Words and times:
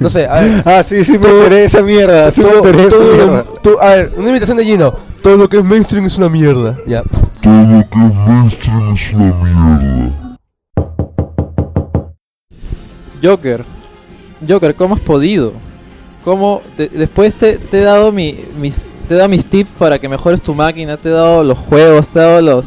No 0.00 0.10
sé, 0.10 0.26
a 0.26 0.40
ver. 0.40 0.62
Ah, 0.66 0.82
sí, 0.82 1.04
sí 1.04 1.18
me 1.18 1.28
enteré 1.28 1.56
de 1.56 1.64
esa 1.64 1.82
mierda. 1.82 2.30
Sí 2.30 2.40
me 2.42 2.48
todo- 2.48 2.56
enteré 2.58 2.78
de 2.78 2.86
esa 2.88 2.96
todo 2.96 3.06
lo- 3.06 3.12
mierda. 3.14 3.44
todo- 3.62 3.82
a 3.82 3.94
ver, 3.94 4.12
una 4.16 4.28
imitación 4.30 4.56
de 4.56 4.64
Gino. 4.64 4.94
Todo 5.22 5.36
lo 5.36 5.48
que 5.48 5.58
es 5.58 5.64
mainstream 5.64 6.06
es 6.06 6.16
una 6.18 6.28
mierda. 6.28 6.76
Ya. 6.86 7.02
Joker. 13.22 13.64
Joker, 14.46 14.74
¿cómo 14.74 14.94
has 14.94 15.00
podido? 15.00 15.52
¿Cómo? 16.24 16.60
de- 16.76 16.88
después 16.88 17.36
te, 17.36 17.58
te 17.58 17.80
he 17.80 17.84
dado 17.84 18.12
mi, 18.12 18.36
mis, 18.60 18.88
te 19.08 19.14
he 19.14 19.16
dado 19.16 19.28
mis 19.28 19.46
tips 19.46 19.70
para 19.78 19.98
que 19.98 20.08
mejores 20.08 20.42
tu 20.42 20.54
máquina, 20.54 20.96
te 20.96 21.08
he 21.08 21.12
dado 21.12 21.42
los 21.44 21.58
juegos, 21.58 22.08
te 22.08 22.18
he 22.18 22.22
dado 22.22 22.40
los, 22.42 22.66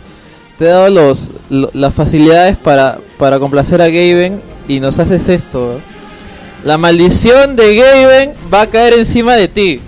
te 0.57 0.65
he 0.65 0.67
dado 0.69 0.89
los, 0.89 1.31
lo- 1.49 1.69
las 1.73 1.93
facilidades 1.93 2.57
para, 2.57 2.97
para 3.17 3.39
complacer 3.39 3.81
a 3.81 3.87
Gaben 3.87 4.41
y 4.67 4.79
nos 4.79 4.97
haces 4.99 5.27
esto. 5.29 5.73
¿eh? 5.77 5.81
La 6.63 6.77
maldición 6.77 7.55
de 7.55 7.75
Gaben 7.75 8.33
va 8.53 8.63
a 8.63 8.67
caer 8.67 8.93
encima 8.93 9.35
de 9.35 9.47
ti. 9.47 9.81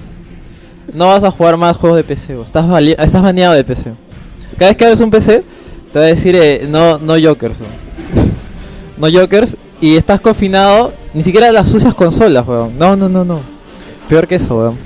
No 0.93 1.07
vas 1.07 1.23
a 1.23 1.31
jugar 1.31 1.57
más 1.57 1.75
juegos 1.77 1.97
de 1.97 2.03
PC, 2.03 2.35
vos. 2.35 2.45
estás, 2.45 2.65
estás 2.97 3.21
baneado 3.21 3.53
de 3.53 3.63
PC. 3.63 3.93
Cada 4.57 4.71
vez 4.71 4.77
que 4.77 4.85
abres 4.85 5.01
un 5.01 5.09
PC, 5.09 5.43
te 5.91 5.99
va 5.99 6.05
a 6.05 6.07
decir 6.07 6.35
eh, 6.35 6.65
no, 6.69 6.97
no 6.97 7.15
Jokers. 7.21 7.59
¿no? 7.59 7.67
no 9.09 9.19
Jokers 9.19 9.57
y 9.81 9.97
estás 9.97 10.21
confinado, 10.21 10.93
ni 11.13 11.23
siquiera 11.23 11.51
las 11.51 11.67
sucias 11.67 11.93
consolas, 11.93 12.47
weón. 12.47 12.77
No, 12.77 12.95
no, 12.95 13.09
no, 13.09 13.25
no. 13.25 13.41
Peor 14.07 14.27
que 14.27 14.35
eso, 14.35 14.57
weón. 14.57 14.77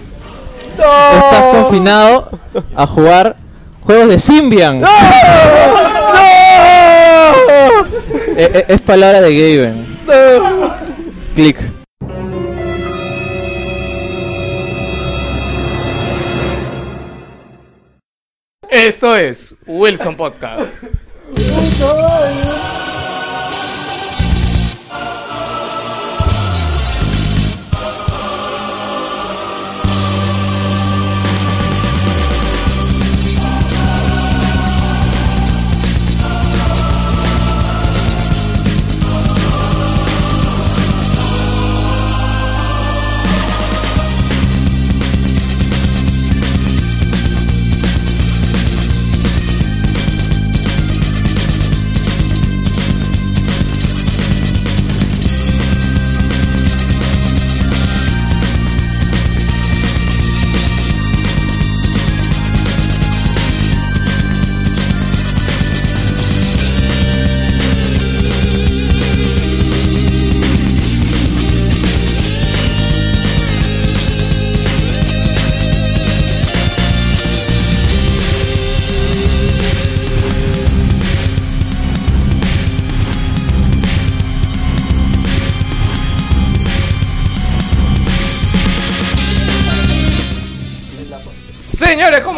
Estás 0.72 1.56
confinado 1.56 2.30
a 2.76 2.88
jugar 2.88 3.36
juegos 3.82 4.10
de 4.10 4.18
Symbian. 4.18 4.82
Eh, 8.38 8.52
eh, 8.54 8.66
es 8.68 8.82
palabra 8.82 9.22
de 9.22 9.34
Gaben. 9.34 9.98
Click. 11.36 11.75
Esto 18.76 19.16
es 19.16 19.56
Wilson 19.66 20.18
Podcast. 20.18 20.84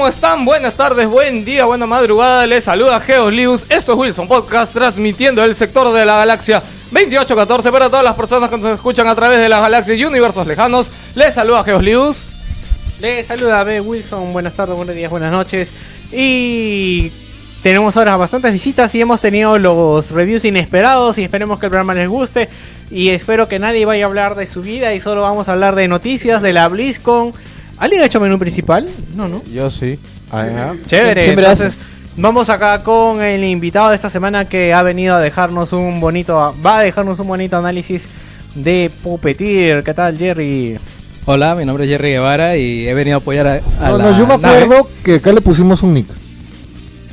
¿Cómo 0.08 0.16
están? 0.16 0.46
Buenas 0.46 0.76
tardes, 0.76 1.06
buen 1.06 1.44
día, 1.44 1.66
buena 1.66 1.86
madrugada. 1.86 2.48
Les 2.48 2.64
saluda 2.64 2.98
Geolius. 3.02 3.66
Esto 3.68 3.92
es 3.92 3.98
Wilson 3.98 4.26
Podcast, 4.26 4.74
transmitiendo 4.74 5.44
el 5.44 5.54
sector 5.54 5.92
de 5.92 6.06
la 6.06 6.16
galaxia 6.16 6.64
2814 6.92 7.70
para 7.74 7.90
todas 7.90 8.06
las 8.06 8.16
personas 8.16 8.50
que 8.50 8.58
nos 8.58 8.68
escuchan 8.68 9.10
a 9.10 9.16
través 9.16 9.40
de 9.40 9.50
las 9.50 9.60
galaxias 9.60 10.00
y 10.00 10.06
universos 10.06 10.48
lejanos. 10.48 10.94
Les 11.14 11.34
saluda 11.34 11.62
Geolius. 11.62 12.36
Le 13.02 13.22
saluda 13.22 13.62
B. 13.66 13.82
Wilson, 13.82 14.32
buenas 14.32 14.56
tardes, 14.56 14.78
buenos 14.78 14.96
días, 14.96 15.12
buenas 15.12 15.30
noches. 15.30 15.74
Y 16.10 17.12
tenemos 17.62 17.98
ahora 17.98 18.16
bastantes 18.16 18.54
visitas 18.54 18.96
y 18.96 19.02
hemos 19.02 19.20
tenido 19.20 19.58
los 19.60 20.12
reviews 20.12 20.46
inesperados 20.46 21.18
y 21.18 21.26
esperemos 21.26 21.60
que 21.60 21.66
el 21.66 21.72
programa 21.72 21.94
les 21.96 22.08
guste. 22.08 22.48
Y 22.90 23.10
espero 23.10 23.50
que 23.50 23.60
nadie 23.60 23.86
vaya 23.86 24.06
a 24.06 24.08
hablar 24.08 24.36
de 24.36 24.48
su 24.48 24.62
vida 24.62 24.94
y 24.94 25.02
solo 25.02 25.24
vamos 25.24 25.50
a 25.50 25.52
hablar 25.52 25.76
de 25.76 25.90
noticias, 25.90 26.42
de 26.42 26.54
la 26.54 26.70
BlizzCon. 26.70 27.34
¿Alguien 27.78 28.02
ha 28.02 28.06
hecho 28.06 28.20
menú 28.20 28.40
principal? 28.40 28.88
No, 29.16 29.28
no. 29.28 29.44
Yo 29.54 29.70
sí. 29.70 30.00
Chévere, 30.88 31.24
Siempre 31.24 31.44
entonces 31.46 31.78
vamos 32.18 32.50
acá 32.50 32.84
con 32.84 33.22
el 33.22 33.44
invitado 33.44 33.90
de 33.90 33.96
esta 33.96 34.10
semana 34.10 34.46
que 34.46 34.74
ha 34.74 34.82
venido 34.82 35.16
a 35.16 35.20
dejarnos 35.20 35.72
un 35.74 36.00
bonito, 36.00 36.54
va 36.66 36.80
a 36.80 36.82
dejarnos 36.82 37.20
un 37.20 37.28
bonito 37.28 37.58
análisis 37.58 38.08
de 38.56 38.92
Puppeteer. 39.04 39.84
¿Qué 39.84 39.94
tal, 39.94 40.18
Jerry? 40.18 40.78
Hola, 41.26 41.56
mi 41.56 41.66
nombre 41.66 41.86
es 41.86 41.92
Jerry 41.92 42.10
Guevara 42.12 42.58
y 42.58 42.88
he 42.88 42.94
venido 42.94 43.18
a 43.18 43.20
apoyar 43.20 43.48
a, 43.48 43.54
a 43.82 43.90
No, 43.90 43.98
la 43.98 44.04
no, 44.12 44.18
yo 44.20 44.28
me 44.28 44.38
nave. 44.38 44.64
acuerdo 44.64 44.90
que 45.04 45.16
acá 45.16 45.32
le 45.34 45.42
pusimos 45.42 45.84
un 45.84 45.94
nick. 45.94 46.08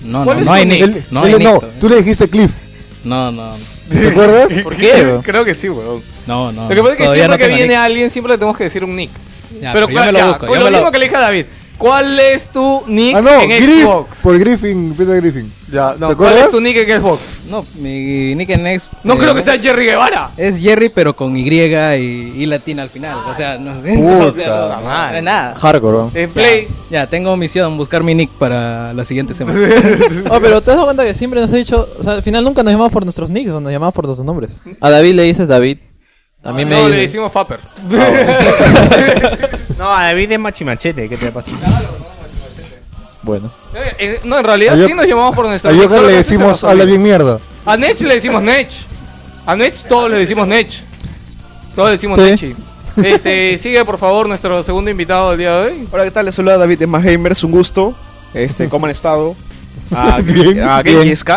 No, 0.04 0.20
no, 0.20 0.24
¿Cuál 0.24 0.38
es 0.40 0.46
no 0.46 0.52
hay 0.52 0.62
tu 0.62 0.68
nick. 0.86 1.10
No, 1.10 1.22
hay 1.24 1.32
no, 1.32 1.38
nick. 1.38 1.78
tú 1.80 1.88
le 1.88 1.96
dijiste 1.96 2.28
Cliff. 2.28 2.50
No, 3.04 3.30
no, 3.32 3.50
¿Te 3.90 4.08
acuerdas? 4.12 4.48
¿Por 4.62 4.76
qué? 4.76 5.18
Creo 5.22 5.44
que 5.44 5.54
sí, 5.54 5.68
weón. 5.68 6.02
no, 6.26 6.52
no. 6.52 6.68
Lo 6.68 6.74
que 6.74 6.80
pasa 6.80 6.92
es 6.92 6.96
que 6.98 7.04
siempre 7.04 7.28
no 7.28 7.36
que 7.38 7.48
viene 7.48 7.66
nick. 7.68 7.76
alguien, 7.76 8.10
siempre 8.10 8.32
le 8.32 8.38
tenemos 8.38 8.56
que 8.56 8.64
decir 8.64 8.82
un 8.84 8.96
nick. 8.96 9.10
Ya, 9.64 9.72
pero 9.72 9.86
pero 9.86 9.98
yo 9.98 10.04
me 10.06 10.12
lo 10.12 10.18
ya, 10.18 10.26
busco. 10.28 10.46
con 10.46 10.54
yo 10.54 10.60
lo 10.60 10.64
me 10.66 10.70
lo- 10.70 10.76
mismo 10.78 10.92
que 10.92 10.98
le 10.98 11.04
dije 11.06 11.16
a 11.16 11.20
David. 11.20 11.44
¿Cuál 11.76 12.20
es 12.20 12.48
tu 12.50 12.84
nick 12.86 13.16
Ah, 13.16 13.20
no, 13.20 13.40
en 13.40 13.48
Griff. 13.50 13.82
Xbox? 13.82 14.20
Por 14.22 14.38
Griffin, 14.38 14.94
Peter 14.96 15.20
Griffin. 15.20 15.52
Ya, 15.72 15.96
no, 15.98 16.08
¿Te 16.10 16.14
¿Cuál 16.14 16.28
acuerdas? 16.28 16.44
es 16.44 16.50
tu 16.52 16.60
nick 16.60 16.76
en 16.76 17.00
Xbox? 17.02 17.40
No, 17.50 17.66
mi 17.80 18.34
nick 18.36 18.48
en 18.50 18.64
X. 18.68 18.88
No 19.02 19.14
eh, 19.14 19.18
creo 19.18 19.34
que 19.34 19.42
sea 19.42 19.58
Jerry 19.58 19.86
Guevara. 19.86 20.30
Es 20.36 20.56
Jerry, 20.60 20.88
pero 20.94 21.16
con 21.16 21.36
Y 21.36 21.42
y, 21.42 21.52
y 21.52 22.46
latina 22.46 22.84
al 22.84 22.90
final. 22.90 23.18
O 23.28 23.34
sea, 23.34 23.58
no 23.58 23.74
sé. 23.82 23.92
Puta 23.96 24.24
o 24.26 24.32
sea, 24.32 24.76
no, 24.76 24.82
madre. 24.84 25.12
no 25.12 25.18
es 25.18 25.24
nada. 25.24 25.54
Hardcore. 25.56 26.22
En 26.22 26.30
Play. 26.30 26.68
Ya, 26.90 27.08
tengo 27.08 27.36
misión 27.36 27.76
buscar 27.76 28.04
mi 28.04 28.14
nick 28.14 28.30
para 28.38 28.92
la 28.92 29.04
siguiente 29.04 29.34
semana. 29.34 29.58
Oh, 30.30 30.38
pero 30.40 30.60
te 30.62 30.70
has 30.70 30.76
dado 30.76 30.84
cuenta 30.84 31.04
que 31.04 31.12
siempre 31.12 31.40
nos 31.40 31.52
ha 31.52 31.56
dicho, 31.56 31.88
o 31.98 32.04
sea, 32.04 32.12
al 32.12 32.22
final 32.22 32.44
nunca 32.44 32.62
nos 32.62 32.72
llamamos 32.72 32.92
por 32.92 33.02
nuestros 33.02 33.30
nicks, 33.30 33.50
nos 33.50 33.72
llamamos 33.72 33.92
por 33.94 34.06
nuestros 34.06 34.24
nombres. 34.24 34.62
A 34.80 34.90
David 34.90 35.14
le 35.14 35.24
dices 35.24 35.48
David. 35.48 35.78
A 36.44 36.52
mí 36.52 36.64
me 36.64 36.70
no, 36.82 36.88
le 36.88 36.96
decimos 36.98 37.32
Fapper. 37.32 37.58
No, 39.78 39.90
a 39.92 40.04
David 40.04 40.30
es 40.32 40.38
machimachete, 40.38 41.08
¿qué 41.08 41.16
te 41.16 41.32
pasa? 41.32 41.50
Bueno. 43.22 43.50
Eh, 43.74 43.96
eh, 43.98 44.20
no, 44.24 44.38
en 44.38 44.44
realidad 44.44 44.74
A 44.74 44.76
Yo- 44.76 44.86
sí 44.86 44.94
nos 44.94 45.06
llamamos 45.06 45.34
por 45.34 45.48
nuestro 45.48 45.70
A 45.70 45.74
Joker 45.74 46.02
le 46.02 46.12
decimos 46.12 46.62
habla 46.62 46.84
bien 46.84 47.02
mierda. 47.02 47.38
A 47.66 47.76
Nech 47.76 48.00
le 48.02 48.14
decimos 48.14 48.42
Nech. 48.42 48.70
A 49.46 49.56
Nech 49.56 49.74
todos 49.88 50.10
le 50.10 50.18
decimos 50.18 50.46
Nech. 50.46 50.72
Todos 51.74 51.88
le 51.88 51.92
decimos 51.96 52.18
Sí. 52.18 52.24
Nechi. 52.24 52.54
Este, 53.04 53.58
sigue 53.58 53.84
por 53.84 53.98
favor 53.98 54.28
nuestro 54.28 54.62
segundo 54.62 54.90
invitado 54.90 55.30
del 55.30 55.38
día 55.40 55.56
de 55.56 55.66
hoy. 55.66 55.88
Hola, 55.90 56.04
¿qué 56.04 56.10
tal? 56.12 56.26
Les 56.26 56.34
saluda 56.36 56.56
David 56.58 56.78
de 56.78 56.86
Más 56.86 57.02
Gamers, 57.02 57.42
un 57.42 57.50
gusto. 57.50 57.96
Este, 58.32 58.68
¿cómo 58.68 58.86
han 58.86 58.92
estado? 58.92 59.34
A, 59.94 60.18
Bien, 60.22 60.60
a 60.62 60.82
SK. 60.82 61.30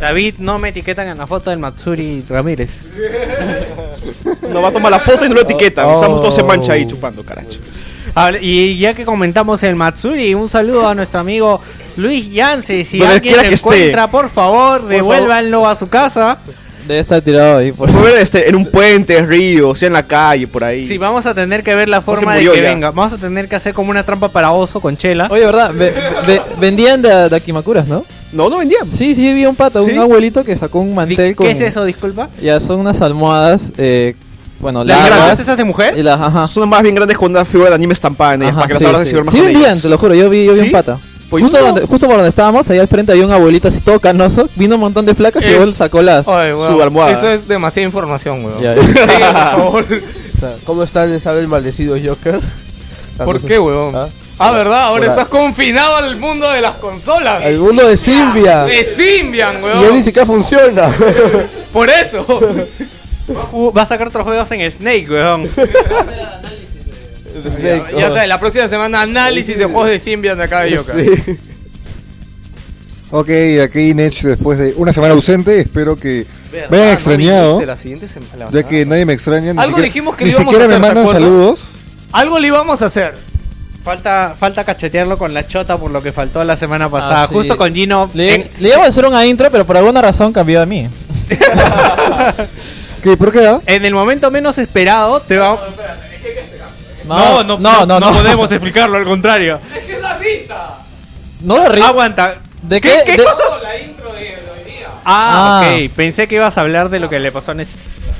David, 0.00 0.34
no 0.38 0.58
me 0.58 0.68
etiquetan 0.68 1.08
en 1.08 1.18
la 1.18 1.26
foto 1.26 1.50
del 1.50 1.58
Matsuri 1.58 2.24
Ramírez. 2.28 2.82
Nos 4.50 4.62
va 4.62 4.68
a 4.68 4.72
tomar 4.72 4.90
la 4.92 5.00
foto 5.00 5.24
y 5.24 5.28
no 5.28 5.34
lo 5.34 5.40
etiquetan. 5.42 5.86
Oh. 5.86 5.94
Estamos 5.94 6.20
todos 6.20 6.38
en 6.38 6.46
mancha 6.46 6.72
ahí 6.72 6.86
chupando, 6.86 7.22
caracho. 7.24 7.58
Habla- 8.14 8.38
Y 8.40 8.78
ya 8.78 8.94
que 8.94 9.04
comentamos 9.04 9.62
el 9.62 9.74
Matsuri, 9.76 10.34
un 10.34 10.48
saludo 10.48 10.88
a 10.88 10.94
nuestro 10.94 11.20
amigo 11.20 11.60
Luis 11.96 12.30
Yance. 12.32 12.84
Si 12.84 12.98
Donde 12.98 13.14
alguien 13.14 13.36
lo 13.36 13.42
esté. 13.42 13.54
encuentra, 13.54 14.06
por 14.10 14.30
favor, 14.30 14.86
devuélvanlo 14.86 15.66
a 15.68 15.74
su 15.76 15.88
casa. 15.88 16.38
Debe 16.86 17.00
estar 17.00 17.20
tirado 17.20 17.58
ahí. 17.58 17.72
Por... 17.72 17.90
Ver 18.02 18.14
este, 18.20 18.48
en 18.48 18.54
un 18.54 18.66
puente, 18.66 19.20
río, 19.22 19.70
o 19.70 19.74
sea, 19.76 19.88
en 19.88 19.92
la 19.94 20.06
calle, 20.06 20.46
por 20.46 20.62
ahí. 20.62 20.84
Sí, 20.84 20.98
vamos 20.98 21.26
a 21.26 21.34
tener 21.34 21.62
que 21.62 21.74
ver 21.74 21.88
la 21.88 22.00
forma 22.00 22.34
de 22.36 22.40
que 22.48 22.62
ya. 22.62 22.68
venga. 22.70 22.90
Vamos 22.92 23.12
a 23.12 23.16
tener 23.16 23.48
que 23.48 23.56
hacer 23.56 23.74
como 23.74 23.90
una 23.90 24.04
trampa 24.04 24.28
para 24.28 24.52
oso 24.52 24.80
con 24.80 24.96
chela. 24.96 25.26
Oye, 25.30 25.44
¿verdad? 25.44 25.72
Ve- 25.74 25.92
ve- 26.26 26.42
vendían 26.60 27.02
de, 27.02 27.28
de 27.28 27.36
Akimakuras, 27.36 27.86
¿no? 27.88 28.04
No, 28.32 28.48
no 28.48 28.58
vendían. 28.58 28.90
Sí, 28.90 29.14
sí, 29.14 29.32
vi 29.32 29.46
un 29.46 29.56
pato, 29.56 29.84
¿Sí? 29.84 29.92
un 29.92 29.98
abuelito 29.98 30.44
que 30.44 30.56
sacó 30.56 30.80
un 30.80 30.94
mantel 30.94 31.34
con... 31.34 31.46
¿Qué 31.46 31.52
es 31.52 31.60
eso, 31.60 31.84
disculpa? 31.84 32.28
Ya, 32.40 32.60
son 32.60 32.80
unas 32.80 33.00
almohadas, 33.02 33.72
eh, 33.78 34.14
bueno, 34.60 34.84
¿Las 34.84 34.98
largas. 34.98 35.16
grabaste 35.18 35.42
esas 35.42 35.56
de 35.56 35.64
mujer? 35.64 35.94
Y 35.98 36.02
las, 36.02 36.20
ajá. 36.20 36.46
Son 36.46 36.68
más 36.68 36.82
bien 36.82 36.94
grandes 36.94 37.16
con 37.18 37.30
una 37.30 37.44
figura 37.44 37.70
de 37.70 37.74
anime 37.76 37.92
estampada 37.94 38.34
en 38.34 38.42
ellas, 38.42 38.52
Ajá, 38.56 38.60
para 38.62 38.68
que 38.68 38.74
las 38.74 38.80
sí, 38.80 38.86
abras 38.86 39.00
sí. 39.02 39.06
se 39.08 39.12
duerman 39.14 39.34
Sí 39.34 39.40
vendían, 39.40 39.80
te 39.80 39.88
lo 39.88 39.98
juro, 39.98 40.14
yo 40.14 40.30
vi, 40.30 40.44
yo 40.46 40.52
vi 40.52 40.58
¿Sí? 40.60 40.66
un 40.66 40.72
pata. 40.72 40.98
Justo, 41.30 41.58
donde, 41.58 41.82
justo 41.86 42.06
por 42.06 42.16
donde 42.16 42.28
estábamos, 42.28 42.68
ahí 42.70 42.78
al 42.78 42.88
frente 42.88 43.12
había 43.12 43.24
un 43.26 43.32
abuelito 43.32 43.68
así 43.68 43.80
todo 43.80 43.98
canoso. 44.00 44.48
Vino 44.54 44.76
un 44.76 44.80
montón 44.80 45.04
de 45.06 45.14
flacas 45.14 45.44
y 45.46 45.50
Es- 45.52 45.60
él 45.62 45.74
sacó 45.74 46.00
las. 46.02 46.26
Ay, 46.28 46.52
weón, 46.52 46.74
Su 46.76 46.82
almohada. 46.82 47.12
Eso 47.12 47.30
es 47.30 47.46
demasiada 47.48 47.86
información, 47.86 48.44
weón. 48.44 48.60
Ya. 48.60 48.74
Sí, 48.74 48.92
por 48.94 49.06
favor. 49.32 49.84
O 49.84 50.38
sea, 50.40 50.54
¿Cómo 50.64 50.82
está 50.82 51.04
les 51.06 51.26
habla 51.26 51.40
el 51.40 51.48
maldecido 51.48 51.96
Joker? 52.02 52.40
¿Por 53.16 53.40
qué, 53.40 53.58
weón? 53.58 53.96
¿Ah? 53.96 54.08
Ah, 54.38 54.50
¿verdad? 54.52 54.82
Ahora 54.84 55.00
Por- 55.06 55.08
estás 55.10 55.28
confinado 55.28 55.96
al 55.96 56.16
mundo 56.18 56.50
de 56.52 56.60
las 56.60 56.76
consolas. 56.76 57.42
El 57.44 57.58
mundo 57.58 57.88
de 57.88 57.96
Silvia. 57.96 58.64
De 58.64 58.84
Symbian, 58.84 59.56
Y 59.56 59.62
ya 59.62 59.72
ni 59.74 59.82
weón. 59.88 60.04
siquiera 60.04 60.26
funciona. 60.26 60.90
Por 61.72 61.88
eso. 61.90 62.24
Uh, 63.50 63.72
va 63.72 63.82
a 63.82 63.86
sacar 63.86 64.06
otros 64.06 64.22
juegos 64.24 64.48
en 64.52 64.70
Snake, 64.70 65.08
weón. 65.10 65.50
Snake, 67.42 67.84
Ya 67.98 68.08
sabes, 68.08 68.28
la 68.28 68.38
próxima 68.40 68.68
semana 68.68 69.02
análisis 69.02 69.56
de 69.56 69.64
juegos 69.64 69.88
de 69.88 69.98
Symbian 69.98 70.36
de 70.38 70.44
acá 70.44 70.60
de 70.62 70.76
Joker. 70.76 71.04
Sí. 71.24 71.38
Ok, 73.10 73.30
aquí 73.64 73.94
Nech 73.94 74.20
después 74.22 74.58
de 74.58 74.74
una 74.76 74.92
semana 74.92 75.14
ausente, 75.14 75.60
espero 75.60 75.96
que 75.96 76.26
¿Verdad? 76.50 76.70
me 76.70 76.76
hayan 76.76 76.88
No 76.88 76.92
extrañado, 76.94 77.46
viniste 77.52 77.66
la 77.66 77.76
siguiente 77.76 78.08
semana. 78.08 78.48
ya 78.50 78.62
que 78.64 78.84
nadie 78.84 79.04
me 79.06 79.12
extraña, 79.12 79.52
ni 79.52 79.58
Algo 79.60 79.76
siquiera, 79.76 79.84
dijimos 79.84 80.16
que 80.16 80.24
ni 80.24 80.30
le 80.30 80.36
íbamos 80.36 80.52
siquiera 80.52 80.64
a 80.64 80.68
me 80.68 80.74
hacer, 80.86 80.88
¿te 80.94 80.94
mandan 81.00 81.14
saludos. 81.14 81.60
Algo 82.12 82.38
le 82.40 82.46
íbamos 82.48 82.82
a 82.82 82.86
hacer. 82.86 83.14
Falta, 83.84 84.34
falta 84.36 84.64
cachetearlo 84.64 85.16
con 85.16 85.32
la 85.32 85.46
chota 85.46 85.78
por 85.78 85.92
lo 85.92 86.02
que 86.02 86.10
faltó 86.10 86.42
la 86.42 86.56
semana 86.56 86.90
pasada. 86.90 87.22
Ah, 87.22 87.28
sí. 87.28 87.34
Justo 87.34 87.56
con 87.56 87.72
Gino. 87.72 88.10
Le, 88.14 88.34
en- 88.34 88.50
le 88.58 88.68
íbamos 88.70 88.86
a 88.88 88.90
hacer 88.90 89.04
una 89.06 89.24
intro, 89.24 89.48
pero 89.52 89.64
por 89.64 89.76
alguna 89.76 90.02
razón 90.02 90.32
cambió 90.32 90.60
a 90.60 90.66
mí. 90.66 90.88
¿Qué? 93.02 93.16
¿Por 93.16 93.30
qué? 93.30 93.46
ah? 93.46 93.60
en 93.66 93.84
el 93.84 93.94
momento 93.94 94.28
menos 94.32 94.58
esperado 94.58 95.20
te 95.20 95.36
va... 95.36 95.50
No, 95.50 95.54
no, 95.54 95.66
no, 97.06 98.00
no. 98.00 98.12
podemos 98.12 98.50
explicarlo, 98.52 98.96
al 98.96 99.04
contrario. 99.04 99.60
Es 99.76 99.84
que 99.84 99.96
es 99.96 100.02
la 100.02 100.18
risa. 100.18 100.78
No 101.42 101.60
de 101.60 101.68
ri- 101.68 101.82
Aguanta. 101.84 102.36
¿De 102.62 102.80
qué? 102.80 102.88
¿Qué, 103.04 103.12
qué 103.12 103.16
de- 103.18 103.24
cosas? 103.24 103.62
La 103.62 103.78
intro 103.78 104.12
de, 104.12 104.18
hoy 104.20 104.72
día. 104.72 104.88
Ah, 105.04 105.62
Ah. 105.64 105.70
ok. 105.84 105.90
Pensé 105.94 106.26
que 106.26 106.34
ibas 106.36 106.56
a 106.58 106.62
hablar 106.62 106.88
de 106.88 106.98
lo 106.98 107.08
que 107.08 107.18
le 107.20 107.30
pasó 107.30 107.52
a 107.52 107.54
Nech. 107.54 107.68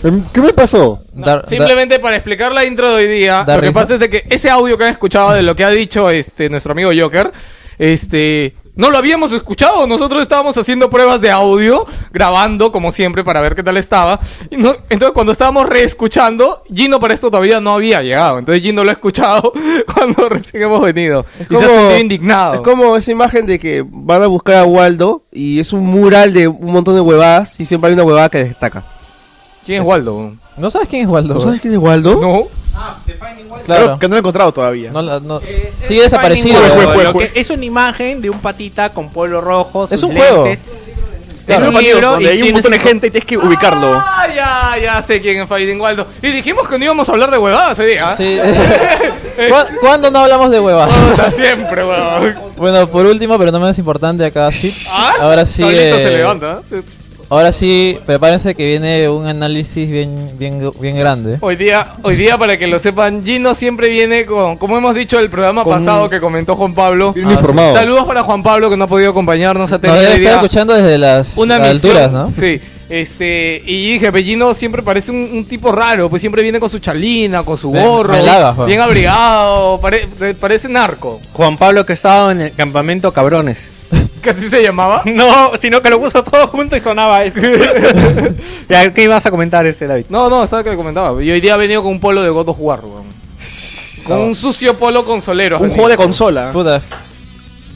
Em, 0.04 0.24
¿Qué 0.32 0.40
me 0.40 0.52
pasó? 0.52 1.02
dar- 1.14 1.48
Simplemente 1.48 1.98
para 1.98 2.16
explicar 2.16 2.52
la 2.52 2.64
intro 2.64 2.90
de 2.90 2.96
hoy 2.96 3.08
día, 3.08 3.40
lo 3.40 3.54
que 3.54 3.60
risa. 3.60 3.72
pasa 3.72 3.94
es 3.94 4.00
de 4.00 4.10
que 4.10 4.24
ese 4.28 4.50
audio 4.50 4.76
que 4.76 4.84
han 4.84 4.90
escuchado 4.90 5.32
de 5.32 5.42
lo 5.42 5.56
que 5.56 5.64
ha 5.64 5.70
dicho 5.70 6.10
este 6.10 6.48
nuestro 6.50 6.72
amigo 6.72 6.90
Joker, 6.96 7.32
este 7.78 8.54
no 8.76 8.90
lo 8.90 8.98
habíamos 8.98 9.32
escuchado, 9.32 9.86
nosotros 9.86 10.22
estábamos 10.22 10.56
haciendo 10.56 10.88
pruebas 10.90 11.20
de 11.20 11.30
audio, 11.30 11.86
grabando 12.12 12.70
como 12.70 12.90
siempre 12.92 13.24
para 13.24 13.40
ver 13.40 13.54
qué 13.54 13.62
tal 13.62 13.76
estaba. 13.78 14.20
Y 14.50 14.56
no- 14.58 14.72
entonces 14.90 15.12
cuando 15.12 15.32
estábamos 15.32 15.66
reescuchando, 15.68 16.62
Gino 16.72 17.00
para 17.00 17.14
esto 17.14 17.30
todavía 17.30 17.60
no 17.60 17.72
había 17.74 18.02
llegado, 18.02 18.38
entonces 18.38 18.62
Gino 18.62 18.84
lo 18.84 18.90
ha 18.90 18.92
escuchado 18.92 19.52
cuando 19.94 20.28
recién 20.28 20.62
hemos 20.64 20.80
venido 20.82 21.24
y 21.40 21.54
se 21.54 21.56
ha 21.56 21.68
sentido 21.68 21.98
indignado. 21.98 22.54
es 22.54 22.60
como 22.60 22.96
esa 22.96 23.10
imagen 23.10 23.46
de 23.46 23.58
que 23.58 23.84
van 23.88 24.22
a 24.22 24.26
buscar 24.26 24.56
a 24.56 24.64
Waldo 24.64 25.22
y 25.32 25.58
es 25.58 25.72
un 25.72 25.84
mural 25.86 26.32
de 26.32 26.46
un 26.48 26.70
montón 26.72 26.94
de 26.94 27.00
huevadas 27.00 27.58
y 27.58 27.64
siempre 27.64 27.88
hay 27.88 27.94
una 27.94 28.04
huevada 28.04 28.28
que 28.28 28.44
destaca. 28.44 28.84
¿Quién 29.64 29.82
es 29.82 29.88
Waldo? 29.88 30.34
¿No 30.56 30.70
sabes 30.70 30.88
quién 30.88 31.02
es 31.02 31.08
Waldo? 31.08 31.34
¿No 31.34 31.40
sabes 31.40 31.60
quién 31.60 31.74
es 31.74 31.80
Waldo? 31.80 32.20
No. 32.20 32.46
Claro. 32.76 33.64
Claro, 33.64 33.98
que 33.98 34.06
no 34.08 34.12
lo 34.12 34.16
he 34.16 34.18
encontrado 34.20 34.52
todavía. 34.52 34.90
No, 34.92 35.02
no- 35.20 35.40
Eh, 35.40 35.72
sigue 35.78 36.02
desaparecido. 36.02 36.58
Juego, 36.60 36.74
juego, 36.74 36.92
Lo 37.02 37.12
juego. 37.12 37.18
que 37.32 37.40
es 37.40 37.50
una 37.50 37.64
imagen 37.64 38.20
de 38.20 38.30
un 38.30 38.38
patita 38.38 38.90
con 38.90 39.08
pueblo 39.10 39.40
rojo. 39.40 39.84
Es 39.84 39.90
sus 40.00 40.04
un 40.04 40.16
juego. 40.16 40.44
lentes. 40.44 40.64
Es 41.48 41.56
Es 41.58 41.62
un 41.62 41.76
un 41.76 41.80
libro 41.82 42.10
donde 42.10 42.24
y 42.24 42.26
hay 42.28 42.36
un 42.38 42.42
tienes 42.42 42.52
montón 42.64 42.72
de 42.72 42.78
gente 42.80 43.06
y 43.06 43.10
tienes 43.12 43.24
que 43.26 43.38
ubicarlo. 43.38 44.02
Ah, 44.04 44.26
ya, 44.34 44.82
ya 44.82 45.00
sé 45.00 45.20
quién 45.20 45.40
es 45.42 45.48
Fighting 45.48 45.80
Waldo. 45.80 46.08
Y 46.20 46.32
dijimos 46.32 46.66
que 46.68 46.76
no 46.76 46.84
íbamos 46.84 47.08
a 47.08 47.12
hablar 47.12 47.30
de 47.30 47.38
huevadas 47.38 47.78
ese 47.78 47.86
día. 47.88 48.16
Sí. 48.16 48.36
¿Cu- 49.36 49.76
¿Cuándo 49.80 50.10
no 50.10 50.18
hablamos 50.20 50.50
de 50.50 50.58
huevas? 50.58 50.90
Puta, 50.90 51.30
siempre, 51.30 51.84
weón. 51.84 52.34
Bueno, 52.56 52.88
por 52.88 53.06
último, 53.06 53.38
pero 53.38 53.52
no 53.52 53.60
menos 53.60 53.78
importante 53.78 54.24
acá, 54.24 54.50
sí. 54.50 54.72
Ah, 54.90 55.12
Ahora 55.20 55.46
sí. 55.46 55.62
Solito 55.62 55.80
eh, 55.96 56.00
se 56.02 56.10
levanta. 56.10 56.60
¿eh? 56.72 56.82
Ahora 57.28 57.50
sí, 57.50 57.98
prepárense 58.06 58.54
que 58.54 58.64
viene 58.66 59.08
un 59.08 59.26
análisis 59.26 59.90
bien, 59.90 60.30
bien, 60.38 60.72
bien 60.80 60.96
grande. 60.96 61.38
Hoy 61.40 61.56
día, 61.56 61.88
hoy 62.02 62.14
día, 62.14 62.38
para 62.38 62.56
que 62.56 62.68
lo 62.68 62.78
sepan, 62.78 63.24
Gino 63.24 63.52
siempre 63.54 63.88
viene 63.88 64.24
con, 64.26 64.56
como 64.56 64.78
hemos 64.78 64.94
dicho 64.94 65.18
el 65.18 65.28
programa 65.28 65.64
Con- 65.64 65.76
pasado 65.78 66.08
que 66.08 66.20
comentó 66.20 66.54
Juan 66.54 66.72
Pablo. 66.72 67.12
Bien 67.12 67.28
informado. 67.30 67.72
Saludos 67.72 68.04
para 68.04 68.22
Juan 68.22 68.44
Pablo 68.44 68.70
que 68.70 68.76
no 68.76 68.84
ha 68.84 68.86
podido 68.86 69.10
acompañarnos, 69.10 69.72
ha 69.72 69.74
Nos 69.74 69.80
tenido 69.80 70.00
debe 70.00 70.12
hoy 70.14 70.18
estar 70.20 70.32
día 70.34 70.34
escuchando 70.36 70.74
desde 70.74 70.98
las 70.98 71.36
una 71.36 71.56
alturas, 71.56 72.12
misión. 72.12 72.12
¿no? 72.12 72.30
Sí. 72.32 72.60
Este, 72.88 73.60
y 73.66 73.94
dije, 73.94 74.12
Bellino 74.12 74.54
siempre 74.54 74.80
parece 74.84 75.10
un, 75.10 75.18
un 75.32 75.44
tipo 75.46 75.72
raro, 75.72 76.08
pues 76.08 76.20
siempre 76.22 76.44
viene 76.44 76.60
con 76.60 76.68
su 76.70 76.78
chalina, 76.78 77.42
con 77.42 77.58
su 77.58 77.72
Me- 77.72 77.84
gorro, 77.84 78.12
me 78.12 78.20
halaga, 78.20 78.54
Juan. 78.54 78.68
bien 78.68 78.80
abrigado, 78.80 79.80
pare- 79.80 80.06
parece 80.38 80.68
narco. 80.68 81.20
Juan 81.32 81.56
Pablo 81.56 81.84
que 81.84 81.94
estaba 81.94 82.30
en 82.30 82.42
el 82.42 82.52
campamento 82.52 83.10
cabrones. 83.10 83.72
Que 84.26 84.30
así 84.30 84.50
se 84.50 84.60
llamaba. 84.60 85.02
No, 85.06 85.52
sino 85.56 85.80
que 85.80 85.88
lo 85.88 86.00
puso 86.00 86.24
todo 86.24 86.48
junto 86.48 86.74
y 86.74 86.80
sonaba 86.80 87.22
eso. 87.22 87.38
ya, 88.68 88.92
¿Qué 88.92 89.04
ibas 89.04 89.24
a 89.24 89.30
comentar 89.30 89.64
este 89.66 89.86
David? 89.86 90.06
No, 90.08 90.28
no, 90.28 90.42
estaba 90.42 90.64
que 90.64 90.70
le 90.70 90.76
comentaba. 90.76 91.22
Y 91.22 91.30
hoy 91.30 91.40
día 91.40 91.54
ha 91.54 91.56
venido 91.56 91.80
con 91.80 91.92
un 91.92 92.00
polo 92.00 92.24
de 92.24 92.30
God 92.30 92.48
of 92.48 92.56
War, 92.58 92.84
weón. 92.84 93.06
Con 94.04 94.18
un 94.22 94.34
sucio 94.34 94.74
polo 94.74 95.04
consolero. 95.04 95.60
Un 95.60 95.70
juego 95.70 95.88
de 95.88 95.96
consola. 95.96 96.50
Puta. 96.50 96.82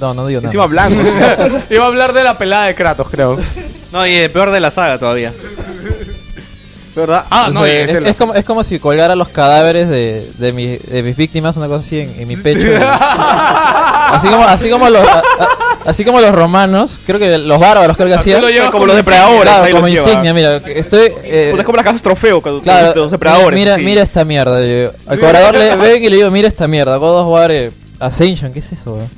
No, 0.01 0.13
no 0.13 0.27
digo 0.27 0.41
nada. 0.41 0.49
Encima 0.49 0.67
blanco. 0.67 1.01
Iba 1.71 1.85
a 1.85 1.87
hablar 1.87 2.13
de 2.13 2.25
la 2.25 2.37
pelada 2.37 2.67
de 2.67 2.75
Kratos, 2.75 3.09
creo. 3.09 3.39
No, 3.93 4.05
y 4.05 4.15
el 4.15 4.31
peor 4.33 4.51
de 4.51 4.59
la 4.59 4.73
saga 4.73 4.99
todavía. 4.99 5.33
¿Verdad? 7.01 7.25
Ah, 7.31 7.47
O 7.49 7.53
no, 7.53 7.65
sea, 7.65 7.83
es, 7.83 7.91
es 7.91 8.07
es 8.07 8.17
como, 8.17 8.35
es 8.35 8.45
como 8.45 8.65
si 8.65 8.79
colgara 8.79 9.15
los 9.17 9.29
cadáveres 9.29 9.89
de, 9.89 10.31
de, 10.39 10.53
mi- 10.53 10.77
de 10.79 11.03
mis 11.03 11.17
víctimas, 11.17 11.57
una 11.57 11.67
cosa 11.69 11.81
así 11.85 11.99
en, 12.01 12.21
en 12.21 12.29
mi 12.29 12.37
pecho. 12.37 12.61
así 14.13 14.29
como, 14.29 14.45
así 14.45 14.71
como 14.71 14.89
los, 14.89 15.07
a- 15.07 15.19
a- 15.21 15.49
así 15.87 16.05
como 16.05 16.21
los 16.21 16.33
romanos, 16.35 17.01
creo 17.07 17.19
que 17.19 17.39
los 17.39 17.61
bárbaros 17.61 17.97
creo 17.97 18.09
que 18.09 18.15
Así 18.15 18.33
hacían. 18.33 18.43
lo 18.43 18.49
como 18.71 18.71
como 18.73 18.87
los 18.87 18.97
depredadores. 18.97 19.43
Claro, 19.43 19.75
como 19.75 19.89
insignia, 19.89 20.35
mira, 20.35 20.61
que 20.63 20.79
estoy. 20.79 21.13
eh, 21.25 21.55
Es 21.59 21.65
como 21.65 21.77
las 21.77 21.85
casas 21.85 22.03
trofeo 22.03 22.41
con 22.41 22.61
claro, 22.61 22.93
los 22.95 23.11
depredadores. 23.11 23.59
Mira, 23.59 23.77
sí. 23.77 23.83
mira 23.83 24.03
esta 24.03 24.25
mierda. 24.25 24.57
Al 25.07 25.19
cobrador 25.19 25.55
le 25.55 25.77
ven 25.77 26.05
y 26.05 26.09
le 26.09 26.17
digo, 26.17 26.31
mira 26.31 26.49
esta 26.49 26.67
mierda. 26.69 26.97
God 26.97 27.21
of 27.23 27.27
War 27.29 27.51
eh, 27.51 27.71
Ascension, 27.99 28.53
¿qué 28.53 28.59
es 28.61 28.73
eso? 28.73 28.95
weón? 28.95 29.11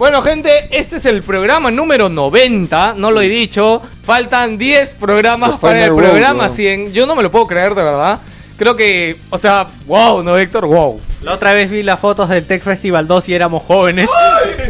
Bueno, 0.00 0.22
gente, 0.22 0.50
este 0.70 0.96
es 0.96 1.04
el 1.04 1.20
programa 1.22 1.70
número 1.70 2.08
90. 2.08 2.94
No 2.96 3.10
lo 3.10 3.20
he 3.20 3.28
dicho. 3.28 3.82
Faltan 4.02 4.56
10 4.56 4.94
programas 4.94 5.50
The 5.50 5.56
para 5.58 5.84
el 5.84 5.94
programa 5.94 6.44
weón. 6.44 6.56
100. 6.56 6.92
Yo 6.94 7.04
no 7.06 7.14
me 7.14 7.22
lo 7.22 7.30
puedo 7.30 7.46
creer, 7.46 7.74
de 7.74 7.82
verdad. 7.82 8.18
Creo 8.56 8.74
que, 8.76 9.18
o 9.28 9.36
sea, 9.36 9.66
wow, 9.86 10.22
¿no, 10.22 10.38
Héctor? 10.38 10.64
Wow. 10.64 11.02
La 11.22 11.34
otra 11.34 11.52
vez 11.52 11.70
vi 11.70 11.82
las 11.82 12.00
fotos 12.00 12.30
del 12.30 12.46
Tech 12.46 12.62
Festival 12.62 13.06
2 13.06 13.28
y 13.28 13.34
éramos 13.34 13.62
jóvenes. 13.62 14.08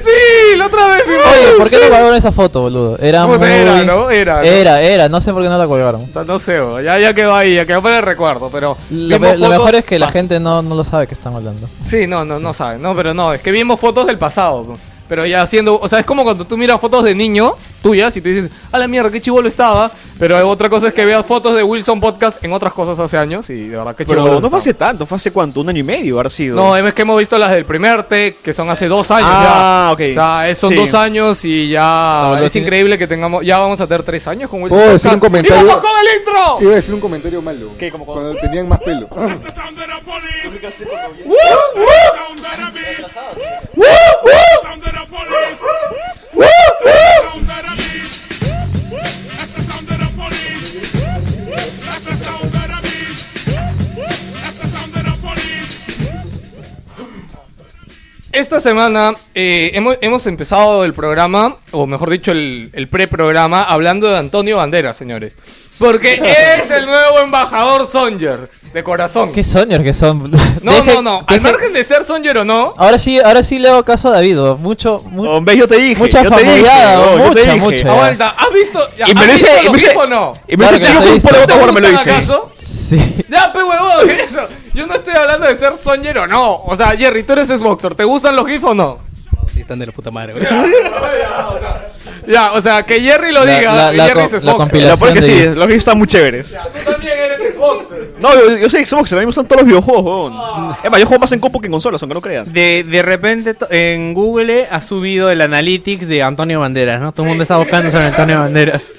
Sí, 0.02 0.56
la 0.58 0.66
otra 0.66 0.88
vez 0.88 1.04
vimos. 1.06 1.24
Oye, 1.24 1.58
¿por 1.58 1.70
qué 1.70 1.76
no 1.76 1.82
colgaron 1.82 2.16
esa 2.16 2.32
foto, 2.32 2.62
boludo? 2.62 2.98
Era 2.98 3.24
muy... 3.28 3.36
era, 3.46 3.84
¿no? 3.84 4.10
Era, 4.10 4.34
¿no? 4.34 4.42
Era, 4.42 4.80
era, 4.82 5.08
no 5.08 5.20
sé 5.20 5.32
por 5.32 5.44
qué 5.44 5.48
no 5.48 5.58
la 5.58 5.66
colgaron. 5.68 6.10
No 6.26 6.38
sé, 6.40 6.60
ya, 6.84 6.98
ya 6.98 7.14
quedó 7.14 7.36
ahí, 7.36 7.54
ya 7.54 7.66
quedó 7.66 7.80
para 7.80 7.98
el 7.98 8.02
recuerdo, 8.02 8.50
pero... 8.50 8.76
Lo, 8.90 9.20
pe- 9.20 9.38
lo 9.38 9.48
mejor 9.48 9.76
es 9.76 9.86
que 9.86 9.96
la 10.00 10.10
gente 10.10 10.40
no, 10.40 10.60
no 10.60 10.74
lo 10.74 10.82
sabe 10.82 11.06
que 11.06 11.14
están 11.14 11.36
hablando. 11.36 11.68
Sí, 11.84 12.08
no, 12.08 12.24
no, 12.24 12.40
no 12.40 12.52
saben, 12.52 12.82
no, 12.82 12.96
pero 12.96 13.14
no, 13.14 13.32
es 13.32 13.40
que 13.40 13.52
vimos 13.52 13.78
fotos 13.78 14.06
del 14.08 14.18
pasado, 14.18 14.76
pero 15.10 15.26
ya 15.26 15.42
haciendo, 15.42 15.78
o 15.80 15.88
sea, 15.88 15.98
es 15.98 16.06
como 16.06 16.22
cuando 16.22 16.44
tú 16.46 16.56
miras 16.56 16.80
fotos 16.80 17.02
de 17.02 17.16
niño 17.16 17.56
tuyas 17.82 18.16
y 18.16 18.20
tú 18.20 18.28
dices, 18.28 18.48
a 18.70 18.78
la 18.78 18.86
mierda, 18.86 19.10
qué 19.10 19.20
chivolo 19.20 19.48
estaba, 19.48 19.90
pero 20.18 20.46
otra 20.48 20.68
cosa 20.68 20.88
es 20.88 20.94
que 20.94 21.04
veas 21.04 21.26
fotos 21.26 21.56
de 21.56 21.62
Wilson 21.64 21.98
Podcast 22.00 22.44
en 22.44 22.52
otras 22.52 22.72
cosas 22.74 22.98
hace 23.00 23.16
años 23.18 23.50
y 23.50 23.66
de 23.68 23.76
verdad, 23.76 23.96
qué 23.96 24.04
Pero 24.04 24.22
chivolo 24.22 24.40
no 24.40 24.48
fue 24.50 24.58
hace 24.60 24.74
tanto, 24.74 25.04
fue 25.06 25.16
hace 25.16 25.32
cuánto, 25.32 25.62
un 25.62 25.68
año 25.70 25.80
y 25.80 25.82
medio 25.82 26.20
haber 26.20 26.30
sido. 26.30 26.54
No, 26.56 26.76
es 26.76 26.94
que 26.94 27.02
hemos 27.02 27.18
visto 27.18 27.36
las 27.38 27.50
del 27.50 27.64
primer 27.64 28.04
tech, 28.04 28.40
que 28.40 28.52
son 28.52 28.70
hace 28.70 28.86
dos 28.86 29.10
años 29.10 29.28
Ah, 29.32 29.86
ya. 29.88 29.92
ok. 29.94 30.00
O 30.10 30.14
sea, 30.14 30.48
es- 30.48 30.58
son 30.58 30.70
Sí. 30.70 30.76
dos 30.76 30.94
años 30.94 31.44
y 31.44 31.70
ya 31.70 31.80
No, 32.38 32.38
es 32.38 32.52
tiene- 32.52 32.66
increíble 32.68 32.96
que 32.98 33.06
tengamos, 33.08 33.44
ya 33.44 33.58
vamos 33.58 33.80
a 33.80 33.86
tener 33.88 34.04
tres 34.04 34.28
años 34.28 34.48
con 34.48 34.62
Wilson 34.62 34.78
¿Puedo 34.78 34.92
Podcast. 34.92 35.04
decir 35.04 35.14
un 35.14 35.20
comentario? 35.20 35.64
¡Y 35.64 35.66
vamos 35.66 35.80
con 35.82 35.90
el 35.90 36.18
intro! 36.20 36.58
Iba 36.60 36.72
a 36.72 36.74
decir 36.76 36.94
un 36.94 37.00
comentario 37.00 37.42
malo. 37.42 37.70
¿Qué? 37.78 37.90
¿Cómo, 37.90 38.06
cómo? 38.06 38.20
Cuando 38.20 38.38
tenían 38.40 38.68
más 38.68 38.78
pelo. 38.80 39.08
Esta 58.40 58.58
semana 58.58 59.14
eh, 59.34 59.72
hemos, 59.74 59.98
hemos 60.00 60.26
empezado 60.26 60.82
el 60.86 60.94
programa, 60.94 61.58
o 61.72 61.86
mejor 61.86 62.08
dicho, 62.08 62.32
el, 62.32 62.70
el 62.72 62.88
pre-programa, 62.88 63.62
hablando 63.64 64.08
de 64.08 64.16
Antonio 64.16 64.56
Banderas, 64.56 64.96
señores. 64.96 65.36
Porque 65.78 66.14
es 66.62 66.70
el 66.70 66.86
nuevo 66.86 67.18
embajador 67.18 67.86
Songer, 67.86 68.50
de 68.72 68.82
corazón. 68.84 69.32
¿Qué 69.32 69.42
Sonyer 69.42 69.82
que 69.82 69.92
son? 69.92 70.30
No, 70.30 70.72
Deje- 70.72 70.94
no, 70.94 71.02
no. 71.02 71.18
Al 71.26 71.26
deje- 71.26 71.40
margen 71.40 71.72
de 71.72 71.82
ser 71.84 72.04
Songer 72.04 72.38
o 72.38 72.44
no, 72.44 72.72
Ahora 72.76 72.98
sí, 72.98 73.18
ahora 73.18 73.42
sí 73.42 73.58
le 73.58 73.68
hago 73.68 73.84
caso 73.84 74.08
a 74.08 74.12
David. 74.12 74.36
Mucho, 74.58 75.02
mu- 75.06 75.28
Hombre, 75.28 75.56
yo 75.56 75.66
te 75.66 75.76
dije. 75.76 75.96
Mucha 75.96 76.22
yo 76.22 76.30
te 76.30 76.36
dije, 76.42 76.64
famoseada, 76.64 77.00
oh, 77.00 77.18
yo 77.18 77.22
te 77.22 77.28
mucha, 77.28 77.40
dije. 77.40 77.56
mucha. 77.56 77.90
aguanta. 77.92 78.28
¿Has 78.38 78.52
visto, 78.52 78.78
ya, 78.96 79.08
Y 79.08 79.14
me 79.14 79.20
¿has 79.20 79.26
lo 79.26 79.32
visto 79.32 79.48
hice, 79.48 79.66
y 79.66 79.70
me 79.70 79.78
GIF 79.78 79.96
o 79.96 80.06
no? 80.06 80.32
Y 80.46 80.50
me 80.52 80.56
Claro 80.56 80.78
dice, 80.78 80.86
que 80.86 80.92
chico, 80.92 81.00
¿Te 81.46 81.56
de 81.66 81.72
me 81.72 81.80
lo 81.80 81.90
hice. 81.90 82.10
acaso? 82.12 82.50
Sí. 82.58 83.16
Ya, 83.28 83.52
pe 83.52 83.58
huevón, 83.62 84.10
eso. 84.24 84.48
Yo 84.72 84.86
no 84.86 84.94
estoy 84.94 85.14
hablando 85.14 85.46
de 85.46 85.56
ser 85.56 85.76
Songer 85.76 86.18
o 86.18 86.26
no. 86.28 86.62
O 86.64 86.76
sea, 86.76 86.88
Jerry, 86.96 87.24
tú 87.24 87.32
eres 87.32 87.48
Xboxer. 87.48 87.94
¿Te 87.96 88.04
gustan 88.04 88.36
los 88.36 88.46
GIF 88.46 88.62
o 88.64 88.74
no? 88.74 88.98
sí 89.52 89.62
están 89.62 89.80
de 89.80 89.86
la 89.86 89.90
puta 89.92 90.12
madre, 90.12 90.32
güey. 90.34 90.46
Ya, 92.26 92.52
o 92.52 92.60
sea, 92.60 92.84
que 92.84 93.00
Jerry 93.00 93.32
lo 93.32 93.44
La- 93.44 93.58
diga. 93.58 93.72
la- 93.74 93.92
y 93.92 93.96
la 93.96 94.04
Jerry 94.06 94.20
es 94.24 94.32
la 94.32 94.40
Xboxer. 94.40 94.56
compilación. 94.56 94.90
Lo 94.90 94.98
peor 94.98 95.18
es 95.18 95.24
que 95.26 95.32
de- 95.32 95.48
sí, 95.50 95.54
los 95.56 95.66
videos 95.66 95.78
están 95.80 95.98
muy 95.98 96.06
chéveres. 96.06 96.56
Tú 96.84 96.90
también 96.92 97.18
eres. 97.18 97.40
No, 98.20 98.34
yo, 98.34 98.56
yo 98.56 98.68
soy 98.70 98.84
Xbox, 98.86 99.12
a 99.12 99.16
mí 99.16 99.20
me 99.20 99.26
gustan 99.26 99.46
todos 99.46 99.62
los 99.62 99.66
videojuegos, 99.68 100.04
weón. 100.32 100.74
Es 100.82 100.90
más, 100.90 101.00
yo 101.00 101.06
juego 101.06 101.20
más 101.20 101.32
en 101.32 101.40
compu 101.40 101.60
que 101.60 101.66
en 101.66 101.72
consolas, 101.72 102.02
aunque 102.02 102.14
no 102.14 102.20
crean. 102.20 102.52
De, 102.52 102.84
de 102.84 103.02
repente 103.02 103.54
to- 103.54 103.68
en 103.70 104.14
Google 104.14 104.66
ha 104.70 104.80
subido 104.82 105.30
el 105.30 105.40
analytics 105.40 106.06
de 106.08 106.22
Antonio 106.22 106.60
Banderas, 106.60 107.00
¿no? 107.00 107.12
Todo 107.12 107.24
el 107.24 107.28
mundo 107.30 107.42
está 107.42 107.56
buscando 107.58 107.90
sobre 107.90 108.04
Antonio 108.06 108.38
Banderas. 108.38 108.94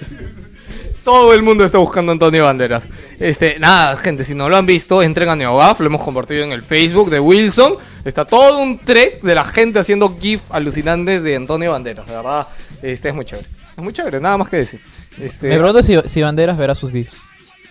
Todo 1.04 1.34
el 1.34 1.42
mundo 1.42 1.66
está 1.66 1.80
buscando 1.80 2.12
a 2.12 2.14
Antonio 2.14 2.44
Banderas. 2.44 2.88
Este, 3.20 3.58
nada, 3.58 3.98
gente, 3.98 4.24
si 4.24 4.36
no 4.36 4.48
lo 4.50 4.56
han 4.58 4.68
visto, 4.68 5.02
entren 5.02 5.30
a 5.30 5.36
NeoGAF, 5.36 5.80
lo 5.80 5.88
hemos 5.88 6.04
compartido 6.04 6.44
en 6.44 6.52
el 6.52 6.62
Facebook 6.62 7.10
de 7.10 7.20
Wilson. 7.20 7.74
Está 8.06 8.24
todo 8.26 8.60
un 8.60 8.78
trek 8.78 9.22
de 9.24 9.34
la 9.34 9.44
gente 9.44 9.80
haciendo 9.80 10.16
GIF 10.20 10.42
alucinantes 10.52 11.24
de 11.24 11.36
Antonio 11.36 11.72
Banderas, 11.72 12.06
de 12.06 12.14
verdad. 12.16 12.48
Este 12.84 13.10
es 13.10 13.16
muy 13.16 13.26
chévere. 13.26 13.48
Es 13.76 13.84
muy 13.84 13.94
chévere, 13.94 14.20
nada 14.22 14.38
más 14.38 14.48
que 14.48 14.58
decir. 14.58 14.80
Este, 15.20 15.50
Me 15.50 15.58
pregunto 15.58 15.82
si, 15.82 15.98
si 16.06 16.22
Banderas 16.22 16.56
verá 16.58 16.76
sus 16.76 16.92
GIFs. 16.92 17.20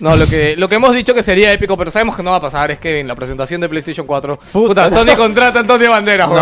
No, 0.00 0.16
lo 0.16 0.26
que, 0.26 0.56
lo 0.56 0.68
que 0.68 0.76
hemos 0.76 0.94
dicho 0.94 1.12
que 1.14 1.22
sería 1.22 1.52
épico, 1.52 1.76
pero 1.76 1.90
sabemos 1.90 2.16
que 2.16 2.22
no 2.22 2.30
va 2.30 2.36
a 2.38 2.40
pasar, 2.40 2.70
es 2.70 2.78
que 2.78 3.00
en 3.00 3.06
la 3.08 3.14
presentación 3.14 3.60
de 3.60 3.68
PlayStation 3.68 4.06
4, 4.06 4.36
puta, 4.38 4.48
Puta. 4.52 4.88
Sony 4.88 5.14
contrata 5.16 5.58
a 5.58 5.62
Antonio 5.62 5.90
Banderas, 5.90 6.26
No, 6.28 6.34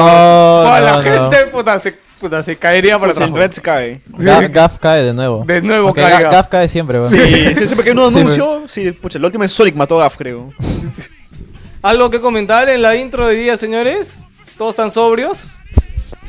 la 0.65 0.81
no, 0.81 0.97
no. 0.97 1.03
gente, 1.03 1.47
puta, 1.51 1.79
se, 1.81 1.93
puta, 2.21 2.41
se 2.43 2.57
caería 2.57 2.99
por 2.99 3.09
Pues 3.09 3.17
atrás. 3.19 3.29
en 3.31 3.37
Red 3.37 3.53
cae. 3.63 4.01
Ga- 4.13 4.49
Gaf 4.53 4.79
cae 4.79 5.03
de 5.03 5.13
nuevo. 5.13 5.43
De 5.45 5.61
nuevo 5.61 5.93
cae 5.93 6.05
Ga- 6.05 6.23
Gaf. 6.23 6.33
Gaf 6.33 6.47
cae 6.49 6.69
siempre, 6.69 7.01
weón. 7.01 7.11
Sí, 7.11 7.55
sí, 7.55 7.55
siempre 7.67 7.83
que 7.85 7.91
hay 7.91 7.97
un 7.99 8.13
Sí, 8.13 8.19
anuncio, 8.21 8.63
sí, 8.69 8.93
pucha, 8.93 9.19
la 9.19 9.27
última 9.27 9.45
es 9.45 9.53
Sonic 9.53 9.75
mató 9.75 9.99
a 10.01 10.05
Gaff, 10.05 10.17
creo. 10.17 10.51
¿Algo 11.83 12.11
que 12.11 12.21
comentar 12.21 12.69
en 12.69 12.83
la 12.83 12.97
intro 12.97 13.27
de 13.27 13.35
día, 13.35 13.57
señores? 13.57 14.21
¿Todos 14.57 14.71
están 14.71 14.91
sobrios? 14.91 15.51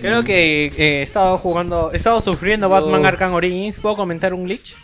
Creo 0.01 0.23
que 0.23 0.67
eh, 0.67 0.71
he 0.77 1.01
estado 1.01 1.37
jugando, 1.37 1.91
he 1.91 1.95
estado 1.97 2.21
sufriendo 2.21 2.69
Batman 2.69 3.05
Arkham 3.05 3.33
Origins. 3.33 3.79
¿Puedo 3.79 3.95
comentar 3.95 4.33
un 4.33 4.45
glitch? 4.45 4.75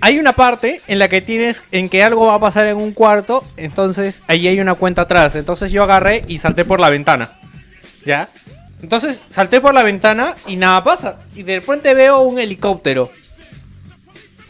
Hay 0.00 0.18
una 0.18 0.32
parte 0.32 0.80
en 0.88 0.98
la 0.98 1.08
que 1.08 1.20
tienes, 1.20 1.62
en 1.70 1.88
que 1.88 2.02
algo 2.02 2.26
va 2.26 2.34
a 2.34 2.40
pasar 2.40 2.66
en 2.66 2.76
un 2.76 2.92
cuarto, 2.92 3.44
entonces 3.56 4.22
ahí 4.26 4.48
hay 4.48 4.58
una 4.60 4.74
cuenta 4.74 5.02
atrás. 5.02 5.36
Entonces 5.36 5.70
yo 5.70 5.82
agarré 5.84 6.24
y 6.26 6.38
salté 6.38 6.64
por 6.64 6.80
la 6.80 6.90
ventana. 6.90 7.38
¿Ya? 8.04 8.28
Entonces 8.82 9.20
salté 9.30 9.60
por 9.60 9.74
la 9.74 9.84
ventana 9.84 10.34
y 10.46 10.56
nada 10.56 10.82
pasa. 10.82 11.20
Y 11.36 11.44
de 11.44 11.60
repente 11.60 11.94
veo 11.94 12.20
un 12.22 12.38
helicóptero. 12.40 13.12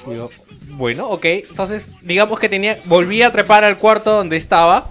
Digo, 0.06 0.30
bueno, 0.68 1.08
ok. 1.10 1.24
Entonces, 1.26 1.90
digamos 2.00 2.38
que 2.40 2.48
tenía, 2.48 2.78
volví 2.86 3.22
a 3.22 3.30
trepar 3.30 3.64
al 3.64 3.76
cuarto 3.76 4.10
donde 4.12 4.36
estaba. 4.38 4.88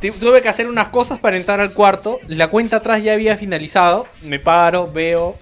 Tu- 0.00 0.12
Tuve 0.12 0.42
que 0.42 0.48
hacer 0.48 0.68
unas 0.68 0.88
cosas 0.88 1.18
para 1.18 1.36
entrar 1.36 1.60
al 1.60 1.72
cuarto. 1.72 2.20
La 2.28 2.48
cuenta 2.48 2.76
atrás 2.76 3.02
ya 3.02 3.12
había 3.14 3.36
finalizado. 3.36 4.06
Me 4.22 4.38
paro, 4.38 4.90
veo 4.90 5.36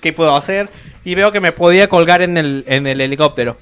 qué 0.00 0.12
puedo 0.14 0.34
hacer. 0.34 0.70
Y 1.04 1.14
veo 1.14 1.32
que 1.32 1.40
me 1.40 1.52
podía 1.52 1.88
colgar 1.88 2.22
en 2.22 2.36
el, 2.36 2.64
en 2.66 2.86
el 2.86 3.00
helicóptero. 3.00 3.56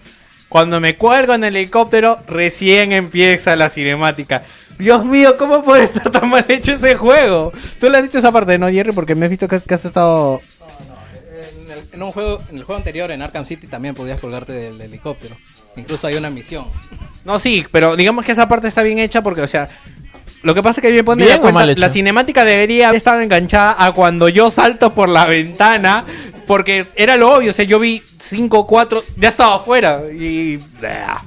Cuando 0.49 0.81
me 0.81 0.97
cuelgo 0.97 1.35
en 1.35 1.45
el 1.45 1.57
helicóptero, 1.57 2.19
recién 2.27 2.93
empieza 2.93 3.55
la 3.57 3.69
cinemática. 3.69 4.43
Dios 4.79 5.05
mío, 5.05 5.37
¿cómo 5.37 5.63
puede 5.63 5.85
estar 5.85 6.11
tan 6.11 6.29
mal 6.29 6.45
hecho 6.49 6.73
ese 6.73 6.97
juego? 6.97 7.53
Tú 7.79 7.89
le 7.89 7.99
has 7.99 8.03
visto 8.03 8.19
esa 8.19 8.33
parte, 8.33 8.59
¿no, 8.59 8.69
Jerry? 8.69 8.93
Porque 8.93 9.15
me 9.15 9.27
has 9.27 9.31
visto 9.31 9.47
que, 9.47 9.61
que 9.61 9.75
has 9.75 9.85
estado... 9.85 10.41
En 11.65 11.71
el, 11.71 11.85
en 11.93 12.03
un 12.03 12.13
juego, 12.13 12.43
en 12.51 12.59
el 12.59 12.65
juego 12.65 12.79
anterior, 12.79 13.11
en 13.11 13.23
Arkham 13.23 13.47
City, 13.47 13.67
también 13.67 13.95
podías 13.95 14.21
colgarte 14.21 14.53
del 14.53 14.81
helicóptero. 14.81 15.37
Incluso 15.77 16.07
hay 16.07 16.15
una 16.15 16.31
misión. 16.31 16.67
No, 17.25 17.39
sí, 17.39 17.65
pero 17.71 17.95
digamos 17.95 18.25
que 18.25 18.33
esa 18.33 18.49
parte 18.49 18.69
está 18.69 18.83
bien 18.83 18.99
hecha 18.99 19.23
porque, 19.23 19.43
o 19.43 19.47
sea, 19.47 19.69
lo 20.43 20.55
que 20.55 20.63
pasa 20.63 20.81
es 20.81 20.83
que 20.83 20.91
bien 20.91 21.05
pone 21.05 21.25
¿Bien 21.25 21.41
la 21.43 21.67
la 21.67 21.89
cinemática 21.91 22.45
debería 22.45 22.89
haber 22.89 22.97
estado 22.97 23.21
enganchada 23.21 23.77
a 23.79 23.93
cuando 23.93 24.29
yo 24.29 24.51
salto 24.51 24.95
por 24.95 25.09
la 25.09 25.27
ventana, 25.27 26.07
porque 26.51 26.85
era 26.97 27.17
lo 27.17 27.33
obvio, 27.33 27.51
o 27.51 27.53
sea, 27.53 27.65
yo 27.65 27.79
vi 27.79 28.03
5, 28.19 28.67
4, 28.67 29.05
ya 29.17 29.29
estaba 29.29 29.55
afuera 29.55 30.03
y 30.13 30.59
ah, 30.83 31.23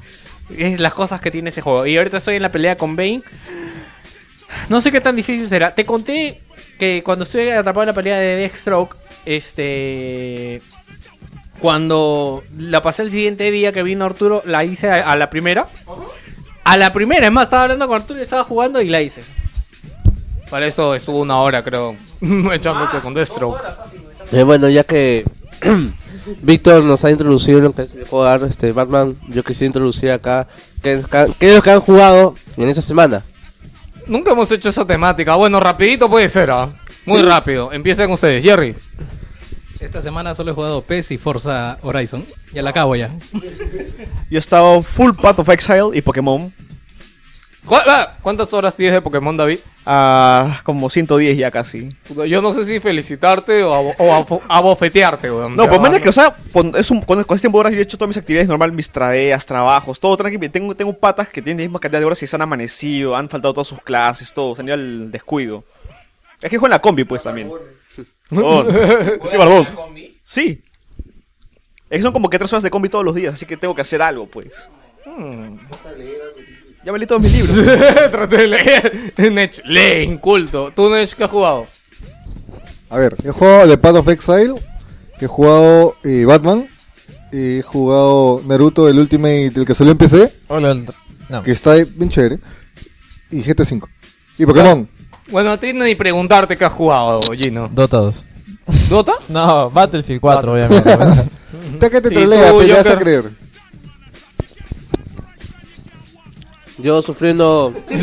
es 0.49 0.81
las 0.81 0.93
cosas 0.93 1.21
que 1.21 1.31
tiene 1.31 1.47
ese 1.47 1.61
juego. 1.61 1.85
Y 1.85 1.95
ahorita 1.95 2.17
estoy 2.17 2.35
en 2.35 2.41
la 2.41 2.51
pelea 2.51 2.75
con 2.75 2.97
Bane. 2.97 3.21
No 4.67 4.81
sé 4.81 4.91
qué 4.91 4.99
tan 4.99 5.15
difícil 5.15 5.47
será. 5.47 5.73
Te 5.73 5.85
conté 5.85 6.41
que 6.77 7.03
cuando 7.05 7.23
estuve 7.23 7.53
atrapado 7.53 7.83
en 7.83 7.87
la 7.87 7.93
pelea 7.93 8.19
de 8.19 8.35
Deathstroke, 8.35 8.97
este 9.25 10.61
cuando 11.59 12.43
la 12.57 12.81
pasé 12.81 13.03
el 13.03 13.11
siguiente 13.11 13.49
día 13.49 13.71
que 13.71 13.81
vino 13.81 14.03
Arturo, 14.03 14.41
la 14.43 14.65
hice 14.65 14.89
a, 14.89 15.09
a 15.09 15.15
la 15.15 15.29
primera. 15.29 15.69
A 16.65 16.75
la 16.75 16.91
primera, 16.91 17.27
es 17.27 17.31
más, 17.31 17.45
estaba 17.45 17.63
hablando 17.63 17.87
con 17.87 18.01
Arturo 18.01 18.19
y 18.19 18.23
estaba 18.23 18.43
jugando 18.43 18.81
y 18.81 18.89
la 18.89 19.01
hice. 19.01 19.23
Para 20.49 20.67
esto 20.67 20.93
estuvo 20.93 21.19
una 21.19 21.37
hora, 21.37 21.63
creo, 21.63 21.95
echándote 22.51 22.99
con 22.99 23.13
Deathstroke. 23.13 23.61
Eh, 24.33 24.41
bueno, 24.41 24.67
ya 24.67 24.83
que 24.83 25.25
Víctor 26.41 26.83
nos 26.83 27.05
ha 27.05 27.11
introducido 27.11 27.59
en 27.59 27.65
lo 27.65 27.71
que 27.71 27.83
es 27.83 27.93
el 27.93 28.07
jugar 28.07 28.41
este 28.43 28.71
Batman, 28.71 29.15
yo 29.29 29.43
quisiera 29.43 29.67
introducir 29.67 30.11
acá 30.11 30.47
qué 30.81 30.93
es, 30.93 31.07
qué 31.07 31.49
es 31.49 31.55
lo 31.55 31.61
que 31.61 31.69
han 31.69 31.79
jugado 31.79 32.33
en 32.57 32.67
esa 32.67 32.81
semana. 32.81 33.23
Nunca 34.07 34.31
hemos 34.31 34.51
hecho 34.51 34.69
esa 34.69 34.85
temática. 34.85 35.35
Bueno, 35.35 35.59
rapidito 35.59 36.09
puede 36.09 36.27
ser, 36.29 36.49
¿ah? 36.51 36.69
Muy 37.05 37.21
rápido. 37.21 37.71
Empiecen 37.71 38.09
ustedes, 38.11 38.43
Jerry. 38.43 38.75
Esta 39.79 40.01
semana 40.01 40.33
solo 40.33 40.51
he 40.51 40.55
jugado 40.55 40.81
PES 40.81 41.11
y 41.11 41.17
Forza 41.17 41.77
Horizon. 41.81 42.25
Ya 42.53 42.61
la 42.61 42.71
acabo 42.71 42.95
ya. 42.95 43.11
Yo 43.33 44.37
he 44.37 44.37
estado 44.37 44.81
full 44.81 45.11
Path 45.13 45.39
of 45.39 45.49
Exile 45.49 45.89
y 45.93 46.01
Pokémon. 46.01 46.51
¿Cu- 47.65 47.75
ah, 47.75 48.17
¿Cuántas 48.21 48.51
horas 48.53 48.75
tienes 48.75 48.93
de 48.93 49.01
Pokémon, 49.01 49.35
David? 49.37 49.59
Ah, 49.85 50.59
como 50.63 50.89
110 50.89 51.37
ya 51.37 51.49
casi. 51.49 51.89
Yo 52.27 52.41
no 52.41 52.51
sé 52.53 52.65
si 52.65 52.79
felicitarte 52.81 53.63
o, 53.63 53.73
abo- 53.73 53.95
o 53.97 54.03
abofo- 54.11 54.41
abofetearte, 54.49 55.31
weón. 55.31 55.55
No, 55.55 55.67
pues 55.69 55.79
mañana 55.79 56.01
que, 56.01 56.09
o 56.09 56.13
sea, 56.13 56.35
con, 56.51 56.73
es 56.75 56.91
un, 56.91 57.01
con, 57.01 57.23
con 57.23 57.35
este 57.35 57.43
tiempo 57.45 57.57
de 57.57 57.61
horas 57.61 57.73
yo 57.73 57.79
he 57.79 57.83
hecho 57.83 57.97
todas 57.97 58.09
mis 58.09 58.17
actividades 58.17 58.49
normal, 58.49 58.71
mis 58.73 58.89
tareas, 58.89 59.45
trabajos, 59.45 59.99
todo 59.99 60.17
tranquilo. 60.17 60.51
Tengo, 60.51 60.75
tengo 60.75 60.93
patas 60.93 61.29
que 61.29 61.41
tienen 61.41 61.59
la 61.63 61.67
misma 61.67 61.79
cantidad 61.79 61.99
de 62.01 62.05
horas 62.05 62.21
y 62.21 62.27
se 62.27 62.35
han 62.35 62.41
amanecido, 62.41 63.15
han 63.15 63.29
faltado 63.29 63.53
todas 63.53 63.67
sus 63.67 63.79
clases, 63.81 64.33
todo, 64.33 64.55
se 64.55 64.61
han 64.61 64.67
ido 64.67 64.73
al 64.75 65.11
descuido. 65.11 65.63
Es 66.41 66.49
que 66.49 66.57
juego 66.57 66.67
en 66.67 66.71
la 66.71 66.79
combi, 66.81 67.03
pues, 67.05 67.23
también. 67.23 67.49
Oh, 68.35 68.65
sí, 69.29 69.37
barbón. 69.37 69.67
Sí. 70.23 70.63
Es 71.89 71.97
que 71.97 72.01
son 72.01 72.11
como 72.11 72.27
que 72.29 72.39
tres 72.39 72.51
horas 72.51 72.63
de 72.63 72.71
combi 72.71 72.89
todos 72.89 73.05
los 73.05 73.13
días, 73.13 73.35
así 73.35 73.45
que 73.45 73.55
tengo 73.55 73.75
que 73.75 73.81
hacer 73.83 74.01
algo, 74.01 74.25
pues. 74.25 74.69
Hmm. 75.05 75.57
Ya 76.85 76.91
me 76.91 76.97
leí 76.99 77.07
todos 77.07 77.21
mis 77.21 77.31
libros. 77.33 77.55
Traté 78.11 78.37
de 78.37 78.47
leer. 78.47 79.13
Nech, 79.31 79.61
lee, 79.65 80.03
inculto. 80.03 80.71
¿Tú, 80.75 80.89
Nech, 80.89 81.13
qué 81.13 81.23
has 81.23 81.29
jugado? 81.29 81.67
A 82.89 82.97
ver, 82.97 83.15
he 83.23 83.29
jugado 83.31 83.67
The 83.67 83.77
Path 83.77 83.95
of 83.95 84.07
Exile, 84.09 84.53
he 85.19 85.25
jugado 85.25 85.95
eh, 86.03 86.25
Batman, 86.25 86.67
he 87.31 87.63
jugado 87.65 88.41
Naruto, 88.45 88.87
el 88.87 88.99
Ultimate, 88.99 89.51
el 89.55 89.65
que 89.65 89.73
salió 89.73 89.93
en 89.93 89.97
PC, 89.97 90.31
Hola, 90.47 90.75
no. 91.29 91.41
que 91.41 91.51
está 91.51 91.73
bien 91.73 92.09
chévere, 92.09 92.39
y 93.31 93.41
GT5. 93.41 93.87
Y 94.37 94.45
Pokémon. 94.45 94.87
Bueno, 95.31 95.51
a 95.51 95.57
ti 95.57 95.73
ni 95.73 95.95
preguntarte 95.95 96.55
qué 96.55 96.65
has 96.65 96.73
jugado, 96.73 97.21
Gino. 97.35 97.67
Dota 97.73 97.97
2. 97.97 98.25
¿Dota? 98.89 99.13
No, 99.29 99.71
Battlefield 99.71 100.21
4, 100.21 100.53
obviamente. 100.53 100.89
Usted 101.73 101.91
que 101.91 102.01
te 102.01 102.09
¿Y 102.09 102.11
trolea, 102.11 102.53
le 102.53 102.73
vas 102.73 102.87
a 102.87 102.97
creer. 102.97 103.42
Yo 106.83 107.01
sufriendo 107.01 107.73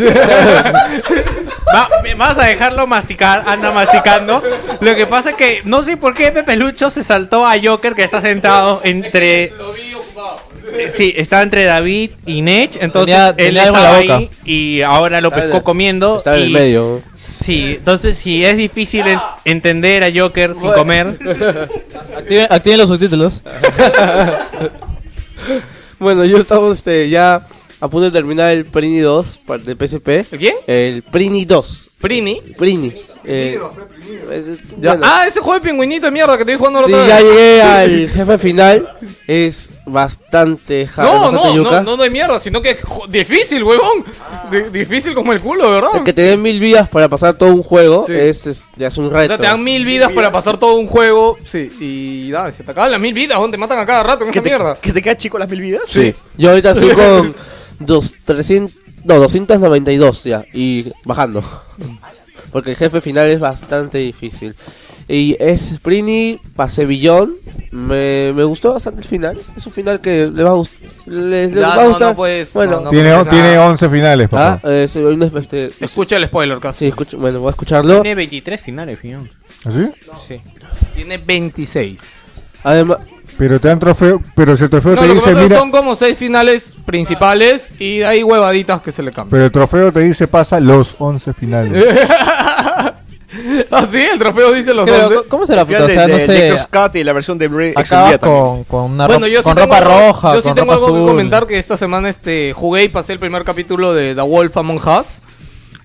Va, 1.73 1.89
vas 2.17 2.39
a 2.39 2.47
dejarlo 2.47 2.87
masticar, 2.87 3.45
anda 3.47 3.71
masticando. 3.71 4.43
Lo 4.81 4.95
que 4.97 5.07
pasa 5.07 5.31
es 5.31 5.37
que 5.37 5.61
no 5.65 5.83
sé 5.83 5.97
por 5.97 6.15
qué 6.15 6.33
Pepe 6.33 6.57
Lucho 6.57 6.91
se 6.91 7.05
saltó 7.05 7.47
a 7.47 7.55
Joker 7.63 7.95
que 7.95 8.03
está 8.03 8.21
sentado 8.21 8.81
entre. 8.83 9.53
Sí, 10.95 11.13
está 11.17 11.43
entre 11.43 11.65
David 11.65 12.11
y 12.27 12.43
Nech, 12.43 12.77
entonces 12.81 13.15
Tenía- 13.15 13.29
él 13.31 13.37
tenía 13.37 13.63
algo 13.65 13.77
en 13.77 13.83
estaba 13.83 13.97
la 13.97 14.01
boca. 14.03 14.17
ahí 14.17 14.31
y 14.45 14.83
ahora 14.83 15.21
lo 15.21 15.31
pescó 15.31 15.63
comiendo. 15.63 16.17
estaba 16.17 16.37
en 16.39 16.43
el 16.45 16.51
medio. 16.51 17.03
Sí, 17.41 17.77
entonces 17.79 18.19
si 18.19 18.45
es 18.45 18.57
difícil 18.57 19.07
en- 19.07 19.21
entender 19.45 20.05
a 20.05 20.11
Joker 20.15 20.55
sin 20.55 20.73
comer. 20.73 21.07
Activen, 22.17 22.47
activen 22.51 22.79
los 22.79 22.89
subtítulos. 22.89 23.43
Bueno, 25.99 26.25
yo 26.25 26.39
estaba 26.39 26.73
este, 26.73 27.11
ya 27.11 27.47
a 27.81 27.89
punto 27.89 28.07
de 28.07 28.11
terminar 28.11 28.53
el 28.53 28.67
Prini 28.67 28.99
2 29.01 29.39
para- 29.47 29.63
de 29.63 29.75
PSP. 29.75 30.27
¿El 30.33 30.39
quién? 30.39 30.55
El 30.67 31.03
Prini 31.03 31.45
2. 31.45 31.91
Prini. 32.01 32.41
Prini. 32.57 32.95
Eh, 33.25 33.59
bueno. 34.77 35.03
Ah, 35.05 35.25
ese 35.27 35.41
juego 35.41 35.55
de 35.63 35.69
pingüinito 35.69 36.07
de 36.07 36.13
mierda 36.13 36.39
que 36.39 36.45
te 36.45 36.53
vi 36.53 36.57
jugando 36.59 36.81
la 36.81 36.87
Sí, 36.87 36.93
otra 36.95 37.07
ya 37.07 37.21
llegué 37.21 37.63
al 37.63 38.09
jefe 38.09 38.39
final. 38.39 38.97
Es 39.27 39.71
bastante 39.87 40.89
hard, 40.97 41.07
No, 41.07 41.13
bastante 41.21 41.49
no, 41.49 41.55
yuca. 41.55 41.83
no, 41.83 41.97
no 41.97 42.03
de 42.03 42.11
mierda, 42.11 42.39
sino 42.39 42.61
que 42.63 42.71
es 42.71 42.79
difícil, 43.09 43.63
huevón. 43.63 44.05
Di- 44.51 44.71
difícil 44.79 45.15
como 45.15 45.33
el 45.33 45.41
culo, 45.41 45.71
¿verdad? 45.71 45.91
El 45.97 46.05
que 46.05 46.13
te 46.13 46.23
den 46.23 46.41
mil 46.43 46.59
vidas 46.59 46.89
para 46.89 47.09
pasar 47.09 47.35
todo 47.35 47.53
un 47.55 47.63
juego 47.63 48.05
Sí. 48.07 48.13
es, 48.15 48.47
es- 48.47 48.65
ya 48.77 48.89
es 48.89 48.97
un 48.99 49.07
O 49.07 49.11
reto. 49.11 49.29
sea, 49.29 49.37
te 49.37 49.43
dan 49.45 49.63
mil 49.63 49.85
vidas 49.85 50.11
para 50.13 50.33
pasar 50.33 50.57
todo 50.59 50.75
un 50.77 50.87
juego. 50.87 51.37
Sí, 51.45 51.71
y 51.79 52.31
da, 52.31 52.51
se 52.51 52.65
te 52.65 52.71
acaban 52.71 52.91
las 52.91 53.01
mil 53.01 53.13
vidas, 53.15 53.39
te 53.51 53.59
matan 53.59 53.79
a 53.79 53.87
cada 53.87 54.03
rato 54.03 54.21
con 54.21 54.31
esa 54.31 54.41
¿Que 54.41 54.41
te, 54.41 54.49
mierda. 54.57 54.79
¿Que 54.81 54.93
te 54.93 55.03
queda 55.03 55.17
chico 55.17 55.39
las 55.39 55.49
mil 55.49 55.61
vidas? 55.61 55.83
Sí. 55.87 56.15
Yo 56.37 56.51
ahorita 56.51 56.73
estoy 56.73 56.91
con 56.95 57.35
dos, 57.81 58.13
300, 58.25 58.75
no, 59.05 59.15
292 59.19 60.25
ya, 60.25 60.45
y 60.55 60.87
bajando. 61.05 61.43
porque 62.53 62.71
el 62.71 62.77
jefe 62.77 63.01
final 63.01 63.29
es 63.31 63.41
bastante 63.41 63.99
difícil. 63.99 64.55
Y 65.09 65.37
es 65.41 65.71
Sprini, 65.77 66.39
pasé 66.55 66.85
billón, 66.85 67.35
me, 67.73 68.33
me 68.33 68.45
gustó 68.45 68.75
bastante 68.75 69.03
el 69.03 69.09
final, 69.09 69.41
es 69.57 69.67
un 69.67 69.73
final 69.73 70.01
que 70.01 70.29
le 70.29 70.45
va 70.45 70.51
a, 70.51 70.55
gust- 70.55 70.71
les, 71.07 71.51
les 71.51 71.55
Ya, 71.61 71.67
va 71.69 71.75
a 71.75 71.83
no, 71.83 71.89
gustar. 71.89 72.09
no 72.11 72.17
puedes- 72.17 72.53
bueno, 72.53 72.77
no, 72.77 72.81
no 72.83 72.91
Tiene, 72.91 73.11
puedes 73.15 73.29
tiene 73.31 73.55
nada. 73.55 73.67
11 73.71 73.89
finales, 73.89 74.29
papá. 74.29 74.61
ah, 74.63 74.87
una- 75.01 75.31
este, 75.41 75.73
Escucha 75.81 76.17
el 76.17 76.27
spoiler, 76.27 76.61
casi. 76.61 76.79
sí, 76.81 76.87
escucho, 76.87 77.19
bueno, 77.19 77.41
voy 77.41 77.49
a 77.49 77.51
escucharlo. 77.51 78.03
Tiene 78.03 78.15
23 78.15 78.61
finales, 78.61 78.99
fión. 79.01 79.29
¿Así? 79.65 79.91
Sí. 80.29 80.41
Tiene 80.95 81.19
26. 81.19 82.27
Además, 82.63 82.99
Pero 83.41 83.59
te 83.59 83.69
dan 83.69 83.79
trofeo, 83.79 84.23
pero 84.35 84.55
si 84.57 84.65
el 84.65 84.71
trofeo 84.71 84.95
No, 84.97 85.01
te 85.01 85.07
lo 85.09 85.15
que 85.15 85.21
dice, 85.31 85.35
mira, 85.43 85.59
son 85.59 85.71
como 85.71 85.95
seis 85.95 86.19
finales 86.19 86.77
principales 86.85 87.71
y 87.81 88.03
hay 88.03 88.23
huevaditas 88.23 88.83
que 88.83 88.93
se 88.93 89.03
le 89.03 89.11
cambian. 89.13 89.31
pero 89.31 89.45
el 89.47 89.51
trofeo 89.51 89.91
te 89.93 90.01
dice 90.01 90.29
pasa 90.29 90.61
los 90.61 90.95
11 90.99 91.33
finales. 91.33 91.85
¿Ah, 93.71 93.87
sí? 93.91 93.99
El 93.99 94.19
trofeo 94.19 94.53
dice 94.53 94.75
los 94.75 94.89
Pero, 94.89 95.07
11. 95.07 95.29
¿Cómo 95.29 95.47
será, 95.47 95.65
puta? 95.65 95.85
O 95.85 95.89
sea, 95.89 96.07
de, 96.07 96.13
no 96.13 96.19
de 96.19 96.57
sé. 96.59 96.67
Cut 96.71 96.97
y 96.97 97.05
la 97.05 97.13
versión 97.13 97.39
de 97.39 97.47
extendida 97.47 98.19
también. 98.19 98.43
con, 98.43 98.65
con 98.65 98.91
una 98.93 99.07
Bueno, 99.07 99.21
ropa, 99.27 99.33
yo 99.33 99.39
sí 99.39 99.45
con 99.45 99.55
tengo, 99.55 99.67
ropa 99.67 99.79
algo- 99.79 100.07
roja, 100.13 100.35
yo 100.35 100.43
sí 100.43 100.51
tengo 100.55 100.73
algo 100.73 100.87
que 100.95 101.01
comentar 101.07 101.47
que 101.47 101.57
esta 101.59 101.77
semana 101.77 102.09
este 102.09 102.53
jugué 102.53 102.85
y 102.85 102.89
pasé 102.89 103.13
el 103.13 103.21
primer 103.21 103.45
capítulo 103.45 103.95
de 103.95 104.15
The 104.15 104.21
Wolf 104.23 104.57
Among 104.57 104.81
Us. 104.99 105.21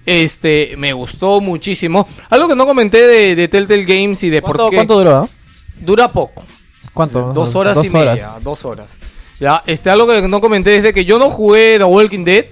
Este, 0.07 0.73
me 0.77 0.93
gustó 0.93 1.39
muchísimo. 1.39 2.07
Algo 2.29 2.47
que 2.47 2.55
no 2.55 2.65
comenté 2.65 3.01
de, 3.07 3.35
de 3.35 3.47
Telltale 3.47 3.85
Games 3.85 4.23
y 4.23 4.29
de 4.29 4.41
por 4.41 4.55
¿Cuánto, 4.57 4.69
qué 4.71 4.75
¿Cuánto 4.77 4.97
duró? 4.97 5.15
ah? 5.15 5.27
dura 5.79 6.11
poco. 6.11 6.43
¿Cuánto? 6.95 7.31
Dos 7.33 7.53
horas 7.55 7.75
Dos 7.75 7.85
y 7.85 7.89
media, 7.91 8.31
dos 8.41 8.65
horas. 8.65 8.97
Ya, 9.39 9.61
este, 9.67 9.89
algo 9.91 10.07
que 10.07 10.27
no 10.27 10.41
comenté 10.41 10.77
es 10.77 10.81
de 10.83 10.93
que 10.93 11.05
yo 11.05 11.19
no 11.19 11.29
jugué 11.29 11.77
The 11.77 11.83
Walking 11.83 12.23
Dead, 12.23 12.45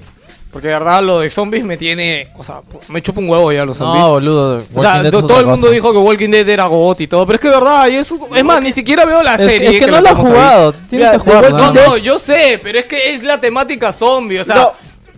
porque 0.52 0.68
de 0.68 0.74
verdad 0.74 1.02
lo 1.02 1.20
de 1.22 1.30
zombies 1.30 1.64
me 1.64 1.78
tiene, 1.78 2.28
o 2.38 2.44
sea, 2.44 2.62
me 2.90 3.02
chupa 3.02 3.22
un 3.22 3.30
huevo 3.30 3.52
ya 3.54 3.66
los 3.66 3.78
zombies. 3.78 4.04
No, 4.04 4.10
boludo. 4.12 4.64
o 4.76 4.82
sea, 4.82 4.96
Walking 4.98 5.04
Dead 5.04 5.12
todo 5.22 5.40
el 5.40 5.46
mundo 5.48 5.62
cosa. 5.68 5.74
dijo 5.74 5.92
que 5.94 5.98
Walking 5.98 6.30
Dead 6.30 6.48
era 6.50 6.66
GOT 6.68 7.02
y 7.02 7.08
todo, 7.08 7.26
pero 7.26 7.36
es 7.38 7.42
que 7.42 7.48
de 7.48 7.56
verdad, 7.56 7.88
y 7.88 7.96
eso, 7.96 8.20
es 8.36 8.44
más, 8.44 8.62
ni 8.62 8.72
siquiera 8.74 9.06
veo 9.06 9.24
la 9.24 9.36
Es, 9.36 9.50
serie. 9.50 9.78
es 9.80 9.86
que, 9.86 9.90
no 9.90 10.02
la 10.02 10.10
ahí. 10.10 10.16
jugado. 10.18 10.74
Tienes 10.90 11.12
que 11.12 11.18
jugar. 11.20 11.44
Walking 11.54 11.58
No, 11.74 11.74
no, 11.74 11.98
yo 11.98 12.20
sé, 12.20 12.60
pero 12.62 12.78
es 12.80 12.86
que 12.86 13.14
es 13.14 13.24
la 13.24 13.40
temática 13.40 13.92
zombie, 13.94 14.40
o 14.40 14.44
sea, 14.44 14.56
No, 14.58 14.74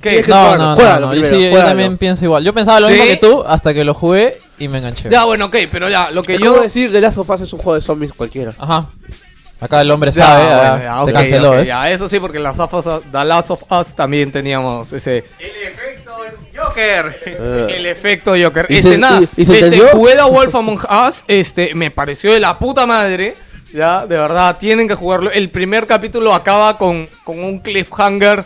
¿qué? 0.09 0.21
tienes 0.21 0.25
que 0.25 0.31
No, 0.31 0.37
jugarlo, 0.37 0.63
no, 0.63 0.69
no, 0.71 0.75
juégalo 0.75 1.05
no, 1.07 1.13
yo, 1.13 1.21
primero, 1.21 1.35
sí, 1.37 1.43
yo 1.43 1.49
juégalo. 1.49 1.69
también 1.69 1.97
pienso 1.97 2.23
igual. 2.25 2.43
Yo 2.43 2.53
pensaba 2.53 2.79
lo 2.79 2.87
¿Sí? 2.87 2.93
mismo 2.93 3.07
que 3.07 3.17
tú 3.17 3.43
hasta 3.47 3.73
que 3.73 3.83
lo 3.83 3.93
jugué 3.93 4.37
y 4.59 4.67
me 4.67 4.77
enganché. 4.77 5.09
Ya, 5.09 5.25
bueno, 5.25 5.45
ok, 5.45 5.55
pero 5.71 5.89
ya, 5.89 6.09
lo 6.11 6.23
que 6.23 6.37
yo... 6.37 6.51
como 6.51 6.63
decir, 6.63 6.91
The 6.91 7.01
Last 7.01 7.17
of 7.17 7.29
Us 7.29 7.41
es 7.41 7.53
un 7.53 7.59
juego 7.59 7.75
de 7.75 7.81
zombies 7.81 8.13
cualquiera. 8.13 8.53
Ajá. 8.57 8.87
Acá 9.59 9.81
el 9.81 9.89
hombre 9.89 10.11
sabe, 10.11 10.43
ah, 10.51 10.81
ya, 10.99 11.05
te 11.05 11.13
canceló, 11.13 11.49
ok, 11.51 11.55
¿ves? 11.57 11.67
ya, 11.67 11.89
eso 11.89 12.09
sí, 12.09 12.19
porque 12.19 12.37
en 12.37 12.43
las 12.43 12.59
of 12.59 12.73
Us- 12.73 13.01
The 13.11 13.23
Last 13.23 13.51
of 13.51 13.63
Us 13.71 13.95
también 13.95 14.31
teníamos 14.31 14.91
ese... 14.93 15.23
El 15.39 15.67
efecto 15.67 16.11
Joker. 16.55 17.19
Eh. 17.25 17.67
El 17.77 17.85
efecto 17.85 18.33
Joker. 18.39 18.65
¿Y 18.69 18.77
Este, 18.77 18.93
se- 18.93 18.99
nada, 18.99 19.21
y- 19.21 19.41
y 19.41 19.45
se 19.45 19.59
este, 19.59 19.79
jugué 19.91 20.15
The 20.15 20.23
Wolf 20.23 20.53
Among 20.55 20.79
Us, 21.07 21.23
este, 21.27 21.73
me 21.73 21.89
pareció 21.89 22.33
de 22.33 22.39
la 22.41 22.59
puta 22.59 22.85
madre. 22.85 23.35
Ya, 23.73 24.05
de 24.05 24.15
verdad, 24.17 24.55
tienen 24.57 24.87
que 24.87 24.95
jugarlo. 24.95 25.31
El 25.31 25.49
primer 25.49 25.85
capítulo 25.87 26.33
acaba 26.33 26.77
con, 26.77 27.09
con 27.25 27.43
un 27.43 27.59
cliffhanger 27.59 28.45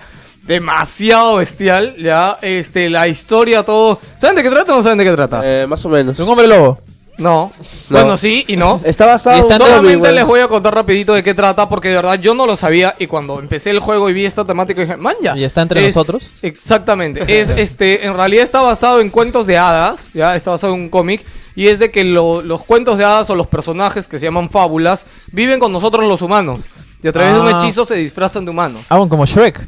demasiado 0.50 1.36
bestial, 1.38 1.96
ya. 1.98 2.38
Este, 2.41 2.89
la 2.89 3.08
historia, 3.08 3.63
todo... 3.63 4.00
¿Saben 4.18 4.36
de 4.36 4.44
qué 4.44 4.50
trata 4.50 4.74
o 4.74 4.77
no 4.77 4.84
saben 4.84 4.98
de 4.98 5.06
qué 5.06 5.12
trata? 5.12 5.41
Eh, 5.44 5.68
más 5.68 5.86
o 5.86 5.89
menos. 5.89 6.18
¿De 6.18 6.24
un 6.24 6.29
hombre 6.29 6.48
lobo? 6.48 6.79
No. 7.20 7.51
No. 7.89 8.00
Bueno, 8.00 8.18
sí 8.18 8.46
y 8.48 8.56
no. 8.56 8.79
Está 8.84 9.06
basado 9.06 9.50
en 9.51 9.58
Solamente 9.58 10.12
les 10.12 10.25
voy 10.25 10.39
a 10.39 10.48
contar 10.48 10.74
rapidito 10.74 11.13
de 11.13 11.22
qué 11.22 11.34
trata 11.34 11.68
porque 11.70 11.89
de 11.89 11.96
verdad 11.96 12.15
yo 12.20 12.34
no 12.34 12.46
lo 12.48 12.56
sabía 12.58 12.96
y 12.98 13.08
cuando 13.08 13.39
empecé 13.39 13.70
el 13.72 13.79
juego 13.79 14.10
y 14.10 14.13
vi 14.13 14.25
esta 14.25 14.46
temática 14.46 14.82
dije, 14.82 14.96
man 14.98 15.15
ya. 15.22 15.36
¿Y 15.38 15.44
está 15.44 15.62
entre 15.62 15.82
Es- 15.86 15.96
nosotros? 15.96 16.32
Exactamente. 16.41 17.22
es 17.39 17.50
este, 17.58 18.06
en 18.06 18.15
realidad 18.15 18.44
está 18.44 18.62
basado 18.62 19.01
en 19.01 19.10
cuentos 19.10 19.46
de 19.48 19.58
hadas, 19.58 20.10
ya 20.13 20.34
está 20.36 20.51
basado 20.51 20.74
en 20.74 20.79
un 20.82 20.89
cómic 20.89 21.25
y 21.56 21.68
es 21.68 21.77
de 21.77 21.91
que 21.91 22.06
lo- 22.06 22.41
los 22.41 22.63
cuentos 22.63 22.98
de 22.98 23.03
hadas 23.03 23.29
o 23.29 23.36
los 23.36 23.48
personajes 23.48 24.08
que 24.08 24.18
se 24.18 24.25
llaman 24.25 24.50
fábulas 24.50 25.06
viven 25.34 25.60
con 25.60 25.72
nosotros 25.74 26.06
los 26.08 26.22
humanos 26.22 26.62
y 27.03 27.08
a 27.10 27.12
través 27.12 27.34
de 27.34 27.39
un 27.41 27.48
Ah. 27.48 27.60
hechizo 27.62 27.86
se 27.86 27.96
disfrazan 27.96 28.46
de 28.46 28.51
humanos. 28.51 28.82
Ah, 28.88 28.96
bueno, 28.96 29.10
como 29.10 29.25
Shrek. 29.25 29.68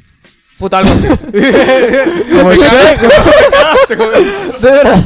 Puta 0.61 0.77
algo 0.77 0.91
así. 0.93 1.07
Como. 3.97 4.09
De 4.11 4.71
verdad. 4.71 4.99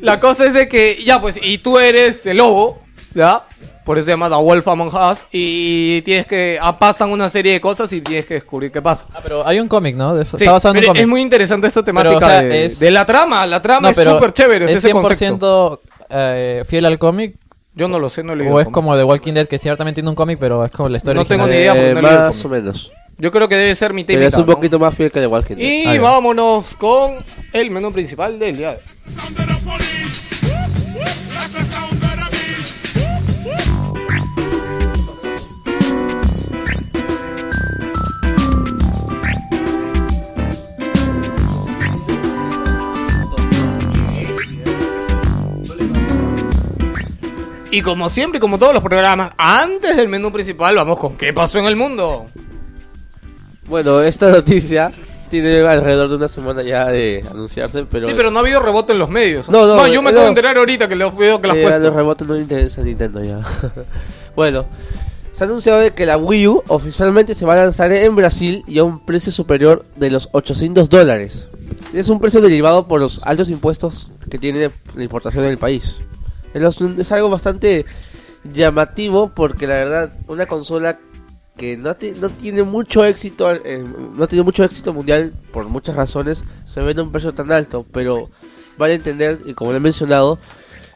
La 0.00 0.18
cosa 0.20 0.46
es 0.46 0.54
de 0.54 0.66
que, 0.68 1.02
ya 1.04 1.20
pues, 1.20 1.38
y 1.42 1.58
tú 1.58 1.78
eres 1.78 2.26
el 2.26 2.38
lobo, 2.38 2.82
¿ya? 3.14 3.42
Por 3.84 3.96
eso 3.98 4.06
se 4.06 4.10
llama 4.12 4.28
The 4.28 4.34
Wolf 4.36 4.66
Among 4.68 4.92
Us. 4.94 5.24
Y 5.32 6.02
tienes 6.02 6.26
que. 6.26 6.58
ah, 6.60 6.78
pasan 6.78 7.10
una 7.10 7.28
serie 7.28 7.52
de 7.54 7.60
cosas 7.60 7.92
y 7.92 8.00
tienes 8.00 8.26
que 8.26 8.34
descubrir 8.34 8.70
qué 8.72 8.82
pasa. 8.82 9.06
Ah, 9.14 9.20
pero 9.22 9.46
hay 9.46 9.58
un 9.60 9.68
cómic, 9.68 9.94
¿no? 9.96 10.14
De 10.14 10.22
eso. 10.22 10.36
Sí, 10.36 10.44
Está 10.44 10.52
basado 10.52 10.72
en 10.74 10.78
un 10.78 10.80
pero 10.82 10.90
cómic. 10.90 11.02
es 11.02 11.08
muy 11.08 11.20
interesante 11.20 11.66
esta 11.66 11.82
temática 11.84 12.14
Pero, 12.18 12.26
o 12.26 12.30
sea, 12.30 12.42
de, 12.42 12.64
es- 12.66 12.78
de 12.80 12.90
la 12.90 13.06
trama. 13.06 13.46
La 13.46 13.62
trama 13.62 13.82
No, 13.82 13.88
es 13.90 13.96
pero 13.96 14.12
súper 14.14 14.32
chévere, 14.32 14.64
es 14.66 14.70
¿Es 14.72 14.76
ese 14.78 14.90
concepto. 14.92 15.80
100% 15.84 15.90
eh, 16.10 16.64
fiel 16.68 16.86
al 16.86 16.98
cómic? 16.98 17.36
Yo 17.74 17.86
no 17.88 17.98
lo 18.00 18.10
sé, 18.10 18.22
no 18.24 18.32
he 18.32 18.36
leído 18.36 18.52
¿O 18.54 18.58
el 18.58 18.62
es 18.62 18.66
cómic. 18.66 18.74
como 18.74 18.96
The 18.96 19.04
Walking 19.04 19.32
Dead, 19.32 19.46
que 19.46 19.58
ciertamente 19.58 19.96
tiene 20.00 20.08
un 20.10 20.16
cómic, 20.16 20.38
pero 20.40 20.64
es 20.64 20.72
como 20.72 20.88
la 20.88 20.96
historia 20.96 21.22
No 21.22 21.26
tengo 21.28 21.44
original? 21.44 21.56
ni 21.56 21.62
idea 21.62 21.72
porque 21.74 21.90
Eh, 21.90 22.02
no 22.02 22.08
el 22.08 22.18
más 22.26 22.44
o 22.44 22.48
cómic. 22.48 22.62
menos. 22.62 22.92
Yo 23.20 23.30
creo 23.30 23.48
que 23.48 23.56
debe 23.56 23.74
ser 23.74 23.92
y 23.96 24.04
Pero 24.04 24.26
es 24.26 24.34
un 24.34 24.46
¿no? 24.46 24.54
poquito 24.54 24.78
más 24.78 24.96
fiel 24.96 25.12
que 25.12 25.20
The 25.20 25.26
Walking 25.26 25.56
Dead. 25.56 25.64
Y 25.66 25.86
Ah, 25.86 25.94
ya. 25.94 26.00
vámonos 26.00 26.74
con 26.76 27.16
el 27.52 27.70
menú 27.70 27.92
principal 27.92 28.38
del 28.38 28.56
día 28.56 28.70
de 28.70 28.76
hoy. 28.76 28.80
Y 47.72 47.82
como 47.82 48.08
siempre, 48.08 48.38
y 48.38 48.40
como 48.40 48.58
todos 48.58 48.74
los 48.74 48.82
programas, 48.82 49.32
antes 49.36 49.96
del 49.96 50.08
menú 50.08 50.32
principal, 50.32 50.74
vamos 50.74 50.98
con 50.98 51.16
¿Qué 51.16 51.32
pasó 51.32 51.60
en 51.60 51.66
el 51.66 51.76
mundo? 51.76 52.28
Bueno, 53.70 54.02
esta 54.02 54.30
noticia 54.32 54.90
tiene 55.30 55.60
alrededor 55.60 56.10
de 56.10 56.16
una 56.16 56.26
semana 56.28 56.62
ya 56.62 56.88
de 56.88 57.24
anunciarse, 57.30 57.84
pero... 57.88 58.08
sí, 58.08 58.14
pero 58.16 58.32
no 58.32 58.38
ha 58.40 58.42
habido 58.42 58.58
rebote 58.60 58.92
en 58.92 58.98
los 58.98 59.08
medios. 59.08 59.48
No, 59.48 59.64
no, 59.64 59.86
yo 59.86 60.02
me 60.02 60.06
no. 60.06 60.08
acabo 60.10 60.24
de 60.24 60.28
enterar 60.30 60.58
ahorita 60.58 60.88
que 60.88 60.96
lo 60.96 61.12
veo 61.12 61.40
que 61.40 61.46
lo 61.46 61.52
has 61.52 61.58
Eh, 61.60 61.66
a 61.66 61.78
los 61.78 61.94
rebotes 61.94 62.26
no 62.26 62.34
le 62.34 62.40
interesa 62.40 62.80
a 62.80 62.84
Nintendo 62.84 63.22
ya. 63.22 63.40
bueno, 64.36 64.66
se 65.30 65.44
ha 65.44 65.46
anunciado 65.46 65.78
de 65.78 65.92
que 65.92 66.04
la 66.04 66.16
Wii 66.16 66.48
U 66.48 66.62
oficialmente 66.66 67.34
se 67.34 67.46
va 67.46 67.52
a 67.54 67.58
lanzar 67.58 67.92
en 67.92 68.16
Brasil 68.16 68.64
y 68.66 68.80
a 68.80 68.84
un 68.84 69.06
precio 69.06 69.30
superior 69.30 69.84
de 69.94 70.10
los 70.10 70.28
800 70.32 70.88
dólares. 70.90 71.48
Es 71.92 72.08
un 72.08 72.18
precio 72.18 72.40
derivado 72.40 72.88
por 72.88 73.00
los 73.00 73.20
altos 73.22 73.50
impuestos 73.50 74.10
que 74.28 74.38
tiene 74.38 74.72
la 74.96 75.02
importación 75.04 75.44
en 75.44 75.50
el 75.50 75.58
país. 75.58 76.00
Los- 76.54 76.80
es 76.80 77.12
algo 77.12 77.30
bastante 77.30 77.84
llamativo 78.52 79.30
porque 79.32 79.68
la 79.68 79.74
verdad 79.74 80.12
una 80.26 80.46
consola 80.46 80.98
que 81.60 81.76
no, 81.76 81.94
no 82.20 82.30
tiene 82.30 82.62
mucho 82.62 83.04
éxito 83.04 83.52
eh, 83.52 83.84
no 84.16 84.26
tiene 84.26 84.42
mucho 84.42 84.64
éxito 84.64 84.94
mundial 84.94 85.34
por 85.52 85.68
muchas 85.68 85.94
razones 85.94 86.42
se 86.64 86.80
vende 86.80 87.02
a 87.02 87.04
un 87.04 87.12
precio 87.12 87.32
tan 87.32 87.52
alto 87.52 87.84
pero 87.92 88.30
vale 88.78 88.94
entender 88.94 89.40
y 89.44 89.52
como 89.52 89.70
lo 89.70 89.76
he 89.76 89.80
mencionado 89.80 90.38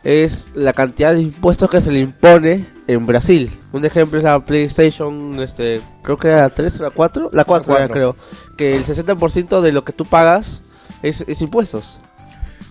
es 0.05 0.50
la 0.55 0.72
cantidad 0.72 1.12
de 1.12 1.20
impuestos 1.20 1.68
que 1.68 1.83
se 1.83 1.90
le 1.90 2.00
impone 2.00 2.66
en 2.87 3.07
Brasil. 3.07 3.50
Un 3.72 3.87
ejemplo 3.87 4.18
es 4.18 4.24
la 4.24 4.38
PlayStation, 4.44 5.40
este, 5.40 5.81
creo 6.03 6.18
que 6.18 6.29
era 6.29 6.42
la 6.42 6.50
3 6.50 6.81
o 6.81 6.83
la 6.83 6.90
4, 6.90 7.31
la 7.33 7.44
4, 7.44 7.66
cuatro. 7.66 7.88
creo, 7.88 8.16
que 8.59 8.77
el 8.77 8.85
60% 8.85 9.62
de 9.62 9.72
lo 9.72 9.83
que 9.83 9.94
tú 9.94 10.05
pagas 10.05 10.62
es, 11.03 11.24
es 11.27 11.40
impuestos. 11.40 12.00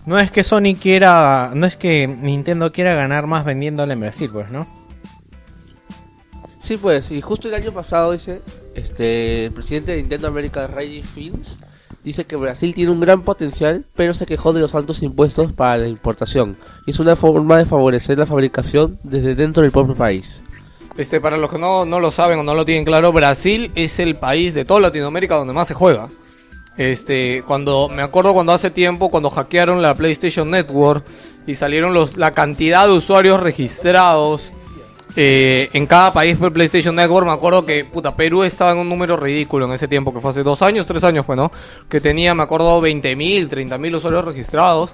No 0.06 0.20
es 0.20 0.32
que 0.32 0.44
Sony 0.44 0.76
quiera. 0.80 1.52
No 1.56 1.66
es 1.66 1.76
que 1.76 2.06
Nintendo 2.06 2.72
quiera 2.72 2.94
ganar 2.94 3.26
más 3.26 3.46
vendiéndole 3.46 3.94
en 3.94 4.02
Brasil, 4.02 4.30
pues, 4.32 4.52
¿no? 4.52 4.68
Sí, 6.64 6.78
pues, 6.78 7.12
y 7.12 7.20
justo 7.20 7.50
el 7.50 7.56
año 7.56 7.74
pasado 7.74 8.14
dice, 8.14 8.42
este, 8.74 9.48
el 9.48 9.52
presidente 9.52 9.92
de 9.92 9.98
Nintendo 9.98 10.30
America, 10.30 10.66
Reggie 10.66 11.04
Fields, 11.04 11.60
dice 12.06 12.24
que 12.24 12.38
Brasil 12.38 12.74
tiene 12.74 12.90
un 12.90 13.02
gran 13.02 13.22
potencial, 13.22 13.84
pero 13.98 14.14
se 14.14 14.26
quejó 14.26 14.54
de 14.54 14.62
los 14.62 14.74
altos 14.74 15.04
impuestos 15.04 15.52
para 15.52 15.76
la 15.76 15.90
importación. 15.90 16.58
Y 16.86 16.92
es 16.92 17.02
una 17.02 17.18
forma 17.18 17.58
de 17.58 17.66
favorecer 17.66 18.18
la 18.18 18.26
fabricación 18.26 18.98
desde 19.04 19.36
dentro 19.36 19.62
del 19.62 19.74
propio 19.74 19.94
país. 19.94 20.42
Este, 20.96 21.20
para 21.20 21.36
los 21.36 21.52
que 21.52 21.60
no, 21.60 21.84
no 21.84 22.00
lo 22.00 22.12
saben 22.12 22.40
o 22.40 22.44
no 22.44 22.56
lo 22.56 22.64
tienen 22.64 22.86
claro, 22.86 23.12
Brasil 23.12 23.70
es 23.76 24.00
el 24.00 24.16
país 24.16 24.54
de 24.54 24.64
toda 24.64 24.80
Latinoamérica 24.80 25.36
donde 25.36 25.52
más 25.52 25.68
se 25.68 25.74
juega. 25.74 26.08
Este, 26.78 27.44
cuando 27.46 27.90
me 27.90 28.04
acuerdo 28.04 28.34
cuando 28.34 28.54
hace 28.54 28.72
tiempo 28.72 29.10
cuando 29.10 29.30
hackearon 29.30 29.82
la 29.82 29.96
PlayStation 29.96 30.50
Network 30.50 31.04
y 31.46 31.56
salieron 31.56 31.94
los 31.94 32.16
la 32.16 32.32
cantidad 32.32 32.88
de 32.88 32.94
usuarios 32.94 33.44
registrados 33.44 34.54
eh, 35.16 35.70
en 35.74 35.86
cada 35.86 36.12
país 36.12 36.38
por 36.38 36.52
PlayStation 36.52 36.96
Network, 36.96 37.28
me 37.28 37.34
acuerdo 37.34 37.66
que 37.66 37.86
puta 37.86 38.16
Perú 38.16 38.44
estaba 38.44 38.72
en 38.72 38.80
un 38.80 38.90
número 38.90 39.16
ridículo 39.16 39.66
en 39.66 39.74
ese 39.74 39.88
tiempo 39.88 40.14
que 40.14 40.20
fue 40.20 40.32
hace 40.32 40.42
dos 40.42 40.62
años, 40.62 40.88
tres 40.88 41.04
años 41.04 41.26
fue, 41.26 41.36
¿no? 41.36 41.52
Que 41.88 42.02
tenía, 42.02 42.34
me 42.34 42.44
acuerdo, 42.44 42.82
20.000, 42.82 43.48
30.000 43.48 43.96
usuarios 43.96 44.26
registrados. 44.26 44.94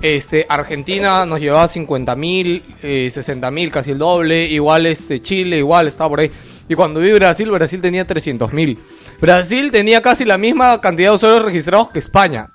Este, 0.00 0.46
Argentina 0.48 1.26
nos 1.26 1.40
llevaba 1.40 1.68
50.000, 1.68 2.62
eh, 2.82 3.10
60.000, 3.12 3.70
casi 3.70 3.90
el 3.90 3.98
doble. 3.98 4.46
Igual 4.46 4.86
este 4.86 5.20
Chile, 5.20 5.58
igual 5.58 5.88
estaba 5.88 6.08
por 6.08 6.20
ahí. 6.20 6.30
Y 6.68 6.74
cuando 6.74 7.00
vi 7.00 7.12
Brasil, 7.12 7.50
Brasil 7.50 7.82
tenía 7.82 8.06
300.000. 8.06 8.78
Brasil 9.20 9.70
tenía 9.70 10.00
casi 10.00 10.24
la 10.24 10.38
misma 10.38 10.80
cantidad 10.80 11.10
de 11.10 11.16
usuarios 11.16 11.44
registrados 11.44 11.90
que 11.90 11.98
España. 11.98 12.50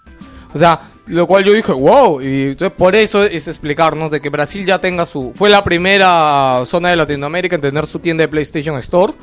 O 0.53 0.57
sea, 0.57 0.79
Lo 1.07 1.27
cual 1.27 1.43
yo 1.43 1.53
dije, 1.53 1.71
wow. 1.71 2.19
Y 2.21 2.43
entonces 2.43 2.75
por 2.75 2.95
eso 2.95 3.23
es 3.23 3.47
explicarnos 3.47 4.09
de 4.09 4.21
que 4.21 4.29
Brasil 4.29 4.65
ya 4.65 4.79
tenga 4.79 5.05
su. 5.05 5.33
Fue 5.35 5.49
la 5.49 5.63
primera 5.63 6.63
zona 6.65 6.89
de 6.89 6.95
Latinoamérica 6.95 7.55
en 7.55 7.61
tener 7.61 7.85
su 7.85 7.99
tienda 7.99 8.23
de 8.23 8.27
PlayStation 8.27 8.75
Store. 8.77 9.13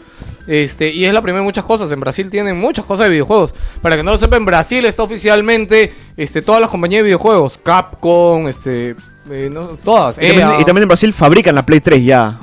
Este, 0.46 0.90
y 0.90 1.04
es 1.04 1.12
la 1.12 1.22
primera 1.22 1.40
de 1.40 1.44
muchas 1.44 1.64
cosas. 1.64 1.90
En 1.90 1.98
Brasil 1.98 2.30
tienen 2.30 2.58
muchas 2.58 2.84
cosas 2.84 3.04
de 3.04 3.10
videojuegos. 3.10 3.54
Para 3.80 3.96
que 3.96 4.04
no 4.04 4.12
lo 4.12 4.18
sepan, 4.18 4.44
Brasil 4.44 4.84
está 4.84 5.02
oficialmente 5.02 5.92
este, 6.16 6.40
todas 6.40 6.60
las 6.60 6.70
compañías 6.70 7.00
de 7.00 7.04
videojuegos. 7.04 7.58
Capcom, 7.58 8.46
este. 8.46 8.94
eh, 9.30 9.48
no, 9.50 9.68
todas. 9.82 10.18
Y 10.18 10.26
también, 10.26 10.48
EA. 10.48 10.60
y 10.60 10.64
también 10.64 10.82
en 10.82 10.88
Brasil 10.88 11.12
fabrican 11.12 11.54
la 11.54 11.66
Play 11.66 11.80
3 11.80 12.04
ya. 12.04 12.38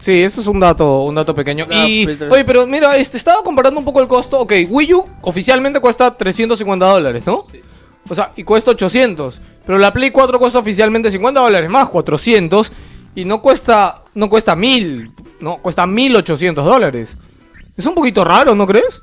Sí, 0.00 0.22
eso 0.22 0.40
es 0.40 0.46
un 0.46 0.58
dato, 0.58 1.02
un 1.02 1.14
dato 1.14 1.34
pequeño. 1.34 1.66
Y, 1.70 2.06
Play 2.06 2.16
3. 2.16 2.32
oye, 2.32 2.44
pero 2.44 2.66
mira, 2.66 2.96
este, 2.96 3.18
estaba 3.18 3.42
comparando 3.44 3.78
un 3.78 3.84
poco 3.84 4.00
el 4.00 4.08
costo. 4.08 4.40
Ok, 4.40 4.52
Wii 4.68 4.94
U 4.94 5.04
oficialmente 5.22 5.78
cuesta 5.78 6.16
350 6.16 6.86
dólares, 6.86 7.22
¿no? 7.24 7.46
O 8.10 8.14
sea, 8.14 8.32
y 8.36 8.44
cuesta 8.44 8.72
800. 8.72 9.40
Pero 9.64 9.78
la 9.78 9.92
Play 9.92 10.10
4 10.10 10.38
cuesta 10.38 10.58
oficialmente 10.58 11.10
50 11.10 11.40
dólares 11.40 11.70
más, 11.70 11.88
400. 11.88 12.72
Y 13.14 13.24
no 13.24 13.40
cuesta, 13.40 14.02
no 14.14 14.28
cuesta 14.28 14.54
1000, 14.54 15.10
no, 15.40 15.58
cuesta 15.58 15.86
1800 15.86 16.64
dólares. 16.64 17.18
Es 17.76 17.86
un 17.86 17.94
poquito 17.94 18.24
raro, 18.24 18.54
¿no 18.54 18.66
crees? 18.66 19.02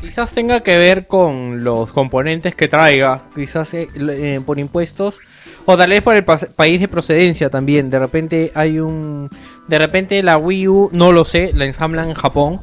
Quizás 0.00 0.32
tenga 0.34 0.62
que 0.62 0.76
ver 0.78 1.06
con 1.06 1.64
los 1.64 1.92
componentes 1.92 2.54
que 2.54 2.68
traiga, 2.68 3.22
quizás 3.34 3.72
eh, 3.74 3.88
eh, 3.96 4.40
por 4.44 4.58
impuestos 4.58 5.18
o 5.64 5.76
tal 5.76 5.90
vez 5.90 6.02
por 6.02 6.16
el 6.16 6.24
país 6.24 6.80
de 6.80 6.88
procedencia 6.88 7.50
también. 7.50 7.88
De 7.88 7.98
repente 7.98 8.52
hay 8.54 8.78
un, 8.78 9.30
de 9.68 9.78
repente 9.78 10.22
la 10.22 10.38
Wii 10.38 10.68
U 10.68 10.90
no 10.92 11.12
lo 11.12 11.24
sé, 11.24 11.52
la 11.54 11.66
ensamblan 11.66 12.08
en 12.08 12.14
Japón 12.14 12.60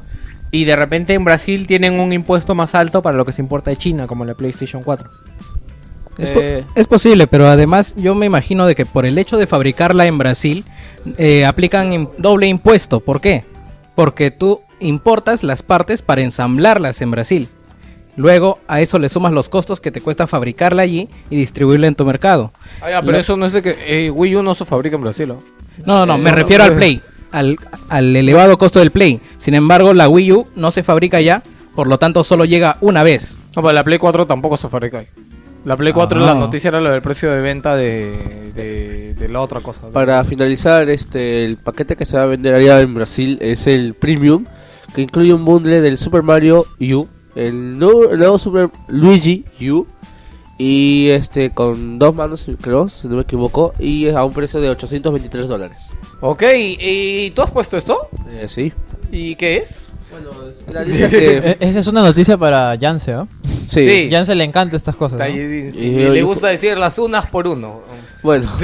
y 0.52 0.65
de 0.65 0.75
repente 0.75 1.13
en 1.13 1.23
Brasil 1.23 1.67
tienen 1.67 1.99
un 1.99 2.12
impuesto 2.12 2.56
más 2.56 2.75
alto 2.75 3.02
para 3.02 3.17
lo 3.17 3.25
que 3.25 3.32
se 3.32 3.41
importa 3.41 3.69
de 3.69 3.78
China, 3.78 4.08
como 4.08 4.25
la 4.25 4.34
PlayStation 4.34 4.84
4. 4.84 5.10
Es, 6.19 6.29
po- 6.29 6.39
Eh, 6.41 6.63
es 6.75 6.88
posible, 6.88 7.27
pero 7.27 7.47
además 7.47 7.93
yo 7.97 8.13
me 8.15 8.25
imagino 8.25 8.65
de 8.67 8.75
que 8.75 8.86
por 8.86 9.05
el 9.05 9.17
hecho 9.17 9.38
de 9.38 9.47
fabricarla 9.47 10.05
en 10.05 10.17
Brasil 10.17 10.65
eh, 11.17 11.45
aplican 11.45 12.10
doble 12.17 12.47
impuesto. 12.47 12.99
¿Por 12.99 13.21
qué? 13.21 13.45
Porque 13.95 14.32
tú 14.32 14.62
importas 14.79 15.43
las 15.43 15.62
partes 15.63 16.01
para 16.01 16.21
ensamblarlas 16.21 17.01
en 17.01 17.12
Brasil. 17.12 17.47
Luego 18.15 18.60
a 18.67 18.82
eso 18.82 18.99
le 18.99 19.08
sumas 19.08 19.32
los 19.32 19.47
costos 19.47 19.79
que 19.79 19.91
te 19.91 20.01
cuesta 20.01 20.27
fabricarla 20.27 20.82
allí 20.84 21.08
y 21.29 21.38
distribuirla 21.38 21.88
en 21.88 21.95
tu 21.95 22.05
mercado. 22.05 22.51
Ah, 22.82 22.89
ya, 22.89 22.99
pero 23.01 23.13
Lo- 23.13 23.17
eso 23.19 23.38
no 23.38 23.45
es 23.45 23.53
de 23.53 23.62
que 23.62 23.77
eh, 24.08 24.12
Wii 24.12 24.36
U 24.38 24.43
no 24.43 24.55
se 24.55 24.65
fabrica 24.65 24.95
en 24.97 25.01
Brasil, 25.03 25.29
¿no? 25.29 25.41
No, 25.86 26.05
no, 26.05 26.05
no, 26.05 26.17
me 26.17 26.32
no, 26.32 26.36
refiero 26.36 26.65
no. 26.65 26.71
al 26.71 26.75
Play, 26.77 27.01
al, 27.32 27.58
al 27.88 28.15
elevado 28.15 28.58
costo 28.58 28.79
del 28.79 28.91
Play. 28.91 29.21
Sin 29.38 29.53
embargo, 29.53 29.93
la 29.93 30.10
Wii 30.10 30.32
U 30.34 30.47
no 30.55 30.71
se 30.71 30.84
fabrica 30.84 31.21
ya, 31.21 31.43
por 31.75 31.88
lo 31.88 31.97
tanto 31.97 32.25
solo 32.25 32.43
llega 32.43 32.77
una 32.82 33.03
vez. 33.03 33.38
No, 33.55 33.62
pero 33.62 33.71
la 33.71 33.84
Play 33.86 33.97
4 33.99 34.27
tampoco 34.27 34.58
se 34.58 34.67
fabrica 34.67 34.99
ahí. 34.99 35.05
La 35.69 35.77
Play 35.77 35.93
4, 35.93 36.23
Ah. 36.23 36.25
la 36.25 36.34
noticia 36.34 36.69
era 36.69 36.82
lo 36.82 36.89
del 36.89 37.03
precio 37.03 37.29
de 37.32 37.41
venta 37.41 37.75
de, 37.75 38.51
de, 38.55 39.13
de 39.13 39.29
la 39.29 39.39
otra 39.39 39.62
cosa. 39.62 39.91
Para 39.91 40.23
finalizar, 40.23 40.89
este 40.89 41.45
el 41.45 41.58
paquete 41.58 41.95
que 41.95 42.08
se 42.08 42.17
va 42.17 42.23
a 42.23 42.25
vender 42.25 42.55
allá 42.55 42.82
en 42.82 42.95
Brasil 42.95 43.38
es 43.39 43.67
el 43.67 43.93
Premium, 43.93 44.45
que 44.95 45.03
incluye 45.03 45.32
un 45.32 45.45
bundle 45.45 45.82
del 45.82 45.99
Super 45.99 46.23
Mario 46.23 46.65
U, 46.79 47.05
el 47.36 47.77
nuevo, 47.77 48.10
el 48.10 48.17
nuevo 48.17 48.39
Super 48.39 48.71
Luigi 48.88 49.45
U, 49.69 49.86
y 50.58 51.10
este 51.10 51.51
con 51.51 51.99
dos 51.99 52.15
manos, 52.15 52.47
creo, 52.60 52.89
si 52.89 53.08
no 53.08 53.17
me 53.17 53.21
equivoco, 53.21 53.71
y 53.77 54.08
es 54.08 54.15
a 54.15 54.25
un 54.25 54.34
precio 54.34 54.60
de 54.60 54.71
823 54.71 55.47
dólares. 55.47 55.77
Ok, 56.21 56.41
¿y 56.79 57.29
tú 57.29 57.43
has 57.43 57.51
puesto 57.51 57.77
esto? 57.77 58.10
Eh, 58.32 58.47
sí. 58.47 58.73
¿Y 59.12 59.36
qué 59.36 59.58
es? 59.58 59.88
Bueno, 60.12 60.30
es 60.67 60.74
la 60.74 60.84
lista 60.84 61.10
que... 61.10 61.38
E- 61.38 61.58
Esa 61.60 61.80
es 61.80 61.88
una 61.88 62.02
noticia 62.02 62.38
para 62.38 62.74
Yance, 62.76 63.12
¿no? 63.13 63.28
sí. 63.67 63.84
sí. 63.86 64.10
Yance 64.10 64.34
le 64.36 64.43
encanta 64.43 64.76
estas 64.78 64.95
cosas. 64.95 65.30
y- 65.30 65.34
Y 65.34 65.69
y 65.86 66.02
yo- 66.04 66.13
le 66.13 66.24
gusta 66.24 66.48
decir 66.48 66.78
las 66.78 66.98
unas 67.00 67.28
por 67.28 67.48
uno. 67.48 67.82
Bueno, 68.24 68.50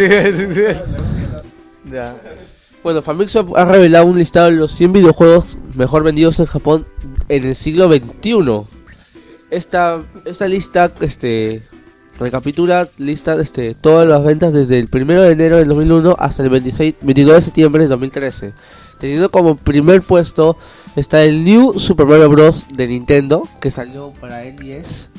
ya. 1.91 2.15
bueno, 2.83 3.01
Famitsu 3.01 3.53
ha 3.55 3.65
revelado 3.65 4.05
un 4.05 4.17
listado 4.17 4.47
de 4.47 4.53
los 4.53 4.71
100 4.71 4.93
videojuegos 4.93 5.57
mejor 5.75 6.03
vendidos 6.03 6.39
en 6.39 6.45
Japón 6.45 6.85
en 7.29 7.45
el 7.45 7.55
siglo 7.55 7.89
XXI. 7.91 8.61
Esta, 9.51 10.01
esta 10.25 10.47
lista 10.47 10.91
este, 11.01 11.63
recapitula 12.19 12.89
lista, 12.97 13.35
este, 13.39 13.75
todas 13.75 14.07
las 14.07 14.23
ventas 14.23 14.53
desde 14.53 14.79
el 14.79 14.89
1 14.91 15.21
de 15.21 15.31
enero 15.31 15.57
del 15.57 15.67
2001 15.69 16.15
hasta 16.17 16.43
el 16.43 16.49
26, 16.49 16.95
29 17.01 17.35
de 17.35 17.41
septiembre 17.41 17.83
del 17.83 17.89
2013. 17.89 18.53
Teniendo 18.99 19.29
como 19.31 19.55
primer 19.55 20.01
puesto 20.01 20.57
está 20.95 21.23
el 21.23 21.43
New 21.43 21.79
Super 21.79 22.05
Mario 22.05 22.29
Bros. 22.29 22.67
de 22.71 22.87
Nintendo, 22.87 23.43
que 23.59 23.71
salió 23.71 24.13
para 24.19 24.43
el 24.43 24.55
10. 24.57 25.09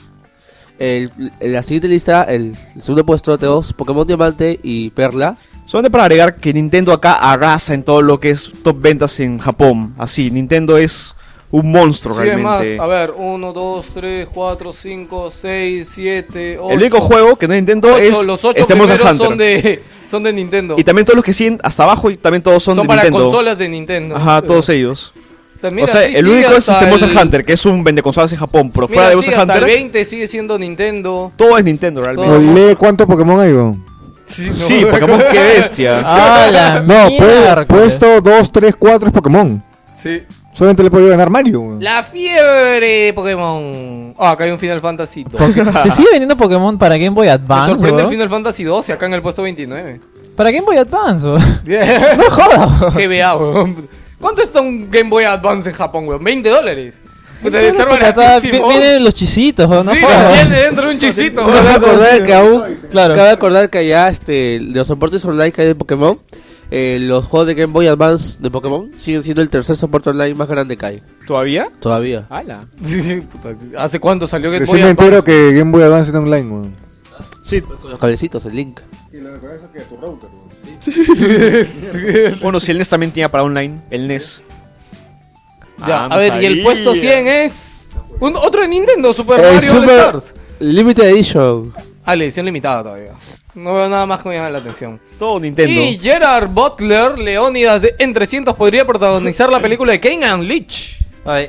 El, 0.78 1.10
en 1.40 1.52
la 1.52 1.62
siguiente 1.62 1.88
lista, 1.88 2.24
el, 2.24 2.54
el 2.74 2.82
segundo 2.82 3.04
puesto 3.06 3.36
tenemos 3.38 3.72
Pokémon 3.72 4.06
Diamante 4.06 4.60
y 4.62 4.90
Perla. 4.90 5.36
Solamente 5.66 5.90
para 5.90 6.04
agregar 6.04 6.36
que 6.36 6.52
Nintendo 6.52 6.92
acá 6.92 7.14
arrasa 7.14 7.74
en 7.74 7.82
todo 7.82 8.00
lo 8.02 8.20
que 8.20 8.30
es 8.30 8.50
top 8.62 8.80
ventas 8.80 9.18
en 9.20 9.38
Japón. 9.38 9.94
Así, 9.98 10.30
Nintendo 10.30 10.76
es 10.78 11.14
un 11.50 11.72
monstruo 11.72 12.14
Sí, 12.16 12.28
es 12.28 12.38
más, 12.38 12.60
realmente. 12.60 12.82
a 12.82 12.86
ver, 12.86 13.14
1, 13.16 13.52
2, 13.52 13.86
3, 13.94 14.28
4, 14.32 14.72
5, 14.72 15.30
6, 15.30 15.90
7, 15.92 16.58
8. 16.60 16.70
El 16.72 16.78
único 16.78 17.00
juego 17.00 17.36
que 17.36 17.48
no 17.48 17.54
es 17.54 17.60
Nintendo 17.60 17.96
es 17.96 18.24
los 18.26 18.44
8 18.44 18.60
este 18.60 18.74
Monster 18.74 18.98
primeros 18.98 19.20
Hunter. 19.20 19.28
son 19.28 19.38
de, 19.38 19.82
son 20.06 20.22
de 20.22 20.32
Nintendo. 20.32 20.74
Y 20.78 20.84
también 20.84 21.04
todos 21.06 21.16
los 21.16 21.24
que 21.24 21.32
siguen 21.32 21.58
hasta 21.62 21.82
abajo 21.84 22.10
y 22.10 22.16
también 22.16 22.42
todos 22.42 22.62
son, 22.62 22.76
son 22.76 22.84
de 22.84 22.88
para 22.88 23.02
Nintendo. 23.04 23.24
consolas 23.26 23.58
de 23.58 23.68
Nintendo. 23.68 24.16
Ajá, 24.16 24.42
todos 24.42 24.68
ellos. 24.68 25.12
También 25.60 25.88
o 25.88 25.92
sea, 25.92 26.02
así 26.02 26.14
el 26.16 26.28
único 26.28 26.52
es 26.52 26.68
este 26.68 26.86
Monster 26.86 27.10
el- 27.10 27.16
Hunter, 27.18 27.42
que 27.44 27.52
es 27.54 27.64
un 27.66 27.82
vende 27.84 28.02
consolas 28.02 28.32
en 28.32 28.38
Japón, 28.38 28.70
pero 28.72 28.86
Mira, 28.88 28.94
fuera 28.94 29.08
de 29.10 29.14
Monster 29.16 29.34
hasta 29.34 29.52
el 29.54 29.62
Hunter, 29.62 29.74
20 29.76 30.04
sigue 30.04 30.26
siendo 30.26 30.58
Nintendo. 30.58 31.30
todo 31.36 31.56
es 31.58 31.64
Nintendo 31.64 32.02
realmente. 32.02 32.38
Lee 32.68 32.74
cuántos 32.76 33.06
Pokémon 33.06 33.40
hay, 33.40 33.52
weón. 33.52 33.84
Sí, 34.26 34.52
Sí, 34.52 34.84
Pokémon, 34.90 35.20
qué 35.30 35.38
bestia. 35.56 36.02
¡Ah, 36.04 36.48
la 36.50 36.80
No, 36.80 37.66
puesto 37.68 38.20
2, 38.20 38.52
3, 38.52 38.74
4 38.76 39.08
es 39.08 39.14
Pokémon. 39.14 39.62
Sí. 39.94 40.22
Solamente 40.52 40.82
le 40.82 40.90
podía 40.90 41.10
ganar 41.10 41.28
Mario, 41.30 41.60
weón. 41.60 41.84
La 41.84 42.02
fiebre 42.02 43.04
de 43.04 43.12
Pokémon. 43.14 44.14
Ah, 44.18 44.30
acá 44.30 44.44
hay 44.44 44.50
un 44.50 44.58
Final 44.58 44.80
Fantasy 44.80 45.24
2. 45.30 45.40
Se 45.82 45.90
sigue 45.90 46.08
vendiendo 46.10 46.34
Pokémon 46.36 46.78
para 46.78 46.96
Game 46.96 47.10
Boy 47.10 47.26
Me 47.26 47.32
Advance. 47.32 47.72
sorprende 47.72 48.02
el. 48.02 48.08
Final 48.08 48.28
Fantasy 48.30 48.64
12 48.64 48.92
acá 48.94 49.06
en 49.06 49.14
el 49.14 49.22
puesto 49.22 49.42
29. 49.42 50.00
Para 50.34 50.50
Game 50.50 50.64
Boy 50.64 50.76
Advance. 50.78 51.26
no 51.26 52.30
jodas. 52.30 52.94
GBA, 52.94 53.36
weón. 53.36 53.88
¿Cuánto 54.20 54.42
está 54.42 54.60
un 54.60 54.90
Game 54.90 55.10
Boy 55.10 55.24
Advance 55.24 55.68
en 55.70 55.76
Japón, 55.76 56.06
weón? 56.08 56.22
20 56.24 56.48
dólares. 56.48 57.00
Vi- 57.42 57.50
Vienen 57.50 59.04
los 59.04 59.14
chisitos, 59.14 59.68
weón, 59.68 59.84
no 59.86 59.92
Sí, 59.92 59.98
viene 60.32 60.56
dentro 60.62 60.86
de 60.88 60.94
un 60.94 60.98
chisito. 60.98 61.46
Cabe 61.46 61.60
weón. 61.60 61.68
acordar 61.76 62.24
que 62.24 62.34
aún 62.34 62.62
Claro. 62.90 63.14
cabe 63.14 63.30
acordar 63.30 63.70
que 63.70 63.78
allá 63.78 64.08
este 64.08 64.58
los 64.60 64.86
soportes 64.86 65.24
online 65.24 65.52
que 65.52 65.60
hay 65.62 65.68
de 65.68 65.74
Pokémon 65.74 66.18
eh, 66.70 66.98
los 67.00 67.26
juegos 67.26 67.46
de 67.46 67.54
Game 67.54 67.72
Boy 67.72 67.86
Advance 67.86 68.38
de 68.40 68.50
Pokémon 68.50 68.90
siguen 68.96 69.22
siendo 69.22 69.42
el 69.42 69.48
tercer 69.50 69.76
soporte 69.76 70.10
online 70.10 70.34
más 70.34 70.48
grande 70.48 70.76
que 70.76 70.86
hay 70.86 71.02
¿Todavía? 71.26 71.68
todavía 71.78 72.26
Sí, 72.82 73.20
puta, 73.30 73.50
¿Hace 73.78 74.00
cuánto 74.00 74.26
salió 74.26 74.50
Game 74.50 74.64
Boy 74.64 74.80
Recién 74.80 74.82
me 74.86 74.90
Advance? 74.90 75.04
entero 75.04 75.22
que 75.24 75.52
Game 75.58 75.70
Boy 75.70 75.82
Advance 75.82 76.06
está 76.08 76.18
online, 76.18 76.50
weón. 76.50 76.74
con 77.80 77.90
los 77.90 77.98
cablecitos 78.00 78.46
el 78.46 78.56
link 78.56 78.80
Bueno, 82.40 82.60
si 82.60 82.70
el 82.70 82.78
NES 82.78 82.88
también 82.88 83.12
tenía 83.12 83.28
para 83.30 83.42
online, 83.44 83.80
el 83.90 84.06
NES. 84.08 84.42
Ya, 85.86 86.04
Ah, 86.04 86.08
a 86.10 86.16
ver, 86.16 86.34
no 86.34 86.42
y 86.42 86.46
el 86.46 86.62
puesto 86.62 86.94
100 86.94 87.26
es. 87.26 87.88
un- 88.20 88.36
otro 88.36 88.62
de 88.62 88.68
Nintendo, 88.68 89.12
Super 89.12 89.40
Mario 89.42 89.60
Super- 89.60 89.90
All 90.14 90.16
Stars. 90.22 90.34
Limited 90.58 91.04
Edition 91.04 91.70
Ah, 92.04 92.16
la 92.16 92.24
edición 92.24 92.46
limitada 92.46 92.82
todavía. 92.84 93.12
No 93.54 93.74
veo 93.74 93.88
nada 93.88 94.06
más 94.06 94.22
que 94.22 94.28
me 94.28 94.36
llame 94.36 94.50
la 94.52 94.58
atención. 94.58 95.00
Todo 95.18 95.40
Nintendo. 95.40 95.70
Y 95.72 95.98
Gerard 95.98 96.48
Butler, 96.48 97.18
Leónidas 97.18 97.82
de 97.82 97.94
En 97.98 98.12
300, 98.14 98.54
podría 98.54 98.86
protagonizar 98.86 99.50
la 99.50 99.60
película 99.60 99.92
de 99.92 99.98
Kane 100.00 100.24
and 100.24 100.42
Leech. 100.44 100.98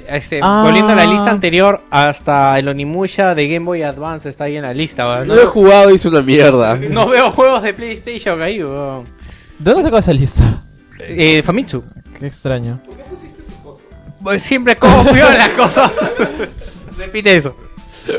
Este, 0.08 0.40
Ah. 0.42 0.62
Volviendo 0.64 0.92
a 0.92 0.96
la 0.96 1.06
lista 1.06 1.30
anterior, 1.30 1.82
hasta 1.92 2.58
el 2.60 2.68
Onimusha 2.68 3.36
de 3.36 3.48
Game 3.48 3.66
Boy 3.66 3.84
Advance 3.84 4.30
está 4.30 4.46
ahí 4.46 4.56
en 4.58 4.64
la 4.64 4.74
lista. 4.74 5.24
no 5.26 5.36
lo 5.36 5.42
he 5.42 5.46
jugado 5.46 5.92
y 5.92 5.96
es 5.96 6.06
una 6.06 6.22
mierda 6.22 6.76
No 6.90 7.08
veo 7.08 7.32
juegos 7.32 7.62
de 7.64 7.74
PlayStation 7.74 8.42
ahí, 8.42 8.64
weón. 8.64 9.04
¿De 9.60 9.72
dónde 9.72 9.84
sacó 9.84 9.98
esa 9.98 10.14
lista? 10.14 10.44
Eh, 11.00 11.42
Famitsu. 11.44 11.84
Qué 12.20 12.28
extraño. 12.28 12.80
Pues 14.24 14.44
Siempre 14.44 14.76
copio 14.76 15.14
las 15.38 15.50
cosas. 15.50 15.92
Repite 16.98 17.36
eso. 17.36 17.56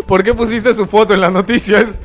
¿Por 0.06 0.22
qué 0.22 0.32
pusiste 0.34 0.72
su 0.74 0.86
foto 0.86 1.14
en 1.14 1.20
las 1.20 1.32
noticias? 1.32 1.98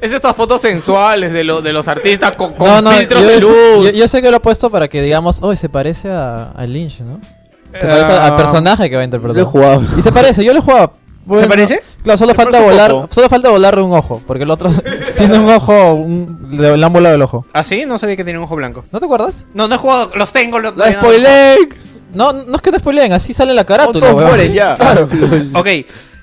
Es 0.00 0.12
estas 0.12 0.36
fotos 0.36 0.60
sensuales 0.60 1.32
de, 1.32 1.42
lo- 1.42 1.60
de 1.60 1.72
los 1.72 1.88
artistas 1.88 2.36
con, 2.36 2.52
con 2.52 2.68
No, 2.68 2.80
no, 2.82 2.90
filtros 2.92 3.20
yo, 3.22 3.28
de 3.28 3.40
luz. 3.40 3.52
yo- 3.86 3.90
yo 3.90 4.06
sé 4.08 4.22
que 4.22 4.30
lo 4.30 4.36
he 4.36 4.40
puesto 4.40 4.70
para 4.70 4.86
que 4.88 5.02
digamos, 5.02 5.38
oh, 5.42 5.54
se 5.56 5.68
parece 5.68 6.08
a, 6.08 6.52
a 6.52 6.66
Lynch, 6.66 7.00
¿no? 7.00 7.20
Se 7.72 7.76
Ah. 7.78 7.80
parece 7.90 8.12
al 8.12 8.36
personaje 8.36 8.88
que 8.90 8.96
va 8.96 9.02
a 9.02 9.04
interpretar. 9.04 9.36
lo 9.36 9.42
he 9.42 9.50
jugado 9.50 9.82
Y 9.98 10.02
se 10.02 10.12
parece, 10.12 10.44
yo 10.44 10.52
lo 10.52 10.58
he 10.60 10.62
jugado. 10.62 10.92
Bueno, 11.26 11.46
parece? 11.46 11.82
Claro, 12.02 12.16
solo 12.16 12.34
falta 12.34 12.58
volar, 12.60 12.90
poco. 12.90 13.08
solo 13.12 13.28
falta 13.28 13.50
volarle 13.50 13.82
un 13.82 13.92
ojo, 13.92 14.22
porque 14.26 14.44
el 14.44 14.50
otro 14.50 14.70
tiene 15.18 15.38
un 15.38 15.50
ojo, 15.50 15.92
un, 15.92 16.48
le, 16.50 16.74
le 16.74 16.86
han 16.86 16.92
volado 16.92 17.14
el 17.16 17.20
ojo. 17.22 17.44
¿Ah, 17.52 17.62
sí? 17.62 17.84
No 17.86 17.98
sabía 17.98 18.16
que 18.16 18.24
tenía 18.24 18.38
un 18.38 18.44
ojo 18.46 18.56
blanco. 18.56 18.82
¿No 18.92 18.98
te 18.98 19.04
acuerdas? 19.04 19.44
No, 19.52 19.68
no 19.68 19.74
he 19.74 19.78
jugado. 19.78 20.10
Los 20.14 20.32
tengo. 20.32 20.58
Los 20.58 20.74
no 20.74 20.84
spoiler 20.90 21.58
No, 22.14 22.32
no 22.32 22.56
es 22.56 22.62
que 22.62 22.70
te 22.72 22.78
spoileen, 22.78 23.12
así 23.12 23.34
sale 23.34 23.52
la 23.52 23.64
carátula, 23.64 24.08
todos 24.08 24.24
mueren 24.24 24.52
ya. 24.54 24.74
Claro. 24.78 25.06
Ok. 25.54 25.66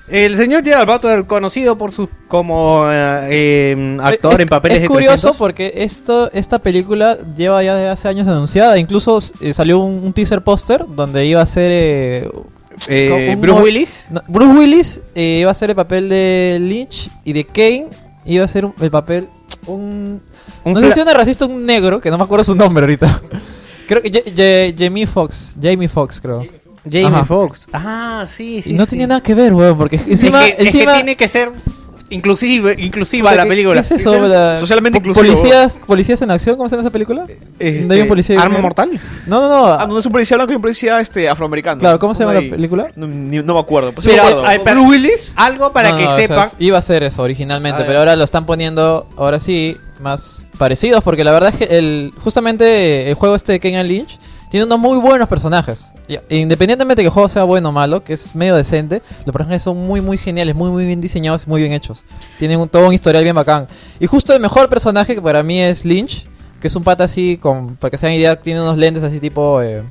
El 0.08 0.36
señor 0.36 0.62
Gerald 0.62 0.88
Butler, 0.88 1.24
conocido 1.26 1.76
por 1.76 1.90
su 1.90 2.08
como 2.28 2.84
eh, 2.88 3.28
eh, 3.30 3.96
actor 4.00 4.34
Es- 4.34 4.40
en 4.40 4.48
papeles 4.48 4.76
es 4.76 4.82
de 4.82 4.88
curioso 4.88 5.12
300. 5.32 5.36
porque 5.36 5.72
esto, 5.76 6.30
esta 6.32 6.60
película 6.60 7.18
lleva 7.36 7.60
ya 7.62 7.74
de 7.74 7.88
hace 7.88 8.06
años 8.06 8.28
anunciada. 8.28 8.78
Incluso 8.78 9.18
eh, 9.40 9.52
salió 9.52 9.80
un, 9.80 10.04
un 10.04 10.12
teaser 10.12 10.42
póster 10.42 10.84
donde 10.88 11.26
iba 11.26 11.42
a 11.42 11.46
ser 11.46 11.70
eh, 11.72 12.30
Eh, 12.88 13.32
un- 13.34 13.40
Bruce 13.40 13.62
Willis. 13.62 14.04
no, 14.10 14.22
Bruce 14.28 14.52
Willis 14.58 15.00
eh, 15.14 15.38
iba 15.40 15.50
a 15.50 15.54
ser 15.54 15.70
el 15.70 15.76
papel 15.76 16.08
de 16.08 16.58
Lynch 16.60 17.08
y 17.24 17.32
de 17.32 17.44
Kane 17.44 17.86
iba 18.26 18.44
a 18.44 18.48
ser 18.48 18.64
un- 18.66 18.74
el 18.80 18.90
papel 18.90 19.26
un 19.66 20.20
Un 20.62 20.72
no 20.72 20.80
sé 20.80 20.92
si 20.92 21.00
una 21.00 21.14
racista 21.14 21.46
un 21.46 21.64
negro 21.66 22.00
que 22.00 22.10
no 22.10 22.18
me 22.18 22.24
acuerdo 22.24 22.44
su 22.44 22.54
nombre 22.54 22.84
ahorita. 22.84 23.22
Creo 23.88 24.02
que 24.02 24.10
Ja- 24.12 24.20
Ja- 24.24 24.74
Jamie 24.78 25.06
Foxx, 25.06 25.54
Jamie 25.60 25.88
Foxx 25.88 26.20
creo. 26.20 26.38
Jamie 26.44 26.50
Ajá. 27.04 27.24
Foxx. 27.24 27.66
Ah, 27.72 28.24
sí, 28.26 28.62
sí. 28.62 28.70
y 28.70 28.74
no 28.74 28.84
sí. 28.84 28.90
tenía 28.90 29.06
nada 29.06 29.20
que 29.22 29.34
ver, 29.34 29.52
weón, 29.52 29.76
porque 29.76 29.96
encima 30.06 30.46
es, 30.46 30.54
que, 30.54 30.62
es 30.64 30.70
que 30.70 30.78
encima 30.78 30.94
tiene 30.94 31.16
que 31.16 31.28
ser 31.28 31.52
inclusive, 32.08 32.76
inclusiva 32.78 33.30
¿qué- 33.30 33.36
la 33.36 33.46
película. 33.46 33.74
¿Qué 33.74 33.80
es 33.80 33.90
eso? 33.90 34.20
La- 34.28 34.56
Socialmente 34.58 35.00
po- 35.00 35.08
inclusivo. 35.08 35.34
Policías, 35.34 35.80
policías 35.84 36.22
en 36.22 36.30
acción, 36.30 36.56
¿cómo 36.56 36.68
se 36.68 36.76
llama 36.76 36.82
esa 36.86 36.92
película? 36.92 37.24
Este, 37.58 37.86
¿No 37.86 37.94
hay 37.94 38.02
un 38.02 38.08
policía 38.08 38.40
¿Arma 38.40 38.58
mortal? 38.58 38.90
No, 39.26 39.40
no, 39.40 39.48
no. 39.48 39.66
Ah, 39.66 39.86
donde 39.86 40.00
es 40.00 40.06
un 40.06 40.12
policía 40.12 40.36
blanco 40.36 40.52
y 40.52 40.56
un 40.56 40.62
policía 40.62 41.00
este, 41.00 41.28
afroamericano. 41.28 41.80
Claro, 41.80 41.98
¿cómo 41.98 42.14
se 42.14 42.20
llama 42.20 42.32
Uno 42.32 42.40
la 42.40 42.44
ahí. 42.44 42.50
película? 42.50 42.86
No, 42.94 43.06
ni- 43.08 43.38
no 43.42 43.54
me 43.54 43.60
acuerdo. 43.60 43.92
Pues 43.92 44.06
Pero, 44.06 44.18
sí 44.18 44.22
me 44.22 44.28
acuerdo. 44.30 44.48
ay, 44.48 44.60
pero- 44.62 44.82
¿Bruce 44.82 44.88
Willis? 44.90 45.32
Algo 45.36 45.72
para 45.72 45.90
No, 45.90 45.96
que 45.96 46.04
no, 46.04 46.10
o 46.12 46.16
sea, 46.16 46.26
sepan. 46.28 46.48
iba 46.60 46.78
a 46.78 46.82
ser 46.82 47.02
eso 47.02 47.22
originalmente, 47.22 47.82
Ah, 47.82 47.86
pero 47.86 47.98
ahora 47.98 48.14
lo 48.14 48.22
están 48.24 48.46
poniendo, 48.46 49.08
ahora 49.16 49.40
sí, 49.40 49.76
más 50.00 50.46
parecidos, 50.58 51.02
porque 51.02 51.24
la 51.24 51.32
verdad 51.32 51.52
es 51.58 51.66
que 51.66 51.76
el, 51.78 52.12
justamente 52.22 53.08
el 53.08 53.14
juego 53.14 53.34
este 53.34 53.52
de 53.52 53.60
Kenyan 53.60 53.88
Lynch 53.88 54.18
tiene 54.50 54.66
unos 54.66 54.78
muy 54.78 54.98
buenos 54.98 55.28
personajes. 55.28 55.90
Y- 56.08 56.18
Independientemente 56.36 57.00
de 57.00 57.04
que 57.04 57.08
el 57.08 57.12
juego 57.12 57.28
sea 57.28 57.44
bueno 57.44 57.68
o 57.70 57.72
malo, 57.72 58.04
que 58.04 58.12
es 58.12 58.34
medio 58.34 58.54
decente, 58.54 59.02
los 59.24 59.32
personajes 59.32 59.62
son 59.62 59.76
muy 59.86 60.00
muy 60.00 60.18
geniales, 60.18 60.54
muy 60.54 60.70
muy 60.70 60.86
bien 60.86 61.00
diseñados 61.00 61.44
y 61.46 61.50
muy 61.50 61.60
bien 61.60 61.72
hechos. 61.72 62.04
Tienen 62.38 62.58
un, 62.60 62.68
todo 62.68 62.86
un 62.88 62.94
historial 62.94 63.24
bien 63.24 63.36
bacán. 63.36 63.66
Y 64.00 64.06
justo 64.06 64.32
el 64.34 64.40
mejor 64.40 64.68
personaje 64.68 65.14
que 65.14 65.22
para 65.22 65.42
mí 65.42 65.60
es 65.60 65.84
Lynch, 65.84 66.26
que 66.60 66.68
es 66.68 66.76
un 66.76 66.84
pata 66.84 67.04
así, 67.04 67.36
con, 67.38 67.76
para 67.76 67.90
que 67.90 67.98
se 67.98 68.06
hagan 68.06 68.16
idea, 68.18 68.40
tiene 68.40 68.60
unos 68.62 68.76
lentes 68.78 69.02
así 69.02 69.20
tipo... 69.20 69.60
eh, 69.62 69.82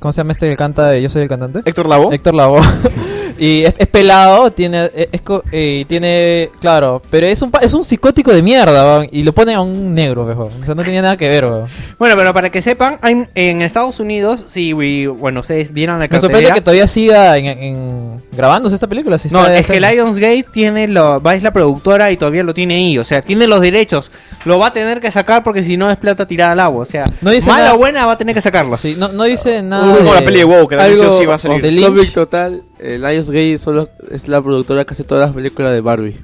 ¿Cómo 0.00 0.12
se 0.12 0.18
llama 0.18 0.32
este 0.32 0.48
que 0.50 0.56
canta 0.56 0.98
Yo 0.98 1.08
soy 1.08 1.22
el 1.22 1.28
cantante? 1.28 1.60
Héctor 1.64 1.86
Lavoe. 1.86 2.12
Héctor 2.14 2.34
Lavoe. 2.34 2.60
y 3.38 3.64
es, 3.64 3.74
es 3.78 3.86
pelado, 3.88 4.50
tiene, 4.52 4.90
es, 4.94 5.08
eh, 5.52 5.84
tiene, 5.88 6.50
claro, 6.60 7.02
pero 7.10 7.26
es 7.26 7.40
un, 7.42 7.50
pa- 7.50 7.60
es 7.60 7.72
un 7.74 7.84
psicótico 7.84 8.32
de 8.32 8.42
mierda, 8.42 8.84
weón, 8.84 9.08
y 9.12 9.22
lo 9.22 9.32
ponen 9.32 9.56
a 9.56 9.60
un 9.60 9.94
negro, 9.94 10.24
mejor. 10.24 10.50
O 10.60 10.64
sea, 10.64 10.74
no 10.74 10.82
tenía 10.82 11.02
nada 11.02 11.16
que 11.16 11.28
ver, 11.28 11.44
weón. 11.44 11.66
Bueno, 11.98 12.14
pero 12.16 12.32
para 12.32 12.50
que 12.50 12.60
sepan, 12.60 12.98
hay- 13.02 13.26
en 13.34 13.62
Estados 13.62 14.00
Unidos, 14.00 14.44
si 14.50 14.72
we- 14.72 15.06
bueno, 15.08 15.40
ustedes 15.40 15.72
vieron 15.72 15.98
la 15.98 16.08
Me 16.08 16.20
sorprende 16.20 16.52
que 16.52 16.60
todavía 16.60 16.86
siga 16.86 17.36
en, 17.38 17.46
en- 17.46 18.22
grabándose 18.32 18.74
esta 18.74 18.86
película. 18.86 19.18
si 19.18 19.28
No, 19.28 19.46
es 19.46 19.66
que 19.66 19.80
Lionsgate 19.80 20.44
tiene 20.52 20.88
lo, 20.88 21.20
va 21.22 21.34
es 21.34 21.42
la 21.42 21.52
productora 21.52 22.10
y 22.10 22.16
todavía 22.16 22.42
lo 22.42 22.54
tiene 22.54 22.74
ahí, 22.76 22.98
o 22.98 23.04
sea, 23.04 23.22
tiene 23.22 23.46
los 23.46 23.60
derechos, 23.60 24.10
lo 24.44 24.58
va 24.58 24.68
a 24.68 24.72
tener 24.72 25.00
que 25.00 25.10
sacar 25.10 25.42
porque 25.42 25.62
si 25.62 25.76
no 25.76 25.90
es 25.90 25.96
plata 25.96 26.26
tirada 26.26 26.52
al 26.52 26.60
agua, 26.60 26.82
o 26.82 26.86
sea, 26.86 27.04
No 27.20 27.30
dice 27.30 27.48
mala 27.50 27.64
nada- 27.64 27.74
o 27.74 27.78
buena 27.78 28.06
va 28.06 28.12
a 28.12 28.16
tener 28.16 28.34
que 28.34 28.40
sacarlo. 28.40 28.76
Sí, 28.76 28.96
no, 28.98 29.08
no 29.08 29.24
dice 29.24 29.62
nada. 29.62 29.92
Es 29.92 29.98
como 29.98 30.14
de- 30.14 30.20
la 30.20 30.26
peli 30.26 30.38
de 30.38 30.44
WoW, 30.44 30.66
que 30.68 30.76
también 30.76 30.98
sí 30.98 31.18
sí 31.18 31.26
va 31.26 31.34
a 31.34 31.38
salir. 31.38 32.12
total. 32.12 32.62
Eh, 32.84 32.98
Lionsgate 32.98 33.58
solo 33.58 33.88
es 34.10 34.26
la 34.26 34.42
productora 34.42 34.84
que 34.84 34.92
hace 34.92 35.04
todas 35.04 35.28
las 35.28 35.34
películas 35.36 35.72
de 35.72 35.80
Barbie. 35.80 36.16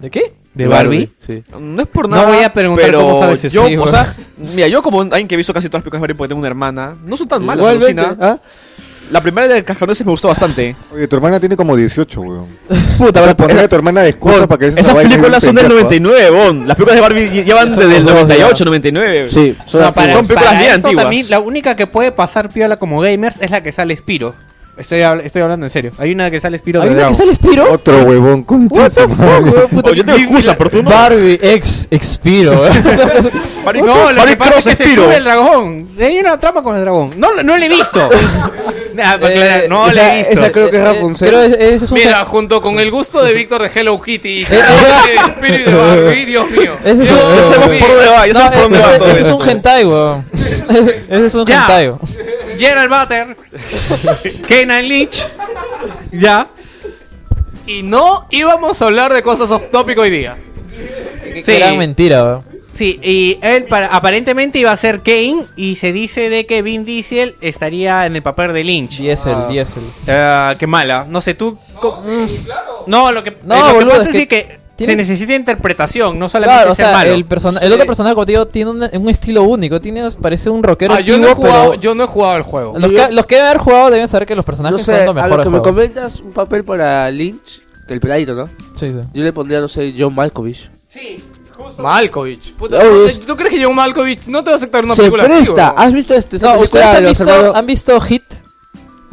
¿De 0.00 0.10
qué? 0.10 0.34
¿De 0.52 0.66
Barbie? 0.66 1.08
Sí. 1.18 1.42
No 1.58 1.82
es 1.82 1.88
por 1.88 2.06
No 2.08 2.16
nada. 2.16 2.28
voy 2.28 2.42
a 2.44 2.52
preguntar 2.52 2.84
pero 2.86 3.00
cómo 3.00 3.18
sabes 3.20 3.44
eso. 3.44 3.54
yo, 3.54 3.66
Sí, 3.68 3.76
o 3.76 3.80
bueno. 3.82 3.90
sea, 3.92 4.14
mira, 4.54 4.68
yo 4.68 4.82
como 4.82 5.00
alguien 5.00 5.26
que 5.26 5.36
he 5.36 5.38
visto 5.38 5.54
casi 5.54 5.68
todas 5.68 5.80
las 5.80 5.84
películas 5.84 6.00
de 6.00 6.02
Barbie 6.02 6.14
porque 6.18 6.28
tengo 6.28 6.40
una 6.40 6.48
hermana, 6.48 6.96
no 7.06 7.16
son 7.16 7.28
tan 7.28 7.42
malas, 7.44 7.64
alucina. 7.66 8.16
¿ah? 8.20 8.36
La 9.10 9.20
primera 9.20 9.48
de 9.48 9.62
Cascanueces 9.64 10.04
me 10.06 10.10
gustó 10.12 10.28
bastante. 10.28 10.76
Oye, 10.92 11.08
tu 11.08 11.16
hermana 11.16 11.40
tiene 11.40 11.56
como 11.56 11.74
18, 11.74 12.20
weón. 12.20 12.46
Puta, 12.98 13.20
Para 13.20 13.36
ponerle 13.36 13.62
a 13.62 13.68
tu 13.68 13.74
hermana 13.76 14.02
de 14.02 14.10
excusa 14.10 14.38
Bon, 14.40 14.48
para 14.48 14.58
que 14.58 14.66
esa 14.68 14.80
esas 14.80 14.94
películas 14.94 15.42
son 15.42 15.54
del 15.56 15.64
pendejo, 15.66 15.86
¿ah? 15.86 15.90
99, 15.90 16.30
Bon. 16.30 16.68
Las 16.68 16.76
películas 16.76 16.94
de 16.96 17.00
Barbie 17.00 17.44
llevan 17.44 17.68
desde 17.70 17.96
el 17.96 18.04
no, 18.04 18.12
98, 18.12 18.54
ya. 18.58 18.64
99. 18.66 19.28
Sí, 19.28 19.56
son 19.64 19.80
No, 19.80 19.92
para, 19.94 20.12
son 20.12 20.26
películas 20.26 20.44
para 20.44 20.58
bien 20.60 20.70
eso 20.74 20.86
antiguas. 20.86 21.04
también, 21.04 21.26
la 21.30 21.40
única 21.40 21.74
que 21.74 21.86
puede 21.86 22.12
pasar 22.12 22.50
piola 22.50 22.78
como 22.78 23.00
gamers 23.00 23.40
es 23.40 23.50
la 23.50 23.62
que 23.62 23.72
sale 23.72 23.96
Spiro. 23.96 24.34
Estoy, 24.80 25.00
habl- 25.00 25.20
estoy 25.24 25.42
hablando 25.42 25.66
en 25.66 25.70
serio. 25.70 25.92
Hay 25.98 26.10
una 26.12 26.30
que 26.30 26.40
sale 26.40 26.56
Spiro 26.56 26.80
¿Hay 26.80 26.88
de 26.88 26.94
una 26.94 27.08
que 27.08 27.14
sale 27.14 27.34
Spiro? 27.34 27.70
Otro 27.70 28.02
huevón, 28.02 28.44
concha 28.44 28.88
su 28.88 29.06
madre. 29.08 29.52
Oh, 29.84 29.92
yo 29.92 30.04
tengo 30.04 30.18
excusa, 30.18 30.56
pero 30.56 30.70
tú 30.70 30.82
no. 30.82 30.90
Barbie 30.90 31.38
ex 31.42 31.86
Expiro. 31.90 32.62
Barbie, 33.64 33.82
No, 33.86 34.10
lo 34.12 34.16
Barbie 34.18 34.26
que 34.32 34.36
pasa 34.38 34.50
Cross 34.52 34.66
es 34.68 34.76
que 34.78 34.82
se 34.84 34.90
Spiro. 34.90 35.04
sube 35.04 35.16
el 35.16 35.24
dragón. 35.24 35.86
Sí, 35.94 36.02
hay 36.02 36.18
una 36.18 36.40
trama 36.40 36.62
con 36.62 36.76
el 36.76 36.82
dragón. 36.82 37.12
No, 37.18 37.28
no 37.42 37.56
le 37.58 37.66
he 37.66 37.68
visto. 37.68 38.08
Para 38.96 39.10
aclarar, 39.12 39.68
no 39.68 39.86
esa- 39.88 39.94
le 39.94 40.14
he 40.14 40.18
visto. 40.18 40.32
esa 40.32 40.52
creo 40.52 40.70
que 40.70 40.76
es 40.76 40.82
Eh, 40.82 40.86
Rapunzel. 40.86 41.28
creo 41.28 41.42
es- 41.42 41.52
ese 41.56 41.84
es 41.84 41.90
un 41.90 41.98
Mira, 41.98 42.24
junto 42.24 42.60
con 42.60 42.80
el 42.80 42.90
gusto 42.90 43.22
de 43.22 43.32
Víctor 43.34 43.62
de 43.62 43.70
Hello 43.74 44.00
Kitty 44.00 44.28
y 44.28 44.42
Eh, 44.44 44.46
de 44.48 45.14
Spirit 45.32 45.66
de 45.66 45.74
Barbie, 45.74 46.24
Dios 46.24 46.50
mío. 46.50 46.72
Ese 46.84 47.04
es 47.04 47.10
un- 47.10 47.16
Ya 47.18 47.44
sabemos 47.44 47.70
mío. 47.70 47.80
por 47.80 47.88
dónde 47.90 48.08
va, 48.10 48.26
ya 48.26 48.32
No, 48.32 48.40
sabemos 48.40 48.54
por 48.54 48.62
dónde 48.62 48.78
va 48.78 48.88
ese, 48.90 48.98
todo 48.98 49.08
ese 49.08 49.20
es 49.20 49.26
esto. 49.28 49.36
un 49.42 49.48
hentai, 49.50 49.84
weón. 49.84 50.24
Ese 51.10 51.26
es 51.26 51.34
un 51.34 51.44
Ya. 51.46 51.60
hentai. 51.60 51.86
weón. 51.88 52.00
Gerald 52.60 52.90
Butter. 52.90 53.36
Kenan 54.46 54.86
Lynch. 54.88 55.24
Ya. 56.12 56.46
Y 57.66 57.82
no 57.82 58.26
íbamos 58.30 58.80
a 58.82 58.86
hablar 58.86 59.12
de 59.12 59.22
cosas 59.22 59.50
off 59.50 59.70
topic 59.70 59.98
hoy 59.98 60.10
día. 60.10 60.36
Sí. 61.42 61.52
Era 61.52 61.72
mentira, 61.72 62.24
weón. 62.24 62.40
Sí, 62.72 62.98
y 63.02 63.38
él 63.42 63.64
para- 63.64 63.88
aparentemente 63.88 64.58
iba 64.58 64.70
a 64.72 64.76
ser 64.76 65.00
Kane 65.00 65.42
y 65.56 65.74
se 65.74 65.92
dice 65.92 66.30
de 66.30 66.46
que 66.46 66.62
Vin 66.62 66.84
Diesel 66.84 67.34
estaría 67.40 68.06
en 68.06 68.16
el 68.16 68.22
papel 68.22 68.52
de 68.52 68.64
Lynch. 68.64 68.98
Diesel, 69.00 69.36
diesel. 69.48 69.82
Ah, 70.08 70.54
qué 70.58 70.66
mala. 70.66 71.04
No 71.08 71.20
sé, 71.20 71.34
tú... 71.34 71.58
co- 71.80 72.02
No, 72.86 73.12
lo 73.12 73.22
que, 73.24 73.36
No, 73.42 73.70
eh, 73.70 73.72
lo 73.74 73.78
que 73.80 73.84
pasa 73.86 74.02
es 74.02 74.08
es 74.08 74.14
que 74.14 74.28
que, 74.28 74.59
tiene- 74.86 75.04
se 75.04 75.10
necesita 75.12 75.34
interpretación, 75.34 76.18
no 76.18 76.28
solamente 76.28 76.56
Claro, 76.58 76.72
o 76.72 76.74
ser 76.74 76.86
sea, 76.86 76.94
malo. 76.96 77.12
el, 77.12 77.24
persona- 77.24 77.60
el 77.60 77.72
otro 77.72 77.86
personaje, 77.86 78.14
como 78.14 78.26
te 78.26 78.32
digo, 78.32 78.46
tiene 78.48 78.70
un, 78.70 78.82
un 78.92 79.08
estilo 79.08 79.42
único. 79.44 79.80
Tiene, 79.80 80.08
parece 80.20 80.50
un 80.50 80.62
rockero 80.62 80.94
Ah, 80.94 81.00
yo, 81.00 81.18
no 81.18 81.28
he 81.28 81.34
jugado, 81.34 81.70
pero... 81.70 81.80
yo 81.80 81.94
no 81.94 82.04
he 82.04 82.06
jugado 82.06 82.36
el 82.36 82.42
juego. 82.42 82.78
Los 82.78 82.90
que, 82.92 83.12
los 83.12 83.26
que 83.26 83.34
deben 83.36 83.48
haber 83.50 83.60
jugado 83.62 83.90
deben 83.90 84.08
saber 84.08 84.26
que 84.26 84.34
los 84.34 84.42
No 84.42 84.46
personajes 84.46 84.82
sé, 84.82 85.04
son 85.04 85.04
lo 85.06 85.10
a 85.10 85.14
mejor 85.14 85.30
lo 85.30 85.36
del 85.36 85.44
que 85.44 85.50
me 85.50 85.58
juego. 85.60 85.76
comentas, 85.76 86.20
un 86.20 86.32
papel 86.32 86.64
para 86.64 87.10
Lynch, 87.10 87.62
el 87.88 88.00
peladito, 88.00 88.34
¿no? 88.34 88.46
Sí, 88.76 88.92
sí. 88.92 89.08
Yo 89.14 89.22
le 89.24 89.32
pondría, 89.32 89.60
no 89.60 89.68
sé, 89.68 89.92
John 89.98 90.14
Malkovich. 90.14 90.70
Malkovich. 91.78 92.54
Puta, 92.54 92.76
Oh, 92.78 92.80
¿tú- 92.80 93.04
es- 93.06 93.20
¿Tú 93.20 93.36
crees 93.36 93.52
que 93.54 93.64
John 93.64 93.74
Malkovich 93.74 94.26
no 94.28 94.42
te 94.42 94.50
va 94.50 94.54
a 94.54 94.56
aceptar 94.56 94.84
una 94.84 94.94
Se 94.94 95.02
película 95.02 95.24
así, 95.24 95.32
presta. 95.34 95.68
huevón? 95.70 95.74
¿Has 95.84 95.92
visto 95.92 96.14
este? 96.14 96.38
No, 96.38 96.58
¿ustedes 96.60 96.86
han 96.86 97.04
visto, 97.06 97.56
han 97.56 97.66
visto 97.66 98.00
Hit? 98.00 98.22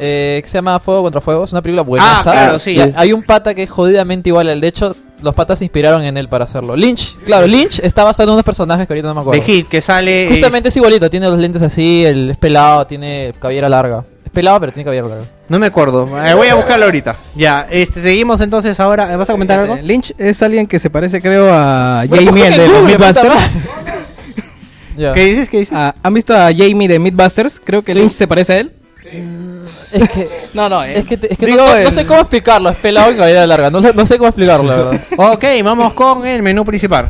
Eh, 0.00 0.38
que 0.44 0.48
se 0.48 0.58
llama 0.58 0.78
Fuego 0.78 1.02
contra 1.02 1.20
Fuego. 1.20 1.44
Es 1.44 1.52
una 1.52 1.60
película 1.60 1.82
buena. 1.82 2.18
Ah, 2.18 2.22
claro, 2.22 2.58
sí. 2.58 2.78
Hay 2.94 3.12
un 3.12 3.22
pata 3.22 3.54
que 3.54 3.64
es 3.64 3.70
jodidamente 3.70 4.28
igual 4.30 4.48
a 4.48 4.52
él. 4.52 4.60
De 4.60 4.68
hecho, 4.68 4.94
los 5.22 5.34
patas 5.34 5.58
se 5.58 5.64
inspiraron 5.64 6.02
en 6.02 6.16
él 6.16 6.28
para 6.28 6.44
hacerlo. 6.44 6.76
Lynch, 6.76 7.16
claro, 7.24 7.46
Lynch 7.46 7.80
está 7.80 8.04
basado 8.04 8.30
en 8.30 8.34
unos 8.34 8.44
personajes 8.44 8.86
que 8.86 8.92
ahorita 8.92 9.08
no 9.08 9.14
me 9.14 9.20
de 9.20 9.22
acuerdo. 9.22 9.42
Hit, 9.42 9.68
que 9.68 9.80
sale... 9.80 10.28
Justamente 10.30 10.68
es 10.68 10.76
igualito. 10.76 11.10
Tiene 11.10 11.28
los 11.28 11.38
lentes 11.38 11.62
así, 11.62 12.04
el, 12.04 12.30
es 12.30 12.36
pelado, 12.36 12.86
tiene 12.86 13.32
cabellera 13.38 13.68
larga. 13.68 14.04
Es 14.24 14.30
pelado, 14.30 14.60
pero 14.60 14.72
tiene 14.72 14.84
cabellera 14.84 15.08
larga. 15.08 15.24
No 15.48 15.58
me 15.58 15.66
acuerdo. 15.66 16.08
Eh, 16.24 16.34
voy 16.34 16.48
a 16.48 16.54
buscarlo 16.54 16.84
ahorita. 16.84 17.16
Ya, 17.34 17.66
este, 17.70 18.00
seguimos 18.00 18.40
entonces 18.40 18.78
ahora. 18.80 19.16
¿Vas 19.16 19.28
a 19.30 19.32
comentar 19.32 19.60
algo? 19.60 19.76
Eh, 19.76 19.82
Lynch 19.82 20.14
es 20.18 20.42
alguien 20.42 20.66
que 20.66 20.78
se 20.78 20.90
parece, 20.90 21.20
creo, 21.20 21.48
a 21.52 22.04
Bueno, 22.08 22.26
Jamie, 22.26 22.46
el 22.46 22.56
de 22.56 22.68
los 22.68 22.84
Mythbusters. 22.84 23.34
¿Qué 25.14 25.24
dices? 25.24 25.48
¿Qué 25.48 25.58
dices? 25.58 25.74
Ah, 25.76 25.94
¿Han 26.02 26.14
visto 26.14 26.34
a 26.34 26.52
Jamie 26.52 26.88
de 26.88 26.98
Mythbusters? 26.98 27.60
Creo 27.64 27.82
que 27.82 27.94
Lynch 27.94 28.12
se 28.12 28.26
parece 28.26 28.52
a 28.52 28.58
él. 28.60 28.72
Es 29.62 30.10
que, 30.10 30.28
No, 30.54 30.68
no, 30.68 30.82
eh. 30.84 30.98
es 30.98 31.04
que, 31.06 31.16
te- 31.16 31.32
es 31.32 31.38
que 31.38 31.46
Digo, 31.46 31.58
no, 31.58 31.64
no- 31.66 31.72
no 31.74 31.76
el- 31.80 31.92
sé 31.92 32.06
cómo 32.06 32.20
explicarlo. 32.20 32.70
Es 32.70 32.76
pelado 32.78 33.12
y 33.12 33.16
cabellera 33.16 33.46
larga. 33.46 33.70
No, 33.70 33.80
no 33.80 34.06
sé 34.06 34.18
cómo 34.18 34.28
explicarlo, 34.28 34.64
la 34.64 34.76
verdad. 34.76 35.00
Ok, 35.32 35.44
vamos 35.64 35.92
con 35.94 36.26
el 36.26 36.42
menú 36.42 36.64
principal. 36.64 37.08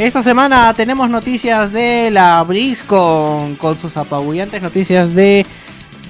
Esta 0.00 0.22
semana 0.22 0.72
tenemos 0.72 1.10
noticias 1.10 1.72
de 1.74 2.10
la 2.10 2.42
BlizzCon 2.42 3.56
con 3.56 3.76
sus 3.76 3.98
apabullantes 3.98 4.62
noticias 4.62 5.14
de 5.14 5.44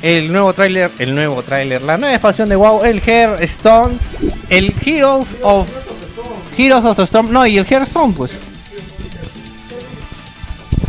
el 0.00 0.32
nuevo 0.32 0.52
tráiler, 0.52 0.92
el 1.00 1.12
nuevo 1.12 1.42
tráiler, 1.42 1.82
la 1.82 1.98
nueva 1.98 2.14
expansión 2.14 2.48
de 2.48 2.54
WoW, 2.54 2.84
el 2.84 3.00
Hearthstone, 3.00 3.98
el 4.48 4.72
Heroes 4.86 5.36
of 5.42 5.68
Heroes 6.56 6.84
of 6.84 6.96
the 6.96 7.02
Storm, 7.04 7.32
no, 7.32 7.46
y 7.46 7.58
el 7.58 7.66
Hearthstone 7.66 8.12
pues. 8.14 8.32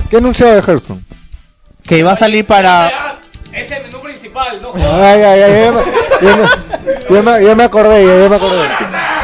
¿Qué 0.09 0.17
anunciado 0.17 0.53
de 0.55 0.61
Hearthstone? 0.61 1.01
Que 1.83 2.03
va 2.03 2.13
a 2.13 2.15
salir 2.17 2.45
para. 2.45 2.91
Es 3.53 3.71
el 3.71 3.83
menú 3.83 3.99
principal, 4.01 4.61
no 4.61 4.71
Ay, 4.75 5.21
ay, 5.21 5.41
ay, 5.41 5.51
ya 5.65 5.71
me, 5.71 5.81
ya 6.21 6.35
me, 6.35 7.15
ya 7.15 7.21
me- 7.21 7.45
ya 7.45 7.55
me 7.55 7.63
acordé, 7.63 8.05
ya, 8.05 8.23
ya 8.23 8.29
me 8.29 8.35
acordé. 8.35 8.61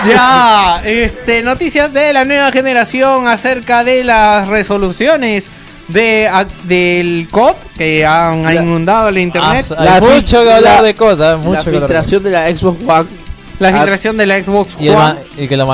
Ya, 0.06 0.82
este, 0.86 1.44
noticias 1.44 1.92
de 1.94 2.14
la 2.14 2.24
nueva 2.26 2.52
generación 2.52 3.28
acerca 3.28 3.84
de 3.84 4.04
las 4.04 4.48
resoluciones 4.48 5.50
de, 5.88 6.28
a- 6.32 6.46
del 6.64 7.28
COD 7.32 7.56
que 7.78 8.06
han 8.06 8.44
La- 8.44 8.54
inundado 8.56 9.10
el 9.10 9.18
internet. 9.18 9.66
Ah, 9.78 9.84
La 9.84 9.96
hay 9.96 10.02
mucho 10.02 10.44
que 10.44 10.52
hablar 10.52 10.76
la- 10.76 10.82
de 10.84 10.94
Coda, 10.96 11.38
mucho 11.38 11.54
La 11.58 11.64
filtración 11.64 12.24
de 12.24 12.30
la 12.32 12.50
Xbox 12.50 12.80
One. 12.86 13.10
la 13.60 13.70
ah, 13.70 13.72
filtración 13.74 14.18
de 14.18 14.26
la 14.26 14.44
Xbox 14.44 14.74
Y, 14.80 14.88
el 14.90 14.96
One 14.96 15.20
y 15.38 15.48
que 15.48 15.58
lo 15.58 15.66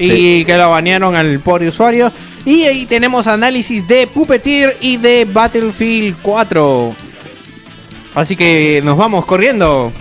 y 0.00 0.44
que 0.44 0.56
lo 0.56 0.70
banearon 0.70 1.14
al 1.16 1.40
por 1.40 1.62
usuario. 1.62 2.10
Y 2.44 2.62
ahí 2.64 2.86
tenemos 2.86 3.26
análisis 3.26 3.86
de 3.86 4.06
Puppeteer 4.06 4.76
y 4.80 4.96
de 4.96 5.26
Battlefield 5.26 6.16
4. 6.22 6.94
Así 8.14 8.34
que 8.36 8.80
nos 8.84 8.96
vamos 8.96 9.24
corriendo. 9.24 9.92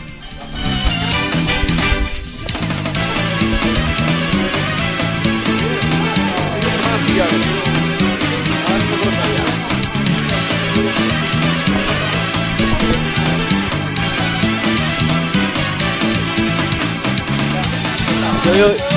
yo- 18.45 18.53
yo- 18.57 18.88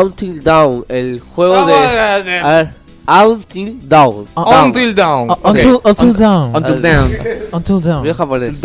Until 0.00 0.42
Down, 0.42 0.84
el 0.88 1.20
juego 1.20 1.66
de. 1.66 1.74
Ah, 1.74 2.18
de- 2.22 2.38
A 2.38 2.56
ver, 2.56 2.74
Until 3.08 3.88
Down. 3.88 4.26
Down. 4.34 4.66
Until 4.66 4.94
Down. 4.94 5.30
Uh, 5.30 5.34
until, 5.44 5.80
until 5.84 6.12
down. 6.14 6.56
Until 6.56 6.80
Down. 6.82 7.10
Until 7.52 7.80
down. 7.80 8.02
Video 8.02 8.14
japonés. 8.14 8.60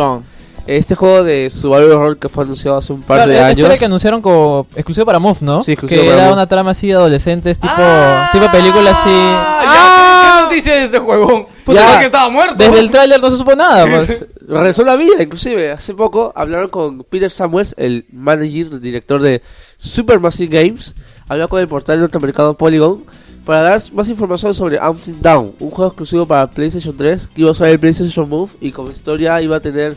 Este 0.68 0.94
juego 0.96 1.24
de 1.24 1.50
Subaru 1.50 1.88
Horror 1.92 2.18
que 2.18 2.30
fue 2.30 2.44
anunciado 2.44 2.78
hace 2.78 2.94
un 2.94 3.02
par 3.02 3.18
Claro, 3.18 3.32
de 3.32 3.36
esta 3.38 3.46
años. 3.48 3.58
historia 3.58 3.78
que 3.80 3.86
anunciaron 3.86 4.22
como 4.22 4.68
exclusivo 4.76 5.06
para 5.08 5.18
MOV, 5.18 5.42
¿no? 5.42 5.64
Sí, 5.64 5.72
exclusivo 5.72 6.02
que 6.02 6.08
para 6.08 6.18
era 6.20 6.26
Move. 6.28 6.34
una 6.36 6.48
trama 6.48 6.72
así 6.72 6.88
de 6.88 6.94
adolescentes, 6.94 7.58
tipo, 7.60 7.74
Ah, 7.76 8.30
tipo 8.32 8.50
película 8.52 8.92
así. 8.92 9.10
ya, 9.10 10.36
¿qué, 10.38 10.44
noticia 10.44 10.78
es 10.78 10.86
este 10.86 11.00
juego? 11.00 11.48
Puta, 11.66 12.00
que 12.00 12.06
estaba 12.06 12.30
muerto. 12.30 12.56
Desde 12.58 12.80
el 12.80 12.92
tráiler 12.92 13.20
no 13.20 13.32
se 13.32 13.38
supo 13.38 13.56
nada, 13.56 13.86
pues. 13.88 14.24
Regresó 14.48 14.84
la 14.84 14.96
vida, 14.98 15.22
inclusive. 15.24 15.72
Hace 15.72 15.96
poco 15.96 16.32
hablaron 16.36 16.70
con 16.70 17.04
Peter 17.06 17.32
Samuels, 17.32 17.74
el 17.78 18.06
manager, 18.12 18.68
el 18.74 18.82
director 18.82 19.20
de 19.20 19.42
Supermassive 19.78 20.62
Games. 20.64 20.96
Habló 21.32 21.48
con 21.48 21.62
el 21.62 21.68
portal 21.70 21.98
norteamericano 22.02 22.54
Polygon 22.56 23.04
para 23.46 23.62
dar 23.62 23.82
más 23.94 24.10
información 24.10 24.54
sobre 24.54 24.78
Until 24.82 25.22
Down, 25.22 25.54
un 25.62 25.70
juego 25.70 25.88
exclusivo 25.92 26.26
para 26.26 26.46
PlayStation 26.52 26.94
3 26.98 27.30
que 27.34 27.40
iba 27.42 27.48
a 27.50 27.54
usar 27.54 27.70
el 27.70 27.80
PlayStation 27.80 28.28
Move 28.28 28.52
y 28.60 28.72
como 28.74 28.90
historia 28.92 29.42
iba 29.42 29.56
a 29.56 29.60
tener 29.62 29.96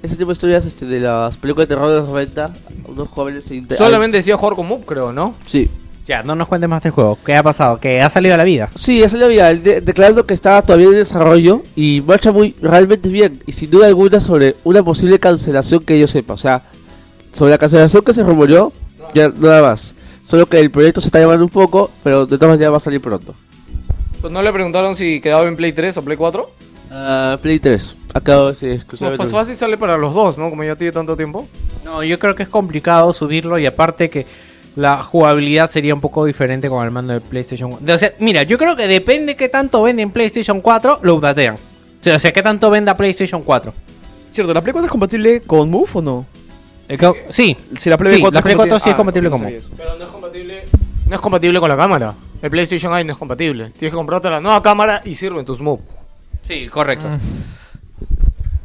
ese 0.00 0.14
tipo 0.14 0.28
de 0.28 0.34
historias 0.34 0.64
este, 0.64 0.86
de 0.86 1.00
las 1.00 1.36
películas 1.38 1.66
de 1.68 1.74
terror 1.74 1.88
de 1.90 1.96
los 1.96 2.08
90. 2.08 2.54
Unos 2.86 3.08
jóvenes 3.08 3.42
se 3.44 3.56
inter- 3.56 3.76
Solamente 3.76 4.18
decía 4.18 4.36
jugar 4.36 4.54
con 4.54 4.66
Move, 4.68 4.84
creo, 4.86 5.12
¿no? 5.12 5.34
Sí. 5.44 5.68
Ya, 6.06 6.22
no 6.22 6.36
nos 6.36 6.46
cuentes 6.46 6.70
más 6.70 6.84
del 6.84 6.92
juego. 6.92 7.18
¿Qué 7.26 7.34
ha 7.34 7.42
pasado? 7.42 7.80
Que 7.80 8.00
ha 8.00 8.08
salido 8.08 8.34
a 8.34 8.38
la 8.38 8.44
vida. 8.44 8.70
Sí, 8.76 9.02
esa 9.02 9.16
es 9.16 9.20
la 9.20 9.26
vida, 9.26 9.52
de- 9.52 9.80
declarando 9.80 10.24
que 10.24 10.34
está 10.34 10.62
todavía 10.62 10.86
en 10.86 10.92
desarrollo 10.92 11.64
y 11.74 12.00
marcha 12.06 12.30
muy 12.30 12.54
realmente 12.62 13.08
bien 13.08 13.42
y 13.44 13.50
sin 13.50 13.72
duda 13.72 13.88
alguna 13.88 14.20
sobre 14.20 14.54
una 14.62 14.84
posible 14.84 15.18
cancelación 15.18 15.82
que 15.82 15.98
yo 15.98 16.06
sepa, 16.06 16.34
o 16.34 16.38
sea, 16.38 16.62
sobre 17.32 17.50
la 17.50 17.58
cancelación 17.58 18.04
que 18.04 18.12
se 18.12 18.22
rumoreó, 18.22 18.72
ya 19.14 19.30
nada 19.36 19.62
más. 19.62 19.96
Solo 20.26 20.46
que 20.46 20.58
el 20.58 20.72
proyecto 20.72 21.00
se 21.00 21.06
está 21.06 21.20
llevando 21.20 21.44
un 21.44 21.50
poco, 21.50 21.92
pero 22.02 22.26
de 22.26 22.36
todas 22.36 22.54
maneras 22.56 22.72
va 22.72 22.78
a 22.78 22.80
salir 22.80 23.00
pronto. 23.00 23.32
Pues 24.20 24.32
no 24.32 24.42
le 24.42 24.52
preguntaron 24.52 24.96
si 24.96 25.20
quedaba 25.20 25.46
en 25.46 25.54
Play 25.54 25.72
3 25.72 25.98
o 25.98 26.02
Play 26.02 26.16
4. 26.16 26.50
Ah, 26.90 27.38
Play 27.40 27.60
3, 27.60 27.96
acabo 28.12 28.46
de 28.46 28.48
decir 28.50 28.68
Pues, 28.70 28.78
exclusivamente. 28.80 29.18
pues 29.18 29.30
fácil 29.30 29.54
sale 29.54 29.76
para 29.78 29.96
los 29.96 30.12
dos, 30.12 30.36
¿no? 30.36 30.50
Como 30.50 30.64
ya 30.64 30.74
tiene 30.74 30.90
tanto 30.90 31.16
tiempo. 31.16 31.46
No, 31.84 32.02
yo 32.02 32.18
creo 32.18 32.34
que 32.34 32.42
es 32.42 32.48
complicado 32.48 33.12
subirlo 33.12 33.56
y 33.60 33.66
aparte 33.66 34.10
que 34.10 34.26
la 34.74 35.00
jugabilidad 35.04 35.70
sería 35.70 35.94
un 35.94 36.00
poco 36.00 36.24
diferente 36.24 36.68
con 36.68 36.84
el 36.84 36.90
mando 36.90 37.12
de 37.12 37.20
PlayStation 37.20 37.70
4. 37.70 37.94
O 37.94 37.98
sea, 37.98 38.12
mira, 38.18 38.42
yo 38.42 38.58
creo 38.58 38.74
que 38.74 38.88
depende 38.88 39.36
qué 39.36 39.48
tanto 39.48 39.80
vende 39.82 40.02
en 40.02 40.10
PlayStation 40.10 40.60
4, 40.60 40.98
lo 41.02 41.14
updatean. 41.14 41.54
O 41.54 41.58
sea, 42.00 42.16
o 42.16 42.18
sea, 42.18 42.32
qué 42.32 42.42
tanto 42.42 42.68
venda 42.68 42.96
PlayStation 42.96 43.44
4. 43.44 43.72
Cierto, 44.32 44.52
¿la 44.52 44.60
Play 44.60 44.72
4 44.72 44.86
es 44.86 44.90
compatible 44.90 45.40
con 45.42 45.70
Move 45.70 45.90
o 45.92 46.02
no? 46.02 46.26
Que- 46.88 47.26
Sí, 47.30 47.56
Si 47.76 47.90
la 47.90 47.96
Play 47.98 48.14
Sí, 48.16 48.20
4 48.20 48.34
la 48.38 48.42
Play 48.42 48.56
4 48.56 48.78
sí 48.78 48.88
es 48.88 48.94
Ah, 48.94 48.96
compatible 48.96 49.28
no 49.28 49.36
con 49.36 49.44
Move. 49.44 49.60
Pero 49.76 49.96
no 49.96 50.04
es 50.04 50.10
compatible. 50.10 50.64
No 51.08 51.14
es 51.14 51.20
compatible 51.20 51.60
con 51.60 51.68
la 51.68 51.76
cámara. 51.76 52.14
El 52.42 52.50
PlayStation 52.50 52.94
Eye 52.94 53.04
no 53.04 53.12
es 53.12 53.18
compatible. 53.18 53.70
Tienes 53.78 53.92
que 53.92 53.96
comprarte 53.96 54.28
la 54.30 54.40
nueva 54.40 54.62
cámara 54.62 55.02
y 55.04 55.14
sirven 55.14 55.44
tus 55.44 55.60
Move. 55.60 55.80
sí, 56.42 56.66
correcto. 56.68 57.06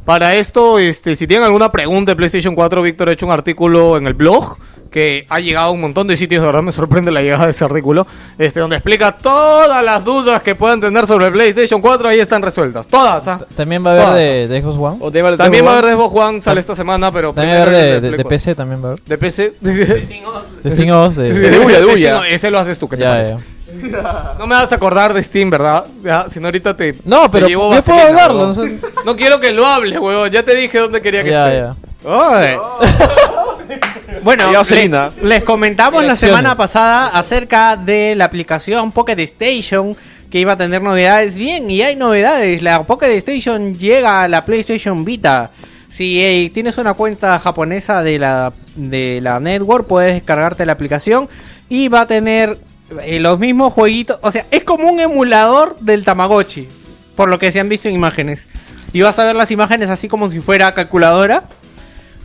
Para 0.06 0.36
esto, 0.36 0.80
este, 0.80 1.16
si 1.16 1.28
tienen 1.28 1.46
alguna 1.46 1.72
pregunta 1.72 2.12
de 2.12 2.16
PlayStation 2.16 2.56
4, 2.56 2.82
Víctor 2.82 3.10
ha 3.10 3.12
hecho 3.14 3.26
un 3.28 3.32
artículo 3.32 3.98
en 3.98 4.08
el 4.08 4.14
blog 4.16 4.58
que 4.92 5.26
ha 5.30 5.40
llegado 5.40 5.68
a 5.68 5.72
un 5.72 5.80
montón 5.82 6.06
de 6.08 6.18
sitios, 6.18 6.42
de 6.42 6.46
verdad 6.46 6.62
me 6.62 6.72
sorprende 6.74 7.12
la 7.12 7.22
llegada 7.22 7.46
de 7.46 7.52
ese 7.52 7.64
artículo, 7.64 8.06
este, 8.38 8.60
donde 8.60 8.76
explica 8.76 9.12
todas 9.14 9.84
las 9.84 10.04
dudas 10.04 10.44
que 10.44 10.54
puedan 10.54 10.82
tener 10.82 11.08
sobre 11.08 11.28
el 11.28 11.32
PlayStation 11.32 11.80
4, 11.82 12.10
ahí 12.10 12.20
están 12.20 12.42
resueltas, 12.42 12.88
todas. 12.88 13.28
¿ah? 13.30 13.40
También 13.56 13.84
va 13.86 13.92
a 13.92 13.94
haber 13.94 14.04
Todas. 14.06 14.18
de, 14.20 14.48
de 14.50 14.62
Xbox 14.62 14.78
One. 14.78 14.98
O 15.00 15.10
de- 15.10 15.38
También 15.38 15.66
va 15.66 15.70
a 15.70 15.74
haber 15.80 15.86
de 15.86 15.94
Xbox 15.94 16.16
One, 16.20 16.42
sale 16.42 16.60
esta 16.60 16.76
semana, 16.76 17.12
pero 17.12 17.34
También 17.34 17.56
va 17.58 17.60
a 17.62 17.64
haber 17.68 17.76
de, 17.76 17.88
el 17.96 18.02
de- 18.02 18.08
Play 18.10 18.12
de 18.18 18.24
4. 18.24 18.30
PC, 18.30 18.56
también 18.56 18.84
va 18.84 18.88
a 18.88 18.92
haber. 18.92 19.04
¿De 19.06 19.18
PC? 19.18 19.54
De 19.62 20.02
Steam 20.72 20.90
OS, 20.92 21.16
de- 21.16 21.34
De 21.34 21.60
Uya, 21.60 21.80
de 21.80 22.20
Este 22.24 22.34
ese 22.36 22.52
lo 22.52 22.60
haces 22.60 22.78
tú, 22.78 22.90
¿qué 22.90 22.98
te 22.98 23.04
Ya, 23.04 23.10
parece? 23.12 23.32
ya. 23.32 24.36
No 24.38 24.46
me 24.48 24.56
vas 24.56 24.70
a 24.72 24.76
acordar 24.76 25.14
de 25.14 25.24
Steam, 25.24 25.50
¿verdad? 25.50 25.86
Ya, 26.04 26.26
si 26.28 26.40
no 26.42 26.48
ahorita 26.48 26.76
te 26.76 26.96
No, 27.06 27.24
te 27.24 27.30
pero 27.30 27.48
llevo 27.48 27.74
yo 27.74 27.82
puedo 27.82 28.00
hablarlo. 28.02 28.40
huevón. 28.50 28.56
no 28.58 28.64
sé. 28.66 28.80
No 29.06 29.16
quiero 29.16 29.40
que 29.40 29.52
lo 29.52 29.66
hable, 29.66 29.98
huevón. 29.98 30.30
Ya 30.30 30.44
te 30.44 30.54
dije 30.56 30.78
dónde 30.80 31.02
quería 31.02 31.24
que 31.24 31.32
Ya, 31.32 31.46
esté. 31.48 31.58
ya. 31.60 31.76
Bueno, 34.24 34.44
Ya, 34.46 34.52
le- 34.52 34.58
vaselina. 34.58 35.12
les 35.24 35.44
comentamos 35.44 36.04
la 36.04 36.16
semana 36.16 36.56
pasada 36.56 37.08
acerca 37.08 37.76
de 37.78 38.14
la 38.16 38.26
aplicación 38.26 38.92
Pocket 38.92 39.18
Station 39.20 39.96
que 40.30 40.40
iba 40.40 40.54
a 40.54 40.58
tener 40.58 40.82
novedades. 40.82 41.36
Bien, 41.36 41.70
y 41.72 41.82
hay 41.82 41.96
novedades. 41.96 42.62
La 42.62 42.84
Pocket 42.84 43.10
Station 43.18 43.78
llega 43.78 44.24
a 44.24 44.28
la 44.28 44.46
PlayStation 44.46 45.04
Vita. 45.06 45.50
Si 45.90 46.52
tienes 46.54 46.78
una 46.78 46.94
cuenta 46.94 47.38
japonesa 47.40 48.02
de 48.04 48.20
la, 48.20 48.54
de 48.76 49.20
la 49.22 49.40
network, 49.40 49.88
puedes 49.88 50.14
descargarte 50.14 50.66
la 50.66 50.74
aplicación 50.74 51.28
y 51.68 51.88
va 51.88 52.02
a 52.02 52.08
tener 52.08 52.58
eh, 53.04 53.20
los 53.20 53.40
mismos 53.40 53.74
jueguitos. 53.74 54.20
O 54.22 54.32
sea, 54.32 54.46
es 54.52 54.64
como 54.64 54.90
un 54.90 55.00
emulador 55.00 55.78
del 55.80 56.06
Tamagotchi, 56.06 56.68
por 57.16 57.28
lo 57.28 57.40
que 57.40 57.52
se 57.52 57.60
han 57.60 57.70
visto 57.70 57.90
en 57.90 57.96
imágenes. 57.96 58.48
Y 58.94 59.02
vas 59.02 59.18
a 59.20 59.26
ver 59.26 59.36
las 59.36 59.52
imágenes 59.52 59.90
así 59.90 60.08
como 60.08 60.30
si 60.30 60.40
fuera 60.42 60.72
calculadora. 60.74 61.44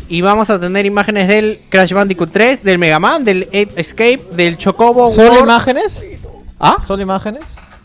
Y 0.08 0.20
vamos 0.20 0.50
a 0.50 0.60
tener 0.60 0.86
imágenes 0.86 1.26
del 1.28 1.58
Crash 1.68 1.92
Bandicoot 1.92 2.30
3, 2.32 2.62
del 2.62 2.78
Mega 2.78 2.98
Man, 3.00 3.24
del 3.24 3.44
Ape 3.48 3.70
Escape, 3.76 4.20
del 4.32 4.56
Chocobo 4.56 5.08
¿Solo 5.10 5.30
World. 5.30 5.44
imágenes? 5.44 6.08
¿Ah? 6.60 6.76
¿Solo 6.86 7.02
imágenes? 7.02 7.42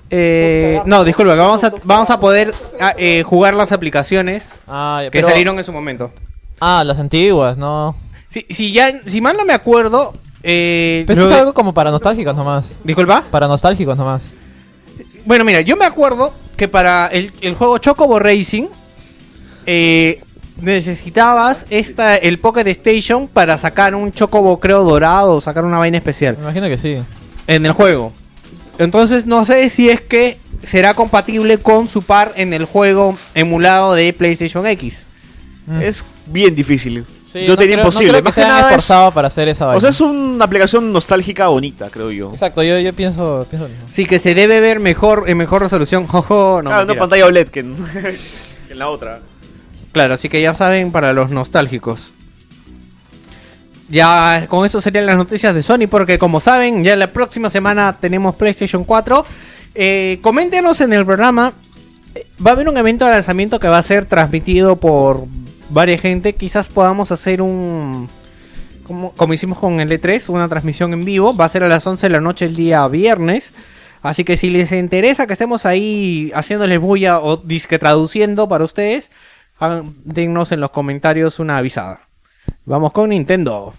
Eh, 0.09 0.81
no, 0.85 1.03
disculpa, 1.03 1.33
que 1.33 1.39
vamos 1.39 1.63
a, 1.63 1.71
vamos 1.83 2.09
a 2.09 2.19
poder 2.19 2.53
ah, 2.79 2.93
eh, 2.97 3.23
jugar 3.25 3.53
las 3.53 3.71
aplicaciones 3.71 4.61
Ah, 4.67 5.01
que 5.05 5.11
pero- 5.11 5.29
salieron 5.29 5.57
en 5.57 5.63
su 5.63 5.71
momento. 5.71 6.11
Ah, 6.59 6.83
las 6.85 6.99
antiguas, 6.99 7.57
no. 7.57 7.95
Si, 8.27 8.45
si, 8.49 8.71
ya, 8.71 9.01
si 9.07 9.19
mal 9.19 9.35
no 9.35 9.43
me 9.45 9.53
acuerdo... 9.53 10.13
Eh, 10.43 11.03
Pero 11.07 11.21
esto 11.23 11.33
es 11.33 11.39
algo 11.39 11.53
como 11.53 11.73
para 11.73 11.91
nostálgicos 11.91 12.35
nomás. 12.35 12.79
Disculpa. 12.83 13.23
Para 13.31 13.47
nostálgicos 13.47 13.97
nomás. 13.97 14.31
Bueno, 15.25 15.43
mira, 15.43 15.61
yo 15.61 15.75
me 15.75 15.85
acuerdo 15.85 16.33
que 16.55 16.67
para 16.67 17.07
el, 17.07 17.31
el 17.41 17.53
juego 17.55 17.77
Chocobo 17.77 18.19
Racing 18.19 18.67
eh, 19.65 20.21
necesitabas 20.59 21.65
esta, 21.69 22.15
el 22.15 22.39
Pocket 22.39 22.67
Station 22.67 23.27
para 23.27 23.57
sacar 23.57 23.95
un 23.95 24.11
Chocobo, 24.11 24.59
creo, 24.59 24.83
dorado 24.83 25.33
o 25.35 25.41
sacar 25.41 25.63
una 25.65 25.77
vaina 25.77 25.97
especial 25.97 26.35
Me 26.37 26.43
imagino 26.43 26.67
que 26.67 26.77
sí. 26.77 26.97
en 27.47 27.65
el 27.65 27.71
juego. 27.73 28.13
Entonces 28.77 29.25
no 29.25 29.45
sé 29.45 29.69
si 29.69 29.89
es 29.89 30.01
que 30.01 30.39
será 30.63 30.93
compatible 30.93 31.57
con 31.57 31.87
su 31.87 32.01
par 32.01 32.33
en 32.35 32.53
el 32.53 32.65
juego 32.65 33.17
emulado 33.33 33.93
de 33.93 34.13
PlayStation 34.13 34.65
X. 34.67 35.03
Es 35.81 36.03
bien 36.25 36.53
difícil. 36.55 37.05
Sí, 37.25 37.43
Yo 37.43 37.49
no 37.49 37.57
tenía 37.57 37.75
creo- 37.75 37.85
imposible. 37.85 38.07
No 38.07 38.13
creo 38.13 38.21
que 38.23 38.25
Más 38.25 38.35
que 38.35 38.41
nada 38.41 38.59
es- 38.59 38.65
esforzado 38.65 39.11
para 39.11 39.27
hacer 39.29 39.47
esa 39.47 39.63
o 39.65 39.67
vaina. 39.69 39.79
sea, 39.81 39.89
es 39.91 40.01
una 40.01 40.43
aplicación 40.43 40.91
nostálgica 40.91 41.47
bonita, 41.47 41.89
creo 41.89 42.11
yo. 42.11 42.31
Exacto, 42.31 42.61
yo, 42.61 42.77
yo 42.79 42.91
pienso, 42.93 43.45
pienso 43.49 43.67
lo 43.67 43.69
mismo. 43.73 43.85
Sí, 43.89 44.05
que 44.05 44.19
se 44.19 44.35
debe 44.35 44.59
ver 44.59 44.79
mejor 44.81 45.25
en 45.27 45.37
mejor 45.37 45.61
resolución. 45.61 46.07
Jojo, 46.07 46.61
no, 46.61 46.69
claro, 46.69 46.69
una 46.69 46.77
mentira. 46.79 46.99
pantalla 46.99 47.25
OLED 47.27 47.47
que 47.49 47.59
en, 47.61 47.75
que 48.67 48.73
en 48.73 48.79
la 48.79 48.89
otra. 48.89 49.21
Claro, 49.91 50.13
así 50.13 50.29
que 50.29 50.41
ya 50.41 50.53
saben 50.53 50.91
para 50.91 51.13
los 51.13 51.29
nostálgicos. 51.31 52.13
Ya 53.89 54.45
con 54.47 54.65
eso 54.65 54.79
serían 54.79 55.05
las 55.05 55.17
noticias 55.17 55.53
de 55.53 55.61
Sony, 55.63 55.87
porque 55.89 56.17
como 56.17 56.39
saben, 56.39 56.83
ya 56.83 56.95
la 56.95 57.11
próxima 57.11 57.49
semana 57.49 57.97
tenemos 57.99 58.35
PlayStation 58.35 58.85
4. 58.85 59.25
Eh, 59.75 60.19
coméntenos 60.21 60.79
en 60.79 60.93
el 60.93 61.05
programa. 61.05 61.53
eh, 62.15 62.25
Va 62.45 62.51
a 62.51 62.53
haber 62.53 62.69
un 62.69 62.77
evento 62.77 63.05
de 63.05 63.11
lanzamiento 63.11 63.59
que 63.59 63.67
va 63.67 63.77
a 63.79 63.83
ser 63.83 64.05
transmitido 64.05 64.77
por 64.77 65.25
varias 65.69 65.99
gente. 66.01 66.33
Quizás 66.35 66.69
podamos 66.69 67.11
hacer 67.11 67.41
un. 67.41 68.07
Como, 68.87 69.11
como 69.11 69.33
hicimos 69.33 69.59
con 69.59 69.79
el 69.81 69.89
E3, 69.91 70.29
una 70.29 70.47
transmisión 70.47 70.93
en 70.93 71.03
vivo. 71.03 71.35
Va 71.35 71.45
a 71.45 71.49
ser 71.49 71.63
a 71.63 71.67
las 71.67 71.85
11 71.85 72.07
de 72.07 72.13
la 72.13 72.21
noche 72.21 72.45
el 72.45 72.55
día 72.55 72.87
viernes. 72.87 73.51
Así 74.01 74.23
que 74.23 74.37
si 74.37 74.49
les 74.49 74.71
interesa 74.71 75.27
que 75.27 75.33
estemos 75.33 75.65
ahí 75.65 76.31
haciéndoles 76.33 76.79
bulla 76.79 77.19
o 77.19 77.37
disque 77.37 77.77
traduciendo 77.77 78.49
para 78.49 78.63
ustedes, 78.63 79.11
dennos 80.03 80.51
en 80.51 80.59
los 80.59 80.71
comentarios 80.71 81.39
una 81.39 81.57
avisada. 81.57 82.01
Vamos 82.65 82.91
con 82.91 83.09
Nintendo. 83.09 83.73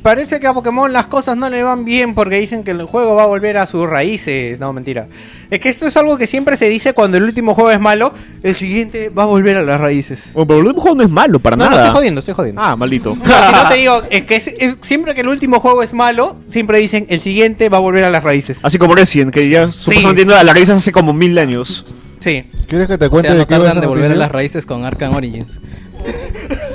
Parece 0.00 0.40
que 0.40 0.46
a 0.46 0.52
Pokémon 0.54 0.92
las 0.92 1.06
cosas 1.06 1.36
no 1.36 1.48
le 1.48 1.62
van 1.62 1.84
bien 1.84 2.14
porque 2.14 2.36
dicen 2.40 2.64
que 2.64 2.72
el 2.72 2.82
juego 2.84 3.14
va 3.14 3.22
a 3.22 3.26
volver 3.26 3.58
a 3.58 3.66
sus 3.66 3.88
raíces. 3.88 4.58
No, 4.60 4.72
mentira. 4.72 5.06
Es 5.50 5.60
que 5.60 5.68
esto 5.68 5.86
es 5.86 5.96
algo 5.96 6.16
que 6.18 6.26
siempre 6.26 6.56
se 6.56 6.68
dice 6.68 6.92
cuando 6.92 7.16
el 7.16 7.24
último 7.24 7.54
juego 7.54 7.70
es 7.70 7.80
malo, 7.80 8.12
el 8.42 8.54
siguiente 8.54 9.08
va 9.08 9.24
a 9.24 9.26
volver 9.26 9.56
a 9.56 9.62
las 9.62 9.80
raíces. 9.80 10.30
Bueno, 10.32 10.46
pero 10.46 10.60
el 10.60 10.66
último 10.66 10.82
juego 10.82 10.96
no 10.96 11.02
es 11.02 11.10
malo 11.10 11.38
para 11.40 11.56
No, 11.56 11.64
no, 11.64 11.70
nada. 11.70 11.82
estoy 11.82 11.96
jodiendo, 11.96 12.18
estoy 12.20 12.34
jodiendo. 12.34 12.60
Ah, 12.62 12.76
maldito. 12.76 13.16
No, 13.16 13.24
si 13.24 13.52
no 13.52 13.68
te 13.68 13.74
digo, 13.76 14.02
es 14.10 14.24
que 14.24 14.36
es- 14.36 14.54
es- 14.58 14.74
siempre 14.82 15.14
que 15.14 15.22
el 15.22 15.28
último 15.28 15.60
juego 15.60 15.82
es 15.82 15.92
malo, 15.94 16.36
siempre 16.46 16.78
dicen 16.78 17.06
el 17.08 17.20
siguiente 17.20 17.68
va 17.68 17.78
a 17.78 17.80
volver 17.80 18.04
a 18.04 18.10
las 18.10 18.22
raíces. 18.22 18.60
Así 18.62 18.78
como 18.78 18.94
Resident, 18.94 19.32
que 19.32 19.48
ya 19.48 19.70
supuestamente 19.72 20.22
tiene 20.24 20.34
a 20.38 20.44
la 20.44 20.52
raíz 20.52 20.68
hace 20.70 20.92
como 20.92 21.12
mil 21.12 21.36
años. 21.38 21.84
Sí. 22.20 22.44
¿Quieres 22.68 22.86
que 22.86 22.98
te 22.98 23.06
O 23.06 23.10
cuente 23.10 23.28
sea, 23.28 23.34
no 23.34 23.40
de 23.40 23.46
qué 23.46 23.54
tardan 23.56 23.80
de 23.80 23.86
volver 23.86 24.12
a 24.12 24.14
las 24.14 24.30
raíces 24.30 24.66
con 24.66 24.84
Arkham 24.84 25.14
Origins. 25.14 25.60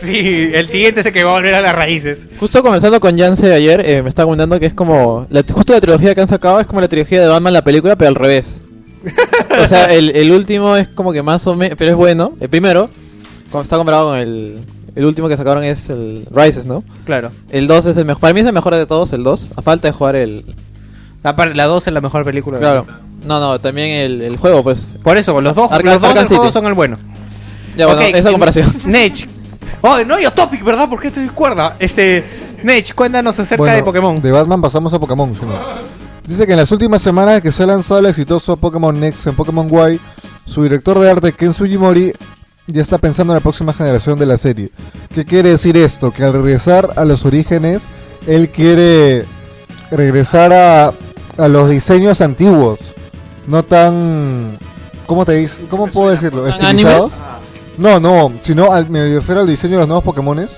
Sí, 0.00 0.50
el 0.54 0.68
siguiente 0.68 1.00
es 1.00 1.06
el 1.06 1.12
que 1.12 1.24
va 1.24 1.30
a 1.32 1.34
volver 1.34 1.54
a 1.54 1.60
las 1.60 1.74
raíces. 1.74 2.26
Justo 2.38 2.62
conversando 2.62 3.00
con 3.00 3.16
Yance 3.16 3.52
ayer, 3.52 3.82
eh, 3.84 4.02
me 4.02 4.08
estaba 4.08 4.26
comentando 4.26 4.58
que 4.60 4.66
es 4.66 4.74
como. 4.74 5.26
La, 5.30 5.42
justo 5.42 5.72
la 5.72 5.80
trilogía 5.80 6.14
que 6.14 6.20
han 6.20 6.26
sacado 6.26 6.60
es 6.60 6.66
como 6.66 6.80
la 6.80 6.88
trilogía 6.88 7.20
de 7.20 7.28
Batman, 7.28 7.52
la 7.52 7.62
película, 7.62 7.96
pero 7.96 8.08
al 8.08 8.14
revés. 8.14 8.60
o 9.62 9.66
sea, 9.66 9.84
el, 9.94 10.10
el 10.16 10.32
último 10.32 10.76
es 10.76 10.88
como 10.88 11.12
que 11.12 11.22
más 11.22 11.46
o 11.46 11.54
menos. 11.54 11.76
Pero 11.78 11.90
es 11.92 11.96
bueno. 11.96 12.32
El 12.40 12.48
primero, 12.48 12.88
como 13.50 13.62
está 13.62 13.76
comparado 13.76 14.10
con 14.10 14.18
el. 14.18 14.58
El 14.96 15.04
último 15.04 15.28
que 15.28 15.36
sacaron 15.36 15.62
es 15.62 15.90
el 15.90 16.26
Rises, 16.30 16.66
¿no? 16.66 16.82
Claro. 17.04 17.30
El 17.50 17.68
2 17.68 17.86
es 17.86 17.96
el 17.96 18.04
mejor. 18.04 18.20
Para 18.20 18.34
mí 18.34 18.40
es 18.40 18.46
el 18.46 18.52
mejor 18.52 18.74
de 18.74 18.84
todos, 18.84 19.12
el 19.12 19.22
2. 19.22 19.52
A 19.56 19.62
falta 19.62 19.86
de 19.86 19.92
jugar 19.92 20.16
el. 20.16 20.44
La, 21.22 21.34
la 21.54 21.64
2 21.66 21.86
es 21.86 21.92
la 21.92 22.00
mejor 22.00 22.24
película. 22.24 22.58
Claro. 22.58 22.84
No, 23.24 23.38
no, 23.40 23.60
también 23.60 23.90
el, 23.90 24.22
el 24.22 24.36
juego, 24.38 24.62
pues. 24.64 24.96
Por 25.02 25.16
eso, 25.16 25.40
los 25.40 25.54
dos, 25.54 25.70
Arkham- 25.70 25.84
los 25.84 26.00
dos 26.00 26.14
del 26.14 26.26
juego 26.26 26.50
son 26.50 26.66
el 26.66 26.74
bueno. 26.74 26.96
Ya, 27.76 27.86
bueno, 27.86 28.00
esa 28.02 28.30
comparación. 28.32 28.66
Nech. 28.86 29.28
Oh, 29.80 29.98
no 30.04 30.16
hay 30.16 30.26
topic, 30.34 30.64
¿verdad? 30.64 30.88
¿Por 30.88 31.00
qué 31.00 31.08
estoy 31.08 31.28
cuerda? 31.28 31.76
Este. 31.78 32.24
Nech, 32.62 32.94
cuéntanos 32.94 33.38
acerca 33.38 33.62
Bueno, 33.62 33.76
de 33.76 33.82
Pokémon. 33.82 34.20
De 34.20 34.32
Batman 34.32 34.60
pasamos 34.60 34.92
a 34.92 34.98
Pokémon. 34.98 35.32
Dice 36.26 36.44
que 36.44 36.52
en 36.52 36.58
las 36.58 36.70
últimas 36.72 37.00
semanas 37.00 37.40
que 37.40 37.52
se 37.52 37.62
ha 37.62 37.66
lanzado 37.66 38.00
el 38.00 38.06
exitoso 38.06 38.56
Pokémon 38.56 38.98
Next 38.98 39.26
en 39.26 39.34
Pokémon 39.34 39.68
Y, 39.92 40.00
su 40.44 40.62
director 40.62 40.98
de 40.98 41.10
arte 41.10 41.32
Ken 41.32 41.54
Sugimori 41.54 42.12
ya 42.66 42.82
está 42.82 42.98
pensando 42.98 43.32
en 43.32 43.36
la 43.36 43.40
próxima 43.40 43.72
generación 43.72 44.18
de 44.18 44.26
la 44.26 44.36
serie. 44.36 44.70
¿Qué 45.14 45.24
quiere 45.24 45.50
decir 45.50 45.76
esto? 45.76 46.10
Que 46.10 46.24
al 46.24 46.32
regresar 46.34 46.90
a 46.96 47.04
los 47.04 47.24
orígenes, 47.24 47.82
él 48.26 48.50
quiere 48.50 49.24
regresar 49.90 50.52
a, 50.52 50.92
a 51.38 51.48
los 51.48 51.70
diseños 51.70 52.20
antiguos, 52.20 52.78
no 53.46 53.62
tan... 53.62 54.58
¿Cómo 55.06 55.24
te 55.24 55.32
dice? 55.32 55.64
¿Cómo 55.70 55.86
puedo 55.86 56.10
decirlo? 56.10 56.42
¿Tan 56.42 56.50
¿Estilizados? 56.50 57.12
No, 57.78 58.00
no, 58.00 58.32
sino 58.42 58.72
al, 58.72 58.90
me 58.90 59.14
refiero 59.14 59.40
al 59.40 59.46
diseño 59.46 59.74
de 59.74 59.78
los 59.78 59.88
nuevos 59.88 60.04
Pokémones. 60.04 60.50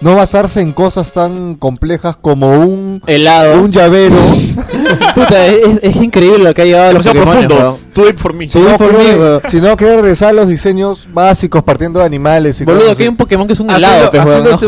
No 0.00 0.14
basarse 0.16 0.62
en 0.62 0.72
cosas 0.72 1.12
tan 1.12 1.56
complejas 1.56 2.16
como 2.16 2.58
un, 2.60 3.02
Helado. 3.06 3.60
un 3.60 3.70
llavero. 3.70 4.16
Puta, 5.14 5.46
es, 5.46 5.78
es 5.82 5.96
increíble 5.96 6.38
lo 6.38 6.54
que 6.54 6.62
ha 6.62 6.64
llevado 6.64 6.88
a 6.88 6.92
los 6.94 7.06
Pokémon. 7.06 7.76
it 8.08 8.16
for 8.16 8.32
me. 8.32 8.46
Mí, 8.46 8.48
quiere, 8.48 9.18
weón. 9.18 9.42
sino 9.50 9.76
quiere 9.76 9.96
regresar 9.96 10.30
a 10.30 10.32
los 10.32 10.48
diseños 10.48 11.06
básicos 11.12 11.62
partiendo 11.62 12.00
de 12.00 12.06
animales 12.06 12.58
y 12.62 12.64
Boludo, 12.64 12.96
que 12.96 13.02
hay 13.02 13.08
un 13.10 13.16
Pokémon 13.18 13.46
que 13.46 13.52
es 13.52 13.60
un 13.60 13.68
Haciendo- 13.70 13.96
helado, 13.96 14.10
pues, 14.10 14.24
no 14.42 14.50
este 14.50 14.66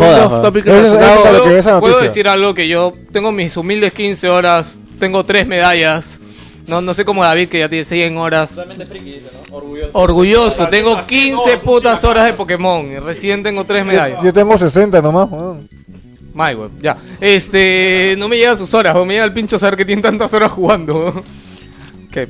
¿Puedo, 1.80 2.00
decir 2.00 2.28
algo 2.28 2.52
que 2.52 2.68
yo 2.68 2.92
tengo 3.10 3.32
mis 3.32 3.56
humildes 3.56 3.94
15 3.94 4.28
horas, 4.28 4.76
tengo 4.98 5.24
tres 5.24 5.46
medallas. 5.46 6.18
No, 6.66 6.80
no 6.80 6.94
sé 6.94 7.04
como 7.04 7.22
David 7.22 7.48
que 7.48 7.58
ya 7.58 7.68
tiene 7.68 7.84
100 7.84 8.16
horas. 8.16 8.64
Orgulloso, 9.92 10.68
tengo 10.68 11.00
15 11.02 11.58
putas 11.58 12.02
horas 12.04 12.26
de 12.26 12.32
Pokémon 12.32 12.86
y 12.86 12.98
recién 12.98 13.42
tengo 13.42 13.64
tres 13.64 13.84
medallas. 13.84 14.22
Yo 14.22 14.32
tengo 14.32 14.56
60 14.56 15.02
nomás. 15.02 15.30
weón. 15.30 15.68
My 16.34 16.54
web, 16.54 16.70
ya. 16.80 16.96
Este, 17.20 18.14
no 18.18 18.28
me 18.28 18.36
llega 18.38 18.52
a 18.52 18.56
sus 18.56 18.72
horas, 18.72 18.96
o 18.96 19.04
me 19.04 19.14
llega 19.14 19.24
el 19.26 19.34
pincho 19.34 19.58
saber 19.58 19.76
que 19.76 19.84
tiene 19.84 20.00
tantas 20.00 20.32
horas 20.32 20.50
jugando. 20.50 21.22
¿Qué? 22.10 22.28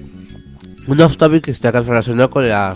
Un 0.89 1.01
off 1.01 1.17
topic 1.17 1.45
que 1.45 1.51
está 1.53 1.69
acá 1.69 1.81
relacionado 1.83 2.29
con 2.29 2.49
la. 2.49 2.75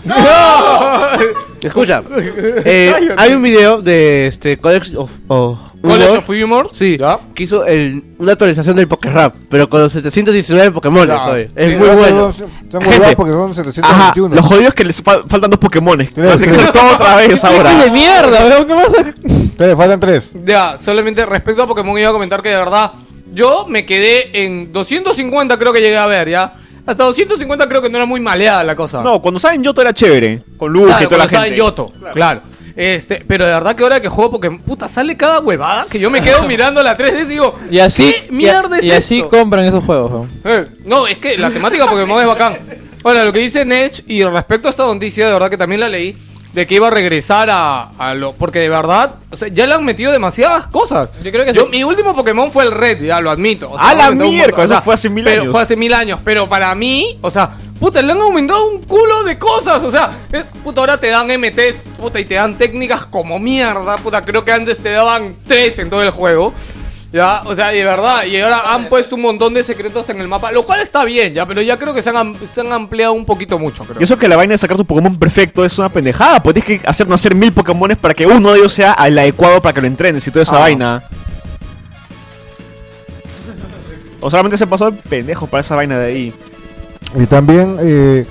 Escucha, 1.61 2.01
eh, 2.65 2.93
hay 3.17 3.33
un 3.33 3.41
video 3.41 3.81
de 3.81 4.27
este 4.27 4.57
College 4.57 4.95
of, 4.95 5.11
of 5.27 5.59
College 5.81 6.17
of 6.17 6.29
Humor. 6.29 6.69
Sí, 6.73 6.97
¿Ya? 6.97 7.19
que 7.35 7.43
hizo 7.43 7.65
el- 7.65 8.03
una 8.17 8.33
actualización 8.33 8.75
del 8.75 8.87
Poké-Rap, 8.87 9.33
pero 9.49 9.69
con 9.69 9.81
los 9.81 9.91
719 9.91 10.71
Pokémon. 10.71 11.07
Ya, 11.07 11.37
Es 11.37 11.51
sí, 11.65 11.75
muy 11.75 11.87
Son- 11.87 11.97
bueno. 11.97 12.33
Son 12.33 12.81
Gente. 12.81 12.89
huevadas 12.89 13.15
porque 13.15 13.31
son 13.31 13.51
Ajá, 13.51 13.63
721. 13.63 14.35
lo 14.35 14.41
jodido 14.43 14.67
es 14.69 14.73
que 14.73 14.83
les 14.83 15.03
fal- 15.03 15.23
faltan 15.27 15.49
dos 15.51 15.59
Pokémones. 15.59 16.11
Que 16.13 16.21
hacer 16.21 16.71
todo 16.71 16.93
otra 16.93 17.15
vez 17.17 17.39
¡Qué 17.41 17.47
ahora. 17.47 17.73
de 17.83 17.91
mierda, 17.91 18.45
weón! 18.45 18.65
¿Qué 18.67 18.73
pasa? 18.73 19.13
Te 19.57 19.75
faltan 19.75 19.99
tres. 19.99 20.29
Ya, 20.45 20.77
solamente 20.77 21.25
respecto 21.25 21.63
a 21.63 21.67
Pokémon 21.67 21.97
iba 21.97 22.09
a 22.09 22.13
comentar 22.13 22.41
que 22.41 22.49
de 22.49 22.57
verdad 22.57 22.91
yo 23.33 23.65
me 23.67 23.85
quedé 23.85 24.43
en 24.45 24.71
250 24.73 25.57
creo 25.57 25.71
que 25.73 25.79
llegué 25.81 25.97
a 25.97 26.05
ver, 26.07 26.29
¿ya? 26.29 26.53
Hasta 26.85 27.03
250 27.03 27.67
creo 27.67 27.81
que 27.81 27.89
no 27.89 27.97
era 27.97 28.05
muy 28.05 28.19
maleada 28.21 28.63
la 28.63 28.75
cosa. 28.75 29.01
No, 29.03 29.21
cuando 29.21 29.39
saben 29.39 29.61
Yoto 29.61 29.81
era 29.81 29.93
chévere. 29.93 30.41
Con 30.57 30.71
Luke 30.71 30.85
Claro, 30.87 31.03
y 31.03 31.07
toda 31.07 31.09
cuando 31.09 31.17
la 31.17 31.25
estaba 31.25 31.43
gente. 31.43 31.59
en 31.59 31.65
Yoto, 31.65 31.91
claro. 32.13 32.41
Este, 32.77 33.23
pero 33.27 33.43
de 33.45 33.53
verdad 33.53 33.75
que 33.75 33.81
ahora 33.81 33.99
que 33.99 34.07
juego 34.07 34.31
Pokémon, 34.33 34.59
puta, 34.59 34.87
sale 34.87 35.17
cada 35.17 35.39
huevada 35.39 35.87
que 35.89 35.97
yo 35.97 36.11
me 36.11 36.21
quedo 36.21 36.43
mirando 36.47 36.83
la 36.83 36.95
3D 36.95 37.23
y 37.23 37.25
digo, 37.25 37.55
Y 37.71 37.79
así, 37.79 38.13
¿qué 38.13 38.31
mierda 38.31 38.75
y, 38.75 38.79
es 38.79 38.85
y 38.85 38.91
así 38.91 39.17
esto? 39.17 39.29
compran 39.29 39.65
esos 39.65 39.83
juegos, 39.83 40.11
weón. 40.11 40.29
Eh, 40.45 40.67
no, 40.85 41.07
es 41.07 41.17
que 41.17 41.37
la 41.39 41.49
temática 41.49 41.87
Pokémon 41.87 42.21
es 42.21 42.27
bacán. 42.27 42.55
Ahora, 43.03 43.23
lo 43.23 43.33
que 43.33 43.39
dice 43.39 43.65
Nech, 43.65 44.03
y 44.07 44.23
respecto 44.23 44.67
a 44.67 44.71
esta 44.71 44.85
noticia, 44.85 45.25
de 45.25 45.33
verdad 45.33 45.49
que 45.49 45.57
también 45.57 45.81
la 45.81 45.89
leí, 45.89 46.15
de 46.53 46.65
que 46.65 46.75
iba 46.75 46.87
a 46.87 46.91
regresar 46.91 47.49
a, 47.49 47.89
a 47.97 48.13
lo. 48.13 48.33
Porque 48.33 48.59
de 48.59 48.69
verdad, 48.69 49.15
o 49.29 49.35
sea, 49.35 49.47
ya 49.47 49.67
le 49.67 49.73
han 49.75 49.85
metido 49.85 50.11
demasiadas 50.11 50.67
cosas. 50.67 51.11
Yo 51.23 51.31
creo 51.31 51.45
que 51.45 51.53
Yo, 51.53 51.63
sí. 51.63 51.67
Mi 51.71 51.83
último 51.83 52.15
Pokémon 52.15 52.51
fue 52.51 52.63
el 52.63 52.71
Red, 52.71 53.03
ya 53.03 53.21
lo 53.21 53.29
admito. 53.29 53.69
O 53.71 53.77
¡A 53.77 53.93
la 53.93 54.11
mierda! 54.11 54.57
montón, 54.57 54.71
Eso 54.71 54.81
fue 54.81 54.93
hace 54.95 55.09
mil 55.09 55.23
pero 55.23 55.41
años. 55.41 55.51
Fue 55.51 55.61
hace 55.61 55.75
mil 55.75 55.93
años. 55.93 56.19
Pero 56.23 56.49
para 56.49 56.73
mí, 56.73 57.17
o 57.21 57.29
sea, 57.29 57.57
puta, 57.79 58.01
le 58.01 58.11
han 58.11 58.21
aumentado 58.21 58.69
un 58.71 58.83
culo 58.83 59.23
de 59.23 59.37
cosas. 59.37 59.83
O 59.83 59.89
sea, 59.91 60.11
puta, 60.63 60.81
ahora 60.81 60.99
te 60.99 61.07
dan 61.09 61.27
MTs, 61.27 61.87
puta, 61.97 62.19
y 62.19 62.25
te 62.25 62.35
dan 62.35 62.57
técnicas 62.57 63.05
como 63.05 63.39
mierda. 63.39 63.97
Puta, 63.97 64.21
creo 64.23 64.43
que 64.45 64.51
antes 64.51 64.77
te 64.79 64.91
daban 64.91 65.35
tres 65.47 65.79
en 65.79 65.89
todo 65.89 66.01
el 66.03 66.11
juego. 66.11 66.53
Ya, 67.13 67.41
o 67.45 67.55
sea, 67.55 67.69
de 67.69 67.85
verdad, 67.85 68.25
y 68.25 68.39
ahora 68.41 68.73
han 68.73 68.89
puesto 68.89 69.15
un 69.15 69.21
montón 69.21 69.53
de 69.53 69.63
secretos 69.63 70.09
en 70.09 70.19
el 70.19 70.27
mapa, 70.27 70.51
lo 70.51 70.65
cual 70.65 70.81
está 70.81 71.05
bien, 71.05 71.33
ya, 71.33 71.45
pero 71.45 71.61
ya 71.61 71.77
creo 71.77 71.93
que 71.93 72.01
se 72.01 72.09
han, 72.09 72.35
se 72.45 72.59
han 72.59 72.71
ampliado 72.73 73.13
un 73.13 73.23
poquito 73.23 73.57
mucho, 73.57 73.85
creo. 73.85 74.01
Y 74.01 74.03
eso 74.03 74.17
que 74.19 74.27
la 74.27 74.35
vaina 74.35 74.51
de 74.55 74.57
sacar 74.57 74.75
tu 74.75 74.83
Pokémon 74.83 75.15
perfecto 75.17 75.63
es 75.63 75.77
una 75.79 75.87
pendejada. 75.87 76.43
Pues 76.43 76.53
tienes 76.55 76.81
que 76.81 76.87
hacer 76.87 77.07
nacer 77.07 77.33
mil 77.33 77.53
Pokémones 77.53 77.97
para 77.97 78.13
que 78.13 78.27
uno 78.27 78.51
de 78.51 78.59
ellos 78.59 78.73
sea 78.73 78.91
el 79.05 79.17
adecuado 79.17 79.61
para 79.61 79.73
que 79.73 79.81
lo 79.81 79.87
entrenes 79.87 80.27
y 80.27 80.31
toda 80.31 80.43
esa 80.43 80.57
Ah. 80.57 80.59
vaina. 80.59 81.03
O 84.19 84.29
solamente 84.29 84.57
se 84.57 84.67
pasó 84.67 84.89
el 84.89 84.95
pendejo 84.95 85.47
para 85.47 85.61
esa 85.61 85.75
vaina 85.75 85.97
de 85.99 86.05
ahí. 86.07 86.33
Y 87.15 87.25
también 87.25 87.77
eh, 87.81 88.25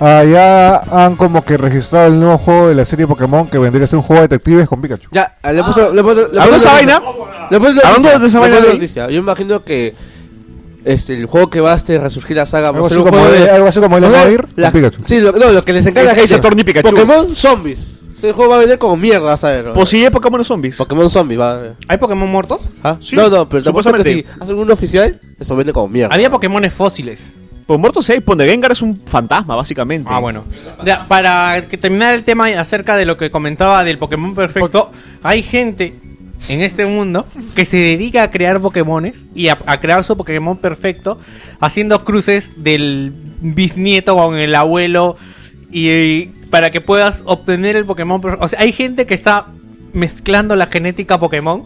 allá 0.00 0.78
han 1.06 1.16
como 1.16 1.44
que 1.44 1.56
registrado 1.56 2.06
el 2.06 2.18
nuevo 2.18 2.38
juego 2.38 2.68
de 2.68 2.74
la 2.74 2.84
serie 2.84 3.06
Pokémon 3.06 3.46
que 3.48 3.58
vendría 3.58 3.84
a 3.84 3.88
ser 3.88 3.96
un 3.96 4.02
juego 4.02 4.22
de 4.22 4.28
detectives 4.28 4.68
con 4.68 4.80
Pikachu. 4.80 5.08
Ya, 5.12 5.36
le 5.52 5.62
puesto, 5.62 5.92
le 5.92 6.00
he 6.00 6.04
puesto- 6.04 6.28
le 6.32 6.40
¿Hablando 6.40 6.42
de 6.44 6.48
puesto 6.48 6.56
esa 6.56 6.72
vaina? 6.72 7.02
Le 7.50 7.58
noticia, 7.60 8.18
de 8.18 8.26
esa 8.26 8.40
le 8.40 8.50
vaina 8.50 8.72
noticia. 8.72 9.10
Yo 9.10 9.18
imagino 9.18 9.62
que 9.62 9.94
este, 10.84 11.14
el 11.14 11.26
juego 11.26 11.48
que 11.50 11.60
va 11.60 11.72
a 11.72 11.76
este, 11.76 11.98
resurgir 11.98 12.36
la 12.36 12.46
saga 12.46 12.70
va 12.70 12.80
a 12.80 12.88
ser 12.88 12.98
un 12.98 13.08
juego 13.08 13.28
de... 13.30 13.50
algo 13.50 13.68
así 13.68 13.80
como 13.80 13.96
el 13.98 14.02
la- 14.56 14.70
con 14.70 14.80
Pikachu. 14.80 15.02
Sí, 15.06 15.20
lo, 15.20 15.32
no, 15.32 15.50
lo 15.50 15.64
que 15.64 15.72
les 15.72 15.86
encanta 15.86 16.12
Es. 16.12 16.32
Attorney 16.32 16.64
Pikachu. 16.64 16.90
Pokémon 16.90 17.34
Zombies. 17.34 17.96
Ese 18.16 18.32
juego 18.32 18.50
va 18.52 18.56
a 18.56 18.60
vender 18.60 18.78
como 18.78 18.96
mierda, 18.96 19.26
vas 19.26 19.42
a 19.44 19.48
ver. 19.50 19.72
Pues 19.74 19.88
sí, 19.88 20.04
es 20.04 20.10
Pokémon 20.10 20.44
zombies. 20.44 20.76
Pokémon 20.76 21.10
Zombies 21.10 21.38
va 21.40 21.52
a 21.52 21.56
ver. 21.56 21.74
¿Hay 21.88 21.98
Pokémon 21.98 22.30
muertos? 22.30 22.60
¿Ah? 22.82 22.96
Sí, 23.00 23.16
no, 23.16 23.28
no, 23.28 23.48
pero 23.48 23.62
te 23.64 23.68
apuesto 23.70 23.92
que 23.92 23.98
supuestamente. 23.98 24.28
si 24.36 24.40
hacen 24.42 24.56
uno 24.56 24.72
oficial, 24.72 25.20
eso 25.40 25.56
vende 25.56 25.72
como 25.72 25.88
mierda. 25.88 26.14
Había 26.14 26.30
Pokémones 26.30 26.72
fósiles. 26.72 27.32
Pues 27.66 27.80
muertos 27.80 28.06
sí, 28.06 28.20
Ponde 28.20 28.46
Gengar 28.46 28.72
es 28.72 28.82
un 28.82 29.00
fantasma, 29.06 29.56
básicamente. 29.56 30.10
Ah, 30.12 30.18
bueno. 30.18 30.44
Ya, 30.84 31.06
para 31.08 31.66
que 31.68 31.78
terminar 31.78 32.14
el 32.14 32.24
tema 32.24 32.48
acerca 32.48 32.96
de 32.96 33.06
lo 33.06 33.16
que 33.16 33.30
comentaba 33.30 33.82
del 33.84 33.98
Pokémon 33.98 34.34
perfecto, 34.34 34.92
hay 35.22 35.42
gente 35.42 35.94
en 36.48 36.60
este 36.60 36.84
mundo 36.84 37.26
que 37.54 37.64
se 37.64 37.78
dedica 37.78 38.22
a 38.22 38.30
crear 38.30 38.60
Pokémones 38.60 39.24
y 39.34 39.48
a, 39.48 39.58
a 39.66 39.80
crear 39.80 40.04
su 40.04 40.16
Pokémon 40.16 40.58
perfecto, 40.58 41.18
haciendo 41.58 42.04
cruces 42.04 42.62
del 42.62 43.12
bisnieto 43.40 44.14
con 44.14 44.36
el 44.36 44.54
abuelo 44.54 45.16
y, 45.70 45.90
y 45.90 46.32
para 46.50 46.70
que 46.70 46.82
puedas 46.82 47.22
obtener 47.24 47.76
el 47.76 47.86
Pokémon 47.86 48.20
perfecto. 48.20 48.44
O 48.44 48.48
sea, 48.48 48.60
hay 48.60 48.72
gente 48.72 49.06
que 49.06 49.14
está 49.14 49.46
mezclando 49.94 50.54
la 50.54 50.66
genética 50.66 51.18
Pokémon 51.18 51.62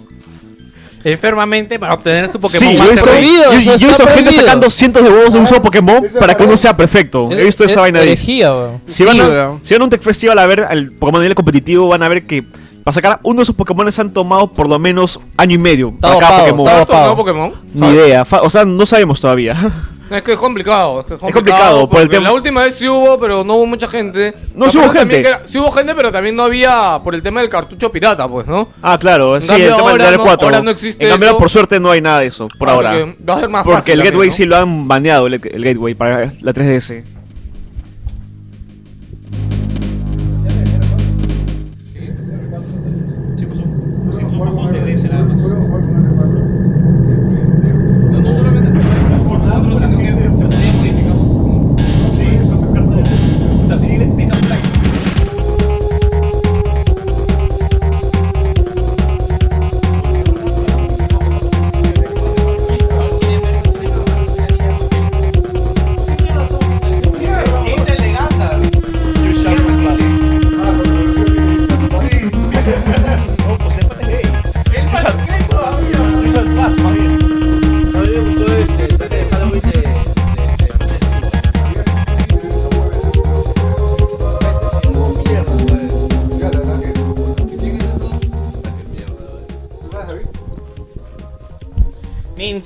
enfermamente 1.05 1.79
para 1.79 1.95
obtener 1.95 2.29
su 2.31 2.39
Pokémon 2.41 2.69
Sí, 2.71 2.75
yo 2.75 2.79
más 2.79 2.89
he 2.89 2.93
visto, 2.93 3.09
prohibido, 3.11 3.53
yo- 3.53 3.59
eso 3.59 3.77
yo 3.77 3.87
he 3.87 3.89
visto 3.89 4.07
gente 4.09 4.33
sacando 4.33 4.71
cientos 4.71 5.03
de 5.03 5.11
huevos 5.11 5.33
de 5.33 5.39
un 5.39 5.47
solo 5.47 5.63
Pokémon 5.63 6.05
para 6.19 6.37
que 6.37 6.43
uno 6.45 6.57
sea 6.57 6.77
perfecto. 6.77 7.29
He 7.31 7.45
visto 7.45 7.65
esa 7.65 7.81
vaina 7.81 8.01
de 8.01 8.11
ahí. 8.11 8.17
Si 8.17 9.05
van, 9.05 9.21
a, 9.21 9.53
si 9.63 9.75
van 9.75 9.83
a 9.83 9.85
un 9.85 9.91
Tech 9.91 10.03
Festival 10.03 10.39
a 10.39 10.47
ver 10.47 10.61
al 10.61 10.91
Pokémon 10.99 11.21
a 11.21 11.23
nivel 11.25 11.35
competitivo, 11.35 11.89
van 11.89 12.03
a 12.03 12.09
ver 12.09 12.27
que 12.27 12.43
para 12.85 12.95
sacar 12.95 13.21
uno 13.23 13.37
de 13.39 13.43
esos 13.43 13.55
Pokémon 13.55 13.89
han 13.97 14.13
tomado 14.13 14.53
por 14.53 14.69
lo 14.69 14.79
menos 14.79 15.21
año 15.37 15.55
y 15.55 15.59
medio 15.59 15.93
para 16.01 16.19
cada 16.19 16.39
Pokémon. 16.41 16.67
está 16.67 16.73
¿Cuántos 16.75 16.87
dopado. 16.89 17.05
nuevos 17.07 17.25
Pokémon? 17.25 17.53
Ni 17.75 17.89
idea, 17.95 18.27
o 18.43 18.51
sea, 18.51 18.65
no 18.65 18.87
sabemos 18.87 19.21
todavía. 19.21 19.57
Es 20.11 20.23
que 20.23 20.33
es 20.33 20.39
complicado, 20.39 21.01
es 21.01 21.07
que 21.07 21.15
es 21.15 21.21
complicado. 21.21 21.33
complicado, 21.81 21.89
por 21.91 22.01
el 22.01 22.07
porque 22.07 22.17
tema- 22.17 22.29
La 22.29 22.35
última 22.35 22.63
vez 22.63 22.75
sí 22.77 22.89
hubo, 22.89 23.19
pero 23.19 23.45
no 23.45 23.55
hubo 23.57 23.67
mucha 23.67 23.87
gente. 23.89 24.35
No, 24.55 24.71
sí 24.71 24.79
hubo 24.79 24.87
también 24.87 25.09
gente. 25.23 25.29
era- 25.29 25.41
sí 25.47 25.59
hubo 25.59 25.71
gente, 25.71 25.95
pero 25.95 26.11
también 26.11 26.35
no 26.35 26.45
había 26.45 26.99
por 27.05 27.15
el 27.15 27.23
tema 27.23 27.41
del 27.41 27.51
cartucho 27.51 27.91
pirata, 27.93 28.27
pues, 28.27 28.47
¿no? 28.47 28.69
ah, 28.83 28.97
claro, 28.99 29.37
En 29.37 29.43
sí, 29.43 29.53
el 29.53 29.69
tema 29.75 29.91
ahora 29.91 30.07
del 30.07 30.17
no- 30.17 30.23
4. 30.25 30.47
ahora 30.49 30.63
no 30.63 30.71
existe 30.71 31.05
en 31.05 31.11
cambio, 31.11 31.29
eso. 31.31 31.39
por 31.39 31.51
suerte 31.51 31.79
no 31.79 31.91
hay 31.91 32.01
nada 32.01 32.21
de 32.21 32.27
eso, 32.29 32.49
por 32.59 32.69
Ah, 32.69 32.73
ahora. 32.73 32.91
porque 32.93 33.17
Va 33.29 33.35
a 33.35 33.41
ser 33.41 33.49
más 33.49 33.65
Porque 33.65 33.77
fácil 33.81 33.93
el 33.93 33.99
también, 33.99 34.13
Gateway 34.13 34.29
¿no? 34.29 34.35
sí 34.35 34.45
lo 34.47 34.57
han 34.57 34.89
baneado, 34.89 35.27
el, 35.27 35.35
el 35.35 35.65
Gateway 35.65 35.95
para 35.95 36.33
la 36.41 36.53
3DS. 36.55 37.05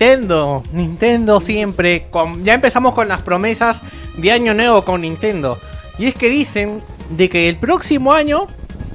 Nintendo, 0.03 0.63
Nintendo 0.73 1.41
siempre. 1.41 2.07
con- 2.11 2.45
ya 2.45 2.55
empezamos 2.55 2.93
con 2.95 3.07
las 3.09 3.21
promesas 3.23 3.81
de 4.17 4.33
año 4.33 4.53
nuevo 4.53 4.85
con 4.85 5.03
Nintendo. 5.03 5.59
Y 5.99 6.07
es 6.07 6.15
que 6.15 6.29
dicen 6.29 6.81
de 7.11 7.29
que 7.29 7.49
el 7.49 7.57
próximo 7.57 8.13
año 8.13 8.47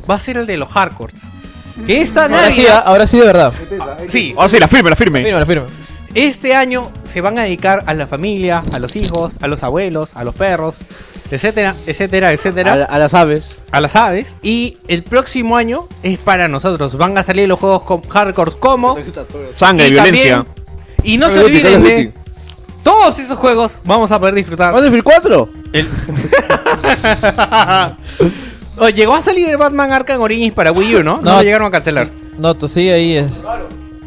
va 0.09 0.15
a 0.15 0.19
ser 0.19 0.37
el 0.37 0.45
de 0.45 0.57
los 0.57 0.69
hardcores. 0.69 1.21
Que 1.85 2.01
esta 2.01 2.23
Ahora 2.23 2.51
sí, 2.51 2.61
Navidad- 2.63 2.83
ahora 2.85 3.07
sí 3.07 3.19
de 3.19 3.25
verdad. 3.25 3.53
sí, 4.07 4.33
Ahora 4.35 4.49
sí, 4.49 4.59
la 4.59 4.67
firme, 4.67 4.89
la 4.89 4.95
firme. 4.97 5.23
Firme, 5.23 5.45
firme. 5.45 5.67
este 6.15 6.55
año 6.55 6.91
se 7.05 7.21
van 7.21 7.37
a 7.39 7.43
dedicar 7.43 7.83
a 7.85 7.93
la 7.93 8.07
familia, 8.07 8.63
a 8.73 8.79
los 8.79 8.95
hijos, 8.95 9.37
a 9.41 9.47
los 9.47 9.63
abuelos, 9.63 10.11
a 10.15 10.23
los 10.25 10.33
perros, 10.35 10.79
etcétera, 11.31 11.75
etcétera, 11.85 12.31
etcétera. 12.33 12.73
A, 12.73 12.75
la- 12.77 12.85
a 12.85 12.99
las 12.99 13.13
aves. 13.13 13.59
a 13.71 13.79
las 13.79 13.95
aves. 13.95 14.35
Y 14.41 14.79
el 14.87 15.03
próximo 15.03 15.55
año 15.55 15.87
es 16.03 16.17
para 16.17 16.47
nosotros. 16.49 16.97
Van 16.97 17.17
a 17.17 17.23
salir 17.23 17.47
los 17.47 17.59
juegos 17.59 17.83
con 17.83 18.01
hardcores 18.09 18.55
como. 18.55 18.97
Sangre, 19.53 19.87
y 19.87 19.91
violencia. 19.91 20.35
también- 20.43 20.57
y 21.03 21.17
no 21.17 21.27
Call 21.27 21.33
se 21.35 21.41
Call 21.41 21.45
olviden 21.51 21.75
of 21.77 21.83
de 21.83 22.05
Duty. 22.05 22.17
todos 22.83 23.19
esos 23.19 23.37
juegos. 23.37 23.81
Vamos 23.85 24.11
a 24.11 24.19
poder 24.19 24.35
disfrutar. 24.35 24.73
¿Battlefield 24.73 25.03
4? 25.03 25.49
Oh, 28.79 28.89
llegó 28.89 29.15
a 29.15 29.21
salir 29.23 29.49
el 29.49 29.57
Batman 29.57 29.91
Arkham 29.91 30.21
Origins 30.21 30.53
para 30.53 30.71
Wii 30.71 30.97
U, 30.97 31.03
¿no? 31.03 31.15
No, 31.17 31.21
No. 31.21 31.35
lo 31.37 31.41
llegaron 31.43 31.67
a 31.67 31.71
cancelar. 31.71 32.09
No, 32.37 32.53
tú 32.53 32.67
sí, 32.67 32.89
ahí 32.89 33.17
es. 33.17 33.31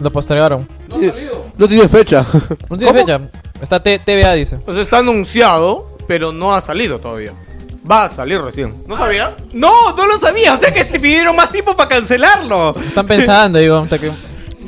Lo 0.00 0.10
postergaron. 0.12 0.66
No 1.58 1.66
tiene 1.68 1.88
fecha. 1.88 2.24
No 2.68 2.76
tiene 2.78 2.92
fecha. 3.00 3.20
Está 3.60 3.82
T- 3.82 3.98
TVA, 3.98 4.34
dice. 4.34 4.56
Pues 4.64 4.76
está 4.76 4.98
anunciado, 4.98 5.96
pero 6.06 6.32
no 6.32 6.54
ha 6.54 6.60
salido 6.60 7.00
todavía. 7.00 7.32
Va 7.90 8.04
a 8.04 8.08
salir 8.08 8.40
recién. 8.40 8.72
¿No 8.86 8.96
sabías? 8.96 9.30
No, 9.52 9.92
no 9.96 10.06
lo 10.06 10.18
sabía. 10.20 10.54
O 10.54 10.56
sea 10.58 10.72
que 10.72 10.84
te 10.84 11.00
pidieron 11.00 11.34
más 11.34 11.50
tiempo 11.50 11.76
para 11.76 11.88
cancelarlo. 11.88 12.70
Están 12.78 13.06
pensando, 13.06 13.58
digo. 13.58 13.78
hasta 13.78 13.98
que- 13.98 14.12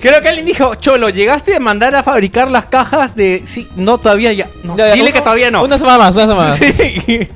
Creo 0.03 0.21
que 0.21 0.29
alguien 0.29 0.45
dijo, 0.47 0.75
Cholo, 0.75 1.09
llegaste 1.11 1.55
a 1.57 1.61
mandar 1.61 1.95
a 1.95 2.03
fabricar 2.03 2.51
las 2.51 2.67
cajas 2.67 3.15
de. 3.15 3.43
Sí, 3.47 3.69
no, 3.77 3.99
todavía 3.99 4.33
ya. 4.33 4.49
No, 4.65 4.77
Ya, 4.77 4.89
ya, 4.89 4.93
dile 4.95 5.05
uno- 5.07 5.13
que 5.15 5.21
todavía 5.21 5.51
no. 5.51 5.63
Una 5.63 5.79
semana 5.79 5.99
más, 5.99 6.17
una 6.17 6.27
semana 6.27 6.49
más. 6.49 6.59
Sí. 6.59 7.29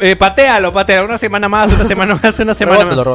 Eh, 0.00 0.16
patealo, 0.16 0.72
patealo. 0.72 1.04
Una 1.06 1.18
semana 1.18 1.48
más, 1.48 1.70
una 1.72 1.84
semana 1.84 2.18
más, 2.20 2.38
una 2.40 2.54
semana 2.54 2.84
más. 2.84 3.06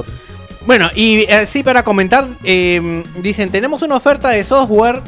Bueno, 0.65 0.89
y 0.95 1.25
eh, 1.27 1.45
sí, 1.45 1.63
para 1.63 1.83
comentar, 1.83 2.27
eh, 2.43 3.03
dicen, 3.21 3.49
tenemos 3.51 3.81
una 3.81 3.95
oferta 3.95 4.29
de 4.29 4.43
software, 4.43 5.01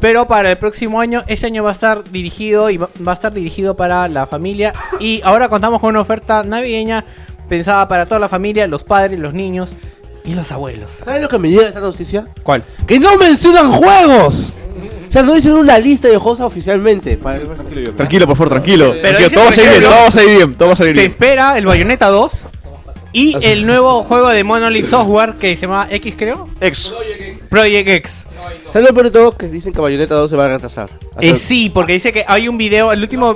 pero 0.00 0.26
para 0.26 0.50
el 0.50 0.56
próximo 0.56 1.00
año, 1.00 1.22
ese 1.26 1.46
año 1.46 1.62
va 1.64 1.70
a 1.70 1.72
estar 1.72 2.04
dirigido 2.10 2.68
y 2.70 2.78
va 2.78 2.88
a 3.06 3.12
estar 3.12 3.32
dirigido 3.32 3.76
para 3.76 4.08
la 4.08 4.26
familia. 4.26 4.74
Y 4.98 5.20
ahora 5.24 5.48
contamos 5.48 5.80
con 5.80 5.90
una 5.90 6.00
oferta 6.00 6.42
navideña 6.42 7.04
pensada 7.48 7.86
para 7.88 8.04
toda 8.06 8.18
la 8.18 8.28
familia, 8.28 8.66
los 8.66 8.82
padres, 8.82 9.18
los 9.20 9.32
niños 9.34 9.74
y 10.24 10.34
los 10.34 10.50
abuelos. 10.52 10.90
¿Sabes 11.04 11.22
lo 11.22 11.28
que 11.28 11.38
me 11.38 11.50
llega 11.50 11.68
esta 11.68 11.80
noticia? 11.80 12.26
¿Cuál? 12.42 12.62
¡Que 12.86 12.98
no 12.98 13.16
mencionan 13.16 13.70
juegos! 13.72 14.52
O 15.08 15.10
sea, 15.10 15.22
no 15.22 15.34
dicen 15.34 15.54
una 15.54 15.78
lista 15.78 16.08
de 16.08 16.18
juegos 16.18 16.40
oficialmente. 16.40 17.16
Para- 17.16 17.40
Tranquilo, 17.96 18.26
por 18.26 18.36
favor, 18.36 18.50
tranquilo. 18.50 18.94
Pero 19.00 19.18
tranquilo 19.18 19.30
todo 19.30 19.44
va 19.44 19.50
a 19.50 19.52
salir 19.52 19.70
bien, 19.70 19.82
todo 19.82 19.96
va 20.00 20.06
a 20.06 20.10
salir 20.12 20.36
bien, 20.36 20.54
todo 20.54 20.68
va 20.68 20.72
a 20.74 20.76
salir 20.76 20.92
Se 20.94 21.00
bien. 21.00 21.10
espera 21.10 21.56
el 21.58 21.64
Bayonetta 21.66 22.08
2 22.08 22.32
y 23.12 23.34
el 23.46 23.66
nuevo 23.66 24.02
juego 24.02 24.28
de 24.28 24.44
Monolith 24.44 24.86
Software 24.90 25.34
que 25.36 25.56
se 25.56 25.62
llama 25.62 25.88
X, 25.90 26.14
creo. 26.18 26.48
Ex. 26.60 26.92
Project 27.48 27.88
X. 27.88 28.26
¿Sabes 28.70 28.86
lo 28.88 28.94
peor 28.94 29.06
de 29.06 29.10
todo? 29.12 29.36
Que 29.36 29.48
dicen 29.48 29.72
que 29.72 29.80
Bayonetta 29.80 30.14
2 30.14 30.28
se 30.28 30.36
va 30.36 30.44
a 30.44 30.48
retrasar. 30.48 30.90
Hasta- 31.12 31.24
Eh, 31.24 31.36
sí, 31.36 31.70
porque 31.70 31.94
dice 31.94 32.12
que 32.12 32.24
hay 32.28 32.46
un 32.48 32.58
video, 32.58 32.92
el 32.92 33.00
último... 33.00 33.34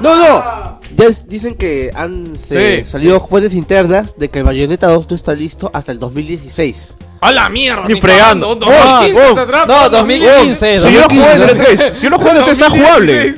No, 0.00 0.16
no. 0.16 0.78
Ya 0.96 1.06
es- 1.06 1.26
dicen 1.26 1.54
que 1.54 1.90
han 1.94 2.36
se- 2.36 2.78
Sí, 2.84 2.86
salido 2.90 3.20
fuentes 3.20 3.54
internas 3.54 4.16
de 4.16 4.28
que 4.30 4.40
el 4.40 4.44
Bayonetta 4.44 4.88
2 4.88 5.06
no 5.08 5.14
está 5.16 5.34
listo 5.34 5.70
hasta 5.72 5.92
el 5.92 5.98
2016. 5.98 6.96
¡A 7.20 7.32
la 7.32 7.48
mierda! 7.48 7.84
Ni 7.86 8.00
fregando. 8.00 8.58
cagando, 8.58 8.66
Oh, 8.66 8.80
2015 9.04 9.40
oh, 9.40 9.66
No, 9.66 9.88
2015. 9.90 10.80
Si 10.80 10.92
yo 10.92 11.00
lo 11.00 11.08
en 11.10 11.42
el 11.50 11.56
3, 11.56 11.92
si 11.96 12.02
yo 12.04 12.10
lo 12.10 12.16
juego 12.18 12.30
en 12.32 12.36
el 12.38 12.44
3 12.44 12.60
está 12.60 12.70
jugable. 12.70 13.34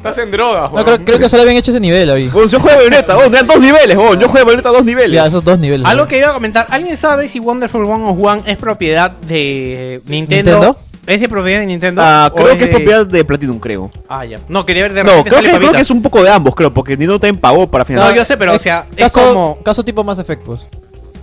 Estás 0.00 0.16
en 0.16 0.30
droga, 0.30 0.70
No, 0.74 0.82
creo, 0.82 1.04
creo 1.04 1.18
que 1.18 1.28
solo 1.28 1.42
habían 1.42 1.58
hecho 1.58 1.72
ese 1.72 1.80
nivel 1.80 2.08
ahí. 2.08 2.28
Bueno, 2.28 2.48
yo 2.48 2.58
juego 2.58 2.78
de 2.78 2.86
Bayonetta, 2.88 3.18
oh, 3.18 3.28
dan 3.28 3.46
dos 3.46 3.60
niveles, 3.60 3.98
oh, 3.98 4.14
yo 4.14 4.28
juego 4.28 4.38
de 4.38 4.44
Bayonetta 4.44 4.70
dos 4.70 4.84
niveles. 4.84 5.12
Ya, 5.12 5.26
esos 5.26 5.44
dos 5.44 5.58
niveles. 5.58 5.86
Algo 5.86 6.06
que 6.08 6.16
iba 6.16 6.30
a 6.30 6.32
comentar, 6.32 6.66
¿alguien 6.70 6.96
sabe 6.96 7.28
si 7.28 7.38
Wonderful 7.38 7.84
101 7.84 8.42
es 8.46 8.56
propiedad 8.56 9.10
de 9.10 10.00
Nintendo? 10.06 10.50
¿Nintendo? 10.52 10.78
¿Es 11.10 11.20
de 11.20 11.28
propiedad 11.28 11.60
de 11.60 11.66
Nintendo? 11.66 12.00
Ah, 12.04 12.30
¿O 12.32 12.36
creo 12.36 12.46
que 12.48 12.52
es 12.54 12.58
de- 12.60 12.66
propiedad 12.68 13.04
de 13.06 13.24
Platinum, 13.24 13.58
creo. 13.58 13.90
Ah, 14.08 14.24
ya. 14.24 14.38
No, 14.48 14.64
quería 14.64 14.84
ver 14.84 14.94
de 14.94 15.02
No, 15.02 15.10
repente 15.10 15.30
creo 15.30 15.38
sale 15.40 15.50
que, 15.50 15.58
creo 15.58 15.72
que 15.72 15.80
es 15.80 15.90
un 15.90 16.02
poco 16.02 16.22
de 16.22 16.30
ambos, 16.30 16.54
creo, 16.54 16.72
porque 16.72 16.92
Nintendo 16.92 17.18
también 17.18 17.40
pagó 17.40 17.68
para 17.68 17.82
No, 17.82 17.86
financiar. 17.86 18.14
yo 18.16 18.24
sé, 18.24 18.36
pero 18.36 18.54
o 18.54 18.58
sea, 18.58 18.86
es 18.96 19.12
caso, 19.12 19.28
como... 19.28 19.62
caso 19.62 19.84
tipo 19.84 20.04
más 20.04 20.18
efectos. 20.20 20.66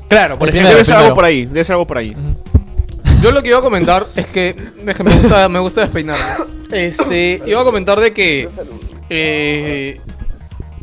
Claro, 0.09 0.37
por 0.37 0.49
el 0.49 0.55
ejemplo... 0.55 0.71
Debe 0.71 0.83
ser 0.85 0.95
algo 0.95 1.03
primero. 1.05 1.15
por 1.15 1.25
ahí, 1.25 1.45
debe 1.45 1.63
ser 1.63 1.73
algo 1.75 1.87
por 1.87 1.97
ahí. 1.97 2.15
Yo 3.21 3.31
lo 3.31 3.41
que 3.41 3.47
iba 3.47 3.57
a 3.59 3.61
comentar 3.61 4.05
es 4.15 4.27
que. 4.27 4.55
Déjame, 4.83 5.09
me 5.11 5.17
gusta, 5.21 5.49
me 5.49 5.59
gusta 5.59 5.81
despeinarme. 5.81 6.23
Este. 6.71 7.41
Iba 7.47 7.61
a 7.61 7.63
comentar 7.63 7.99
de 7.99 8.13
que. 8.13 8.47
eh, 9.09 9.99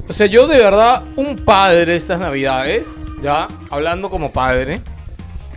o 0.09 0.13
sea, 0.13 0.27
yo 0.27 0.47
de 0.47 0.59
verdad, 0.59 1.03
un 1.17 1.37
padre 1.37 1.95
estas 1.95 2.19
navidades. 2.19 2.97
Ya, 3.23 3.49
hablando 3.71 4.11
como 4.11 4.33
padre. 4.33 4.81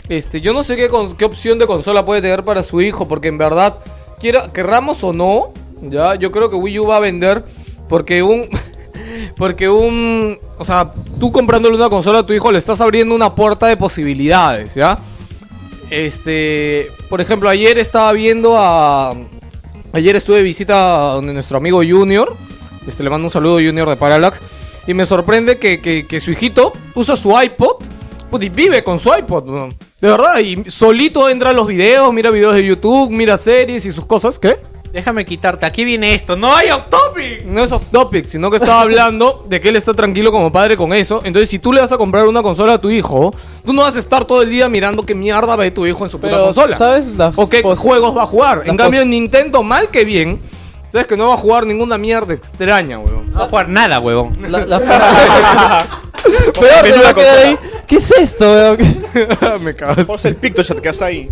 Este, 0.09 0.39
yo 0.41 0.53
no 0.53 0.63
sé 0.63 0.75
qué, 0.75 0.89
qué 1.17 1.25
opción 1.25 1.59
de 1.59 1.67
consola 1.67 2.05
puede 2.05 2.21
tener 2.21 2.43
para 2.43 2.63
su 2.63 2.81
hijo. 2.81 3.07
Porque 3.07 3.27
en 3.27 3.37
verdad, 3.37 3.75
quiera, 4.19 4.47
querramos 4.49 5.03
o 5.03 5.13
no. 5.13 5.53
Ya, 5.81 6.15
yo 6.15 6.31
creo 6.31 6.49
que 6.49 6.55
Wii 6.55 6.79
U 6.79 6.87
va 6.87 6.97
a 6.97 6.99
vender. 7.01 7.43
Porque 7.89 8.23
un. 8.23 8.47
Porque 9.37 9.69
un. 9.69 10.37
O 10.57 10.63
sea, 10.65 10.91
tú 11.19 11.31
comprándole 11.31 11.75
una 11.75 11.89
consola 11.89 12.19
a 12.19 12.25
tu 12.25 12.33
hijo 12.33 12.51
le 12.51 12.57
estás 12.57 12.81
abriendo 12.81 13.13
una 13.15 13.33
puerta 13.35 13.67
de 13.67 13.77
posibilidades, 13.77 14.75
¿ya? 14.75 14.97
Este, 15.89 16.87
por 17.09 17.21
ejemplo, 17.21 17.49
ayer 17.49 17.77
estaba 17.77 18.11
viendo 18.13 18.57
a. 18.57 19.13
Ayer 19.93 20.15
estuve 20.15 20.37
de 20.37 20.43
visita 20.43 21.13
donde 21.13 21.33
nuestro 21.33 21.57
amigo 21.57 21.81
Junior. 21.87 22.35
Este, 22.85 23.03
le 23.03 23.09
mando 23.09 23.27
un 23.27 23.31
saludo 23.31 23.55
Junior 23.55 23.87
de 23.89 23.95
Parallax. 23.95 24.41
Y 24.85 24.93
me 24.93 25.05
sorprende 25.05 25.57
que, 25.57 25.81
que- 25.81 26.05
que 26.07 26.19
su 26.19 26.31
hijito 26.31 26.73
usa 26.95 27.15
su 27.17 27.29
iPod. 27.41 27.83
pues, 28.29 28.43
y 28.43 28.49
vive 28.49 28.83
con 28.83 28.99
su 28.99 29.13
iPod. 29.13 29.45
¿no? 29.45 29.69
De 29.99 30.07
verdad, 30.09 30.37
y 30.39 30.69
solito 30.69 31.27
entra 31.27 31.49
a 31.49 31.53
los 31.53 31.65
videos, 31.65 32.13
mira 32.13 32.29
videos 32.29 32.53
de 32.53 32.63
YouTube, 32.65 33.09
mira 33.09 33.35
series 33.37 33.85
y 33.85 33.91
sus 33.91 34.05
cosas. 34.05 34.37
¿Qué? 34.37 34.57
Déjame 34.93 35.25
quitarte, 35.25 35.65
aquí 35.65 35.83
viene 35.83 36.13
esto. 36.13 36.35
¡No 36.35 36.55
hay 36.55 36.69
off 36.71 36.85
topic! 36.89 37.43
No 37.45 37.61
es 37.63 37.71
off 37.71 37.83
topic, 37.91 38.25
sino 38.25 38.49
que 38.51 38.57
estaba 38.57 38.81
hablando 38.81 39.43
de 39.49 39.59
que 39.59 39.69
él 39.69 39.75
está 39.75 39.93
tranquilo 39.93 40.31
como 40.31 40.51
padre 40.51 40.77
con 40.77 40.93
eso. 40.93 41.21
Entonces, 41.23 41.49
si 41.49 41.59
tú 41.59 41.73
le 41.73 41.81
vas 41.81 41.91
a 41.91 41.97
comprar 41.97 42.25
una 42.27 42.41
consola 42.43 42.73
a 42.73 42.77
tu 42.77 42.89
hijo, 42.89 43.33
tú 43.65 43.73
no 43.73 43.81
vas 43.81 43.95
a 43.95 43.99
estar 43.99 44.23
todo 44.25 44.43
el 44.43 44.49
día 44.51 44.69
mirando 44.69 45.05
qué 45.05 45.13
mierda 45.15 45.55
ve 45.55 45.71
tu 45.71 45.85
hijo 45.85 46.03
en 46.03 46.09
su 46.11 46.19
puta 46.19 46.37
consola. 46.39 46.77
¿sabes? 46.77 47.05
Las 47.17 47.37
o 47.37 47.49
qué 47.49 47.61
pos- 47.61 47.79
juegos 47.79 48.15
va 48.15 48.23
a 48.23 48.27
jugar. 48.27 48.63
En 48.65 48.77
cambio, 48.77 49.01
en 49.01 49.09
Nintendo, 49.09 49.61
mal 49.63 49.89
que 49.89 50.05
bien, 50.05 50.39
sabes 50.91 51.07
que 51.07 51.17
no 51.17 51.27
va 51.29 51.33
a 51.33 51.37
jugar 51.37 51.65
ninguna 51.65 51.97
mierda 51.97 52.33
extraña, 52.33 52.97
weón. 52.99 53.27
No 53.31 53.39
va 53.39 53.45
a 53.45 53.49
jugar 53.49 53.69
nada, 53.69 53.99
huevón. 53.99 54.37
La, 54.47 54.65
la- 54.65 55.87
Peor, 56.23 56.83
me 56.83 57.03
va 57.03 57.09
a 57.09 57.13
quedar 57.13 57.37
ahí. 57.45 57.57
¿Qué 57.87 57.97
es 57.97 58.11
esto, 58.11 58.45
weón? 58.51 58.77
Me 59.63 59.75
cagas. 59.75 60.25
El 60.25 60.35
PictoChat 60.35 60.79
que 60.79 60.89
está 60.89 61.05
ahí. 61.05 61.29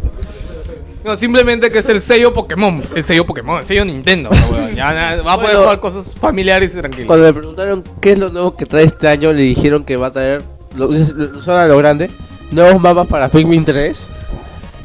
No, 1.04 1.16
simplemente 1.16 1.70
que 1.70 1.80
es 1.80 1.90
el 1.90 2.02
sello 2.02 2.34
Pokémon. 2.34 2.82
El 2.96 3.04
sello 3.04 3.26
Pokémon, 3.26 3.60
el 3.60 3.66
sello 3.66 3.86
Nintendo, 3.86 4.30
weón. 4.52 4.74
Ya, 4.74 4.94
ya, 5.16 5.22
va 5.22 5.34
a 5.34 5.36
poder 5.36 5.52
Bueno. 5.52 5.60
jugar 5.62 5.80
cosas 5.80 6.16
familiares 6.20 6.74
y 6.74 6.78
tranquilas. 6.78 7.08
Cuando 7.08 7.26
le 7.26 7.34
preguntaron 7.34 7.84
qué 8.02 8.14
es 8.14 8.20
lo 8.20 8.30
nuevo 8.30 8.56
que 8.56 8.66
trae 8.66 8.84
este 8.86 9.08
año, 9.08 9.32
le 9.32 9.42
dijeron 9.42 9.84
que 9.84 9.98
va 9.98 10.08
a 10.08 10.12
traer, 10.12 10.42
lo, 10.76 10.88
lo 10.88 11.54
a 11.58 11.66
lo 11.68 11.78
grande, 11.78 12.10
nuevos 12.52 12.82
mapas 12.82 13.06
para 13.08 13.30
Pikmin 13.30 13.66
3, 13.66 14.10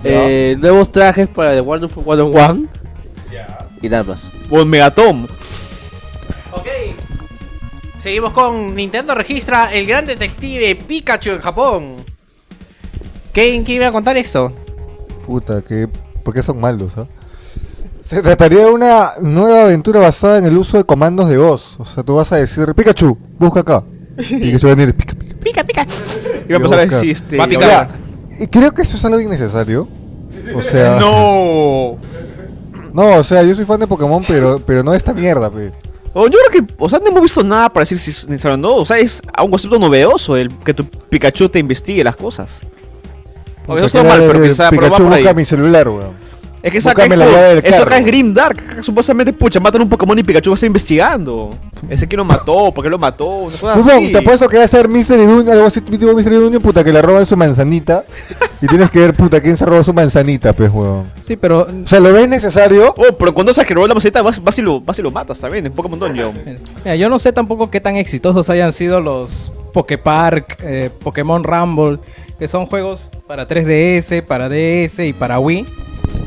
eh, 0.04 0.56
nuevos 0.58 0.92
trajes 0.92 1.28
para 1.28 1.52
The 1.54 1.60
Wonderful 1.60 2.04
101 2.04 2.66
y 3.82 3.88
nada 3.88 4.04
más. 4.04 4.30
O 4.50 4.64
Megatom. 4.64 5.26
Seguimos 8.00 8.32
con 8.32 8.74
Nintendo 8.74 9.14
registra 9.14 9.74
el 9.74 9.86
gran 9.86 10.06
detective 10.06 10.74
Pikachu 10.74 11.32
en 11.32 11.40
Japón. 11.40 11.96
¿Qué, 13.34 13.62
qué 13.62 13.72
iba 13.74 13.88
a 13.88 13.92
contar 13.92 14.16
esto? 14.16 14.50
Puta, 15.26 15.60
que. 15.60 15.86
¿Por 16.24 16.32
qué 16.32 16.42
son 16.42 16.58
malos, 16.58 16.94
ah? 16.96 17.06
Se 18.02 18.22
trataría 18.22 18.60
de 18.60 18.70
una 18.70 19.12
nueva 19.20 19.64
aventura 19.64 20.00
basada 20.00 20.38
en 20.38 20.46
el 20.46 20.56
uso 20.56 20.78
de 20.78 20.84
comandos 20.84 21.28
de 21.28 21.36
voz. 21.36 21.76
O 21.78 21.84
sea, 21.84 22.02
tú 22.02 22.14
vas 22.14 22.32
a 22.32 22.36
decir, 22.36 22.74
Pikachu, 22.74 23.18
busca 23.38 23.60
acá. 23.60 23.82
Pikachu 24.16 24.66
va 24.66 24.72
a 24.72 24.76
venir, 24.76 24.94
pica, 24.94 25.14
pica. 25.14 25.34
Pica, 25.34 25.64
pica. 25.64 25.86
Iba 26.48 26.56
a 26.56 26.56
empezar 26.56 26.78
a 26.78 26.86
decir 26.86 27.10
este. 27.10 27.36
Va 27.36 27.44
a 27.44 27.48
picar. 27.48 27.68
Ya, 27.68 28.44
Y 28.44 28.46
creo 28.46 28.72
que 28.72 28.80
eso 28.80 28.96
es 28.96 29.04
algo 29.04 29.20
innecesario. 29.20 29.86
O 30.54 30.62
sea. 30.62 30.96
No. 31.00 31.98
No, 32.94 33.18
o 33.18 33.24
sea, 33.24 33.42
yo 33.42 33.54
soy 33.54 33.66
fan 33.66 33.78
de 33.78 33.86
Pokémon, 33.86 34.24
pero, 34.26 34.58
pero 34.58 34.82
no 34.82 34.92
de 34.92 34.96
esta 34.96 35.12
mierda, 35.12 35.50
pe. 35.50 35.70
O 36.12 36.26
yo 36.26 36.38
creo 36.48 36.66
que, 36.66 36.74
o 36.78 36.88
sea, 36.88 36.98
no 36.98 37.06
hemos 37.08 37.22
visto 37.22 37.42
nada 37.44 37.68
para 37.68 37.82
decir 37.82 37.98
si 37.98 38.10
es 38.10 38.28
necesario 38.28 38.54
o 38.54 38.58
no. 38.58 38.74
O 38.76 38.84
sea, 38.84 38.98
es 38.98 39.22
un 39.42 39.50
concepto 39.50 39.78
novedoso 39.78 40.36
el 40.36 40.50
que 40.64 40.74
tu 40.74 40.84
Pikachu 40.84 41.48
te 41.48 41.58
investigue 41.60 42.02
las 42.02 42.16
cosas. 42.16 42.60
O 43.66 43.76
eso 43.76 43.86
está 43.86 44.02
Porque 44.02 44.08
mal, 44.08 44.20
pero 44.26 44.70
Pikachu 44.70 45.04
por 45.04 45.12
ahí. 45.12 45.22
busca 45.22 45.34
mi 45.34 45.44
celular, 45.44 45.88
weón. 45.88 46.29
Es 46.62 46.72
que 46.72 46.78
esa 46.78 46.90
acá 46.90 47.06
es, 47.06 47.64
eso 47.64 47.82
acá 47.82 47.98
es 47.98 48.04
Grim 48.04 48.34
Dark. 48.34 48.58
acá 48.58 48.82
Supuestamente, 48.82 49.32
pucha, 49.32 49.60
matan 49.60 49.82
un 49.82 49.88
Pokémon 49.88 50.18
y 50.18 50.22
Pikachu 50.22 50.50
va 50.50 50.54
a 50.54 50.56
estar 50.56 50.66
investigando. 50.66 51.54
Ese 51.88 52.06
que 52.06 52.16
lo 52.16 52.24
mató, 52.24 52.72
por 52.72 52.84
qué 52.84 52.90
lo 52.90 52.98
mató, 52.98 53.48
así. 53.48 54.12
te 54.12 54.18
apuesto 54.18 54.48
que 54.48 54.58
va 54.58 54.64
a 54.64 54.68
ser 54.68 54.88
Mystery 54.88 55.24
Duño, 55.24 55.50
algo 55.52 55.66
así 55.66 55.80
tipo 55.80 56.12
Mystery 56.12 56.36
Duño, 56.36 56.60
puta, 56.60 56.84
que 56.84 56.92
le 56.92 57.00
roban 57.00 57.24
su 57.24 57.36
manzanita. 57.36 58.04
y 58.60 58.66
tienes 58.66 58.90
que 58.90 59.00
ver, 59.00 59.14
puta, 59.14 59.40
quién 59.40 59.56
se 59.56 59.64
robó 59.64 59.82
su 59.82 59.94
manzanita, 59.94 60.52
pues, 60.52 60.70
weón. 60.70 61.04
Sí, 61.20 61.36
pero 61.36 61.66
O 61.84 61.86
sea, 61.86 61.98
¿lo 62.00 62.12
ves 62.12 62.28
necesario? 62.28 62.94
Oh, 62.96 63.14
pero 63.18 63.32
cuando 63.32 63.54
se 63.54 63.64
que 63.64 63.72
robó 63.72 63.86
la 63.86 63.94
maceta, 63.94 64.20
vas, 64.20 64.42
vas, 64.42 64.58
y 64.58 64.62
lo, 64.62 64.80
vas 64.80 64.98
y 64.98 65.02
lo 65.02 65.10
matas 65.10 65.40
también 65.40 65.64
en 65.64 65.72
Pokémon 65.72 65.98
Dungeon. 65.98 66.34
Mira, 66.84 66.96
yo 66.96 67.08
no 67.08 67.18
sé 67.18 67.32
tampoco 67.32 67.70
qué 67.70 67.80
tan 67.80 67.96
exitosos 67.96 68.50
hayan 68.50 68.72
sido 68.72 69.00
los 69.00 69.50
Poképark, 69.72 70.58
eh, 70.62 70.90
Pokémon 71.02 71.42
Rumble, 71.42 71.98
que 72.38 72.48
son 72.48 72.66
juegos 72.66 73.00
para 73.26 73.46
3DS, 73.46 74.22
para 74.22 74.48
DS 74.48 74.98
y 75.06 75.12
para 75.12 75.38
Wii. 75.38 75.66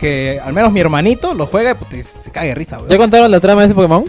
Que 0.03 0.39
al 0.43 0.51
menos 0.53 0.71
mi 0.71 0.79
hermanito 0.81 1.33
lo 1.33 1.45
juega 1.47 1.77
y 1.91 1.95
y 1.95 2.01
se 2.01 2.29
cae 2.31 2.49
de 2.49 2.55
risa, 2.55 2.77
weón. 2.77 2.89
¿Ya 2.89 2.97
contaron 2.97 3.31
la 3.31 3.39
trama 3.39 3.61
de 3.61 3.67
ese 3.67 3.73
Pokémon? 3.75 4.03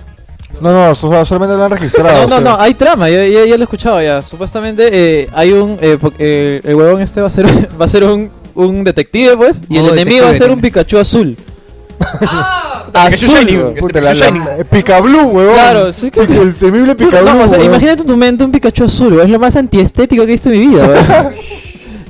No, 0.61 0.73
no, 0.73 0.95
so- 0.95 1.25
solamente 1.25 1.57
lo 1.57 1.65
han 1.65 1.71
registrado. 1.71 2.29
No, 2.29 2.41
no, 2.41 2.51
no, 2.51 2.61
hay 2.61 2.75
trama, 2.75 3.09
ya, 3.09 3.25
ya, 3.27 3.45
ya 3.45 3.57
lo 3.57 3.63
he 3.63 3.65
escuchado 3.65 4.03
ya. 4.03 4.23
Supuestamente 4.23 4.89
eh, 4.93 5.29
hay 5.33 5.53
un. 5.53 5.79
eh, 5.81 5.97
po- 6.01 6.13
eh, 6.19 6.61
el 6.65 6.75
huevón 6.75 7.01
este 7.01 7.21
va 7.21 7.27
a 7.29 7.31
ser, 7.31 7.47
va 7.81 7.85
a 7.85 7.89
ser 7.89 8.05
un, 8.05 8.31
un 8.55 8.85
detective, 8.85 9.37
pues. 9.37 9.63
Y 9.69 9.77
el 9.77 9.83
Modo 9.83 9.95
enemigo 9.95 10.25
va 10.27 10.31
a 10.31 10.35
ser 10.37 10.51
un 10.51 10.61
Pikachu 10.61 10.99
azul. 10.99 11.37
Pikachu 11.99 13.37
azul. 13.37 13.75
Este 13.77 14.01
la- 14.01 14.65
Picablu, 14.71 15.19
weón. 15.29 15.55
Claro, 15.55 15.93
sí 15.93 16.11
que- 16.11 16.21
El 16.21 16.55
temible 16.57 16.95
Puta, 16.95 17.19
Picablu. 17.19 17.39
no, 17.39 17.45
o 17.45 17.49
sea, 17.49 17.63
imagínate 17.63 18.03
en 18.03 18.07
tu 18.09 18.17
mente 18.17 18.45
un 18.45 18.53
Pikachu 18.53 18.85
azul, 18.85 19.13
weón, 19.15 19.25
es 19.27 19.31
lo 19.31 19.39
más 19.39 19.57
antiestético 19.57 20.23
que 20.25 20.29
he 20.31 20.33
visto 20.33 20.51
en 20.51 20.59
mi 20.61 20.67
vida, 20.69 20.87
weón. 20.87 21.33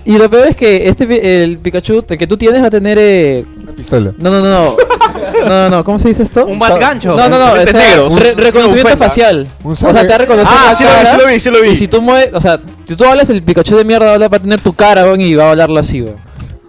Y 0.06 0.18
lo 0.18 0.28
peor 0.28 0.48
es 0.48 0.56
que 0.56 0.86
este 0.86 1.42
el 1.44 1.56
Pikachu 1.56 2.04
el 2.06 2.18
que 2.18 2.26
tú 2.26 2.36
tienes 2.36 2.60
va 2.62 2.66
a 2.66 2.70
tener 2.70 2.98
eh, 3.00 3.42
pistola. 3.74 4.12
no 4.18 4.30
no 4.30 4.40
no 4.40 4.48
no 4.50 4.76
no 5.44 5.48
no 5.48 5.70
no 5.70 5.84
¿cómo 5.84 5.98
se 5.98 6.08
dice 6.08 6.22
esto? 6.22 6.46
Un 6.46 6.58
bat 6.58 6.78
gancho. 6.78 7.14
No 7.16 7.28
no 7.28 7.38
no, 7.38 7.52
o 7.52 7.56
Lentes 7.56 7.74
sea, 7.74 7.88
negros. 7.88 8.18
re- 8.18 8.32
Un- 8.32 8.38
reconocimiento 8.38 8.96
facial. 8.96 9.46
Un 9.62 9.72
O 9.72 9.76
sea, 9.76 9.92
te 9.92 10.08
va 10.08 10.14
a 10.14 10.18
reconocer 10.18 10.56
Ah, 10.58 10.66
la 10.70 10.74
sí 10.74 10.84
lo 10.84 10.90
vi, 10.90 10.96
cara, 10.96 11.10
sí 11.10 11.16
lo 11.18 11.26
vi, 11.26 11.40
sí 11.40 11.50
lo 11.50 11.60
vi. 11.60 11.68
Y 11.70 11.76
si 11.76 11.88
tú 11.88 12.00
mueves, 12.02 12.30
o 12.34 12.40
sea, 12.40 12.58
si 12.86 12.96
tú 12.96 13.04
hablas 13.04 13.28
el 13.30 13.42
Pikachu 13.42 13.76
de 13.76 13.84
mierda 13.84 14.16
va 14.28 14.36
a 14.36 14.40
tener 14.40 14.60
tu 14.60 14.72
cara, 14.72 15.04
weón, 15.04 15.20
y 15.20 15.34
va 15.34 15.44
a 15.46 15.50
hablarlo 15.50 15.78
así, 15.78 16.00
weón. 16.02 16.16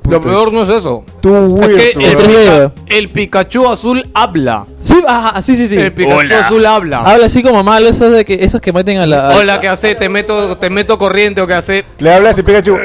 Lo 0.09 0.21
peor 0.21 0.53
no 0.53 0.61
es 0.63 0.69
eso. 0.69 1.03
Tú, 1.21 1.59
Es 1.63 1.67
que 1.69 1.89
el, 1.91 2.15
weón. 2.15 2.71
Pica- 2.71 2.71
el 2.95 3.09
Pikachu 3.09 3.67
azul 3.67 4.07
habla. 4.13 4.65
Sí, 4.81 4.95
ajá, 5.07 5.41
sí, 5.41 5.55
sí, 5.55 5.67
sí. 5.67 5.77
El 5.77 5.91
Pikachu 5.91 6.17
Hola. 6.19 6.39
azul 6.45 6.65
habla. 6.65 6.99
Habla 7.01 7.25
así 7.25 7.41
como 7.41 7.63
malo 7.63 7.89
esos 7.89 8.11
de 8.11 8.23
que 8.23 8.35
esos 8.41 8.61
que 8.61 8.71
meten 8.71 8.99
a 8.99 9.05
la 9.07 9.31
a- 9.31 9.35
Hola, 9.37 9.59
¿qué 9.59 9.67
hace? 9.67 9.95
Te 9.95 10.07
meto, 10.09 10.57
te 10.57 10.69
meto 10.69 10.97
corriente 10.97 11.41
o 11.41 11.47
qué 11.47 11.53
hace. 11.55 11.85
Le 11.97 12.13
hablas 12.13 12.37
y 12.37 12.43
Pikachu. 12.43 12.77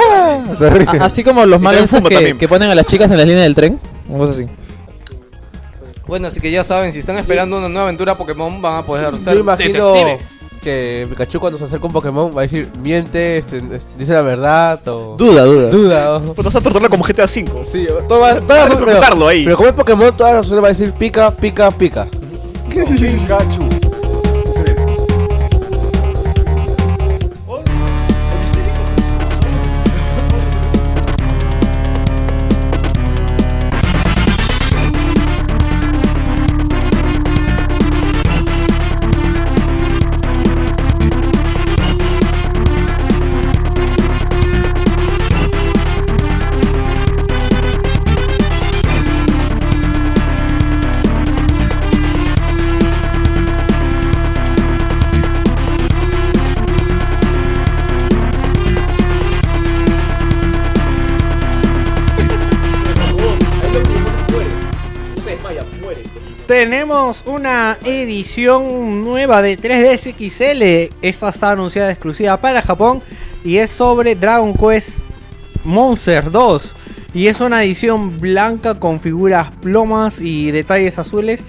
Se 0.58 0.70
ríe. 0.70 0.86
a- 1.00 1.04
así 1.04 1.22
como 1.22 1.44
los 1.44 1.60
fuma 1.90 2.08
que, 2.08 2.36
que 2.38 2.48
ponen 2.48 2.70
a 2.70 2.74
las 2.74 2.86
chicas 2.86 3.10
en 3.10 3.18
la 3.18 3.24
línea 3.24 3.42
del 3.42 3.54
tren, 3.54 3.78
cosa 4.16 4.32
así. 4.32 4.46
Bueno, 6.06 6.26
así 6.28 6.40
que 6.40 6.50
ya 6.50 6.64
saben, 6.64 6.92
si 6.92 6.98
están 6.98 7.16
esperando 7.18 7.56
una 7.58 7.68
nueva 7.68 7.84
aventura 7.84 8.16
Pokémon, 8.16 8.60
van 8.60 8.78
a 8.78 8.82
poder 8.84 9.16
ser 9.18 9.42
detectives. 9.42 10.48
Que 10.62 11.06
Pikachu 11.10 11.40
cuando 11.40 11.58
se 11.58 11.64
acerca 11.64 11.86
un 11.86 11.92
Pokémon 11.92 12.30
va 12.34 12.40
a 12.40 12.42
decir, 12.42 12.70
miente, 12.82 13.36
este, 13.38 13.58
este, 13.58 13.80
dice 13.98 14.12
la 14.14 14.22
verdad 14.22 14.80
o... 14.88 15.16
Duda, 15.18 15.44
duda. 15.44 15.68
Duda. 15.70 16.16
o- 16.16 16.34
Pues 16.34 16.44
vas 16.46 16.56
a 16.56 16.60
torturarlo 16.60 16.88
como 16.88 17.04
GTA 17.04 17.24
V. 17.24 17.44
Sí, 17.70 17.86
todo 18.08 18.20
va, 18.20 18.40
todas 18.40 18.70
a 18.70 18.74
las- 18.74 19.00
pero, 19.08 19.28
ahí. 19.28 19.44
pero 19.44 19.56
como 19.56 19.68
es 19.68 19.74
Pokémon, 19.74 20.16
todas 20.16 20.32
las 20.34 20.40
opciones 20.40 20.62
va 20.62 20.68
a 20.68 20.70
decir 20.70 20.92
pica, 20.92 21.30
pica, 21.30 21.70
pica. 21.70 22.06
Pikachu. 22.70 23.91
Tenemos 66.52 67.24
una 67.24 67.78
edición 67.82 69.00
nueva 69.00 69.40
de 69.40 69.58
3DS 69.58 70.12
XL. 70.18 70.94
Esta 71.00 71.30
está 71.30 71.52
anunciada 71.52 71.90
exclusiva 71.90 72.36
para 72.36 72.60
Japón 72.60 73.00
y 73.42 73.56
es 73.56 73.70
sobre 73.70 74.14
Dragon 74.16 74.52
Quest 74.52 74.98
Monster 75.64 76.30
2. 76.30 76.74
Y 77.14 77.28
es 77.28 77.40
una 77.40 77.64
edición 77.64 78.20
blanca 78.20 78.74
con 78.74 79.00
figuras 79.00 79.50
plomas 79.62 80.20
y 80.20 80.50
detalles 80.50 80.98
azules 80.98 81.42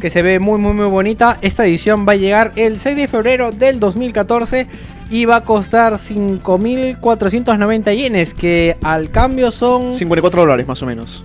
que 0.00 0.08
se 0.08 0.22
ve 0.22 0.38
muy 0.38 0.58
muy 0.58 0.72
muy 0.72 0.86
bonita. 0.86 1.36
Esta 1.42 1.66
edición 1.66 2.08
va 2.08 2.12
a 2.12 2.16
llegar 2.16 2.52
el 2.56 2.78
6 2.78 2.96
de 2.96 3.08
febrero 3.08 3.52
del 3.52 3.78
2014 3.78 4.68
y 5.10 5.26
va 5.26 5.36
a 5.36 5.44
costar 5.44 5.92
5.490 5.98 7.94
yenes, 7.94 8.32
que 8.32 8.78
al 8.82 9.10
cambio 9.10 9.50
son... 9.50 9.92
54 9.92 10.40
dólares 10.40 10.66
más 10.66 10.82
o 10.82 10.86
menos. 10.86 11.22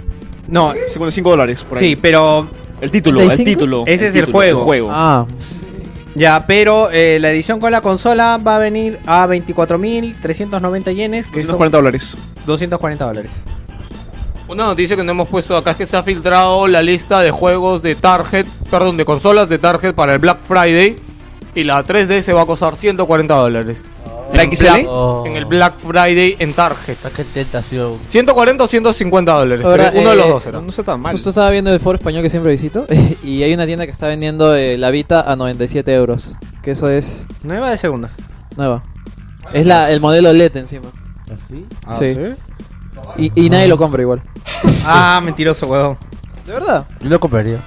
No, 0.49 0.73
55 0.73 1.29
dólares 1.29 1.63
por 1.63 1.77
ahí. 1.77 1.91
sí, 1.91 1.95
pero 1.95 2.49
El 2.81 2.91
título, 2.91 3.21
el 3.21 3.27
35? 3.27 3.49
título. 3.59 3.83
Ese 3.85 4.07
es 4.07 4.15
el 4.15 4.25
título, 4.25 4.57
juego. 4.57 4.89
Ah, 4.91 5.25
Ya, 6.15 6.45
pero 6.45 6.89
eh, 6.91 7.19
la 7.21 7.31
edición 7.31 7.59
con 7.59 7.71
la 7.71 7.79
consola 7.81 8.37
va 8.37 8.57
a 8.57 8.59
venir 8.59 8.99
a 9.05 9.25
24.390 9.27 10.93
yenes, 10.93 11.27
que 11.27 11.45
son 11.45 11.57
240 11.57 11.77
dólares. 11.77 12.17
240 12.45 13.05
dólares. 13.05 13.43
Una 14.47 14.65
noticia 14.65 14.97
que 14.97 15.03
no 15.05 15.11
hemos 15.11 15.29
puesto 15.29 15.55
acá 15.55 15.71
es 15.71 15.77
que 15.77 15.85
se 15.85 15.95
ha 15.95 16.03
filtrado 16.03 16.67
la 16.67 16.81
lista 16.81 17.21
de 17.21 17.31
juegos 17.31 17.81
de 17.81 17.95
Target, 17.95 18.45
perdón, 18.69 18.97
de 18.97 19.05
consolas 19.05 19.47
de 19.47 19.57
Target 19.57 19.93
para 19.93 20.13
el 20.13 20.19
Black 20.19 20.39
Friday. 20.43 20.97
Y 21.55 21.63
la 21.63 21.85
3DS 21.85 22.35
va 22.35 22.41
a 22.41 22.45
costar 22.45 22.75
140 22.75 23.33
dólares. 23.33 23.83
¿La 24.33 24.43
En 24.43 24.55
XL? 24.55 24.63
Black- 24.65 24.85
Oh. 24.87 25.23
En 25.25 25.35
el 25.35 25.45
Black 25.45 25.77
Friday 25.77 26.35
en 26.39 26.53
Target. 26.53 26.97
Qué 27.15 27.23
tentación. 27.23 27.97
140 28.09 28.63
o 28.63 28.67
150 28.67 29.31
dólares. 29.33 29.65
Ahora, 29.65 29.89
pero 29.91 30.01
uno 30.01 30.09
de 30.11 30.15
los 30.15 30.25
eh, 30.25 30.29
dos 30.29 30.45
era. 30.47 30.61
No 30.61 30.69
está 30.69 30.83
tan 30.83 30.99
mal. 31.01 31.11
justo 31.13 31.29
estaba 31.29 31.49
viendo 31.49 31.73
el 31.73 31.79
foro 31.79 31.95
español 31.97 32.21
que 32.23 32.29
siempre 32.29 32.51
visito 32.51 32.85
y 33.23 33.43
hay 33.43 33.53
una 33.53 33.65
tienda 33.65 33.85
que 33.85 33.91
está 33.91 34.07
vendiendo 34.07 34.55
eh, 34.55 34.77
la 34.77 34.89
Vita 34.91 35.21
a 35.29 35.35
97 35.35 35.93
euros. 35.93 36.35
Que 36.63 36.71
eso 36.71 36.89
es 36.89 37.27
Nueva 37.43 37.69
de 37.69 37.77
segunda. 37.77 38.09
nueva. 38.55 38.83
Es 39.53 39.65
la, 39.65 39.91
el 39.91 39.99
modelo 39.99 40.31
LED 40.31 40.55
encima. 40.57 40.85
¿Así? 41.87 42.13
sí. 42.13 42.21
Y, 43.17 43.45
y 43.45 43.49
nadie 43.49 43.67
lo 43.67 43.77
compra 43.77 44.01
igual. 44.01 44.21
Ah, 44.85 45.19
mentiroso, 45.23 45.67
huevón. 45.67 45.97
¿De 46.45 46.53
verdad? 46.53 46.85
Yo 47.01 47.09
lo 47.09 47.19
compraría. 47.19 47.63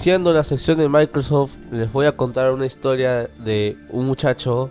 Iniciando 0.00 0.32
la 0.32 0.44
sección 0.44 0.78
de 0.78 0.88
Microsoft, 0.88 1.58
les 1.70 1.92
voy 1.92 2.06
a 2.06 2.16
contar 2.16 2.52
una 2.52 2.64
historia 2.64 3.28
de 3.38 3.76
un 3.90 4.06
muchacho, 4.06 4.70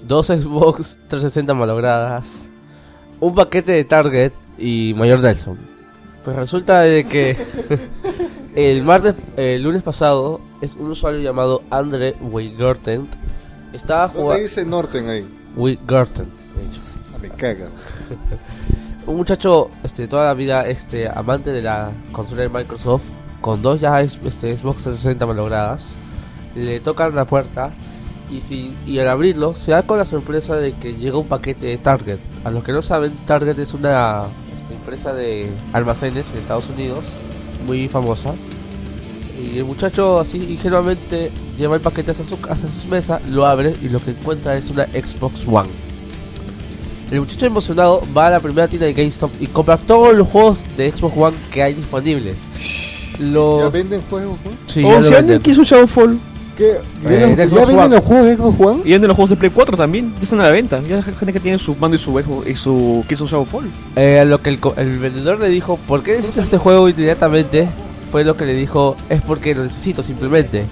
dos 0.00 0.28
Xbox 0.28 0.98
360 1.08 1.52
malogradas, 1.52 2.24
un 3.20 3.34
paquete 3.34 3.72
de 3.72 3.84
Target 3.84 4.32
y 4.56 4.94
Mayor 4.96 5.20
Nelson. 5.20 5.58
Pues 6.24 6.34
resulta 6.34 6.80
de 6.80 7.04
que 7.04 7.36
el 8.54 8.82
martes, 8.84 9.16
el 9.36 9.62
lunes 9.62 9.82
pasado, 9.82 10.40
es 10.62 10.76
un 10.76 10.90
usuario 10.90 11.20
llamado 11.20 11.62
Andre 11.68 12.16
Weigerten. 12.22 13.06
Estaba 13.74 14.06
¿Dónde 14.06 14.22
jugando. 14.22 14.42
dice 14.44 14.64
Norten 14.64 15.08
ahí? 15.10 15.26
Weigerten, 15.56 16.30
de 16.56 16.64
hecho. 16.64 16.80
Ah, 17.14 17.18
me 17.20 17.28
caga. 17.28 17.68
Un 19.06 19.16
muchacho, 19.16 19.68
este, 19.82 20.08
toda 20.08 20.24
la 20.24 20.32
vida, 20.32 20.66
este, 20.66 21.06
amante 21.06 21.52
de 21.52 21.60
la 21.60 21.92
consola 22.12 22.40
de 22.40 22.48
Microsoft, 22.48 23.04
con 23.44 23.60
dos 23.60 23.78
ya 23.78 24.00
es- 24.00 24.18
este, 24.24 24.56
Xbox 24.56 24.84
360 24.84 25.26
malogradas, 25.26 25.96
le 26.54 26.80
tocan 26.80 27.14
la 27.14 27.26
puerta 27.26 27.72
y, 28.30 28.40
si, 28.40 28.72
y 28.86 28.98
al 29.00 29.08
abrirlo 29.08 29.54
se 29.54 29.72
da 29.72 29.82
con 29.82 29.98
la 29.98 30.06
sorpresa 30.06 30.56
de 30.56 30.72
que 30.72 30.94
llega 30.94 31.18
un 31.18 31.26
paquete 31.28 31.66
de 31.66 31.76
Target. 31.76 32.20
A 32.42 32.50
los 32.50 32.64
que 32.64 32.72
no 32.72 32.80
saben, 32.80 33.12
Target 33.26 33.58
es 33.58 33.74
una 33.74 34.22
este, 34.56 34.72
empresa 34.72 35.12
de 35.12 35.52
almacenes 35.74 36.30
en 36.32 36.38
Estados 36.38 36.70
Unidos, 36.70 37.12
muy 37.66 37.86
famosa. 37.86 38.32
Y 39.38 39.58
el 39.58 39.66
muchacho 39.66 40.20
así 40.20 40.38
ingenuamente 40.38 41.30
lleva 41.58 41.74
el 41.74 41.82
paquete 41.82 42.12
hasta 42.12 42.24
su, 42.24 42.36
hasta 42.48 42.66
su 42.66 42.88
mesa, 42.88 43.20
lo 43.28 43.44
abre 43.44 43.76
y 43.82 43.90
lo 43.90 44.00
que 44.00 44.12
encuentra 44.12 44.56
es 44.56 44.70
una 44.70 44.86
Xbox 44.86 45.46
One. 45.46 45.68
El 47.10 47.20
muchacho 47.20 47.44
emocionado 47.44 48.02
va 48.16 48.28
a 48.28 48.30
la 48.30 48.40
primera 48.40 48.68
tienda 48.68 48.86
de 48.86 48.94
GameStop 48.94 49.30
y 49.38 49.48
compra 49.48 49.76
todos 49.76 50.14
los 50.16 50.26
juegos 50.28 50.62
de 50.78 50.90
Xbox 50.90 51.14
One 51.14 51.36
que 51.52 51.62
hay 51.62 51.74
disponibles. 51.74 52.93
¿Ya 53.18 53.24
Los... 53.26 53.72
venden 53.72 54.00
juegos? 54.08 54.38
¿no? 54.44 54.50
Sí, 54.66 54.82
Oh, 54.84 54.90
ya 54.90 54.96
lo 54.96 55.02
si 55.02 55.10
venden. 55.10 55.34
alguien 55.36 55.42
quiso 55.42 55.62
Shadowfall. 55.62 56.18
¿Qué? 56.56 56.76
¿Ya, 57.02 57.10
Eh, 57.10 57.36
los- 57.36 57.50
¿Ya 57.50 57.64
venden 57.66 57.90
los 57.90 58.04
juegos 58.04 58.26
de 58.26 58.36
Xbox 58.36 58.60
One? 58.60 58.80
Y 58.84 58.92
venden 58.92 59.08
los 59.08 59.16
juegos 59.16 59.30
de 59.30 59.36
Play 59.36 59.50
4 59.54 59.76
también. 59.76 60.12
Ya 60.18 60.22
están 60.22 60.40
a 60.40 60.44
la 60.44 60.50
venta. 60.52 60.80
Ya 60.88 60.96
hay 60.96 61.02
gente 61.02 61.32
que 61.32 61.40
tiene 61.40 61.58
su 61.58 61.74
mando 61.76 61.96
y 61.96 61.98
su 61.98 62.12
Xbox- 62.12 62.46
y 62.48 62.54
su 62.56 63.04
quiso 63.08 63.26
Shadowfall. 63.26 63.68
Eh, 63.96 64.20
a 64.20 64.24
lo 64.24 64.40
que 64.40 64.50
el, 64.50 64.60
co- 64.60 64.74
el 64.76 64.98
vendedor 64.98 65.40
le 65.40 65.48
dijo, 65.48 65.78
¿por 65.88 66.02
qué 66.02 66.12
necesitas 66.12 66.44
este 66.44 66.58
juego 66.58 66.88
inmediatamente? 66.88 67.68
Fue 68.12 68.22
lo 68.22 68.36
que 68.36 68.46
le 68.46 68.54
dijo, 68.54 68.96
es 69.08 69.20
porque 69.22 69.54
lo 69.54 69.64
necesito 69.64 70.02
simplemente. 70.04 70.66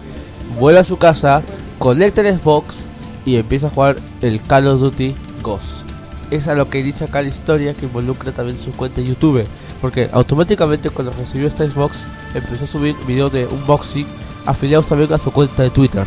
Vuelve 0.61 0.79
a 0.81 0.85
su 0.85 0.99
casa, 0.99 1.43
conecta 1.79 2.21
el 2.21 2.39
Xbox 2.39 2.85
y 3.25 3.37
empieza 3.37 3.67
a 3.67 3.71
jugar 3.71 3.97
el 4.21 4.41
Call 4.41 4.69
of 4.69 4.81
Duty 4.81 5.15
Ghost. 5.43 5.83
Es 6.31 6.47
a 6.47 6.55
lo 6.55 6.69
que 6.71 6.83
dice 6.85 7.05
acá 7.05 7.21
la 7.23 7.29
historia 7.29 7.75
que 7.75 7.87
involucra 7.87 8.31
también 8.31 8.57
su 8.59 8.71
cuenta 8.73 9.01
de 9.01 9.09
YouTube. 9.09 9.43
Porque 9.83 10.09
automáticamente 10.13 10.89
cuando 10.89 11.13
recibió 11.13 11.47
esta 11.47 11.67
Xbox 11.67 12.07
empezó 12.35 12.65
a 12.65 12.69
subir 12.69 12.97
videos 13.07 13.33
de 13.33 13.47
unboxing 13.47 14.07
afiliados 14.47 14.87
también 14.87 15.13
a 15.13 15.19
su 15.19 15.31
cuenta 15.31 15.65
de 15.65 15.71
Twitter. 15.71 16.07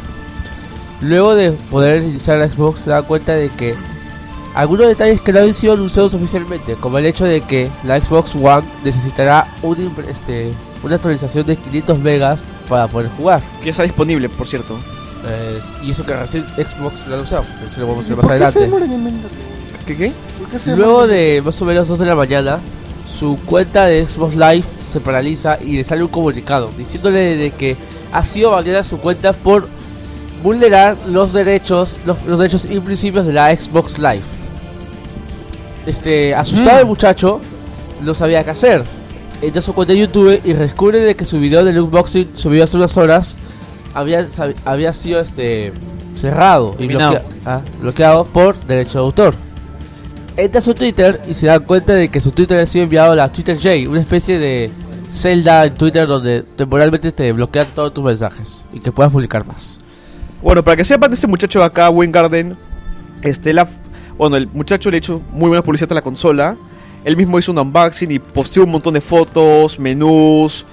Luego 1.01 1.35
de 1.35 1.51
poder 1.51 2.01
iniciar 2.01 2.39
la 2.39 2.47
Xbox 2.47 2.79
se 2.79 2.89
da 2.89 3.03
cuenta 3.03 3.33
de 3.33 3.49
que 3.49 3.75
algunos 4.55 4.87
detalles 4.87 5.19
que 5.19 5.33
no 5.33 5.41
han 5.41 5.53
sido 5.53 5.73
anunciados 5.73 6.13
oficialmente, 6.13 6.75
como 6.75 6.97
el 6.97 7.05
hecho 7.05 7.25
de 7.25 7.41
que 7.41 7.69
la 7.83 7.99
Xbox 7.99 8.33
One 8.35 8.63
necesitará 8.85 9.47
un 9.61 9.93
este, 10.09 10.53
una 10.81 10.95
actualización 10.95 11.45
de 11.45 11.57
500 11.57 11.99
megas 11.99 12.39
para 12.69 12.87
poder 12.87 13.09
jugar. 13.11 13.41
Que 13.59 13.65
ya 13.65 13.71
está 13.71 13.83
disponible, 13.83 14.29
por 14.29 14.47
cierto. 14.47 14.79
Eh, 15.27 15.59
y 15.83 15.91
eso 15.91 16.05
que 16.05 16.15
recién 16.15 16.45
Xbox 16.55 17.05
lo 17.07 17.13
ha 17.13 17.15
anunciado, 17.15 17.43
que 17.43 17.67
eso 17.67 17.81
lo 17.81 17.87
vamos 17.87 18.05
a 18.05 18.07
¿Y 18.07 18.09
ver 18.11 18.17
más 18.17 18.25
¿Por 18.25 18.31
qué 18.31 18.51
se 18.51 18.59
adelante. 18.59 19.29
¿Qué 19.85 19.97
qué? 19.97 20.13
¿Por 20.39 20.49
qué 20.49 20.59
se 20.59 20.75
Luego 20.75 21.07
de 21.07 21.41
más 21.43 21.61
o 21.61 21.65
menos 21.65 21.87
2 21.87 21.99
de 21.99 22.05
la 22.05 22.15
mañana, 22.15 22.59
su 23.07 23.37
cuenta 23.45 23.85
de 23.85 24.05
Xbox 24.05 24.35
Live 24.35 24.63
se 24.91 24.99
paraliza 24.99 25.57
y 25.61 25.77
le 25.77 25.83
sale 25.83 26.03
un 26.03 26.09
comunicado 26.09 26.69
diciéndole 26.77 27.35
de 27.37 27.51
que 27.51 27.75
ha 28.11 28.23
sido 28.25 28.51
baneada 28.51 28.83
su 28.83 28.97
cuenta 28.99 29.33
por 29.33 29.67
vulnerar 30.43 30.97
los 31.07 31.33
derechos, 31.33 31.99
los, 32.05 32.17
los 32.25 32.39
derechos 32.39 32.65
y 32.69 32.79
principios 32.79 33.25
de 33.25 33.33
la 33.33 33.55
Xbox 33.55 33.97
Live. 33.97 34.21
Este, 35.85 36.33
asustado 36.33 36.79
el 36.79 36.85
muchacho, 36.85 37.39
no 38.01 38.13
sabía 38.13 38.43
qué 38.43 38.51
hacer. 38.51 38.83
Entra 39.41 39.59
a 39.59 39.61
su 39.63 39.73
cuenta 39.73 39.93
de 39.93 39.99
YouTube 39.99 40.41
y 40.43 40.53
descubre 40.53 40.99
de 40.99 41.15
que 41.15 41.25
su 41.25 41.39
video 41.39 41.63
del 41.63 41.79
unboxing 41.79 42.31
subido 42.35 42.63
hace 42.63 42.77
unas 42.77 42.95
horas 42.97 43.37
había, 43.93 44.25
había 44.65 44.93
sido 44.93 45.19
este 45.19 45.73
cerrado 46.15 46.75
y 46.79 46.87
bloquea- 47.11 47.21
ah, 47.45 47.61
bloqueado 47.81 48.25
por 48.25 48.57
derecho 48.65 48.99
de 48.99 49.05
autor. 49.05 49.35
Entra 50.37 50.59
a 50.59 50.61
su 50.61 50.73
Twitter 50.73 51.21
y 51.27 51.33
se 51.33 51.47
da 51.47 51.59
cuenta 51.61 51.93
de 51.93 52.09
que 52.09 52.19
su 52.19 52.31
Twitter 52.31 52.59
ha 52.59 52.65
sido 52.65 52.83
enviado 52.83 53.13
a 53.13 53.15
la 53.15 53.31
Twitter 53.31 53.55
J, 53.55 53.89
una 53.89 54.01
especie 54.01 54.37
de 54.37 54.69
celda 55.09 55.63
en 55.63 55.75
Twitter 55.75 56.05
donde 56.07 56.43
temporalmente 56.43 57.13
te 57.13 57.31
bloquean 57.31 57.67
todos 57.73 57.93
tus 57.93 58.03
mensajes 58.03 58.65
y 58.73 58.81
que 58.81 58.91
puedas 58.91 59.13
publicar 59.13 59.47
más. 59.47 59.79
Bueno, 60.41 60.61
para 60.61 60.75
que 60.75 60.83
sepan 60.83 61.09
de 61.09 61.15
este 61.15 61.27
muchacho 61.27 61.59
de 61.59 61.65
acá, 61.65 61.89
Wingarden, 61.89 62.57
este, 63.21 63.53
bueno, 64.17 64.35
el 64.35 64.47
muchacho 64.47 64.91
le 64.91 64.97
ha 64.97 64.99
hecho 64.99 65.21
muy 65.31 65.47
buena 65.47 65.63
publicidad 65.63 65.93
a 65.93 65.95
la 65.95 66.01
consola. 66.01 66.57
Él 67.05 67.15
mismo 67.15 67.39
hizo 67.39 67.53
un 67.53 67.59
unboxing 67.59 68.11
y 68.11 68.19
posteó 68.19 68.65
un 68.65 68.71
montón 68.71 68.93
de 68.93 69.01
fotos, 69.01 69.79
menús, 69.79 70.65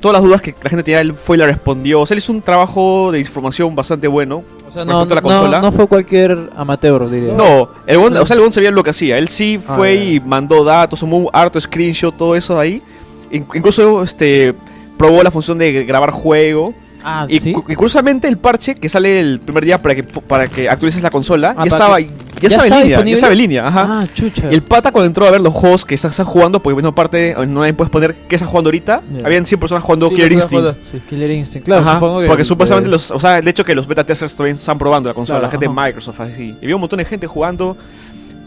todas 0.00 0.14
las 0.14 0.22
dudas 0.22 0.40
que 0.42 0.54
la 0.62 0.70
gente 0.70 0.82
tenía, 0.82 1.00
él 1.00 1.14
fue 1.14 1.36
y 1.36 1.40
le 1.40 1.46
respondió. 1.46 2.00
O 2.00 2.06
sea, 2.06 2.14
él 2.14 2.18
hizo 2.18 2.32
un 2.32 2.42
trabajo 2.42 3.10
de 3.12 3.20
información 3.20 3.74
bastante 3.74 4.08
bueno. 4.08 4.42
O 4.68 4.72
sea, 4.72 4.84
no, 4.84 5.04
respecto 5.04 5.30
a 5.30 5.48
la 5.48 5.56
no- 5.58 5.62
no 5.66 5.72
fue 5.72 5.86
cualquier 5.86 6.50
amateur, 6.56 7.10
diría. 7.10 7.34
No, 7.34 7.68
el 7.86 7.98
buen, 7.98 8.16
o 8.16 8.24
sea, 8.26 8.34
el 8.34 8.40
buen 8.40 8.52
sabía 8.52 8.70
lo 8.70 8.82
que 8.82 8.90
hacía. 8.90 9.18
Él 9.18 9.28
sí 9.28 9.60
Ah, 9.66 9.74
fue 9.76 9.94
y 9.96 10.20
mandó 10.20 10.64
datos, 10.64 11.00
tomó 11.00 11.16
un 11.18 11.28
harto 11.32 11.60
screenshot, 11.60 12.16
todo 12.16 12.34
eso 12.36 12.54
de 12.54 12.60
ahí. 12.60 12.82
In- 13.30 13.46
incluso 13.54 14.02
este 14.02 14.54
probó 14.96 15.22
la 15.22 15.30
función 15.30 15.58
de 15.58 15.84
grabar 15.84 16.10
juego. 16.10 16.72
Ah, 17.02 17.26
Y, 17.28 17.40
¿sí? 17.40 17.50
y 17.50 17.74
curiosamente 17.74 18.28
el 18.28 18.36
parche 18.36 18.74
que 18.74 18.88
sale 18.90 19.20
el 19.20 19.40
primer 19.40 19.64
día 19.64 19.80
para 19.80 19.94
que 19.94 20.02
para 20.02 20.46
que 20.46 20.68
actualices 20.68 21.02
la 21.02 21.10
consola 21.10 21.54
Ah, 21.56 21.64
ya 21.64 21.68
estaba 21.76 21.96
que- 21.96 22.10
ya, 22.48 22.48
¿Ya 22.48 22.56
estaba 22.56 22.80
en 22.80 22.88
línea, 22.88 23.04
ya 23.04 23.14
estaba 23.14 23.32
en 23.32 23.38
línea, 23.38 23.66
ajá. 23.68 23.86
Ah, 24.02 24.06
chucha. 24.14 24.48
Y 24.50 24.54
el 24.54 24.62
pata 24.62 24.92
cuando 24.92 25.06
entró 25.06 25.26
a 25.26 25.30
ver 25.30 25.40
los 25.40 25.52
juegos 25.52 25.84
que 25.84 25.94
estás, 25.94 26.12
estás 26.12 26.26
jugando, 26.26 26.62
porque 26.62 26.74
bueno, 26.74 26.88
aparte 26.90 27.34
no 27.46 27.60
puedes 27.76 27.90
poner 27.90 28.14
qué 28.28 28.36
estás 28.36 28.48
jugando 28.48 28.68
ahorita. 28.68 29.02
Ya. 29.18 29.26
Habían 29.26 29.46
100 29.46 29.60
personas 29.60 29.84
jugando 29.84 30.08
Sí, 30.08 30.14
Killer 30.16 30.32
Instinct. 30.32 30.64
juego, 30.64 30.78
sí. 30.82 31.00
Killer 31.08 31.30
Instinct, 31.30 31.66
claro, 31.66 31.82
Ajá, 31.82 31.94
supongo 31.94 32.20
que... 32.20 32.26
porque 32.26 32.44
supuestamente 32.44 32.88
eh, 32.88 32.92
los, 32.92 33.10
o 33.10 33.20
sea, 33.20 33.38
el 33.38 33.48
hecho 33.48 33.64
que 33.64 33.74
los 33.74 33.86
beta 33.86 34.04
testers 34.04 34.34
todavía 34.34 34.54
están 34.54 34.78
probando 34.78 35.08
la 35.08 35.14
consola, 35.14 35.38
Claro, 35.40 35.46
la 35.46 35.50
gente 35.50 35.66
ajá. 35.66 35.74
de 35.74 35.86
Microsoft 35.88 36.20
así. 36.20 36.56
Y 36.60 36.64
había 36.64 36.74
un 36.76 36.80
montón 36.80 36.98
de 36.98 37.04
gente 37.04 37.26
jugando, 37.26 37.76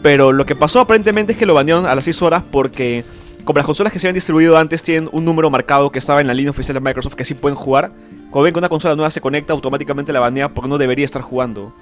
pero 0.02 0.32
lo 0.32 0.44
que 0.44 0.54
pasó 0.56 0.80
aparentemente 0.80 1.32
es 1.32 1.38
que 1.38 1.46
lo 1.46 1.54
banearon 1.54 1.86
a 1.86 1.94
las 1.94 2.04
6 2.04 2.22
horas 2.22 2.42
porque 2.50 3.04
como 3.44 3.58
las 3.58 3.66
consolas 3.66 3.92
que 3.92 3.98
se 3.98 4.06
habían 4.06 4.14
distribuido 4.14 4.56
antes 4.56 4.82
tienen 4.82 5.08
un 5.12 5.24
número 5.24 5.50
marcado 5.50 5.90
que 5.90 5.98
estaba 5.98 6.20
en 6.20 6.26
la 6.26 6.34
línea 6.34 6.50
oficial 6.50 6.74
de 6.74 6.80
Microsoft 6.80 7.14
que 7.14 7.24
sí 7.24 7.34
pueden 7.34 7.56
jugar, 7.56 7.90
cuando 8.30 8.44
ven 8.44 8.52
que 8.54 8.58
una 8.58 8.68
consola 8.70 8.96
nueva 8.96 9.10
se 9.10 9.20
conecta 9.20 9.52
automáticamente 9.52 10.12
la 10.12 10.20
banea 10.20 10.48
porque 10.48 10.68
no 10.68 10.78
debería 10.78 11.04
estar 11.04 11.22
jugando. 11.22 11.72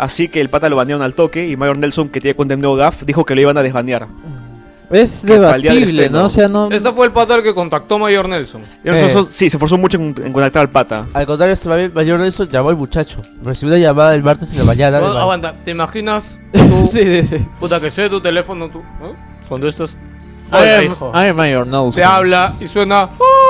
Así 0.00 0.28
que 0.28 0.40
el 0.40 0.48
pata 0.48 0.68
lo 0.70 0.76
banearon 0.76 1.02
al 1.02 1.14
toque 1.14 1.46
y 1.46 1.56
Mayor 1.56 1.76
Nelson, 1.76 2.08
que 2.08 2.20
tiene 2.20 2.34
cuenta 2.34 2.54
en 2.54 2.60
NeoGAF, 2.60 3.02
dijo 3.04 3.24
que 3.26 3.34
lo 3.34 3.40
iban 3.42 3.58
a 3.58 3.62
desbanear. 3.62 4.06
Es 4.90 5.24
día 5.24 5.38
del 5.38 5.62
debatible, 5.62 6.10
¿no? 6.10 6.24
O 6.24 6.28
sea, 6.28 6.48
no... 6.48 6.68
Este 6.70 6.90
fue 6.92 7.06
el 7.06 7.12
pata 7.12 7.36
el 7.36 7.42
que 7.44 7.54
contactó 7.54 7.94
a 7.94 7.98
Mayor 7.98 8.28
Nelson. 8.28 8.62
Eh. 8.82 9.14
sí, 9.28 9.48
se 9.50 9.56
esforzó 9.56 9.78
mucho 9.78 9.98
en, 9.98 10.14
en 10.24 10.32
contactar 10.32 10.62
al 10.62 10.70
pata. 10.70 11.06
Al 11.12 11.26
contrario, 11.26 11.52
este 11.52 11.68
Mayor 11.90 12.18
Nelson 12.18 12.48
llamó 12.48 12.70
al 12.70 12.76
muchacho. 12.76 13.22
Recibió 13.44 13.74
una 13.74 13.80
llamada 13.84 14.14
el 14.16 14.22
martes 14.24 14.50
en 14.50 14.58
la 14.58 14.64
mañana. 14.64 14.98
Bueno, 14.98 15.14
de- 15.14 15.20
aguanta, 15.20 15.54
¿te 15.64 15.70
imaginas 15.70 16.38
tú, 16.52 16.88
sí, 16.90 17.22
sí, 17.22 17.22
sí. 17.38 17.46
puta, 17.60 17.78
que 17.78 17.90
suene 17.90 18.10
tu 18.10 18.20
teléfono 18.20 18.68
tú? 18.68 18.78
¿eh? 18.80 19.12
Cuando 19.48 19.68
estás... 19.68 19.96
Am 20.50 21.36
Mayor 21.36 21.66
Nelson. 21.66 21.92
Te 21.92 22.02
habla 22.04 22.52
y 22.58 22.66
suena... 22.66 23.10
"Oh, 23.18 23.49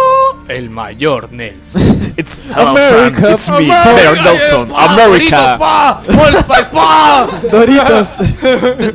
el 0.51 0.71
Mayor 0.71 1.33
Nelson. 1.33 2.13
It's 2.17 2.41
America. 2.55 3.31
It's 3.33 3.49
me, 3.49 3.67
Nelson, 3.69 4.69
America. 4.77 5.57
pa! 5.59 6.03
¡Allspice, 6.07 6.65
pa! 6.73 7.29
Doritos. 7.51 8.09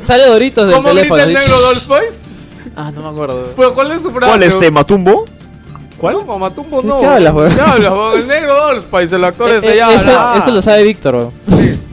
Sale 0.00 0.26
Doritos 0.26 0.66
del 0.66 0.76
¿Cómo 0.76 0.88
grita 0.90 1.14
teléfono. 1.16 1.22
el 1.22 1.32
negro 1.34 1.60
de 1.60 1.68
Allspice? 1.68 2.26
Ah, 2.76 2.90
no 2.94 3.02
me 3.02 3.08
acuerdo. 3.08 3.52
Pues, 3.56 3.68
¿Cuál 3.70 3.92
es 3.92 4.02
su 4.02 4.10
frase? 4.10 4.26
¿Cuál 4.28 4.42
este, 4.42 4.70
Matumbo? 4.70 5.24
¿Cuál? 5.98 6.16
No, 6.26 6.38
Matumbo 6.38 6.82
¿Qué- 6.82 6.86
no. 6.86 7.00
qué 7.00 7.06
hablas, 7.06 7.34
weón? 7.34 7.54
¿Qué 7.54 7.60
hablas, 7.60 7.92
weón? 7.92 8.18
El 8.20 8.28
negro 8.28 8.54
de 8.54 8.72
Allspice, 8.76 9.16
el 9.16 9.24
actor 9.24 9.48
Eh, 9.50 9.56
ese 9.58 9.72
eh, 9.74 9.76
ya. 9.78 10.34
eso, 10.36 10.50
lo 10.50 10.60
sabe 10.62 10.84
Víctor. 10.84 11.14
weón. 11.14 11.32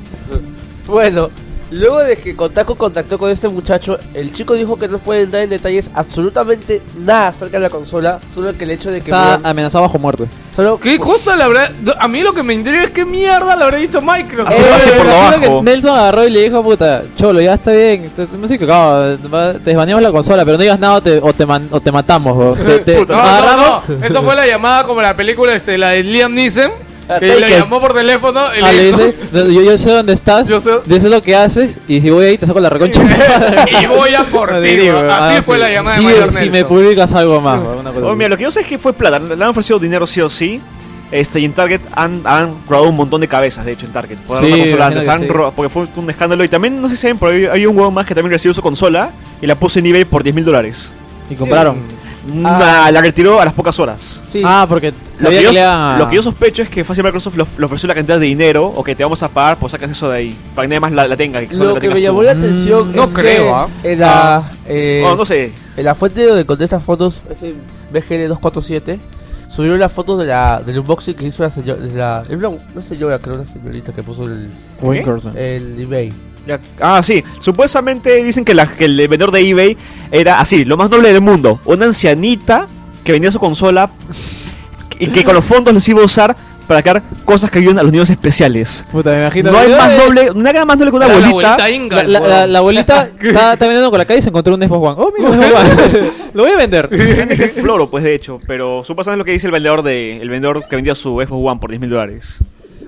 Bueno, 0.85 1.29
luego 1.73 1.99
de 1.99 2.17
que 2.17 2.35
Kotaku 2.35 2.75
contactó 2.75 3.17
con 3.17 3.29
este 3.31 3.47
muchacho, 3.49 3.97
el 4.13 4.31
chico 4.31 4.53
dijo 4.53 4.77
que 4.77 4.87
no 4.87 4.97
puede 4.99 5.23
entrar 5.23 5.43
en 5.43 5.49
detalles 5.49 5.89
absolutamente 5.93 6.81
nada 6.97 7.29
acerca 7.29 7.57
de 7.57 7.63
la 7.63 7.69
consola, 7.69 8.19
solo 8.33 8.55
que 8.57 8.63
el 8.63 8.71
hecho 8.71 8.89
de 8.91 9.01
que 9.01 9.09
Está 9.09 9.39
amenazado 9.43 9.83
bajo 9.83 9.97
muerte. 9.99 10.25
solo 10.55 10.79
¿Qué 10.79 10.97
cosa 10.99 11.35
le 11.35 11.43
habrá.? 11.43 11.71
A 11.99 12.07
mí 12.07 12.21
lo 12.21 12.33
que 12.33 12.43
me 12.43 12.53
intriga 12.53 12.83
es 12.83 12.91
qué 12.91 13.05
mierda 13.05 13.55
le 13.55 13.63
habrá 13.63 13.77
dicho 13.77 14.01
Microsoft. 14.01 14.51
Así 14.53 14.61
pase 14.61 14.91
por 14.91 15.05
lo 15.05 15.11
imagino 15.11 15.41
bajo. 15.41 15.57
que 15.59 15.63
Nelson 15.71 15.95
agarró 15.97 16.27
y 16.27 16.29
le 16.29 16.41
dijo, 16.43 16.63
puta, 16.63 17.03
cholo, 17.17 17.41
ya 17.41 17.53
está 17.53 17.71
bien. 17.71 18.09
Te, 18.15 18.25
te, 18.25 19.59
desbaneamos 19.63 20.01
la 20.03 20.11
consola, 20.11 20.45
pero 20.45 20.57
no 20.57 20.61
digas 20.63 20.79
nada 20.79 20.95
o 20.95 21.01
te, 21.01 21.19
o 21.21 21.33
te, 21.33 21.45
man- 21.45 21.67
o 21.71 21.79
te 21.81 21.91
matamos. 21.91 22.57
Te, 22.57 22.79
te- 22.79 22.95
Puta. 22.99 23.13
No, 23.13 23.19
agarramos. 23.21 23.89
no, 23.89 23.95
no. 23.99 24.05
Esa 24.05 24.21
fue 24.21 24.35
la 24.35 24.47
llamada 24.47 24.83
como 24.85 25.01
la 25.01 25.15
película, 25.15 25.57
la 25.77 25.89
de 25.89 26.03
Liam 26.03 26.33
Neeson. 26.33 26.71
Ah, 27.09 27.19
Que 27.19 27.49
llamó 27.49 27.81
por 27.81 27.93
teléfono 27.93 28.39
y 28.57 28.61
Ah, 28.63 28.71
le 28.71 28.87
dice, 28.91 29.15
"No, 29.31 29.45
yo, 29.49 29.61
yo 29.61 29.77
sé 29.77 29.91
dónde 29.91 30.13
estás, 30.13 30.47
Yo 30.47 30.59
sé- 30.61 30.79
yo 30.85 30.99
sé 30.99 31.09
lo 31.09 31.21
que 31.21 31.35
haces, 31.35 31.79
y 31.87 31.99
si 32.01 32.09
voy 32.09 32.25
ahí 32.25 32.37
te 32.37 32.45
saco 32.45 32.59
la 32.59 32.69
reconcha. 32.69 33.01
de 33.03 33.13
tu 33.13 33.19
madre". 33.39 33.65
y 33.81 33.85
voy 33.87 34.15
a 34.15 34.23
por 34.23 34.49
ti. 34.61 34.69
Digo. 34.75 34.97
Así 34.99 35.37
ah, 35.37 35.41
fue 35.43 35.55
sí. 35.57 35.61
la 35.61 35.69
llamada 35.71 35.95
Sí, 35.97 36.05
de 36.05 36.13
Mayor 36.13 36.31
Si 36.31 36.49
me 36.49 36.63
publicas 36.65 37.13
algo 37.13 37.41
más. 37.41 37.61
Oh, 38.03 38.15
mira, 38.15 38.29
lo 38.29 38.37
que 38.37 38.43
yo 38.43 38.51
sé 38.51 38.61
es 38.61 38.67
que 38.67 38.77
fue 38.77 38.93
plata. 38.93 39.19
Le 39.19 39.33
han 39.33 39.49
ofrecido 39.49 39.79
dinero 39.79 40.07
sí 40.07 40.21
o 40.21 40.29
sí. 40.29 40.61
Este, 41.11 41.39
y 41.39 41.45
en 41.45 41.53
Target 41.53 41.81
han, 41.93 42.21
han 42.25 42.55
robado 42.67 42.89
un 42.89 42.95
montón 42.95 43.21
de 43.21 43.27
cabezas, 43.27 43.65
de 43.65 43.73
hecho, 43.73 43.85
en 43.85 43.91
Target. 43.93 44.17
Por 44.25 44.39
Sí, 44.39 44.45
la 44.45 44.49
consola 44.57 44.65
imagino 44.65 44.85
antes. 44.85 45.03
que 45.05 45.11
Han 45.11 45.21
sí. 45.21 45.27
ro- 45.27 45.53
porque 45.55 45.69
fue 45.69 45.87
un 45.95 46.09
escándalo. 46.09 46.43
Y 46.43 46.47
también, 46.47 46.81
no 46.81 46.89
sé 46.89 46.95
si 46.95 47.03
saben, 47.03 47.19
pero 47.19 47.31
hay, 47.33 47.45
hay 47.45 47.65
un 47.67 47.77
huevo 47.77 47.91
más 47.91 48.05
que 48.07 48.15
también 48.15 48.31
recibió 48.31 48.51
su 48.53 48.63
consola 48.63 49.11
y 49.39 49.45
la 49.45 49.53
puso 49.53 49.77
en 49.77 49.85
eBay 49.85 50.05
por 50.05 50.23
10 50.23 50.33
mil 50.35 50.43
dólares. 50.45 50.91
Y 51.29 51.35
compraron. 51.35 51.75
Nah, 52.25 52.89
La 52.91 53.01
retiró 53.01 53.41
a 53.41 53.45
las 53.45 53.53
pocas 53.53 53.77
horas. 53.79 54.21
Sí. 54.29 54.41
Ah, 54.45 54.65
porque 54.69 54.93
Lo 55.19 55.29
que, 55.29 55.37
que, 55.37 55.43
yo, 55.43 55.51
le 55.51 55.59
iba- 55.59 55.97
lo 55.97 56.07
que 56.09 56.15
yo 56.15 56.23
sospecho 56.23 56.61
es 56.61 56.69
que 56.69 56.83
fácil 56.85 57.03
Microsoft 57.03 57.35
le, 57.35 57.43
of- 57.43 57.59
le 57.59 57.65
ofreció 57.65 57.87
la 57.87 57.95
cantidad 57.95 58.17
de 58.19 58.25
dinero 58.25 58.65
o 58.65 58.83
que 58.83 58.95
te 58.95 59.03
vamos 59.03 59.21
a 59.23 59.27
pagar, 59.29 59.57
pues 59.57 59.71
sacas 59.71 59.91
eso 59.91 60.09
de 60.09 60.17
ahí. 60.17 60.37
Para 60.55 60.63
que 60.65 60.69
nadie 60.69 60.79
más 60.79 60.91
la, 60.93 61.07
la 61.07 61.17
tenga. 61.17 61.41
solo 61.49 61.65
Lo 61.65 61.73
la 61.75 61.79
que 61.81 61.89
me 61.89 62.01
llamó 62.01 62.19
tú. 62.19 62.23
la 62.25 62.31
atención 62.31 62.89
Mm, 62.91 62.95
no 62.95 63.03
es 63.03 63.09
creo, 63.13 63.43
que 63.45 63.49
¿ah? 63.51 63.67
en 63.83 63.99
la, 63.99 64.43
eh, 64.67 65.03
Oh, 65.05 65.15
no 65.15 65.25
sé. 65.25 65.51
en 65.75 65.85
la 65.85 65.95
fuente 65.95 66.25
donde 66.25 66.41
encontré 66.43 66.63
estas 66.63 66.81
fotos, 66.83 67.21
ese 67.29 67.55
BGL247, 67.93 68.99
subieron 69.49 69.79
las 69.79 69.91
fotos 69.91 70.17
de 70.19 70.25
la, 70.25 70.61
del 70.65 70.79
unboxing 70.79 71.15
que 71.15 71.25
hizo 71.25 71.43
la 71.43 71.49
señora, 71.51 71.79
la, 71.93 72.23
es 72.27 72.35
una, 72.37 72.47
una 72.49 72.83
señora, 72.87 73.19
creo, 73.19 73.35
una 73.35 73.45
señorita 73.45 73.91
que 73.91 74.01
puso 74.01 74.23
el, 74.23 74.49
el 75.35 75.79
eBay. 75.81 76.11
Ya- 76.47 76.59
Ah, 76.79 77.01
sí. 77.03 77.23
Supuestamente 77.39 78.23
dicen 78.23 78.43
que, 78.45 78.53
la- 78.53 78.67
que 78.67 78.85
el 78.85 78.97
vendedor 79.07 79.31
de 79.31 79.39
eBay 79.47 79.77
era 80.11 80.39
así, 80.39 80.65
lo 80.65 80.77
más 80.77 80.89
noble 80.89 81.11
del 81.13 81.21
mundo. 81.21 81.59
Una 81.65 81.85
ancianita 81.85 82.67
que 83.03 83.11
vendía 83.11 83.31
su 83.31 83.39
consola 83.39 83.89
y 84.99 85.07
que 85.07 85.23
con 85.23 85.33
los 85.35 85.43
fondos 85.45 85.73
los 85.73 85.87
iba 85.87 86.01
a 86.01 86.05
usar 86.05 86.35
para 86.67 86.81
crear 86.81 87.03
cosas 87.25 87.51
que 87.51 87.59
ayudan 87.59 87.79
a 87.79 87.83
los 87.83 87.91
niños 87.91 88.09
especiales. 88.09 88.85
Puta, 88.91 89.11
me 89.11 89.19
imagino. 89.19 89.51
No 89.51 89.57
hay 89.57 89.69
más 89.71 89.91
eh, 89.91 89.97
noble, 89.97 90.29
nada 90.35 90.63
más 90.63 90.77
noble 90.77 90.91
que 90.91 90.95
una 90.95 91.07
la 91.07 91.13
abuelita. 91.15 91.57
La, 92.47 92.59
abuelita 92.59 93.09
está, 93.21 93.53
está 93.53 93.65
vendiendo 93.65 93.89
con 93.89 93.97
la 93.99 94.05
calle 94.05 94.19
y 94.19 94.21
se 94.21 94.29
encontró 94.29 94.55
un 94.55 94.61
Xbox 94.61 94.97
One. 94.97 95.05
Oh, 95.05 95.13
mira, 95.17 95.29
One. 95.59 96.09
Lo 96.33 96.43
voy 96.43 96.51
a 96.53 96.57
vender. 96.57 96.87
Es 96.91 97.51
floro, 97.53 97.89
pues 97.89 98.03
de 98.05 98.15
hecho. 98.15 98.39
Pero 98.47 98.83
supuestamente 98.85 99.17
lo 99.17 99.25
que 99.25 99.33
dice 99.33 99.47
el 99.47 99.51
vendedor 99.51 99.83
de 99.83 100.21
el 100.21 100.29
vendedor 100.29 100.65
que 100.69 100.75
vendía 100.77 100.95
su 100.95 101.15
Xbox 101.19 101.31
One 101.51 101.59
por 101.59 101.69
10 101.69 101.81
mil 101.81 101.89
dólares. 101.89 102.39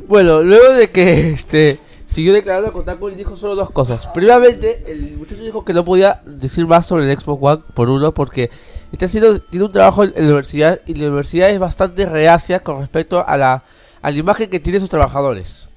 Bueno, 0.07 0.41
luego 0.41 0.71
de 0.73 0.89
que 0.91 1.31
este 1.31 1.79
siguió 2.15 2.31
declarando 2.33 2.71
con 2.71 2.83
Kotaku 2.83 3.09
y 3.09 3.15
dijo 3.15 3.35
solo 3.35 3.55
dos 3.55 3.69
cosas. 3.71 4.07
Primeramente, 4.07 4.85
el 4.87 5.17
muchacho 5.17 5.43
dijo 5.43 5.65
que 5.65 5.73
no 5.73 5.83
podía 5.83 6.21
decir 6.25 6.65
más 6.65 6.85
sobre 6.85 7.11
el 7.11 7.19
Xbox 7.19 7.39
One 7.43 7.63
por 7.73 7.89
uno 7.89 8.13
porque 8.13 8.49
está 8.93 9.05
haciendo 9.07 9.41
tiene 9.41 9.65
un 9.65 9.71
trabajo 9.73 10.05
en 10.05 10.13
la 10.15 10.21
universidad 10.21 10.79
y 10.85 10.95
la 10.95 11.07
universidad 11.07 11.49
es 11.49 11.59
bastante 11.59 12.05
reacia 12.05 12.61
con 12.61 12.79
respecto 12.79 13.27
a 13.27 13.35
la 13.35 13.63
a 14.01 14.11
la 14.11 14.17
imagen 14.17 14.49
que 14.49 14.59
tienen 14.61 14.79
sus 14.79 14.89
trabajadores. 14.89 15.67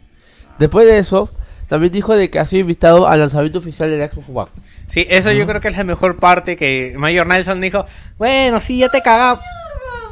Después 0.61 0.86
de 0.86 0.99
eso, 0.99 1.28
también 1.66 1.93
dijo 1.93 2.14
de 2.14 2.30
que 2.30 2.39
ha 2.39 2.47
sido 2.47 2.61
invitado 2.61 3.09
al 3.09 3.18
lanzamiento 3.20 3.59
oficial 3.59 3.91
del 3.91 4.09
Xbox 4.09 4.28
One. 4.32 4.51
Sí, 4.86 5.07
eso 5.11 5.32
yo 5.32 5.45
creo 5.47 5.61
que 5.61 5.68
es 5.68 5.76
la 5.76 5.84
mejor 5.84 6.16
parte 6.16 6.57
que 6.57 6.95
Mayor 6.97 7.26
Nelson 7.26 7.61
dijo, 7.61 7.84
bueno, 8.16 8.61
sí, 8.61 8.78
ya 8.78 8.89
te 8.89 9.03
cagamos. 9.03 9.43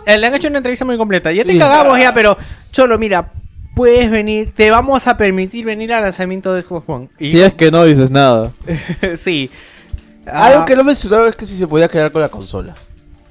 Eh, 0.07 0.19
le 0.19 0.27
han 0.27 0.35
hecho 0.35 0.49
una 0.49 0.59
entrevista 0.59 0.85
muy 0.85 0.97
completa, 0.97 1.31
ya 1.33 1.45
te 1.45 1.53
Sí. 1.53 1.59
cagamos 1.59 1.99
ya, 1.99 2.13
pero 2.15 2.37
Cholo, 2.73 2.99
mira, 2.99 3.33
puedes 3.77 4.11
venir, 4.11 4.55
te 4.57 4.71
vamos 4.71 5.07
a 5.07 5.19
permitir 5.19 5.67
venir 5.67 5.93
al 5.93 6.03
lanzamiento 6.03 6.55
de 6.55 6.63
Xbox 6.63 6.89
One. 6.89 7.09
Y 7.19 7.31
Si 7.31 7.41
es 7.43 7.53
que 7.53 7.71
no 7.71 7.85
dices 7.85 8.11
nada. 8.11 8.51
sí. 9.17 9.51
Algo 10.27 10.63
Ah, 10.63 10.65
que 10.65 10.75
no 10.75 10.83
mencionaron 10.83 11.29
es 11.29 11.37
que 11.37 11.45
si 11.45 11.59
se 11.59 11.67
podía 11.69 11.87
quedar 11.87 12.11
con 12.11 12.23
la 12.23 12.31
consola. 12.31 12.75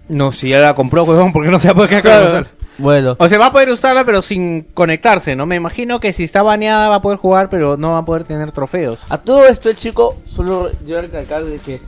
No, 0.07 0.31
si 0.31 0.49
ya 0.49 0.59
la 0.59 0.75
compró, 0.75 1.03
huevón, 1.03 1.33
porque 1.33 1.49
no 1.49 1.57
se 1.57 1.67
va 1.69 1.71
a 1.71 1.75
poder 1.75 1.89
quedar 1.89 2.03
con 2.03 2.13
la 2.13 2.19
consola? 2.19 2.47
Bueno, 2.77 3.15
O 3.17 3.27
sea, 3.27 3.39
va 3.39 3.47
a 3.47 3.51
poder 3.51 3.69
usarla, 3.69 4.05
pero 4.05 4.21
sin 4.21 4.61
conectarse, 4.73 5.35
¿no? 5.35 5.47
Me 5.47 5.55
imagino 5.55 5.99
que 5.99 6.13
si 6.13 6.25
está 6.25 6.43
baneada 6.43 6.89
va 6.89 6.95
a 6.95 7.01
poder 7.01 7.17
jugar, 7.17 7.49
pero 7.49 7.75
no 7.75 7.93
va 7.93 7.99
a 7.99 8.05
poder 8.05 8.25
tener 8.25 8.51
trofeos. 8.51 8.99
A 9.09 9.17
todo 9.17 9.47
esto 9.47 9.69
el 9.71 9.77
chico 9.77 10.17
solo 10.25 10.69
dio 10.85 10.99
a 10.99 11.01
recalcar 11.01 11.43
de 11.43 11.57
que 11.57 11.81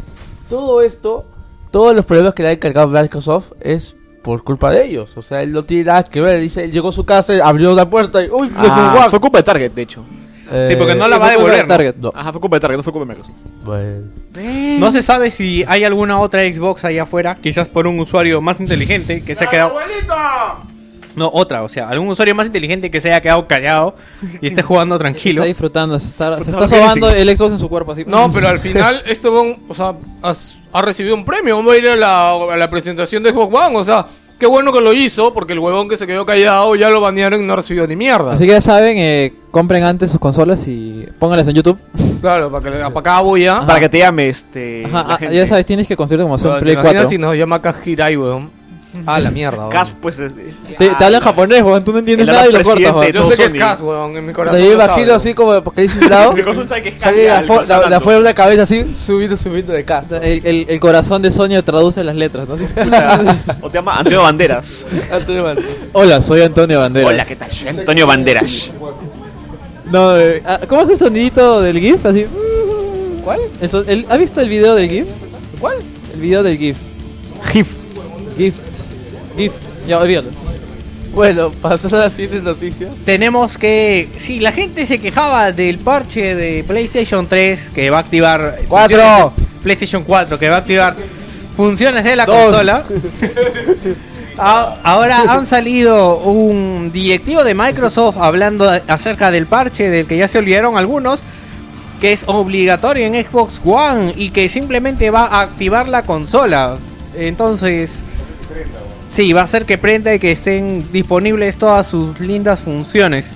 todo 0.50 0.82
esto, 0.82 1.26
todos 1.70 1.96
los 1.96 2.06
problemas 2.06 2.34
que 2.34 2.42
le 2.42 2.50
ha 2.50 2.52
encargado 2.54 2.88
Microsoft 2.88 3.52
es 3.60 3.97
por 4.22 4.44
culpa 4.44 4.72
de 4.72 4.86
ellos. 4.86 5.16
O 5.16 5.22
sea, 5.22 5.42
él 5.42 5.52
no 5.52 5.64
tiene 5.64 5.86
nada 5.86 6.04
que 6.04 6.22
ver. 6.22 6.40
Dice, 6.42 6.64
él 6.64 6.72
llegó 6.72 6.90
a 6.90 6.94
su 6.94 7.06
casa, 7.06 7.34
abrió 7.44 7.72
una 7.74 7.90
puerta 7.90 8.24
y 8.24 8.30
¡Uy! 8.30 8.52
Ah, 8.58 9.08
fue 9.10 9.20
culpa 9.20 9.38
de 9.40 9.44
Target, 9.44 9.72
de 9.72 9.82
hecho. 9.82 10.04
Sí, 10.68 10.76
porque 10.78 10.96
no 10.96 11.08
la 11.10 11.18
va 11.18 11.28
a 11.28 11.32
de 11.32 11.36
devolver. 11.38 11.62
¿no? 11.64 11.68
Target. 11.68 11.96
no. 11.98 12.12
Ajá, 12.16 12.32
fue 12.32 12.40
culpa 12.40 12.56
de 12.56 12.60
Target, 12.62 12.78
no 12.78 12.84
fue 12.84 12.94
culpa 12.94 13.06
de 13.14 13.20
Microsoft. 13.20 13.38
Bueno. 13.66 14.08
No 14.80 14.92
se 14.92 15.02
sabe 15.02 15.30
si 15.30 15.66
hay 15.68 15.84
alguna 15.84 16.20
otra 16.20 16.42
Xbox 16.44 16.86
allá 16.86 17.04
afuera, 17.04 17.36
quizás 17.36 17.68
por 17.68 17.86
un 17.86 18.00
usuario 18.00 18.42
más 18.42 18.60
inteligente 18.60 19.24
que 19.24 19.36
se 19.36 19.44
ha 19.44 19.50
quedado. 19.50 19.74
No, 21.18 21.32
otra, 21.34 21.64
o 21.64 21.70
sea, 21.70 21.90
algún 21.90 22.08
usuario 22.10 22.36
más 22.36 22.46
inteligente 22.46 22.92
que 22.92 23.02
se 23.02 23.10
haya 23.10 23.22
quedado 23.22 23.48
callado 23.48 23.96
y 24.40 24.46
esté 24.48 24.62
jugando 24.62 25.00
tranquilo. 25.00 25.42
Está 25.42 25.48
disfrutando, 25.48 26.00
se 26.00 26.10
está, 26.10 26.40
se 26.40 26.52
está 26.52 26.68
¿qué 26.68 26.76
sobando 26.76 27.10
el 27.10 27.36
Xbox 27.36 27.54
en 27.54 27.60
su 27.60 27.68
cuerpo 27.68 27.92
así. 27.94 28.06
No, 28.06 28.32
pero 28.32 28.48
al 28.48 28.60
final 28.60 29.04
weón, 29.24 29.58
o 29.68 29.74
sea, 29.74 29.96
has- 30.22 30.57
ha 30.74 30.82
recibido 30.82 31.16
un 31.16 31.26
premio. 31.26 31.56
Vamos 31.58 31.74
a 31.74 31.78
ir 31.78 31.88
a 31.90 31.96
la, 31.96 32.32
a 32.32 32.58
la 32.58 32.70
presentación 32.70 33.24
de 33.24 33.32
Xbox 33.32 33.56
One. 33.56 33.78
O 33.78 33.84
sea, 33.84 34.06
qué 34.40 34.48
bueno 34.48 34.72
que 34.72 34.82
lo 34.82 34.94
hizo, 34.94 35.34
porque 35.34 35.54
el 35.54 35.60
huevón 35.60 35.90
que 35.90 35.98
se 35.98 36.08
quedó 36.08 36.26
callado 36.26 36.76
ya 36.76 36.90
lo 36.90 37.02
banearon 37.02 37.42
y 37.42 37.44
no 37.44 37.56
recibió 37.56 37.88
ni 37.88 37.96
mierda. 37.96 38.34
Así 38.34 38.46
que 38.46 38.52
ya 38.52 38.62
saben, 38.62 38.98
eh, 38.98 39.34
compren 39.52 39.84
antes 39.84 40.12
sus 40.12 40.20
consolas 40.20 40.68
y 40.68 41.08
pónganlas 41.20 41.48
en 41.48 41.56
YouTube. 41.56 41.78
Claro, 42.22 42.52
para 42.52 42.64
que 42.64 42.78
le 42.78 42.84
apacabo 42.84 43.38
ya. 43.38 43.66
Para 43.66 43.80
que 43.80 43.90
te 43.90 44.00
llame 44.00 44.30
este. 44.30 44.86
Ajá, 44.86 45.06
la 45.08 45.14
ah, 45.16 45.18
gente. 45.18 45.36
ya 45.36 45.48
sabes, 45.48 45.66
tienes 45.66 45.88
que 45.88 45.96
conseguir 45.96 46.24
como 46.24 46.38
son 46.38 46.56
¿Te 46.56 46.62
Play 46.62 46.74
imaginas 46.74 47.04
4. 47.04 47.10
si 47.10 47.18
nos 47.18 47.36
llama 47.36 47.62
Kajirai, 47.62 48.18
weón? 48.18 48.57
Ah, 49.06 49.20
la 49.20 49.30
mierda, 49.32 49.58
weón. 49.60 49.70
Cas, 49.72 49.92
pues. 50.02 50.18
Te, 50.18 50.90
te 50.90 51.04
hablan 51.04 51.22
japonés, 51.22 51.62
weón, 51.62 51.84
tú 51.84 51.92
no 51.92 52.00
entiendes 52.00 52.28
El 52.28 52.34
nada 52.34 52.48
y 52.48 52.52
lo 52.52 52.64
cortas, 52.64 52.94
weón. 52.96 53.12
Yo 53.12 53.24
sé 53.30 53.36
que 53.36 53.44
es 53.46 53.52
Sony. 53.52 53.58
Cas, 53.60 53.82
weón, 53.82 54.18
en 54.18 54.26
mi 54.26 54.34
corazón. 54.34 54.60
Lo 54.62 54.66
imagino 54.74 55.08
sabe. 55.08 55.12
así 55.14 55.34
como 55.34 55.62
porque 55.64 55.82
dice 55.84 56.00
un 56.00 56.10
lado. 56.10 56.34
Mi 56.34 56.42
corazón 56.42 56.68
sabe 56.68 56.82
que 56.84 56.90
es 56.90 56.96
Sale 57.02 57.26
Cas, 57.28 57.48
la, 57.48 57.54
fo- 57.56 57.62
el 57.62 57.68
la, 57.68 57.90
la 57.90 58.00
fuera 58.02 58.18
de 58.18 58.22
una 58.24 58.34
cabeza 58.34 58.64
así, 58.64 58.96
subiendo, 58.96 59.38
subiendo 59.38 59.74
de 59.74 59.84
casa. 59.84 60.18
El, 60.18 60.42
el- 60.46 60.66
el 60.70 60.80
corazón 60.80 61.22
de 61.22 61.32
Sonia 61.32 61.62
traduce 61.64 62.04
las 62.04 62.16
letras, 62.16 62.48
¿no? 62.48 62.56
Así- 62.56 62.66
O 62.66 62.86
sea, 62.90 63.58
o 63.62 63.70
te 63.70 63.78
llama 63.78 63.96
Antonio 63.98 64.22
Banderas. 64.24 64.86
Hola, 65.94 66.22
soy 66.22 66.42
Antonio 66.42 66.80
Banderas. 66.80 67.10
Hola, 67.12 67.26
¿qué 67.26 67.36
tal? 67.36 67.52
Soy 67.52 67.68
Antonio 67.70 68.08
Banderas. 68.08 68.72
No, 69.92 70.18
eh, 70.18 70.42
ah, 70.46 70.60
¿cómo 70.68 70.82
es 70.82 70.90
el 70.90 70.98
sonidito 70.98 71.62
del 71.62 71.80
GIF? 71.80 72.06
Así. 72.06 72.26
¿Cuál? 73.24 73.40
¿Has 74.10 74.18
visto 74.20 74.42
el 74.42 74.50
video 74.50 74.76
del 74.76 74.90
GIF? 74.90 75.06
¿Cuál? 75.60 75.76
El 76.14 76.20
video 76.22 76.44
del 76.44 76.58
GIF. 76.58 76.78
GIF. 77.54 77.68
GIF. 78.38 78.58
GIF. 79.36 79.54
Ya, 79.88 80.00
olvídalo. 80.00 80.30
Bueno, 81.14 81.50
pasó 81.50 81.88
a 81.96 82.00
la 82.00 82.10
siguiente 82.10 82.42
noticia. 82.42 82.90
Tenemos 83.04 83.58
que. 83.58 84.10
Sí, 84.18 84.40
la 84.40 84.52
gente 84.52 84.86
se 84.86 85.00
quejaba 85.00 85.52
del 85.52 85.80
parche 85.80 86.36
de 86.36 86.64
PlayStation 86.64 87.26
3 87.28 87.72
que 87.74 87.90
va 87.90 87.98
a 87.98 88.02
activar. 88.02 88.60
¡Cuatro! 88.68 89.34
PlayStation 89.64 90.04
4 90.04 90.38
que 90.38 90.50
va 90.50 90.56
a 90.56 90.60
activar 90.60 90.96
funciones 91.56 92.04
de 92.04 92.16
la 92.16 92.26
Dos. 92.26 92.36
consola. 92.36 92.86
Ahora 94.38 95.24
han 95.28 95.48
salido 95.48 96.18
un 96.20 96.92
directivo 96.94 97.44
de 97.44 97.56
Microsoft 97.56 98.18
hablando 98.18 98.70
acerca 98.88 99.32
del 99.32 99.48
parche 99.48 99.90
del 99.90 100.06
que 100.06 100.18
ya 100.18 100.28
se 100.28 100.38
olvidaron 100.38 100.78
algunos, 100.78 101.24
que 102.00 102.14
es 102.14 102.24
obligatorio 102.28 103.08
en 103.08 103.16
Xbox 103.26 103.60
One 103.66 104.14
y 104.16 104.30
que 104.30 104.48
simplemente 104.48 105.10
va 105.10 105.26
a 105.26 105.42
activar 105.42 105.88
la 105.88 106.04
consola. 106.04 106.78
Entonces, 107.16 108.04
sí, 109.10 109.34
va 109.34 109.42
a 109.42 109.44
hacer 109.44 109.66
que 109.66 109.78
prenda 109.78 110.14
y 110.14 110.20
que 110.20 110.32
estén 110.32 110.92
disponibles 110.92 111.58
todas 111.58 111.88
sus 111.88 112.20
lindas 112.20 112.60
funciones. 112.62 113.36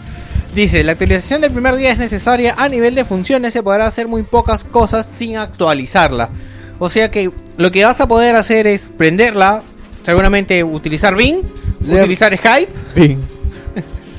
Dice, 0.55 0.83
la 0.83 0.91
actualización 0.93 1.39
del 1.41 1.51
primer 1.51 1.75
día 1.77 1.91
es 1.91 1.97
necesaria 1.97 2.55
a 2.57 2.67
nivel 2.67 2.93
de 2.93 3.05
funciones, 3.05 3.53
se 3.53 3.63
podrá 3.63 3.87
hacer 3.87 4.07
muy 4.07 4.23
pocas 4.23 4.63
cosas 4.65 5.07
sin 5.17 5.37
actualizarla. 5.37 6.29
O 6.77 6.89
sea 6.89 7.09
que 7.09 7.31
lo 7.57 7.71
que 7.71 7.85
vas 7.85 8.01
a 8.01 8.07
poder 8.07 8.35
hacer 8.35 8.67
es 8.67 8.89
prenderla, 8.97 9.61
seguramente 10.03 10.63
utilizar 10.63 11.15
Bing, 11.15 11.41
Le- 11.85 11.99
utilizar 12.01 12.35
Skype 12.37 12.71
Bing. 12.95 13.19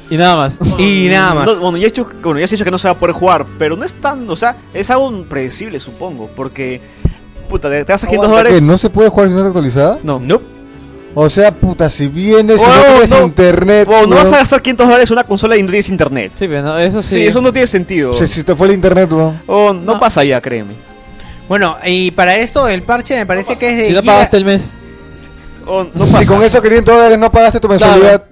Y 0.08 0.16
nada 0.16 0.36
más. 0.36 0.58
y 0.78 1.08
nada 1.10 1.34
más. 1.34 1.46
No, 1.46 1.56
bueno, 1.60 1.78
ya, 1.78 1.86
he 1.86 1.88
hecho, 1.88 2.06
bueno, 2.22 2.38
ya 2.40 2.46
se 2.46 2.54
ha 2.54 2.56
dicho 2.56 2.64
que 2.64 2.70
no 2.70 2.78
se 2.78 2.88
va 2.88 2.92
a 2.92 2.98
poder 2.98 3.14
jugar, 3.14 3.46
pero 3.58 3.76
no 3.76 3.84
es 3.84 3.94
tan, 3.94 4.28
o 4.28 4.36
sea, 4.36 4.56
es 4.72 4.90
algo 4.90 5.24
predecible, 5.24 5.78
supongo, 5.80 6.28
porque, 6.36 6.80
puta, 7.48 7.68
te, 7.68 7.82
vas 7.84 8.04
a 8.04 8.06
500 8.06 8.12
Aguanta, 8.12 8.36
dólares. 8.36 8.62
¿No 8.62 8.78
se 8.78 8.90
puede 8.90 9.08
jugar 9.08 9.28
si 9.28 9.34
no 9.34 9.40
está 9.40 9.48
actualizada? 9.48 9.98
No. 10.02 10.18
No. 10.18 10.40
O 11.14 11.28
sea, 11.28 11.52
puta, 11.52 11.90
si 11.90 12.06
vienes 12.08 12.60
y 12.60 12.64
no 12.64 13.06
tienes 13.06 13.20
internet. 13.22 13.88
No 13.88 14.08
vas 14.16 14.32
a 14.32 14.38
gastar 14.38 14.62
500 14.62 14.86
dólares 14.86 15.10
en 15.10 15.12
una 15.14 15.24
consola 15.24 15.56
y 15.56 15.62
no 15.62 15.68
tienes 15.68 15.88
internet. 15.88 16.32
Sí, 16.34 16.48
pero 16.48 16.62
no, 16.62 16.78
eso 16.78 17.02
sí. 17.02 17.16
Sí, 17.16 17.26
eso 17.26 17.40
no 17.40 17.52
tiene 17.52 17.66
sentido. 17.66 18.14
Sea, 18.14 18.26
si 18.26 18.42
te 18.42 18.56
fue 18.56 18.68
el 18.68 18.74
internet, 18.74 19.10
weón. 19.12 19.40
Oh, 19.46 19.72
no, 19.72 20.00
pasa 20.00 20.24
ya, 20.24 20.40
créeme. 20.40 20.74
Bueno, 21.48 21.76
y 21.84 22.10
para 22.12 22.36
esto 22.36 22.66
el 22.68 22.82
parche 22.82 23.16
me 23.16 23.26
parece 23.26 23.56
que 23.56 23.70
es 23.70 23.76
de 23.78 23.84
Si 23.84 23.92
no 23.92 24.00
giga- 24.00 24.06
pagaste 24.06 24.36
el 24.38 24.44
mes. 24.46 24.78
Oh, 25.66 25.84
no 25.84 26.06
pasa. 26.06 26.20
Si 26.20 26.26
con 26.26 26.42
esos 26.42 26.60
500 26.62 26.94
dólares 26.94 27.18
no 27.18 27.30
pagaste 27.30 27.60
tu 27.60 27.68
mensualidad. 27.68 28.24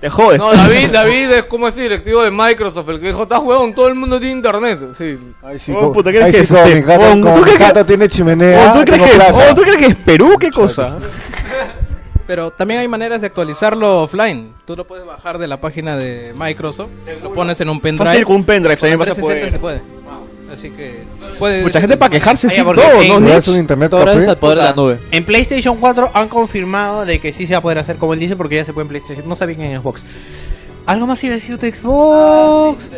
Te 0.00 0.08
jodes. 0.10 0.40
No, 0.40 0.52
David, 0.52 0.88
David 0.90 1.30
es 1.30 1.44
como 1.44 1.68
ese 1.68 1.82
directivo 1.82 2.22
de 2.24 2.30
Microsoft, 2.32 2.88
el 2.88 2.98
que 2.98 3.06
dijo, 3.08 3.22
estás 3.22 3.38
huevón, 3.38 3.72
todo 3.72 3.86
el 3.86 3.94
mundo 3.94 4.18
tiene 4.18 4.34
internet. 4.34 4.80
Sí. 4.98 5.16
Ay, 5.44 5.60
sí, 5.60 5.72
Oh, 5.76 5.92
puta, 5.92 6.10
¿qué 6.10 6.20
ay, 6.20 6.30
es 6.30 6.48
sí, 6.48 6.54
que 6.54 6.60
es 6.60 6.66
este? 6.66 6.74
mi 6.74 6.80
gato, 6.80 7.10
¿tú 7.12 7.16
mi 7.18 7.42
crees 7.42 7.58
que- 7.58 7.64
gato 7.64 7.86
tiene 7.86 8.08
chimenea. 8.08 8.70
Oh, 8.74 8.78
¿tú, 8.78 8.84
crees 8.84 9.00
tengo 9.00 9.04
que, 9.12 9.14
plaza. 9.16 9.50
oh, 9.50 9.54
¿Tú 9.54 9.62
crees 9.62 9.76
que 9.76 9.86
es 9.86 9.96
Perú? 9.96 10.36
¿Qué 10.40 10.50
cosa? 10.50 10.96
Pero 12.32 12.50
también 12.50 12.80
hay 12.80 12.88
maneras 12.88 13.20
de 13.20 13.26
actualizarlo 13.26 14.04
offline. 14.04 14.54
Tú 14.64 14.74
lo 14.74 14.86
puedes 14.86 15.04
bajar 15.04 15.36
de 15.36 15.46
la 15.46 15.60
página 15.60 15.98
de 15.98 16.32
Microsoft, 16.34 16.88
lo 17.22 17.34
pones 17.34 17.60
en 17.60 17.68
un 17.68 17.78
pendrive. 17.78 18.06
Fácil 18.08 18.24
con 18.24 18.36
un 18.36 18.44
pendrive, 18.44 18.78
también 18.78 18.98
vas 18.98 19.10
a 19.10 19.14
360 19.14 19.60
poder. 19.60 19.80
se 19.82 19.82
puede. 19.82 20.50
Así 20.50 20.70
que 20.70 21.04
Mucha 21.62 21.78
gente 21.78 21.98
para 21.98 22.10
quejarse, 22.10 22.48
sí, 22.48 22.62
todo, 22.62 22.74
¿no? 23.06 23.20
¿No 23.20 23.36
es 23.36 23.48
un 23.48 23.58
internet 23.58 23.90
Todo 23.90 24.06
café? 24.06 24.30
al 24.30 24.38
poder 24.38 24.56
de 24.56 24.64
la 24.64 24.72
nube. 24.72 24.98
En 25.10 25.26
PlayStation 25.26 25.76
4 25.76 26.12
han 26.14 26.28
confirmado 26.28 27.04
de 27.04 27.20
que 27.20 27.34
sí 27.34 27.44
se 27.44 27.52
va 27.52 27.58
a 27.58 27.60
poder 27.60 27.78
hacer 27.78 27.96
como 27.96 28.14
él 28.14 28.20
dice 28.20 28.34
porque 28.34 28.54
ya 28.54 28.64
se 28.64 28.72
puede 28.72 28.84
en 28.84 28.88
PlayStation. 28.88 29.28
No 29.28 29.36
sabía 29.36 29.54
que 29.56 29.70
en 29.70 29.82
Xbox. 29.82 30.06
¿Algo 30.86 31.06
más 31.06 31.22
iba 31.24 31.34
a 31.34 31.36
decir 31.36 31.58
de 31.58 31.70
Xbox? 31.70 32.90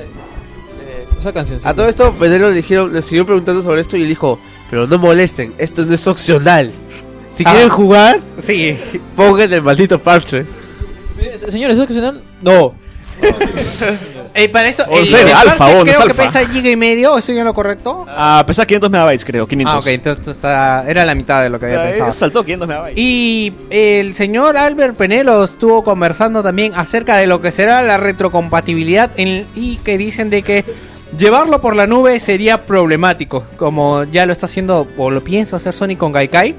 Esa 1.18 1.32
canción. 1.32 1.58
sí. 1.58 1.66
A 1.66 1.74
todo 1.74 1.88
esto, 1.88 2.14
Pedro 2.20 2.50
le 2.50 2.54
dijeron, 2.54 2.92
le 2.92 3.02
siguió 3.02 3.26
preguntando 3.26 3.64
sobre 3.64 3.80
esto 3.80 3.96
y 3.96 4.02
él 4.02 4.08
dijo, 4.08 4.38
pero 4.70 4.86
no 4.86 4.96
molesten, 4.96 5.54
esto 5.58 5.84
no 5.84 5.92
es 5.92 6.06
opcional. 6.06 6.70
Si 7.36 7.42
Ah. 7.46 7.50
quieren 7.52 7.68
jugar, 7.68 8.20
Sí. 8.38 8.76
pongan 9.16 9.52
el 9.52 9.62
maldito 9.62 9.98
parche. 9.98 10.44
Eh, 11.18 11.38
Señores, 11.38 11.74
¿eso 11.76 11.84
es 11.84 11.90
opcional? 11.90 12.22
No. 12.42 12.74
Eh, 14.36 14.48
para 14.48 14.68
eso, 14.68 14.84
en 14.90 14.94
el, 14.98 15.06
serio, 15.06 15.26
el 15.28 15.32
alfa, 15.48 15.70
no 15.70 15.78
es 15.78 15.84
creo 15.84 15.96
que 15.98 16.02
alfa. 16.10 16.22
pesa 16.24 16.44
giga 16.48 16.68
y 16.68 16.74
medio, 16.74 17.16
¿estoy 17.16 17.38
en 17.38 17.44
lo 17.44 17.54
correcto? 17.54 18.04
Ah, 18.08 18.42
pesa 18.44 18.66
500 18.66 18.90
megabytes, 18.90 19.24
creo. 19.24 19.46
500. 19.46 19.72
Ah, 19.72 19.78
ok, 19.78 19.86
entonces 19.86 20.36
era 20.42 21.04
la 21.04 21.14
mitad 21.14 21.40
de 21.44 21.50
lo 21.50 21.60
que 21.60 21.66
había 21.66 21.82
Ah, 21.82 21.84
pensado. 21.84 22.08
eso 22.08 22.18
saltó 22.18 22.42
500 22.42 22.66
megabytes. 22.66 22.98
Y 22.98 23.52
el 23.70 24.12
señor 24.16 24.56
Albert 24.56 24.96
Penelo 24.96 25.44
estuvo 25.44 25.84
conversando 25.84 26.42
también 26.42 26.72
acerca 26.74 27.16
de 27.16 27.28
lo 27.28 27.40
que 27.40 27.52
será 27.52 27.80
la 27.82 27.96
retrocompatibilidad 27.96 29.12
en- 29.16 29.46
y 29.54 29.76
que 29.76 29.96
dicen 29.98 30.30
de 30.30 30.42
que 30.42 30.64
llevarlo 31.16 31.60
por 31.60 31.76
la 31.76 31.86
nube 31.86 32.18
sería 32.18 32.66
problemático, 32.66 33.44
como 33.56 34.02
ya 34.02 34.26
lo 34.26 34.32
está 34.32 34.46
haciendo 34.46 34.88
o 34.96 35.10
lo 35.12 35.22
pienso 35.22 35.54
hacer 35.54 35.72
Sony 35.74 35.94
con 35.96 36.10
Gaikai. 36.10 36.56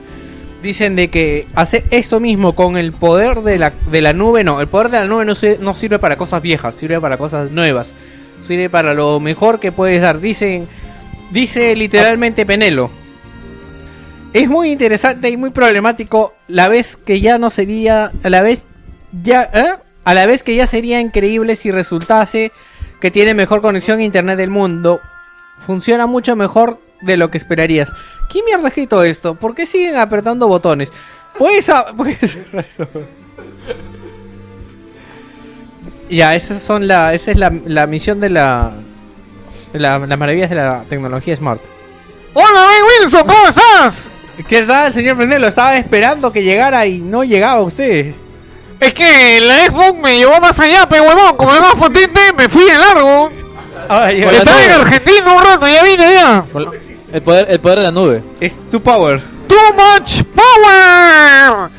Dicen 0.64 0.95
de 0.95 1.10
que 1.10 1.47
hacer 1.53 1.84
esto 1.91 2.20
mismo 2.20 2.56
con 2.56 2.76
el 2.78 2.91
poder 2.91 3.41
de 3.41 3.60
la, 3.60 3.72
de 3.91 4.01
la 4.01 4.14
nube, 4.14 4.43
no, 4.43 4.62
el 4.62 4.68
poder 4.68 4.89
de 4.89 4.99
la 4.99 5.06
nube 5.06 5.24
no, 5.26 5.34
sirve- 5.34 5.60
no 5.60 5.76
sirve 5.76 5.99
para 5.99 6.18
cosas 6.18 6.41
viejas, 6.41 6.74
sirve 6.74 6.99
para 6.99 7.18
cosas 7.18 7.51
nuevas, 7.51 7.93
sirve 8.41 8.70
para 8.70 8.93
lo 8.95 9.20
mejor 9.20 9.60
que 9.60 9.72
puedes 9.72 10.01
dar. 10.01 10.20
Dicen, 10.20 10.68
dice 11.32 11.76
literalmente 11.76 12.45
Penelo, 12.47 12.89
es 14.34 14.49
muy 14.49 14.72
interesante 14.72 15.30
y 15.30 15.38
muy 15.38 15.51
problemático 15.51 16.34
la 16.47 16.68
vez 16.68 16.97
que 16.97 17.22
ya 17.22 17.38
no 17.38 17.49
sería 17.49 18.12
a 18.24 18.30
la 18.30 18.41
vez 18.41 18.66
ya 19.24 19.49
¿eh? 19.53 19.76
a 20.03 20.14
la 20.14 20.26
vez 20.26 20.43
que 20.43 20.56
ya 20.56 20.68
sería 20.68 20.99
increíble 20.99 21.56
si 21.56 21.72
resultase 21.72 22.51
que 22.99 23.12
tiene 23.12 23.34
mejor 23.34 23.62
conexión 23.62 23.99
a 23.99 24.03
internet 24.03 24.38
del 24.38 24.49
mundo 24.49 24.99
funciona 25.60 26.06
mucho 26.06 26.36
mejor 26.36 26.82
de 27.01 27.17
lo 27.17 27.29
que 27.31 27.37
esperarías 27.37 27.91
¿quién 28.29 28.45
mierda 28.45 28.65
ha 28.65 28.67
escrito 28.69 29.03
esto? 29.03 29.35
¿por 29.35 29.53
qué 29.55 29.65
siguen 29.65 29.97
apretando 29.97 30.47
botones? 30.47 30.91
puedes 31.37 31.67
a- 31.69 31.93
puedes 31.97 32.31
cerrar 32.31 32.65
eso 32.67 32.87
ya 36.09 36.35
esas 36.35 36.61
son 36.61 36.87
la 36.87 37.13
esa 37.13 37.31
es 37.31 37.37
la, 37.37 37.51
la 37.65 37.87
misión 37.87 38.19
de 38.19 38.29
la, 38.29 38.71
la 39.73 39.99
las 39.99 40.19
maravillas 40.19 40.49
de 40.49 40.55
la 40.55 40.83
tecnología 40.89 41.35
smart 41.35 41.61
Hola, 42.37 42.67
Ben 42.67 42.83
Wilson, 43.01 43.25
¿cómo 43.25 43.47
estás? 43.47 44.09
¿Qué 44.49 44.63
tal, 44.63 44.93
señor 44.93 45.15
Penelo? 45.17 45.47
Estaba 45.47 45.77
esperando 45.77 46.33
que 46.33 46.43
llegara 46.43 46.85
y 46.85 46.99
no 46.99 47.23
llegaba 47.23 47.61
usted. 47.61 48.13
Es 48.77 48.93
que 48.93 49.39
la 49.39 49.67
Xbox 49.67 49.97
me 50.01 50.17
llevó 50.17 50.37
más 50.41 50.59
allá, 50.59 50.85
pe 50.89 50.99
huevón. 50.99 51.37
Como 51.37 51.53
es 51.55 51.61
más 51.61 51.75
potente, 51.75 52.19
me 52.37 52.49
fui 52.49 52.65
de 52.65 52.77
largo. 52.77 53.31
Ay, 53.89 54.21
Estaba 54.23 54.63
en. 54.63 54.71
Argentina 54.71 55.34
un 55.34 55.43
rato, 55.43 55.67
ya 55.67 55.84
vine 55.84 56.13
ya. 56.13 56.43
El 57.13 57.21
poder, 57.21 57.45
el 57.49 57.59
poder 57.59 57.78
de 57.80 57.84
la 57.86 57.91
nube. 57.91 58.23
Es 58.39 58.55
tu 58.69 58.82
power. 58.82 59.21
Too 59.47 59.73
much 59.73 60.23
power. 60.34 61.69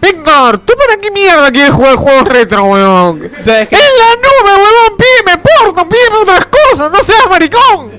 Víctor, 0.00 0.58
¿tú 0.58 0.74
para 0.76 1.00
qué 1.00 1.10
mierda 1.12 1.50
quieres 1.52 1.70
jugar 1.70 1.94
juegos 1.94 2.24
retro, 2.28 2.64
weón? 2.64 3.20
Pero 3.44 3.56
es 3.56 3.68
que- 3.68 3.76
En 3.76 3.80
la 3.82 4.16
nube, 4.16 4.62
weón, 4.62 4.96
pídeme 4.98 5.38
porno, 5.42 5.88
pídeme 5.88 6.16
otras 6.22 6.46
cosas, 6.46 6.90
no 6.90 6.98
seas 7.04 7.26
maricón. 7.30 7.90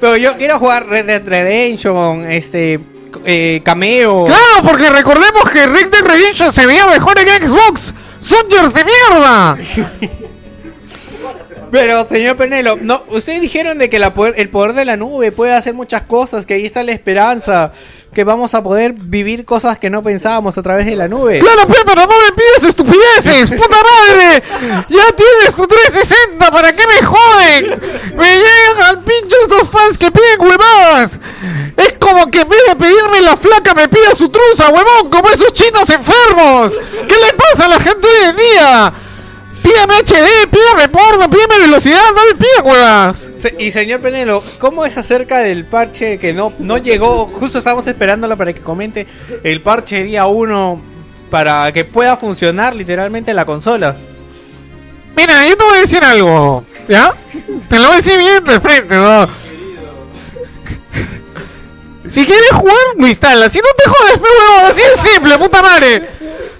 Pero 0.00 0.16
yo 0.16 0.36
quiero 0.36 0.58
jugar 0.58 0.86
Red 0.86 1.04
Dead 1.06 1.22
Redemption, 1.26 2.24
este, 2.30 2.80
eh, 3.24 3.60
Cameo. 3.64 4.24
Claro, 4.26 4.62
porque 4.66 4.88
recordemos 4.88 5.50
que 5.50 5.66
Red 5.66 5.88
Dead 5.88 6.02
Redemption 6.02 6.52
se 6.52 6.66
veía 6.66 6.86
mejor 6.86 7.18
en 7.18 7.28
Xbox. 7.48 7.92
Soldiers 8.20 8.72
de 8.72 8.84
mierda. 8.84 9.56
Pero, 11.70 12.04
señor 12.08 12.36
Penelo, 12.36 12.76
no, 12.80 13.02
ustedes 13.08 13.40
dijeron 13.40 13.78
de 13.78 13.88
que 13.88 13.98
la 13.98 14.14
poder- 14.14 14.34
el 14.36 14.48
poder 14.50 14.72
de 14.74 14.84
la 14.84 14.96
nube 14.96 15.32
puede 15.32 15.52
hacer 15.54 15.74
muchas 15.74 16.02
cosas, 16.02 16.46
que 16.46 16.54
ahí 16.54 16.64
está 16.66 16.82
la 16.82 16.92
esperanza, 16.92 17.72
que 18.14 18.24
vamos 18.24 18.54
a 18.54 18.62
poder 18.62 18.92
vivir 18.94 19.44
cosas 19.44 19.78
que 19.78 19.90
no 19.90 20.02
pensábamos 20.02 20.56
a 20.58 20.62
través 20.62 20.86
de 20.86 20.96
la 20.96 21.08
nube. 21.08 21.38
Claro, 21.38 21.66
pe, 21.66 21.74
pero 21.84 22.02
no 22.02 22.08
me 22.08 22.32
pides 22.34 22.64
estupideces, 22.68 23.50
puta 23.60 23.76
madre. 23.82 24.42
Ya 24.88 25.04
tienes 25.14 25.54
tu 25.54 25.66
360, 25.66 26.50
¿para 26.50 26.72
qué 26.72 26.82
me 26.86 27.06
joden? 27.06 27.80
Me 28.16 28.34
llegan 28.36 28.82
al 28.88 28.98
pincho 29.00 29.36
esos 29.46 29.68
fans 29.68 29.98
que 29.98 30.10
piden 30.10 30.40
huevadas. 30.40 31.12
Es 31.76 31.92
como 31.98 32.30
que 32.30 32.40
en 32.40 32.48
vez 32.48 32.60
de 32.68 32.76
pedirme 32.76 33.20
la 33.20 33.36
flaca 33.36 33.74
me 33.74 33.88
pida 33.88 34.14
su 34.14 34.28
truza, 34.30 34.68
huevón, 34.70 35.10
como 35.10 35.28
esos 35.28 35.52
chinos 35.52 35.88
enfermos. 35.90 36.78
¿Qué 37.06 37.14
le 37.14 37.32
pasa 37.34 37.66
a 37.66 37.68
la 37.68 37.78
gente 37.78 38.06
hoy 38.08 38.30
en 38.30 38.36
día? 38.36 38.92
Pídame 39.62 39.94
HD, 39.96 40.46
pídame 40.50 40.88
porno, 40.88 41.28
pídame 41.28 41.58
velocidad, 41.60 42.00
no 42.14 42.24
me 42.26 42.34
pida 42.34 42.62
huevadas. 42.62 43.26
Se- 43.40 43.54
y 43.58 43.70
señor 43.70 44.00
Penelo, 44.00 44.42
¿cómo 44.58 44.84
es 44.86 44.96
acerca 44.96 45.38
del 45.38 45.64
parche 45.66 46.18
que 46.18 46.32
no, 46.32 46.52
no 46.58 46.78
llegó? 46.78 47.26
Justo 47.26 47.58
estábamos 47.58 47.86
esperándolo 47.86 48.36
para 48.36 48.52
que 48.52 48.60
comente 48.60 49.06
el 49.42 49.60
parche 49.60 50.02
día 50.04 50.26
1 50.26 50.80
para 51.30 51.70
que 51.72 51.84
pueda 51.84 52.16
funcionar 52.16 52.74
literalmente 52.74 53.34
la 53.34 53.44
consola. 53.44 53.94
Mira, 55.16 55.46
yo 55.46 55.56
te 55.56 55.64
voy 55.64 55.78
a 55.78 55.80
decir 55.80 56.02
algo, 56.04 56.64
¿ya? 56.88 57.12
Te 57.68 57.76
lo 57.78 57.84
voy 57.88 57.94
a 57.94 57.96
decir 57.96 58.16
bien 58.18 58.42
de 58.44 58.60
frente, 58.60 58.94
¿no? 58.94 59.26
Si 62.10 62.24
quieres 62.24 62.50
jugar, 62.52 62.76
lo 62.96 63.06
instalas. 63.06 63.52
Si 63.52 63.58
no 63.58 63.66
te 63.76 63.88
jodes, 63.90 64.14
pe, 64.14 64.22
huevón, 64.22 64.72
así 64.72 64.80
es 64.80 65.00
simple, 65.00 65.36
puta 65.38 65.60
madre. 65.60 66.08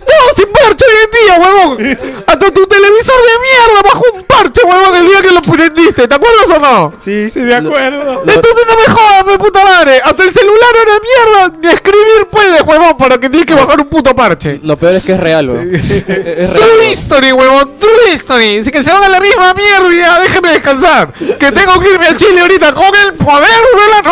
Todo 0.09 0.35
sin 0.37 0.53
parche 0.53 0.85
hoy 0.87 0.97
en 1.05 1.11
día, 1.19 1.35
huevón. 1.39 2.23
Hasta 2.27 2.51
tu 2.51 2.67
televisor 2.67 3.17
de 3.17 3.35
mierda 3.43 3.83
bajó 3.85 4.05
un 4.15 4.23
parche, 4.25 4.61
huevón, 4.65 4.97
el 4.97 5.07
día 5.07 5.21
que 5.23 5.31
lo 5.31 5.43
prendiste. 5.43 6.09
¿Te 6.09 6.15
acuerdas 6.15 6.51
o 6.57 6.59
no? 6.59 6.93
Sí, 7.05 7.29
sí, 7.31 7.41
me 7.41 7.55
acuerdo. 7.55 8.23
Entonces 8.27 8.65
no 8.69 8.77
me 8.77 8.85
jodas, 8.95 9.25
pe, 9.25 9.39
puta 9.39 9.65
madre. 9.65 10.01
Hasta 10.03 10.23
el 10.25 10.33
celular 10.33 10.71
era 10.83 10.93
mierda. 11.01 11.59
Ni 11.61 11.69
escribir 11.69 12.27
puede, 12.31 12.63
huevón, 12.63 12.97
para 12.97 13.19
que 13.19 13.29
tienes 13.29 13.47
que 13.47 13.55
bajar 13.55 13.81
un 13.81 13.89
puto 13.89 14.15
parche. 14.15 14.59
Lo 14.63 14.77
peor 14.79 14.95
es 14.95 15.05
que 15.05 15.13
es 15.13 15.21
real, 15.21 15.51
weón. 15.51 15.75
es, 15.75 16.07
real. 16.07 16.53
True 16.55 16.91
history, 16.91 17.33
huevón, 17.33 17.75
true 17.79 18.13
history. 18.15 18.59
Así 18.59 18.71
que 18.71 18.83
se 18.83 18.91
van 18.93 19.05
a 19.05 19.09
la 19.09 19.21
misma 19.21 19.53
mierda 19.55 19.93
y 19.95 19.99
ya, 19.99 20.21
déjeme 20.21 20.51
descansar. 20.53 21.13
Que 21.13 21.53
tengo 21.53 21.79
que 21.81 21.91
irme 21.91 22.07
a 22.07 22.17
Chile 22.17 22.41
ahorita 22.41 22.73
con 22.73 22.87
el 23.05 23.13
poder 23.15 23.49
de 23.49 23.89
la 23.91 24.03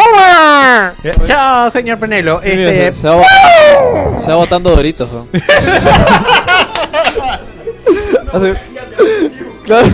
nube. 1.10 1.24
Chao, 1.24 1.70
señor 1.70 1.98
Penelo. 1.98 2.40
Ese- 2.42 2.92
se, 2.92 3.08
va, 3.08 3.16
bot- 3.16 4.18
se 4.18 4.30
va 4.30 4.36
botando 4.36 4.70
doritos, 4.70 5.08
weón. 5.10 5.28
Hace- 8.32 8.54
Claro. 9.64 9.88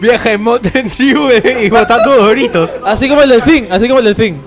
Viaja 0.00 0.32
en 0.32 0.42
moto 0.42 0.68
en 0.74 0.90
nube 0.98 1.60
y 1.64 1.70
botando 1.70 2.14
doritos. 2.16 2.70
Así 2.84 3.08
como 3.08 3.22
el 3.22 3.28
delfín, 3.30 3.66
así 3.70 3.86
como 3.88 3.98
el 4.00 4.04
delfín. 4.06 4.40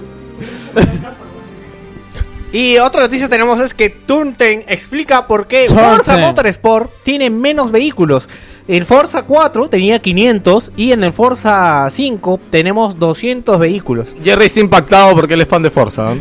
Y 2.53 2.77
otra 2.79 3.01
noticia 3.03 3.29
tenemos 3.29 3.59
es 3.61 3.73
que 3.73 3.89
Tunten 3.89 4.65
explica 4.67 5.25
por 5.27 5.47
qué 5.47 5.65
Tunten. 5.67 5.86
Forza 5.95 6.17
Motorsport 6.17 6.91
tiene 7.03 7.29
menos 7.29 7.71
vehículos. 7.71 8.27
El 8.67 8.86
Forza 8.86 9.23
4 9.23 9.69
tenía 9.69 9.99
500 9.99 10.71
y 10.75 10.91
en 10.91 11.03
el 11.05 11.13
Forza 11.13 11.88
5 11.89 12.39
tenemos 12.49 12.99
200 12.99 13.57
vehículos. 13.57 14.09
Jerry 14.23 14.45
está 14.45 14.59
impactado 14.59 15.15
porque 15.15 15.34
él 15.34 15.41
es 15.41 15.47
fan 15.47 15.63
de 15.63 15.69
Forza. 15.69 16.13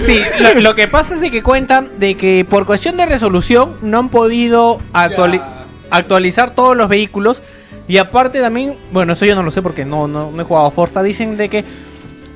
Sí, 0.00 0.20
lo, 0.38 0.60
lo 0.60 0.74
que 0.74 0.88
pasa 0.88 1.14
es 1.14 1.20
de 1.20 1.30
que 1.30 1.42
cuentan 1.42 1.88
de 1.98 2.16
que 2.16 2.44
por 2.48 2.64
cuestión 2.66 2.96
de 2.96 3.06
resolución 3.06 3.72
no 3.82 3.98
han 3.98 4.08
podido 4.08 4.78
actuali- 4.92 5.42
actualizar 5.90 6.50
todos 6.54 6.76
los 6.76 6.88
vehículos 6.88 7.42
y 7.88 7.98
aparte 7.98 8.40
también, 8.40 8.74
bueno, 8.92 9.12
eso 9.14 9.24
yo 9.26 9.34
no 9.34 9.42
lo 9.42 9.50
sé 9.50 9.62
porque 9.62 9.84
no, 9.84 10.06
no, 10.06 10.30
no 10.30 10.40
he 10.42 10.44
jugado 10.44 10.66
a 10.66 10.70
Forza, 10.70 11.02
dicen 11.02 11.36
de 11.36 11.48
que 11.48 11.64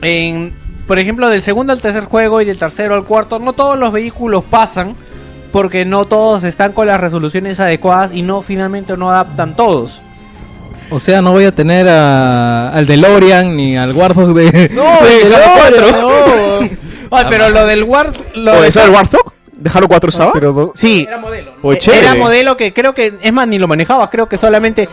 en, 0.03 0.53
por 0.86 0.99
ejemplo, 0.99 1.28
del 1.28 1.42
segundo 1.42 1.72
al 1.72 1.80
tercer 1.80 2.05
juego 2.05 2.40
y 2.40 2.45
del 2.45 2.59
tercero 2.59 2.95
al 2.95 3.05
cuarto, 3.05 3.38
no 3.38 3.53
todos 3.53 3.78
los 3.78 3.92
vehículos 3.92 4.42
pasan 4.51 4.97
porque 5.53 5.84
no 5.84 6.05
todos 6.05 6.42
están 6.42 6.72
con 6.72 6.88
las 6.88 7.01
resoluciones 7.01 7.61
adecuadas 7.61 8.11
y 8.12 8.22
no 8.22 8.42
finalmente 8.42 8.97
no 8.97 9.11
adaptan 9.11 9.55
todos. 9.55 10.03
O 10.90 10.99
sea, 11.01 11.22
no 11.22 11.30
voy 11.32 11.45
a 11.45 11.55
tener 11.55 11.88
a- 11.88 12.70
al 12.70 12.86
DeLorean 12.86 13.57
ni 13.57 13.76
al 13.76 13.92
Warthog 13.92 14.34
de. 14.34 14.68
No, 14.74 14.82
de 14.82 16.61
4. 16.61 16.68
Ay, 17.17 17.27
pero 17.29 17.49
lo 17.51 17.67
del 17.67 17.83
War... 17.85 18.12
Lo 18.35 18.53
¿O 18.55 18.61
de- 18.62 18.69
esa 18.69 18.83
del 18.83 18.91
Warthog? 18.91 19.33
¿De 19.57 19.71
Halo 19.73 19.87
4 19.89 20.11
estaba? 20.11 20.33
Pero 20.33 20.53
do- 20.53 20.73
Sí, 20.75 21.07
Pues 21.62 21.87
era 21.89 22.15
modelo 22.15 22.57
que 22.57 22.73
creo 22.73 22.93
que, 22.95 23.15
es 23.21 23.33
más, 23.33 23.47
ni 23.49 23.59
lo 23.59 23.69
manejabas, 23.69 24.09
creo 24.11 24.29
que 24.29 24.37
solamente... 24.37 24.89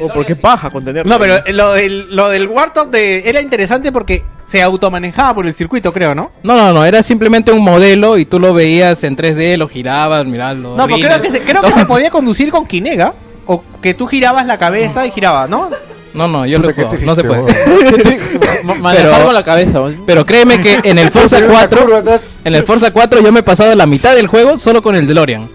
O 0.00 0.08
por 0.08 0.26
qué 0.26 0.36
paja 0.36 0.68
con 0.68 0.84
tener. 0.84 1.06
No, 1.06 1.18
pero 1.18 1.38
lo 1.46 1.72
del, 1.72 2.14
lo 2.14 2.28
del 2.28 2.46
Warthog 2.46 2.90
de, 2.90 3.22
era 3.28 3.40
interesante 3.40 3.90
porque 3.90 4.22
se 4.44 4.60
automanejaba 4.60 5.34
por 5.34 5.46
el 5.46 5.54
circuito, 5.54 5.94
creo, 5.94 6.14
¿no? 6.14 6.30
No, 6.42 6.56
no, 6.56 6.74
no, 6.74 6.84
era 6.84 7.02
simplemente 7.02 7.52
un 7.52 7.62
modelo 7.64 8.18
y 8.18 8.26
tú 8.26 8.38
lo 8.38 8.52
veías 8.52 9.02
en 9.04 9.16
3D, 9.16 9.56
lo 9.56 9.66
girabas, 9.66 10.26
miralo. 10.26 10.76
No, 10.76 10.86
pero 10.86 10.98
creo 10.98 11.20
que, 11.22 11.30
se, 11.30 11.40
creo 11.40 11.62
que 11.62 11.72
se 11.72 11.84
podía 11.86 12.10
conducir 12.10 12.50
con 12.50 12.66
Kinega. 12.66 13.14
O 13.46 13.62
que 13.80 13.94
tú 13.94 14.06
girabas 14.06 14.44
la 14.46 14.58
cabeza 14.58 15.06
y 15.06 15.10
girabas, 15.10 15.48
¿no? 15.48 15.70
No, 16.14 16.26
no, 16.26 16.46
yo 16.46 16.58
lo 16.58 16.72
jugado, 16.72 16.96
no 17.04 17.14
se 17.14 17.22
puede. 17.24 17.42
Ma- 18.64 18.74
Manejar 18.74 19.24
con 19.24 19.34
la 19.34 19.42
cabeza. 19.44 19.80
Pero 20.06 20.24
créeme 20.26 20.60
que 20.60 20.80
en 20.82 20.98
el 20.98 21.10
Forza 21.12 21.38
Una 21.38 21.46
4, 21.48 21.80
curva 21.82 21.98
atrás. 21.98 22.20
en 22.44 22.54
el 22.54 22.64
Forza 22.64 22.90
4 22.90 23.20
yo 23.22 23.30
me 23.32 23.40
he 23.40 23.42
pasado 23.42 23.74
la 23.74 23.86
mitad 23.86 24.14
del 24.16 24.26
juego 24.26 24.58
solo 24.58 24.82
con 24.82 24.96
el 24.96 25.06
DeLorean. 25.06 25.48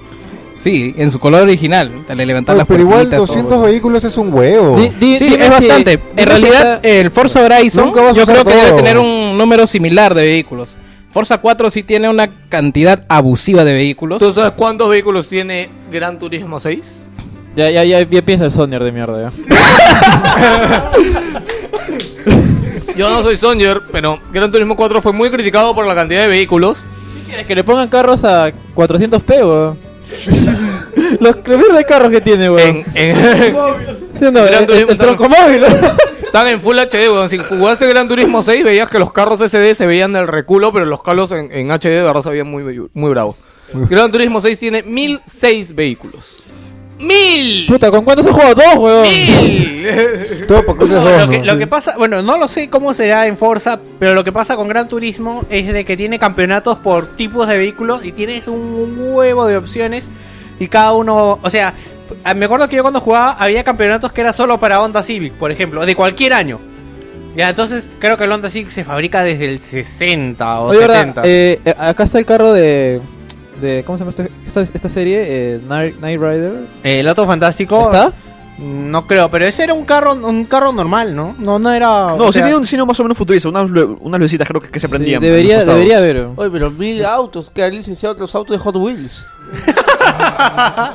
Sí, 0.60 0.94
en 0.98 1.12
su 1.12 1.20
color 1.20 1.42
original, 1.42 1.92
le 2.16 2.26
levantar 2.26 2.56
las 2.56 2.66
pero 2.66 2.80
igual 2.80 3.00
puertitas, 3.10 3.20
200 3.20 3.50
todo. 3.50 3.62
vehículos 3.64 4.04
es 4.06 4.16
un 4.16 4.34
huevo. 4.34 4.78
Di- 4.78 4.90
di- 4.98 5.20
Sí, 5.20 5.26
es 5.34 5.44
si- 5.44 5.50
bastante. 5.50 5.94
En 5.94 6.00
si 6.20 6.26
realidad, 6.26 6.76
está- 6.76 6.88
el 6.88 7.12
Forza 7.12 7.42
Horizon, 7.42 7.94
yo 8.16 8.26
creo 8.26 8.46
que 8.46 8.52
debe 8.56 8.68
todo. 8.70 8.76
tener 8.78 8.98
un 8.98 9.38
número 9.38 9.68
similar 9.68 10.14
de 10.16 10.22
vehículos. 10.22 10.78
Forza 11.12 11.38
4 11.40 11.70
sí 11.70 11.84
tiene 11.84 12.10
una 12.10 12.30
cantidad 12.48 13.04
abusiva 13.10 13.66
de 13.66 13.74
vehículos. 13.74 14.20
¿Tú 14.20 14.32
sabes 14.32 14.54
cuántos 14.56 14.88
vehículos 14.90 15.28
tiene 15.28 15.70
Gran 15.92 16.18
Turismo 16.18 16.60
6? 16.62 17.08
Ya, 17.56 17.70
ya, 17.70 17.84
ya, 17.84 18.02
ya 18.02 18.22
piensa 18.26 18.46
el 18.46 18.52
Sonyer 18.52 18.84
de 18.84 18.92
mierda, 18.92 19.30
ya. 19.30 20.92
Yo 22.96 23.10
no 23.10 23.24
soy 23.24 23.38
Sonyer, 23.38 23.82
pero 23.92 24.20
Gran 24.32 24.52
Turismo 24.52 24.76
4 24.76 25.02
fue 25.02 25.14
muy 25.14 25.30
criticado 25.32 25.74
por 25.74 25.86
la 25.86 25.96
cantidad 25.96 26.22
de 26.22 26.28
vehículos. 26.28 26.86
¿Quieres 27.28 27.46
que 27.48 27.56
le 27.56 27.64
pongan 27.64 27.90
carros 27.90 28.24
a 28.24 28.52
400p, 28.76 29.30
weón? 29.42 29.78
Los 31.20 31.36
mierda 31.44 31.74
de 31.78 31.86
carros 31.86 32.12
que 32.12 32.22
tiene, 32.22 32.50
weón. 32.52 32.84
En, 32.94 33.18
en- 33.18 33.18
¿Sí 34.20 34.26
no? 34.32 34.46
El, 34.46 34.70
el 34.90 34.98
tronco 34.98 35.28
móvil. 35.28 35.64
están 36.24 36.48
en 36.48 36.62
Full 36.62 36.78
HD, 36.78 37.10
weón. 37.12 37.30
Si 37.30 37.38
jugaste 37.40 37.88
Gran 37.88 38.08
Turismo 38.08 38.44
6, 38.44 38.64
veías 38.64 38.90
que 38.90 39.00
los 39.00 39.12
carros 39.12 39.40
SD 39.40 39.74
se 39.74 39.88
veían 39.88 40.14
del 40.14 40.28
reculo, 40.28 40.72
pero 40.72 40.86
los 40.86 41.02
carros 41.02 41.32
en, 41.32 41.52
en 41.52 41.72
HD 41.72 41.86
de 41.90 42.04
verdad 42.04 42.22
se 42.22 42.30
veían 42.30 42.48
muy, 42.50 42.64
muy 42.94 43.10
bravos. 43.10 43.38
Gran 43.74 44.12
Turismo 44.12 44.40
6 44.40 44.60
tiene 44.60 44.84
1006 44.84 45.74
vehículos. 45.74 46.43
¡Mil! 47.04 47.66
Puta, 47.68 47.92
¿con 47.92 48.04
cuántos 48.04 48.26
he 48.28 48.32
jugado? 48.32 48.56
Dos, 48.56 48.76
weón. 48.78 49.04
¡Mil! 49.04 50.46
Todo 50.48 50.66
por 50.66 50.78
cosas 50.78 51.04
No, 51.04 51.28
dos, 51.28 51.46
lo, 51.46 51.58
que, 51.58 51.68
pasa, 51.68 51.96
bueno, 51.98 52.22
no 52.22 52.38
lo 52.38 52.48
sé 52.48 52.70
cómo 52.70 52.94
será 52.94 53.28
en 53.28 53.38
Forza, 53.38 53.80
pero 54.00 54.14
lo 54.14 54.24
que 54.24 54.32
pasa 54.32 54.56
con 54.56 54.68
Gran 54.68 54.88
Turismo 54.88 55.46
es 55.50 55.74
de 55.74 55.86
que 55.86 55.98
tiene 55.98 56.20
campeonatos 56.20 56.78
por 56.78 57.08
tipos 57.08 57.48
de 57.48 57.58
vehículos 57.58 58.06
y 58.06 58.12
tienes 58.12 58.48
un 58.48 58.96
huevo 59.00 59.46
de 59.46 59.58
opciones 59.58 60.08
y 60.60 60.68
cada 60.68 60.94
uno, 60.94 61.40
o 61.42 61.50
sea, 61.50 61.74
me 62.36 62.46
acuerdo 62.46 62.70
que 62.70 62.76
yo 62.76 62.84
cuando 62.84 63.02
jugaba 63.02 63.34
había 63.34 63.64
campeonatos 63.64 64.12
que 64.12 64.22
era 64.22 64.34
solo 64.34 64.60
para 64.60 64.82
Honda 64.82 65.04
Civic, 65.04 65.34
por 65.34 65.52
ejemplo, 65.52 65.86
de 65.86 65.96
cualquier 65.96 66.34
año. 66.34 66.60
Ya, 67.36 67.50
entonces 67.50 67.88
creo 68.00 68.16
que 68.16 68.26
el 68.26 68.32
Honda 68.32 68.50
Civic 68.50 68.70
se 68.70 68.84
fabrica 68.84 69.24
desde 69.24 69.46
el 69.46 69.60
60 69.60 70.60
o 70.60 70.68
Oye, 70.68 70.80
70. 70.80 70.98
verdad, 70.98 71.24
eh, 71.26 71.60
eh, 71.66 71.76
acá 71.78 72.04
está 72.04 72.20
el 72.20 72.26
carro 72.26 72.54
de... 72.54 73.02
de 73.62 73.84
¿Cómo 73.86 73.98
se 73.98 74.02
llama 74.02 74.10
esta, 74.10 74.28
esta, 74.46 74.62
esta 74.62 74.90
serie? 74.90 75.24
Eh, 75.28 75.60
Night, 75.68 75.98
Knight 75.98 76.20
Rider. 76.20 76.54
Eh, 76.84 77.00
el 77.00 77.08
Auto 77.10 77.26
Fantástico. 77.26 77.82
¿Está? 77.82 78.12
No 78.60 79.08
creo, 79.08 79.30
pero 79.32 79.46
ese 79.46 79.64
era 79.64 79.74
un 79.74 79.84
carro 79.84 80.14
un 80.14 80.46
carro 80.46 80.72
normal, 80.72 81.16
¿no? 81.16 81.36
No, 81.40 81.58
no 81.58 81.72
era. 81.72 82.16
No, 82.16 82.26
o 82.26 82.28
sí 82.28 82.34
sea, 82.34 82.44
tiene 82.44 82.58
un 82.58 82.68
cine 82.68 82.86
más 82.86 83.00
o 83.00 83.04
menos 83.04 83.18
futurista, 83.18 83.50
unas, 83.50 83.68
unas 84.00 84.20
lucecitas 84.20 84.48
creo 84.48 84.62
que, 84.62 84.70
que 84.70 84.80
se 84.80 84.86
Sí, 84.88 84.92
prendían. 84.92 85.20
debería, 85.22 85.66
debería 85.66 85.98
haber. 85.98 86.28
Oye, 86.36 86.50
pero 86.52 86.70
mil 86.70 87.04
autos, 87.04 87.50
que 87.50 87.64
han 87.64 87.72
licenciado 87.74 88.14
otros 88.14 88.34
autos 88.36 88.56
de 88.56 88.64
Hot 88.64 88.76
Wheels. 88.76 89.26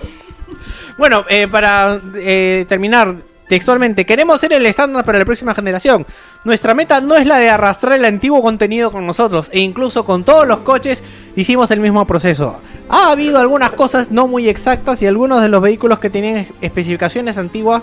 Bueno, 0.97 1.25
eh, 1.29 1.47
para 1.47 2.01
eh, 2.17 2.67
terminar 2.69 3.15
textualmente, 3.49 4.05
queremos 4.07 4.41
ser 4.41 4.53
el 4.53 4.65
estándar 4.67 5.05
para 5.05 5.19
la 5.19 5.25
próxima 5.25 5.55
generación. 5.55 6.07
Nuestra 6.45 6.75
meta 6.75 7.01
no 7.01 7.17
es 7.17 7.27
la 7.27 7.39
de 7.39 7.51
arrastrar 7.51 7.95
el 7.95 8.05
antiguo 8.05 8.43
contenido 8.43 8.93
con 8.93 9.07
nosotros, 9.07 9.51
e 9.53 9.61
incluso 9.61 10.05
con 10.05 10.25
todos 10.25 10.47
los 10.47 10.59
coches 10.59 11.03
hicimos 11.37 11.71
el 11.71 11.81
mismo 11.81 12.07
proceso. 12.07 12.59
Ha 12.89 13.11
habido 13.11 13.39
algunas 13.39 13.71
cosas 13.73 14.11
no 14.11 14.29
muy 14.29 14.49
exactas 14.49 15.03
y 15.03 15.07
algunos 15.07 15.43
de 15.43 15.49
los 15.49 15.61
vehículos 15.63 15.99
que 15.99 16.11
tenían 16.11 16.37
es- 16.37 16.49
especificaciones 16.61 17.39
antiguas 17.39 17.83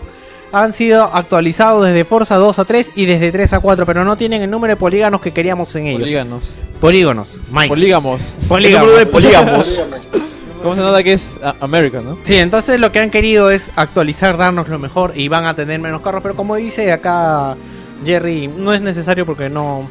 han 0.52 0.72
sido 0.72 1.04
actualizados 1.04 1.86
desde 1.86 2.06
Forza 2.06 2.36
2 2.36 2.60
a 2.60 2.66
3 2.66 2.92
y 2.96 3.06
desde 3.08 3.32
3 3.32 3.54
a 3.54 3.60
4, 3.60 3.86
pero 3.86 4.06
no 4.06 4.16
tienen 4.16 4.42
el 4.44 4.50
número 4.50 4.74
de 4.74 4.78
polígonos 4.78 5.20
que 5.20 5.32
queríamos 5.32 5.76
en 5.76 5.88
ellos. 5.88 6.02
Políganos. 6.02 6.56
Polígonos, 6.80 7.40
Mike. 7.52 7.68
Polígamos. 7.68 8.38
Polígamos. 8.48 8.84
El 8.84 8.88
número 8.94 9.06
de 9.06 9.12
polígamos. 9.12 9.84
¿Cómo 10.66 10.76
se 10.76 10.82
nota 10.82 11.02
que 11.04 11.14
es 11.14 11.40
a- 11.44 11.56
American, 11.62 12.04
no? 12.06 12.18
Sí, 12.24 12.36
entonces 12.36 12.80
lo 12.80 12.92
que 12.92 13.00
han 13.00 13.10
querido 13.10 13.50
es 13.52 13.72
actualizar, 13.76 14.36
darnos 14.38 14.68
lo 14.68 14.80
mejor 14.80 15.14
y 15.16 15.28
van 15.30 15.46
a 15.46 15.54
tener 15.56 15.80
menos 15.80 16.02
carros, 16.02 16.22
pero 16.22 16.36
como 16.36 16.56
dice 16.56 16.92
acá 16.92 17.56
Jerry, 18.04 18.48
no 18.48 18.74
es 18.74 18.82
necesario 18.82 19.26
porque 19.26 19.50
no... 19.50 19.90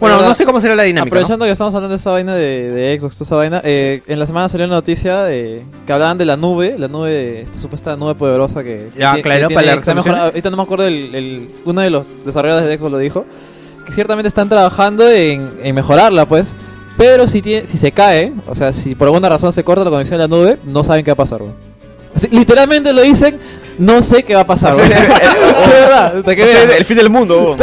Bueno, 0.00 0.20
no 0.20 0.34
sé 0.34 0.44
cómo 0.44 0.60
será 0.60 0.74
la 0.74 0.82
dinámica. 0.82 1.14
¿no? 1.14 1.18
Aprovechando 1.20 1.44
que 1.44 1.52
estamos 1.52 1.72
hablando 1.74 1.94
de 1.94 2.00
esa 2.00 2.10
vaina 2.10 2.34
de, 2.34 2.70
de 2.72 2.98
Xbox, 2.98 3.14
toda 3.18 3.24
esa 3.26 3.36
vaina, 3.36 3.60
eh, 3.64 4.02
en 4.08 4.18
la 4.18 4.26
semana 4.26 4.48
salió 4.48 4.66
una 4.66 4.74
noticia 4.76 5.22
de, 5.22 5.64
que 5.86 5.92
hablaban 5.92 6.18
de 6.18 6.24
la 6.24 6.36
nube, 6.36 6.74
la 6.76 6.88
nube, 6.88 7.40
esta 7.42 7.58
supuesta 7.60 7.96
nube 7.96 8.16
poderosa 8.16 8.64
que, 8.64 8.90
Ya, 8.98 9.14
que- 9.14 9.22
claro, 9.22 9.46
que 9.48 9.54
para 9.54 9.66
tiene- 9.76 9.82
la 9.86 9.94
mejor- 9.94 10.14
ahorita 10.16 10.50
no 10.50 10.56
me 10.56 10.62
acuerdo, 10.64 10.86
el, 10.88 11.14
el- 11.14 11.48
uno 11.64 11.80
de 11.82 11.90
los 11.90 12.16
desarrolladores 12.24 12.68
de 12.68 12.78
Xbox 12.78 12.90
lo 12.90 12.98
dijo, 12.98 13.26
que 13.86 13.92
ciertamente 13.92 14.26
están 14.26 14.48
trabajando 14.48 15.08
en, 15.08 15.52
en 15.62 15.72
mejorarla, 15.74 16.26
pues, 16.26 16.56
pero 16.96 17.28
si, 17.28 17.42
tiene, 17.42 17.66
si 17.66 17.78
se 17.78 17.92
cae, 17.92 18.32
o 18.46 18.54
sea, 18.54 18.72
si 18.72 18.94
por 18.94 19.08
alguna 19.08 19.28
razón 19.28 19.52
se 19.52 19.64
corta 19.64 19.84
la 19.84 19.90
conexión 19.90 20.18
de 20.18 20.28
la 20.28 20.36
nube, 20.36 20.58
no 20.64 20.84
saben 20.84 21.04
qué 21.04 21.10
va 21.10 21.14
a 21.14 21.16
pasar. 21.16 21.40
Así, 22.14 22.28
literalmente 22.30 22.92
lo 22.92 23.00
dicen, 23.02 23.38
no 23.78 24.02
sé 24.02 24.22
qué 24.22 24.34
va 24.34 24.42
a 24.42 24.46
pasar, 24.46 24.72
O 24.72 24.74
sea, 24.76 24.84
weón. 24.84 24.92
el- 24.96 25.02
el- 25.02 25.70
De 25.70 25.74
verdad, 25.80 26.16
hasta 26.18 26.36
que 26.36 26.42
O 26.44 26.46
sea, 26.46 26.64
vean. 26.66 26.76
el 26.78 26.84
fin 26.84 26.96
del 26.98 27.08
mundo. 27.10 27.56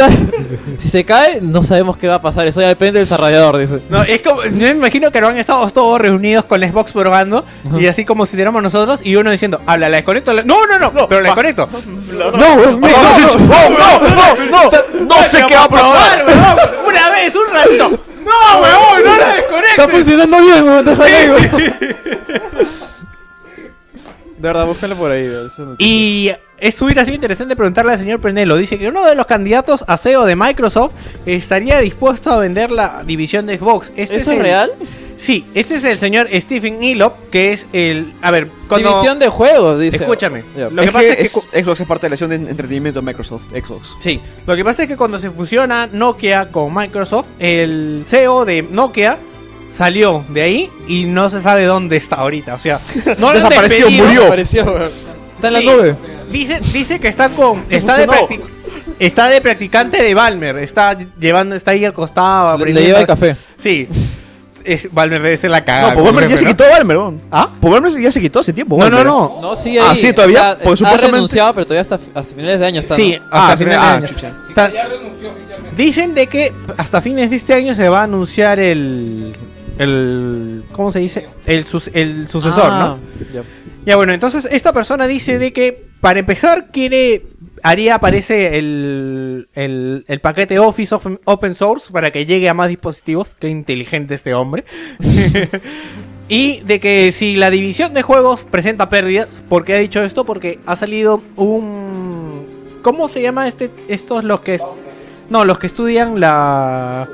Si 0.78 0.88
se 0.88 1.04
cae, 1.04 1.40
no 1.40 1.62
sabemos 1.62 1.96
qué 1.98 2.08
va 2.08 2.16
a 2.16 2.22
pasar. 2.22 2.46
Eso 2.46 2.60
ya 2.60 2.68
depende 2.68 2.98
del 2.98 3.06
desarrollador, 3.08 3.58
dice. 3.58 3.80
No, 3.90 4.02
es 4.02 4.20
como, 4.22 4.42
yo 4.42 4.50
me 4.50 4.70
imagino 4.70 5.12
que 5.12 5.20
lo 5.20 5.28
han 5.28 5.38
estado 5.38 5.68
todos 5.70 6.00
reunidos 6.00 6.44
con 6.46 6.58
la 6.60 6.68
Xbox 6.68 6.90
probando 6.92 7.44
y 7.78 7.86
así 7.86 8.04
como 8.04 8.24
si 8.26 8.32
tuviéramos 8.32 8.62
nosotros 8.62 9.00
y 9.04 9.14
uno 9.16 9.30
diciendo, 9.30 9.60
habla, 9.66 9.88
la 9.88 9.98
desconecto. 9.98 10.32
la- 10.32 10.42
No, 10.42 10.66
no, 10.66 10.78
no, 10.78 11.06
pero 11.08 11.20
la 11.20 11.28
desconecto. 11.28 11.68
No, 12.12 12.30
no, 12.32 12.36
no, 12.36 12.56
no, 12.56 12.78
no, 12.80 14.70
no, 14.70 14.70
No 15.06 15.22
sé 15.22 15.44
qué 15.46 15.54
va 15.54 15.64
a 15.64 15.68
pasar. 15.68 16.24
probar, 16.24 16.26
weón. 16.26 16.86
Una 16.88 17.10
vez, 17.10 17.34
un 17.36 17.54
ratito. 17.54 17.90
No, 18.24 18.60
weón, 18.60 19.04
no 19.04 19.16
la 19.16 19.34
desconectes. 19.34 19.70
Está 19.78 19.88
funcionando 19.88 20.40
bien, 20.40 20.62
weón, 20.64 20.96
salió, 20.96 21.34
weón. 21.34 21.50
De 24.40 24.48
verdad, 24.48 24.66
búscalo 24.66 24.96
por 24.96 25.10
ahí. 25.10 25.30
Y 25.78 26.30
eso 26.58 26.86
hubiera 26.86 27.04
sido 27.04 27.14
interesante 27.14 27.54
preguntarle 27.56 27.92
al 27.92 27.98
señor 27.98 28.20
Pernelo. 28.20 28.56
Dice 28.56 28.78
que 28.78 28.88
uno 28.88 29.04
de 29.04 29.14
los 29.14 29.26
candidatos 29.26 29.84
a 29.86 29.98
CEO 29.98 30.24
de 30.24 30.34
Microsoft 30.34 30.94
estaría 31.26 31.78
dispuesto 31.80 32.30
a 32.30 32.38
vender 32.38 32.70
la 32.70 33.02
división 33.04 33.44
de 33.46 33.58
Xbox. 33.58 33.92
¿Eso 33.96 34.14
el- 34.14 34.18
es 34.20 34.42
real? 34.42 34.72
Sí, 35.16 35.44
este 35.54 35.74
es 35.74 35.84
el 35.84 35.96
señor 35.98 36.28
Stephen 36.32 36.82
Elop, 36.82 37.14
que 37.30 37.52
es 37.52 37.66
el... 37.74 38.14
A 38.22 38.30
ver, 38.30 38.48
cuando... 38.66 38.88
División 38.88 39.18
de 39.18 39.28
juegos, 39.28 39.78
dice. 39.78 39.98
Escúchame. 39.98 40.42
Lo 40.56 40.82
que 40.82 40.90
pasa 40.90 41.08
es 41.08 41.38
que... 41.52 41.62
Xbox 41.62 41.80
es 41.82 41.86
parte 41.86 42.06
de 42.06 42.10
la 42.10 42.14
acción 42.14 42.30
de 42.30 42.36
entretenimiento 42.36 43.00
de 43.02 43.06
Microsoft, 43.06 43.42
Xbox. 43.50 43.96
Sí, 44.00 44.18
lo 44.46 44.56
que 44.56 44.64
pasa 44.64 44.84
es 44.84 44.88
que 44.88 44.96
cuando 44.96 45.18
se 45.18 45.28
fusiona 45.28 45.86
Nokia 45.86 46.50
con 46.50 46.74
Microsoft, 46.74 47.28
el 47.38 48.02
CEO 48.06 48.46
de 48.46 48.62
Nokia 48.62 49.18
salió 49.70 50.24
de 50.28 50.42
ahí 50.42 50.70
y 50.88 51.04
no 51.04 51.30
se 51.30 51.40
sabe 51.40 51.64
dónde 51.64 51.96
está 51.96 52.16
ahorita. 52.16 52.54
O 52.54 52.58
sea, 52.58 52.78
no 53.18 53.32
Desapareció, 53.32 53.86
despedido. 53.86 54.04
murió. 54.06 54.26
Apareció, 54.26 54.64
weón. 54.64 54.90
Está 55.34 55.48
en 55.48 55.54
la 55.54 55.60
nube. 55.60 55.96
Dice, 56.30 56.60
dice 56.72 56.98
que 57.00 57.08
está 57.08 57.28
con. 57.30 57.64
Se 57.68 57.76
Está 57.78 57.96
de, 57.98 58.40
está 58.98 59.28
de 59.28 59.40
practicante 59.40 60.02
de 60.02 60.14
Balmer. 60.14 60.56
Está 60.58 60.96
llevando, 61.18 61.54
está 61.54 61.70
ahí 61.70 61.84
al 61.84 61.92
costado. 61.94 62.58
Le, 62.58 62.72
le 62.74 62.82
lleva 62.84 63.00
el 63.00 63.06
café. 63.06 63.36
Sí. 63.56 63.88
Es, 64.62 64.92
Balmer 64.92 65.22
debe 65.22 65.36
ser 65.38 65.50
la 65.50 65.64
cagada. 65.64 65.94
No, 65.94 66.12
pues 66.12 66.28
ya 66.28 66.36
se 66.36 66.44
quitó 66.44 66.64
Walmer, 66.70 66.98
weón. 66.98 67.22
¿Ah? 67.32 67.48
Pues 67.60 67.94
ya 67.94 68.12
se 68.12 68.20
quitó 68.20 68.40
hace 68.40 68.52
tiempo. 68.52 68.76
No, 68.78 68.90
no, 68.90 69.02
no. 69.02 69.38
No, 69.40 69.56
sí, 69.56 69.78
Ah, 69.78 69.92
ahí. 69.92 69.96
sí, 69.96 70.12
todavía, 70.12 70.40
O 70.40 70.44
sea, 70.44 70.72
ha 70.72 70.76
supuestamente- 70.76 71.12
renunciado, 71.12 71.54
pero 71.54 71.66
todavía 71.66 71.80
hasta, 71.80 71.94
hasta 72.14 72.34
finales 72.36 72.60
de 72.60 72.66
año 72.66 72.80
está. 72.80 72.94
Sí, 72.94 73.16
¿no? 73.18 73.24
hasta 73.30 73.52
Ah, 73.52 73.56
finales 73.56 73.78
ah, 73.80 73.88
de 73.88 73.96
año. 73.96 74.06
chucha. 74.08 74.32
Está- 74.48 74.72
Dicen 75.76 76.14
de 76.14 76.26
que 76.26 76.52
hasta 76.76 77.00
fines 77.00 77.30
de 77.30 77.36
este 77.36 77.54
año 77.54 77.74
se 77.74 77.88
va 77.88 78.00
a 78.00 78.04
anunciar 78.04 78.60
el. 78.60 79.34
El 79.80 80.62
¿Cómo 80.72 80.92
se 80.92 81.00
dice? 81.00 81.26
El, 81.46 81.64
sus- 81.64 81.90
el 81.94 82.28
sucesor, 82.28 82.68
Ah, 82.70 82.96
¿no? 82.98 83.24
ya. 83.34 83.42
Ya 83.86 83.96
bueno, 83.96 84.12
entonces 84.12 84.46
esta 84.50 84.72
persona 84.72 85.06
dice 85.06 85.38
de 85.38 85.52
que 85.52 85.86
para 86.00 86.18
empezar 86.20 86.68
quiere 86.70 87.22
haría 87.62 87.94
aparece 87.96 88.58
el, 88.58 89.48
el, 89.54 90.04
el 90.06 90.20
paquete 90.20 90.58
Office 90.58 90.94
open, 90.94 91.18
open 91.24 91.54
source 91.54 91.90
para 91.92 92.10
que 92.10 92.24
llegue 92.26 92.48
a 92.48 92.54
más 92.54 92.68
dispositivos. 92.68 93.34
Qué 93.38 93.48
inteligente 93.48 94.14
este 94.14 94.34
hombre. 94.34 94.64
y 96.28 96.60
de 96.60 96.78
que 96.80 97.10
si 97.12 97.36
la 97.36 97.50
división 97.50 97.92
de 97.94 98.02
juegos 98.02 98.44
presenta 98.44 98.88
pérdidas, 98.88 99.42
¿por 99.48 99.64
qué 99.64 99.74
ha 99.74 99.78
dicho 99.78 100.02
esto? 100.02 100.24
Porque 100.24 100.58
ha 100.66 100.76
salido 100.76 101.22
un 101.36 102.44
¿Cómo 102.82 103.08
se 103.08 103.20
llama 103.20 103.46
este 103.48 103.70
estos 103.88 104.24
los 104.24 104.40
que 104.40 104.58
no, 105.28 105.44
los 105.44 105.58
que 105.58 105.66
estudian 105.66 106.18
la 106.20 107.08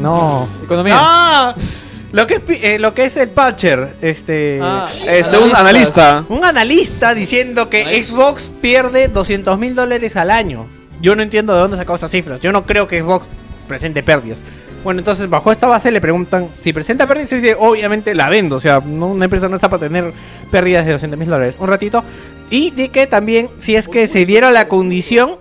no. 0.00 0.48
Economía. 0.64 0.94
Ah, 0.98 1.54
lo 2.12 2.26
que 2.26 2.34
es 2.34 2.40
pi- 2.40 2.58
eh, 2.62 2.78
lo 2.78 2.94
que 2.94 3.04
es 3.04 3.16
el 3.16 3.28
patcher, 3.28 3.94
este 4.02 4.58
Ah, 4.62 4.90
Este, 5.06 5.38
un 5.38 5.54
analista. 5.54 6.24
un 6.28 6.44
analista 6.44 7.14
diciendo 7.14 7.68
que. 7.68 8.02
Xbox 8.02 8.50
pierde 8.60 9.08
200 9.08 9.58
mil 9.58 9.74
dólares 9.74 10.16
al 10.16 10.30
año. 10.30 10.66
Yo 11.00 11.14
no 11.14 11.22
entiendo 11.22 11.54
de 11.54 11.60
dónde 11.60 11.76
sacó 11.76 11.94
esas 11.94 12.10
cifras. 12.10 12.40
Yo 12.40 12.50
no 12.52 12.64
creo 12.66 12.88
que 12.88 13.00
Xbox 13.00 13.26
presente 13.68 14.02
pérdidas. 14.02 14.42
Bueno, 14.84 15.00
entonces 15.00 15.28
bajo 15.28 15.50
esta 15.52 15.66
base 15.66 15.90
le 15.90 16.00
preguntan 16.00 16.48
si 16.62 16.72
presenta 16.72 17.06
pérdidas. 17.06 17.32
Y 17.32 17.36
dice, 17.36 17.56
obviamente 17.58 18.14
la 18.14 18.28
vendo. 18.28 18.56
O 18.56 18.60
sea, 18.60 18.80
no- 18.84 19.06
una 19.08 19.24
empresa 19.26 19.48
no 19.48 19.56
está 19.56 19.68
para 19.68 19.80
tener 19.88 20.12
pérdidas 20.50 20.86
de 20.86 20.92
200 20.92 21.18
mil 21.18 21.28
dólares. 21.28 21.56
Un 21.60 21.68
ratito. 21.68 22.02
Y 22.50 22.70
de 22.70 22.88
que 22.88 23.06
también, 23.06 23.48
si 23.58 23.76
es 23.76 23.86
que 23.88 24.06
se 24.06 24.24
diera 24.24 24.50
la 24.50 24.66
condición. 24.68 25.36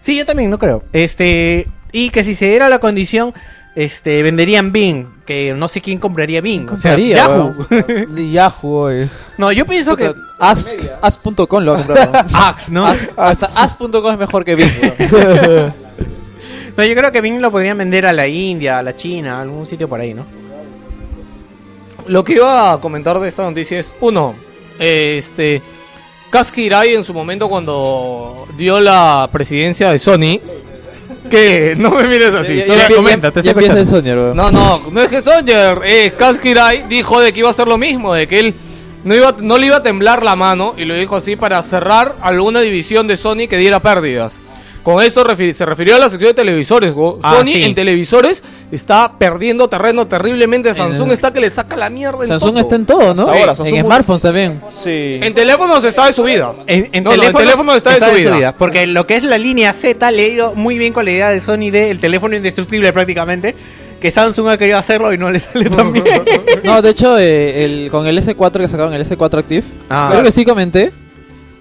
Sí, 0.00 0.16
yo 0.16 0.24
también 0.26 0.50
no 0.50 0.58
creo. 0.58 0.82
Este. 0.92 1.66
Y 1.92 2.10
que 2.10 2.24
si 2.24 2.34
se 2.34 2.46
diera 2.48 2.68
la 2.68 2.78
condición. 2.80 3.32
Este, 3.76 4.22
venderían 4.22 4.70
Bing, 4.70 5.06
que 5.26 5.52
no 5.54 5.66
sé 5.66 5.80
quién 5.80 5.98
compraría 5.98 6.40
Bing. 6.40 6.70
O 6.70 6.76
sea, 6.76 6.96
Yahoo. 6.96 7.52
Yahoo, 8.32 8.68
oye. 8.84 9.08
no, 9.36 9.50
yo 9.50 9.66
pienso 9.66 9.96
que 9.96 10.14
Ask, 10.38 10.78
ask.com 11.02 11.62
lo 11.64 11.74
ha 11.74 11.76
comprado. 11.78 12.12
Axe, 12.34 12.70
¿no? 12.72 12.86
Ask- 12.86 13.10
hasta 13.16 13.46
ask.com 13.56 14.12
es 14.12 14.18
mejor 14.18 14.44
que 14.44 14.54
Bing. 14.54 14.70
No, 16.76 16.82
yo 16.84 16.94
creo 16.96 17.12
que 17.12 17.20
Bing 17.20 17.40
lo 17.40 17.52
podrían 17.52 17.78
vender 17.78 18.04
a 18.04 18.12
la 18.12 18.26
India, 18.26 18.80
a 18.80 18.82
la 18.82 18.96
China, 18.96 19.38
a 19.38 19.42
algún 19.42 19.64
sitio 19.64 19.88
por 19.88 20.00
ahí, 20.00 20.12
¿no? 20.12 20.26
Lo 22.08 22.24
que 22.24 22.32
iba 22.34 22.72
a 22.72 22.80
comentar 22.80 23.16
de 23.20 23.28
esta 23.28 23.44
noticia 23.44 23.78
es, 23.78 23.94
uno, 24.00 24.34
este, 24.80 25.62
Kazuki 26.30 26.62
Hirai 26.62 26.94
en 26.96 27.04
su 27.04 27.14
momento 27.14 27.48
cuando 27.48 28.48
dio 28.56 28.80
la 28.80 29.28
presidencia 29.30 29.90
de 29.92 30.00
Sony, 30.00 30.40
que 31.30 31.74
no 31.78 31.90
me 31.90 32.04
mires 32.08 32.34
así, 32.34 32.56
Ya- 32.56 32.66
solo 32.66 32.78
ya- 32.78 32.88
ya- 32.88 32.96
comenta, 32.96 33.30
te 33.30 33.42
ya 33.42 33.50
estoy 33.50 33.64
empieza 33.64 33.72
el 33.74 33.78
escuchando. 33.82 34.10
Sony, 34.14 34.22
weón. 34.24 34.36
No, 34.36 34.50
no, 34.50 34.90
no 34.90 35.00
es 35.00 35.08
que 35.08 35.22
Sonyer, 35.22 35.78
eh, 35.84 36.12
Kazuki 36.16 36.50
Hirai 36.50 36.84
dijo 36.88 37.20
de 37.20 37.32
que 37.32 37.40
iba 37.40 37.48
a 37.48 37.50
hacer 37.52 37.66
lo 37.66 37.78
mismo, 37.78 38.12
de 38.14 38.26
que 38.26 38.38
él 38.40 38.54
no, 39.04 39.14
iba, 39.14 39.34
no 39.40 39.58
le 39.58 39.66
iba 39.66 39.76
a 39.76 39.82
temblar 39.82 40.22
la 40.22 40.36
mano, 40.36 40.74
y 40.76 40.84
lo 40.84 40.94
dijo 40.94 41.16
así 41.16 41.36
para 41.36 41.60
cerrar 41.62 42.16
alguna 42.22 42.60
división 42.60 43.06
de 43.06 43.16
Sony 43.16 43.46
que 43.48 43.56
diera 43.56 43.80
pérdidas. 43.80 44.40
Con 44.84 45.02
esto 45.02 45.24
se 45.52 45.64
refirió 45.66 45.96
a 45.96 45.98
la 45.98 46.08
sección 46.10 46.28
de 46.30 46.34
televisores. 46.34 46.92
go. 46.94 47.18
Ah, 47.22 47.36
Sony 47.38 47.46
sí. 47.46 47.62
en 47.64 47.74
televisores 47.74 48.44
está 48.70 49.14
perdiendo 49.18 49.66
terreno 49.66 50.06
terriblemente. 50.06 50.74
Samsung 50.74 51.10
está 51.10 51.32
que 51.32 51.40
le 51.40 51.48
saca 51.50 51.74
la 51.74 51.88
mierda 51.88 52.20
en 52.22 52.28
Samsung 52.28 52.50
todo. 52.52 52.60
está 52.60 52.76
en 52.76 52.86
todo, 52.86 53.14
¿no? 53.14 53.22
Ahora, 53.28 53.56
Samsung 53.56 53.76
en 53.78 53.84
smartphones 53.86 54.22
también. 54.22 54.60
Sí. 54.68 55.18
En 55.22 55.32
teléfonos 55.34 55.82
está 55.84 56.06
de 56.06 56.12
subida. 56.12 56.52
En, 56.66 56.90
en 56.92 57.02
No, 57.02 57.16
no, 57.16 57.22
en 57.22 57.32
teléfonos 57.32 57.76
está 57.76 57.98
de 57.98 58.22
subida. 58.22 58.54
Porque 58.56 58.86
lo 58.86 59.06
que 59.06 59.16
es 59.16 59.22
la 59.24 59.38
línea 59.38 59.72
Z 59.72 60.10
le 60.10 60.26
he 60.26 60.28
ido 60.28 60.54
muy 60.54 60.76
bien 60.76 60.92
con 60.92 61.06
la 61.06 61.10
idea 61.12 61.30
de 61.30 61.40
Sony 61.40 61.70
de 61.72 61.90
el 61.90 61.98
teléfono 61.98 62.36
indestructible 62.36 62.92
prácticamente. 62.92 63.54
Que 64.02 64.10
Samsung 64.10 64.48
ha 64.48 64.58
querido 64.58 64.76
hacerlo 64.76 65.14
y 65.14 65.16
no 65.18 65.30
le 65.30 65.38
sale 65.38 65.70
tan 65.70 65.90
bien. 65.94 66.04
No, 66.62 66.82
de 66.82 66.90
hecho, 66.90 67.18
eh, 67.18 67.64
el, 67.64 67.90
con 67.90 68.06
el 68.06 68.18
S4 68.18 68.52
que 68.58 68.68
sacaron, 68.68 68.92
el 68.92 69.02
S4 69.02 69.38
Active, 69.38 69.62
Ah. 69.88 70.08
creo 70.12 70.22
que 70.22 70.30
sí 70.30 70.44
comenté 70.44 70.92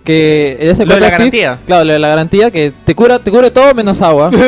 que 0.03 0.57
el 0.59 0.69
S4 0.75 0.85
Lo 0.85 0.95
de 0.95 0.99
la 1.01 1.09
garantía. 1.09 1.59
Claro, 1.65 1.83
lo 1.85 1.93
de 1.93 1.99
la 1.99 2.07
garantía 2.09 2.51
que 2.51 2.71
te 2.85 2.93
cura, 2.95 3.19
te 3.19 3.31
cubre 3.31 3.51
todo 3.51 3.73
menos 3.73 4.01
agua. 4.01 4.29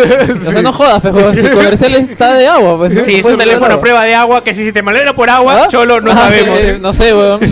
O 0.45 0.52
sea, 0.52 0.61
no 0.61 0.73
jodas, 0.73 0.99
pero 1.02 1.34
si 1.36 1.45
el 1.45 1.52
comercial 1.52 1.95
está 1.95 2.34
de 2.34 2.48
agua, 2.48 2.77
pues. 2.77 2.91
no 2.91 3.03
Sí, 3.06 3.15
es 3.15 3.26
un 3.26 3.38
teléfono 3.38 3.73
a 3.76 3.80
prueba 3.82 4.03
de 4.03 4.14
agua 4.15 4.44
que 4.44 4.53
si 4.53 4.64
se 4.65 4.73
te 4.73 4.82
malera 4.82 5.14
por 5.14 5.30
agua, 5.30 5.64
¿Ah? 5.64 5.68
cholo, 5.68 6.02
no 6.02 6.11
Ah, 6.11 6.15
sabemos. 6.15 6.60
sí, 6.60 6.65
eh, 6.68 6.77
no 6.82 6.94
sé, 6.94 7.14
weón. 7.14 7.40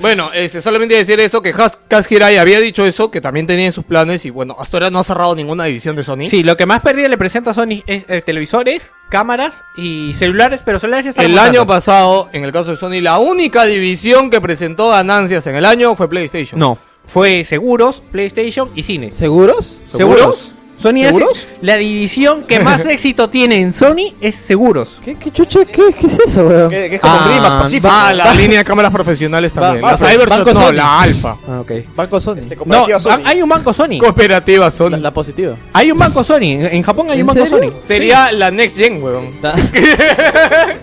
Bueno, 0.00 0.30
este, 0.32 0.60
solamente 0.60 0.94
decir 0.94 1.18
eso, 1.18 1.42
que 1.42 1.50
Has- 1.50 1.76
Kazuki 1.88 2.14
Hirai 2.14 2.36
había 2.38 2.60
dicho 2.60 2.86
eso, 2.86 3.10
que 3.10 3.20
también 3.20 3.48
tenía 3.48 3.66
en 3.66 3.72
sus 3.72 3.82
planes 3.84 4.24
y 4.26 4.30
bueno, 4.30 4.54
hasta 4.56 4.76
ahora 4.76 4.90
no 4.90 5.00
ha 5.00 5.02
cerrado 5.02 5.34
ninguna 5.34 5.64
división 5.64 5.96
de 5.96 6.04
Sony. 6.04 6.28
Sí, 6.30 6.44
lo 6.44 6.56
que 6.56 6.66
más 6.66 6.82
pérdida 6.82 7.08
le 7.08 7.18
presenta 7.18 7.50
a 7.50 7.54
Sony 7.54 7.82
es 7.84 8.04
eh, 8.08 8.22
televisores, 8.24 8.92
cámaras 9.10 9.64
y 9.76 10.12
celulares, 10.14 10.62
pero 10.64 10.78
celulares 10.78 11.06
ya 11.06 11.10
están 11.10 11.24
El 11.24 11.36
año 11.36 11.66
pasado, 11.66 12.28
en 12.32 12.44
el 12.44 12.52
caso 12.52 12.70
de 12.70 12.76
Sony, 12.76 13.00
la 13.00 13.18
única 13.18 13.64
división 13.64 14.30
que 14.30 14.40
presentó 14.40 14.88
ganancias 14.90 15.44
en 15.48 15.56
el 15.56 15.64
año 15.64 15.96
fue 15.96 16.08
PlayStation. 16.08 16.60
No, 16.60 16.78
fue 17.08 17.42
seguros, 17.42 18.02
PlayStation 18.12 18.70
y 18.76 18.82
cine. 18.84 19.10
¿Seguros? 19.10 19.82
¿Seguros? 19.84 20.52
Sony 20.76 20.98
es 21.02 21.06
¿Seguros? 21.08 21.46
la 21.60 21.76
división 21.76 22.44
que 22.44 22.60
más 22.60 22.86
éxito 22.86 23.28
tiene 23.28 23.56
en 23.60 23.72
Sony 23.72 24.14
es 24.20 24.36
seguros. 24.36 25.00
¿Qué, 25.04 25.16
qué 25.16 25.32
chucha? 25.32 25.64
¿Qué, 25.64 25.92
qué 25.98 26.06
es 26.06 26.20
eso, 26.20 26.46
weón? 26.46 26.72
Es 26.72 27.00
como 27.00 27.14
Ah. 27.14 27.64
Ah, 27.82 28.12
la 28.14 28.32
línea 28.40 28.58
de 28.58 28.64
cámaras 28.64 28.92
profesionales 28.92 29.52
también. 29.52 29.84
va- 29.84 29.90
la 29.90 29.96
Cybershot, 29.98 30.28
Banco 30.28 30.54
no, 30.54 30.60
Sony. 30.68 30.72
la 30.74 31.00
Alfa. 31.00 31.36
Ah, 31.48 31.60
ok. 31.62 31.72
Banco 31.96 32.20
Sony. 32.20 32.36
Este, 32.42 32.56
No, 32.64 33.00
Sony. 33.00 33.20
hay 33.24 33.42
un 33.42 33.48
banco 33.48 33.72
Sony. 33.74 33.98
Cooperativa 33.98 34.70
Sony. 34.70 34.90
La, 34.90 34.98
la 34.98 35.12
positiva. 35.12 35.56
Hay 35.72 35.90
un 35.90 35.98
banco 35.98 36.22
Sony. 36.22 36.42
En 36.70 36.82
Japón 36.84 37.08
hay 37.10 37.16
¿En 37.16 37.22
un 37.28 37.34
banco 37.34 37.44
serio? 37.50 37.70
Sony. 37.70 37.76
Sería 37.82 38.30
la 38.30 38.52
Next 38.52 38.76
Gen, 38.78 39.02
weón. 39.02 39.30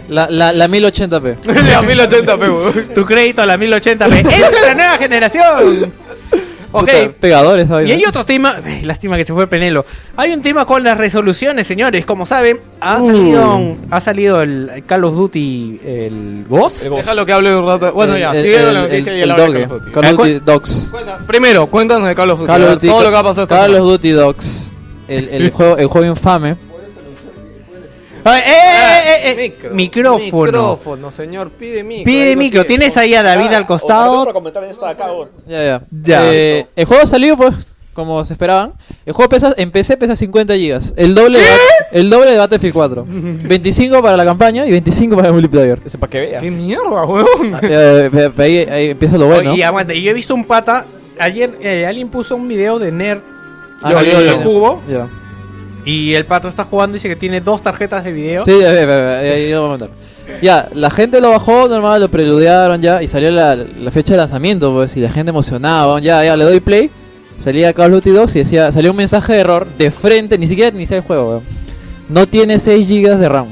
La, 0.10 0.30
la, 0.30 0.52
la 0.52 0.68
1080p. 0.68 1.38
la 1.46 1.82
1080p, 1.82 2.40
weón. 2.42 2.94
Tu 2.94 3.06
crédito 3.06 3.42
a 3.42 3.46
la 3.46 3.58
1080p. 3.58 4.18
¡Entra 4.18 4.62
la 4.62 4.74
nueva 4.74 4.98
generación! 4.98 5.94
Ok. 6.82 6.90
Pegadores. 7.20 7.70
Y 7.86 7.92
hay 7.92 8.04
otro 8.06 8.26
tema, 8.26 8.58
ay, 8.64 8.82
lástima 8.84 9.18
que 9.18 9.26
se 9.26 9.34
fue 9.34 9.48
Penelo. 9.48 9.86
Hay 10.18 10.32
un 10.32 10.42
tema 10.42 10.66
con 10.66 10.84
las 10.84 10.98
resoluciones, 10.98 11.66
señores. 11.68 12.06
Como 12.06 12.26
saben, 12.26 12.60
ha 12.80 13.00
salido, 13.00 13.76
ha 13.92 14.02
salido 14.02 14.42
el 14.42 14.84
Call 14.86 15.04
of 15.04 15.16
Duty, 15.16 15.80
el 15.86 16.46
Ghost. 16.50 16.84
Déjalo 16.84 17.26
que 17.26 17.34
hable 17.34 17.56
un 17.56 17.66
rato. 17.66 17.92
Bueno, 17.94 18.18
ya, 18.18 18.32
con 18.32 18.74
la 18.74 18.82
noticia 18.82 19.18
y 19.18 19.22
el 19.22 19.32
habla 19.32 19.46
de. 19.48 19.54
Call 19.54 19.72
of 19.72 19.80
Duty. 19.82 19.92
Call 19.92 20.06
of 20.06 20.18
Duty 20.18 20.40
Dogs. 20.46 20.88
Cuenta- 20.92 21.18
Primero, 21.28 21.68
cuéntanos 21.68 22.08
de 22.08 22.16
Call 22.16 22.32
of 22.32 22.40
Duty. 22.40 22.52
Call 22.52 22.62
a 22.64 22.66
of 22.68 22.74
Duty, 22.76 22.88
todo 22.88 23.04
lo 23.04 23.10
que 23.12 23.18
ha 23.18 23.24
pasado 23.24 23.44
esta 23.44 23.56
Call 23.56 23.70
of 23.72 23.76
semana. 23.76 23.92
Duty 23.92 24.10
Dogs. 24.12 24.74
El, 25.08 25.30
el 25.30 25.52
juego, 25.52 25.78
el 25.78 25.88
juego 25.88 26.08
infame. 26.08 26.56
Eh, 28.26 28.30
eh, 28.38 28.42
eh, 28.48 29.32
eh, 29.32 29.36
Micro. 29.72 29.74
micrófono. 30.18 30.46
Micrófono, 30.46 31.12
señor, 31.12 31.52
pide 31.52 31.84
micro. 31.84 32.06
Pide 32.06 32.36
micro. 32.36 32.66
tiene. 32.66 32.86
Tienes 32.86 32.98
ahí 32.98 33.14
a 33.14 33.22
David 33.22 33.46
al 33.46 33.52
Para 33.52 33.68
costado. 33.68 34.28
esta 34.70 34.90
acá. 34.90 35.08
Ya, 35.48 35.64
ya. 35.64 35.82
Ya. 35.92 36.34
Eh, 36.34 36.66
el 36.76 36.86
juego 36.86 37.06
salió, 37.06 37.38
pues, 37.38 37.76
como 37.94 38.26
se 38.26 38.34
esperaban. 38.34 38.74
El 39.06 39.14
juego 39.14 39.30
pesa, 39.30 39.54
en 39.58 39.70
PC 39.70 39.98
pesa 39.98 40.16
50 40.16 40.56
GB. 40.56 40.94
El 40.98 41.14
doble, 41.14 41.38
de, 41.40 41.46
el 41.92 42.10
doble 42.10 42.32
de 42.32 42.38
Battlefield 42.40 42.74
4. 42.74 43.06
25 43.08 44.02
para 44.02 44.18
la 44.18 44.26
campaña 44.26 44.66
y 44.66 44.72
25 44.72 45.16
para 45.16 45.28
el 45.28 45.34
multiplayer. 45.34 45.80
Ese 45.86 45.98
para 46.00 46.10
que 46.10 46.20
veas. 46.22 46.42
¿Qué 46.42 46.50
mierda, 46.50 47.06
weón? 47.06 47.60
Eh, 47.62 48.32
ahí, 48.40 48.58
ahí 48.58 48.90
empieza 48.90 49.18
lo 49.18 49.28
bueno. 49.28 49.56
Y 49.56 49.62
aguanta, 49.62 49.94
y 49.94 50.02
yo 50.02 50.10
he 50.12 50.14
visto 50.16 50.34
un 50.34 50.46
pata. 50.46 50.86
Ayer 51.20 51.58
eh, 51.62 51.86
alguien 51.86 52.10
puso 52.10 52.36
un 52.36 52.48
video 52.48 52.80
de 52.80 52.92
Nerd 52.92 53.22
Ah, 53.82 53.92
ya, 53.92 54.02
lo 54.02 54.22
ya. 54.22 54.44
cubo. 54.44 54.82
Ya. 54.90 55.08
Y 55.86 56.14
el 56.16 56.26
pata 56.26 56.48
está 56.48 56.64
jugando 56.64 56.96
y 56.96 56.98
dice 56.98 57.08
que 57.10 57.16
tiene 57.16 57.42
dos 57.42 57.62
tarjetas 57.62 58.04
de 58.04 58.12
video. 58.12 58.44
Sí, 58.46 58.52
eh, 58.52 58.64
eh, 58.64 59.50
eh, 59.52 59.56
voy 59.58 59.64
a 59.66 59.68
comentar. 59.68 59.90
Ya, 60.42 60.68
la 60.74 60.90
gente 60.90 61.22
lo 61.22 61.30
bajó 61.30 61.68
normal, 61.68 62.02
lo 62.02 62.10
preludearon 62.10 62.82
ya 62.82 63.04
y 63.04 63.08
salió 63.08 63.30
la, 63.32 63.56
la 63.56 63.92
fecha 63.92 64.14
de 64.14 64.18
lanzamiento, 64.18 64.74
pues, 64.74 64.98
y 64.98 65.02
la 65.02 65.12
gente 65.12 65.30
emocionada, 65.30 66.00
ya, 66.00 66.24
ya, 66.24 66.36
le 66.36 66.44
doy 66.46 66.60
play. 66.60 66.90
Salía 67.38 67.74
Call 67.74 67.94
of 67.94 68.04
Duty 68.04 68.12
2 68.12 68.36
y 68.36 68.40
decía, 68.40 68.72
salió 68.72 68.92
un 68.92 68.98
mensaje 68.98 69.34
de 69.34 69.40
error 69.40 69.68
de 69.78 69.92
frente, 69.92 70.38
ni 70.38 70.48
siquiera 70.48 70.74
inicié 70.76 70.98
el 70.98 71.04
juego, 71.04 71.30
weón. 71.30 71.44
No 72.10 72.28
tiene 72.28 72.58
6 72.60 72.88
GB 72.88 73.18
de 73.18 73.30
RAM. 73.30 73.48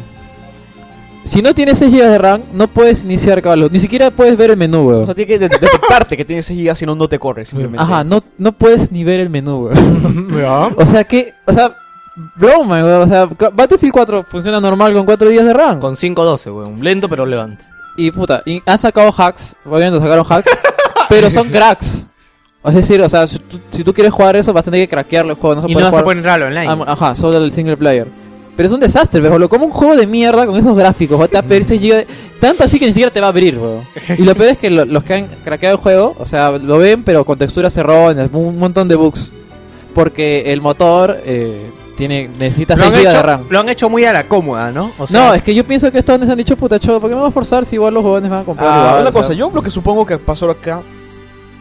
Si 1.26 1.41
no 1.41 1.53
tiene 1.53 1.73
6 1.76 1.93
GB 1.93 2.01
de 2.10 2.18
RAM, 2.18 2.41
no 2.53 2.68
puedes 2.68 3.03
iniciar 3.03 3.41
Call 3.41 3.60
of 3.61 3.65
Duty, 3.65 3.73
ni 3.73 3.80
siquiera 3.80 4.10
puedes 4.11 4.35
ver 4.35 4.51
el 4.51 4.57
menú, 4.57 4.80
O 4.80 4.84
weón. 4.88 5.05
sea, 5.05 5.14
tiene 5.15 5.27
que 5.27 5.39
de- 5.39 5.49
detectarte 5.49 6.18
que 6.18 6.26
tienes 6.26 6.45
6 6.45 6.57
gigas, 6.60 6.77
si 6.80 6.85
no, 6.85 6.95
no 6.95 7.07
te 7.07 7.19
corre 7.19 7.45
simplemente. 7.45 7.81
Ajá, 7.84 8.03
no, 8.03 8.23
no 8.38 8.51
puedes 8.53 8.91
ni 8.91 9.03
ver 9.03 9.19
el 9.19 9.30
menú, 9.30 9.68
weón. 9.68 10.73
o 10.77 10.85
sea 10.85 11.03
que, 11.03 11.34
o 11.45 11.53
sea, 11.53 11.76
broma, 12.35 12.84
weón. 12.84 13.02
O 13.03 13.07
sea, 13.07 13.26
Battlefield 13.52 13.94
4 13.94 14.23
funciona 14.23 14.60
normal 14.60 14.94
con 14.94 15.06
4 15.06 15.30
GB 15.30 15.44
de 15.44 15.53
RAM. 15.53 15.80
Con 15.80 15.95
512, 15.95 16.52
weón. 16.52 16.84
Lento 16.84 17.07
pero 17.10 17.26
levante. 17.26 17.64
Y 17.95 18.11
puta, 18.11 18.41
y 18.45 18.61
han 18.65 18.80
sacado 18.80 19.14
hacks, 19.15 19.56
obviamente 19.65 19.99
sacaron 19.99 20.26
hacks, 20.27 20.49
pero 21.10 21.30
son 21.30 21.48
cracks. 21.49 22.07
Es 22.65 22.73
decir, 22.73 23.02
o 23.02 23.10
sea, 23.10 23.27
si 23.27 23.38
tú, 23.40 23.60
si 23.72 23.84
tú 23.84 23.94
quieres 23.94 24.11
jugar 24.14 24.35
eso, 24.35 24.53
vas 24.53 24.68
a 24.68 24.72
tener 24.72 24.88
que 24.88 24.95
craquearlo 24.95 25.34
el 25.34 25.38
juego. 25.38 25.56
No 25.57 25.61
se 25.64 25.69
y 25.69 25.73
puede 25.73 25.84
no 25.84 25.90
se 25.90 25.91
jugar- 25.91 26.03
puede 26.06 26.18
entrar 26.18 26.41
online. 26.41 26.68
Ah, 26.68 26.85
Ajá, 26.94 27.15
solo 27.15 27.38
el 27.38 27.52
single 27.52 27.76
player. 27.77 28.07
Pero 28.56 28.68
es 28.68 28.73
un 28.73 28.80
desastre, 28.80 29.19
viejo. 29.19 29.49
Como 29.49 29.65
un 29.65 29.72
juego 29.72 29.95
de 29.95 30.07
mierda 30.07 30.45
con 30.45 30.56
esos 30.56 30.77
gráficos. 30.77 31.19
Va 31.19 31.40
a 31.40 31.41
pedir 31.41 31.65
6 31.65 31.81
GB 31.81 31.95
de- 31.95 32.07
Tanto 32.40 32.64
así 32.64 32.80
que 32.80 32.85
ni 32.85 32.94
siquiera 32.94 33.11
te 33.11 33.19
va 33.19 33.26
a 33.27 33.30
abrir, 33.30 33.57
weón. 33.57 33.81
Y 34.18 34.22
lo 34.23 34.34
peor 34.35 34.49
es 34.52 34.57
que 34.57 34.69
lo- 34.69 34.85
los 34.85 35.03
que 35.03 35.14
han 35.15 35.27
craqueado 35.44 35.76
el 35.76 35.81
juego, 35.81 36.15
o 36.19 36.26
sea, 36.26 36.52
lo 36.52 36.77
ven, 36.77 37.03
pero 37.03 37.26
con 37.26 37.38
texturas 37.38 37.76
erróneas, 37.77 38.30
un 38.31 38.57
montón 38.57 38.88
de 38.88 38.95
bugs. 38.95 39.31
Porque 39.94 40.44
el 40.53 40.61
motor 40.61 41.18
eh, 41.26 41.69
tiene 41.95 42.30
necesita 42.40 42.76
lo, 42.76 42.84
6 42.84 42.88
han 42.88 42.94
GB 42.94 43.03
de 43.03 43.10
hecho, 43.10 43.24
RAM. 43.24 43.45
lo 43.49 43.60
han 43.60 43.70
hecho 43.70 43.90
muy 43.90 44.06
a 44.06 44.14
la 44.14 44.28
cómoda, 44.28 44.72
¿no? 44.72 44.91
O 44.98 45.06
no, 45.11 45.34
es 45.34 45.44
que 45.44 45.53
yo 45.53 45.64
pienso 45.65 45.91
que 45.91 45.99
estos 45.99 46.20
se 46.26 46.32
han 46.32 46.38
dicho, 46.38 46.57
puta, 46.57 46.80
chavo, 46.80 46.99
¿por 46.99 47.10
qué 47.10 47.15
me 47.15 47.22
voy 47.22 47.30
a 47.30 47.32
forzar 47.32 47.65
si 47.65 47.76
igual 47.76 47.94
los 47.94 48.03
jóvenes 48.03 48.30
van 48.30 48.41
a 48.41 48.45
comprar? 48.45 48.70
Ah, 48.70 48.78
igual, 48.78 49.02
una 49.02 49.11
sea? 49.11 49.22
cosa, 49.22 49.34
yo 49.34 49.52
lo 49.53 49.61
que 49.61 49.70
supongo 49.70 50.06
que 50.06 50.18
pasó 50.18 50.49
acá, 50.49 50.82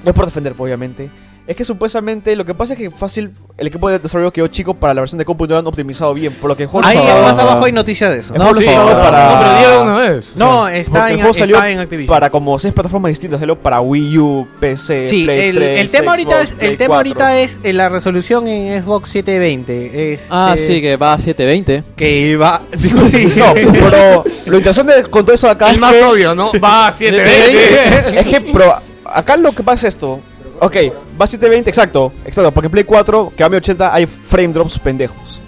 no 0.02 0.10
es 0.10 0.14
por 0.14 0.24
defender, 0.24 0.54
obviamente, 0.56 1.10
es 1.46 1.56
que 1.56 1.64
supuestamente 1.64 2.36
lo 2.36 2.44
que 2.44 2.54
pasa 2.54 2.74
es 2.74 2.78
que 2.78 2.90
fácil 2.90 3.32
el 3.58 3.66
equipo 3.66 3.88
de 3.90 3.98
desarrollo 3.98 4.32
quedó 4.32 4.46
chico 4.46 4.74
para 4.74 4.94
la 4.94 5.00
versión 5.02 5.18
de 5.18 5.24
compu 5.24 5.44
y 5.44 5.48
no 5.48 5.54
lo 5.54 5.58
han 5.60 5.66
optimizado 5.66 6.14
bien, 6.14 6.32
por 6.32 6.48
lo 6.48 6.56
que 6.56 6.62
el 6.64 6.68
juego 6.68 6.86
Ahí 6.86 6.96
estaba- 6.96 7.22
más 7.22 7.38
abajo 7.38 7.64
hay 7.64 7.72
noticias 7.72 8.10
de 8.10 8.18
eso. 8.18 8.34
El 8.34 8.40
juego 8.40 8.54
No, 8.54 8.60
no 8.60 8.62
sí, 8.64 8.68
estaba 8.68 8.92
no, 8.94 9.02
para... 9.02 9.28
No, 9.28 9.38
pero 9.40 9.58
diga 9.58 9.82
una 9.82 9.94
vez. 9.98 10.24
No, 10.36 10.68
está 10.68 11.08
en, 11.08 11.14
el 11.14 11.20
juego 11.20 11.34
salió 11.34 11.56
está 11.56 11.68
en 11.70 11.78
Activision. 11.80 12.14
para 12.14 12.30
como 12.30 12.58
seis 12.58 12.72
plataformas 12.72 13.10
distintas, 13.10 13.40
salió 13.40 13.58
para 13.58 13.80
Wii 13.80 14.18
U, 14.18 14.48
PC, 14.60 15.08
Sí, 15.08 15.24
Play 15.24 15.48
el, 15.50 15.56
3, 15.56 15.80
el 15.80 15.90
tema 15.90 16.10
ahorita 16.12 16.40
es 16.42 16.52
Play 16.52 16.70
el 16.70 16.76
tema 16.78 16.94
4. 16.94 16.96
ahorita 16.96 17.38
es 17.40 17.58
eh, 17.62 17.72
la 17.72 17.88
resolución 17.88 18.46
en 18.48 18.82
Xbox 18.82 19.10
720. 19.10 20.12
Es, 20.12 20.26
Ah, 20.30 20.52
eh, 20.54 20.58
sí, 20.58 20.80
que 20.80 20.96
va 20.96 21.14
a 21.14 21.18
720. 21.18 21.82
que 21.96 22.36
va 22.36 22.62
digo 22.78 23.06
sí. 23.08 23.26
No, 23.36 23.52
pero 23.54 24.24
lo 24.46 24.56
interesante 24.58 25.02
con 25.10 25.24
todo 25.24 25.34
eso 25.34 25.50
acá 25.50 25.68
El 25.68 25.74
es 25.74 25.80
más 25.80 25.92
que, 25.92 26.02
obvio, 26.04 26.34
¿no? 26.34 26.52
Va 26.62 26.86
a 26.88 26.92
720. 26.92 28.20
es 28.20 28.26
que 28.26 28.40
pero 28.52 28.74
acá 29.04 29.36
lo 29.36 29.52
que 29.52 29.62
pasa 29.62 29.88
es 29.88 29.94
esto. 29.96 30.20
Ok, 30.64 30.76
va 31.20 31.24
a 31.24 31.26
720, 31.26 31.68
exacto, 31.68 32.12
exacto, 32.24 32.52
porque 32.52 32.66
en 32.66 32.70
Play 32.70 32.84
4, 32.84 33.32
que 33.36 33.42
a 33.42 33.48
1080 33.48 33.92
hay 33.92 34.06
frame 34.06 34.52
drops 34.52 34.78
pendejos. 34.78 35.41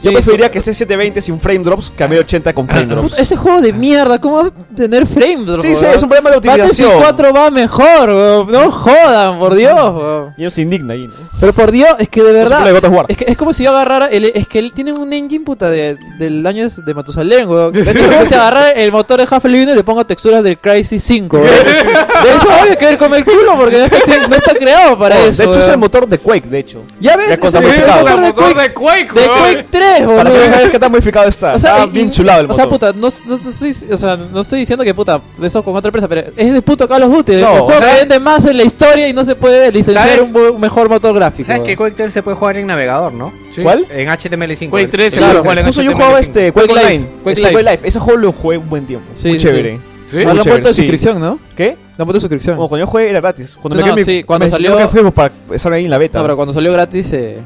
Yo 0.00 0.10
Sí, 0.10 0.14
preferiría 0.14 0.46
eso- 0.46 0.52
que 0.52 0.58
esté 0.58 0.74
720 0.74 1.22
sin 1.22 1.40
frame 1.40 1.58
drops 1.60 1.90
que 1.90 2.04
a 2.04 2.08
1080 2.08 2.52
con 2.52 2.68
frame 2.68 2.86
drops. 2.86 3.10
Puta, 3.10 3.22
ese 3.22 3.36
juego 3.36 3.60
de 3.60 3.72
mierda, 3.72 4.20
¿cómo 4.20 4.36
va 4.42 4.48
a 4.48 4.74
tener 4.76 5.06
frame 5.06 5.44
drop? 5.44 5.60
Sí, 5.60 5.74
sí, 5.74 5.84
es 5.84 6.02
un 6.02 6.08
problema 6.08 6.30
de 6.30 6.36
optimización. 6.36 6.88
Battlefield 7.00 7.32
4 7.32 7.32
va 7.32 7.50
mejor, 7.50 8.08
weón. 8.10 8.50
no 8.52 8.70
jodan, 8.70 9.38
por 9.38 9.54
Dios. 9.54 9.74
weón. 9.76 10.34
Y 10.36 10.42
uno 10.42 10.50
se 10.50 10.62
indigna 10.62 10.94
ahí, 10.94 11.06
¿no? 11.08 11.14
Pero 11.40 11.52
por 11.52 11.72
Dios, 11.72 11.88
es 11.98 12.08
que 12.08 12.22
de 12.22 12.32
verdad. 12.32 12.64
Es. 12.68 12.82
Es 13.08 13.16
que 13.16 13.24
es 13.32 13.36
como 13.36 13.52
si 13.52 13.64
yo 13.64 13.70
agarrara. 13.70 14.06
El, 14.06 14.26
es 14.26 14.46
que 14.46 14.58
él 14.58 14.72
tiene 14.72 14.92
un 14.92 15.12
engine 15.12 15.44
puta 15.44 15.68
de, 15.70 15.96
del 16.18 16.46
año 16.46 16.64
es 16.64 16.84
de 16.84 16.94
Matusalén, 16.94 17.48
weón. 17.48 17.72
De 17.72 17.80
hecho, 17.82 17.90
es 18.04 18.12
como 18.12 18.24
si 18.24 18.34
agarrara 18.34 18.70
el 18.70 18.92
motor 18.92 19.18
de 19.20 19.26
Half-Life 19.30 19.62
1 19.64 19.72
y 19.72 19.74
le 19.76 19.84
pongo 19.84 20.04
texturas 20.06 20.42
del 20.44 20.58
Crysis 20.58 21.02
5, 21.02 21.36
weón. 21.38 21.48
De 21.48 22.34
hecho, 22.34 22.48
obvio 22.62 22.78
que 22.78 22.84
ver 22.84 22.98
con 22.98 23.14
el 23.14 23.24
culo 23.24 23.56
porque 23.56 23.78
no 23.78 23.84
está, 23.84 23.98
no 24.28 24.36
está 24.36 24.54
creado 24.54 24.98
para 24.98 25.18
eso. 25.24 25.42
de 25.42 25.48
hecho, 25.48 25.58
es 25.60 25.66
weón. 25.66 25.70
el 25.72 25.78
motor 25.78 26.08
de 26.08 26.18
Quake, 26.18 26.48
de 26.48 26.58
hecho. 26.60 26.82
Ya 27.00 27.16
ves, 27.16 27.28
ya 27.28 27.34
es 27.34 27.54
el 27.54 27.62
modificado. 27.62 27.98
motor 28.04 28.20
de 28.20 28.26
El 28.28 28.34
Quake, 28.34 28.60
de 28.60 28.72
Quake, 28.74 29.12
de. 29.20 29.26
Quake 29.28 29.66
3, 29.70 29.87
Para 29.90 30.30
que 30.30 30.36
boludo. 30.36 30.50
veas 30.50 30.70
que 30.70 30.78
tan 30.78 30.90
modificado 30.90 31.28
está. 31.28 31.54
O 31.54 31.58
sea, 31.58 31.76
está 31.78 31.86
y- 31.88 31.92
bien 31.92 32.10
chulado 32.10 32.40
el 32.40 32.46
O 32.46 32.48
motor. 32.48 32.56
sea, 32.62 32.68
puta, 32.70 32.92
no, 32.92 33.08
no- 33.26 33.38
no 33.44 33.50
estoy, 33.50 33.74
o 33.92 33.96
sea, 33.96 34.16
no 34.16 34.40
estoy 34.40 34.60
diciendo 34.60 34.84
que 34.84 34.94
puta, 34.94 35.20
eso 35.42 35.62
con 35.62 35.74
otra 35.76 35.88
empresa, 35.88 36.08
pero 36.08 36.22
es 36.36 36.52
de 36.52 36.62
puto 36.62 36.86
Call 36.88 37.02
of 37.04 37.10
Duty. 37.12 37.32
No, 37.32 37.38
el 37.38 37.44
juego 37.62 37.66
o 37.66 37.78
sea- 37.78 37.88
que 37.94 37.98
vende 38.00 38.20
más 38.20 38.44
en 38.44 38.56
la 38.56 38.62
historia 38.64 39.08
y 39.08 39.12
no 39.12 39.24
se 39.24 39.34
puede 39.34 39.70
licenciar 39.72 40.08
¿Sabes? 40.18 40.30
un, 40.30 40.36
un 40.54 40.60
mejor 40.60 40.88
motor 40.88 41.14
gráfico. 41.14 41.46
Sabes 41.46 41.62
que 41.62 41.76
Quake 41.76 41.94
3 41.96 42.12
se 42.12 42.22
puede 42.22 42.36
jugar 42.36 42.56
en 42.56 42.66
navegador, 42.66 43.12
¿no? 43.12 43.32
Sí. 43.50 43.62
¿Cuál? 43.62 43.86
En 43.90 44.08
HTML5. 44.08 44.70
Quake 44.70 44.88
3 44.88 45.12
se 45.12 45.18
Claro, 45.18 45.32
puede 45.32 45.42
jugar 45.42 45.58
en 45.58 45.66
Justo 45.66 45.82
yo 45.82 45.90
HTML5. 45.90 45.94
jugaba 45.94 46.20
este 46.20 46.52
Quake. 46.52 46.68
Live, 46.74 47.10
Quake 47.24 47.40
Este 47.42 47.62
Live. 47.62 47.78
Ese 47.82 47.98
juego 47.98 48.18
lo 48.18 48.32
jugué 48.32 48.58
un 48.58 48.68
buen 48.68 48.86
tiempo. 48.86 49.06
Sí, 49.14 49.36
chévere. 49.38 49.80
¿Sí? 50.06 50.22
Lo 50.24 50.30
han 50.30 50.38
chévere, 50.38 50.50
puesto 50.50 50.68
de 50.68 50.74
sí. 50.74 50.80
suscripción, 50.82 51.20
¿no? 51.20 51.38
¿Qué? 51.54 51.64
Le 51.64 51.70
han 51.72 51.78
puesto 51.96 52.12
de 52.14 52.20
suscripción. 52.20 52.56
Bueno, 52.56 52.68
cuando 52.70 52.86
yo 52.86 52.90
jugué 52.90 53.10
era 53.10 53.20
gratis. 53.20 53.58
Cuando 53.60 53.78
No, 53.78 53.84
me 53.86 53.92
quedé 53.94 54.04
sí, 54.04 54.10
mi- 54.18 54.24
cuando 54.24 54.46
me- 54.46 54.50
salió- 54.50 54.76
me 54.78 54.88
fuimos 54.88 55.12
para 55.12 55.32
estar 55.52 55.72
ahí 55.72 55.84
en 55.84 55.90
la 55.90 55.98
beta. 55.98 56.18
No, 56.18 56.24
pero 56.24 56.36
cuando 56.36 56.54
salió 56.54 56.72
gratis, 56.72 57.12
eh, 57.12 57.38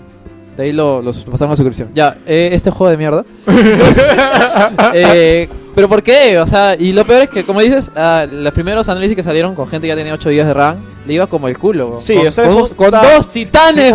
de 0.57 0.62
ahí 0.65 0.73
lo, 0.73 1.03
los 1.03 1.24
pasaron 1.24 1.53
a 1.53 1.57
suscripción. 1.57 1.91
Ya, 1.95 2.19
eh, 2.27 2.51
este 2.53 2.70
juego 2.70 2.91
de 2.91 2.97
mierda. 2.97 3.24
eh, 4.95 5.49
pero 5.74 5.89
¿por 5.89 6.03
qué? 6.03 6.39
O 6.39 6.47
sea, 6.47 6.77
y 6.79 6.93
lo 6.93 7.07
peor 7.07 7.23
es 7.23 7.31
que, 7.31 7.45
como 7.45 7.61
dices, 7.61 7.91
ah, 7.97 8.27
los 8.31 8.53
primeros 8.53 8.89
análisis 8.89 9.16
que 9.16 9.23
salieron 9.23 9.55
con 9.55 9.66
gente 9.69 9.87
que 9.87 9.89
ya 9.89 9.97
tenía 9.97 10.15
8 10.15 10.29
GB 10.29 10.45
de 10.45 10.55
RAM, 10.55 10.77
le 11.07 11.15
iba 11.15 11.27
como 11.27 11.49
el 11.49 11.59
culo. 11.59 11.95
Sí, 11.97 12.15
con, 12.15 12.29
o 12.29 12.33
sea, 12.33 12.45
con, 12.45 12.53
el 12.53 12.59
juego 12.61 12.77
con 12.77 12.87
está- 12.95 13.15
dos 13.15 13.29
titanes. 13.29 13.95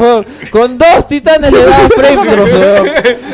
Con 0.52 0.78
dos 0.78 1.08
titanes 1.08 1.52
le 1.52 1.64
daba 1.66 1.90
frame 1.90 2.32
drops, 2.32 2.54
weón. 2.54 2.88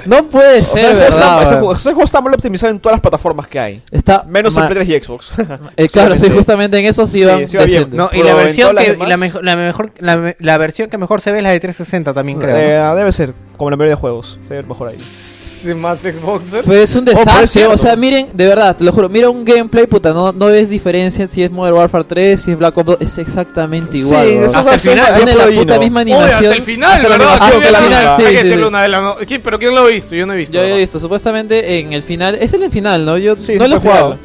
No 0.06 0.26
puede 0.28 0.60
O 0.62 0.64
ser, 0.64 0.92
está- 0.92 0.94
¿verdad? 1.00 1.44
ese, 1.44 1.54
juego, 1.54 1.76
ese 1.76 1.90
juego 1.90 2.04
está 2.06 2.22
mal 2.22 2.34
optimizado 2.34 2.72
en 2.72 2.80
todas 2.80 2.96
las 2.96 3.02
plataformas 3.02 3.48
que 3.48 3.60
hay. 3.60 3.82
Está 3.92 4.24
Menos 4.28 4.56
en 4.58 4.68
Play 4.68 4.86
3 4.86 4.90
y 4.90 5.04
Xbox. 5.04 5.34
eh, 5.78 5.88
claro, 5.88 6.16
sí, 6.18 6.30
justamente 6.30 6.78
en 6.78 6.86
eso 6.86 7.08
sí 7.08 7.20
Sí, 7.20 7.26
van 7.26 7.48
sí 7.48 7.58
va 7.58 7.64
bien. 7.66 7.90
No, 7.92 8.06
y 8.12 8.18
Pero 8.18 8.26
la 8.26 8.36
versión 8.36 8.70
que 8.70 8.74
las 8.76 8.86
demás- 8.94 9.08
la, 9.10 9.18
mejor, 9.18 9.44
la 9.44 9.56
mejor 9.56 9.92
la, 10.00 10.18
me- 10.18 10.36
la 10.40 10.58
versión 10.58 10.90
que 10.90 10.98
mejor 10.98 11.22
se 11.22 11.32
ve 11.32 11.38
es 11.40 11.44
la 11.44 11.52
de 11.52 11.60
360 11.60 12.14
también 12.14 12.40
creo. 12.40 12.56
Eh, 12.56 12.78
¿no? 12.80 12.96
debe 12.96 13.12
ser, 13.12 13.34
como 13.58 13.70
la 13.70 13.78
mayoría 13.78 13.96
de 13.96 14.02
juegos. 14.02 14.38
Se 14.48 14.54
ve 14.56 14.64
mejor 14.64 14.90
ahí. 14.90 15.00
Sí, 15.00 15.74
más 15.74 16.00
Xboxer. 16.00 16.64
Pues 16.66 16.80
es 16.90 16.96
un 16.96 17.04
Oh, 17.08 17.12
desastre, 17.12 17.66
o 17.68 17.78
sea, 17.78 17.96
miren, 17.96 18.28
de 18.34 18.48
verdad, 18.48 18.76
te 18.76 18.84
lo 18.84 18.92
juro, 18.92 19.08
mira 19.10 19.30
un 19.30 19.46
gameplay, 19.46 19.88
puta, 19.88 20.14
no, 20.14 20.32
no 20.34 20.48
ves 20.48 20.70
diferencia 20.70 21.26
si 21.28 21.42
es 21.44 21.50
Modern 21.52 21.78
Warfare 21.78 22.04
3, 22.04 22.42
si 22.42 22.52
es 22.52 22.58
Black 22.58 22.78
Ops 22.78 22.86
2, 22.86 22.98
es 23.02 23.18
exactamente 23.18 23.63
igual. 23.98 24.26
Sí, 24.28 24.34
eso 24.34 24.58
Hasta 24.58 24.74
el 24.76 24.80
final 24.80 25.14
tiene 25.16 25.36
la 25.36 25.46
puta 25.46 25.80
misma 25.80 26.02
Oye, 26.02 26.14
animación. 26.14 26.44
hasta 26.46 26.56
el 26.56 26.64
final, 26.64 26.92
Hasta 26.94 27.10
la 27.10 27.18
¿verdad? 27.18 27.34
hasta 27.34 27.48
el 27.56 27.64
final, 27.64 28.14
sí, 28.18 28.24
Hay 28.26 28.36
que 28.36 28.46
sí. 28.46 28.54
una 28.54 28.82
de 28.82 28.88
las 28.88 29.02
no- 29.04 29.16
¿Quién- 29.28 29.42
¿Pero 29.42 29.60
quién 29.60 29.76
lo 29.76 29.82
ha 29.82 29.86
visto? 29.88 30.16
Yo 30.16 30.26
no 30.26 30.34
he 30.34 30.38
visto. 30.38 30.54
Yo 30.56 30.64
he 30.64 30.78
visto, 30.80 31.00
supuestamente 31.00 31.80
en 31.80 31.94
el 31.94 32.04
final, 32.04 32.36
es 32.36 32.54
en 32.54 32.64
el 32.64 32.72
final, 32.72 33.06
¿no? 33.06 33.18
Yo 33.18 33.36
Sí, 33.36 33.56
no 33.56 33.68
lo 33.68 33.76
he 33.78 33.80
jugado. 33.80 34.18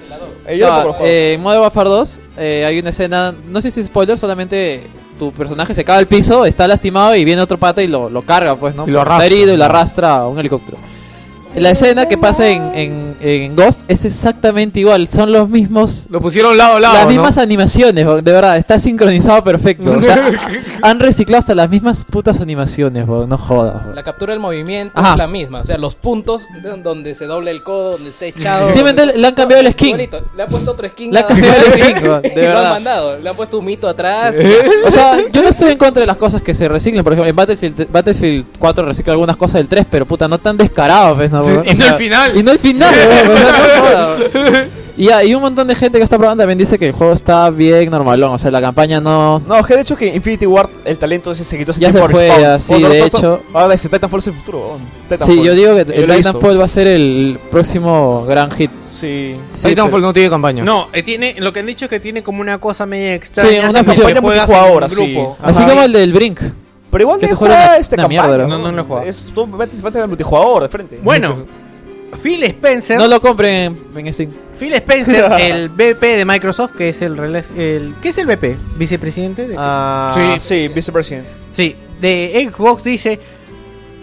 Eh, 0.46 0.56
he 0.56 0.58
jugado. 0.58 0.96
eh, 1.02 1.32
en 1.34 1.42
Modern 1.42 1.62
Warfare 1.62 1.90
2 1.90 2.20
eh, 2.38 2.64
hay 2.66 2.78
una 2.78 2.90
escena, 2.90 3.34
no 3.48 3.60
sé 3.60 3.70
si 3.70 3.80
es 3.80 3.86
spoiler, 3.86 4.18
solamente 4.18 4.82
tu 5.18 5.32
personaje 5.32 5.74
se 5.74 5.84
cae 5.84 5.98
al 5.98 6.06
piso, 6.06 6.46
está 6.46 6.66
lastimado 6.68 7.14
y 7.16 7.24
viene 7.24 7.42
otro 7.42 7.58
pata 7.58 7.82
y 7.82 7.86
lo, 7.88 8.08
lo 8.08 8.22
carga, 8.22 8.56
pues, 8.56 8.74
¿no? 8.74 8.86
Y 8.86 8.90
lo 8.92 9.00
arrastra. 9.00 9.24
Está 9.26 9.34
herido 9.34 9.52
y 9.54 9.56
lo 9.56 9.64
arrastra 9.64 10.14
a 10.16 10.28
un 10.28 10.38
helicóptero. 10.38 10.78
La 11.56 11.70
escena 11.70 12.06
que 12.06 12.16
pasa 12.18 12.46
en, 12.48 12.62
en, 12.74 13.16
en 13.20 13.56
Ghost 13.56 13.82
es 13.88 14.04
exactamente 14.04 14.78
igual, 14.80 15.08
son 15.08 15.32
los 15.32 15.48
mismos 15.50 16.06
Lo 16.10 16.20
pusieron 16.20 16.56
lado 16.56 16.76
a 16.76 16.80
lado. 16.80 16.94
las 16.94 17.04
¿no? 17.04 17.10
mismas 17.10 17.38
animaciones, 17.38 18.06
de 18.06 18.32
verdad, 18.32 18.56
está 18.58 18.78
sincronizado 18.78 19.42
perfecto. 19.42 19.92
O 19.92 20.02
sea, 20.02 20.30
han 20.82 21.00
reciclado 21.00 21.38
hasta 21.40 21.54
las 21.54 21.68
mismas 21.68 22.04
putas 22.04 22.40
animaciones, 22.40 23.06
bo, 23.06 23.26
no 23.26 23.36
jodas. 23.38 23.86
bo. 23.86 23.92
La 23.92 24.04
captura 24.04 24.32
del 24.34 24.40
movimiento 24.40 24.92
Ajá. 24.94 25.12
es 25.12 25.18
la 25.18 25.26
misma. 25.26 25.60
O 25.62 25.64
sea, 25.64 25.78
los 25.78 25.94
puntos 25.96 26.46
de- 26.62 26.76
donde 26.82 27.14
se 27.16 27.26
doble 27.26 27.50
el 27.50 27.62
codo, 27.64 27.92
donde 27.92 28.10
está 28.10 28.26
echado. 28.26 28.70
Simplemente 28.70 29.18
le 29.18 29.26
han 29.26 29.34
cambiado 29.34 29.62
el 29.66 29.72
skin. 29.72 29.88
igualito. 29.88 30.20
Le 30.36 30.42
han 30.44 30.48
puesto 30.48 30.70
otro 30.72 30.88
skin. 30.88 31.12
Le 31.12 31.18
han 31.20 31.26
cambiado 31.26 31.56
el 31.56 31.72
skin, 31.72 31.94
bo, 31.94 32.00
de 32.02 32.02
lo 32.12 32.18
han 32.18 32.34
verdad. 32.34 32.70
mandado. 32.70 33.18
Le 33.18 33.28
han 33.30 33.36
puesto 33.36 33.58
un 33.58 33.64
mito 33.64 33.88
atrás. 33.88 34.34
O 34.86 34.90
sea, 34.90 35.18
yo 35.32 35.42
no 35.42 35.48
estoy 35.48 35.72
en 35.72 35.78
contra 35.78 36.00
de 36.02 36.06
las 36.06 36.16
cosas 36.16 36.40
que 36.40 36.54
se 36.54 36.68
reciclen. 36.68 37.02
Por 37.02 37.12
ejemplo, 37.12 37.28
en 37.28 37.36
Battlefield, 37.36 37.90
Battlefield 37.90 38.46
4 38.58 38.84
recicla 38.86 39.12
algunas 39.12 39.36
cosas 39.36 39.54
del 39.54 39.68
3, 39.68 39.86
pero 39.90 40.06
puta, 40.06 40.28
no 40.28 40.38
tan 40.38 40.56
descarado, 40.56 41.14
pues, 41.16 41.30
¿no? 41.30 41.37
Sí, 41.42 41.52
bo? 41.52 41.64
y 41.64 41.68
O 41.68 41.74
no 41.74 41.76
sea, 41.84 41.92
final. 41.94 42.36
Y 42.36 42.42
no 42.42 42.52
el 42.52 42.58
final, 42.58 42.94
sea, 42.94 43.24
no 43.24 43.82
jodas, 43.82 44.18
bo. 44.18 44.78
Y 44.98 45.10
hay 45.10 45.32
un 45.32 45.40
montón 45.40 45.68
de 45.68 45.76
gente 45.76 45.96
que 45.98 46.02
está 46.02 46.18
probando 46.18 46.42
también 46.42 46.58
dice 46.58 46.76
que 46.76 46.86
el 46.86 46.92
juego 46.92 47.12
está 47.12 47.50
bien 47.50 47.88
normalón. 47.88 48.32
O 48.34 48.38
sea, 48.38 48.50
la 48.50 48.60
campaña 48.60 49.00
no. 49.00 49.38
No, 49.46 49.56
es 49.56 49.64
que 49.64 49.74
de 49.76 49.82
hecho 49.82 49.96
que 49.96 50.08
Infinity 50.08 50.44
War, 50.44 50.68
el 50.84 50.98
talento 50.98 51.30
ese 51.30 51.44
se 51.44 51.56
quitó 51.56 51.70
ese 51.70 51.80
Ya 51.80 51.92
se 51.92 52.00
fue, 52.00 52.58
sí, 52.58 52.72
no, 52.72 52.78
de 52.80 52.82
no, 52.82 52.88
no, 52.88 53.04
hecho. 53.04 53.40
Ahora 53.54 53.74
ese 53.74 53.88
Titanfall 53.88 54.18
es 54.18 54.26
el 54.26 54.32
futuro. 54.32 54.76
Sí, 55.24 55.40
yo 55.40 55.54
digo 55.54 55.74
que 55.76 55.82
el. 55.82 56.10
Titanfall 56.16 56.60
va 56.60 56.64
a 56.64 56.68
ser 56.68 56.88
el 56.88 57.38
próximo 57.48 58.24
gran 58.26 58.50
hit. 58.50 58.72
Sí. 58.84 59.36
Sí, 59.50 59.68
Titanfall 59.68 60.02
no 60.02 60.12
tiene 60.12 60.30
campaña. 60.30 60.64
No, 60.64 60.88
eh, 60.92 61.04
tiene, 61.04 61.36
lo 61.38 61.52
que 61.52 61.60
han 61.60 61.66
dicho 61.66 61.84
es 61.84 61.90
que 61.90 62.00
tiene 62.00 62.24
como 62.24 62.40
una 62.40 62.58
cosa 62.58 62.84
media 62.84 63.14
extraña. 63.14 63.50
Sí, 63.50 63.58
una 63.68 63.84
que 63.84 63.84
fusión. 63.84 64.10
en 64.10 64.90
sí. 64.90 65.16
Así 65.40 65.62
como 65.62 65.80
el 65.84 65.92
del 65.92 66.12
Brink. 66.12 66.40
Pero 66.90 67.02
igual 67.02 67.18
Que 67.18 67.26
ese 67.26 67.34
se 67.34 67.38
juego 67.38 67.54
juega 67.54 67.68
una- 67.70 67.76
este 67.78 67.94
una 67.96 68.02
campaña. 68.04 68.22
mierda, 68.28 68.46
No, 68.46 68.58
no 68.58 68.72
lo 68.72 68.80
he 68.80 68.84
jugado. 68.84 69.06
Es, 69.06 69.30
tú 69.34 69.46
metes, 69.46 69.82
metes 69.82 70.00
el 70.02 70.08
multijugador 70.08 70.62
de 70.62 70.68
frente. 70.68 70.98
Bueno, 71.02 71.44
Phil 72.22 72.42
Spencer, 72.44 72.96
No 72.98 73.06
lo 73.06 73.20
compren 73.20 73.78
en, 73.94 74.06
en 74.06 74.12
Steam. 74.14 74.30
Phil 74.58 74.72
Spencer, 74.74 75.30
el 75.40 75.68
VP 75.68 76.16
de 76.16 76.24
Microsoft, 76.24 76.72
que 76.76 76.88
es 76.88 77.02
el, 77.02 77.16
rela- 77.16 77.44
el 77.56 77.94
¿qué 78.00 78.08
es 78.08 78.18
el 78.18 78.26
VP? 78.26 78.56
Vicepresidente 78.76 79.46
de 79.46 79.54
Ah, 79.58 80.10
Sí. 80.14 80.40
sí, 80.40 80.68
vicepresidente. 80.68 81.28
Sí, 81.52 81.76
de 82.00 82.50
Xbox 82.52 82.82
dice, 82.84 83.20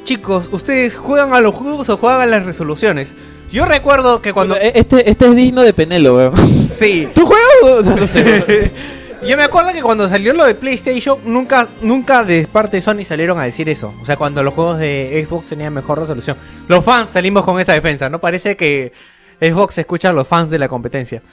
chicos, 0.04 0.48
¿ustedes 0.52 0.96
juegan 0.96 1.34
a 1.34 1.42
los 1.42 1.56
juegos 1.56 1.90
o 1.90 1.98
juegan 1.98 2.22
a 2.22 2.26
las 2.28 2.46
resoluciones? 2.46 3.14
Yo 3.52 3.66
recuerdo 3.66 4.22
que 4.22 4.34
cuando... 4.34 4.56
Bueno, 4.56 4.70
e- 4.70 4.80
este, 4.80 5.10
este 5.10 5.26
es 5.28 5.36
digno 5.36 5.62
de 5.64 5.74
Penelo, 5.74 6.16
weón. 6.16 6.36
sí. 6.38 7.08
¿Tú 7.16 7.26
juegas? 7.26 8.00
No 8.00 8.06
sé. 8.08 8.72
Yo 9.26 9.38
me 9.38 9.44
acuerdo 9.44 9.74
que 9.74 9.82
cuando 9.82 10.08
salió 10.08 10.34
lo 10.34 10.46
de 10.46 10.54
PlayStation, 10.54 11.18
nunca, 11.26 11.68
nunca 11.82 12.24
de 12.24 12.48
parte 12.48 12.78
de 12.78 12.82
Sony 12.82 13.04
salieron 13.04 13.40
a 13.40 13.44
decir 13.44 13.68
eso. 13.70 13.92
O 14.00 14.06
sea, 14.06 14.18
cuando 14.18 14.44
los 14.44 14.54
juegos 14.54 14.78
de 14.78 15.26
Xbox 15.26 15.48
tenían 15.48 15.74
mejor 15.74 15.98
resolución. 15.98 16.38
Los 16.68 16.86
fans 16.86 17.10
salimos 17.10 17.44
con 17.44 17.60
esa 17.60 17.74
defensa, 17.74 18.08
¿no? 18.08 18.20
Parece 18.20 18.56
que 18.56 18.94
Xbox 19.42 19.80
escucha 19.80 20.10
a 20.10 20.14
los 20.14 20.28
fans 20.28 20.52
de 20.52 20.60
la 20.60 20.68
competencia. 20.68 21.24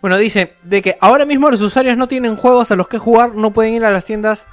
Bueno, 0.00 0.16
dice 0.16 0.54
de 0.62 0.80
que 0.80 0.96
ahora 1.00 1.24
mismo 1.24 1.50
los 1.50 1.60
usuarios 1.60 1.96
no 1.96 2.06
tienen 2.06 2.36
juegos 2.36 2.70
a 2.70 2.76
los 2.76 2.86
que 2.86 2.98
jugar, 2.98 3.34
no 3.34 3.50
pueden 3.50 3.74
ir 3.74 3.84
a 3.84 3.90
las 3.90 4.04
tiendas, 4.04 4.46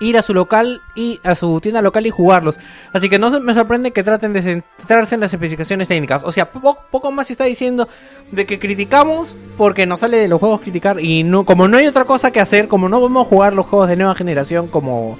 ir 0.00 0.16
a 0.16 0.22
su 0.22 0.34
local 0.34 0.82
y 0.94 1.20
a 1.22 1.34
su 1.34 1.60
tienda 1.60 1.82
local 1.82 2.06
y 2.06 2.10
jugarlos. 2.10 2.58
Así 2.92 3.08
que 3.08 3.18
no 3.18 3.38
me 3.40 3.54
sorprende 3.54 3.92
que 3.92 4.02
traten 4.02 4.32
de 4.32 4.42
centrarse 4.42 5.14
en 5.14 5.20
las 5.20 5.32
especificaciones 5.32 5.86
técnicas. 5.88 6.24
O 6.24 6.32
sea, 6.32 6.50
poco, 6.50 7.12
más 7.12 7.28
se 7.28 7.34
está 7.34 7.44
diciendo 7.44 7.86
de 8.32 8.46
que 8.46 8.58
criticamos 8.58 9.36
porque 9.56 9.86
nos 9.86 10.00
sale 10.00 10.16
de 10.16 10.28
los 10.28 10.40
juegos 10.40 10.60
criticar 10.60 11.00
y 11.00 11.22
no 11.22 11.44
como 11.44 11.68
no 11.68 11.76
hay 11.76 11.86
otra 11.86 12.04
cosa 12.04 12.32
que 12.32 12.40
hacer, 12.40 12.66
como 12.66 12.88
no 12.88 13.00
vamos 13.00 13.26
a 13.26 13.28
jugar 13.28 13.52
los 13.52 13.66
juegos 13.66 13.88
de 13.88 13.96
nueva 13.96 14.14
generación 14.14 14.68
como 14.68 15.18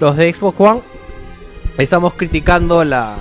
los 0.00 0.16
de 0.16 0.32
Xbox 0.32 0.60
One, 0.60 0.82
estamos 1.78 2.14
criticando 2.14 2.84
la 2.84 3.16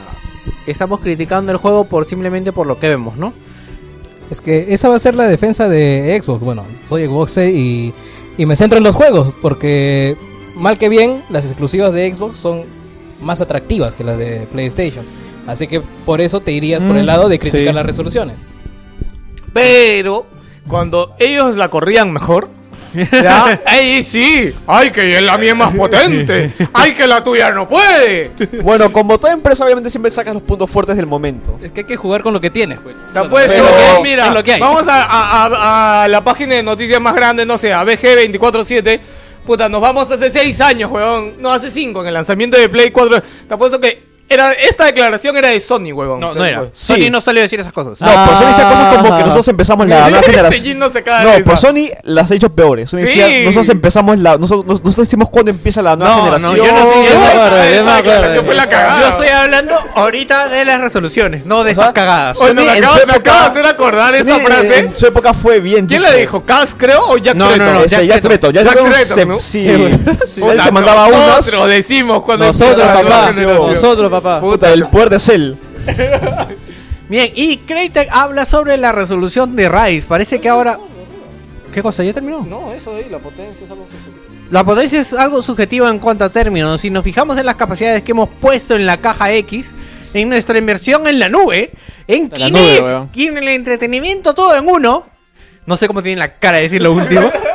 estamos 0.68 1.00
criticando 1.00 1.52
el 1.52 1.58
juego 1.58 1.86
por 1.86 2.06
simplemente 2.06 2.52
por 2.52 2.68
lo 2.68 2.80
que 2.80 2.90
vemos, 2.90 3.18
¿no? 3.18 3.34
Es 4.30 4.40
que 4.40 4.74
esa 4.74 4.88
va 4.88 4.96
a 4.96 5.00
ser 5.00 5.16
la 5.16 5.28
defensa 5.28 5.68
de 5.68 6.20
Xbox. 6.22 6.42
Bueno, 6.42 6.64
soy 6.88 7.06
Xboxer 7.06 7.50
y, 7.50 7.94
y 8.38 8.46
me 8.46 8.56
centro 8.56 8.78
en 8.78 8.84
los 8.86 8.96
juegos, 8.96 9.34
porque 9.42 10.16
mal 10.62 10.78
que 10.78 10.88
bien, 10.90 11.22
las 11.30 11.46
exclusivas 11.46 11.92
de 11.94 12.14
Xbox 12.14 12.38
son 12.38 12.64
más 13.20 13.42
atractivas 13.42 13.96
que 13.96 14.04
las 14.04 14.18
de 14.18 14.48
PlayStation. 14.52 15.06
Así 15.48 15.68
que 15.68 15.82
por 16.06 16.22
eso 16.22 16.40
te 16.40 16.52
irías 16.52 16.82
por 16.82 16.96
el 16.96 17.06
lado 17.06 17.28
de 17.28 17.40
criticar 17.40 17.68
sí. 17.70 17.74
las 17.74 17.86
resoluciones. 17.86 18.48
Pero 19.54 20.26
cuando 20.68 21.14
ellos 21.20 21.56
la 21.56 21.68
corrían 21.70 22.12
mejor, 22.12 22.50
ya, 23.12 23.62
¡Ey, 23.72 24.04
sí! 24.04 24.54
¡Ay, 24.68 24.92
que 24.92 25.22
la 25.22 25.38
mía 25.38 25.52
es 25.52 25.56
más 25.58 25.74
potente! 25.74 26.52
¡Ay, 26.74 26.94
que 26.94 27.08
la 27.08 27.24
tuya 27.24 27.50
no 27.52 27.68
puede! 27.68 28.32
Bueno, 28.64 28.92
como 28.92 29.18
toda 29.18 29.34
empresa, 29.34 29.64
obviamente 29.66 29.90
siempre 29.90 30.12
sacas 30.12 30.34
los 30.34 30.44
puntos 30.44 30.70
fuertes 30.70 30.96
del 30.98 31.06
momento. 31.08 31.58
Es 31.62 31.72
que 31.72 31.82
hay 31.82 31.88
que 31.88 31.96
jugar 31.96 32.22
con 32.22 32.34
lo 32.34 32.42
que 32.42 32.50
tienes, 32.50 32.80
pues. 32.80 32.96
Te 33.14 33.20
apuesto 33.20 33.54
es 33.54 33.62
lo 33.62 33.68
que 33.68 33.74
que, 33.74 33.84
hay, 33.84 34.04
mira, 34.04 34.28
es 34.28 34.34
lo 34.34 34.44
que 34.44 34.54
hay. 34.54 34.60
vamos 34.60 34.88
a, 34.88 35.04
a- 35.04 35.46
a- 35.46 36.04
a 36.04 36.08
la 36.08 36.22
página 36.24 36.56
de 36.56 36.64
noticias 36.64 37.00
más 37.02 37.16
grande, 37.16 37.46
no 37.46 37.58
sé, 37.58 37.74
a 37.74 37.84
BG247. 37.84 39.00
Puta, 39.46 39.68
nos 39.68 39.82
vamos 39.82 40.12
hace 40.12 40.30
6 40.30 40.62
años, 40.62 40.92
weón. 40.92 41.42
No, 41.42 41.52
hace 41.52 41.70
5, 41.70 42.02
en 42.02 42.08
el 42.08 42.14
lanzamiento 42.14 42.58
de 42.58 42.70
Play 42.70 42.92
4. 42.92 43.22
Te 43.48 43.54
apuesto 43.54 43.80
que 43.80 44.11
era, 44.34 44.52
esta 44.54 44.86
declaración 44.86 45.36
era 45.38 45.50
de 45.50 45.60
Sony, 45.60 45.92
weón. 45.94 46.20
No, 46.20 46.34
no 46.34 46.46
era. 46.46 46.64
Sí. 46.72 46.94
Sony 46.94 47.10
no 47.12 47.22
salió 47.22 47.42
a 47.42 47.44
decir 47.44 47.60
esas 47.60 47.74
cosas. 47.74 48.00
No, 48.02 48.08
por 48.26 48.38
Sony 48.38 48.48
dice 48.48 48.62
cosas 48.64 48.96
como 48.96 49.18
que 49.18 49.24
nosotros 49.24 49.48
empezamos 49.48 49.88
la 49.88 50.10
nueva 50.10 50.24
generación. 50.26 50.80
No 50.80 50.90
se 50.90 51.04
cae 51.04 51.26
de 51.26 51.40
No, 51.40 51.46
por 51.46 51.58
Sony 51.58 51.90
las 52.04 52.30
ha 52.32 52.34
dicho 52.34 52.50
peores. 52.54 52.90
Sony 52.90 53.00
Sí. 53.00 53.06
decía, 53.06 53.28
nosotros 53.46 53.70
empezamos 53.70 54.18
la. 54.20 54.38
Nosotros, 54.38 54.66
nos- 54.66 54.84
nosotros 54.84 55.08
decimos 55.08 55.30
cuándo 55.30 55.52
empieza 55.52 55.82
la 55.82 55.96
nueva 55.96 56.16
No, 56.16 56.18
no, 56.40 56.54
generación. 56.54 56.56
yo 56.56 56.72
no 56.74 56.86
sé, 56.86 56.94
yo 56.96 57.04
Esa- 57.04 57.14
no- 57.14 57.20
me 57.22 57.28
acuerdo, 57.28 57.58
yo 57.58 57.62
me 57.64 57.72
esa 57.72 57.82
acuerdo. 57.82 58.12
declaración 58.12 58.46
fue 58.46 58.56
la 58.56 58.68
cagada. 58.68 59.00
Yo 59.02 59.08
estoy 59.10 59.28
hablando 59.28 59.76
ahorita 59.96 60.48
de 60.50 60.66
las 60.66 60.82
resoluciones, 60.82 61.46
no 61.46 61.64
de 61.64 61.72
esas 61.72 61.94
cagadas. 61.94 62.38
Oye, 62.40 62.54
me, 62.54 62.62
Sony 62.64 62.72
en 62.78 62.84
acaba, 62.84 63.00
su 63.00 63.08
me 63.08 63.14
época- 63.14 63.20
acaba 63.32 63.42
de 63.42 63.48
hacer 63.50 63.66
acordar 63.66 64.16
esa 64.16 64.34
Sony 64.36 64.46
frase. 64.46 64.80
En 64.80 64.94
su 64.94 65.06
época 65.08 65.34
fue 65.34 65.60
bien. 65.60 65.86
¿Quién 65.88 66.02
dicho. 66.02 66.12
la 66.14 66.18
dijo? 66.18 66.44
¿Cas, 66.46 66.76
creo? 66.78 67.02
¿O 67.08 67.18
Jack 67.18 67.36
No, 67.36 67.56
no, 67.58 67.74
no, 67.74 67.80
Este, 67.84 67.90
Jack 67.90 68.04
Jack 68.06 68.22
Tretton. 68.22 68.54
Jack 68.54 68.68
Tretton, 68.70 68.94
se- 69.06 69.26
¿no? 69.26 69.40
Sí, 69.40 69.62
sí, 70.28 70.42
Puta, 70.42 70.54
él 70.54 70.62
se 70.62 70.72
mandaba 70.72 71.08
nosotros 71.10 71.54
unas. 71.56 71.68
decimos 71.68 72.22
cuando 72.24 72.46
Nosotros, 72.46 72.72
empieza 72.80 72.94
la 72.96 73.02
nueva 73.02 73.18
papá. 73.22 73.34
generación. 73.34 73.70
Nosotros, 73.72 74.12
papá. 74.22 74.40
Puta, 74.40 74.72
el 74.74 74.88
poder 74.88 75.10
de 75.10 75.20
Cell. 75.20 75.54
Bien, 77.10 77.30
y 77.36 77.58
Crytek 77.58 78.08
habla 78.12 78.46
sobre 78.46 78.78
la 78.78 78.92
resolución 78.92 79.56
de 79.56 79.68
Rise. 79.68 80.08
Parece 80.08 80.40
que 80.40 80.48
ahora. 80.48 80.80
¿Qué 81.74 81.82
cosa? 81.82 82.04
¿Ya 82.04 82.14
terminó? 82.14 82.46
No, 82.50 82.72
eso 82.72 82.96
ahí, 82.96 83.08
la 83.10 83.20
potencia 83.20 83.64
es 83.66 83.72
algo 83.72 83.86
La 84.50 84.64
potencia 84.64 85.00
es 85.00 85.14
algo 85.14 85.42
subjetivo 85.42 85.88
en 85.88 86.00
cuanto 86.00 86.26
a 86.26 86.30
términos. 86.30 86.82
Si 86.82 86.90
nos 86.90 87.04
fijamos 87.04 87.38
en 87.38 87.46
las 87.46 87.56
capacidades 87.56 88.04
que 88.04 88.12
hemos 88.12 88.30
puesto 88.30 88.76
en 88.76 88.86
la 88.86 88.98
caja 88.98 89.34
X, 89.34 89.74
en 90.14 90.30
nuestra 90.30 90.58
inversión 90.58 91.08
en 91.08 91.20
la 91.20 91.30
nube, 91.30 91.72
en 92.08 92.30
la 92.30 92.48
Kinect, 92.48 92.82
nube, 92.82 93.08
en 93.16 93.38
el 93.38 93.48
entretenimiento 93.50 94.34
todo 94.34 94.56
en 94.56 94.68
uno. 94.68 95.06
No 95.66 95.76
sé 95.78 95.88
cómo 95.88 96.02
tienen 96.02 96.20
la 96.20 96.36
cara 96.36 96.58
de 96.58 96.64
decir 96.64 96.82
lo 96.82 96.94
último. 96.94 97.32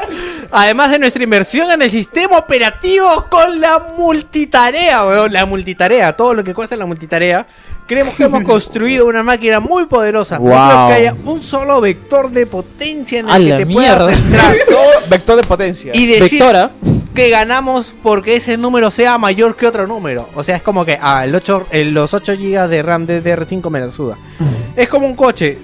Además 0.51 0.91
de 0.91 0.99
nuestra 0.99 1.23
inversión 1.23 1.71
en 1.71 1.83
el 1.83 1.91
sistema 1.91 2.39
operativo 2.39 3.27
con 3.29 3.61
la 3.61 3.79
multitarea, 3.99 5.05
weón. 5.07 5.33
La 5.33 5.47
multitarea, 5.47 6.15
todo 6.17 6.35
lo 6.35 6.45
que 6.45 6.55
cuesta 6.55 6.77
la 6.77 6.87
multitarea. 6.87 7.47
Creemos 7.87 8.15
que 8.15 8.25
hemos 8.25 8.43
construido 8.45 9.07
una 9.07 9.23
máquina 9.23 9.61
muy 9.61 9.87
poderosa. 9.87 10.37
No 10.39 10.43
Wow. 10.45 10.51
creo 10.53 10.87
que 10.89 10.93
haya 10.95 11.15
un 11.25 11.43
solo 11.43 11.81
vector 11.81 12.31
de 12.31 12.47
potencia 12.47 13.21
en 13.21 13.29
A 13.31 13.37
el 13.37 13.43
que 13.45 13.49
la 13.51 13.57
te 13.59 13.67
puedas 13.67 13.99
mierda. 13.99 14.13
centrar. 14.15 14.53
Vector, 14.53 14.79
vector 15.11 15.37
de 15.37 15.43
potencia. 15.45 15.93
Y 15.95 16.07
decir 16.07 16.41
Vectora. 16.41 16.73
que 17.15 17.31
ganamos 17.31 17.95
porque 18.03 18.37
ese 18.37 18.57
número 18.57 18.91
sea 18.91 19.19
mayor 19.19 19.55
que 19.57 19.67
otro 19.67 19.87
número. 19.87 20.29
O 20.35 20.43
sea, 20.43 20.57
es 20.57 20.63
como 20.63 20.85
que 20.85 20.99
ah, 21.01 21.25
el 21.25 21.35
8, 21.35 21.67
el- 21.71 21.93
los 21.95 22.13
8 22.13 22.33
GB 22.37 22.69
de 22.69 22.83
RAM 22.83 23.07
de 23.07 23.23
DR5 23.23 23.71
me 23.71 23.81
la 23.81 23.91
suda. 23.91 24.17
Es 24.77 24.89
como 24.89 25.07
un 25.07 25.17
coche. 25.17 25.57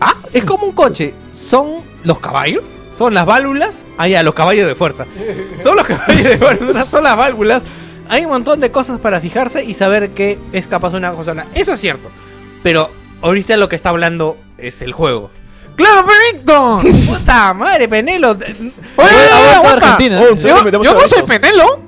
Ah, 0.00 0.14
es 0.32 0.44
como 0.44 0.66
un 0.66 0.72
coche. 0.72 1.12
¿Son 1.28 1.78
los 2.04 2.18
caballos? 2.20 2.64
¿Son 3.02 3.14
las 3.14 3.26
válvulas? 3.26 3.84
Ah, 3.98 4.06
ya, 4.06 4.22
los 4.22 4.32
caballos 4.32 4.64
de 4.68 4.76
fuerza. 4.76 5.06
Son 5.60 5.74
los 5.74 5.84
caballos 5.88 6.22
de 6.22 6.38
fuerza, 6.38 6.84
son 6.84 7.02
las 7.02 7.16
válvulas. 7.16 7.64
Hay 8.08 8.24
un 8.24 8.30
montón 8.30 8.60
de 8.60 8.70
cosas 8.70 9.00
para 9.00 9.20
fijarse 9.20 9.64
y 9.64 9.74
saber 9.74 10.10
que 10.10 10.38
es 10.52 10.68
capaz 10.68 10.94
una 10.94 11.10
cosa. 11.10 11.34
Eso 11.52 11.72
es 11.72 11.80
cierto. 11.80 12.10
Pero 12.62 12.92
ahorita 13.20 13.56
lo 13.56 13.68
que 13.68 13.74
está 13.74 13.88
hablando 13.88 14.36
es 14.56 14.82
el 14.82 14.92
juego. 14.92 15.32
¡Claro, 15.74 16.06
Penelo! 16.06 16.80
¡Puta 17.08 17.52
madre, 17.54 17.88
Penelo! 17.88 18.36
Oye. 18.96 19.68
Argentina. 19.68 20.22
Yo, 20.36 20.70
yo 20.70 20.94
no 20.94 21.00
a 21.00 21.08
soy. 21.08 21.24
Penelo. 21.24 21.80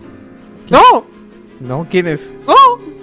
No, 0.69 1.07
¿No? 1.61 1.87
¿Quién 1.89 2.09
es? 2.09 2.29
no. 2.45 2.57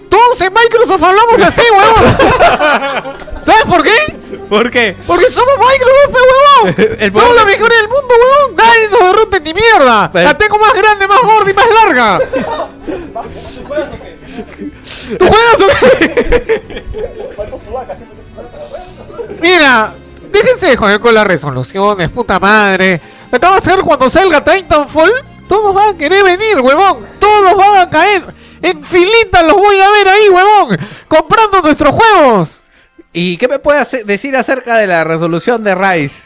Todos 0.09 0.41
en 0.41 0.51
Microsoft 0.51 1.01
hablamos 1.01 1.39
así, 1.39 1.61
huevón. 1.71 3.15
¿Sabes 3.39 3.63
por 3.63 3.81
qué? 3.81 4.20
¿Por 4.52 4.69
qué? 4.69 4.98
Porque 5.07 5.30
somos 5.30 5.53
Microsoft, 5.56 6.11
pe, 6.11 6.19
huevón. 6.28 7.14
Somos 7.14 7.36
los 7.36 7.45
mejores 7.45 7.78
del 7.78 7.88
mundo, 7.88 8.15
huevón. 8.19 8.56
Nadie 8.57 8.90
nos 8.90 8.99
derrote 8.99 9.40
ni 9.40 9.53
mierda. 9.53 10.11
La 10.14 10.38
tengo 10.38 10.60
más 10.60 10.73
grande, 10.73 11.07
más 11.07 11.22
gorda 11.22 11.52
y 11.52 11.53
más 11.53 11.65
larga. 11.69 12.19
¿Tú 15.18 15.26
juegas 15.26 15.61
o 15.61 15.68
qué? 15.98 16.84
Mira, 19.40 19.94
déjense 20.34 20.68
de 20.68 20.76
joder 20.76 20.99
con 20.99 21.14
las 21.14 21.26
resoluciones, 21.26 22.11
puta 22.11 22.38
madre. 22.38 22.99
Acaba 23.32 23.56
de 23.56 23.61
ser 23.61 23.80
cuando 23.80 24.10
salga 24.10 24.44
Titanfall. 24.44 25.14
Todos 25.48 25.73
van 25.73 25.95
a 25.95 25.98
querer 25.98 26.26
venir, 26.26 26.60
huevón. 26.60 27.06
Todos 27.19 27.56
van 27.56 27.78
a 27.78 27.90
caer. 27.90 28.26
En 28.61 28.84
filita 28.84 29.44
los 29.44 29.56
voy 29.56 29.80
a 29.80 29.90
ver 29.91 30.10
ahí, 30.10 30.28
huevón. 30.28 30.78
Comprando 31.07 31.61
nuestros 31.61 31.95
juegos. 31.95 32.60
¿Y 33.13 33.38
qué 33.38 33.47
me 33.47 33.59
puede 33.59 33.79
hacer- 33.79 34.05
decir 34.05 34.35
acerca 34.35 34.77
de 34.77 34.88
la 34.88 35.03
resolución 35.03 35.63
de 35.63 35.75
Rise? 35.75 36.23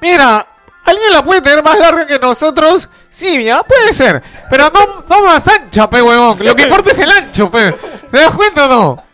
Mira, 0.00 0.46
¿alguien 0.84 1.12
la 1.12 1.22
puede 1.22 1.40
tener 1.42 1.62
más 1.62 1.78
larga 1.78 2.06
que 2.06 2.18
nosotros? 2.18 2.88
Sí, 3.10 3.44
ya 3.44 3.62
puede 3.62 3.92
ser. 3.92 4.22
Pero 4.50 4.70
no, 4.72 5.04
no 5.08 5.24
más 5.26 5.46
ancha, 5.48 5.88
pe, 5.88 6.00
huevón. 6.02 6.36
Lo 6.40 6.56
que 6.56 6.62
importa 6.64 6.90
es 6.92 6.98
el 6.98 7.10
ancho, 7.10 7.50
pe. 7.50 7.72
¿Te 8.10 8.18
das 8.18 8.34
cuenta 8.34 8.66
o 8.66 8.68
no? 8.68 9.04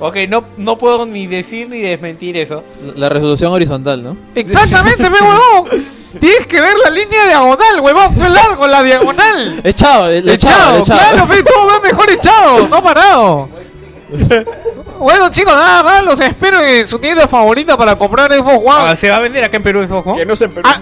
Ok, 0.00 0.16
no, 0.28 0.44
no 0.56 0.76
puedo 0.76 1.06
ni 1.06 1.28
decir 1.28 1.68
ni 1.68 1.80
desmentir 1.80 2.36
eso. 2.36 2.64
La 2.96 3.08
resolución 3.08 3.52
horizontal, 3.52 4.02
¿no? 4.02 4.16
Exactamente, 4.34 5.08
pe, 5.08 5.22
huevón. 5.22 5.70
Tienes 6.20 6.46
que 6.46 6.60
ver 6.60 6.76
la 6.76 6.90
línea 6.90 7.24
diagonal, 7.26 7.80
huevón. 7.80 8.18
No 8.18 8.24
es 8.26 8.30
largo, 8.32 8.66
la 8.66 8.82
diagonal. 8.82 9.60
Echado, 9.64 10.10
eh, 10.10 10.18
echado, 10.18 10.32
Echado, 10.32 10.78
echado. 10.78 10.98
claro, 11.00 11.26
pe, 11.28 11.42
todo 11.44 11.66
va 11.68 11.80
mejor 11.80 12.10
echado, 12.10 12.68
no 12.68 12.82
parado. 12.82 13.48
Bueno, 14.98 15.30
chicos, 15.30 15.52
nada 15.54 15.82
más 15.82 16.04
los 16.04 16.20
espero 16.20 16.60
en 16.60 16.86
su 16.86 16.98
tienda 16.98 17.26
favorita 17.26 17.76
para 17.76 17.96
comprar 17.96 18.32
Xbox 18.32 18.56
One. 18.58 18.90
Ah, 18.92 18.96
¿Se 18.96 19.08
va 19.08 19.16
a 19.16 19.20
vender 19.20 19.42
acá 19.44 19.56
en 19.56 19.62
Perú 19.62 19.84
Xbox 19.86 20.06
One? 20.06 20.18
Que 20.18 20.26
no 20.26 20.36
se 20.36 20.48
empe- 20.48 20.60
Ah, 20.64 20.78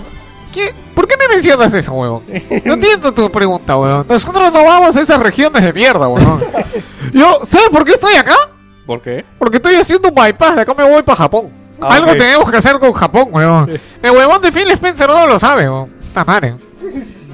¿qué? 0.53 0.75
¿Por 0.95 1.07
qué 1.09 1.17
me 1.17 1.29
mencionas 1.35 1.73
eso, 1.73 1.93
huevón? 1.93 2.25
No 2.65 2.75
entiendo 2.75 3.13
tu 3.15 3.31
pregunta, 3.31 3.77
huevón. 3.77 4.07
Nosotros 4.09 4.53
no 4.53 4.65
vamos 4.65 4.97
a 4.97 5.01
esas 5.01 5.19
regiones 5.21 5.63
de 5.63 5.73
mierda, 5.73 6.07
huevón. 6.09 6.45
Yo, 7.13 7.41
¿sabes 7.47 7.69
por 7.71 7.85
qué 7.85 7.93
estoy 7.93 8.15
acá? 8.15 8.37
¿Por 8.87 9.01
qué? 9.01 9.25
Porque 9.39 9.57
estoy 9.57 9.77
haciendo 9.77 10.09
un 10.09 10.15
bypass, 10.15 10.57
de 10.57 10.63
acá 10.63 10.75
me 10.75 10.85
voy 10.89 11.03
para 11.03 11.17
Japón. 11.17 11.49
Ah, 11.81 11.95
Algo 11.95 12.13
tenemos 12.13 12.51
que 12.51 12.57
hacer 12.59 12.79
con 12.79 12.93
Japón, 12.93 13.29
huevón. 13.31 13.81
El 14.03 14.11
huevón 14.11 14.43
de 14.43 14.53
Phil 14.53 14.71
Spencer 14.73 15.09
no 15.09 15.27
lo 15.27 15.39
sabe, 15.39 15.63
huevón. 15.63 15.95
Está 15.99 16.25
madre. 16.25 16.57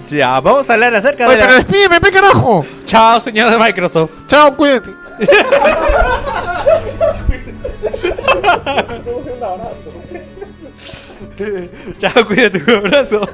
Ya, 0.09 0.39
vamos 0.39 0.71
a 0.71 0.75
hablar 0.75 0.95
acerca 0.95 1.27
Oye, 1.27 1.35
de 1.35 1.43
pero 1.43 1.53
la... 1.53 1.59
despídeme, 1.59 2.01
pe 2.01 2.13
carajo. 2.13 2.65
Chao, 2.85 3.19
señor 3.19 3.51
de 3.51 3.59
Microsoft. 3.59 4.11
Chao, 4.29 4.55
cuídate. 4.55 4.91
Chao, 11.99 12.27
cuídate, 12.27 12.63
un 12.67 12.71
abrazo. 12.71 13.29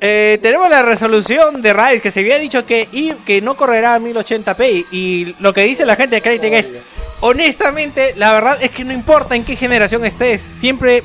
Eh, 0.00 0.38
tenemos 0.42 0.68
la 0.68 0.82
resolución 0.82 1.62
de 1.62 1.72
Rise 1.72 2.00
que 2.00 2.10
se 2.10 2.20
había 2.20 2.38
dicho 2.38 2.66
que, 2.66 2.88
y, 2.92 3.12
que 3.24 3.40
no 3.40 3.56
correrá 3.56 3.94
a 3.94 3.98
1080p 3.98 4.86
y, 4.90 5.34
lo 5.40 5.54
que 5.54 5.62
dice 5.62 5.86
la 5.86 5.96
gente 5.96 6.16
de 6.16 6.22
Crytek 6.22 6.52
es 6.52 6.72
honestamente 7.20 8.12
la 8.16 8.32
verdad 8.32 8.58
es 8.60 8.70
que 8.70 8.84
no 8.84 8.92
importa 8.92 9.34
en 9.34 9.44
qué 9.44 9.56
generación 9.56 10.04
estés 10.04 10.42
siempre 10.42 11.02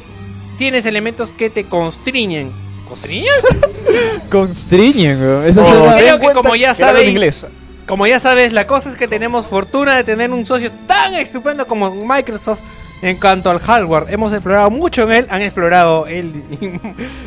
tienes 0.58 0.86
elementos 0.86 1.32
que 1.32 1.50
te 1.50 1.64
constriñen 1.64 2.52
¿constriñen? 2.90 3.32
Constriñen, 4.30 5.22
weón. 5.22 5.46
Eso 5.46 5.62
Oh, 5.62 5.96
creo 5.96 6.20
que 6.20 6.34
como 6.34 6.56
ya 6.56 6.74
sabéis 6.74 7.10
inglés. 7.10 7.46
Como 7.90 8.06
ya 8.06 8.20
sabes 8.20 8.54
la 8.54 8.68
cosa 8.68 8.88
es 8.88 8.96
que 8.96 9.08
tenemos 9.08 9.48
fortuna 9.48 9.96
de 9.96 10.04
tener 10.04 10.30
un 10.30 10.46
socio 10.46 10.72
tan 10.86 11.16
estupendo 11.16 11.66
como 11.66 11.90
Microsoft 11.90 12.60
en 13.02 13.18
cuanto 13.18 13.50
al 13.50 13.58
hardware, 13.58 14.06
hemos 14.10 14.32
explorado 14.32 14.70
mucho 14.70 15.02
en 15.06 15.12
él, 15.12 15.28
han 15.32 15.42
explorado 15.42 16.06
él, 16.06 16.44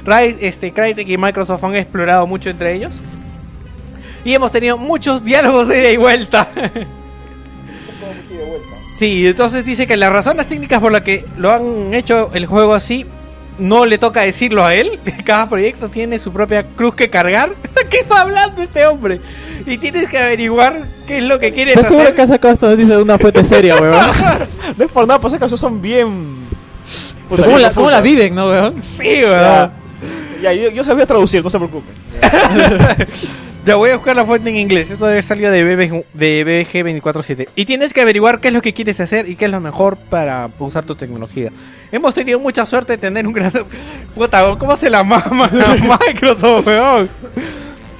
este, 0.40 0.72
Crytek 0.72 1.08
y 1.08 1.18
Microsoft 1.18 1.64
han 1.64 1.74
explorado 1.74 2.28
mucho 2.28 2.48
entre 2.48 2.74
ellos. 2.74 3.00
Y 4.24 4.34
hemos 4.34 4.52
tenido 4.52 4.78
muchos 4.78 5.24
diálogos 5.24 5.66
de 5.66 5.80
ida 5.80 5.90
y 5.90 5.96
vuelta. 5.96 6.48
Sí, 8.94 9.26
entonces 9.26 9.64
dice 9.64 9.86
que 9.86 9.96
las 9.96 10.12
razones 10.12 10.46
técnicas 10.46 10.78
por 10.78 10.92
las 10.92 11.00
que 11.00 11.24
lo 11.36 11.50
han 11.50 11.92
hecho 11.94 12.30
el 12.34 12.46
juego 12.46 12.74
así, 12.74 13.06
no 13.58 13.86
le 13.86 13.98
toca 13.98 14.20
decirlo 14.20 14.64
a 14.64 14.74
él. 14.74 15.00
Cada 15.24 15.48
proyecto 15.48 15.88
tiene 15.88 16.18
su 16.18 16.32
propia 16.32 16.64
cruz 16.64 16.94
que 16.94 17.10
cargar. 17.10 17.54
¿Qué 17.90 17.98
está 17.98 18.20
hablando 18.20 18.62
este 18.62 18.86
hombre? 18.86 19.20
Y 19.66 19.78
tienes 19.78 20.08
que 20.08 20.18
averiguar 20.18 20.86
qué 21.06 21.18
es 21.18 21.24
lo 21.24 21.38
que 21.38 21.52
quieres 21.52 21.74
¿Estás 21.74 21.88
seguro 21.88 22.04
hacer. 22.04 22.14
que 22.16 22.22
has 22.22 22.28
sacado 22.30 22.54
esta 22.54 22.68
noticia 22.68 22.96
de 22.96 23.02
una 23.02 23.18
fuente 23.18 23.44
seria, 23.44 23.76
weón? 23.76 24.06
No 24.76 24.84
es 24.84 24.90
por 24.90 25.06
nada, 25.06 25.20
pues 25.20 25.34
esas 25.34 25.58
son 25.58 25.80
bien. 25.80 26.42
Puta, 27.28 27.44
¿Cómo 27.44 27.56
bien 27.56 27.62
la, 27.62 27.70
cómo 27.74 27.90
la 27.90 28.00
viven, 28.00 28.34
no, 28.34 28.48
weón? 28.48 28.82
Sí, 28.82 29.20
¿verdad? 29.20 29.72
Ya, 30.42 30.52
yo, 30.52 30.70
yo 30.70 30.82
sabía 30.82 31.06
traducir, 31.06 31.42
no 31.42 31.50
se 31.50 31.58
preocupen. 31.58 31.94
Ya 33.64 33.76
voy 33.76 33.90
a 33.90 33.94
buscar 33.94 34.16
la 34.16 34.24
fuente 34.24 34.50
en 34.50 34.56
inglés. 34.56 34.90
Esto 34.90 35.06
debe 35.06 35.22
salir 35.22 35.48
de, 35.48 35.62
BB, 35.62 36.04
de 36.14 36.42
BBG 36.42 36.82
247. 36.82 37.48
Y 37.54 37.64
tienes 37.64 37.94
que 37.94 38.00
averiguar 38.00 38.40
qué 38.40 38.48
es 38.48 38.54
lo 38.54 38.60
que 38.60 38.74
quieres 38.74 38.98
hacer 38.98 39.28
y 39.28 39.36
qué 39.36 39.44
es 39.44 39.52
lo 39.52 39.60
mejor 39.60 39.96
para 39.96 40.50
usar 40.58 40.84
tu 40.84 40.96
tecnología. 40.96 41.52
Hemos 41.92 42.12
tenido 42.12 42.40
mucha 42.40 42.66
suerte 42.66 42.94
de 42.94 42.98
tener 42.98 43.24
un 43.24 43.32
gran. 43.32 43.52
Puta, 44.16 44.42
weón, 44.42 44.58
¿cómo 44.58 44.74
se 44.76 44.90
la 44.90 45.04
mama 45.04 45.44
a 45.44 45.98
Microsoft, 46.08 46.66
weón? 46.66 47.08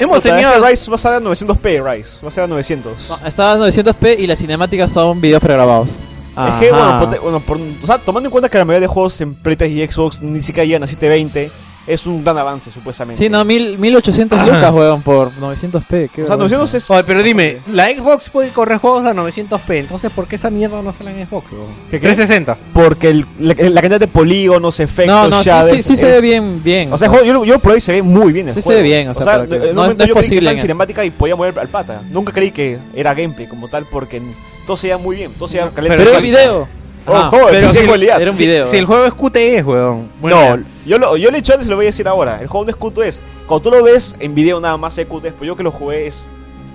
Hemos 0.02 0.18
Puta, 0.18 0.30
tenido. 0.30 0.52
es 0.54 0.60
que 0.62 0.68
Rise 0.68 0.90
va 0.90 0.94
a 0.96 0.98
ser 0.98 1.12
a 1.12 1.20
900p, 1.20 1.92
Rise. 1.96 2.16
Va 2.24 2.28
a 2.28 2.30
ser 2.32 2.44
a 2.44 2.46
900. 2.48 3.08
No, 3.20 3.26
Está 3.28 3.52
a 3.52 3.56
900p 3.56 4.16
y 4.18 4.26
las 4.26 4.38
cinemáticas 4.38 4.90
son 4.92 5.20
videos 5.20 5.40
pregrabados. 5.42 5.90
Es 5.90 6.60
que, 6.60 6.70
bueno, 6.70 6.84
Ajá. 6.88 7.00
ponte- 7.00 7.18
bueno, 7.18 7.40
por- 7.40 7.58
o 7.58 7.86
sea, 7.86 7.98
tomando 7.98 8.26
en 8.26 8.30
cuenta 8.30 8.48
que 8.48 8.56
la 8.58 8.64
mayoría 8.64 8.80
de 8.80 8.86
juegos 8.86 9.20
en 9.20 9.34
Play 9.34 9.56
y 9.82 9.86
Xbox 9.86 10.20
ni 10.22 10.40
siquiera 10.42 10.64
llegan 10.64 10.82
a 10.82 10.86
720, 10.86 11.50
es 11.86 12.06
un 12.06 12.22
gran 12.22 12.38
avance, 12.38 12.70
supuestamente. 12.70 13.18
Sí, 13.22 13.28
no, 13.28 13.44
mil, 13.44 13.76
1800 13.78 14.38
lucas, 14.46 14.72
weón, 14.72 15.02
por 15.02 15.32
900p. 15.32 16.10
Qué 16.10 16.22
O 16.22 16.26
sea, 16.26 16.36
vergüenza. 16.36 16.36
900 16.36 16.74
es. 16.74 16.90
Oye, 16.90 17.04
pero 17.04 17.22
dime, 17.22 17.58
la 17.72 17.88
Xbox 17.88 18.30
puede 18.30 18.50
correr 18.50 18.78
juegos 18.78 19.04
a 19.06 19.12
900p. 19.14 19.78
Entonces, 19.80 20.10
¿por 20.12 20.26
qué 20.28 20.36
esa 20.36 20.50
mierda 20.50 20.80
no 20.82 20.92
sale 20.92 21.10
en 21.18 21.26
Xbox? 21.26 21.48
¿Qué, 21.90 21.98
qué? 21.98 22.06
360. 22.06 22.56
Porque 22.72 23.08
el- 23.10 23.26
la, 23.40 23.54
la 23.54 23.80
cantidad 23.80 24.00
de 24.00 24.08
polígonos, 24.08 24.78
efectos, 24.80 25.06
No, 25.14 25.28
no, 25.28 25.42
sí, 25.42 25.48
shaders, 25.48 25.76
sí, 25.76 25.82
sí 25.82 25.96
se 25.96 26.06
ve 26.06 26.16
es- 26.18 26.22
bien, 26.22 26.62
bien. 26.62 26.92
O 26.92 26.98
sea, 26.98 27.06
el 27.06 27.10
juego- 27.10 27.26
yo, 27.26 27.44
yo 27.44 27.54
lo 27.54 27.58
probé 27.60 27.78
y 27.78 27.80
se 27.80 27.92
ve 27.92 28.02
muy 28.02 28.32
bien. 28.32 28.48
el 28.48 28.54
Sí 28.54 28.62
se 28.62 28.66
juego. 28.66 28.80
ve 28.82 28.84
bien, 28.88 29.08
o 29.08 29.14
sea, 29.14 29.24
para 29.24 29.46
que- 29.46 29.54
en 29.56 29.62
un 29.70 29.74
no 29.74 29.82
es- 29.84 29.88
no 29.88 29.90
es 29.90 29.90
yo 29.90 29.96
creí 29.96 30.08
que 30.08 30.14
posible 30.14 30.50
en 30.50 30.58
cinemática 30.58 31.04
y 31.04 31.10
podía 31.10 31.36
mover 31.36 31.58
al 31.58 31.68
pata. 31.68 32.02
Nunca 32.10 32.32
creí 32.32 32.50
que 32.52 32.78
era 32.94 33.12
gameplay 33.14 33.48
como 33.48 33.68
tal 33.68 33.86
porque 33.90 34.22
todo 34.66 34.76
se 34.76 34.86
veía 34.86 34.98
muy 34.98 35.16
bien. 35.16 35.32
Todo 35.36 35.48
se 35.48 35.58
veía 35.58 35.70
caleta 35.70 35.94
Pero 35.96 36.10
visual. 36.20 36.22
video. 36.22 36.81
Oh, 37.06 37.12
Ah, 37.16 37.28
joder, 37.30 37.46
pero 37.50 37.72
si- 37.72 37.86
cualidad. 37.86 38.20
era 38.22 38.30
un 38.30 38.36
Si- 38.36 38.46
video. 38.46 38.66
Si, 38.66 38.76
el 38.76 38.86
juego 38.86 39.04
es 39.04 39.12
QTE, 39.14 39.62
weón. 39.62 40.08
Bueno, 40.20 40.56
no, 40.56 40.64
yo 40.86 40.98
lo, 40.98 41.16
yo 41.16 41.30
le 41.30 41.38
he 41.38 41.40
dicho 41.40 41.52
antes 41.52 41.66
y 41.66 41.70
lo 41.70 41.76
voy 41.76 41.86
a 41.86 41.88
decir 41.88 42.06
ahora. 42.06 42.40
El 42.40 42.46
juego 42.46 42.64
no 42.66 42.70
es 42.70 42.76
QTEs. 42.76 43.20
Cuando 43.46 43.62
tú 43.70 43.76
lo 43.76 43.82
ves 43.82 44.14
en 44.20 44.34
video 44.34 44.60
nada 44.60 44.76
más 44.76 44.96
es 44.98 45.06
QTEs, 45.06 45.32
pero 45.32 45.44
yo 45.46 45.56
que 45.56 45.62
lo 45.62 45.70
jugué 45.72 46.06
es. 46.06 46.26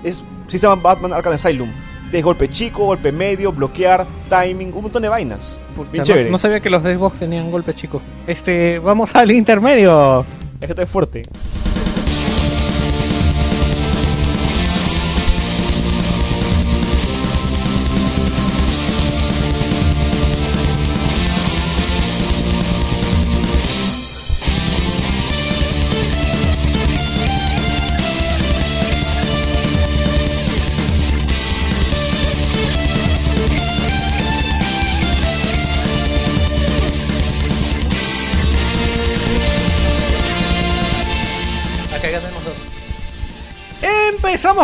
es 0.04 0.22
llama 0.58 0.80
Batman 0.82 1.12
Arkham 1.12 1.32
Asylum. 1.34 1.70
Tienes 2.10 2.24
golpe 2.24 2.48
chico, 2.48 2.86
golpe 2.86 3.12
medio, 3.12 3.52
bloquear, 3.52 4.06
timing, 4.30 4.72
un 4.74 4.82
montón 4.82 5.02
de 5.02 5.08
vainas. 5.10 5.58
Bien 5.92 6.04
no, 6.30 6.38
sabía 6.38 6.60
que 6.60 6.70
los 6.70 6.82
de 6.82 6.94
Xbox 6.96 7.18
tenían 7.18 7.50
golpe, 7.50 7.74
chicos. 7.74 8.00
Este, 8.26 8.78
vamos 8.78 9.14
al 9.14 9.30
intermedio. 9.30 10.24
Es 10.60 10.66
que 10.66 10.72
esto 10.72 10.82
es 10.82 10.88
fuerte. 10.88 11.22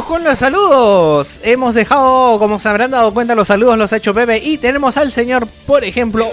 Con 0.03 0.25
los 0.25 0.39
saludos. 0.39 1.39
Hemos 1.43 1.75
dejado, 1.75 2.39
como 2.39 2.59
se 2.59 2.69
habrán 2.69 2.91
dado 2.91 3.15
cuenta, 3.15 3.35
los 3.35 3.47
saludos 3.49 3.79
los 3.79 3.93
ha 3.93 3.97
hecho 3.97 4.13
Bebe. 4.13 4.39
Y 4.39 4.59
tenemos 4.59 4.97
al 4.97 5.13
señor, 5.13 5.47
por 5.67 5.85
ejemplo, 5.85 6.29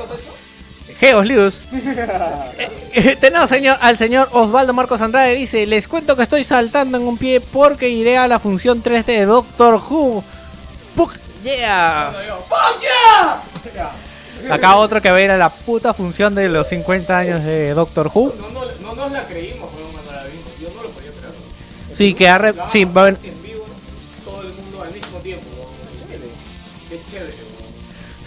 Geos 1.00 1.26
Lius. 1.26 1.64
Eh, 2.58 2.70
eh, 2.94 3.16
tenemos 3.20 3.48
señor, 3.50 3.78
al 3.80 3.98
señor 3.98 4.28
Osvaldo 4.34 4.74
Marcos 4.74 5.00
Andrade. 5.02 5.34
Dice: 5.36 5.66
Les 5.66 5.88
cuento 5.88 6.16
que 6.18 6.24
estoy 6.24 6.44
saltando 6.44 6.98
en 6.98 7.04
un 7.08 7.18
pie 7.18 7.40
porque 7.40 7.88
iré 7.90 8.18
a 8.18 8.28
la 8.28 8.40
función 8.40 8.84
3D 8.84 9.06
de 9.06 9.26
Doctor 9.26 9.76
Who. 9.76 10.22
Fuck 10.96 11.14
yeah. 11.44 12.12
Acá 14.52 14.76
otro 14.76 15.02
que 15.02 15.10
va 15.10 15.18
a 15.18 15.22
ir 15.22 15.32
a 15.32 15.38
la 15.38 15.50
puta 15.50 15.94
función 15.94 16.36
de 16.36 16.50
los 16.50 16.68
50 16.68 17.18
años 17.18 17.44
de 17.44 17.74
Doctor 17.74 18.12
Who. 18.14 18.34
No, 18.38 18.50
no, 18.50 18.62
no 18.82 18.96
nos 18.96 19.12
la 19.12 19.22
creímos. 19.24 19.70
Yo 20.60 20.68
no 20.76 20.84
lo 20.84 20.90
podía 20.90 21.12
creer. 21.12 21.34
Sí, 21.92 22.14
que 22.14 22.28
ha 22.28 22.38
re- 22.38 22.54
sí, 22.72 22.84
va 22.86 23.02
a 23.02 23.04
haber- 23.06 23.18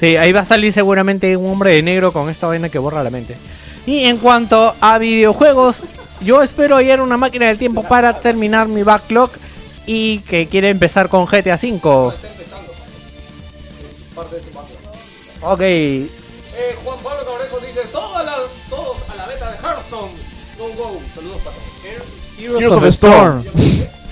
Sí, 0.04 0.18
ahí 0.18 0.32
va 0.32 0.40
a 0.40 0.44
salir 0.44 0.70
seguramente 0.70 1.34
un 1.34 1.50
hombre 1.50 1.70
de 1.70 1.82
negro 1.82 2.12
con 2.12 2.28
esta 2.28 2.46
vaina 2.46 2.68
que 2.68 2.78
borra 2.78 3.02
la 3.02 3.08
mente. 3.08 3.38
Y 3.86 4.04
en 4.04 4.18
cuanto 4.18 4.74
a 4.78 4.98
videojuegos, 4.98 5.82
yo 6.20 6.42
espero 6.42 6.76
hallar 6.76 7.00
una 7.00 7.16
máquina 7.16 7.46
del 7.46 7.56
tiempo 7.56 7.82
para 7.82 8.20
terminar 8.20 8.68
mi 8.68 8.82
backlog 8.82 9.30
y 9.86 10.18
que 10.20 10.46
quiere 10.46 10.68
empezar 10.68 11.08
con 11.08 11.24
GTA 11.24 11.54
V. 11.54 12.12
Ok, 15.40 15.60
Eh, 15.62 16.76
Juan 16.84 16.98
Pablo 17.02 17.24
Cabrejo 17.24 17.60
dice, 17.66 17.80
todas 17.90 18.26
las, 18.26 18.36
todos 18.68 18.98
a 19.08 19.16
la 19.16 19.26
beta 19.26 19.50
de 19.52 19.56
Hearthstone. 19.56 20.12
Go, 20.58 20.68
go. 20.76 21.00
Saludos 21.14 21.40
para 21.42 21.56
todos. 21.56 22.38
Heroes 22.38 22.66
of 22.66 22.82
the 22.82 22.88
Storm. 22.92 23.44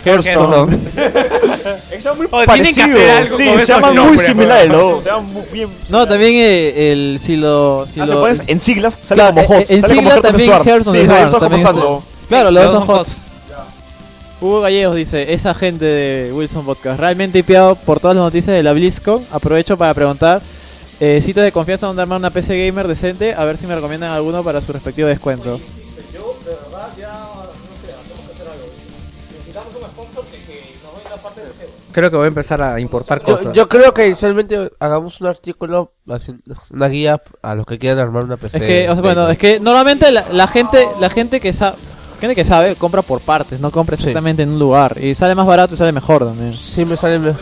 Hearthstone. 0.05 0.79
Es 1.93 2.17
muy 2.17 2.27
Oh, 2.31 2.43
tienen 2.45 2.75
que 2.75 2.81
parecido. 2.81 2.99
hacer 2.99 3.11
algo 3.11 3.37
sí, 3.37 3.45
con 3.45 3.55
se 3.55 3.63
esos 3.63 3.69
llaman 3.69 3.91
muy 3.95 4.05
nombres, 4.05 4.27
similares. 4.27 4.71
¿no? 4.73 5.01
Se 5.03 5.09
llaman 5.09 5.33
muy 5.33 5.43
bien. 5.53 5.69
No, 5.89 6.09
también 6.09 6.33
eh, 6.37 6.93
el 6.93 7.19
si 7.21 7.37
lo 7.37 7.87
si 7.87 8.01
Ah, 8.01 8.07
se 8.07 8.13
lo 8.15 8.21
pones 8.21 8.49
en 8.49 8.59
siglas, 8.61 8.99
sale 9.03 9.21
Claro, 9.21 9.35
como 9.35 9.43
eh, 9.55 9.59
HOTS. 9.61 9.71
en 9.71 9.83
sale 9.83 9.95
como 9.97 10.09
sigla 10.11 10.23
también 10.23 10.51
of 10.51 10.63
Sí, 10.67 11.07
como 11.31 11.41
también. 11.41 11.99
Claro, 12.29 12.51
los 12.51 12.65
dos 12.65 12.73
son 12.73 12.91
HOTS. 12.97 13.17
Hugo 14.41 14.61
Gallegos 14.63 14.97
dice, 14.97 15.33
esa 15.33 15.55
gente 15.55 15.85
de 15.85 16.33
Wilson 16.33 16.65
Podcast, 16.65 16.99
realmente 16.99 17.39
hipeado 17.39 17.77
por 17.77 18.01
todas 18.01 18.17
las 18.17 18.25
noticias 18.25 18.57
de 18.57 18.63
la 18.65 18.73
BlizzCon. 18.73 19.23
Aprovecho 19.31 19.77
para 19.77 19.95
preguntar, 19.95 20.43
eh, 20.99 21.21
sitios 21.23 21.45
de 21.45 21.53
confianza 21.53 21.87
donde 21.87 22.03
armar 22.03 22.19
una 22.19 22.31
PC 22.31 22.67
gamer 22.67 22.89
decente, 22.89 23.35
a 23.35 23.45
ver 23.45 23.57
si 23.57 23.69
me 23.69 23.77
recomiendan 23.77 24.11
alguno 24.11 24.43
para 24.43 24.61
su 24.61 24.73
respectivo 24.73 25.07
descuento. 25.07 25.61
Creo 31.93 32.11
que 32.11 32.17
voy 32.17 32.25
a 32.25 32.29
empezar 32.29 32.61
a 32.63 32.81
importar 32.81 33.23
cosas. 33.23 33.53
yo 33.53 33.69
creo 33.69 33.93
que 33.95 34.07
inicialmente 34.07 34.71
hagamos 34.81 35.21
un 35.21 35.27
artículo, 35.29 35.93
así, 36.09 36.35
una 36.71 36.89
guía 36.89 37.21
a 37.43 37.55
los 37.55 37.67
que 37.67 37.79
quieran 37.79 37.99
armar 37.99 38.25
una 38.25 38.37
PC. 38.37 38.59
Es 38.59 38.63
que, 38.65 38.91
o 38.91 38.95
sea, 38.95 39.03
bueno, 39.03 39.29
es 39.29 39.39
que 39.39 39.61
normalmente 39.61 40.11
la, 40.11 40.25
la 40.33 40.47
gente, 40.47 40.89
la 41.01 41.11
gente 41.11 41.39
que 41.41 41.53
sabe, 41.53 41.77
gente 42.21 42.35
que 42.35 42.45
sabe 42.45 42.77
compra 42.77 43.03
por 43.03 43.21
partes, 43.21 43.61
no 43.61 43.71
compra 43.71 43.97
Sí. 43.97 44.05
exactamente 44.05 44.43
en 44.43 44.51
un 44.51 44.59
lugar 44.59 44.97
y 45.03 45.15
sale 45.15 45.35
más 45.35 45.47
barato 45.47 45.75
y 45.75 45.77
sale 45.79 45.93
mejor 45.93 46.25
también. 46.27 46.53
Sí, 46.53 46.85
me 46.85 46.97
sale 46.97 47.19
mejor. 47.19 47.41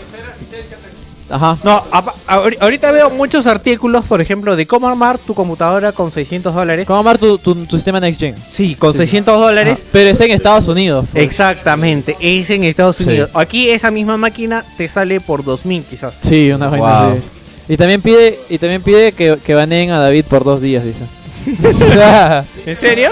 Ajá. 1.31 1.57
No, 1.63 1.83
ahorita 2.27 2.91
veo 2.93 3.09
muchos 3.11 3.47
artículos, 3.47 4.05
por 4.05 4.21
ejemplo, 4.21 4.57
de 4.57 4.67
cómo 4.67 4.89
armar 4.89 5.17
tu 5.19 5.33
computadora 5.35 5.93
con 5.93 6.11
600 6.11 6.55
dólares. 6.55 6.87
¿Cómo 6.87 6.99
armar 6.99 7.19
tu, 7.19 7.39
tu, 7.39 7.55
tu 7.67 7.77
sistema 7.77 8.01
Next 8.01 8.19
Gen? 8.21 8.35
Sí, 8.49 8.75
con 8.75 8.97
600 8.97 9.39
dólares. 9.41 9.79
Ajá. 9.81 9.89
Pero 9.93 10.11
es 10.11 10.21
en 10.21 10.33
Estados 10.33 10.67
Unidos. 10.69 11.07
pues. 11.13 11.23
Exactamente, 11.25 12.17
es 12.21 12.51
en 12.51 12.65
Estados 12.65 12.97
Sí. 12.97 13.05
Unidos. 13.05 13.31
Aquí 13.35 13.71
esa 13.71 13.91
misma 13.91 14.17
máquina 14.17 14.65
te 14.77 14.89
sale 14.89 15.21
por 15.21 15.45
2000 15.45 15.85
quizás. 15.85 16.19
Sí, 16.23 16.51
una 16.51 16.69
vaina 16.69 17.09
así. 17.13 17.21
Y 17.69 17.77
también 17.77 18.03
pide, 18.03 18.37
y 18.49 18.59
también 18.59 18.83
pide 18.83 19.13
que, 19.13 19.39
que 19.45 19.55
baneen 19.55 19.91
a 19.93 20.01
David 20.01 20.25
por 20.25 20.43
dos 20.43 20.61
días, 20.61 20.83
dice. 20.85 21.05
¿En 22.67 22.77
serio? 22.77 23.11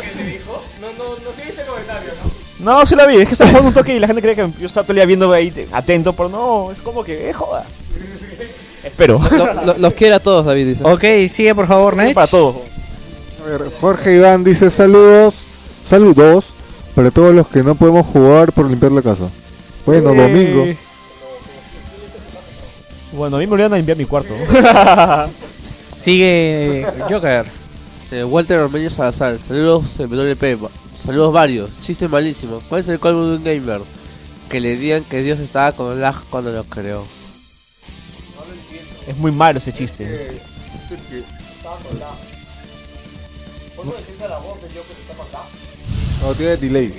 ¿No? 2.61 2.87
Sí 2.87 2.95
la 2.97 3.07
vi. 3.07 3.17
Es 3.19 3.27
que 3.29 3.33
estaba 3.33 3.51
jugando 3.51 3.69
un 3.69 3.75
toque 3.75 3.95
y 3.95 3.99
la 4.01 4.07
gente 4.07 4.23
creía 4.23 4.37
que 4.47 4.53
yo 4.61 4.67
estaba 4.67 4.85
todo 4.85 4.93
el 4.93 4.97
día 4.97 5.07
viendo 5.07 5.33
ahí 5.33 5.51
te- 5.51 5.69
atento, 5.73 6.13
pero 6.13 6.29
no, 6.29 6.71
es 6.73 6.81
como 6.81 7.03
que, 7.05 7.31
eh, 7.31 7.33
joda. 7.33 7.65
Espero. 8.85 9.21
Lo- 9.31 9.65
lo- 9.65 9.79
los 9.79 9.93
quiere 9.95 10.15
a 10.15 10.21
todos, 10.21 10.47
David, 10.47 10.67
dice. 10.69 10.85
Ok, 10.85 11.31
sigue 11.31 11.55
por 11.55 11.67
favor, 11.67 11.97
Nech. 11.97 12.15
Para 12.15 12.27
todos. 12.27 12.57
A 13.45 13.49
ver, 13.49 13.71
Jorge 13.81 14.17
Iván 14.17 14.45
dice 14.45 14.71
saludos, 14.71 15.35
saludos 15.87 16.47
para 16.95 17.11
todos 17.11 17.35
los 17.35 17.47
que 17.49 17.63
no 17.63 17.75
podemos 17.75 18.07
jugar 18.07 18.53
por 18.53 18.69
limpiar 18.69 18.93
la 18.93 19.03
casa. 19.03 19.25
Bueno, 19.87 20.13
Eh. 20.13 20.17
domingo. 20.17 20.67
Bueno, 23.13 23.37
a 23.37 23.41
mí 23.41 23.47
me 23.47 23.53
olvidan 23.55 23.73
a 23.73 23.77
limpiar 23.77 23.97
mi 23.97 24.05
cuarto. 24.05 24.35
Sigue 26.01 26.87
Joker. 27.09 27.47
Eh, 28.11 28.25
Walter 28.25 28.59
Ormeño 28.61 28.89
Salazar, 28.91 29.37
saludos 29.47 29.99
MWP, 29.99 30.55
va- 30.57 30.71
saludos 31.05 31.33
varios, 31.33 31.81
chiste 31.81 32.09
malísimo. 32.09 32.61
¿Cuál 32.69 32.81
es 32.83 32.89
el 32.89 32.99
colmo 33.01 33.25
de 33.27 33.37
un 33.37 33.45
gamer? 33.45 33.81
Que 34.49 34.61
le 34.61 34.77
digan 34.77 35.05
que 35.05 35.23
Dios 35.23 35.39
estaba 35.41 35.73
con 35.73 36.01
lag 36.01 36.17
cuando 36.31 36.51
lo 36.53 36.65
creó. 36.65 37.05
es 39.07 39.17
muy 39.17 39.33
malo 39.33 39.59
ese 39.59 39.73
chiste. 39.73 40.41
No, 46.23 46.35
tiene 46.35 46.57
delay. 46.57 46.95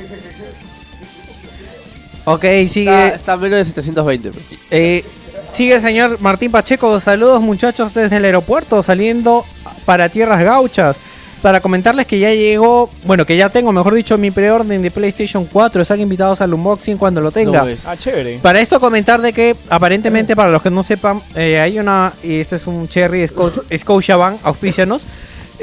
Ok, 2.25 2.43
Está, 2.43 2.73
sigue. 2.73 3.07
está 3.15 3.33
a 3.33 3.37
menos 3.37 3.57
de 3.59 3.65
720. 3.65 4.31
pero. 4.31 4.45
Eh, 4.71 5.03
sigue 5.51 5.75
el 5.75 5.81
señor 5.81 6.19
Martín 6.21 6.51
Pacheco. 6.51 6.99
Saludos 6.99 7.41
muchachos 7.41 7.93
desde 7.93 8.17
el 8.17 8.25
aeropuerto 8.25 8.81
saliendo 8.83 9.45
para 9.85 10.09
tierras 10.09 10.43
gauchas. 10.43 10.97
Para 11.41 11.61
comentarles 11.61 12.05
que 12.05 12.19
ya 12.19 12.31
llegó, 12.33 12.89
bueno, 13.05 13.25
que 13.25 13.37
ya 13.37 13.47
tengo, 13.49 13.71
mejor 13.71 13.93
dicho, 13.93 14.17
mi 14.17 14.29
preorden 14.29 14.81
de 14.81 14.91
PlayStation 14.91 15.45
4. 15.45 15.81
Están 15.81 16.01
invitados 16.01 16.41
al 16.41 16.53
unboxing 16.53 16.97
cuando 16.97 17.21
lo 17.21 17.31
tenga. 17.31 17.63
No. 17.63 17.71
Ah, 17.85 17.95
chévere. 17.95 18.39
Para 18.41 18.59
esto 18.59 18.79
comentar 18.81 19.21
de 19.21 19.31
que 19.31 19.55
aparentemente 19.69 20.35
para 20.35 20.49
los 20.51 20.61
que 20.61 20.69
no 20.69 20.83
sepan 20.83 21.21
eh, 21.35 21.59
hay 21.61 21.79
una 21.79 22.11
y 22.23 22.41
este 22.41 22.57
es 22.57 22.67
un 22.67 22.89
Cherry 22.89 23.25
Sco- 23.27 23.63
Scotiabank 23.77 24.39
auspicianos 24.43 25.03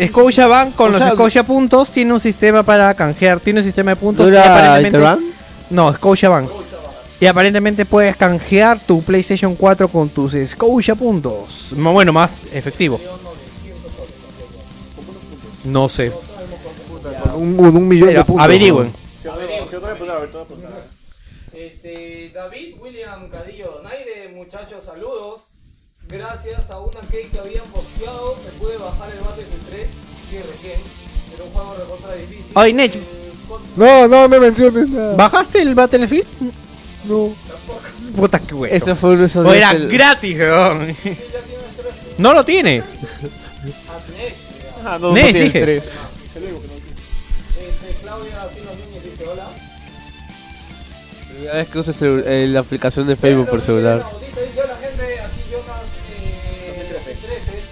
Scotiabank 0.03 0.75
con 0.75 0.89
O 0.89 0.93
los 0.93 0.99
sea, 0.99 1.11
Scotia 1.13 1.43
puntos 1.45 1.91
tiene 1.91 2.13
un 2.13 2.21
sistema 2.21 2.63
para 2.63 2.93
canjear 2.95 3.41
tiene 3.41 3.61
un 3.61 3.65
sistema 3.65 3.91
de 3.93 3.97
puntos 3.97 4.27
¿No 4.27 4.33
y 4.33 4.37
era 4.37 4.45
aparentemente 4.53 4.97
Interbank? 4.97 5.21
no 5.71 5.93
Scotiabank 5.93 6.49
y 7.19 7.25
aparentemente 7.27 7.87
puedes 7.87 8.15
canjear 8.17 8.79
tu 8.79 9.03
PlayStation 9.03 9.55
4 9.55 9.89
con 9.89 10.09
tus 10.11 10.35
Scotia 10.47 10.95
puntos 10.95 11.69
bueno 11.73 12.13
más 12.13 12.33
efectivo 12.53 13.01
no 15.67 15.89
sé 15.89 16.13
Un, 17.35 17.59
un, 17.59 17.77
un 17.77 17.89
millón 17.89 18.09
Pero 18.09 18.21
de 18.21 18.25
puntos. 18.25 18.45
averigüen 18.45 18.93
Este, 21.55 22.31
David 22.35 22.77
William 22.81 23.29
Cadillo 23.31 23.71
Donaire, 23.77 24.29
muchachos, 24.35 24.85
saludos. 24.85 25.47
Gracias 26.09 26.71
a 26.71 26.79
una 26.79 27.01
cake 27.01 27.31
que 27.33 27.39
habían 27.39 27.65
posteado, 27.65 28.37
se 28.45 28.51
puede 28.59 28.77
bajar 28.77 29.11
el 29.11 29.19
Battlefield 29.21 29.65
3, 29.71 29.89
sí, 30.31 30.37
recién. 30.39 30.81
Era 31.35 31.45
un 31.45 31.51
juego 31.51 31.75
recontra 31.79 32.15
difícil. 32.15 32.45
Ay, 32.55 32.73
Nech. 32.75 32.93
Con- 33.49 33.63
No, 33.77 34.07
no 34.07 34.29
me 34.29 34.39
menciones 34.39 34.91
nada. 34.91 35.17
¿bajaste 35.17 35.63
el 35.63 35.75
Battlefield? 35.75 36.27
No. 37.07 37.35
puta 38.17 38.39
que 38.41 38.55
bueno 38.55 38.75
Ese 38.75 38.95
fue 38.95 39.11
uno 39.11 39.21
de 39.21 39.27
esos 39.27 39.47
O 39.47 39.53
días 39.53 39.71
era 39.75 39.83
el- 39.83 39.89
gratis, 39.93 40.39
weón. 40.39 40.97
No 42.19 42.35
lo 42.35 42.45
tiene. 42.45 42.83
Ah, 44.89 44.99
no, 45.01 45.09
no 45.09 45.15
Nes, 45.15 45.33
tiene 45.33 45.45
dije. 45.47 45.61
tres. 45.61 45.85
Este, 45.87 45.97
Claudia 48.03 48.49
Silva 48.55 48.73
Núñez 48.73 49.03
dice 49.05 49.25
hola. 49.29 49.47
Primera 51.29 51.55
vez 51.55 51.69
que 51.69 51.79
usas 51.79 52.03
el- 52.03 52.25
eh, 52.27 52.47
la 52.49 52.61
aplicación 52.61 53.07
de 53.09 53.17
Facebook 53.17 53.49
por 53.49 53.61
celular. 53.61 54.05
Dice, 54.21 54.61
hola 54.63 54.77
gente, 54.81 55.21
aquí 55.21 55.41
Jonas 55.51 55.81
eh, 56.21 57.01
13, 57.05 57.63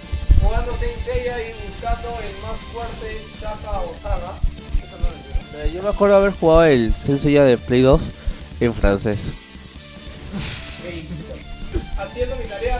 jugando 0.43 0.71
Saint 0.77 1.05
Seiya 1.05 1.39
y 1.41 1.53
buscando 1.69 2.09
el 2.19 2.35
más 2.41 2.57
fuerte 2.73 3.17
Shaka 3.41 3.71
o 3.79 3.95
Saga. 4.03 4.33
No 5.53 5.65
Yo 5.71 5.81
me 5.83 5.89
acuerdo 5.89 6.15
haber 6.17 6.31
jugado 6.33 6.65
el 6.65 6.93
Senseiya 6.93 7.45
de 7.45 7.57
Play 7.57 7.81
2 7.81 8.11
en 8.59 8.73
francés. 8.73 9.19
Haciendo 11.97 12.35
mi 12.35 12.43
tarea 12.45 12.74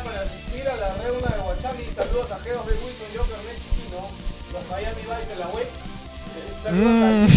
A 6.65 7.27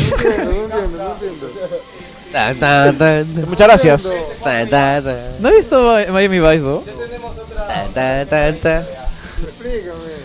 Tan, 2.32 2.56
tan, 2.58 2.98
tan, 2.98 3.26
Muchas 3.48 3.66
gracias. 3.66 4.12
tan, 4.44 4.68
tan, 4.68 5.02
tan, 5.02 5.16
¿No 5.40 5.48
he 5.48 5.56
visto 5.56 5.96
Mi- 6.06 6.12
Miami 6.12 6.38
Vice, 6.40 6.58
¿no? 6.58 6.84
Ya 6.84 6.92
tenemos 7.06 7.38
otra. 7.38 7.66
tan, 7.66 7.92
tan, 7.94 8.26
tan, 8.28 8.60
tan. 8.60 8.84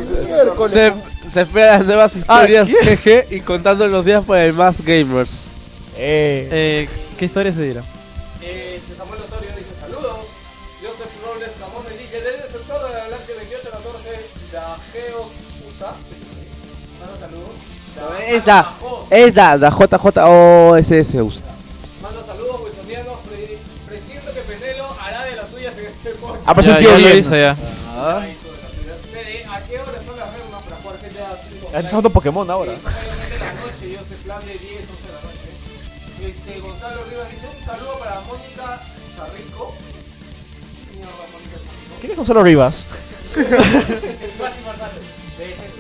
Se, 0.70 0.94
se 1.30 1.42
espera 1.42 1.78
las 1.78 1.86
nuevas 1.86 2.16
historias 2.16 2.68
GG 2.70 3.26
y 3.32 3.40
contando 3.42 3.88
los 3.88 4.06
días 4.06 4.24
por 4.24 4.38
el 4.38 4.54
más 4.54 4.82
gamers. 4.84 5.46
Eh, 5.98 6.48
Eh, 6.52 6.90
¿Qué 7.18 7.26
historia 7.26 7.52
se 7.52 7.64
dirá? 7.64 7.82
Eh, 8.44 8.80
Es 18.28 18.44
da, 18.46 18.72
es 19.10 19.34
da, 19.34 19.58
da 19.58 19.70
JJOSS 19.70 21.14
usa. 21.16 21.44
Manda 22.02 22.24
saludos, 22.26 22.62
wilsonianos. 22.66 23.20
Pre 23.28 23.58
presiento 23.88 24.34
que 24.34 24.42
Penelo 24.42 24.86
hará 25.02 25.24
de 25.26 25.36
las 25.36 25.50
suyas 25.50 25.78
en 25.78 25.86
este 25.88 26.10
podcast. 26.12 26.42
ha 26.46 26.54
pasado 26.56 26.80
Ya, 26.80 26.90
un 26.90 26.96
tío 26.98 27.08
bien. 27.10 27.24
ya. 27.24 27.52
¿A 27.52 27.56
qué 29.68 29.80
hora 29.80 29.92
son 30.06 30.18
las 30.20 30.34
reglas 30.34 30.62
para 30.64 30.76
jugar 30.78 30.98
GTA 30.98 31.38
5? 31.50 31.68
Está 31.74 31.90
jugando 31.90 32.10
Pokémon 32.10 32.50
ahora. 32.52 32.76
Sí, 32.76 32.82
mayormente 32.84 33.34
de 33.34 33.40
la 33.40 33.54
noche, 33.54 33.90
yo 33.92 34.00
sé 34.08 34.16
plan 34.24 34.40
de 34.42 34.54
10, 34.54 34.62
11 34.62 34.72
de 35.08 35.14
la 35.14 35.22
noche. 35.24 35.50
Este, 36.30 36.60
Gonzalo 36.60 37.04
Rivas 37.10 37.30
dice 37.32 37.48
un 37.58 37.66
saludo 37.66 37.94
para 38.00 38.20
Mónica 38.22 38.82
Charrico. 39.16 39.74
¿Quién 42.00 42.12
es 42.12 42.18
Gonzalo 42.18 42.44
Rivas? 42.44 42.88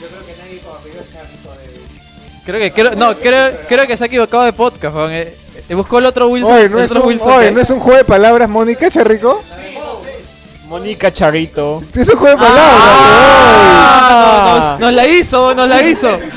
yo 0.00 0.06
creo 0.08 0.26
que 0.26 0.34
nadie 0.40 0.60
apellido 0.78 1.02
Charrito 1.12 1.50
de... 1.50 1.90
Creo 2.44 2.58
que, 2.58 2.72
creo, 2.72 2.94
no, 2.96 3.14
creo, 3.16 3.52
creo 3.68 3.86
que 3.86 3.96
se 3.96 4.04
ha 4.04 4.06
equivocado 4.06 4.44
de 4.44 4.52
podcast, 4.52 4.96
weón. 4.96 5.12
Eh, 5.12 5.36
eh, 5.68 5.74
buscó 5.74 5.98
el 5.98 6.06
otro 6.06 6.28
Wilson. 6.28 6.52
Oye, 6.52 6.64
el 6.64 6.72
¿no 6.72 6.78
es, 6.80 6.90
otro 6.90 7.02
un, 7.02 7.08
Wilson 7.08 7.32
oye, 7.32 7.50
¿no 7.50 7.60
es 7.60 7.70
un 7.70 7.78
juego 7.78 7.98
de 7.98 8.04
palabras, 8.04 8.48
Mónica 8.48 8.90
Charrico? 8.90 9.42
Mónica 10.68 11.12
Charrito. 11.12 11.82
Es 11.94 12.08
un 12.08 12.16
juego 12.16 12.36
de 12.36 12.42
palabras. 12.42 12.80
Ah, 14.02 14.70
nos, 14.72 14.80
nos 14.80 14.92
la 14.94 15.06
hizo, 15.06 15.54
nos 15.54 15.68
la 15.68 15.82
hizo. 15.82 16.18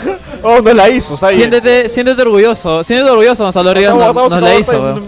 Oh, 0.46 0.60
no 0.60 0.74
la 0.74 0.90
hizo, 0.90 1.16
¿sabes? 1.16 1.38
Siéntete, 1.38 1.88
siéntete 1.88 2.22
orgulloso, 2.22 2.84
siéntete 2.84 3.10
orgulloso, 3.10 3.46
Gonzalo 3.46 3.74
Rivas, 3.74 3.96
nos, 3.96 4.14
nos 4.14 4.42
la 4.42 4.56
hizo, 4.56 4.74
weón. 4.74 5.08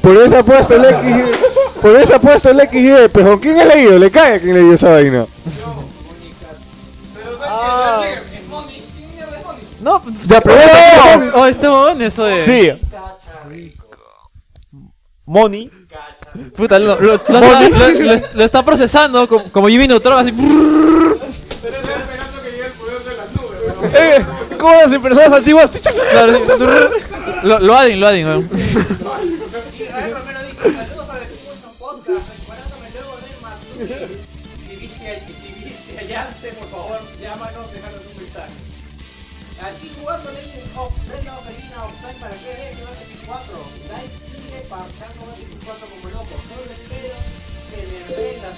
Por 0.00 0.16
eso 0.18 0.38
ha 0.38 0.42
puesto 0.44 0.76
el 0.76 0.84
X. 0.84 1.16
Por 1.82 1.96
eso 1.96 2.14
ha 2.14 2.18
puesto 2.20 2.50
el 2.50 2.60
XY. 2.60 3.08
Pero 3.12 3.40
¿quién 3.40 3.58
ha 3.60 3.64
leído? 3.64 3.98
Le 3.98 4.10
cae 4.10 4.34
a 4.36 4.40
quien 4.40 4.54
leyó 4.54 4.74
esa 4.74 4.90
vaina. 4.90 5.26
No, 9.86 10.02
Ya, 10.26 10.40
pero 10.40 10.56
oh, 10.56 11.40
oh, 11.42 11.46
este 11.46 11.68
momento 11.68 12.04
eso 12.04 12.24
de. 12.24 12.44
Sí. 12.44 12.72
Moni. 15.24 15.70
Puta, 16.56 16.78
lo, 16.80 16.96
lo- 17.00 17.00
lo 17.00 17.14
está, 17.14 17.40
lo- 17.40 18.14
lo- 18.34 18.44
está 18.44 18.64
procesando 18.64 19.28
como, 19.28 19.44
como 19.52 19.68
Jimmy 19.68 19.86
Neutron, 19.86 20.18
así. 20.18 20.32
Pero 20.32 21.76
estoy 21.76 21.94
esperando 21.94 22.42
que 22.42 22.50
llegue 22.50 22.66
el 22.66 22.72
poder 22.72 22.98
de 23.04 23.16
las 23.16 23.32
nubes, 23.32 23.60
weón. 23.80 23.90
Eh, 23.94 24.26
¿Cómo 24.58 24.72
las 24.74 24.92
impresoras 24.92 25.32
antiguas? 25.32 25.70
Claro, 26.10 26.32
lo, 27.44 27.58
lo 27.60 27.76
adding, 27.76 28.00
lo 28.00 28.06
adding, 28.08 28.26
weón. 28.26 28.48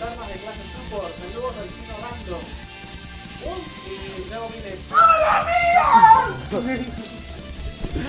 den 0.06 0.18
las 0.18 0.18
armas 0.18 0.28
de 0.28 0.64
support. 0.74 1.12
Saludos 1.18 1.52
al 1.60 1.68
chino 1.74 1.94
random. 2.02 2.42
Y 3.86 4.30
luego 4.30 4.46
viene... 4.52 4.70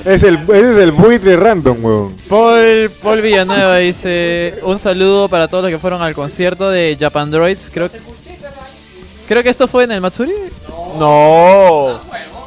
Es 0.05 0.23
el, 0.23 0.35
ese 0.49 0.71
es 0.71 0.77
el 0.77 0.91
buitre 0.91 1.35
random, 1.35 1.83
weón. 1.83 2.15
Paul, 2.27 2.91
Paul 3.01 3.21
Villanueva 3.21 3.77
dice 3.77 4.59
un 4.63 4.77
saludo 4.79 5.27
para 5.29 5.47
todos 5.47 5.63
los 5.63 5.71
que 5.71 5.79
fueron 5.79 6.01
al 6.01 6.13
concierto 6.13 6.69
de 6.69 6.95
Japan 6.99 7.31
Droids. 7.31 7.71
Creo, 7.73 7.89
creo 9.27 9.43
que 9.43 9.49
esto 9.49 9.67
fue 9.67 9.85
en 9.85 9.91
el 9.91 10.01
Matsuri. 10.01 10.33
No. 10.97 11.99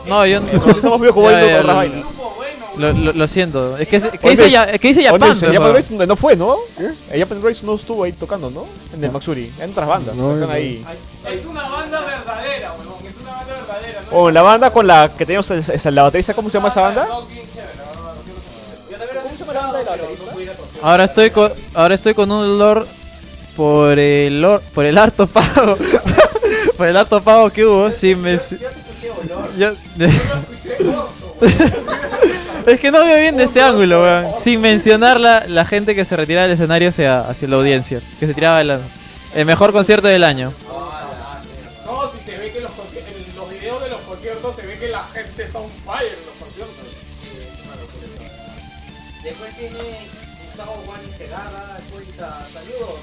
No, 0.06 0.26
yo 0.26 0.40
no. 0.40 0.46
Estamos 0.70 1.00
viendo 1.00 1.20
lo- 1.20 1.74
vainas. 1.74 2.04
Lo, 2.76 2.92
lo, 2.92 3.12
lo 3.12 3.26
siento. 3.26 3.76
Es 3.76 3.86
que, 3.88 3.96
es- 3.96 4.06
que 4.06 4.30
dice, 4.30 4.50
ya, 4.50 4.64
es 4.64 4.80
que 4.80 4.88
dice 4.88 5.04
Japan. 5.04 5.20
pues, 5.20 5.40
Japan. 5.40 5.74
Race 5.74 5.94
no- 5.94 6.06
no 6.06 6.16
fue, 6.16 6.36
¿no? 6.36 6.56
El 7.10 7.20
Japan 7.20 7.42
Race 7.42 7.64
no 7.66 7.74
estuvo 7.74 8.04
ahí 8.04 8.12
tocando, 8.12 8.50
¿no? 8.50 8.66
En 8.94 9.04
el 9.04 9.10
Maxuri. 9.12 9.52
En 9.60 9.70
otras 9.70 9.88
bandas. 9.88 10.14
No, 10.14 10.32
están 10.34 10.48
no. 10.48 10.54
ahí. 10.54 10.84
Es 11.30 11.44
una 11.44 11.68
banda 11.68 12.00
verdadera, 12.00 12.72
weón. 12.72 13.06
Es 13.06 13.14
una 13.20 13.30
banda 13.32 13.54
verdadera. 13.54 14.00
¿no? 14.10 14.16
O 14.18 14.30
la 14.30 14.42
banda 14.42 14.70
con 14.72 14.86
la 14.86 15.12
que 15.16 15.26
teníamos 15.26 15.50
la 15.84 16.02
baterista, 16.02 16.34
¿cómo 16.34 16.48
se 16.48 16.58
llama 16.58 16.68
esa 16.68 16.80
banda? 16.80 17.06
Ahora 20.82 21.04
estoy 21.04 21.30
con, 21.30 21.52
ahora 21.74 21.94
estoy 21.94 22.14
con 22.14 22.30
un 22.32 22.58
lord 22.58 22.86
por 23.56 23.98
el 23.98 24.40
lord, 24.42 24.62
por 24.74 24.84
el 24.84 24.98
harto 24.98 25.26
pago. 25.26 25.76
por 26.76 26.86
el 26.88 26.96
harto 26.96 27.22
pago 27.22 27.50
que 27.50 27.64
hubo, 27.64 27.90
sí 27.92 28.14
me 28.14 28.38
Yo- 29.58 29.72
Es 32.66 32.80
que 32.80 32.90
no 32.90 33.04
veo 33.04 33.18
bien 33.20 33.36
de 33.36 33.44
este 33.44 33.60
ángulo, 33.60 34.02
weón. 34.02 34.32
Sin 34.40 34.60
mencionar 34.60 35.18
la, 35.20 35.46
la 35.46 35.64
gente 35.64 35.94
que 35.94 36.04
se 36.04 36.16
retiraba 36.16 36.46
del 36.46 36.54
escenario 36.54 36.88
hacia, 36.90 37.20
hacia 37.20 37.48
la 37.48 37.56
audiencia. 37.56 38.00
Que 38.20 38.26
se 38.26 38.34
tiraba 38.34 38.60
el, 38.60 38.78
el 39.34 39.44
mejor 39.46 39.72
concierto 39.72 40.06
del 40.08 40.24
año. 40.24 40.52
No, 41.84 42.10
si 42.12 42.30
se 42.30 42.38
ve 42.38 42.52
que 42.52 42.60
los, 42.60 42.70
conci- 42.72 43.02
en 43.04 43.36
los 43.36 43.50
videos 43.50 43.82
de 43.82 43.90
los 43.90 44.00
conciertos 44.02 44.56
se 44.56 44.66
ve 44.66 44.78
que 44.78 44.88
la 44.88 45.02
gente 45.12 45.42
está 45.42 45.58
on 45.58 45.70
fire 45.84 46.06
en 46.06 46.26
los 46.26 46.36
conciertos. 46.38 46.86
Después 49.22 49.56
tiene 49.56 49.78
Gustavo 50.46 50.82
Juan 50.86 51.00
y 51.08 51.18
Segarra, 51.18 51.76
cuenta 51.92 52.46
saludos. 52.52 52.98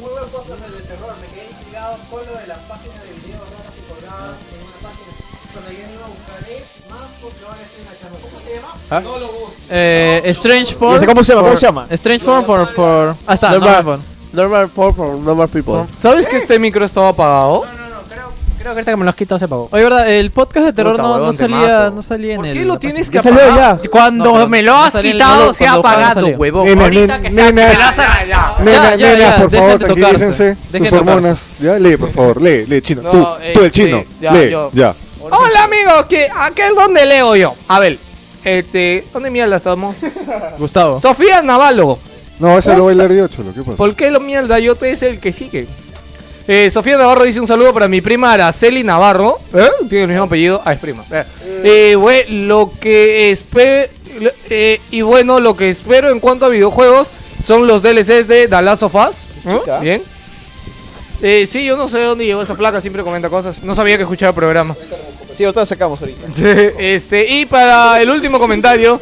Muy 0.00 0.10
buen 0.10 0.28
podcast 0.28 0.60
del 0.60 0.72
de 0.72 0.82
terror, 0.88 1.14
me 1.20 1.26
quedé 1.28 1.46
intrigado 1.50 1.96
con 2.10 2.26
lo 2.26 2.36
de 2.36 2.46
las 2.48 2.58
páginas 2.58 3.00
de 3.04 3.12
videos 3.14 3.48
raras 3.48 3.72
y 3.78 3.92
colgadas 3.92 4.36
en 4.52 4.60
una 4.60 4.78
página. 4.82 5.33
Cuando 5.54 5.70
yo 5.70 5.86
no 6.00 6.08
buscaré 6.08 6.64
más 6.90 7.08
porque 7.22 7.44
ahora 7.46 7.58
estoy 7.64 7.82
enganchando. 7.82 8.18
¿Cómo 8.20 8.40
se 8.44 8.54
llama? 8.54 8.68
¿Ah? 8.90 9.00
No 9.00 9.18
lo. 9.18 9.30
Eh, 9.70 10.22
Strange. 10.26 10.76
No 10.80 10.98
sé 10.98 11.06
cómo 11.06 11.24
se 11.24 11.32
llama, 11.32 11.40
¿cómo 11.42 11.50
por- 11.52 11.58
se 11.58 11.66
llama? 11.66 11.86
Strange 11.90 12.24
Form 12.24 12.44
por. 12.44 12.74
por 12.74 13.16
ah, 13.26 13.34
está, 13.34 13.50
Normal. 13.52 13.70
Normal 13.70 13.84
Form. 13.84 14.02
Normal 14.32 14.68
por, 14.70 14.94
por 14.94 15.18
normal 15.20 15.48
people. 15.48 15.84
¿Sabes 15.96 16.26
que 16.26 16.36
este 16.36 16.58
micro 16.58 16.84
estaba 16.84 17.08
apagado? 17.10 17.62
No, 17.64 17.72
no, 17.72 17.88
no, 17.96 18.02
creo, 18.08 18.24
creo 18.58 18.62
que 18.64 18.68
ahorita 18.68 18.90
que 18.90 18.96
me 18.96 19.04
los 19.04 19.14
quito 19.14 19.38
se 19.38 19.46
pagó. 19.46 19.68
Oye, 19.70 19.84
verdad, 19.84 20.10
el 20.10 20.32
podcast 20.32 20.66
de 20.66 20.72
terror 20.72 20.92
Puta, 20.96 21.02
no, 21.04 21.18
no 21.18 21.32
salía, 21.32 21.90
no 21.94 22.02
salía 22.02 22.32
en 22.34 22.36
¿Por 22.38 22.46
el. 22.48 22.52
qué 22.54 22.64
lo 22.64 22.78
tienes 22.80 23.08
que 23.10 23.20
salió 23.22 23.40
apagar? 23.44 23.80
ya. 23.80 23.88
Cuando 23.90 24.24
No, 24.24 24.48
me 24.48 24.60
lo 24.62 24.74
has 24.74 24.92
quitado 24.96 25.46
lo- 25.46 25.52
se 25.52 25.64
ha 25.68 25.74
apagado, 25.74 26.26
huevón. 26.26 26.68
Ahorita 26.80 27.22
que 27.22 27.30
sea 27.30 27.52
nena. 27.52 27.70
pedazo- 27.72 28.02
ya. 28.28 28.54
Nena, 28.58 28.96
ya, 28.96 29.06
nena, 29.12 29.18
ya, 29.18 29.36
por 29.36 29.50
favor, 29.52 29.78
tranquilícense. 29.78 30.56
Tocarse. 30.72 30.96
hormonas. 30.96 31.46
Ya, 31.60 31.78
lee, 31.78 31.96
por 31.96 32.10
favor, 32.10 32.42
lee, 32.42 32.66
lee, 32.66 32.82
chino. 32.82 33.02
No, 33.02 33.10
tú, 33.12 33.18
tú 33.18 33.60
el 33.60 33.66
este, 33.66 33.70
chino. 33.70 34.04
ya, 34.20 34.32
lee, 34.32 34.50
yo. 34.50 34.70
ya. 34.72 34.94
Hola 35.30 35.64
amigos, 35.64 36.06
que 36.06 36.28
aquel 36.36 36.74
donde 36.74 37.06
leo 37.06 37.34
yo. 37.36 37.54
A 37.68 37.78
ver, 37.80 37.98
este, 38.44 39.04
¿dónde 39.12 39.30
mierda 39.30 39.56
estamos? 39.56 39.96
Gustavo. 40.58 41.00
Sofía 41.00 41.42
Navarro. 41.42 41.98
No, 42.38 42.58
ese 42.58 42.76
lo 42.76 42.84
va 42.86 42.90
a 42.90 42.94
leer 42.94 43.14
yo, 43.14 43.28
cholo. 43.28 43.52
¿Qué 43.54 43.62
pasa? 43.62 43.76
¿Por 43.76 43.94
qué 43.94 44.10
lo 44.10 44.20
mierda? 44.20 44.58
Yo 44.58 44.74
te 44.74 44.90
es 44.90 45.02
el 45.02 45.20
que 45.20 45.32
sigue. 45.32 45.66
Eh, 46.46 46.68
Sofía 46.68 46.98
Navarro 46.98 47.24
dice 47.24 47.40
un 47.40 47.46
saludo 47.46 47.72
para 47.72 47.88
mi 47.88 48.00
prima 48.00 48.32
Araceli 48.32 48.84
Navarro. 48.84 49.38
¿Eh? 49.54 49.68
Tiene 49.88 50.02
el 50.04 50.08
mismo 50.08 50.24
apellido. 50.24 50.60
Ah, 50.64 50.72
es 50.74 50.78
prima. 50.78 51.04
Eh, 51.10 51.24
eh, 51.64 51.96
bue- 51.96 52.26
lo 52.28 52.72
que 52.80 53.30
espero. 53.30 53.90
y 54.90 55.00
bueno, 55.02 55.40
lo 55.40 55.56
que 55.56 55.70
espero 55.70 56.10
en 56.10 56.20
cuanto 56.20 56.44
a 56.44 56.48
videojuegos 56.48 57.12
son 57.46 57.66
los 57.66 57.82
DLCs 57.82 58.26
de 58.28 58.48
The 58.48 58.62
Last 58.62 58.82
of 58.82 58.94
Us. 58.94 59.16
Bien. 59.80 60.02
Eh, 61.26 61.46
sí, 61.46 61.64
yo 61.64 61.74
no 61.78 61.88
sé 61.88 62.00
dónde 62.02 62.26
llegó 62.26 62.42
esa 62.42 62.54
placa, 62.54 62.82
siempre 62.82 63.02
comenta 63.02 63.30
cosas. 63.30 63.62
No 63.62 63.74
sabía 63.74 63.96
que 63.96 64.02
escuchaba 64.02 64.28
el 64.28 64.34
programa. 64.34 64.76
Sí, 65.34 65.42
ahorita 65.42 65.60
lo 65.60 65.66
sacamos 65.66 66.00
ahorita. 66.00 66.28
Sí, 66.32 66.46
este, 66.78 67.26
y 67.28 67.46
para 67.46 68.00
el 68.00 68.08
último 68.10 68.38
comentario, 68.38 69.00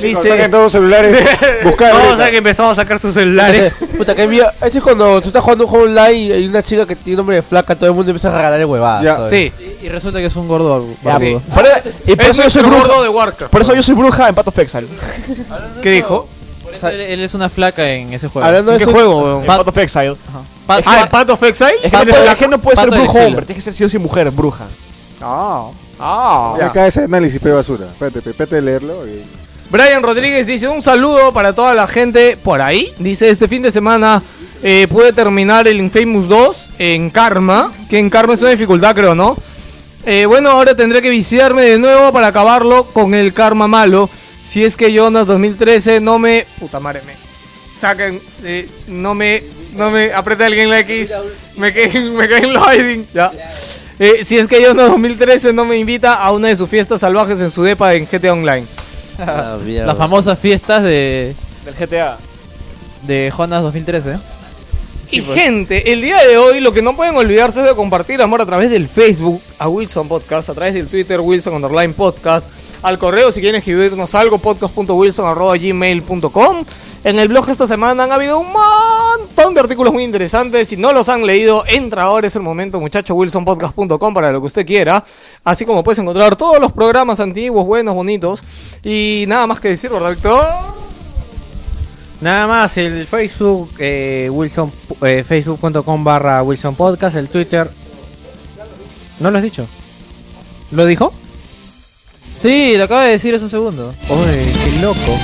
dice... 0.00 0.28
Saquen 0.30 0.50
todos 0.50 0.64
los 0.64 0.72
celulares. 0.72 1.18
Buscar. 1.64 1.90
Todos 1.90 2.04
ahorita. 2.06 2.24
a 2.26 2.30
que 2.30 2.36
empezamos 2.38 2.72
a 2.78 2.82
sacar 2.82 2.98
sus 3.00 3.12
celulares. 3.12 3.74
Puta, 3.98 4.14
que 4.14 4.26
miedo. 4.26 4.46
Este 4.62 4.78
es 4.78 4.84
cuando 4.84 5.20
tú 5.20 5.28
estás 5.28 5.42
jugando 5.42 5.64
un 5.64 5.70
juego 5.70 5.84
online 5.86 6.12
y 6.14 6.32
hay 6.32 6.46
una 6.46 6.62
chica 6.62 6.86
que 6.86 6.96
tiene 6.96 7.16
nombre 7.18 7.36
de 7.36 7.42
flaca, 7.42 7.74
todo 7.74 7.86
el 7.90 7.94
mundo 7.94 8.12
empieza 8.12 8.28
a 8.28 8.36
regalarle 8.36 8.64
huevadas. 8.64 9.02
Ya. 9.04 9.14
¿sabes? 9.16 9.30
Sí, 9.30 9.52
Y 9.82 9.88
resulta 9.88 10.20
que 10.20 10.26
es 10.26 10.36
un 10.36 10.48
gordo 10.48 10.86
sí. 11.18 11.36
Por- 11.54 11.66
y 12.06 12.16
por 12.16 12.24
Es 12.24 12.30
eso 12.30 12.42
yo 12.44 12.50
soy 12.50 12.62
bruja. 12.62 12.78
gordo 12.78 13.02
de 13.02 13.08
Warcraft. 13.10 13.52
Por 13.52 13.60
eso 13.60 13.74
yo 13.74 13.82
soy 13.82 13.94
bruja 13.94 14.28
en 14.28 14.34
Path 14.36 14.48
of 14.48 14.58
Exile. 14.60 14.86
¿Qué 15.82 15.90
dijo? 15.90 16.28
Por 16.80 16.90
eso 16.90 16.96
él, 16.96 17.00
él 17.00 17.20
es 17.22 17.34
una 17.34 17.48
flaca 17.48 17.88
en 17.90 18.12
ese 18.12 18.28
juego. 18.28 18.46
Hablando 18.46 18.70
de 18.72 18.76
¿En 18.76 18.78
qué 18.78 18.84
eso, 18.84 18.92
juego, 18.92 19.18
weón? 19.22 19.40
En 19.42 19.46
Path 19.46 19.68
of 19.68 19.78
Exile. 19.78 20.16
Pa- 20.66 20.76
Ah, 20.78 20.82
pa- 20.84 21.06
¿Path 21.10 21.30
of 21.30 21.42
Exile? 21.42 21.74
Es 21.82 21.90
que, 21.90 21.96
no 21.98 22.04
puede, 22.04 22.26
es 22.30 22.34
que 22.36 22.48
no 22.48 22.58
puede 22.60 22.76
ser 22.76 22.90
del 22.90 23.00
brujo 23.00 23.18
hombre, 23.18 23.46
tiene 23.46 23.56
que 23.56 23.62
ser 23.62 23.72
sí 23.74 23.84
o 23.84 23.88
sí 23.88 23.98
mujer, 23.98 24.30
bruja. 24.30 24.64
Ah, 25.20 25.68
ah. 26.00 26.54
Ya 26.58 26.66
acá 26.66 26.86
ese 26.86 27.04
análisis, 27.04 27.40
pe 27.40 27.50
basura. 27.50 27.86
Espérate, 27.86 28.20
pe, 28.22 28.30
espérate 28.30 28.56
de 28.56 28.62
leerlo. 28.62 29.06
y- 29.06 29.22
Brian 29.70 30.02
Rodríguez 30.02 30.46
dice 30.46 30.68
un 30.68 30.82
saludo 30.82 31.32
para 31.32 31.52
toda 31.52 31.74
la 31.74 31.86
gente 31.86 32.36
por 32.36 32.60
ahí. 32.60 32.92
Dice 32.98 33.28
este 33.30 33.48
fin 33.48 33.62
de 33.62 33.70
semana 33.70 34.22
eh, 34.62 34.86
pude 34.90 35.12
terminar 35.12 35.66
el 35.66 35.78
Infamous 35.80 36.28
2 36.28 36.68
en 36.78 37.10
Karma, 37.10 37.72
que 37.88 37.98
en 37.98 38.08
Karma 38.10 38.34
es 38.34 38.40
una 38.40 38.50
dificultad 38.50 38.94
creo, 38.94 39.14
¿no? 39.14 39.36
Eh, 40.06 40.26
bueno, 40.26 40.50
ahora 40.50 40.74
tendré 40.76 41.00
que 41.00 41.08
viciarme 41.08 41.62
de 41.62 41.78
nuevo 41.78 42.12
para 42.12 42.26
acabarlo 42.28 42.84
con 42.84 43.14
el 43.14 43.32
Karma 43.32 43.66
malo. 43.66 44.08
Si 44.46 44.64
es 44.64 44.76
que 44.76 44.92
Jonas 44.92 45.26
2013 45.26 46.00
no 46.00 46.18
me... 46.18 46.46
Puta 46.58 46.80
madre, 46.80 47.00
me... 47.06 47.14
Saquen... 47.80 48.20
eh, 48.44 48.68
no 48.88 49.14
me... 49.14 49.42
No 49.74 49.90
me... 49.90 50.12
Aprieta 50.12 50.46
alguien 50.46 50.70
la 50.70 50.80
X. 50.80 51.12
Me 51.56 51.72
quedé, 51.72 52.00
me 52.10 52.28
quedé 52.28 52.38
en 52.38 52.52
loading. 52.54 53.06
Ya. 53.12 53.32
Eh, 53.98 54.24
si 54.24 54.36
es 54.38 54.48
que 54.48 54.60
Jonas 54.62 54.90
2013 54.90 55.52
no 55.52 55.64
me 55.64 55.76
invita 55.78 56.14
a 56.14 56.32
una 56.32 56.48
de 56.48 56.56
sus 56.56 56.68
fiestas 56.68 57.00
salvajes 57.00 57.40
en 57.40 57.50
su 57.50 57.62
depa 57.62 57.94
en 57.94 58.06
GTA 58.06 58.32
Online. 58.32 58.66
Ah. 59.18 59.58
Las 59.66 59.96
famosas 59.96 60.38
fiestas 60.38 60.82
de, 60.82 61.34
Del 61.64 61.74
GTA. 61.74 62.18
de 63.02 63.32
Jonas 63.36 63.62
2013. 63.62 64.16
y 65.12 65.20
gente, 65.22 65.92
el 65.92 66.02
día 66.02 66.24
de 66.24 66.36
hoy 66.38 66.58
lo 66.60 66.72
que 66.72 66.82
no 66.82 66.96
pueden 66.96 67.16
olvidarse 67.16 67.60
es 67.60 67.66
de 67.66 67.74
compartir 67.74 68.20
amor 68.20 68.40
a 68.40 68.46
través 68.46 68.70
del 68.70 68.88
Facebook 68.88 69.40
a 69.58 69.68
Wilson 69.68 70.08
Podcast, 70.08 70.48
a 70.50 70.54
través 70.54 70.74
del 70.74 70.88
Twitter 70.88 71.20
Wilson 71.20 71.54
Underline 71.54 71.92
Podcast, 71.94 72.48
al 72.84 72.98
correo 72.98 73.32
si 73.32 73.40
quieren 73.40 73.58
escribirnos 73.58 74.14
algo 74.14 74.38
podcast.wilson.gmail.com. 74.38 76.64
En 77.02 77.18
el 77.18 77.26
blog 77.28 77.48
esta 77.48 77.66
semana 77.66 78.04
han 78.04 78.12
habido 78.12 78.38
un 78.38 78.52
montón 78.52 79.54
de 79.54 79.60
artículos 79.60 79.90
muy 79.92 80.04
interesantes. 80.04 80.68
Si 80.68 80.76
no 80.76 80.92
los 80.92 81.08
han 81.08 81.24
leído, 81.24 81.64
entra 81.66 82.02
ahora, 82.02 82.26
es 82.26 82.36
el 82.36 82.42
momento, 82.42 82.78
muchacho, 82.80 83.14
wilsonpodcast.com 83.14 84.12
para 84.12 84.30
lo 84.30 84.42
que 84.42 84.48
usted 84.48 84.66
quiera. 84.66 85.02
Así 85.42 85.64
como 85.64 85.82
puedes 85.82 85.98
encontrar 85.98 86.36
todos 86.36 86.60
los 86.60 86.72
programas 86.72 87.20
antiguos, 87.20 87.64
buenos, 87.64 87.94
bonitos. 87.94 88.42
Y 88.82 89.24
nada 89.28 89.46
más 89.46 89.60
que 89.60 89.70
decir, 89.70 89.88
¿verdad? 89.90 90.18
Nada 92.20 92.46
más, 92.46 92.76
el 92.76 93.06
Facebook, 93.06 93.70
eh, 93.78 94.28
Wilson, 94.30 94.70
eh, 95.02 95.24
facebook.com 95.26 96.04
barra 96.04 96.42
Wilson 96.42 96.74
Podcast, 96.74 97.16
el 97.16 97.28
Twitter. 97.28 97.70
¿No 99.20 99.30
lo 99.30 99.38
has 99.38 99.44
dicho? 99.44 99.66
¿Lo 100.70 100.84
dijo? 100.84 101.14
Sí, 102.36 102.76
lo 102.76 102.84
acabo 102.84 103.00
de 103.02 103.10
decir 103.10 103.34
hace 103.34 103.44
un 103.44 103.50
segundo. 103.50 103.94
Oye, 104.08 104.52
qué 104.64 104.82
loco. 104.82 105.18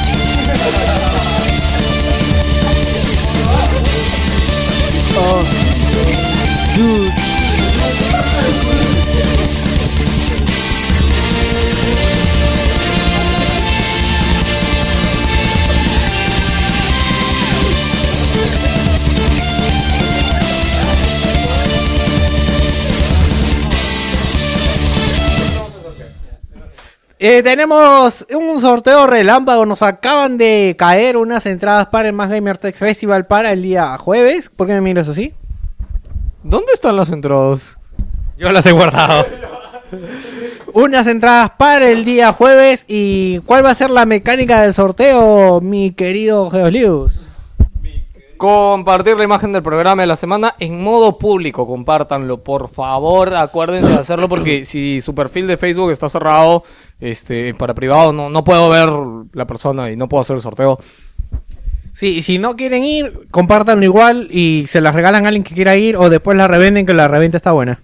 Eh, 27.23 27.43
tenemos 27.43 28.25
un 28.35 28.59
sorteo 28.63 29.07
relámpago. 29.07 29.67
Nos 29.67 29.83
acaban 29.83 30.39
de 30.39 30.75
caer 30.79 31.19
unas 31.19 31.45
entradas 31.45 31.89
para 31.89 32.09
el 32.09 32.15
Más 32.15 32.31
Gamer 32.31 32.57
Tech 32.57 32.75
Festival 32.75 33.27
para 33.27 33.53
el 33.53 33.61
día 33.61 33.99
jueves. 33.99 34.49
¿Por 34.49 34.67
qué 34.67 34.73
me 34.73 34.81
miras 34.81 35.07
así? 35.07 35.35
¿Dónde 36.43 36.73
están 36.73 36.97
las 36.97 37.13
entradas? 37.13 37.79
Yo 38.39 38.51
las 38.51 38.65
he 38.65 38.73
guardado. 38.73 39.27
Unas 40.73 41.07
entradas 41.09 41.51
para 41.59 41.91
el 41.91 42.07
día 42.07 42.33
jueves. 42.33 42.87
¿Y 42.89 43.41
cuál 43.41 43.67
va 43.67 43.73
a 43.73 43.75
ser 43.75 43.91
la 43.91 44.07
mecánica 44.07 44.63
del 44.63 44.73
sorteo, 44.73 45.61
mi 45.61 45.93
querido 45.93 46.49
Geolius? 46.49 47.27
Compartir 48.41 49.19
la 49.19 49.25
imagen 49.25 49.53
del 49.53 49.63
programa 49.63 50.01
de 50.01 50.07
la 50.07 50.17
semana 50.17 50.55
en 50.59 50.83
modo 50.83 51.19
público, 51.19 51.67
compártanlo, 51.67 52.43
por 52.43 52.71
favor, 52.71 53.35
acuérdense 53.37 53.91
de 53.91 53.99
hacerlo 53.99 54.31
porque 54.31 54.65
si 54.65 55.03
su 55.03 55.15
perfil 55.15 55.47
de 55.47 55.59
Facebook 55.59 55.91
está 55.91 56.09
cerrado, 56.09 56.65
este, 57.01 57.53
para 57.53 57.75
privado 57.75 58.15
no, 58.15 58.31
no 58.31 58.43
puedo 58.43 58.71
ver 58.71 58.89
la 59.35 59.47
persona 59.47 59.91
y 59.91 59.97
no 59.97 60.09
puedo 60.09 60.23
hacer 60.23 60.37
el 60.37 60.41
sorteo. 60.41 60.79
Sí, 61.93 62.23
si 62.23 62.39
no 62.39 62.57
quieren 62.57 62.83
ir, 62.83 63.27
compártanlo 63.31 63.85
igual 63.85 64.29
y 64.31 64.65
se 64.71 64.81
las 64.81 64.95
regalan 64.95 65.27
a 65.27 65.29
alguien 65.29 65.45
que 65.45 65.55
quiera 65.55 65.77
ir 65.77 65.99
o 65.99 66.09
después 66.09 66.35
la 66.35 66.49
revenden 66.49 66.87
que 66.87 66.95
la 66.95 67.09
reventa 67.09 67.37
está 67.37 67.53
buena. 67.53 67.81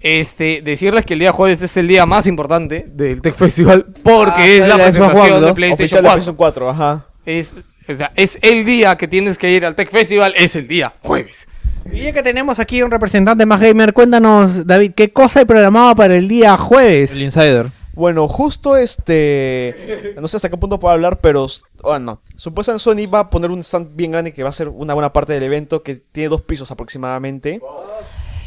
Este, 0.00 0.62
decirles 0.62 1.04
que 1.04 1.12
el 1.12 1.20
día 1.20 1.32
jueves 1.32 1.60
es 1.60 1.76
el 1.76 1.86
día 1.86 2.06
más 2.06 2.26
importante 2.26 2.86
del 2.90 3.20
Tech 3.20 3.34
Festival 3.34 3.84
porque 4.02 4.40
Ah, 4.40 4.46
es 4.46 4.68
la 4.68 4.76
presentación 4.76 5.44
de. 5.44 5.52
PlayStation 5.52 5.84
Oficial 5.84 6.02
de 6.02 6.08
4. 6.08 6.12
PlayStation 6.14 6.36
4, 6.36 6.70
ajá. 6.70 7.06
Es, 7.26 7.54
o 7.92 7.96
sea, 7.96 8.12
es 8.16 8.38
el 8.42 8.64
día 8.64 8.96
que 8.96 9.08
tienes 9.08 9.38
que 9.38 9.50
ir 9.50 9.64
al 9.64 9.74
Tech 9.74 9.90
Festival, 9.90 10.34
es 10.36 10.56
el 10.56 10.68
día 10.68 10.94
jueves. 11.02 11.46
Y 11.92 12.02
ya 12.02 12.12
que 12.12 12.22
tenemos 12.22 12.58
aquí 12.58 12.82
un 12.82 12.90
representante 12.90 13.46
más 13.46 13.60
gamer, 13.60 13.92
cuéntanos, 13.92 14.66
David, 14.66 14.92
¿qué 14.94 15.12
cosa 15.12 15.40
hay 15.40 15.44
programado 15.46 15.94
para 15.94 16.16
el 16.16 16.28
día 16.28 16.56
jueves? 16.56 17.12
El 17.12 17.22
Insider. 17.22 17.70
Bueno, 17.94 18.28
justo 18.28 18.76
este. 18.76 20.14
No 20.20 20.28
sé 20.28 20.36
hasta 20.36 20.48
qué 20.48 20.56
punto 20.56 20.78
puedo 20.78 20.94
hablar, 20.94 21.18
pero. 21.20 21.46
Bueno, 21.82 22.20
supuestamente 22.36 22.82
Sony 22.82 23.10
va 23.12 23.20
a 23.20 23.30
poner 23.30 23.50
un 23.50 23.60
stand 23.60 23.96
bien 23.96 24.12
grande 24.12 24.32
que 24.32 24.42
va 24.42 24.50
a 24.50 24.52
ser 24.52 24.68
una 24.68 24.94
buena 24.94 25.12
parte 25.12 25.32
del 25.32 25.42
evento 25.42 25.82
que 25.82 25.96
tiene 25.96 26.28
dos 26.28 26.42
pisos 26.42 26.70
aproximadamente. 26.70 27.60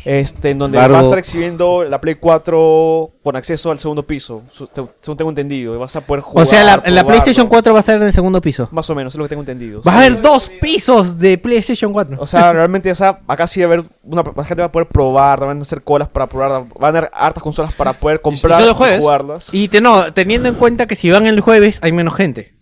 Este, 0.06 0.52
en 0.52 0.60
donde 0.60 0.78
va 0.78 1.00
a 1.00 1.04
estar 1.04 1.18
exhibiendo 1.18 1.84
la 1.84 2.02
Play 2.02 2.16
4 2.16 3.12
con 3.24 3.36
acceso 3.36 3.72
al 3.72 3.80
segundo 3.80 4.04
piso, 4.04 4.44
según 4.52 5.18
tengo 5.18 5.30
entendido. 5.30 5.76
y 5.76 5.78
Vas 5.78 5.96
a 5.96 6.02
poder 6.02 6.22
jugar. 6.22 6.46
o 6.46 6.50
sea, 6.50 6.64
la. 6.64 7.04
PlayStation 7.06 7.48
4 7.48 7.74
va 7.74 7.80
a 7.80 7.82
estar 7.82 7.96
en 7.96 8.04
el 8.04 8.14
segundo 8.14 8.42
piso. 8.42 8.68
Más 8.72 8.90
o 8.90 8.96
menos, 8.96 9.14
es 9.14 9.18
lo 9.18 9.24
que 9.26 9.30
tengo 9.30 9.42
entendido. 9.42 9.82
Va 9.82 9.94
a 9.94 9.98
haber 9.98 10.22
dos 10.22 10.50
pisos 10.62 11.20
de 11.20 11.38
PlayStation 11.38 11.94
4. 11.94 12.18
O 12.20 12.28
sea, 12.28 12.52
realmente, 12.54 12.92
o 12.92 12.96
sea, 12.96 13.20
acá 13.28 13.48
sí 13.48 13.62
va 13.62 13.66
a 13.66 13.68
haber 13.68 13.86
una 14.04 14.24
la 14.36 14.44
gente 14.44 14.62
va 14.62 14.68
a 14.68 14.72
poder 14.72 14.88
probar, 14.88 15.40
van 15.46 15.60
a 15.60 15.62
hacer 15.62 15.82
colas 15.84 16.08
para 16.10 16.28
probar, 16.28 16.66
van 16.80 16.84
a 16.84 16.88
haber 16.88 17.12
hartas 17.14 17.44
consolas 17.44 17.74
para 17.74 17.94
poder 17.94 18.22
comprar 18.22 18.62
y 18.62 18.74
jueves? 18.74 19.00
jugarlas. 19.00 19.54
Y 19.54 19.68
te, 19.68 19.82
no, 19.82 20.12
teniendo 20.14 20.50
en 20.50 20.56
cuenta 20.56 20.88
que 20.88 20.96
si 20.96 21.10
van 21.10 21.28
el 21.28 21.40
jueves 21.40 21.80
hay 21.82 21.92
menos 21.92 22.16
gente. 22.16 22.53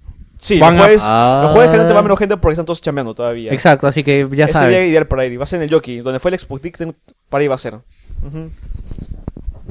Sí, 0.43 0.59
van 0.59 0.73
los 0.75 0.81
a- 0.81 0.85
jueves, 0.87 1.03
Ah. 1.05 1.39
los 1.43 1.51
jueves 1.51 1.67
generalmente 1.69 1.93
va 1.93 2.01
menos 2.01 2.17
gente 2.17 2.35
porque 2.37 2.53
están 2.53 2.65
todos 2.65 2.81
chambeando 2.81 3.13
todavía. 3.13 3.53
Exacto, 3.53 3.85
así 3.85 4.03
que 4.03 4.27
ya 4.31 4.45
Ese 4.45 4.53
día 4.53 4.61
saben. 4.61 4.89
ideal 4.89 5.05
para 5.07 5.23
ir. 5.25 5.33
y 5.33 5.37
Va 5.37 5.43
a 5.43 5.47
ser 5.47 5.57
en 5.61 5.69
el 5.69 5.73
Jockey, 5.73 5.99
donde 5.99 6.19
fue 6.19 6.29
el 6.29 6.35
Expo 6.35 6.57
Tick, 6.57 6.77
ten- 6.77 6.95
para 7.29 7.43
ahí 7.43 7.47
va 7.47 7.55
a 7.55 7.59
ser. 7.59 7.75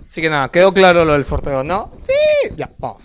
Así 0.06 0.20
que 0.22 0.30
nada, 0.30 0.48
quedó 0.50 0.72
claro 0.72 1.04
lo 1.04 1.12
del 1.14 1.24
sorteo, 1.24 1.62
¿no? 1.64 1.90
Sí, 2.04 2.54
ya, 2.56 2.70
vamos. 2.78 3.02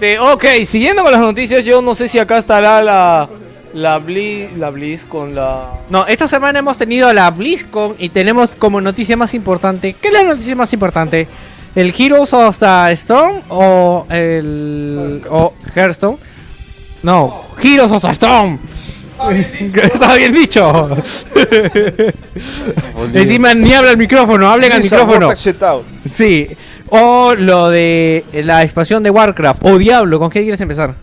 Este, 0.00 0.18
ok, 0.18 0.44
siguiendo 0.64 1.02
con 1.02 1.12
las 1.12 1.20
noticias, 1.20 1.62
yo 1.62 1.82
no 1.82 1.94
sé 1.94 2.08
si 2.08 2.18
acá 2.18 2.38
estará 2.38 2.82
la 2.82 3.28
la 3.74 3.98
Blizz, 3.98 4.56
la 4.56 4.70
Blizz 4.70 5.04
con 5.04 5.34
la 5.34 5.74
No, 5.90 6.06
esta 6.06 6.26
semana 6.26 6.60
hemos 6.60 6.78
tenido 6.78 7.12
la 7.12 7.30
BlizzCon 7.30 7.96
y 7.98 8.08
tenemos 8.08 8.54
como 8.54 8.80
noticia 8.80 9.18
más 9.18 9.34
importante. 9.34 9.94
¿Qué 10.00 10.08
es 10.08 10.14
la 10.14 10.22
noticia 10.22 10.56
más 10.56 10.72
importante? 10.72 11.28
¿El 11.74 11.94
Heroes 11.94 12.32
of 12.32 12.58
the 12.58 12.92
Storm 12.92 13.42
o 13.50 14.06
el. 14.08 15.22
o 15.28 15.52
Hearthstone? 15.74 16.16
No, 17.02 17.48
Heroes 17.62 17.92
of 17.92 18.02
the 18.02 18.10
Storm. 18.12 18.58
Está 19.82 20.14
bien 20.14 20.32
dicho. 20.32 20.96
Encima 23.12 23.52
ni 23.52 23.74
habla 23.74 23.90
el 23.90 23.98
micrófono, 23.98 24.48
hablen 24.48 24.72
al 24.72 24.82
micrófono. 24.82 25.28
Sí. 26.10 26.48
O 26.90 27.34
lo 27.36 27.70
de 27.70 28.24
la 28.44 28.62
expansión 28.62 29.02
de 29.02 29.10
Warcraft 29.10 29.64
o 29.64 29.78
Diablo, 29.78 30.18
¿con 30.18 30.28
qué 30.30 30.42
quieres 30.42 30.60
empezar? 30.60 30.94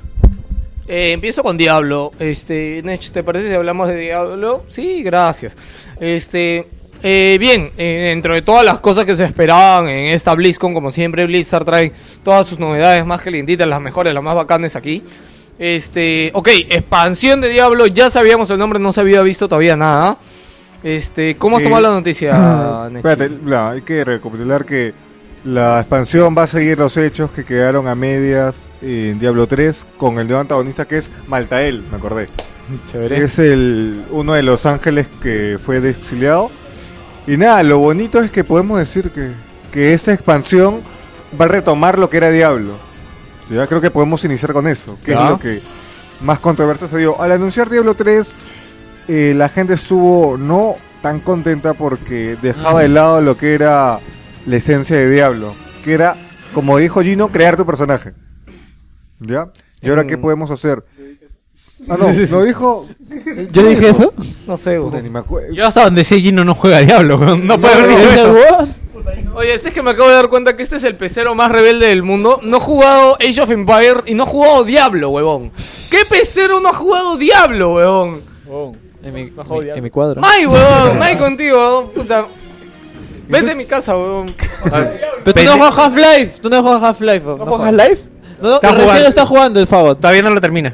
Eh, 0.88 1.12
empiezo 1.14 1.44
con 1.44 1.58
Diablo. 1.58 2.12
Este, 2.20 2.82
Nech, 2.84 3.10
¿te 3.12 3.24
parece 3.24 3.48
si 3.50 3.54
hablamos 3.54 3.88
de 3.88 3.96
Diablo? 3.98 4.64
Sí, 4.68 5.02
gracias. 5.04 5.58
Este, 6.00 6.68
eh, 7.04 7.38
bien, 7.40 7.72
eh, 7.78 8.08
dentro 8.10 8.34
de 8.34 8.42
todas 8.42 8.66
las 8.66 8.80
cosas 8.80 9.06
que 9.06 9.16
se 9.16 9.24
esperaban 9.24 9.88
en 9.88 10.08
esta 10.08 10.34
BlizzCon, 10.34 10.74
como 10.74 10.92
siempre 10.92 11.26
Blizzard 11.26 11.64
trae 11.66 11.92
todas 12.24 12.48
sus 12.48 12.60
novedades 12.60 13.06
más 13.06 13.22
calientitas, 13.22 13.68
las 13.68 13.80
mejores, 13.82 14.14
las 14.14 14.24
más 14.24 14.36
bacanes 14.36 14.76
aquí. 14.76 15.04
Este, 15.60 16.32
ok, 16.34 16.50
expansión 16.70 17.40
de 17.42 17.50
Diablo, 17.50 17.88
ya 17.88 18.10
sabíamos 18.10 18.50
el 18.52 18.58
nombre, 18.58 18.78
no 18.80 18.92
se 18.92 19.02
había 19.02 19.22
visto 19.22 19.48
todavía 19.48 19.76
nada. 19.78 20.18
Este, 20.84 21.36
¿cómo 21.38 21.56
has 21.58 21.62
Eh, 21.62 21.66
tomado 21.66 21.82
la 21.84 21.90
noticia, 21.92 22.32
Nech? 22.92 23.06
Espérate, 23.06 23.32
la- 23.46 23.72
hay 23.72 23.82
que 23.82 24.04
recapitular 24.04 24.64
que 24.66 24.94
la 25.44 25.80
expansión 25.80 26.36
va 26.38 26.44
a 26.44 26.48
seguir 26.48 26.78
los 26.78 26.98
hechos 26.98 27.32
que 27.32 27.46
quedaron 27.46 27.88
a 27.88 27.96
medias 27.96 28.56
en 28.82 29.18
Diablo 29.20 29.48
3 29.48 29.88
con 29.98 30.20
el 30.20 30.28
nuevo 30.28 30.42
antagonista 30.42 30.86
que 30.86 30.98
es 30.98 31.12
Maltael, 31.28 31.84
me 31.90 31.98
acordé. 31.98 32.30
Chévere. 32.92 33.24
Es 33.24 33.40
el 33.40 34.04
uno 34.12 34.34
de 34.34 34.44
los 34.44 34.66
ángeles 34.66 35.08
que 35.22 35.58
fue 35.64 35.78
exiliado. 35.90 36.52
Y 37.26 37.38
nada, 37.38 37.64
lo 37.64 37.78
bonito 37.80 38.20
es 38.22 38.30
que 38.32 38.44
podemos 38.44 38.78
decir 38.80 39.10
que, 39.12 39.32
que 39.72 39.94
esa 39.94 40.14
expansión 40.14 40.82
va 41.40 41.46
a 41.46 41.50
retomar 41.50 41.98
lo 41.98 42.10
que 42.10 42.18
era 42.18 42.30
Diablo. 42.30 42.74
Ya 43.50 43.66
creo 43.68 43.80
que 43.80 43.92
podemos 43.92 44.24
iniciar 44.26 44.52
con 44.52 44.68
eso, 44.68 44.98
que 45.06 45.12
Ya. 45.12 45.24
es 45.24 45.30
lo 45.30 45.40
que 45.40 45.62
más 46.22 46.40
controversia 46.40 46.88
se 46.90 46.98
dio. 46.98 47.22
Al 47.22 47.32
anunciar 47.32 47.70
Diablo 47.70 47.94
3, 47.94 48.34
eh, 49.08 49.34
la 49.38 49.48
gente 49.48 49.74
estuvo 49.76 50.36
no 50.38 50.76
tan 51.02 51.22
contenta 51.22 51.74
porque 51.74 52.38
dejaba 52.42 52.82
de 52.82 52.90
lado 52.90 53.22
lo 53.22 53.38
que 53.38 53.54
era 53.54 54.00
la 54.48 54.56
esencia 54.56 54.98
de 54.98 55.10
Diablo, 55.10 55.54
que 55.84 55.94
era, 55.94 56.16
como 56.54 56.78
dijo 56.78 57.02
Gino, 57.02 57.28
crear 57.30 57.56
tu 57.58 57.66
personaje. 57.66 58.14
¿Ya? 59.20 59.50
¿Y 59.82 59.90
ahora 59.90 60.06
qué 60.08 60.18
Mm. 60.18 60.22
podemos 60.22 60.52
hacer? 60.52 60.84
Ah, 61.90 61.96
no, 62.00 62.08
lo 62.32 62.44
dijo... 62.44 62.88
¿Yo 63.52 63.64
dije 63.64 63.90
eso? 63.90 64.14
No 64.48 64.58
sé, 64.58 64.78
Puta, 64.80 64.94
weón. 64.94 65.04
ni 65.04 65.10
me 65.10 65.20
acuerdo. 65.20 65.54
Yo 65.54 65.66
hasta 65.66 65.84
donde 65.84 66.04
sé 66.04 66.20
Gino 66.20 66.44
no 66.44 66.56
juega 66.56 66.80
Diablo, 66.80 67.18
weón. 67.18 67.46
no 67.46 67.60
puede 67.60 67.74
haber 67.76 67.90
dicho 67.90 68.10
eso. 68.12 68.36
Oye, 69.36 69.54
es 69.54 69.62
que 69.72 69.82
me 69.84 69.92
acabo 69.92 70.10
de 70.10 70.16
dar 70.16 70.28
cuenta 70.30 70.56
que 70.58 70.64
este 70.64 70.78
es 70.78 70.84
el 70.84 70.96
pecero 70.96 71.36
más 71.36 71.52
rebelde 71.52 71.88
del 71.88 72.02
mundo. 72.04 72.40
No 72.44 72.58
he 72.58 72.60
jugado 72.60 73.16
Age 73.22 73.40
of 73.42 73.52
Empire 73.52 74.02
y 74.08 74.16
no 74.16 74.24
he 74.24 74.28
jugado 74.28 74.64
Diablo, 74.64 75.10
huevón. 75.12 75.52
¿Qué 75.92 76.00
pecero 76.10 76.60
no 76.60 76.70
ha 76.70 76.74
jugado 76.74 77.18
Diablo, 77.18 77.74
huevón? 77.76 78.22
En 79.04 79.14
mi, 79.14 79.32
en 79.76 79.84
mi 79.84 79.90
cuadro. 79.92 80.20
Mai, 80.20 80.46
huevón, 80.48 80.98
Mai 81.00 81.18
contigo, 81.18 81.56
huevón, 81.58 81.92
puta. 81.92 82.26
Vete 83.28 83.52
a 83.52 83.56
mi 83.56 83.66
casa, 83.66 83.96
huevón. 83.98 84.28
Pero 85.24 85.34
tú 85.34 85.44
no 85.44 85.58
juegas 85.58 85.78
Half-Life. 85.78 86.32
Tú 86.42 86.50
no 86.50 86.62
juegas 86.64 86.84
Half-Life. 86.84 87.26
¿No 87.26 87.46
juegas 87.46 87.74
live? 87.74 88.00
No, 88.42 88.50
no, 88.50 88.56
Está 88.56 88.68
recién 88.70 88.82
jugando. 88.86 89.02
lo 89.04 89.10
está 89.10 89.26
jugando 89.26 89.60
el 89.60 89.68
Fagot. 89.68 90.00
Todavía 90.00 90.22
no 90.22 90.30
lo 90.30 90.40
termina. 90.42 90.74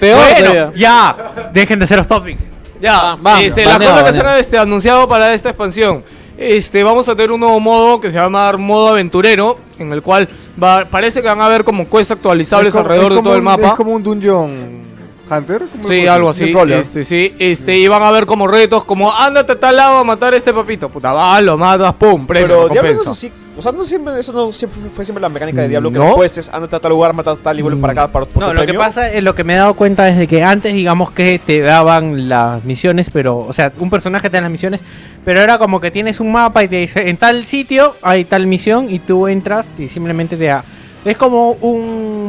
Peor 0.00 0.18
Bueno, 0.18 0.38
todavía. 0.38 0.72
ya. 0.76 1.16
Dejen 1.52 1.78
de 1.78 1.86
ser 1.86 1.98
los 1.98 2.06
topic. 2.08 2.38
Ya, 2.80 3.16
vamos, 3.20 3.44
este, 3.44 3.64
la 3.64 3.78
cosa 3.78 4.04
que 4.04 4.12
se 4.12 4.20
han 4.20 4.38
este, 4.38 4.58
anunciado 4.58 5.08
para 5.08 5.32
esta 5.32 5.48
expansión. 5.48 6.02
Este, 6.36 6.82
vamos 6.82 7.08
a 7.08 7.14
tener 7.14 7.30
un 7.32 7.40
nuevo 7.40 7.58
modo 7.60 8.00
que 8.00 8.10
se 8.10 8.18
va 8.18 8.24
a 8.24 8.26
llamar 8.26 8.58
modo 8.58 8.88
aventurero, 8.88 9.56
en 9.78 9.92
el 9.92 10.02
cual 10.02 10.28
va, 10.62 10.84
parece 10.84 11.22
que 11.22 11.28
van 11.28 11.40
a 11.40 11.46
haber 11.46 11.62
como 11.64 11.88
quests 11.88 12.10
actualizables 12.10 12.72
como- 12.74 12.84
alrededor 12.84 13.14
de 13.14 13.22
todo 13.22 13.36
el 13.36 13.42
mapa. 13.42 13.68
Es 13.68 13.74
como 13.74 13.92
un 13.92 14.02
Dungeon 14.02 14.82
Hunter. 15.30 15.62
¿Cómo 15.72 15.84
Sí, 15.88 16.06
algo 16.06 16.28
así. 16.30 16.52
Este, 16.70 17.04
sí, 17.04 17.34
este, 17.38 17.78
y 17.78 17.88
van 17.88 18.02
a 18.02 18.10
ver 18.10 18.26
como 18.26 18.46
retos, 18.46 18.84
como 18.84 19.12
ándate 19.14 19.52
a 19.52 19.60
tal 19.60 19.76
lado 19.76 19.98
a 19.98 20.04
matar 20.04 20.34
a 20.34 20.36
este 20.36 20.52
papito. 20.52 20.88
Puta, 20.88 21.12
va, 21.12 21.40
lo 21.40 21.56
matas, 21.56 21.94
pum, 21.94 22.26
premio, 22.26 22.46
Pero 22.46 22.68
Diablo 22.68 22.68
no 22.68 22.74
es 22.74 22.82
recompensa. 22.98 23.10
así. 23.10 23.32
O 23.56 23.62
sea, 23.62 23.70
no 23.70 23.84
siempre, 23.84 24.18
eso 24.18 24.32
no 24.32 24.52
siempre 24.52 24.80
fue 24.92 25.04
siempre 25.04 25.22
la 25.22 25.28
mecánica 25.28 25.62
de 25.62 25.68
Diablo. 25.68 25.92
Que 25.92 25.98
No. 25.98 26.08
no 26.08 26.14
puestes, 26.16 26.48
anda 26.52 26.76
a 26.76 26.80
tal 26.80 26.90
lugar, 26.90 27.12
mata 27.14 27.30
a 27.30 27.36
tal 27.36 27.56
y 27.56 27.62
vuelve 27.62 27.80
para 27.80 27.92
acá 27.92 28.08
para 28.12 28.26
No, 28.34 28.52
lo 28.52 28.66
que 28.66 28.74
pasa 28.74 29.08
es 29.08 29.22
lo 29.22 29.34
que 29.36 29.44
me 29.44 29.54
he 29.54 29.56
dado 29.56 29.74
cuenta 29.74 30.08
es 30.08 30.16
de 30.18 30.26
que 30.26 30.42
antes, 30.42 30.74
digamos 30.74 31.12
que 31.12 31.38
te 31.38 31.60
daban 31.60 32.28
las 32.28 32.64
misiones, 32.64 33.10
pero, 33.12 33.38
o 33.38 33.52
sea, 33.52 33.72
un 33.78 33.90
personaje 33.90 34.28
te 34.28 34.38
da 34.38 34.40
las 34.40 34.50
misiones, 34.50 34.80
pero 35.24 35.40
era 35.40 35.58
como 35.58 35.80
que 35.80 35.92
tienes 35.92 36.18
un 36.18 36.32
mapa 36.32 36.64
y 36.64 36.68
te 36.68 36.76
dice 36.76 37.08
en 37.08 37.16
tal 37.16 37.44
sitio 37.46 37.94
hay 38.02 38.24
tal 38.24 38.48
misión 38.48 38.90
y 38.90 38.98
tú 38.98 39.28
entras 39.28 39.68
y 39.78 39.86
simplemente 39.86 40.36
te 40.36 40.46
da. 40.46 40.64
Es 41.04 41.16
como 41.16 41.50
un, 41.60 42.23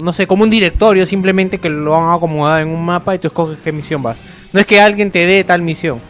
no 0.00 0.12
sé, 0.12 0.26
como 0.26 0.42
un 0.42 0.50
directorio 0.50 1.06
simplemente 1.06 1.58
que 1.58 1.68
lo 1.68 1.96
han 1.96 2.14
acomodado 2.14 2.60
en 2.60 2.68
un 2.68 2.84
mapa 2.84 3.14
y 3.14 3.18
tú 3.18 3.28
escoges 3.28 3.58
qué 3.62 3.72
misión 3.72 4.02
vas. 4.02 4.22
No 4.52 4.60
es 4.60 4.66
que 4.66 4.80
alguien 4.80 5.10
te 5.10 5.26
dé 5.26 5.44
tal 5.44 5.62
misión. 5.62 6.00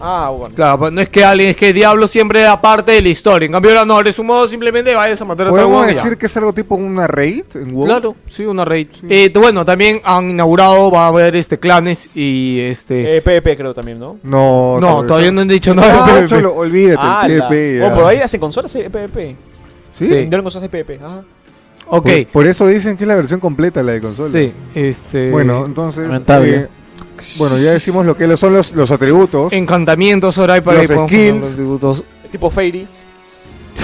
Ah, 0.00 0.32
bueno. 0.36 0.54
Claro, 0.54 0.78
pues 0.78 0.92
no 0.92 1.00
es 1.00 1.08
que 1.08 1.24
alguien, 1.24 1.50
es 1.50 1.56
que 1.56 1.72
Diablo 1.72 2.06
siempre 2.06 2.40
era 2.40 2.60
parte 2.60 2.92
de 2.92 3.02
la 3.02 3.08
historia. 3.08 3.46
En 3.46 3.52
cambio, 3.52 3.72
ahora 3.72 3.84
no, 3.84 3.98
eres 3.98 4.18
un 4.18 4.26
modo 4.26 4.46
simplemente 4.46 4.94
vayas 4.94 5.20
a 5.20 5.24
matar 5.24 5.48
a 5.48 5.50
tal 5.50 5.58
¿Podemos 5.58 5.86
decir 5.86 6.16
que 6.16 6.26
es 6.26 6.36
algo 6.36 6.52
tipo 6.52 6.76
una 6.76 7.06
raid 7.06 7.44
en 7.54 7.74
WoW? 7.74 7.86
Claro, 7.86 8.16
sí, 8.26 8.44
una 8.44 8.64
raid. 8.64 8.88
Eh, 9.08 9.32
bueno, 9.34 9.64
también 9.64 10.00
han 10.04 10.30
inaugurado, 10.30 10.90
va 10.90 11.06
a 11.06 11.08
haber 11.08 11.34
este 11.36 11.58
clanes 11.58 12.10
y 12.14 12.60
este. 12.60 13.16
Eh, 13.16 13.22
PvP 13.22 13.56
creo 13.56 13.74
también, 13.74 13.98
¿no? 13.98 14.18
No, 14.22 14.78
no, 14.80 15.04
todavía 15.04 15.32
no 15.32 15.40
han 15.40 15.48
dicho 15.48 15.74
nada. 15.74 16.06
PvP. 16.06 16.28
cholo, 16.28 16.54
olvídate, 16.54 17.00
Ah, 17.02 17.24
PvP. 17.26 17.82
Oh, 17.82 17.94
por 17.94 18.04
ahí 18.04 18.18
hacen 18.18 18.40
consolas 18.40 18.72
de 18.72 18.88
PvP. 18.88 19.36
¿Sí? 19.98 20.06
Sí. 20.06 20.14
Vendieron 20.14 20.44
consolas 20.44 20.70
de 20.70 20.84
PvP. 20.84 21.04
Ajá. 21.04 21.24
Ok, 21.90 22.04
Por, 22.04 22.26
por 22.26 22.46
eso 22.46 22.66
dicen 22.66 22.96
que 22.96 23.04
es 23.04 23.08
la 23.08 23.14
versión 23.14 23.40
completa 23.40 23.82
la 23.82 23.92
de 23.92 24.00
consola. 24.00 24.30
sí, 24.30 24.52
este. 24.74 25.30
Bueno, 25.30 25.64
entonces. 25.66 26.02
Lamentable. 26.04 26.54
eh, 26.56 26.68
bueno, 27.38 27.56
ya 27.58 27.72
decimos 27.72 28.06
lo 28.06 28.16
que 28.16 28.36
son 28.36 28.52
los, 28.52 28.72
los 28.72 28.90
atributos. 28.90 29.52
Encantamientos, 29.52 30.38
ahora 30.38 30.54
hay 30.54 30.60
para 30.60 30.78
Los 30.78 30.82
ahí 30.82 30.88
podemos 30.88 31.10
skills. 31.10 31.30
poner 31.32 31.40
los 31.46 31.54
tributos. 31.54 32.04
Tipo 32.30 32.50
Fairy. 32.50 32.86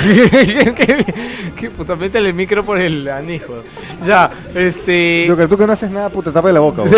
¿Qué, 0.03 1.05
qué 1.59 1.71
puta, 1.71 1.97
métele 1.97 2.29
el 2.29 2.35
micro 2.35 2.65
por 2.65 2.79
el 2.79 3.09
anijo. 3.09 3.55
Ya, 4.07 4.31
este. 4.55 5.25
Lo 5.29 5.37
que 5.37 5.47
tú 5.47 5.57
que 5.57 5.67
no 5.67 5.73
haces 5.73 5.91
nada, 5.91 6.09
puta, 6.11 6.33
tapa 6.33 6.49
de 6.49 6.55
la 6.55 6.61
boca. 6.61 6.83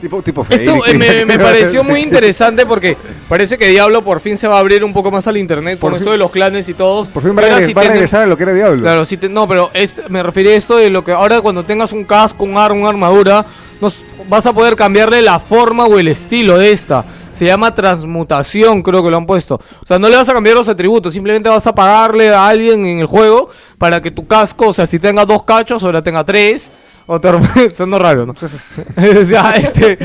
Tipo, 0.00 0.22
tipo 0.22 0.46
Esto 0.48 0.84
eh, 0.86 0.94
me, 0.94 1.24
me 1.24 1.38
pareció 1.38 1.84
muy 1.84 2.00
interesante 2.00 2.66
porque 2.66 2.96
parece 3.28 3.56
que 3.56 3.68
Diablo 3.68 4.02
por 4.02 4.20
fin 4.20 4.36
se 4.36 4.48
va 4.48 4.56
a 4.56 4.58
abrir 4.60 4.82
un 4.84 4.92
poco 4.92 5.10
más 5.10 5.26
al 5.26 5.36
internet 5.36 5.78
Por 5.78 5.90
con 5.90 5.98
fin- 5.98 6.02
esto 6.04 6.12
de 6.12 6.18
los 6.18 6.30
clanes 6.30 6.68
y 6.68 6.74
todos. 6.74 7.08
Por 7.08 7.22
fin 7.22 7.36
va 7.36 7.42
a, 7.42 7.60
va 7.60 7.82
regresar 7.82 8.22
a 8.22 8.26
lo 8.26 8.36
que 8.36 8.42
era 8.42 8.52
Diablo. 8.54 8.82
Claro, 8.82 9.04
sí 9.04 9.16
te- 9.16 9.28
no, 9.28 9.46
pero 9.46 9.70
es, 9.74 10.00
me 10.08 10.22
refería 10.22 10.52
a 10.52 10.56
esto 10.56 10.76
de 10.76 10.90
lo 10.90 11.04
que 11.04 11.12
ahora 11.12 11.40
cuando 11.40 11.64
tengas 11.64 11.92
un 11.92 12.04
casco, 12.04 12.44
un 12.44 12.56
arma, 12.58 12.78
una 12.80 12.88
armadura, 12.88 13.44
nos, 13.80 14.02
vas 14.28 14.46
a 14.46 14.52
poder 14.52 14.76
cambiarle 14.76 15.22
la 15.22 15.38
forma 15.38 15.86
o 15.86 15.98
el 15.98 16.08
estilo 16.08 16.58
de 16.58 16.72
esta. 16.72 17.04
Se 17.32 17.46
llama 17.46 17.74
transmutación, 17.74 18.82
creo 18.82 19.02
que 19.02 19.10
lo 19.10 19.16
han 19.16 19.26
puesto. 19.26 19.54
O 19.54 19.86
sea, 19.86 19.98
no 19.98 20.08
le 20.08 20.16
vas 20.16 20.28
a 20.28 20.34
cambiar 20.34 20.56
los 20.56 20.68
atributos, 20.68 21.12
simplemente 21.12 21.48
vas 21.48 21.66
a 21.66 21.74
pagarle 21.74 22.28
a 22.28 22.46
alguien 22.46 22.84
en 22.84 22.98
el 22.98 23.06
juego 23.06 23.48
para 23.78 24.00
que 24.02 24.10
tu 24.10 24.26
casco, 24.26 24.68
o 24.68 24.72
sea, 24.72 24.86
si 24.86 24.98
tenga 24.98 25.24
dos 25.24 25.42
cachos, 25.44 25.82
ahora 25.82 26.02
tenga 26.02 26.24
tres. 26.24 26.70
O 27.06 27.20
tu 27.20 27.28
arma- 27.28 27.50
Sonó 27.74 27.98
raro, 27.98 28.26
¿no? 28.26 28.32
o 29.20 29.24
sea, 29.24 29.50
este, 29.56 29.98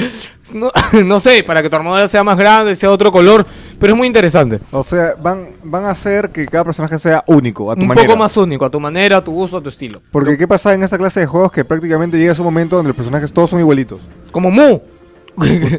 no, 0.53 0.71
no 1.05 1.19
sé, 1.19 1.43
para 1.43 1.61
que 1.61 1.69
tu 1.69 1.75
armadura 1.75 2.07
sea 2.07 2.23
más 2.23 2.37
grande, 2.37 2.75
sea 2.75 2.89
otro 2.91 3.11
color, 3.11 3.45
pero 3.79 3.93
es 3.93 3.97
muy 3.97 4.07
interesante. 4.07 4.59
O 4.71 4.83
sea, 4.83 5.13
van, 5.21 5.49
van 5.63 5.85
a 5.85 5.91
hacer 5.91 6.29
que 6.29 6.45
cada 6.47 6.63
personaje 6.63 6.97
sea 6.99 7.23
único, 7.27 7.71
a 7.71 7.75
tu 7.75 7.81
Un 7.81 7.87
manera. 7.87 8.07
poco 8.07 8.17
más 8.17 8.35
único, 8.37 8.65
a 8.65 8.69
tu 8.69 8.79
manera, 8.79 9.17
a 9.17 9.23
tu 9.23 9.31
gusto, 9.31 9.57
a 9.57 9.61
tu 9.61 9.69
estilo. 9.69 10.01
Porque 10.11 10.37
¿qué 10.37 10.47
pasa 10.47 10.73
en 10.73 10.83
esta 10.83 10.97
clase 10.97 11.19
de 11.21 11.25
juegos? 11.27 11.51
Que 11.51 11.63
prácticamente 11.65 12.17
llega 12.17 12.31
ese 12.31 12.41
momento 12.41 12.75
donde 12.77 12.89
los 12.89 12.95
personajes 12.97 13.31
todos 13.31 13.49
son 13.51 13.59
igualitos. 13.59 13.99
Como 14.31 14.49
Mu. 14.51 14.79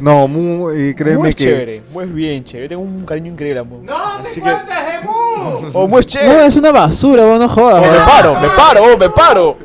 No, 0.01 0.25
muy, 0.29 0.89
y 0.91 0.93
créeme 0.93 1.17
muy 1.19 1.33
que... 1.33 1.43
chévere. 1.43 1.83
Muy 1.91 2.05
bien 2.05 2.45
chévere. 2.45 2.69
Tengo 2.69 2.81
un 2.81 3.05
cariño 3.05 3.33
increíble 3.33 3.59
a 3.59 3.63
Mu. 3.63 3.83
¡No 3.83 3.93
Así 3.97 4.35
te 4.35 4.35
que- 4.35 4.41
cuentes 4.53 4.67
de 4.77 5.05
Mu! 5.05 5.69
Oh, 5.73 5.85
muy 5.85 5.99
No, 5.99 6.03
chévere. 6.03 6.45
es 6.45 6.55
una 6.55 6.71
basura, 6.71 7.25
vos 7.25 7.39
no 7.41 7.49
jodas. 7.49 7.83
Oh, 7.85 7.91
me 7.91 7.97
paro, 8.05 8.39
me 8.39 8.47
paro, 8.49 8.83
oh, 8.85 8.97
me 8.97 9.09
paro. 9.09 9.57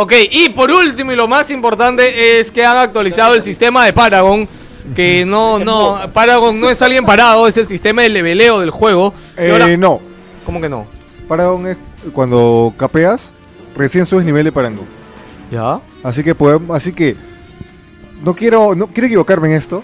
Ok, 0.00 0.12
y 0.30 0.50
por 0.50 0.70
último 0.70 1.10
y 1.10 1.16
lo 1.16 1.26
más 1.26 1.50
importante 1.50 2.38
es 2.38 2.52
que 2.52 2.64
han 2.64 2.76
actualizado 2.76 3.34
el 3.34 3.42
sistema 3.42 3.84
de 3.84 3.92
Paragon. 3.92 4.46
Que 4.94 5.24
no, 5.26 5.58
no, 5.58 5.98
Paragon 6.14 6.60
no 6.60 6.70
es 6.70 6.80
alguien 6.82 7.04
parado, 7.04 7.48
es 7.48 7.56
el 7.58 7.66
sistema 7.66 8.02
de 8.02 8.08
leveleo 8.08 8.60
del 8.60 8.70
juego. 8.70 9.12
Eh, 9.36 9.50
ahora- 9.50 9.76
no, 9.76 10.00
¿Cómo 10.46 10.60
que 10.60 10.68
no? 10.68 10.86
Paragon 11.26 11.66
es 11.66 11.78
cuando 12.12 12.72
capeas, 12.76 13.32
recién 13.76 14.06
subes 14.06 14.24
nivel 14.24 14.44
de 14.44 14.52
Paragon. 14.52 14.86
¿Ya? 15.50 15.80
Así 16.04 16.22
que 16.22 16.32
podemos, 16.32 16.76
así 16.76 16.92
que 16.92 17.16
no 18.22 18.36
quiero, 18.36 18.76
no 18.76 18.86
quiero 18.86 19.08
equivocarme 19.08 19.48
en 19.48 19.54
esto, 19.54 19.82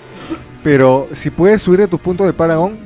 pero 0.62 1.08
si 1.14 1.30
puedes 1.30 1.60
subir 1.60 1.80
de 1.80 1.88
tus 1.88 1.98
puntos 2.00 2.24
de 2.24 2.32
Paragon, 2.32 2.76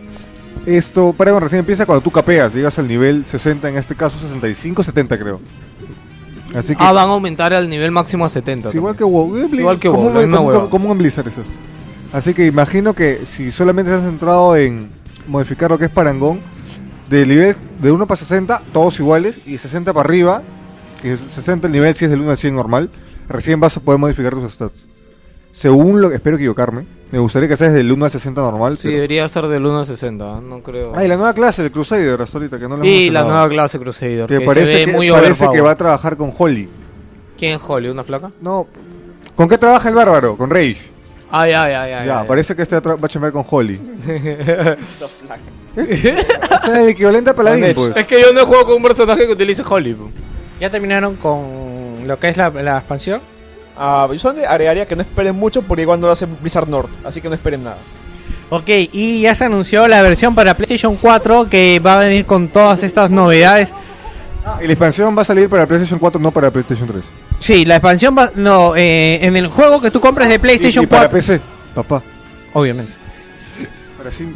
esto, 0.64 1.12
Paragon 1.12 1.42
recién 1.42 1.58
empieza 1.58 1.84
cuando 1.84 2.00
tú 2.00 2.10
capeas, 2.10 2.54
llegas 2.54 2.78
al 2.78 2.88
nivel 2.88 3.26
60, 3.26 3.68
en 3.68 3.76
este 3.76 3.94
caso 3.94 4.18
65, 4.18 4.82
70 4.82 5.18
creo. 5.18 5.40
Así 6.54 6.74
que, 6.74 6.82
Ah, 6.82 6.92
van 6.92 7.08
a 7.08 7.12
aumentar 7.12 7.52
al 7.52 7.68
nivel 7.68 7.90
máximo 7.90 8.24
a 8.24 8.28
70. 8.28 8.68
es 8.70 8.74
igual 8.74 8.96
que 8.96 9.04
WoW. 9.04 9.36
Igual 9.52 9.78
que 9.78 9.88
WoW, 9.88 10.06
un- 10.08 10.14
la 10.14 10.20
misma 10.20 10.68
como, 10.70 10.90
un 10.90 10.98
Blizzard 10.98 11.28
es 11.28 11.34
eso. 11.38 11.50
Así 12.12 12.32
que 12.32 12.46
imagino 12.46 12.94
que 12.94 13.26
si 13.26 13.52
solamente 13.52 13.90
se 13.90 13.98
has 13.98 14.04
centrado 14.04 14.56
en 14.56 14.90
modificar 15.26 15.70
lo 15.70 15.78
que 15.78 15.84
es 15.86 15.90
Parangón, 15.90 16.40
de 17.10 17.26
nivel 17.26 17.54
de 17.80 17.92
1 17.92 18.06
para 18.06 18.18
60, 18.18 18.62
todos 18.72 18.98
iguales, 18.98 19.46
y 19.46 19.58
60 19.58 19.92
para 19.92 20.06
arriba, 20.08 20.42
que 21.02 21.12
es 21.12 21.20
60 21.20 21.66
el 21.66 21.72
nivel 21.72 21.94
si 21.94 22.06
es 22.06 22.10
del 22.10 22.20
1 22.22 22.30
al 22.30 22.38
100 22.38 22.54
normal, 22.54 22.90
recién 23.28 23.60
vas 23.60 23.76
a 23.76 23.80
poder 23.80 24.00
modificar 24.00 24.32
tus 24.34 24.52
stats. 24.52 24.86
Según 25.52 26.00
lo 26.00 26.08
que 26.10 26.16
espero 26.16 26.36
equivocarme, 26.36 26.86
me 27.10 27.18
gustaría 27.18 27.48
que 27.48 27.56
sea 27.56 27.68
desde 27.68 27.80
el 27.80 27.90
1 27.90 28.04
al 28.04 28.10
60 28.10 28.40
normal. 28.40 28.76
Sí, 28.76 28.88
pero- 28.88 28.96
debería 28.96 29.26
ser 29.28 29.46
del 29.46 29.64
1 29.64 29.78
a 29.80 29.84
60, 29.84 30.40
no 30.40 30.62
creo. 30.62 30.92
Ah, 30.94 31.04
y 31.04 31.08
la 31.08 31.16
nueva 31.16 31.32
clase, 31.34 31.64
el 31.64 31.70
Crusader, 31.70 32.20
hasta 32.20 32.38
ahorita, 32.38 32.58
que 32.58 32.68
no 32.68 32.74
hemos 32.74 32.86
y 32.86 33.10
la 33.10 33.24
nueva 33.24 33.48
clase 33.48 33.78
Crusader, 33.78 34.26
que 34.26 34.38
que, 34.38 34.44
parece, 34.44 34.66
se 34.66 34.74
ve 34.74 34.84
que, 34.86 34.92
muy 34.92 35.10
parece 35.10 35.48
que 35.50 35.60
va 35.60 35.70
a 35.72 35.76
trabajar 35.76 36.16
con 36.16 36.32
Holly. 36.36 36.68
¿Quién 37.38 37.54
es 37.54 37.62
Holly? 37.66 37.88
¿Una 37.88 38.04
flaca? 38.04 38.30
No, 38.40 38.66
¿con 39.34 39.48
qué 39.48 39.56
trabaja 39.56 39.88
el 39.88 39.94
bárbaro? 39.94 40.36
Con 40.36 40.50
Rage. 40.50 40.76
Ay, 41.30 41.52
ay, 41.52 41.72
ay, 41.74 41.92
ay. 41.92 42.06
ya, 42.06 42.20
ay. 42.20 42.28
parece 42.28 42.56
que 42.56 42.62
este 42.62 42.78
va 42.80 42.92
a 42.92 43.04
a 43.04 43.08
chambear 43.08 43.32
con 43.32 43.44
Holly. 43.48 43.78
o 45.78 46.64
sea, 46.64 46.80
el 46.82 46.88
equivalente 46.88 47.30
a 47.30 47.34
Paladín, 47.34 47.74
pues. 47.74 47.96
Es 47.96 48.06
que 48.06 48.20
yo 48.20 48.32
no 48.32 48.46
juego 48.46 48.66
con 48.66 48.76
un 48.76 48.82
personaje 48.82 49.26
que 49.26 49.32
utilice 49.32 49.62
Holly. 49.66 49.94
po. 49.94 50.10
¿Ya 50.60 50.70
terminaron 50.70 51.16
con 51.16 52.06
lo 52.06 52.18
que 52.18 52.28
es 52.30 52.36
la, 52.36 52.50
la 52.50 52.78
expansión? 52.78 53.20
Ah, 53.78 54.08
yo 54.10 54.18
solamente 54.18 54.48
agregaría 54.48 54.86
que 54.86 54.96
no 54.96 55.02
esperen 55.02 55.36
mucho 55.36 55.62
porque 55.62 55.82
igual 55.82 56.00
no 56.00 56.08
lo 56.08 56.12
hace 56.12 56.26
Blizzard 56.26 56.68
North, 56.68 56.90
así 57.04 57.20
que 57.20 57.28
no 57.28 57.34
esperen 57.34 57.62
nada. 57.64 57.78
Ok, 58.50 58.68
y 58.92 59.22
ya 59.22 59.34
se 59.34 59.44
anunció 59.44 59.86
la 59.88 60.02
versión 60.02 60.34
para 60.34 60.54
PlayStation 60.54 60.96
4 60.96 61.48
que 61.48 61.80
va 61.84 61.94
a 61.94 61.98
venir 61.98 62.24
con 62.24 62.48
todas 62.48 62.82
estas 62.82 63.10
novedades. 63.10 63.72
Y 64.62 64.66
la 64.66 64.72
expansión 64.72 65.16
va 65.16 65.22
a 65.22 65.24
salir 65.24 65.48
para 65.48 65.66
PlayStation 65.66 65.98
4, 65.98 66.20
no 66.20 66.30
para 66.30 66.50
PlayStation 66.50 66.88
3. 66.88 67.04
Sí, 67.40 67.64
la 67.66 67.76
expansión 67.76 68.16
va... 68.16 68.30
No, 68.34 68.74
eh, 68.74 69.18
en 69.22 69.36
el 69.36 69.48
juego 69.48 69.80
que 69.80 69.90
tú 69.90 70.00
compres 70.00 70.28
de 70.28 70.38
PlayStation 70.38 70.82
y, 70.82 70.86
y 70.86 70.88
para 70.88 71.08
4... 71.08 71.18
PC, 71.18 71.40
papá. 71.74 72.02
Obviamente. 72.54 72.90
Para 73.98 74.10
sí. 74.10 74.26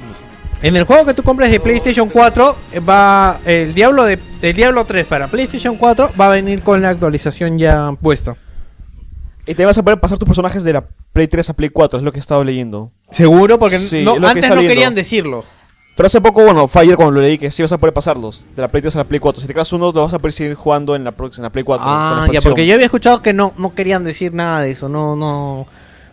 En 0.63 0.77
el 0.77 0.85
juego 0.85 1.07
que 1.07 1.15
tú 1.15 1.23
compres 1.23 1.51
de 1.51 1.59
PlayStation 1.59 2.09
4 2.09 2.57
eh, 2.73 2.81
va 2.81 3.39
el 3.45 3.75
Diablo 3.75 4.05
de 4.05 4.19
el 4.43 4.55
Diablo 4.55 4.85
3 4.85 5.07
para 5.07 5.27
PlayStation 5.27 5.77
4 5.77 6.13
va 6.21 6.27
a 6.27 6.31
venir 6.31 6.63
con 6.63 6.83
la 6.83 6.91
actualización 6.91 7.59
ya 7.59 7.93
puesta. 8.01 8.37
Y 9.47 9.55
te 9.55 9.65
vas 9.65 9.77
a 9.77 9.83
poder 9.83 9.99
pasar 9.99 10.19
tus 10.19 10.27
personajes 10.27 10.63
de 10.63 10.73
la 10.73 10.85
Play 11.13 11.27
3 11.27 11.51
a 11.51 11.53
Play 11.55 11.69
4, 11.71 11.99
es 11.99 12.05
lo 12.05 12.13
que 12.13 12.19
he 12.19 12.21
estado 12.21 12.45
leyendo. 12.45 12.91
Seguro 13.11 13.59
porque 13.59 13.79
Sí, 13.79 14.03
no- 14.05 14.15
es 14.15 14.21
lo 14.21 14.27
que 14.27 14.31
antes 14.33 14.49
no 14.49 14.55
leyendo. 14.57 14.75
querían 14.75 14.95
decirlo. 14.95 15.45
Pero 15.97 16.07
hace 16.07 16.21
poco, 16.23 16.43
bueno, 16.43 16.69
fue 16.69 16.83
ayer 16.83 16.97
cuando 16.97 17.13
lo 17.17 17.21
leí 17.21 17.37
que 17.37 17.51
sí 17.51 17.61
vas 17.61 17.73
a 17.73 17.77
poder 17.79 17.93
pasarlos 17.93 18.47
de 18.57 18.63
la 18.63 18.69
Play 18.69 18.81
3 18.83 18.95
a 18.97 18.99
la 19.01 19.05
Play 19.05 19.21
4. 19.21 19.41
Si 19.43 19.47
te 19.47 19.53
creas 19.53 19.73
uno, 19.73 19.93
lo 19.93 20.03
vas 20.05 20.15
a 20.15 20.19
poder 20.19 20.33
seguir 20.33 20.55
jugando 20.55 20.95
en 20.97 21.05
la, 21.05 21.11
próxima- 21.13 21.43
en 21.43 21.45
la 21.45 21.51
Play 21.51 21.65
4. 21.65 21.85
con 21.85 21.93
la 21.93 22.23
Ah, 22.23 22.29
ya 22.33 22.41
porque 22.41 22.67
yo 22.67 22.75
había 22.75 22.87
escuchado 22.87 23.21
que 23.21 23.33
no 23.33 23.53
no 23.59 23.75
querían 23.75 24.05
decir 24.05 24.33
nada 24.33 24.61
de 24.61 24.71
eso, 24.71 24.89
no 24.89 25.17
no 25.17 25.67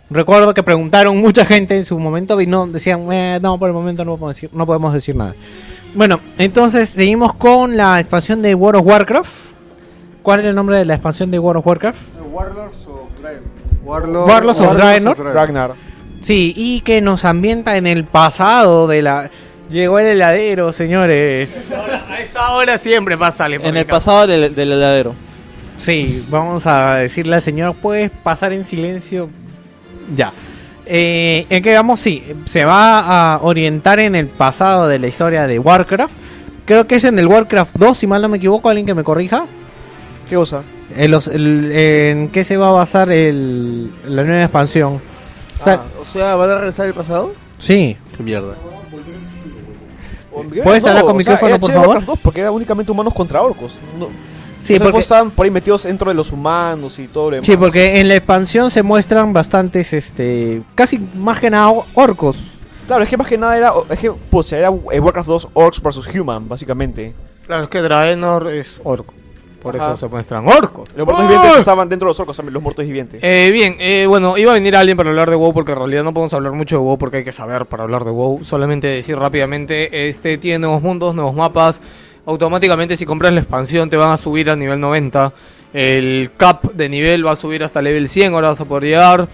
recuerdo 0.10 0.54
que 0.54 0.64
preguntaron 0.64 1.18
mucha 1.22 1.46
gente 1.46 1.78
en 1.78 1.86
su 1.86 1.98
momento 2.00 2.42
y 2.42 2.48
no 2.48 2.66
decían, 2.68 3.08
"Eh, 3.14 3.40
no, 3.42 3.58
por 3.60 3.70
el 3.70 3.74
momento 3.74 4.04
no 4.04 4.12
podemos 4.18 4.36
decir 4.36 4.50
no 4.52 4.66
podemos 4.66 4.92
decir 4.94 5.16
nada. 5.16 5.36
Bueno, 5.96 6.20
entonces 6.38 6.90
seguimos 6.90 7.34
con 7.36 7.78
la 7.78 8.00
expansión 8.00 8.42
de 8.42 8.56
World 8.56 8.82
of 8.82 8.88
Warcraft. 8.88 9.32
¿Cuál 10.24 10.42
es 10.42 10.48
el 10.48 10.56
nombre 10.56 10.78
de 10.78 10.86
la 10.86 10.96
expansión 10.96 11.32
de 11.32 11.40
World 11.40 11.60
of 11.60 11.68
Warcraft? 11.68 12.00
Warlords 12.32 12.86
of 13.90 14.04
Draenor. 14.04 14.28
Warlords 14.28 14.60
of 14.60 14.76
Draenor. 14.76 15.34
Ragnar. 15.34 15.74
Sí, 16.22 16.54
y 16.56 16.82
que 16.82 17.02
nos 17.02 17.26
ambienta 17.26 17.78
en 17.78 17.88
el 17.88 18.04
pasado 18.04 18.88
de 18.88 19.02
la... 19.02 19.30
Llegó 19.70 20.00
el 20.00 20.08
heladero, 20.08 20.74
señores. 20.74 21.72
A 21.72 22.20
esta 22.20 22.52
hora 22.54 22.78
siempre 22.78 23.18
pasa 23.18 23.46
En 23.48 23.78
el 23.78 23.86
pasado 23.86 24.26
del, 24.26 24.56
del 24.56 24.72
heladero. 24.72 25.14
Sí, 25.78 26.26
vamos 26.30 26.66
a 26.66 26.96
decirle 26.96 27.36
al 27.36 27.42
señor, 27.42 27.76
¿puedes 27.76 28.10
pasar 28.10 28.52
en 28.52 28.66
silencio? 28.66 29.30
Ya. 30.16 30.34
Eh, 30.86 31.46
¿En 31.50 31.62
qué 31.62 31.76
vamos? 31.76 32.00
Sí, 32.00 32.24
se 32.46 32.66
va 32.66 33.00
a 33.36 33.40
orientar 33.44 34.00
en 34.00 34.16
el 34.16 34.26
pasado 34.26 34.88
de 34.88 34.98
la 34.98 35.08
historia 35.08 35.46
de 35.46 35.60
Warcraft. 35.60 36.14
Creo 36.66 36.88
que 36.88 36.96
es 36.96 37.04
en 37.04 37.18
el 37.20 37.28
Warcraft 37.28 37.76
2, 37.78 37.98
si 37.98 38.08
mal 38.08 38.22
no 38.22 38.28
me 38.28 38.38
equivoco, 38.38 38.70
alguien 38.70 38.88
que 38.88 38.96
me 38.96 39.04
corrija. 39.04 39.46
¿Qué 40.28 40.36
cosa? 40.36 40.64
En, 40.96 41.12
los- 41.12 41.28
el- 41.28 41.72
¿En 41.72 42.30
qué 42.30 42.44
se 42.44 42.58
va 42.58 42.70
a 42.70 42.72
basar 42.72 43.12
el, 43.12 43.90
la 44.08 44.24
nueva 44.24 44.44
expansión? 44.44 45.00
O 45.60 45.64
sea, 45.64 45.74
Ah, 45.74 45.84
o 46.02 46.06
sea, 46.12 46.36
¿van 46.36 46.50
a 46.50 46.56
regresar 46.56 46.88
al 46.88 46.94
pasado? 46.94 47.32
Sí. 47.60 47.96
Qué 48.18 48.24
mierda. 48.24 48.54
¿Puedes 50.64 50.86
hablar 50.86 51.04
con 51.04 51.18
o 51.18 51.22
sea, 51.22 51.34
micrófono, 51.34 51.50
era 51.50 51.60
por 51.60 51.72
favor? 51.74 52.06
2 52.06 52.20
porque 52.22 52.40
era 52.42 52.52
únicamente 52.52 52.92
humanos 52.92 53.14
contra 53.14 53.42
orcos. 53.42 53.76
No, 53.98 54.08
Sí, 54.62 54.78
sea, 54.78 54.86
porque- 54.86 55.00
estaban 55.00 55.32
por 55.32 55.46
ahí 55.46 55.52
metidos 55.52 55.84
dentro 55.84 56.10
de 56.10 56.16
los 56.16 56.32
humanos 56.32 57.00
y 57.00 57.08
todo 57.08 57.30
lo 57.32 57.36
demás. 57.38 57.46
Sí, 57.48 57.56
porque 57.58 58.00
en 58.00 58.08
la 58.08 58.16
expansión 58.16 58.70
se 58.70 58.84
muestran 58.84 59.32
bastantes, 59.34 59.94
este, 59.94 60.62
casi 60.76 61.00
más 61.16 61.40
que 61.40 61.50
nada 61.50 61.72
orcos. 61.94 62.38
Claro, 62.86 63.04
es 63.04 63.10
que 63.10 63.18
más 63.18 63.28
que 63.28 63.38
nada 63.38 63.58
era. 63.58 63.72
Es 63.90 64.00
que, 64.00 64.12
pues, 64.12 64.52
era 64.52 64.70
eh, 64.92 65.00
Warcraft 65.00 65.28
2 65.28 65.48
Orcs 65.54 65.82
vs 65.82 66.08
Human, 66.16 66.48
básicamente. 66.50 67.14
Claro, 67.46 67.64
es 67.64 67.70
que 67.70 67.82
Draenor 67.82 68.50
es 68.52 68.80
orco. 68.84 69.14
Por 69.62 69.76
Ajá. 69.76 69.88
eso 69.88 69.98
se 69.98 70.08
muestran 70.08 70.48
orcos. 70.48 70.90
Los 70.96 71.06
muertos 71.06 71.28
vivientes 71.28 71.60
estaban 71.60 71.90
dentro 71.90 72.08
de 72.08 72.12
los 72.12 72.20
orcos 72.20 72.38
también, 72.38 72.54
los 72.54 72.64
muertos 72.64 72.86
vivientes. 72.86 73.22
Eh, 73.24 73.50
bien, 73.52 73.76
eh, 73.80 74.06
bueno, 74.08 74.38
iba 74.38 74.52
a 74.52 74.54
venir 74.54 74.76
alguien 74.76 74.96
para 74.96 75.10
hablar 75.10 75.30
de 75.30 75.36
WoW 75.36 75.54
porque 75.54 75.74
en 75.74 75.78
realidad 75.80 76.04
no 76.04 76.14
podemos 76.14 76.34
hablar 76.34 76.54
mucho 76.54 76.78
de 76.78 76.82
WoW 76.82 76.98
porque 76.98 77.18
hay 77.18 77.24
que 77.24 77.32
saber 77.32 77.66
para 77.66 77.84
hablar 77.84 78.06
de 78.06 78.12
WoW. 78.12 78.44
Solamente 78.46 78.88
decir 78.88 79.18
rápidamente, 79.18 80.08
este 80.08 80.38
tiene 80.38 80.60
nuevos 80.60 80.82
mundos, 80.82 81.14
nuevos 81.14 81.36
mapas. 81.36 81.82
Automáticamente 82.26 82.96
si 82.96 83.06
compras 83.06 83.34
la 83.34 83.40
expansión 83.42 83.90
te 83.90 83.98
van 83.98 84.12
a 84.12 84.18
subir 84.18 84.50
a 84.50 84.56
nivel 84.56 84.80
90. 84.80 85.34
El 85.74 86.32
cap 86.38 86.72
de 86.74 86.88
nivel 86.90 87.26
va 87.26 87.32
a 87.32 87.36
subir 87.36 87.64
hasta 87.64 87.82
level 87.82 88.08
100, 88.08 88.34
ahora 88.34 88.50
vas 88.50 88.62
a 88.62 88.66
poder 88.66 88.84
llegar. 88.86 89.28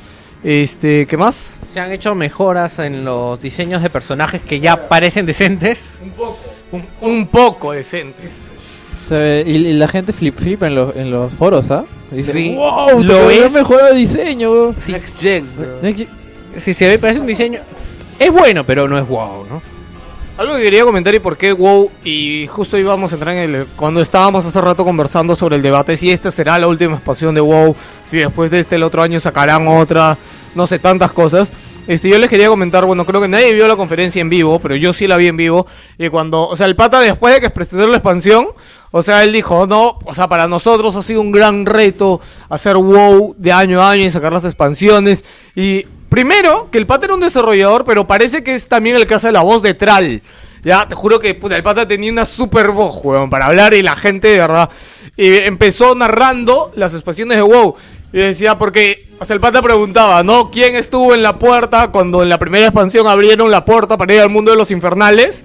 Este, 0.44 1.06
¿qué 1.08 1.18
más? 1.18 1.60
Se 1.74 1.80
han 1.80 1.92
hecho 1.92 2.14
mejoras 2.14 2.80
en 2.80 3.04
los 3.06 3.42
diseños 3.42 3.82
de 3.82 3.90
personajes 3.90 4.42
que 4.42 4.60
ya 4.60 4.88
parecen 4.88 5.26
decentes. 5.26 5.98
Un 6.04 6.12
poco. 6.12 6.38
Un, 6.72 6.86
un 7.02 7.28
poco 7.28 7.72
decentes. 7.72 8.34
Se 9.06 9.18
ve- 9.18 9.44
y, 9.46 9.52
y 9.56 9.74
la 9.74 9.88
gente 9.88 10.12
flip 10.14 10.36
flipa 10.38 10.68
en 10.68 10.76
los, 10.76 10.96
en 10.96 11.12
los 11.12 11.34
foros, 11.34 11.72
¿ah? 11.72 11.86
Dice, 12.12 12.32
Sí. 12.34 12.54
wow, 12.56 13.02
Lo 13.04 13.14
lo 13.24 13.30
es. 13.30 13.54
mejorado 13.54 13.90
el 13.92 13.98
diseño. 13.98 14.74
Next 14.88 15.20
Gen. 15.22 15.46
Next 15.82 16.00
Gen- 16.00 16.10
Si 16.58 16.74
se 16.74 16.88
ve, 16.88 17.00
parece 17.00 17.20
un 17.20 17.28
diseño... 17.28 17.60
Es 18.20 18.32
bueno, 18.32 18.64
pero 18.66 18.88
no 18.88 18.98
es 18.98 19.08
wow, 19.08 19.46
¿no? 19.50 19.62
Algo 20.38 20.56
que 20.58 20.64
quería 20.64 20.84
comentar 20.84 21.16
y 21.16 21.20
por 21.20 21.38
qué 21.38 21.54
WoW, 21.54 21.90
y 22.04 22.46
justo 22.48 22.78
íbamos 22.78 23.12
a 23.12 23.16
entrar 23.16 23.36
en 23.36 23.56
el... 23.56 23.66
Cuando 23.76 24.02
estábamos 24.02 24.46
hace 24.46 24.60
rato 24.60 24.84
conversando 24.84 25.34
sobre 25.36 25.56
el 25.56 25.62
debate, 25.62 25.96
si 25.96 26.12
esta 26.12 26.30
será 26.30 26.60
la 26.60 26.68
última 26.68 26.96
expansión 26.96 27.34
de 27.36 27.40
WoW, 27.42 27.74
si 28.06 28.18
después 28.18 28.52
de 28.52 28.60
este 28.60 28.76
el 28.76 28.84
otro 28.84 29.02
año 29.02 29.18
sacarán 29.20 29.66
otra, 29.68 30.18
no 30.54 30.68
sé, 30.68 30.78
tantas 30.80 31.12
cosas. 31.14 31.54
Este, 31.88 32.10
yo 32.10 32.18
les 32.18 32.30
quería 32.30 32.48
comentar, 32.48 32.84
bueno, 32.86 33.06
creo 33.06 33.22
que 33.22 33.28
nadie 33.28 33.54
vio 33.54 33.68
la 33.68 33.76
conferencia 33.76 34.20
en 34.20 34.30
vivo, 34.30 34.60
pero 34.60 34.76
yo 34.76 34.92
sí 34.92 35.06
la 35.08 35.18
vi 35.18 35.28
en 35.28 35.38
vivo, 35.38 35.68
y 36.00 36.10
cuando, 36.10 36.48
o 36.48 36.56
sea, 36.56 36.66
el 36.66 36.76
pata 36.76 37.00
después 37.00 37.36
de 37.36 37.42
que 37.42 37.52
presentó 37.52 37.86
la 37.86 37.98
expansión, 37.98 38.48
o 38.90 39.02
sea, 39.04 39.24
él 39.24 39.32
dijo, 39.32 39.68
no, 39.68 40.00
o 40.04 40.14
sea, 40.14 40.28
para 40.28 40.48
nosotros 40.48 40.96
ha 40.96 41.04
sido 41.04 41.22
un 41.22 41.32
gran 41.32 41.66
reto 41.66 42.22
hacer 42.50 42.76
WoW 42.76 43.36
de 43.38 43.52
año 43.52 43.82
a 43.82 43.92
año 43.92 44.04
y 44.04 44.10
sacar 44.10 44.34
las 44.34 44.46
expansiones, 44.46 45.24
y 45.56 45.86
primero, 46.10 46.70
que 46.72 46.80
el 46.80 46.88
pata 46.88 47.06
era 47.06 47.14
un 47.14 47.20
desarrollador, 47.20 47.84
pero 47.84 48.08
parece 48.08 48.44
que 48.44 48.56
es 48.56 48.68
también 48.68 48.96
el 48.96 49.06
que 49.06 49.14
hace 49.14 49.32
la 49.32 49.44
voz 49.44 49.62
de 49.62 49.76
Tral. 49.76 50.24
Ya, 50.64 50.88
te 50.88 50.96
juro 50.96 51.20
que 51.20 51.36
puta, 51.36 51.56
el 51.56 51.62
pata 51.62 51.88
tenía 51.88 52.12
una 52.12 52.26
super 52.26 52.72
voz, 52.72 53.00
weón, 53.04 53.30
para 53.30 53.46
hablar 53.46 53.76
y 53.76 53.84
la 53.84 53.96
gente, 53.96 54.30
de 54.30 54.40
verdad, 54.40 54.72
y 55.16 55.36
empezó 55.36 55.94
narrando 55.94 56.72
las 56.76 56.96
expansiones 56.96 57.38
de 57.38 57.44
WoW. 57.44 57.76
Y 58.16 58.20
decía, 58.20 58.58
porque, 58.58 59.10
o 59.20 59.26
sea, 59.26 59.34
el 59.34 59.42
pata 59.42 59.62
preguntaba, 59.62 60.24
¿no? 60.24 60.50
¿Quién 60.50 60.78
estuvo 60.78 61.14
en 61.14 61.22
la 61.22 61.38
puerta 61.38 61.90
cuando 61.90 62.24
en 62.24 62.30
la 62.30 62.40
primera 62.40 62.68
expansión 62.68 63.08
abrieron 63.08 63.52
la 63.52 63.66
puerta 63.66 63.98
para 63.98 64.14
ir 64.14 64.22
al 64.22 64.30
mundo 64.30 64.52
de 64.52 64.58
los 64.58 64.72
infernales? 64.72 65.44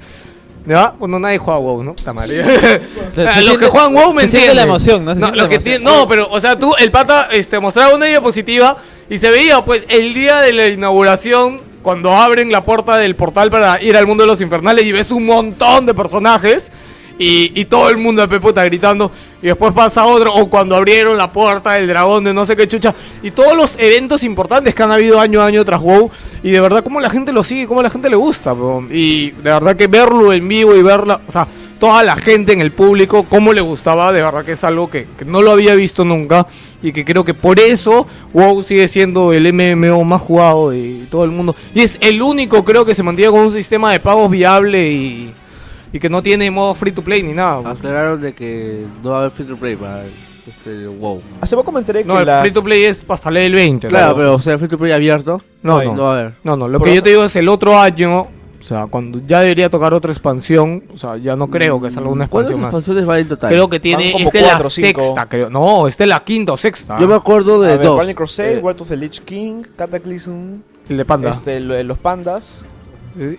¿Ya? 0.64 0.94
Bueno, 0.96 1.18
nadie 1.18 1.38
juega 1.38 1.58
WoW, 1.58 1.82
¿no? 1.82 1.94
Puta 1.96 2.12
madre. 2.12 2.36
Se 3.16 3.42
los 3.42 3.58
que 3.58 3.66
juegan 3.66 3.92
WoW 3.92 4.14
me 4.14 4.22
se 4.22 4.28
siente 4.38 4.54
la 4.54 4.62
emoción, 4.62 5.04
¿no? 5.04 5.16
Se 5.16 5.20
No, 5.20 5.32
lo 5.32 5.48
que 5.48 5.58
tiene- 5.58 5.84
no, 5.84 6.06
pero, 6.06 6.28
o 6.30 6.38
sea, 6.38 6.56
tú, 6.56 6.72
el 6.78 6.92
pata, 6.92 7.28
este, 7.32 7.58
mostraba 7.58 7.92
una 7.92 8.06
diapositiva 8.06 8.76
y 9.08 9.16
se 9.16 9.30
veía, 9.30 9.64
pues, 9.64 9.84
el 9.88 10.14
día 10.14 10.38
de 10.40 10.52
la 10.52 10.68
inauguración, 10.68 11.60
cuando 11.82 12.12
abren 12.12 12.52
la 12.52 12.64
puerta 12.64 12.96
del 12.98 13.16
portal 13.16 13.50
para 13.50 13.82
ir 13.82 13.96
al 13.96 14.06
mundo 14.06 14.22
de 14.22 14.28
los 14.28 14.40
infernales 14.40 14.84
y 14.84 14.92
ves 14.92 15.10
un 15.10 15.26
montón 15.26 15.86
de 15.86 15.94
personajes 15.94 16.70
y, 17.22 17.64
todo 17.66 17.90
el 17.90 17.98
mundo 17.98 18.22
de 18.22 18.28
Pepota 18.28 18.64
gritando 18.64 19.12
y 19.42 19.46
después 19.46 19.74
pasa 19.74 20.06
otro, 20.06 20.34
o 20.34 20.48
cuando 20.48 20.74
abrieron 20.74 21.18
la 21.18 21.30
puerta 21.30 21.72
del 21.72 21.86
dragón 21.86 22.24
de 22.24 22.32
no 22.32 22.46
sé 22.46 22.56
qué 22.56 22.66
chucha, 22.66 22.94
y 23.22 23.30
todos 23.30 23.54
los 23.54 23.76
eventos 23.78 24.24
importantes 24.24 24.74
que 24.74 24.82
han 24.82 24.90
habido 24.90 25.20
año 25.20 25.42
a 25.42 25.46
año 25.46 25.64
tras 25.64 25.80
WoW, 25.80 26.10
y 26.42 26.50
de 26.50 26.60
verdad 26.60 26.82
cómo 26.82 26.98
la 26.98 27.10
gente 27.10 27.32
lo 27.32 27.44
sigue, 27.44 27.66
cómo 27.66 27.82
la 27.82 27.90
gente 27.90 28.08
le 28.08 28.16
gusta, 28.16 28.54
y 28.90 29.30
de 29.32 29.50
verdad 29.50 29.76
que 29.76 29.86
verlo 29.86 30.32
en 30.32 30.48
vivo 30.48 30.74
y 30.74 30.82
verla, 30.82 31.20
o 31.26 31.30
sea, 31.30 31.46
toda 31.78 32.02
la 32.02 32.16
gente 32.16 32.52
en 32.52 32.60
el 32.60 32.72
público, 32.72 33.26
cómo 33.28 33.52
le 33.52 33.60
gustaba, 33.60 34.12
de 34.12 34.22
verdad 34.22 34.44
que 34.44 34.52
es 34.52 34.64
algo 34.64 34.90
que 34.90 35.06
no 35.26 35.42
lo 35.42 35.50
había 35.50 35.74
visto 35.74 36.06
nunca, 36.06 36.46
y 36.82 36.92
que 36.92 37.04
creo 37.04 37.24
que 37.24 37.34
por 37.34 37.60
eso 37.60 38.06
WoW 38.32 38.62
sigue 38.62 38.88
siendo 38.88 39.34
el 39.34 39.52
MMO 39.52 40.04
más 40.04 40.22
jugado 40.22 40.70
de 40.70 41.02
todo 41.10 41.24
el 41.24 41.30
mundo, 41.32 41.54
y 41.74 41.82
es 41.82 41.98
el 42.00 42.22
único 42.22 42.64
creo 42.64 42.86
que 42.86 42.94
se 42.94 43.02
mantiene 43.02 43.30
con 43.30 43.40
un 43.40 43.52
sistema 43.52 43.92
de 43.92 44.00
pagos 44.00 44.30
viable 44.30 44.90
y... 44.90 45.34
Y 45.92 45.98
que 45.98 46.08
no 46.08 46.22
tiene 46.22 46.50
modo 46.50 46.74
free 46.74 46.92
to 46.92 47.02
play 47.02 47.22
ni 47.22 47.32
nada. 47.32 47.62
po. 47.62 47.68
Aclararon 47.68 48.20
de 48.20 48.32
que 48.32 48.84
no 49.02 49.10
va 49.10 49.16
a 49.16 49.20
haber 49.20 49.30
free 49.32 49.46
to 49.46 49.56
play 49.56 49.74
para 49.76 50.04
este, 50.46 50.70
el 50.70 50.88
WoW. 50.88 51.20
Hace 51.40 51.56
poco 51.56 51.72
me 51.72 51.80
enteré 51.80 52.02
que 52.02 52.08
No, 52.08 52.18
el 52.20 52.26
la... 52.26 52.40
free 52.40 52.52
to 52.52 52.62
play 52.62 52.84
es 52.84 53.04
hasta 53.08 53.30
level 53.30 53.54
20. 53.54 53.88
Claro, 53.88 54.10
¿no? 54.10 54.16
pero 54.16 54.34
o 54.34 54.38
sea, 54.38 54.56
free 54.58 54.68
to 54.68 54.78
play 54.78 54.92
abierto. 54.92 55.40
No, 55.62 55.82
no, 55.82 55.94
no. 55.94 56.02
va 56.02 56.08
a 56.16 56.20
haber. 56.20 56.34
No, 56.44 56.56
no, 56.56 56.68
lo 56.68 56.78
Por 56.78 56.88
que 56.88 56.94
yo 56.94 57.02
te 57.02 57.10
digo 57.10 57.24
es 57.24 57.34
el 57.36 57.48
otro 57.48 57.76
año, 57.78 58.20
o 58.20 58.62
sea, 58.62 58.86
cuando 58.88 59.20
ya 59.26 59.40
debería 59.40 59.68
tocar 59.68 59.92
otra 59.94 60.12
expansión, 60.12 60.84
o 60.94 60.96
sea, 60.96 61.16
ya 61.16 61.34
no 61.34 61.48
creo 61.48 61.80
que 61.80 61.90
salga 61.90 62.08
una 62.10 62.28
¿Cuántas 62.28 62.50
expansión 62.50 62.60
más. 62.60 62.68
expansiones 62.68 63.08
va 63.08 63.18
en 63.18 63.28
total? 63.28 63.50
Creo 63.50 63.68
que 63.68 63.80
tiene, 63.80 64.12
como 64.12 64.26
esta 64.26 64.38
es 64.38 64.44
la 64.44 64.58
cinco. 64.70 65.02
sexta, 65.02 65.26
creo. 65.28 65.50
No, 65.50 65.88
esta 65.88 66.04
es 66.04 66.08
la 66.10 66.22
quinta 66.22 66.52
o 66.52 66.56
sexta. 66.56 66.98
Yo 67.00 67.08
me 67.08 67.14
acuerdo 67.14 67.60
de 67.60 67.72
a 67.72 67.76
ver, 67.76 67.86
dos. 67.86 67.96
Burning 67.96 68.14
Crusade, 68.14 68.58
Eh, 68.58 68.60
World 68.60 68.82
of 68.82 68.88
the 68.88 68.96
Lich 68.96 69.20
King, 69.22 69.62
Cataclysm, 69.76 70.60
El 70.88 70.96
de 70.98 71.04
Panda. 71.04 71.30
este, 71.30 71.58
lo- 71.58 71.82
los 71.82 71.98
pandas. 71.98 72.64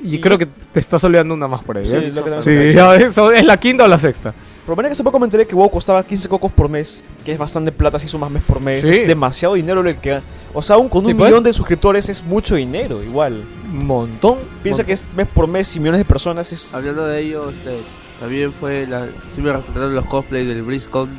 Y 0.03 0.19
creo 0.19 0.37
que 0.37 0.45
te 0.45 0.79
estás 0.79 1.03
olvidando 1.03 1.33
una 1.33 1.47
más 1.47 1.63
por 1.63 1.77
ahí. 1.77 1.85
Sí, 1.87 1.95
¿ves? 1.95 2.07
es 2.07 2.15
lo 2.15 2.23
que 2.23 2.41
Sí, 2.41 2.73
ya, 2.75 2.95
eso 2.95 3.31
es 3.31 3.43
la 3.43 3.57
quinta 3.57 3.85
o 3.85 3.87
la 3.87 3.97
sexta. 3.97 4.33
Pero 4.65 4.75
que 4.77 4.87
hace 4.87 5.03
poco 5.03 5.19
me 5.19 5.25
enteré 5.25 5.47
que 5.47 5.55
WoW 5.55 5.71
costaba 5.71 6.05
15 6.05 6.29
cocos 6.29 6.51
por 6.51 6.69
mes, 6.69 7.01
que 7.25 7.31
es 7.31 7.37
bastante 7.37 7.71
plata 7.71 7.97
si 7.97 8.07
sumas 8.07 8.29
mes 8.29 8.43
por 8.43 8.59
mes. 8.59 8.81
Sí. 8.81 8.89
Es 8.89 9.07
demasiado 9.07 9.55
dinero 9.55 9.81
lo 9.81 9.99
que... 9.99 10.19
O 10.53 10.61
sea, 10.61 10.75
aún 10.75 10.87
con 10.87 11.03
Sí, 11.03 11.11
un 11.11 11.17
pues. 11.17 11.29
millón 11.29 11.43
de 11.43 11.51
suscriptores 11.51 12.09
es 12.09 12.23
mucho 12.23 12.55
dinero, 12.55 13.03
igual. 13.03 13.43
Un 13.65 13.87
montón. 13.87 14.37
Piensa 14.61 14.83
que 14.85 14.93
es 14.93 15.03
mes 15.15 15.27
por 15.27 15.47
mes 15.47 15.75
y 15.75 15.79
millones 15.79 15.99
de 15.99 16.05
personas 16.05 16.51
es... 16.51 16.73
Hablando 16.75 17.07
de 17.07 17.19
ello, 17.21 17.49
este, 17.49 17.77
también 18.19 18.53
fue 18.53 18.85
la. 18.85 19.07
Sí 19.33 19.41
me 19.41 19.51
resultaron 19.51 19.95
los 19.95 20.05
cosplays 20.05 20.47
del 20.47 20.61
BlizzCon. 20.61 21.09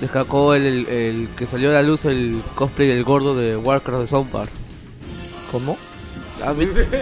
Destacó 0.00 0.54
el, 0.54 0.64
el, 0.66 0.88
el 0.88 1.28
que 1.36 1.46
salió 1.46 1.70
a 1.70 1.72
la 1.74 1.82
luz 1.82 2.04
el 2.04 2.42
cosplay 2.54 2.88
del 2.88 3.02
gordo 3.04 3.34
de 3.34 3.56
Warcraft 3.56 4.00
de 4.02 4.06
Sound 4.06 4.30
Park. 4.30 4.50
¿Cómo? 5.50 5.76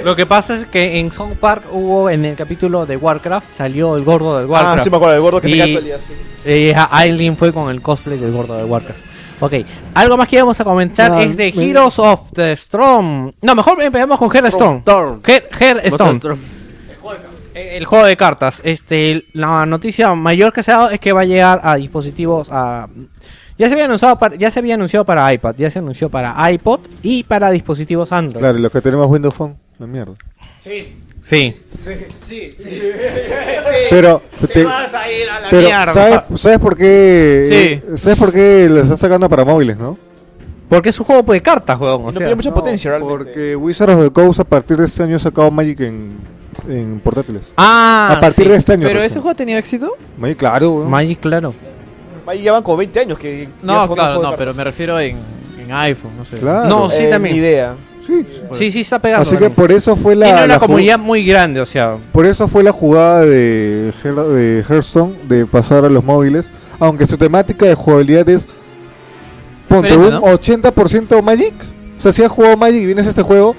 Lo 0.05 0.17
que 0.17 0.27
pasa 0.27 0.55
es 0.55 0.67
que 0.67 0.99
en 0.99 1.11
South 1.13 1.35
Park 1.41 1.65
hubo 1.73 2.11
en 2.11 2.25
el 2.25 2.37
capítulo 2.37 2.87
de 2.87 2.97
Warcraft 2.97 3.49
salió 3.51 3.97
el 3.97 4.05
gordo 4.05 4.39
del 4.39 4.47
Warcraft. 4.47 4.81
Ah, 4.81 4.85
sí 4.85 4.91
me 4.91 4.97
acuerdo, 4.97 5.15
el 5.17 5.21
gordo 5.23 5.41
que 5.41 5.49
se 5.49 5.57
Y- 5.57 5.59
todo 5.61 5.79
el 5.79 5.85
día 5.85 5.97
así. 5.97 6.13
Eh, 6.45 6.75
Aileen 6.91 7.37
fue 7.37 7.53
con 7.53 7.71
el 7.71 7.81
cosplay 7.83 8.19
del 8.19 8.33
gordo 8.33 8.57
de 8.57 8.65
Warcraft. 8.65 9.01
Ok, 9.43 9.53
algo 9.95 10.17
más 10.19 10.29
que 10.29 10.37
íbamos 10.37 10.61
a 10.61 10.65
comentar 10.65 11.13
Ah, 11.13 11.23
es 11.23 11.37
de 11.37 11.49
Heroes 11.49 11.99
of 11.99 12.31
the 12.33 12.53
Storm. 12.53 13.33
No, 13.41 13.55
mejor 13.55 13.83
empezamos 13.83 14.19
con 14.19 14.31
Hearthstone. 14.31 14.83
Hearthstone. 15.59 16.13
Storm. 16.17 16.39
El 17.55 17.85
juego 17.85 18.05
de 18.05 18.17
cartas. 18.17 18.61
Este, 18.65 19.25
la 19.33 19.67
noticia 19.67 20.15
mayor 20.15 20.53
que 20.53 20.63
se 20.63 20.71
ha 20.73 20.77
dado 20.79 20.91
es 20.91 21.01
que 21.01 21.13
va 21.13 21.23
a 21.23 21.25
llegar 21.25 21.61
a 21.65 21.75
dispositivos 21.77 22.49
a 22.51 22.87
ya 23.61 23.67
se 23.69 23.75
había 23.75 23.85
anunciado 23.85 24.19
para, 24.19 24.37
ya 24.37 24.51
se 24.51 24.59
había 24.59 24.75
anunciado 24.75 25.05
para 25.05 25.33
iPad, 25.33 25.55
ya 25.59 25.71
se 25.71 25.79
anunció 25.79 26.09
para 26.09 26.51
iPod 26.51 26.81
y 27.03 27.25
para 27.25 27.51
dispositivos 27.51 28.11
Android. 28.11 28.41
Claro, 28.41 28.59
y 28.59 28.63
los 28.63 28.73
que 28.73 28.81
tenemos 28.81 29.07
Windows 29.09 29.35
Phone, 29.35 29.55
la 29.79 29.87
mierda. 29.87 30.15
Sí. 30.61 30.97
Pero, 33.91 34.23
te- 34.53 34.65
vas 34.65 34.95
a 34.95 35.11
ir 35.11 35.29
a 35.29 35.41
la 35.41 35.51
pero 35.51 35.69
mierda. 35.69 35.93
¿sabes, 35.93 36.41
¿sabes 36.41 36.59
por 36.59 36.77
qué? 36.77 37.49
eh, 37.51 37.83
¿Sabes 37.97 38.19
por 38.19 38.33
qué 38.33 38.69
lo 38.71 38.81
están 38.81 38.97
sacando 38.99 39.29
para 39.29 39.45
móviles, 39.45 39.77
no? 39.77 39.99
Porque 40.69 40.91
es 40.91 41.01
un 41.01 41.07
juego 41.07 41.33
de 41.33 41.43
cartas, 41.43 41.77
juego. 41.79 42.11
No 42.11 42.13
tiene 42.17 42.35
mucha 42.35 42.51
No, 42.51 42.55
potencia 42.55 42.91
realmente. 42.93 43.17
Porque 43.25 43.57
Wizards 43.57 43.93
of 43.95 44.05
the 44.05 44.11
Coast 44.11 44.41
a 44.41 44.45
partir 44.45 44.77
de 44.77 44.87
este 44.87 45.03
año 45.03 45.17
ha 45.17 45.19
sacado 45.19 45.51
Magic 45.51 45.81
en, 45.81 46.11
en 46.69 47.01
portátiles. 47.01 47.53
Ah, 47.57 48.15
a 48.17 48.21
partir 48.21 48.45
sí. 48.47 48.51
de 48.53 48.57
este 48.57 48.73
año. 48.75 48.83
¿Pero 48.83 48.95
recién. 49.01 49.07
ese 49.07 49.19
juego 49.21 49.31
ha 49.31 49.35
tenido 49.35 49.59
éxito? 49.59 49.93
Magic, 50.17 50.39
claro, 50.39 50.71
weón. 50.73 50.89
Magic, 50.91 51.19
claro. 51.21 51.55
Ahí 52.31 52.41
llevan 52.43 52.63
como 52.63 52.77
20 52.79 53.01
años 53.01 53.19
que... 53.19 53.49
No, 53.63 53.89
claro, 53.93 54.23
no, 54.23 54.37
pero 54.37 54.55
me 54.55 54.65
refiero 54.65 54.99
en, 55.01 55.17
en 55.59 55.73
iPhone, 55.73 56.13
no 56.17 56.25
sé. 56.25 56.39
Claro. 56.39 56.69
No, 56.69 56.91
sí, 56.91 57.05
Eh, 57.05 57.11
también. 57.11 57.35
Ni 57.35 57.41
idea. 57.41 57.75
Sí. 58.07 58.27
Sí, 58.53 58.71
sí 58.71 58.81
está 58.81 58.99
pegando. 58.99 59.23
Así 59.29 59.37
que 59.37 59.51
por 59.51 59.71
eso 59.71 59.95
fue 59.97 60.17
la, 60.17 60.27
Tiene 60.27 60.45
una 60.45 60.55
la 60.55 60.59
comunidad 60.61 60.99
muy 60.99 61.25
grande, 61.25 61.61
o 61.61 61.67
sea. 61.67 61.97
por 62.13 62.27
eso 62.27 62.49
fue 62.49 62.63
la 62.65 62.73
jugada 62.73 63.21
de, 63.21 63.93
Her- 64.03 64.29
de 64.29 64.65
Hearthstone 64.69 65.15
de 65.29 65.47
pasar 65.47 65.85
a 65.85 65.89
los 65.89 66.03
móviles, 66.03 66.51
aunque 66.81 67.07
su 67.07 67.17
temática 67.19 67.67
de 67.67 67.75
jugabilidad 67.75 68.29
es 68.29 68.49
ponte 69.69 69.97
un 69.97 70.05
Diferente, 70.21 71.13
80% 71.17 71.23
Magic. 71.23 71.55
O 71.99 72.03
sea, 72.03 72.13
si 72.13 72.23
has 72.23 72.31
jugado 72.33 72.57
Magic 72.57 72.83
y 72.83 72.87
vienes 72.87 73.07
a 73.07 73.11
este 73.11 73.23
juego, 73.23 73.55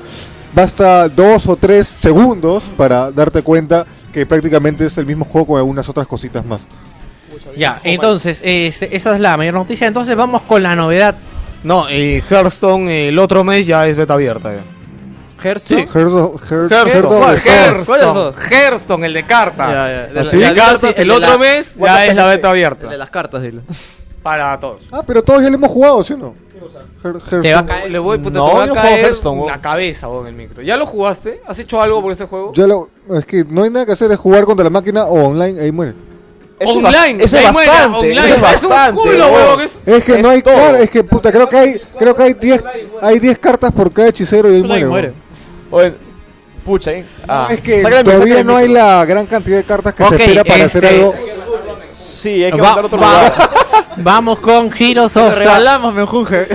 basta 0.53 1.07
dos 1.07 1.47
o 1.47 1.55
tres 1.55 1.87
segundos 1.99 2.63
para 2.75 3.11
darte 3.11 3.41
cuenta 3.43 3.85
que 4.11 4.25
prácticamente 4.25 4.85
es 4.85 4.97
el 4.97 5.05
mismo 5.05 5.23
juego 5.23 5.47
con 5.47 5.57
algunas 5.59 5.87
otras 5.87 6.07
cositas 6.07 6.43
más. 6.45 6.61
Ya, 7.55 7.79
entonces, 7.83 8.41
este, 8.43 8.95
esa 8.95 9.13
es 9.13 9.19
la 9.19 9.37
mayor 9.37 9.53
noticia. 9.55 9.87
Entonces 9.87 10.15
vamos 10.15 10.41
con 10.43 10.61
la 10.63 10.75
novedad. 10.75 11.15
No, 11.63 11.87
el 11.87 12.23
Hearthstone 12.29 13.07
el 13.09 13.19
otro 13.19 13.43
mes 13.43 13.65
ya 13.67 13.85
es 13.87 13.95
beta 13.95 14.13
abierta. 14.15 14.53
ya. 14.53 14.61
Hearthstone. 15.43 15.81
Hearthstone, 15.81 16.33
Hearth- 16.37 16.71
Hearthstone, 16.71 16.91
Hearthstone 16.91 17.17
¿cuál? 17.19 17.35
Storm. 17.37 17.85
¿Cuál 17.85 17.99
de 17.99 18.05
los 18.05 18.15
dos? 18.15 18.35
Hearthstone, 18.35 18.57
Hearthstone, 18.63 19.05
el 19.07 19.13
de 19.13 19.23
cartas. 19.23 19.67
Ya, 19.69 19.73
ya, 19.73 19.87
de 19.87 20.19
¿Ah, 20.19 20.23
la- 20.23 20.25
sí? 20.25 20.39
ya, 20.39 20.47
El, 20.49 20.53
dilo 20.55 20.65
cartas, 20.65 20.99
el 20.99 21.07
de 21.07 21.13
otro 21.13 21.29
la- 21.31 21.37
mes 21.37 21.75
ya 21.75 22.05
es 22.05 22.15
la 22.15 22.25
beta 22.27 22.49
abierta. 22.49 22.83
el 22.83 22.89
de 22.91 22.97
las 22.97 23.09
cartas, 23.09 23.41
dilo. 23.41 23.61
Para 24.21 24.59
todos. 24.59 24.81
Ah, 24.91 25.01
pero 25.05 25.23
todos 25.23 25.41
ya 25.41 25.49
lo 25.49 25.55
hemos 25.55 25.71
jugado, 25.71 26.03
¿sí 26.03 26.13
o 26.13 26.17
no? 26.17 26.35
Her- 27.03 27.13
Hearthstone. 27.15 27.41
Te 27.41 27.53
va 27.53 27.59
a 27.61 27.65
caer. 27.65 27.91
Le 27.91 27.97
voy, 27.97 28.17
puta, 28.19 28.37
No, 28.37 28.49
te 28.49 28.53
va 28.55 28.65
yo 28.67 28.71
a 28.71 28.75
juego 28.75 28.81
caer 28.83 28.99
Hearthstone, 29.05 29.37
weón. 29.39 29.51
la 29.51 29.61
cabeza 29.61 30.07
vos, 30.07 30.21
en 30.21 30.27
el 30.27 30.35
micro. 30.35 30.61
¿Ya 30.61 30.77
lo 30.77 30.85
jugaste? 30.85 31.41
¿Has 31.47 31.59
hecho 31.59 31.81
algo 31.81 32.01
por 32.03 32.11
ese 32.11 32.25
juego? 32.27 32.53
Ya 32.53 32.67
lo- 32.67 32.89
es 33.15 33.25
que 33.25 33.43
no 33.43 33.63
hay 33.63 33.71
nada 33.71 33.87
que 33.87 33.93
hacer, 33.93 34.11
es 34.11 34.19
jugar 34.19 34.43
contra 34.45 34.63
la 34.63 34.69
máquina 34.69 35.05
o 35.05 35.25
online, 35.29 35.59
ahí 35.59 35.71
muere. 35.71 35.95
Eso 36.61 36.69
es 36.69 36.75
online, 36.77 37.17
bas- 37.17 37.23
Eso 37.25 37.37
es 37.37 37.43
bastante. 37.53 37.97
online. 37.97 38.13
eso 38.19 38.21
es 38.21 38.53
Es 38.53 38.63
un 38.63 38.69
bastante, 38.69 39.01
culo, 39.01 39.11
weón. 39.27 39.33
huevón, 39.33 39.61
es- 39.61 39.81
Es 39.85 40.03
que 40.03 40.13
Es 40.13 40.19
no 40.21 40.29
hay 40.29 40.41
car- 40.41 40.75
es 40.75 40.89
que 40.89 41.03
puta, 41.03 41.31
creo 41.31 41.49
que 41.49 41.57
hay 41.57 41.81
creo 41.97 42.15
que 42.15 42.23
hay 42.23 42.33
10 42.33 42.63
hay 43.01 43.19
10 43.19 43.37
cartas 43.39 43.71
por 43.71 43.91
cada 43.91 44.09
hechicero 44.09 44.51
y 44.51 44.55
ahí 44.57 44.63
muere. 44.63 44.85
muere. 44.87 45.13
Oye, 45.71 45.93
pucha, 46.65 46.91
¿eh? 46.91 47.05
Ah, 47.27 47.47
es 47.49 47.61
que 47.61 47.81
todavía 48.03 48.43
no 48.43 48.55
hay 48.57 48.67
la 48.67 49.03
gran 49.05 49.25
cantidad 49.25 49.57
de 49.57 49.63
cartas 49.63 49.93
que 49.93 50.03
Ok, 50.03 50.09
se 50.09 50.15
espera 50.23 50.43
para 50.43 50.65
hacer 50.65 50.83
este- 50.85 50.95
algo. 50.97 51.15
Sí, 51.91 52.43
hay 52.43 52.51
que 52.51 52.61
Va- 52.61 52.67
mandar 52.67 52.85
otro 52.85 52.99
va- 52.99 53.07
lugar. 53.23 53.49
Vamos 53.97 54.39
con 54.39 54.71
Heroes 54.77 55.17
of 55.17 55.37
regalamos, 55.37 55.93
me 55.93 56.05
junge. 56.05 56.47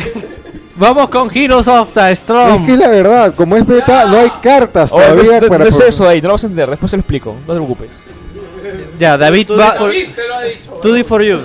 Vamos 0.76 1.08
con 1.08 1.30
Heroes 1.34 1.66
of 1.68 1.92
the 1.92 2.12
Storm. 2.12 2.56
Es 2.56 2.62
que 2.66 2.72
es 2.72 2.78
la 2.78 2.88
verdad, 2.88 3.34
como 3.34 3.56
es 3.56 3.66
beta, 3.66 4.04
no 4.06 4.18
hay 4.18 4.30
cartas 4.42 4.92
Oye, 4.92 5.06
no 5.08 5.14
es, 5.14 5.26
todavía 5.28 5.40
no- 5.40 5.48
para 5.48 5.64
no 5.64 5.70
es 5.70 5.80
eso 5.80 6.06
ahí, 6.08 6.20
no 6.20 6.28
lo 6.28 6.34
vas 6.34 6.44
a 6.44 6.46
entender, 6.46 6.70
después 6.70 6.90
se 6.90 6.96
lo 6.96 7.00
explico, 7.00 7.32
no 7.46 7.52
te 7.54 7.58
preocupes. 7.60 7.90
Ya, 8.98 9.16
David 9.16 9.51
va. 9.51 9.77
To 10.82 10.94
do 10.94 11.05
for 11.05 11.23
you. 11.23 11.39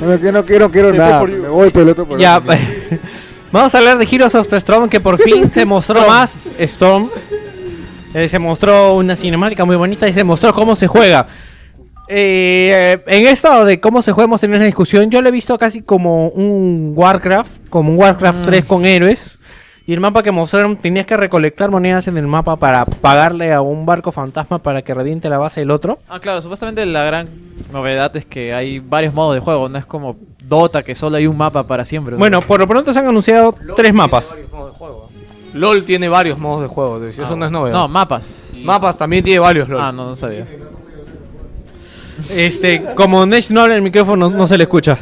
No, 0.00 0.20
que 0.20 0.32
no 0.32 0.44
quiero, 0.44 0.70
quiero 0.70 0.92
nada. 0.92 1.22
Me 1.24 1.48
voy 1.48 1.70
por 1.70 1.82
el 1.82 1.88
otro 1.88 2.06
por 2.06 2.18
Ya, 2.18 2.40
vamos 3.52 3.74
a 3.74 3.78
hablar 3.78 3.98
de 3.98 4.06
Heroes 4.10 4.34
of 4.34 4.48
the 4.48 4.56
Storm 4.56 4.88
que 4.88 5.00
por 5.00 5.18
fin 5.18 5.50
se 5.50 5.64
mostró 5.64 6.06
más 6.06 6.38
Storm. 6.58 7.08
Eh, 8.14 8.28
se 8.28 8.38
mostró 8.38 8.94
una 8.94 9.16
cinemática 9.16 9.64
muy 9.64 9.76
bonita 9.76 10.08
y 10.08 10.12
se 10.12 10.24
mostró 10.24 10.52
cómo 10.54 10.74
se 10.76 10.86
juega. 10.86 11.26
Eh, 12.08 13.02
en 13.06 13.26
esto 13.26 13.64
de 13.64 13.80
cómo 13.80 14.00
se 14.00 14.12
juega 14.12 14.26
hemos 14.26 14.40
tenido 14.40 14.56
una 14.56 14.66
discusión. 14.66 15.10
Yo 15.10 15.20
lo 15.22 15.28
he 15.28 15.32
visto 15.32 15.58
casi 15.58 15.82
como 15.82 16.28
un 16.28 16.92
Warcraft, 16.94 17.68
como 17.68 17.90
un 17.90 17.98
Warcraft 17.98 18.46
3 18.46 18.64
con 18.64 18.84
héroes. 18.84 19.35
Y 19.88 19.92
el 19.92 20.00
mapa 20.00 20.22
que 20.24 20.32
mostraron 20.32 20.76
tenías 20.76 21.06
que 21.06 21.16
recolectar 21.16 21.70
monedas 21.70 22.08
en 22.08 22.16
el 22.18 22.26
mapa 22.26 22.56
para 22.56 22.84
pagarle 22.84 23.52
a 23.52 23.60
un 23.60 23.86
barco 23.86 24.10
fantasma 24.10 24.58
para 24.58 24.82
que 24.82 24.92
reviente 24.92 25.28
la 25.28 25.38
base 25.38 25.60
del 25.60 25.70
otro. 25.70 26.00
Ah, 26.08 26.18
claro, 26.18 26.42
supuestamente 26.42 26.84
la 26.86 27.04
gran 27.04 27.28
novedad 27.72 28.14
es 28.16 28.26
que 28.26 28.52
hay 28.52 28.80
varios 28.80 29.14
modos 29.14 29.34
de 29.34 29.40
juego, 29.40 29.68
no 29.68 29.78
es 29.78 29.86
como 29.86 30.16
Dota 30.44 30.82
que 30.82 30.94
solo 30.96 31.16
hay 31.16 31.26
un 31.28 31.36
mapa 31.36 31.66
para 31.68 31.84
siempre. 31.84 32.12
¿no? 32.12 32.18
Bueno, 32.18 32.40
por 32.42 32.58
lo 32.58 32.66
pronto 32.66 32.92
se 32.92 32.98
han 32.98 33.06
anunciado 33.06 33.54
tres 33.76 33.94
mapas. 33.94 34.34
LOL 35.54 35.84
tiene 35.84 36.08
varios 36.08 36.38
modos 36.38 36.62
de 36.62 36.68
juego, 36.68 37.02
eso 37.04 37.22
Ah, 37.24 37.36
no 37.36 37.44
es 37.46 37.50
novedad. 37.52 37.76
No, 37.76 37.88
mapas. 37.88 38.56
Mapas 38.64 38.98
también 38.98 39.22
tiene 39.24 39.38
varios 39.38 39.68
LOL. 39.68 39.80
Ah, 39.80 39.92
no, 39.92 40.06
no 40.08 40.16
sabía. 40.16 40.46
Este, 42.30 42.82
como 42.94 43.24
Nesh 43.26 43.50
no 43.50 43.62
habla 43.62 43.76
el 43.76 43.82
micrófono, 43.82 44.30
no 44.30 44.46
se 44.46 44.56
le 44.56 44.64
escucha. 44.64 44.98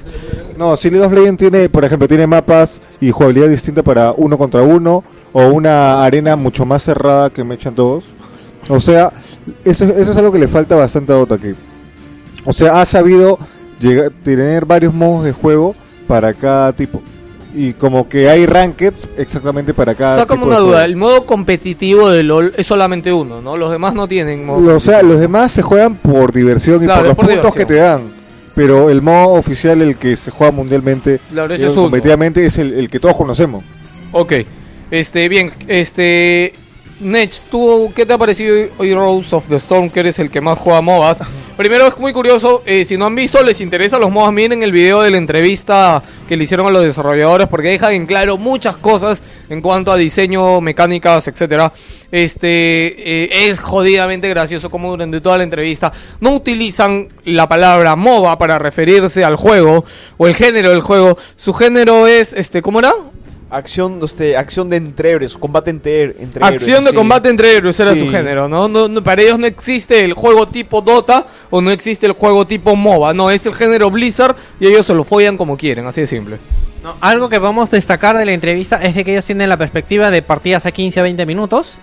No, 0.57 0.77
si 0.77 0.89
League 0.89 1.05
of 1.05 1.13
Legends 1.13 1.39
tiene, 1.39 1.69
por 1.69 1.85
ejemplo, 1.85 2.07
tiene 2.07 2.27
mapas 2.27 2.81
y 3.01 3.11
jugabilidad 3.11 3.49
distinta 3.49 3.83
para 3.83 4.13
uno 4.13 4.39
contra 4.39 4.63
uno 4.63 5.03
o 5.33 5.47
una 5.47 6.05
arena 6.05 6.37
mucho 6.37 6.65
más 6.65 6.83
cerrada 6.83 7.31
que 7.31 7.43
me 7.43 7.57
echan 7.57 7.75
todos. 7.75 8.05
O 8.69 8.79
sea, 8.79 9.13
eso, 9.65 9.85
eso 9.85 10.13
es 10.13 10.17
algo 10.17 10.33
que 10.33 10.39
le 10.39 10.49
falta 10.49 10.77
bastante 10.77 11.13
a 11.13 11.17
Dota 11.17 11.39
que 11.39 11.55
o 12.45 12.53
sea, 12.53 12.81
ha 12.81 12.87
sabido 12.87 13.39
tener 14.23 14.67
varios 14.67 14.93
modos 14.93 15.25
de 15.25 15.33
juego 15.33 15.75
para 16.07 16.33
cada 16.35 16.73
tipo. 16.73 17.01
Y 17.57 17.73
como 17.75 18.09
que 18.09 18.29
hay 18.29 18.47
rankeds 18.47 19.09
exactamente 19.17 19.73
para 19.73 19.95
cada 19.95 20.17
Sácame 20.17 20.45
una 20.45 20.57
duda, 20.59 20.69
juego. 20.79 20.85
el 20.85 20.97
modo 20.97 21.25
competitivo 21.25 22.11
de 22.11 22.25
LOL 22.25 22.53
es 22.57 22.67
solamente 22.67 23.13
uno, 23.13 23.41
¿no? 23.41 23.57
Los 23.57 23.71
demás 23.71 23.95
no 23.95 24.09
tienen 24.09 24.45
modo 24.45 24.75
O 24.77 24.81
sea, 24.81 25.03
los 25.03 25.21
demás 25.21 25.53
se 25.53 25.63
juegan 25.63 25.95
por 25.95 26.33
diversión 26.33 26.83
y 26.83 26.87
por 26.89 27.03
los 27.03 27.15
por 27.15 27.27
puntos 27.27 27.55
diversión. 27.55 27.55
que 27.55 27.65
te 27.67 27.75
dan. 27.77 28.03
Pero 28.57 28.91
el 28.91 29.03
modo 29.03 29.35
oficial, 29.35 29.83
el 29.83 29.97
que 29.97 30.17
se 30.17 30.31
juega 30.33 30.53
mundialmente, 30.53 31.21
Claro, 31.31 31.55
ese 31.55 31.63
digamos, 31.63 31.77
es 31.79 31.83
competitivamente, 31.83 32.47
es 32.47 32.59
el, 32.59 32.73
el 32.73 32.89
que 32.91 32.99
todos 33.01 33.17
conocemos. 33.17 33.63
Ok, 34.13 34.33
este, 34.91 35.29
bien, 35.29 35.53
este... 35.69 36.53
Nech, 37.01 37.33
¿tú 37.51 37.93
qué 37.95 38.07
te 38.07 38.13
ha 38.13 38.19
parecido 38.19 38.57
hoy 38.79 38.95
Rose 38.95 39.35
of 39.35 39.49
the 39.49 39.57
Storm, 39.57 39.91
que 39.91 40.01
eres 40.01 40.19
el 40.21 40.31
que 40.31 40.41
más 40.41 40.57
juega 40.59 40.81
MOBAs? 40.81 41.19
Primero 41.57 41.87
es 41.87 41.97
muy 41.99 42.13
curioso, 42.13 42.65
eh, 42.67 42.85
si 42.85 42.97
no 42.97 43.07
han 43.07 43.15
visto, 43.15 43.41
les 43.41 43.61
interesa 43.61 43.97
los 43.97 44.11
modos, 44.11 44.33
miren 44.33 44.65
el 44.65 44.73
video 44.73 45.03
de 45.03 45.13
la 45.13 45.19
entrevista 45.19 46.03
que 46.29 46.37
le 46.37 46.43
hicieron 46.43 46.67
a 46.67 46.71
los 46.71 46.83
desarrolladores 46.83 47.47
porque 47.47 47.69
dejan 47.69 47.93
en 47.93 48.07
claro 48.07 48.37
muchas 48.39 48.77
cosas 48.77 49.23
en 49.49 49.61
cuanto 49.61 49.93
a 49.93 49.97
diseño, 49.97 50.61
mecánicas, 50.61 51.29
etcétera. 51.29 51.73
Este 52.11 53.23
eh, 53.25 53.49
es 53.49 53.61
jodidamente 53.61 54.29
gracioso 54.29 54.69
como 54.69 54.91
durante 54.91 55.21
toda 55.21 55.39
la 55.39 55.45
entrevista 55.45 55.93
no 56.19 56.35
utilizan 56.35 57.11
la 57.25 57.49
palabra 57.49 57.95
MOBA 57.95 58.37
para 58.37 58.59
referirse 58.59 59.23
al 59.23 59.37
juego 59.37 59.85
o 60.17 60.27
el 60.27 60.35
género 60.35 60.71
del 60.71 60.81
juego. 60.81 61.17
Su 61.37 61.53
género 61.53 62.09
es 62.09 62.33
este, 62.33 62.63
¿cómo 62.63 62.81
era? 62.81 62.93
Acción, 63.51 64.01
este, 64.03 64.37
acción 64.37 64.69
de 64.71 64.79
entre 64.79 65.11
héroes, 65.13 65.37
combate 65.37 65.71
entre, 65.71 66.03
entre 66.23 66.45
héroes. 66.45 66.63
Acción 66.63 66.85
de 66.85 66.91
sí. 66.91 66.97
combate 66.97 67.29
entre 67.29 67.57
héroes 67.57 67.79
era 67.79 67.95
Sí. 67.95 68.01
su 68.01 68.09
género, 68.11 68.49
¿no? 68.49 68.67
No, 68.69 68.89
no, 68.89 69.05
Para 69.05 69.23
ellos 69.23 69.39
no 69.39 69.47
existe 69.47 70.05
el 70.05 70.15
juego 70.15 70.49
tipo 70.49 70.81
Dota 70.81 71.27
o 71.51 71.61
no 71.61 71.71
existe 71.71 72.07
el 72.07 72.13
juego 72.13 72.47
tipo 72.47 72.75
MOBA, 72.75 73.13
no, 73.15 73.31
es 73.31 73.47
el 73.47 73.55
género 73.55 73.91
Blizzard 73.91 74.35
y 74.59 74.67
ellos 74.67 74.87
se 74.87 74.95
lo 74.95 75.05
follan 75.05 75.37
como 75.37 75.57
quieren, 75.57 75.87
así 75.87 76.01
de 76.01 76.07
simple. 76.07 76.39
No, 76.83 76.95
algo 77.01 77.29
que 77.29 77.39
vamos 77.39 77.69
a 77.69 77.77
destacar 77.77 78.19
de 78.19 78.25
la 78.27 78.33
entrevista 78.33 78.77
es 78.83 78.95
de 78.95 79.05
que 79.05 79.13
ellos 79.13 79.25
tienen 79.25 79.49
la 79.49 79.57
perspectiva 79.57 80.11
de 80.11 80.21
partidas 80.23 80.67
a 80.67 80.73
15 80.73 81.01
a 81.01 81.03
20 81.03 81.25
minutos. 81.27 81.79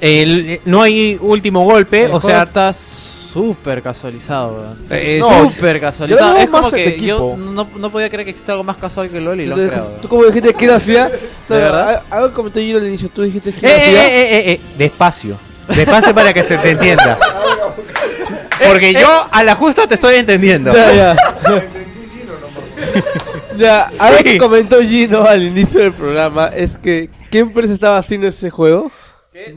El- 0.00 0.60
no 0.64 0.82
hay 0.82 1.18
último 1.20 1.64
golpe, 1.64 2.04
El 2.04 2.12
o 2.12 2.20
sea, 2.20 2.42
está 2.42 2.72
súper 2.72 3.82
casualizado. 3.82 4.74
Eh, 4.90 5.18
no, 5.20 5.50
súper 5.50 5.76
yo 5.76 5.80
casualizado. 5.82 6.36
Es 6.36 6.48
como 6.48 6.70
que 6.70 6.98
yo 7.00 7.34
equipo. 7.34 7.36
no, 7.38 7.68
no 7.76 7.90
podía 7.90 8.08
creer 8.08 8.24
que 8.24 8.30
exista 8.30 8.52
algo 8.52 8.64
más 8.64 8.76
casual 8.78 9.10
que 9.10 9.20
LOL 9.20 9.40
y 9.40 9.46
lo 9.46 9.54
han 9.56 9.68
creado. 9.68 9.88
Tú 10.02 10.08
como 10.08 10.24
dijiste 10.24 10.54
que 10.54 10.64
era 10.64 10.76
hacía, 10.76 11.08
¿De 11.48 11.56
verdad? 11.56 12.02
Algo 12.10 12.32
comentó 12.32 12.60
yo 12.60 12.78
al 12.78 12.86
inicio, 12.86 13.08
tú 13.10 13.22
dijiste 13.22 13.52
que 13.52 13.66
Eh, 13.66 13.70
era 13.70 13.76
eh, 13.76 13.80
hacía. 13.82 14.08
eh, 14.08 14.36
eh, 14.36 14.52
eh, 14.52 14.60
despacio. 14.78 15.36
Despacio 15.68 16.14
para 16.14 16.32
que 16.32 16.42
se 16.42 16.56
te 16.58 16.70
entienda. 16.70 17.18
Porque 18.68 18.94
yo 18.94 19.26
a 19.30 19.42
la 19.44 19.54
justa 19.54 19.86
te 19.86 19.94
estoy 19.94 20.14
entendiendo. 20.16 20.72
Ya, 20.72 20.92
ya. 20.94 21.16
ya, 23.58 23.88
algo 24.00 24.18
Sí. 24.18 24.24
que 24.24 24.38
comentó 24.38 24.80
Gino 24.80 25.22
al 25.24 25.42
inicio 25.42 25.80
del 25.80 25.92
programa 25.92 26.48
es 26.54 26.78
que 26.78 27.10
¿qué 27.30 27.40
empresa 27.40 27.72
estaba 27.72 27.98
haciendo 27.98 28.26
ese 28.28 28.50
juego? 28.50 28.90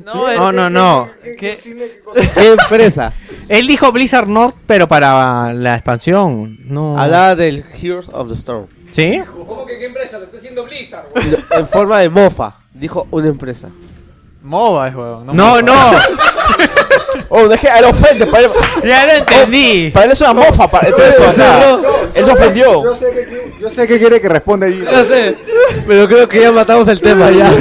No, 0.03 0.34
No, 0.34 0.51
no, 0.51 0.69
no. 0.69 1.10
¿Qué? 1.38 1.57
¿Qué 2.35 2.47
empresa? 2.47 3.14
Él 3.47 3.65
dijo 3.68 3.91
Blizzard 3.91 4.27
North, 4.27 4.56
pero 4.68 4.88
para 4.88 5.53
la 5.53 5.76
expansión. 5.76 6.57
No. 6.65 6.99
Hablaba 6.99 7.35
del 7.35 7.64
Heroes 7.81 8.10
of 8.11 8.27
the 8.27 8.34
Storm. 8.34 8.68
¿Sí? 8.91 9.22
¿Cómo 9.47 9.65
que 9.65 9.77
qué 9.77 9.85
empresa? 9.85 10.18
Lo 10.18 10.26
está 10.26 10.38
haciendo 10.38 10.65
Blizzard, 10.65 11.06
En 11.51 11.68
forma 11.68 11.99
de 11.99 12.10
mofa, 12.10 12.57
dijo 12.73 13.07
una 13.11 13.27
empresa. 13.27 13.69
MOBA 14.41 14.88
es, 14.88 14.95
weón. 14.95 15.27
No, 15.27 15.61
no. 15.61 15.73
Oh, 17.31 17.47
deje, 17.47 17.68
él 17.77 17.85
ofende, 17.85 18.26
para 18.26 18.45
él, 18.45 18.51
ya 18.84 19.06
lo 19.06 19.14
entendí. 19.14 19.91
para 19.91 20.06
él 20.06 20.11
es 20.14 20.22
una 20.22 20.34
mofa. 20.34 20.68
Para, 20.68 20.88
esto, 20.88 21.03
o 21.27 21.31
sea, 21.31 21.80
él 22.15 22.26
se 22.26 22.31
ofendió. 22.31 22.84
Yo 22.84 22.95
sé 22.95 23.11
que, 23.11 23.53
yo 23.61 23.69
sé 23.69 23.88
que 23.88 23.99
quiere 23.99 24.19
que 24.19 24.30
responda 24.30 24.65
allí. 24.65 24.80
No 24.80 25.03
sé, 25.03 25.38
pero 25.85 26.07
creo 26.07 26.27
que 26.27 26.41
ya 26.41 26.51
matamos 26.51 26.88
el 26.88 26.99
tema 26.99 27.30
ya. 27.30 27.51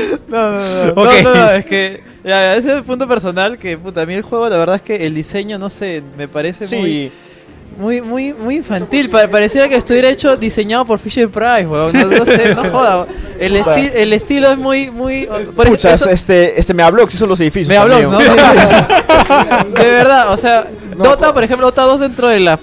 No, 0.28 0.52
no, 0.52 0.58
no. 0.58 0.94
No, 0.94 1.22
no, 1.22 1.34
no, 1.34 1.50
es 1.52 1.64
que. 1.66 2.02
Ya, 2.24 2.56
ese 2.56 2.70
es 2.70 2.74
el 2.78 2.82
punto 2.82 3.06
personal 3.06 3.56
que, 3.56 3.78
puta, 3.78 4.02
a 4.02 4.06
mí 4.06 4.14
el 4.14 4.22
juego, 4.22 4.48
la 4.48 4.56
verdad 4.56 4.76
es 4.76 4.82
que 4.82 5.06
el 5.06 5.14
diseño, 5.14 5.58
no 5.58 5.70
sé, 5.70 6.02
me 6.18 6.26
parece 6.26 6.66
muy, 6.76 6.90
Sí. 6.90 7.12
muy, 7.78 8.00
muy, 8.00 8.32
muy 8.34 8.56
infantil. 8.56 9.08
Pa- 9.10 9.28
pareciera 9.28 9.68
que 9.68 9.76
estuviera 9.76 10.08
hecho, 10.08 10.36
diseñado 10.36 10.84
por 10.84 10.98
Fisher 10.98 11.28
Price, 11.28 11.66
weón. 11.68 11.92
No, 11.92 12.04
no 12.06 12.26
sé, 12.26 12.52
no 12.52 12.64
joda. 12.72 13.06
El, 13.38 13.54
esti- 13.54 13.92
el 13.94 14.12
estilo 14.12 14.50
es 14.50 14.58
muy, 14.58 14.90
muy. 14.90 15.28
Pucha, 15.54 15.92
eso- 15.92 16.10
este, 16.10 16.58
este 16.58 16.74
me 16.74 16.82
habló 16.82 17.06
que 17.06 17.12
son 17.16 17.28
los 17.28 17.38
edificios. 17.38 17.68
me 17.68 17.76
habló, 17.76 18.00
también. 18.00 18.10
¿no? 18.28 19.80
de 19.80 19.90
verdad, 19.90 20.32
o 20.32 20.36
sea, 20.36 20.66
Dota, 20.96 21.32
por 21.32 21.44
ejemplo, 21.44 21.66
Dota 21.66 21.82
2 21.82 22.00
dentro 22.00 22.26
de 22.28 22.40
las 22.40 22.58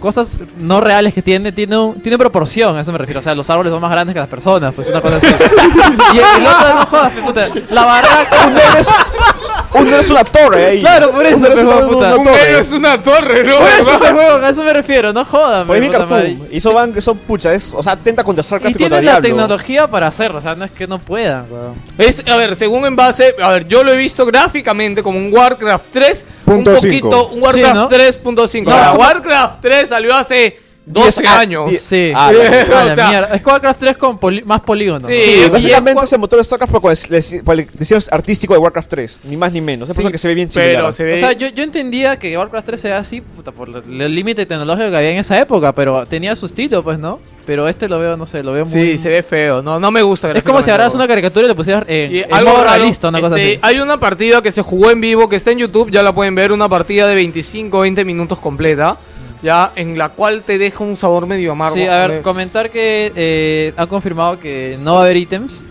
cosas 0.00 0.32
no 0.58 0.80
reales 0.80 1.12
que 1.14 1.22
tiene, 1.22 1.52
tiene, 1.52 1.76
un- 1.76 2.00
tiene 2.00 2.16
proporción, 2.18 2.76
a 2.76 2.80
eso 2.80 2.92
me 2.92 2.98
refiero. 2.98 3.20
O 3.20 3.22
sea, 3.22 3.34
los 3.34 3.48
árboles 3.50 3.72
son 3.72 3.80
más 3.80 3.90
grandes 3.90 4.14
que 4.14 4.20
las 4.20 4.28
personas, 4.28 4.72
pues 4.74 4.88
una 4.88 5.00
cosa 5.00 5.16
así. 5.16 5.26
y 6.14 6.18
el, 6.18 6.24
el 6.42 6.46
otro, 6.46 6.74
no 6.74 6.86
jodas, 6.86 7.12
puta, 7.24 7.48
la 7.70 7.84
barraca, 7.84 8.46
Un 8.46 8.54
negro 8.54 8.78
es, 8.78 8.88
un 9.80 9.92
es 9.94 10.10
una 10.10 10.24
torre 10.24 10.66
ahí. 10.66 10.80
Claro, 10.80 11.10
por 11.12 11.26
eso, 11.26 11.36
Un 11.36 11.46
es 11.46 11.58
una, 11.62 11.76
puta. 11.86 12.16
Un 12.16 12.24
torre. 12.24 12.58
es 12.58 12.72
una 12.72 13.02
torre, 13.02 13.44
¿no? 13.44 13.56
Por 13.58 13.68
eso, 13.68 13.90
pues, 13.98 14.12
huevón, 14.12 14.44
a 14.44 14.48
eso 14.50 14.62
me 14.62 14.72
refiero, 14.72 15.12
no 15.12 15.24
jodan. 15.24 15.66
Por 15.66 15.78
mi 15.80 15.88
cartoon. 15.88 16.48
Y 16.50 16.58
eso 16.58 16.72
van, 16.72 17.00
son 17.00 17.18
pucha, 17.18 17.52
es, 17.54 17.72
o 17.74 17.82
sea, 17.82 17.92
atenta 17.92 18.24
contra 18.24 18.42
Y 18.42 18.44
StarCraft 18.44 18.74
y, 18.74 18.78
tienen 18.78 19.04
la 19.04 19.20
tecnología 19.20 19.86
para 19.86 20.06
hacerlo, 20.08 20.38
o 20.38 20.40
sea, 20.40 20.54
no 20.54 20.64
es 20.64 20.70
que 20.70 20.86
no 20.86 20.98
puedan, 20.98 21.46
weón. 21.50 21.74
Es, 21.98 22.22
a 22.26 22.36
ver, 22.36 22.56
según 22.56 22.84
en 22.86 22.96
base, 22.96 23.34
a 23.42 23.50
ver, 23.50 23.68
yo 23.68 23.82
lo 23.82 23.92
he 23.92 23.96
visto 23.96 24.24
gráficamente 24.26 25.02
como 25.02 25.18
un 25.18 25.32
Warcraft 25.32 25.84
3, 25.92 26.26
Punto 26.44 26.70
un 26.72 26.80
cinco. 26.80 27.10
poquito, 27.10 27.28
un 27.28 27.42
Warcraft 27.42 27.74
Sí, 27.74 27.74
¿no? 27.74 27.88
3.5. 27.90 28.64
No, 28.64 28.72
Ahora, 28.72 28.86
como- 28.90 29.00
Warcraft 29.00 29.60
3 29.60 29.88
salió 29.88 30.14
hace 30.14 30.65
12 30.88 31.20
Diez 31.20 31.32
a- 31.32 31.40
años. 31.40 31.70
Sí, 31.80 32.12
Ah, 32.14 32.28
a 32.28 32.32
la- 32.32 32.64
la 32.64 32.84
o 32.92 32.94
sea- 32.94 33.08
mierda. 33.08 33.34
Es 33.34 33.44
Warcraft 33.44 33.80
3 33.80 33.96
con 33.96 34.18
poli- 34.18 34.42
más 34.44 34.60
polígonos. 34.60 35.04
Sí, 35.06 35.42
básicamente 35.50 36.00
es 36.00 36.06
es 36.06 36.12
el 36.12 36.18
motor 36.20 36.38
de 36.38 36.44
StarCraft 36.44 36.72
por, 36.72 36.92
el- 37.58 37.68
diseño 37.78 38.00
artístico 38.12 38.54
de 38.54 38.60
Warcraft 38.60 38.88
3, 38.88 39.20
ni 39.24 39.36
más 39.36 39.52
ni 39.52 39.60
menos. 39.60 39.90
Es 39.90 39.96
por 39.96 40.02
Sí, 40.02 40.06
eso 40.06 40.12
que 40.12 40.18
se 40.18 40.28
ve 40.28 40.34
bien 40.34 40.50
similar. 40.50 40.74
pero 40.76 40.92
se 40.92 41.02
ve... 41.02 41.14
O 41.14 41.16
sea, 41.16 41.32
yo, 41.32 41.48
yo 41.48 41.64
entendía 41.64 42.16
que 42.18 42.38
Warcraft 42.38 42.66
3 42.66 42.84
era 42.84 42.98
así, 42.98 43.20
puta, 43.20 43.50
por 43.50 43.68
el 43.68 44.14
límite 44.14 44.46
tecnológico 44.46 44.90
que 44.90 44.96
había 44.96 45.10
en 45.10 45.18
esa 45.18 45.40
época, 45.40 45.72
pero 45.72 46.06
tenía 46.06 46.36
su 46.36 46.46
estilo, 46.46 46.84
pues, 46.84 46.98
¿no? 47.00 47.18
Pero 47.44 47.68
este 47.68 47.88
lo 47.88 47.98
veo, 48.00 48.16
no 48.16 48.26
sé, 48.26 48.42
lo 48.42 48.52
veo 48.52 48.64
muy... 48.64 48.72
Sí, 48.72 48.98
se 48.98 49.08
ve 49.08 49.22
feo. 49.22 49.62
No, 49.62 49.78
no 49.78 49.90
me 49.92 50.02
gusta. 50.02 50.30
Es 50.32 50.42
como 50.42 50.62
si 50.62 50.70
agarras 50.70 50.94
una 50.94 51.06
caricatura 51.06 51.46
y 51.46 51.48
le 51.48 51.54
pusieras 51.54 51.84
en, 51.88 52.12
Y 52.12 52.18
en 52.22 52.34
algo 52.34 52.50
modo 52.50 52.64
raro, 52.64 52.76
realista, 52.78 53.08
una 53.08 53.20
cosa 53.20 53.36
este, 53.36 53.50
así. 53.52 53.58
Hay 53.62 53.78
una 53.80 53.98
partida 54.00 54.42
que 54.42 54.50
se 54.50 54.62
jugó 54.62 54.90
en 54.90 55.00
vivo 55.00 55.28
que 55.28 55.36
está 55.36 55.52
en 55.52 55.58
YouTube, 55.58 55.90
ya 55.90 56.02
la 56.02 56.12
pueden 56.12 56.34
ver, 56.34 56.50
una 56.50 56.68
partida 56.68 57.06
de 57.06 57.16
25-20 57.22 58.04
minutos 58.04 58.40
completa, 58.40 58.98
ya 59.46 59.72
en 59.76 59.96
la 59.96 60.10
cual 60.10 60.42
te 60.42 60.58
deja 60.58 60.84
un 60.84 60.96
sabor 60.96 61.26
medio 61.26 61.52
amargo. 61.52 61.74
Sí, 61.76 61.86
a 61.86 62.00
ver, 62.06 62.10
Eh, 62.18 62.20
comentar 62.22 62.70
que 62.70 63.12
eh, 63.16 63.72
han 63.76 63.86
confirmado 63.86 64.38
que 64.38 64.76
no 64.80 64.94
va 64.94 65.00
a 65.00 65.04
haber 65.04 65.16
ítems 65.16 65.64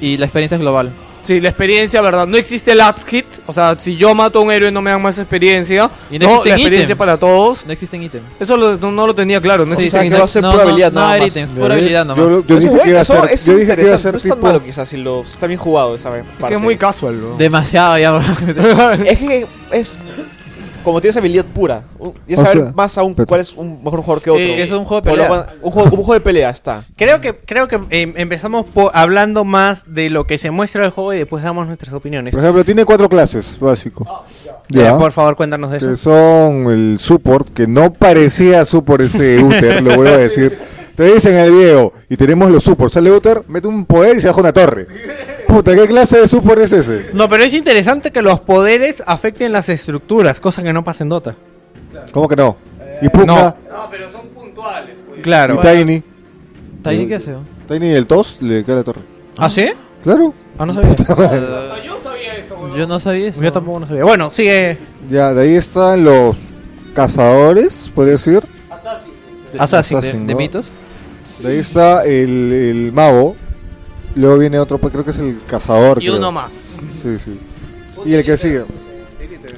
y 0.00 0.16
la 0.18 0.26
experiencia 0.26 0.56
es 0.56 0.60
global. 0.60 0.90
Sí, 1.24 1.40
la 1.40 1.50
experiencia, 1.50 2.00
¿verdad? 2.02 2.26
No 2.26 2.36
existe 2.36 2.72
el 2.72 2.80
ads 2.80 3.04
kit. 3.04 3.24
O 3.46 3.52
sea, 3.52 3.76
si 3.78 3.94
yo 3.96 4.12
mato 4.12 4.40
a 4.40 4.42
un 4.42 4.50
héroe 4.50 4.72
no 4.72 4.82
me 4.82 4.90
dan 4.90 5.00
más 5.00 5.16
experiencia. 5.20 5.88
Y 6.10 6.18
no 6.18 6.26
no, 6.26 6.30
existen 6.32 6.50
la 6.50 6.56
experiencia 6.56 6.84
ítems. 6.94 6.98
para 6.98 7.16
todos. 7.16 7.64
No 7.64 7.72
existen 7.72 8.02
ítems. 8.02 8.24
Eso 8.40 8.56
lo- 8.56 8.76
no, 8.76 8.90
no 8.90 9.06
lo 9.06 9.14
tenía 9.14 9.40
claro. 9.40 9.64
No 9.64 9.74
existen 9.74 9.88
o 9.88 9.92
sea, 9.92 10.00
que 10.02 10.06
ítems. 10.08 10.20
va 10.20 10.24
a 10.24 10.28
ser 10.28 10.42
no, 10.42 10.50
pura 10.50 10.64
no, 10.64 10.68
habilidad 10.70 10.92
no 10.92 11.00
haber 11.00 11.22
más. 11.22 11.28
ítems, 11.36 11.52
pura 11.52 11.74
habilidad 11.74 12.04
nomás. 12.06 12.24
Yo, 12.24 12.44
yo 12.44 12.56
dije 12.56 12.56
es 12.56 12.62
que 12.64 12.68
bueno, 12.76 12.90
iba 12.90 13.00
a 13.02 13.04
ser, 13.04 13.24
es 13.30 13.46
yo 13.46 13.54
dije 13.56 13.76
que 13.76 13.82
iba 13.82 13.94
a 13.94 13.98
ser 13.98 14.10
No 14.14 14.16
es 14.16 14.22
tan 14.24 14.32
tipo... 14.32 14.46
malo 14.48 14.64
quizás 14.64 14.88
si 14.88 14.96
lo 14.96 15.20
está 15.22 15.46
bien 15.46 15.60
jugado 15.60 15.94
esa 15.94 16.08
Es 16.18 16.24
parte. 16.24 16.48
que 16.48 16.54
es 16.54 16.60
muy 16.60 16.76
casual, 16.76 17.20
¿no? 17.20 17.36
Demasiado 17.36 17.98
ya. 17.98 18.18
Es 19.06 19.18
que 19.20 19.46
es 19.70 19.96
como 20.82 21.00
tienes 21.00 21.16
habilidad 21.16 21.44
pura. 21.44 21.84
Y 22.26 22.34
O 22.34 22.36
saber 22.36 22.58
sea, 22.58 22.72
más 22.74 22.96
aún 22.98 23.14
cuál 23.14 23.40
es 23.40 23.52
un 23.54 23.82
mejor 23.82 24.00
jugador 24.00 24.22
que 24.22 24.30
otro. 24.30 24.42
Eh, 24.42 24.56
que 24.56 24.62
es 24.62 24.70
un 24.70 24.84
juego 24.84 25.00
de 25.02 25.10
Por 25.10 25.18
lo 25.18 25.24
pelea. 25.24 25.28
cual- 25.46 25.56
Un 25.62 25.70
juego, 25.70 25.90
como 25.90 26.00
un 26.02 26.06
juego 26.06 26.14
de 26.18 26.20
pelea 26.24 26.50
está. 26.50 26.84
Creo 26.96 27.20
que, 27.20 27.36
creo 27.38 27.68
que 27.68 27.76
eh, 27.90 28.12
empezamos 28.16 28.66
po- 28.66 28.90
hablando 28.94 29.44
más 29.44 29.84
de 29.94 30.10
lo 30.10 30.24
que 30.24 30.38
se 30.38 30.50
muestra 30.50 30.82
del 30.82 30.90
juego 30.90 31.12
y 31.14 31.18
después 31.18 31.42
damos 31.44 31.66
nuestras 31.66 31.92
opiniones. 31.94 32.34
Por 32.34 32.42
ejemplo, 32.42 32.64
tiene 32.64 32.84
cuatro 32.84 33.08
clases, 33.08 33.58
básico. 33.60 34.06
Eh, 34.72 34.78
Ya. 34.78 34.96
por 34.98 35.12
favor, 35.12 35.36
cuéntanos 35.36 35.70
de 35.70 35.78
que 35.78 35.84
eso. 35.84 35.96
son 35.96 36.70
el 36.72 36.96
support, 36.98 37.48
que 37.52 37.66
no 37.66 37.92
parecía 37.92 38.64
support 38.64 39.02
ese 39.02 39.38
Uther, 39.42 39.82
lo 39.82 39.96
voy 39.96 40.08
a 40.08 40.16
decir. 40.16 40.56
Te 40.94 41.04
dicen 41.14 41.32
en 41.32 41.40
el 41.46 41.52
video, 41.52 41.92
y 42.10 42.16
tenemos 42.18 42.50
los 42.50 42.62
supports. 42.62 42.92
Sale 42.94 43.10
Uther, 43.10 43.42
mete 43.48 43.66
un 43.66 43.86
poder 43.86 44.18
y 44.18 44.20
se 44.20 44.28
baja 44.28 44.40
una 44.40 44.52
torre. 44.52 44.86
Puta, 45.52 45.74
¿qué 45.76 45.86
clase 45.86 46.18
de 46.18 46.28
support 46.28 46.62
es 46.62 46.72
ese? 46.72 47.10
No, 47.12 47.28
pero 47.28 47.44
es 47.44 47.52
interesante 47.52 48.10
que 48.10 48.22
los 48.22 48.40
poderes 48.40 49.02
afecten 49.06 49.52
las 49.52 49.68
estructuras, 49.68 50.40
cosa 50.40 50.62
que 50.62 50.72
no 50.72 50.82
pasa 50.82 51.04
en 51.04 51.10
Dota. 51.10 51.36
¿Cómo 52.10 52.26
que 52.26 52.36
no? 52.36 52.56
Y 53.02 53.08
Pugna, 53.10 53.54
No, 53.70 53.88
pero 53.90 54.10
son 54.10 54.28
puntuales. 54.28 54.96
pues. 55.06 55.20
Claro. 55.20 55.56
y 55.56 55.58
Tiny. 55.58 56.02
¿Tiny 56.82 57.06
qué 57.06 57.16
hace? 57.16 57.34
Tiny 57.68 57.88
del 57.90 58.06
tos 58.06 58.38
le 58.40 58.64
cae 58.64 58.76
la 58.76 58.82
torre. 58.82 59.02
¿Ah, 59.36 59.50
sí? 59.50 59.70
Claro. 60.02 60.32
Ah, 60.56 60.64
no 60.64 60.72
sabía. 60.72 60.90
Hasta 60.92 61.84
yo 61.84 61.98
sabía 62.02 62.34
eso, 62.36 62.54
weón. 62.56 62.74
Yo 62.74 62.86
no 62.86 62.98
sabía 62.98 63.28
eso. 63.28 63.42
Yo 63.42 63.52
tampoco 63.52 63.80
no 63.80 63.86
sabía. 63.86 64.04
Bueno, 64.04 64.30
sigue. 64.30 64.78
Ya, 65.10 65.34
de 65.34 65.42
ahí 65.42 65.54
están 65.54 66.02
los 66.02 66.34
cazadores, 66.94 67.90
podría 67.94 68.12
decir. 68.12 68.40
Assassin. 68.70 69.12
de, 69.52 69.58
Assassin, 69.60 70.26
de 70.26 70.32
¿no? 70.32 70.38
mitos. 70.38 70.66
De 71.40 71.50
ahí 71.50 71.58
está 71.58 72.04
el, 72.06 72.52
el 72.52 72.92
mago. 72.92 73.36
Luego 74.14 74.38
viene 74.38 74.58
otro, 74.58 74.78
pues, 74.78 74.92
creo 74.92 75.04
que 75.04 75.10
es 75.12 75.18
el 75.18 75.38
cazador. 75.46 75.98
Y 76.02 76.06
creo. 76.06 76.18
uno 76.18 76.32
más. 76.32 76.52
Sí, 77.02 77.16
sí. 77.18 77.38
Y 78.04 78.14
el 78.14 78.24
que 78.24 78.36
sigue. 78.36 78.62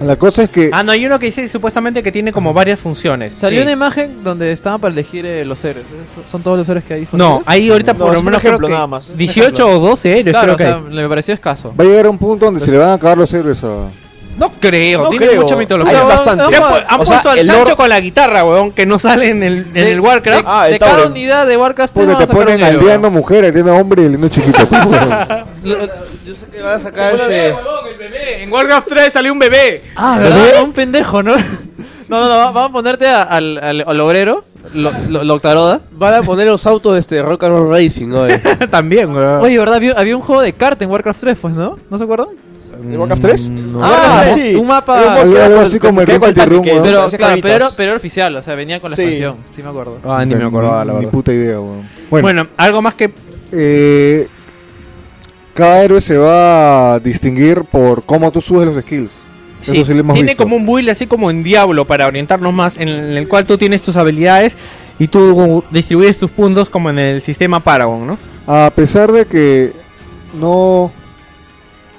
La 0.00 0.16
cosa 0.16 0.42
es 0.42 0.50
que 0.50 0.70
Ah, 0.72 0.82
no, 0.82 0.90
hay 0.90 1.06
uno 1.06 1.18
que 1.20 1.26
dice 1.26 1.48
supuestamente 1.48 2.02
que 2.02 2.10
tiene 2.10 2.32
como 2.32 2.52
varias 2.52 2.80
funciones. 2.80 3.32
Salió 3.32 3.60
Sí. 3.60 3.62
una 3.62 3.72
imagen 3.72 4.24
donde 4.24 4.50
estaban 4.50 4.80
para 4.80 4.92
elegir 4.92 5.24
eh, 5.24 5.44
los 5.44 5.64
héroes. 5.64 5.86
¿Esos 5.86 6.28
¿Son 6.30 6.42
todos 6.42 6.58
los 6.58 6.68
héroes 6.68 6.84
que 6.84 6.94
hay 6.94 7.08
No, 7.12 7.42
ahí 7.46 7.70
ahorita 7.70 7.92
No, 7.92 7.98
por 8.00 8.12
lo 8.14 8.22
menos 8.22 8.40
ejemplo 8.40 8.58
creo 8.58 8.68
que 8.70 8.74
nada 8.74 8.86
más, 8.88 9.04
es 9.04 9.10
un 9.12 9.16
18 9.18 9.68
o 9.68 9.78
12 9.78 10.18
héroes 10.18 10.32
Claro, 10.32 10.42
creo 10.42 10.54
o 10.54 10.56
que 10.58 10.64
sea, 10.64 10.76
hay. 10.90 11.02
me 11.02 11.08
pareció 11.08 11.34
escaso. 11.34 11.72
va 11.78 11.84
a 11.84 11.86
llegar 11.86 12.08
un 12.08 12.18
punto 12.18 12.46
donde 12.46 12.60
se 12.60 12.72
le 12.72 12.78
van 12.78 12.88
a 12.90 12.94
acabar 12.94 13.16
los 13.18 13.32
héroes 13.32 13.62
a... 13.62 13.86
No, 14.36 14.50
creo, 14.60 15.04
No 15.04 15.08
tiene 15.10 15.26
creo. 15.28 15.42
mucha 15.42 15.56
mitología. 15.56 16.00
Hay 16.00 16.06
bastante. 16.06 16.44
Se 16.48 16.56
han, 16.56 16.62
pu- 16.62 16.84
han 16.88 17.00
O 17.00 17.04
sea, 17.04 17.12
puesto 17.14 17.30
al 17.30 17.36
chancho 17.46 17.64
lore- 17.64 17.76
con 17.76 17.88
la 17.88 18.00
guitarra, 18.00 18.44
weón, 18.44 18.72
que 18.72 18.84
no 18.86 18.98
sale 18.98 19.28
en 19.30 19.42
el, 19.42 19.58
en 19.58 19.72
De- 19.72 19.92
el 19.92 20.00
Warcraft. 20.00 20.44
De, 20.44 20.44
Ah, 20.50 20.66
el 20.66 20.72
de 20.72 20.78
cada 20.80 21.06
unidad 21.06 21.46
de 21.46 21.56
Warcraft 21.56 21.92
Porque 21.94 22.14
te 22.14 22.20
sacar 22.26 22.36
ponen 22.36 22.54
un 22.60 22.66
héroe. 22.66 22.80
aldeano 22.80 23.10
mujer, 23.10 23.44
aldeano 23.44 23.76
hombre 23.76 24.02
y 24.02 24.06
aldeano 24.06 24.28
chiquito. 24.28 24.58
Yo 25.64 26.34
sé 26.34 26.46
que 26.50 26.60
van 26.62 26.74
a 26.74 26.78
sacar 26.78 27.14
este. 27.14 27.48
el 27.48 27.54
bebé. 27.98 28.42
En 28.42 28.52
Warcraft 28.52 28.88
3 28.88 29.12
salió 29.12 29.32
un 29.32 29.38
bebé. 29.38 29.82
Ah, 29.96 30.18
¿verdad? 30.20 30.62
Un 30.62 30.72
pendejo, 30.72 31.22
¿no? 31.22 31.34
No, 32.06 32.20
no, 32.20 32.28
no, 32.28 32.36
va- 32.36 32.50
vamos 32.52 32.68
a 32.68 32.72
ponerte 32.72 33.08
a- 33.08 33.22
al, 33.22 33.56
al, 33.56 33.84
al 33.86 34.00
obrero, 34.02 34.44
lo, 34.74 34.90
lo. 35.08 35.40
Van 35.92 36.14
a 36.14 36.22
poner 36.22 36.46
los 36.46 36.66
autos 36.66 36.92
de 36.92 37.00
este 37.00 37.22
Rock 37.22 37.44
and 37.44 37.56
Roll 37.56 37.70
Racing, 37.72 38.08
¿no? 38.08 38.28
Eh. 38.28 38.42
También, 38.70 39.10
weón. 39.16 39.40
Oye, 39.40 39.58
¿verdad? 39.58 39.76
Había, 39.76 39.92
había 39.92 40.14
un 40.14 40.20
juego 40.22 40.42
de 40.42 40.52
carta 40.52 40.84
en 40.84 40.90
Warcraft 40.90 41.20
3, 41.20 41.38
pues, 41.40 41.54
¿no? 41.54 41.78
¿No 41.88 41.96
se 41.96 42.04
acuerdan? 42.04 42.28
¿De 42.90 42.98
Warcraft 42.98 43.22
3? 43.22 43.50
Ah, 43.80 44.22
Ah, 44.26 44.34
sí. 44.34 44.54
Un 44.54 44.66
mapa- 44.66 45.20
Algo- 45.22 45.60
así 45.60 45.78
como 45.78 46.00
el 46.00 46.08
weón. 46.08 46.20
Pero, 46.20 47.08
claro, 47.10 47.36
pero, 47.42 47.68
pero 47.76 47.88
era 47.90 47.96
oficial, 47.96 48.34
o 48.36 48.42
sea, 48.42 48.54
venía 48.54 48.80
con 48.80 48.90
la 48.90 48.96
Sí. 48.96 49.02
expansión, 49.02 49.36
sí 49.50 49.62
me 49.62 49.68
acuerdo. 49.70 49.98
Ah, 50.04 50.24
ni 50.24 50.34
me 50.34 50.44
acordaba, 50.44 50.84
la 50.84 50.92
Ni 50.92 50.98
verdad. 50.98 51.10
puta 51.10 51.32
idea, 51.32 51.60
weón. 51.60 51.88
Bueno, 52.10 52.22
Bueno, 52.22 52.46
algo 52.56 52.82
más 52.82 52.94
que 52.94 53.10
eh, 53.52 54.28
cada 55.54 55.82
héroe 55.84 56.00
se 56.00 56.16
va 56.16 56.94
a 56.94 57.00
distinguir 57.00 57.62
por 57.64 58.02
cómo 58.04 58.30
tú 58.32 58.40
subes 58.40 58.66
los 58.66 58.82
skills. 58.82 59.12
Sí, 59.62 59.76
Eso 59.78 59.86
sí 59.86 59.94
lo 59.94 60.00
hemos 60.00 60.14
tiene 60.14 60.30
visto. 60.32 60.42
como 60.42 60.56
un 60.56 60.66
build 60.66 60.90
así 60.90 61.06
como 61.06 61.30
en 61.30 61.42
Diablo 61.42 61.84
para 61.86 62.06
orientarnos 62.06 62.52
más, 62.52 62.76
en 62.78 62.88
el 62.88 63.28
cual 63.28 63.46
tú 63.46 63.56
tienes 63.56 63.80
tus 63.82 63.96
habilidades 63.96 64.56
y 64.98 65.06
tú 65.08 65.64
distribuyes 65.70 66.18
tus 66.18 66.30
puntos 66.30 66.68
como 66.68 66.90
en 66.90 66.98
el 66.98 67.22
sistema 67.22 67.60
Paragon, 67.60 68.06
¿no? 68.06 68.18
A 68.46 68.70
pesar 68.74 69.10
de 69.10 69.24
que 69.26 69.72
no 70.38 70.90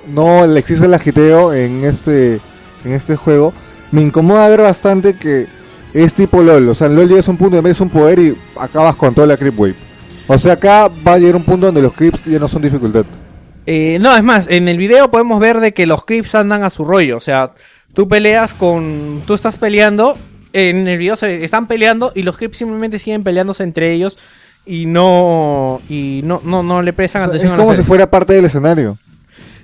no 0.07 0.45
le 0.45 0.59
existe 0.59 0.85
el 0.85 0.93
agiteo 0.93 1.53
en 1.53 1.83
este 1.83 2.39
en 2.83 2.93
este 2.93 3.15
juego, 3.15 3.53
me 3.91 4.01
incomoda 4.01 4.47
ver 4.47 4.61
bastante 4.61 5.15
que 5.15 5.47
es 5.93 6.13
tipo 6.13 6.43
LOL, 6.43 6.69
o 6.69 6.75
sea, 6.75 6.87
en 6.87 6.95
LOL 6.95 7.07
llegas 7.07 7.27
a 7.27 7.31
un 7.31 7.37
punto 7.37 7.55
de 7.55 7.61
metes 7.61 7.79
un 7.79 7.89
poder 7.89 8.19
y 8.19 8.37
acabas 8.59 8.95
con 8.95 9.13
toda 9.13 9.27
la 9.27 9.37
creep 9.37 9.59
wave. 9.59 9.75
O 10.27 10.37
sea, 10.37 10.53
acá 10.53 10.89
va 11.07 11.13
a 11.13 11.17
llegar 11.17 11.35
un 11.35 11.43
punto 11.43 11.67
donde 11.67 11.81
los 11.81 11.93
creeps 11.93 12.25
ya 12.25 12.39
no 12.39 12.47
son 12.47 12.61
dificultad. 12.61 13.05
Eh, 13.65 13.97
no, 13.99 14.15
es 14.15 14.23
más, 14.23 14.47
en 14.49 14.67
el 14.67 14.77
video 14.77 15.09
podemos 15.09 15.39
ver 15.39 15.59
de 15.59 15.73
que 15.73 15.85
los 15.85 16.03
creeps 16.05 16.35
andan 16.35 16.63
a 16.63 16.69
su 16.69 16.83
rollo, 16.85 17.17
o 17.17 17.21
sea, 17.21 17.51
tú 17.93 18.07
peleas 18.07 18.53
con... 18.53 19.21
Tú 19.25 19.33
estás 19.33 19.57
peleando, 19.57 20.17
en 20.53 20.87
el 20.87 20.97
video 20.97 21.15
se 21.15 21.43
están 21.43 21.67
peleando 21.67 22.11
y 22.13 22.23
los 22.23 22.37
creeps 22.37 22.57
simplemente 22.57 22.99
siguen 22.99 23.23
peleándose 23.23 23.63
entre 23.63 23.93
ellos 23.93 24.19
y 24.65 24.85
no... 24.85 25.81
Y 25.89 26.21
no, 26.23 26.41
no, 26.43 26.61
no 26.61 26.81
le 26.81 26.93
prestan 26.93 27.23
O 27.23 27.25
sea, 27.25 27.29
atención 27.29 27.53
es 27.53 27.59
a 27.59 27.63
como 27.63 27.75
si 27.75 27.83
fuera 27.83 28.09
parte 28.09 28.33
del 28.33 28.45
escenario. 28.45 28.97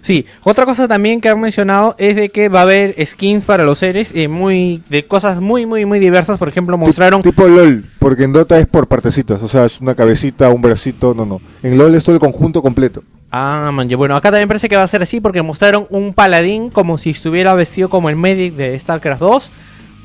Sí, 0.01 0.25
otra 0.43 0.65
cosa 0.65 0.87
también 0.87 1.21
que 1.21 1.29
han 1.29 1.39
mencionado 1.39 1.95
es 1.97 2.15
de 2.15 2.29
que 2.29 2.49
va 2.49 2.59
a 2.59 2.63
haber 2.63 2.95
skins 3.05 3.45
para 3.45 3.63
los 3.63 3.77
seres 3.77 4.11
eh, 4.15 4.27
muy 4.27 4.81
de 4.89 5.03
cosas 5.03 5.39
muy 5.39 5.65
muy 5.65 5.85
muy 5.85 5.99
diversas, 5.99 6.37
por 6.37 6.49
ejemplo, 6.49 6.77
mostraron 6.77 7.21
Tipo 7.21 7.47
LOL, 7.47 7.85
porque 7.99 8.23
en 8.23 8.33
Dota 8.33 8.57
es 8.57 8.65
por 8.65 8.87
partecitas, 8.87 9.41
o 9.43 9.47
sea, 9.47 9.65
es 9.65 9.79
una 9.79 9.93
cabecita, 9.93 10.49
un 10.49 10.61
bracito, 10.61 11.13
no, 11.13 11.25
no. 11.25 11.41
En 11.61 11.77
LOL 11.77 11.93
es 11.95 12.03
todo 12.03 12.15
el 12.15 12.19
conjunto 12.19 12.61
completo. 12.61 13.03
Ah, 13.31 13.69
man, 13.71 13.87
bueno, 13.95 14.15
acá 14.15 14.29
también 14.29 14.47
parece 14.47 14.67
que 14.67 14.75
va 14.75 14.83
a 14.83 14.87
ser 14.87 15.01
así 15.03 15.21
porque 15.21 15.41
mostraron 15.41 15.85
un 15.89 16.13
paladín 16.13 16.69
como 16.69 16.97
si 16.97 17.11
estuviera 17.11 17.53
vestido 17.53 17.89
como 17.89 18.09
el 18.09 18.17
medic 18.17 18.55
de 18.55 18.77
StarCraft 18.77 19.21
2, 19.21 19.51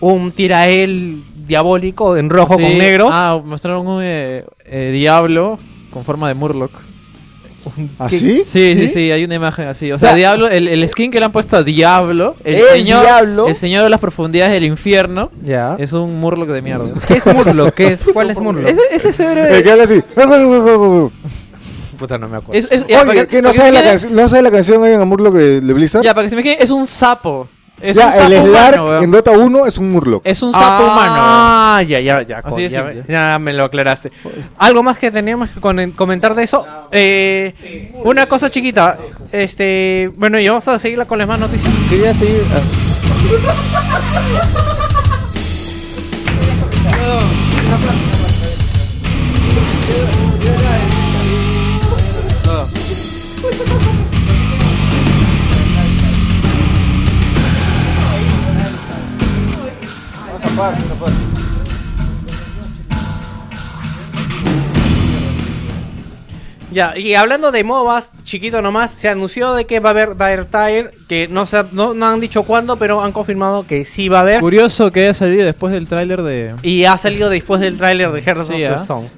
un 0.01 0.31
tirael 0.31 1.23
diabólico 1.47 2.17
en 2.17 2.31
rojo 2.31 2.57
Sí, 2.57 2.63
con 2.63 2.79
negro. 2.79 3.09
Ah, 3.11 3.41
mostraron 3.45 3.87
un 3.87 4.01
eh, 4.03 4.45
eh, 4.65 4.91
diablo 4.93 5.59
con 5.91 6.05
forma 6.05 6.29
de 6.29 6.35
Murloc. 6.35 6.71
¿Así? 7.99 8.43
Sí, 8.45 8.75
sí, 8.75 8.89
sí, 8.89 9.11
hay 9.11 9.25
una 9.25 9.35
imagen 9.37 9.69
así. 9.69 9.91
O 9.93 9.99
sea, 9.99 10.15
Diablo, 10.15 10.49
el, 10.49 10.69
el 10.69 10.89
skin 10.89 11.11
que 11.11 11.19
le 11.19 11.27
han 11.27 11.33
puesto 11.33 11.57
a 11.57 11.63
Diablo, 11.63 12.35
el, 12.45 12.55
El 12.57 12.63
señor, 12.73 13.03
Diablo. 13.03 13.49
el 13.49 13.55
señor 13.55 13.83
de 13.85 13.91
las 13.91 14.01
profundidades 14.01 14.53
del 14.53 14.65
infierno, 14.65 15.31
Ya. 15.43 15.77
es 15.79 15.93
un 15.93 16.21
Murloc 16.21 16.49
de 16.49 16.63
mierda. 16.63 16.87
¿Qué 17.07 17.15
es 17.15 17.27
Murloc? 17.27 17.75
¿Qué 17.75 17.87
es? 17.95 18.01
¿Cuál 18.13 18.31
es 18.31 18.39
Murloc? 18.41 18.67
Ese, 18.69 18.81
ese 18.93 19.09
es 19.11 19.21
héroe- 19.21 19.51
El 19.57 19.63
que 19.63 19.71
habla 19.71 19.85
así. 19.85 20.01
Puta, 21.99 22.19
no 22.19 22.29
me 22.29 22.37
acuerdo. 22.37 22.59
es- 22.61 22.69
es- 22.71 22.87
ya, 22.87 23.03
Oye, 23.03 23.13
que- 23.23 23.27
¿qué 23.29 23.43
no 23.43 23.55
sabe 23.55 23.73
la 23.73 23.83
canción? 23.83 24.15
¿No 24.15 24.29
sabe 24.29 24.43
la 24.43 24.51
canción 24.51 24.85
en 24.87 25.01
Amurlo 25.01 25.31
de, 25.31 25.61
de 25.63 25.73
Blizzard? 25.73 26.03
Ya, 26.05 26.15
para 26.15 26.27
que 26.27 26.31
se 26.31 26.35
imaginen, 26.35 26.59
es 26.61 26.71
un 26.71 26.87
sapo. 26.87 27.49
Es 27.81 27.97
Ya, 27.97 28.07
un 28.07 28.13
sapo 28.13 28.33
el 28.33 28.47
Slark 28.47 28.81
humano, 28.83 29.03
en 29.03 29.11
Dota 29.11 29.31
1 29.33 29.67
es 29.67 29.79
un 29.79 29.91
Murloc. 29.91 30.23
Es 30.27 30.43
un 30.43 30.53
sapo 30.53 30.85
humano. 30.85 31.15
Ah, 31.19 31.83
ya, 31.87 32.01
ya, 32.01 32.23
ya. 32.23 32.39
Así 32.39 32.69
de 32.69 33.05
ya, 33.07 33.39
me 33.39 33.53
lo 33.53 33.65
aclaraste. 33.65 34.11
Algo 34.59 34.83
más 34.83 34.99
que 34.99 35.11
teníamos 35.11 35.51
que 35.51 35.61
comentar 35.95 36.35
de 36.35 36.43
eso. 36.43 36.67
Eh, 36.91 37.93
una 38.05 38.27
cosa 38.27 38.49
chiquita. 38.49 38.97
Este, 39.31 40.11
bueno, 40.17 40.39
y 40.41 40.49
vamos 40.49 40.67
a 40.69 40.79
seguirla 40.79 41.05
con 41.05 41.19
las 41.19 41.29
más 41.29 41.39
noticias. 41.39 41.71
Quería 41.91 42.15
seguir. 42.15 42.45
ah. 47.05 48.16
Ya, 66.73 66.99
y 66.99 67.15
hablando 67.15 67.53
de 67.53 67.63
MOBAs, 67.65 68.11
chiquito 68.25 68.61
nomás, 68.61 68.91
se 68.91 69.09
anunció 69.09 69.55
de 69.55 69.65
que 69.67 69.81
va 69.81 69.91
a 69.91 69.93
haber 69.93 70.17
Dire 70.17 70.45
Tire, 70.45 70.91
que 71.09 71.29
no, 71.29 71.47
se, 71.47 71.65
no, 71.73 71.95
no 71.95 72.07
han 72.07 72.21
dicho 72.21 72.43
cuándo, 72.43 72.77
pero 72.77 73.01
han 73.03 73.13
confirmado 73.13 73.67
que 73.67 73.85
sí 73.85 74.09
va 74.09 74.19
a 74.19 74.21
haber. 74.23 74.41
Curioso 74.41 74.91
que 74.91 75.05
haya 75.05 75.15
salido 75.15 75.45
después 75.47 75.73
del 75.73 75.87
tráiler 75.89 76.23
de... 76.23 76.55
Y 76.63 76.85
ha 76.85 76.99
salido 76.99 77.31
después 77.31 77.61
del 77.61 77.79
tráiler 77.79 78.11
de 78.13 78.21
Hearts 78.21 78.49
Sí, 78.49 78.53
of 78.55 78.59
the 78.59 78.67
¿ah? 78.67 78.77
Stone. 78.83 79.09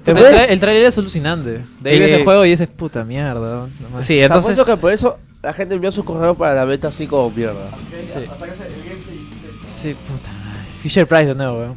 El, 0.51 0.61
tráiler 0.61 0.85
es 0.87 0.99
alucinante. 0.99 1.61
De 1.81 1.91
ahí 1.91 1.97
Eh, 1.97 2.01
ves 2.01 2.13
el 2.13 2.25
juego 2.25 2.45
y 2.45 2.51
dices, 2.51 2.69
puta 2.69 3.05
mierda. 3.05 3.67
no 3.81 3.89
más". 3.93 4.07
Sí, 4.07 4.21
entonces... 4.21 4.63
que 4.63 4.77
por 4.77 4.93
eso 4.93 5.19
la 5.43 5.53
gente 5.53 5.75
envió 5.75 5.91
su 5.91 6.05
correo 6.05 6.35
para 6.35 6.55
la 6.55 6.65
beta 6.65 6.89
así 6.89 7.07
como 7.07 7.31
mierda. 7.31 7.71
Sí, 9.83 9.95
puta. 10.07 10.38
Fisher 10.83 11.07
Price 11.07 11.27
de 11.27 11.35
nuevo, 11.35 11.59
weón. 11.59 11.77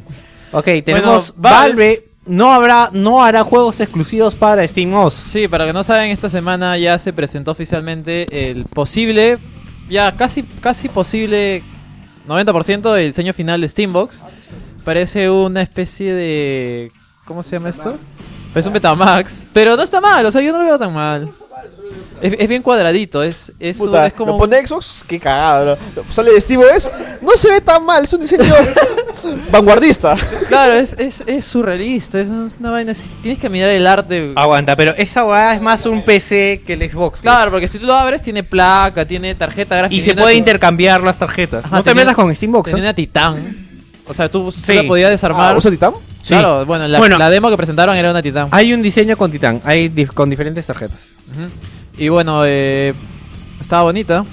Ok, 0.52 0.64
tenemos 0.84 1.34
Bueno, 1.36 1.56
Valve. 1.56 2.08
No 2.24 2.52
habrá, 2.52 2.90
no 2.92 3.24
hará 3.24 3.42
juegos 3.42 3.80
exclusivos 3.80 4.36
para 4.36 4.66
SteamOS. 4.66 5.12
Sí, 5.12 5.48
para 5.48 5.66
que 5.66 5.72
no 5.72 5.82
saben, 5.82 6.12
esta 6.12 6.30
semana 6.30 6.78
ya 6.78 6.96
se 7.00 7.12
presentó 7.12 7.50
oficialmente 7.50 8.50
el 8.50 8.64
posible, 8.64 9.38
ya 9.88 10.16
casi, 10.16 10.44
casi 10.44 10.88
posible 10.88 11.64
90% 12.28 12.92
del 12.92 13.08
diseño 13.08 13.32
final 13.32 13.60
de 13.60 13.68
Steambox. 13.68 14.22
Parece 14.84 15.30
una 15.30 15.62
especie 15.62 16.14
de... 16.14 16.92
¿Cómo 17.24 17.42
se 17.42 17.56
llama 17.56 17.70
esto? 17.70 17.98
Es 18.54 18.66
un 18.66 18.72
Betamax, 18.72 19.46
pero 19.52 19.76
no 19.76 19.82
está 19.82 20.00
mal, 20.00 20.24
o 20.26 20.30
sea, 20.30 20.42
yo 20.42 20.52
no 20.52 20.58
lo 20.58 20.64
veo 20.64 20.78
tan 20.78 20.92
mal. 20.92 21.28
Es, 22.20 22.34
es 22.38 22.48
bien 22.48 22.62
cuadradito, 22.62 23.22
es, 23.22 23.52
es, 23.58 23.80
un- 23.80 23.94
es 23.96 24.12
como... 24.12 24.32
lo 24.32 24.38
pone 24.38 24.64
Xbox, 24.66 25.04
qué 25.06 25.18
cagada. 25.18 25.76
¿no? 25.96 26.02
Sale 26.12 26.30
de 26.32 26.40
Steve 26.40 26.64
OS, 26.64 26.88
no 27.20 27.32
se 27.36 27.50
ve 27.50 27.60
tan 27.60 27.84
mal, 27.84 28.04
es 28.04 28.12
un 28.12 28.20
diseño 28.20 28.44
vanguardista. 29.50 30.16
Claro, 30.48 30.74
es, 30.74 30.94
es, 30.98 31.22
es 31.26 31.44
surrealista, 31.44 32.20
es 32.20 32.28
una 32.28 32.70
vaina 32.70 32.92
así. 32.92 33.08
Tienes 33.22 33.40
que 33.40 33.48
mirar 33.48 33.70
el 33.70 33.86
arte. 33.86 34.32
Aguanta, 34.36 34.76
pero 34.76 34.94
esa 34.96 35.24
weá 35.24 35.54
es 35.54 35.60
más 35.60 35.84
un 35.86 36.02
PC 36.04 36.62
que 36.66 36.74
el 36.74 36.90
Xbox. 36.90 37.20
Claro, 37.20 37.50
porque 37.50 37.68
si 37.68 37.78
tú 37.78 37.86
lo 37.86 37.94
abres, 37.94 38.22
tiene 38.22 38.42
placa, 38.44 39.04
tiene 39.04 39.34
tarjeta 39.34 39.76
gráfica. 39.76 39.96
Y 39.96 40.00
se 40.00 40.06
tiene 40.10 40.22
puede 40.22 40.34
intercambiar 40.36 41.02
las 41.02 41.18
tarjetas. 41.18 41.64
Ajá, 41.64 41.76
no 41.76 41.82
te 41.82 41.90
tenía- 41.90 42.04
metas 42.04 42.16
con 42.16 42.34
Steambox. 42.34 42.70
Tenía 42.70 42.84
¿eh? 42.84 42.86
una 42.86 42.94
Titán. 42.94 43.36
O 44.06 44.14
sea, 44.14 44.28
tú, 44.28 44.44
tú 44.50 44.52
Sí. 44.52 44.74
la 44.74 44.82
podías 44.84 45.10
desarmar. 45.10 45.54
Ah, 45.54 45.56
¿Usa 45.58 45.70
Titan? 45.70 45.92
Sí. 46.22 46.28
Claro, 46.34 46.66
bueno 46.66 46.86
la, 46.88 46.98
Bueno. 46.98 47.18
la 47.18 47.30
demo 47.30 47.48
que 47.50 47.56
presentaron 47.56 47.96
era 47.96 48.10
una 48.10 48.22
Titán. 48.22 48.48
Hay 48.50 48.72
un 48.74 48.82
diseño 48.82 49.16
con 49.16 49.30
Titan, 49.30 49.60
hay 49.64 49.88
dif- 49.88 50.12
con 50.12 50.28
diferentes 50.28 50.66
tarjetas. 50.66 51.11
Y 51.98 52.08
bueno, 52.08 52.42
eh, 52.44 52.94
estaba 53.60 53.82
bonita. 53.84 54.24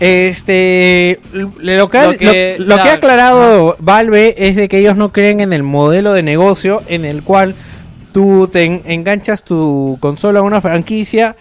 Este, 0.00 1.20
lo 1.32 1.88
que, 1.88 1.98
ha- 1.98 2.06
Lo 2.06 2.18
que- 2.18 2.56
lo- 2.58 2.64
lo 2.66 2.76
que 2.76 2.84
la- 2.84 2.90
ha 2.90 2.94
aclarado 2.94 3.76
Valve 3.78 4.34
es 4.48 4.56
de 4.56 4.68
que 4.68 4.78
ellos 4.78 4.96
no 4.96 5.10
creen 5.12 5.40
en 5.40 5.52
el 5.52 5.62
modelo 5.62 6.12
de 6.12 6.22
negocio 6.22 6.82
en 6.88 7.04
el 7.04 7.22
cual 7.22 7.54
tú 8.12 8.48
te 8.52 8.64
en- 8.64 8.82
enganchas 8.86 9.44
tu 9.44 9.96
consola 10.00 10.40
a 10.40 10.42
una 10.42 10.60
franquicia. 10.60 11.36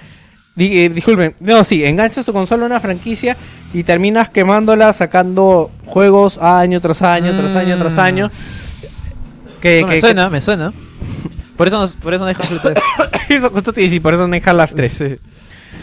Di- 0.56 0.82
eh, 0.82 0.90
disculpen, 0.90 1.34
no, 1.40 1.64
sí, 1.64 1.84
enganchas 1.84 2.26
tu 2.26 2.32
consola 2.34 2.64
a 2.64 2.66
una 2.68 2.80
franquicia 2.80 3.36
y 3.74 3.84
terminas 3.84 4.30
quemándola 4.30 4.94
sacando 4.94 5.72
juegos 5.86 6.38
año 6.38 6.80
tras 6.80 7.02
año, 7.02 7.36
tras 7.36 7.56
año, 7.56 7.78
tras 7.80 7.96
Mm. 7.96 8.00
año. 8.00 8.32
Que, 9.62 9.84
me 9.88 9.96
que- 9.96 10.02
suena, 10.02 10.30
me 10.30 10.42
suena. 10.42 10.74
Por 11.58 11.68
eso, 11.68 11.80
nos- 11.80 11.94
por 11.94 12.14
eso 12.14 12.24
no 12.24 12.28
dejan 12.28 12.46
Half-Life 12.46 12.74
3. 12.74 13.30
Eso 13.30 13.50
justo 13.52 13.74
te 13.74 13.82
dice, 13.82 14.02
por 14.02 14.14
eso 14.14 14.28
no 14.28 14.34
hay 14.34 14.42
Half-Life 14.44 14.74
3. 14.76 15.20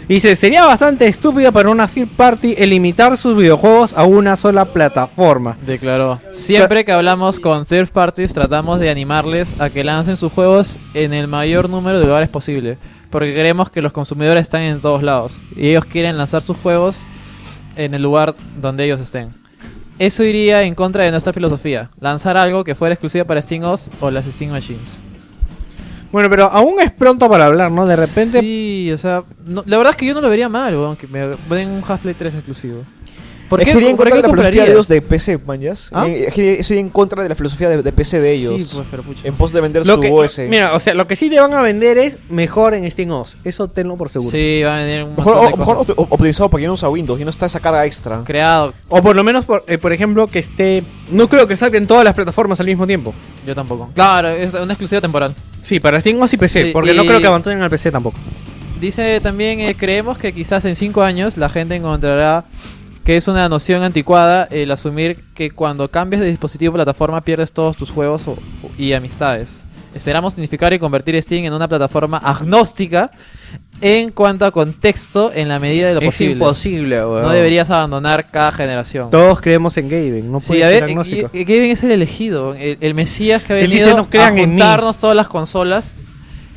Dice, 0.08 0.34
sería 0.34 0.64
bastante 0.64 1.06
estúpido 1.06 1.52
para 1.52 1.70
una 1.70 1.86
third 1.86 2.08
party 2.08 2.54
el 2.58 2.70
limitar 2.70 3.16
sus 3.16 3.36
videojuegos 3.36 3.92
a 3.96 4.04
una 4.04 4.34
sola 4.34 4.64
plataforma. 4.64 5.56
Declaró. 5.64 6.18
Siempre 6.30 6.84
que 6.84 6.90
hablamos 6.90 7.38
con 7.38 7.64
third 7.64 7.88
parties, 7.92 8.32
tratamos 8.34 8.80
de 8.80 8.90
animarles 8.90 9.60
a 9.60 9.70
que 9.70 9.84
lancen 9.84 10.16
sus 10.16 10.32
juegos 10.32 10.78
en 10.94 11.12
el 11.14 11.28
mayor 11.28 11.68
número 11.70 12.00
de 12.00 12.06
lugares 12.06 12.28
posible. 12.28 12.76
Porque 13.10 13.32
creemos 13.32 13.70
que 13.70 13.82
los 13.82 13.92
consumidores 13.92 14.42
están 14.42 14.62
en 14.62 14.80
todos 14.80 15.02
lados. 15.04 15.38
Y 15.56 15.68
ellos 15.68 15.84
quieren 15.84 16.16
lanzar 16.18 16.42
sus 16.42 16.56
juegos 16.56 16.96
en 17.76 17.94
el 17.94 18.02
lugar 18.02 18.34
donde 18.60 18.84
ellos 18.84 19.00
estén. 19.00 19.28
Eso 20.00 20.24
iría 20.24 20.62
en 20.64 20.74
contra 20.74 21.04
de 21.04 21.10
nuestra 21.12 21.32
filosofía. 21.32 21.90
Lanzar 22.00 22.36
algo 22.36 22.64
que 22.64 22.74
fuera 22.74 22.94
exclusiva 22.94 23.24
para 23.24 23.42
Steam 23.42 23.62
OS 23.62 23.90
o 24.00 24.10
las 24.10 24.24
Steam 24.24 24.50
Machines. 24.50 25.00
Bueno, 26.12 26.28
pero 26.28 26.46
aún 26.46 26.80
es 26.80 26.92
pronto 26.92 27.28
para 27.28 27.46
hablar, 27.46 27.70
¿no? 27.70 27.86
De 27.86 27.94
repente. 27.96 28.40
Sí, 28.40 28.90
o 28.92 28.98
sea, 28.98 29.22
no- 29.46 29.62
la 29.66 29.76
verdad 29.76 29.92
es 29.92 29.96
que 29.96 30.06
yo 30.06 30.14
no 30.14 30.20
lo 30.20 30.28
vería 30.28 30.48
mal, 30.48 30.74
weón, 30.74 30.96
que 30.96 31.06
me 31.06 31.20
den 31.20 31.68
un 31.70 31.82
Half-Life 31.86 32.16
3 32.18 32.34
exclusivo. 32.34 32.82
¿Por 33.50 33.60
es 33.60 33.66
qué, 33.66 33.72
en 33.72 33.78
¿por 33.96 34.08
contra 34.08 34.10
qué 34.10 34.16
de 34.16 34.22
la 34.22 34.28
filosofía 34.30 34.64
de 34.64 34.70
ellos 34.70 34.88
de 34.88 35.02
PC, 35.02 35.38
mañas. 35.44 35.90
¿Ah? 35.92 36.06
Eh, 36.08 36.26
es 36.28 36.32
que 36.34 36.60
Eso 36.60 36.72
iría 36.72 36.80
en 36.82 36.88
contra 36.88 37.22
de 37.22 37.28
la 37.28 37.34
filosofía 37.34 37.68
de, 37.68 37.82
de 37.82 37.92
PC 37.92 38.20
de 38.20 38.32
ellos. 38.32 38.64
Sí, 38.64 38.70
pues, 38.76 38.86
pero 38.90 39.02
pucha. 39.02 39.26
En 39.26 39.34
pos 39.34 39.52
de 39.52 39.60
vender 39.60 39.84
Lo 39.86 39.96
su 39.96 40.00
que, 40.00 40.10
OS. 40.10 40.38
mira, 40.48 40.72
o 40.74 40.80
sea, 40.80 40.94
lo 40.94 41.06
que 41.06 41.16
sí 41.16 41.28
te 41.28 41.38
van 41.40 41.52
a 41.52 41.60
vender 41.60 41.98
es 41.98 42.16
mejor 42.30 42.72
en 42.74 42.90
Steam 42.90 43.10
OS. 43.10 43.36
Eso 43.44 43.68
tenlo 43.68 43.96
por 43.96 44.08
seguro. 44.08 44.30
Sí, 44.30 44.62
va 44.64 44.76
a 44.76 44.80
venir 44.84 45.02
un 45.02 45.16
Mejor, 45.16 45.34
montón 45.34 45.50
de 45.50 45.54
o- 45.54 45.56
mejor 45.58 45.76
op- 45.78 46.12
optimizado 46.12 46.48
porque 46.48 46.62
ya 46.62 46.68
no 46.68 46.74
usa 46.74 46.88
Windows 46.88 47.20
y 47.20 47.24
no 47.24 47.30
está 47.30 47.46
esa 47.46 47.60
carga 47.60 47.84
extra. 47.84 48.22
creado. 48.24 48.72
O 48.88 49.02
por 49.02 49.14
lo 49.16 49.24
menos, 49.24 49.44
por, 49.44 49.64
eh, 49.66 49.76
por 49.78 49.92
ejemplo, 49.92 50.28
que 50.28 50.38
esté. 50.38 50.82
No 51.10 51.28
creo 51.28 51.46
que 51.48 51.56
salga 51.56 51.76
en 51.76 51.86
todas 51.88 52.04
las 52.04 52.14
plataformas 52.14 52.60
al 52.60 52.66
mismo 52.66 52.86
tiempo. 52.86 53.12
Yo 53.46 53.54
tampoco. 53.54 53.90
Claro, 53.94 54.28
es 54.28 54.54
una 54.54 54.72
exclusiva 54.72 55.00
temporal. 55.00 55.34
Sí, 55.62 55.80
para 55.80 56.00
Steam 56.00 56.20
OS 56.22 56.32
y 56.34 56.36
PC. 56.36 56.64
Sí, 56.66 56.70
porque 56.72 56.94
no 56.94 57.04
creo 57.04 57.20
que 57.20 57.26
abandonen 57.26 57.60
al 57.62 57.68
PC 57.70 57.90
tampoco. 57.90 58.16
Dice 58.80 59.20
también, 59.20 59.60
eh, 59.60 59.74
creemos 59.76 60.16
que 60.16 60.32
quizás 60.32 60.64
en 60.64 60.74
5 60.74 61.02
años 61.02 61.36
la 61.36 61.50
gente 61.50 61.74
encontrará 61.74 62.44
que 63.04 63.16
es 63.16 63.28
una 63.28 63.48
noción 63.48 63.82
anticuada 63.82 64.44
el 64.50 64.70
asumir 64.70 65.16
que 65.34 65.50
cuando 65.50 65.88
cambias 65.88 66.20
de 66.22 66.28
dispositivo 66.28 66.72
o 66.72 66.74
plataforma 66.74 67.20
pierdes 67.22 67.52
todos 67.52 67.76
tus 67.76 67.90
juegos 67.90 68.28
o- 68.28 68.36
y 68.78 68.92
amistades. 68.92 69.62
Esperamos 69.94 70.36
unificar 70.36 70.72
y 70.72 70.78
convertir 70.78 71.20
Steam 71.20 71.44
en 71.46 71.52
una 71.52 71.66
plataforma 71.66 72.18
agnóstica 72.18 73.10
en 73.80 74.10
cuanto 74.10 74.44
a 74.44 74.50
contexto 74.52 75.32
en 75.34 75.48
la 75.48 75.58
medida 75.58 75.88
de 75.88 75.94
lo 75.94 76.00
es 76.00 76.06
posible. 76.06 76.34
imposible, 76.34 76.96
weón. 77.04 77.22
No 77.22 77.30
deberías 77.30 77.70
abandonar 77.70 78.30
cada 78.30 78.52
generación. 78.52 79.10
Todos 79.10 79.40
creemos 79.40 79.76
en 79.78 79.88
Gaben. 79.88 80.30
No 80.30 80.38
Sí, 80.38 80.48
puede 80.48 80.60
ser 80.64 80.84
agnóstico. 80.84 81.30
Gaben 81.32 81.70
es 81.70 81.82
el 81.82 81.90
elegido, 81.90 82.54
el, 82.54 82.78
el 82.80 82.94
mesías 82.94 83.42
que 83.42 83.54
ha 83.54 83.56
venido 83.56 83.86
dice, 83.86 83.94
"No 83.96 84.08
crean 84.08 84.26
a 84.26 84.28
en 84.28 84.34
mí". 84.36 84.42
juntarnos 84.60 84.98
todas 84.98 85.16
las 85.16 85.26
consolas 85.26 86.09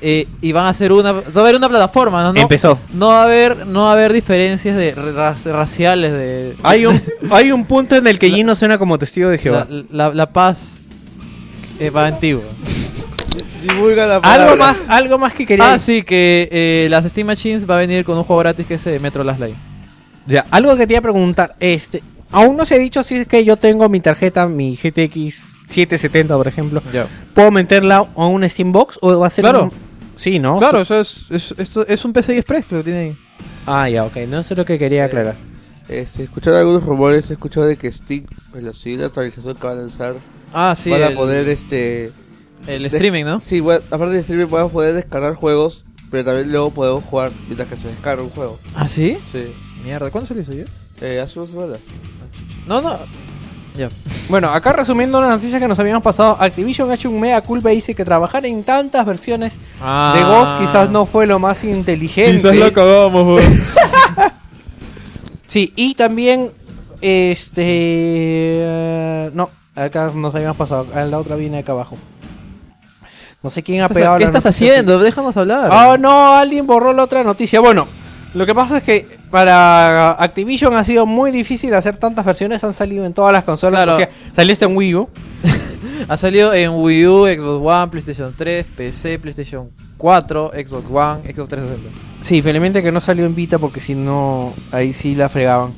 eh, 0.04 0.28
y 0.42 0.52
van 0.52 0.66
a 0.66 0.70
hacer 0.70 0.92
una, 0.92 1.12
va 1.14 1.24
a 1.36 1.40
haber 1.40 1.56
una 1.56 1.70
plataforma, 1.70 2.22
¿no? 2.24 2.34
No- 2.34 2.42
Empezó. 2.42 2.78
No 2.94 3.08
va 3.08 3.22
a 3.22 3.24
haber, 3.26 3.66
no 3.66 3.84
va 3.84 3.90
a 3.92 3.94
haber 3.94 4.12
diferencias 4.14 4.76
de 4.76 4.94
ra- 4.94 5.36
raciales 5.46 6.12
de. 6.12 6.56
Hay 6.62 6.86
un, 6.86 7.02
hay 7.32 7.52
un 7.52 7.66
punto 7.66 7.96
en 7.96 8.06
el 8.08 8.20
que 8.20 8.30
Gino 8.30 8.54
suena 8.56 8.78
como 8.78 9.00
testigo 9.00 9.30
de 9.30 9.38
Jehová. 9.38 9.66
la, 9.70 9.84
la- 10.10 10.14
la 10.14 10.30
paz 10.30 10.82
eh, 11.80 11.90
va 11.90 12.06
antigua. 12.08 12.44
Divulga 13.64 14.06
la 14.06 14.22
palabra. 14.22 14.44
Algo 14.52 14.58
más, 14.58 14.82
algo 14.90 15.18
más 15.18 15.34
que 15.34 15.46
quería 15.46 15.74
Ah, 15.74 15.80
sí, 15.80 16.04
que 16.04 16.50
eh, 16.52 16.88
las 16.90 17.06
Steam 17.06 17.28
Machines 17.28 17.70
va 17.70 17.76
a 17.76 17.80
venir 17.80 18.04
con 18.04 18.18
un 18.18 18.24
juego 18.26 18.40
gratis 18.42 18.68
que 18.68 18.74
es 18.74 18.86
eh, 18.88 19.00
Metro 19.00 19.24
Last 19.24 19.40
Light. 19.40 19.56
Ya, 20.28 20.46
algo 20.52 20.76
que 20.76 20.86
te 20.86 20.94
iba 20.94 21.00
a 21.00 21.02
preguntar, 21.02 21.56
este, 21.60 22.04
aún 22.32 22.56
no 22.58 22.66
se 22.66 22.76
ha 22.76 22.78
dicho 22.78 23.04
si 23.04 23.16
es 23.16 23.28
que 23.28 23.44
yo 23.46 23.56
tengo 23.58 23.88
mi 23.90 24.00
tarjeta, 24.02 24.48
mi 24.48 24.76
GTX 24.76 25.52
770, 25.66 26.36
por 26.36 26.48
ejemplo, 26.48 26.82
Ya. 26.92 27.08
¿puedo 27.34 27.52
meterla 27.52 28.06
a 28.16 28.26
un 28.26 28.48
Steambox 28.50 29.00
o 29.02 29.18
va 29.20 29.28
a 29.28 29.30
ser 29.30 29.44
Claro. 29.44 29.64
un- 29.66 29.72
Sí, 30.15 30.40
¿no? 30.40 30.60
Claro, 30.60 30.81
eso 30.81 30.99
es, 30.99 31.26
es, 31.31 31.53
esto 31.57 31.85
es 31.88 32.06
un 32.06 32.14
PCI 32.14 32.34
Express 32.38 32.65
que 32.65 32.76
lo 32.76 32.84
tiene 32.84 32.99
ahí. 32.99 33.18
Ah, 33.65 33.90
ya, 33.90 34.06
ok, 34.06 34.18
no 34.27 34.44
sé 34.44 34.56
lo 34.56 34.65
que 34.65 34.77
quería 34.77 35.06
aclarar. 35.06 35.35
Eh, 35.90 36.06
se 36.07 36.23
escucharon 36.23 36.60
algunos 36.60 36.84
rumores, 36.84 37.26
se 37.26 37.34
escuchó 37.34 37.64
de 37.65 37.76
que 37.77 37.91
Steam, 37.91 38.26
en 38.56 38.65
la 38.65 38.73
siguiente 38.73 39.06
actualización 39.06 39.56
que 39.56 39.68
va 39.68 39.73
a 39.73 39.76
lanzar, 39.76 40.15
Ah, 40.53 40.76
sí. 40.77 40.90
van 40.90 41.03
a 41.03 41.07
el, 41.07 41.15
poder 41.15 41.49
este... 41.49 42.11
el 42.68 42.85
streaming, 42.85 43.26
¿no? 43.26 43.40
Sí, 43.40 43.60
bueno, 43.60 43.84
aparte 43.91 44.14
de 44.14 44.19
streaming 44.22 44.48
podemos 44.48 44.72
poder 44.72 44.94
descargar 44.94 45.34
juegos, 45.35 45.85
pero 46.11 46.23
también 46.23 46.52
luego 46.52 46.69
podemos 46.72 47.03
jugar 47.03 47.31
mientras 47.48 47.68
que 47.68 47.76
se 47.76 47.88
descarga 47.90 48.23
un 48.23 48.30
juego. 48.30 48.57
Ah, 48.76 48.88
sí. 48.88 49.18
Sí. 49.30 49.45
Mierda, 49.84 50.10
¿cuándo 50.11 50.27
salió 50.27 50.44
eso 50.44 50.53
yo? 50.53 50.64
Eh, 51.02 51.19
hace 51.19 51.40
una 51.40 51.49
semana. 51.52 51.73
No, 52.68 52.81
no. 52.81 52.98
Ya. 53.76 53.90
Bueno, 54.30 54.50
acá 54.50 54.74
resumiendo 54.74 55.20
las 55.20 55.30
noticias 55.32 55.62
que 55.62 55.68
nos 55.68 55.80
habíamos 55.80 56.04
pasado, 56.04 56.38
Activision 56.40 56.90
ha 56.91 56.94
hecho 56.94 57.10
un 57.10 57.20
mea 57.20 57.41
culpa 57.41 57.72
y 57.72 57.76
dice 57.76 57.95
que 57.95 58.06
trabajar 58.06 58.45
en 58.45 58.64
tantas 58.64 59.06
versiones 59.06 59.60
Ah. 59.82 60.14
de 60.16 60.24
Ghost 60.24 60.60
quizás 60.60 60.90
no 60.90 61.06
fue 61.06 61.26
lo 61.26 61.40
más 61.40 61.64
inteligente. 61.64 62.72
cagamos, 62.72 63.26
weón. 63.26 63.44
Sí, 65.48 65.72
y 65.76 65.94
también, 65.94 66.52
este... 67.02 67.62
eh, 67.66 69.30
no, 69.34 69.50
acá 69.76 70.12
nos 70.16 70.34
habíamos 70.34 70.58
pasado, 70.58 70.88
la 70.95 71.20
otra 71.20 71.36
viene 71.36 71.60
acá 71.60 71.74
abajo. 71.74 71.95
No 73.44 73.50
sé 73.50 73.62
quién 73.62 73.82
ha 73.84 73.90
pegado 73.90 74.18
¿Qué 74.18 74.24
la 74.24 74.30
estás 74.30 74.45
haciendo? 74.48 74.98
Déjanos 75.00 75.36
hablar. 75.38 75.70
Oh, 75.72 75.98
no, 75.98 76.34
alguien 76.34 76.66
borró 76.66 76.94
la 76.94 77.04
otra 77.04 77.24
noticia. 77.24 77.60
Bueno, 77.60 77.86
lo 78.34 78.46
que 78.46 78.56
pasa 78.56 78.78
es 78.78 78.84
que 78.84 79.06
para 79.30 80.12
Activision 80.12 80.76
ha 80.76 80.84
sido 80.84 81.06
muy 81.06 81.32
difícil 81.32 81.74
hacer 81.74 81.98
tantas 81.98 82.26
versiones. 82.26 82.64
Han 82.64 82.74
salido 82.74 83.06
en 83.06 83.14
todas 83.14 83.32
las 83.34 83.44
consolas. 83.44 83.84
Claro. 83.84 83.94
O 83.94 83.98
sea, 83.98 84.10
salió 84.36 84.54
este 84.54 84.66
en 84.66 84.76
Wii 84.76 84.96
U. 84.96 85.10
Ha 86.08 86.18
salido 86.18 86.54
en 86.54 86.72
Wii 86.72 87.08
U, 87.08 87.26
Xbox 87.28 87.66
One, 87.66 87.88
PlayStation 87.92 88.34
3, 88.36 88.66
PC, 88.76 89.20
PlayStation 89.20 89.70
4, 89.98 90.52
Xbox 90.54 90.86
One, 90.92 91.34
Xbox 91.34 91.50
360. 91.50 92.02
Sí, 92.20 92.42
felizmente 92.42 92.84
que 92.84 92.92
no 92.92 93.00
salió 93.00 93.26
en 93.26 93.36
Vita 93.36 93.58
porque 93.58 93.80
si 93.80 93.96
no, 93.96 94.54
ahí 94.72 94.92
sí 94.92 95.16
la 95.16 95.30
fregaban. 95.30 95.74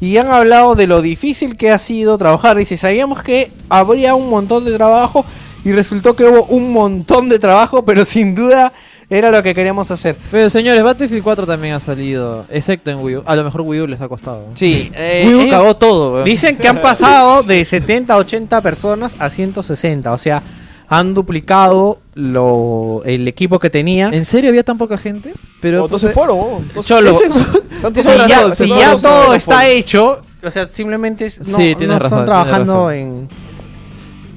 Y 0.00 0.16
han 0.16 0.28
hablado 0.28 0.74
de 0.74 0.86
lo 0.86 1.00
difícil 1.02 1.56
que 1.56 1.70
ha 1.70 1.78
sido 1.78 2.18
trabajar. 2.18 2.56
Dice, 2.56 2.76
sabíamos 2.76 3.22
que 3.22 3.52
habría 3.68 4.14
un 4.14 4.28
montón 4.28 4.64
de 4.64 4.72
trabajo 4.72 5.24
y 5.64 5.72
resultó 5.72 6.16
que 6.16 6.24
hubo 6.24 6.44
un 6.44 6.72
montón 6.72 7.28
de 7.28 7.38
trabajo, 7.38 7.84
pero 7.84 8.04
sin 8.04 8.34
duda 8.34 8.72
era 9.10 9.30
lo 9.30 9.42
que 9.42 9.54
queríamos 9.54 9.90
hacer. 9.90 10.16
Pero 10.30 10.48
señores, 10.48 10.82
Battlefield 10.84 11.22
4 11.24 11.46
también 11.46 11.74
ha 11.74 11.80
salido, 11.80 12.44
excepto 12.48 12.90
en 12.92 12.98
Wii 13.00 13.16
U. 13.16 13.22
A 13.26 13.34
lo 13.36 13.44
mejor 13.44 13.62
Wii 13.62 13.80
U 13.80 13.86
les 13.88 14.00
ha 14.00 14.08
costado. 14.08 14.46
Sí, 14.54 14.90
eh, 14.94 15.24
Wii 15.26 15.34
U 15.34 15.40
ellos- 15.40 15.50
cagó 15.50 15.74
todo, 15.76 16.12
weón. 16.14 16.24
Dicen 16.24 16.56
que 16.56 16.68
han 16.68 16.78
pasado 16.82 17.42
de 17.42 17.64
70 17.64 18.14
a 18.14 18.16
80 18.18 18.60
personas 18.60 19.16
a 19.18 19.28
160. 19.28 20.12
O 20.12 20.18
sea, 20.18 20.42
han 20.88 21.12
duplicado 21.14 21.98
lo, 22.14 23.02
el 23.04 23.26
equipo 23.28 23.58
que 23.58 23.70
tenían. 23.70 24.12
¿En 24.14 24.24
serio 24.24 24.50
había 24.50 24.62
tan 24.64 24.78
poca 24.78 24.96
gente? 24.98 25.32
Pero 25.60 25.82
Oh, 25.82 25.84
entonces 25.86 26.12
fueron, 26.12 26.38
entonces- 26.62 26.86
Cholo, 26.86 27.10
Ese- 27.12 27.30
si 28.02 28.28
ya, 28.28 28.54
si 28.54 28.68
tantos 28.68 28.78
ya 28.80 28.96
todo 28.96 29.34
está 29.34 29.66
hecho, 29.68 30.20
o 30.42 30.50
sea, 30.50 30.66
simplemente 30.66 31.26
es- 31.26 31.38
no, 31.46 31.56
Sí, 31.58 31.70
no 31.72 31.76
tienes 31.76 31.80
están 31.80 32.00
razón, 32.00 32.10
tienes 32.10 32.26
trabajando 32.26 32.74
razón. 32.88 32.94
en... 32.94 33.28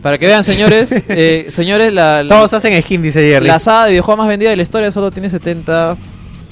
Para 0.04 0.18
que 0.18 0.28
vean, 0.28 0.44
señores, 0.44 0.92
eh, 1.08 1.48
señores, 1.50 1.94
la, 1.94 2.24
la, 2.24 2.36
Todos 2.36 2.54
hacen 2.54 2.80
skin, 2.84 3.02
dice 3.02 3.26
Jerry. 3.26 3.48
la 3.48 3.58
saga 3.60 3.86
de 3.86 3.92
videojuegos 3.92 4.18
más 4.18 4.28
vendida 4.28 4.50
de 4.50 4.58
la 4.58 4.64
historia 4.64 4.92
solo 4.92 5.12
tiene 5.12 5.30
70 5.30 5.96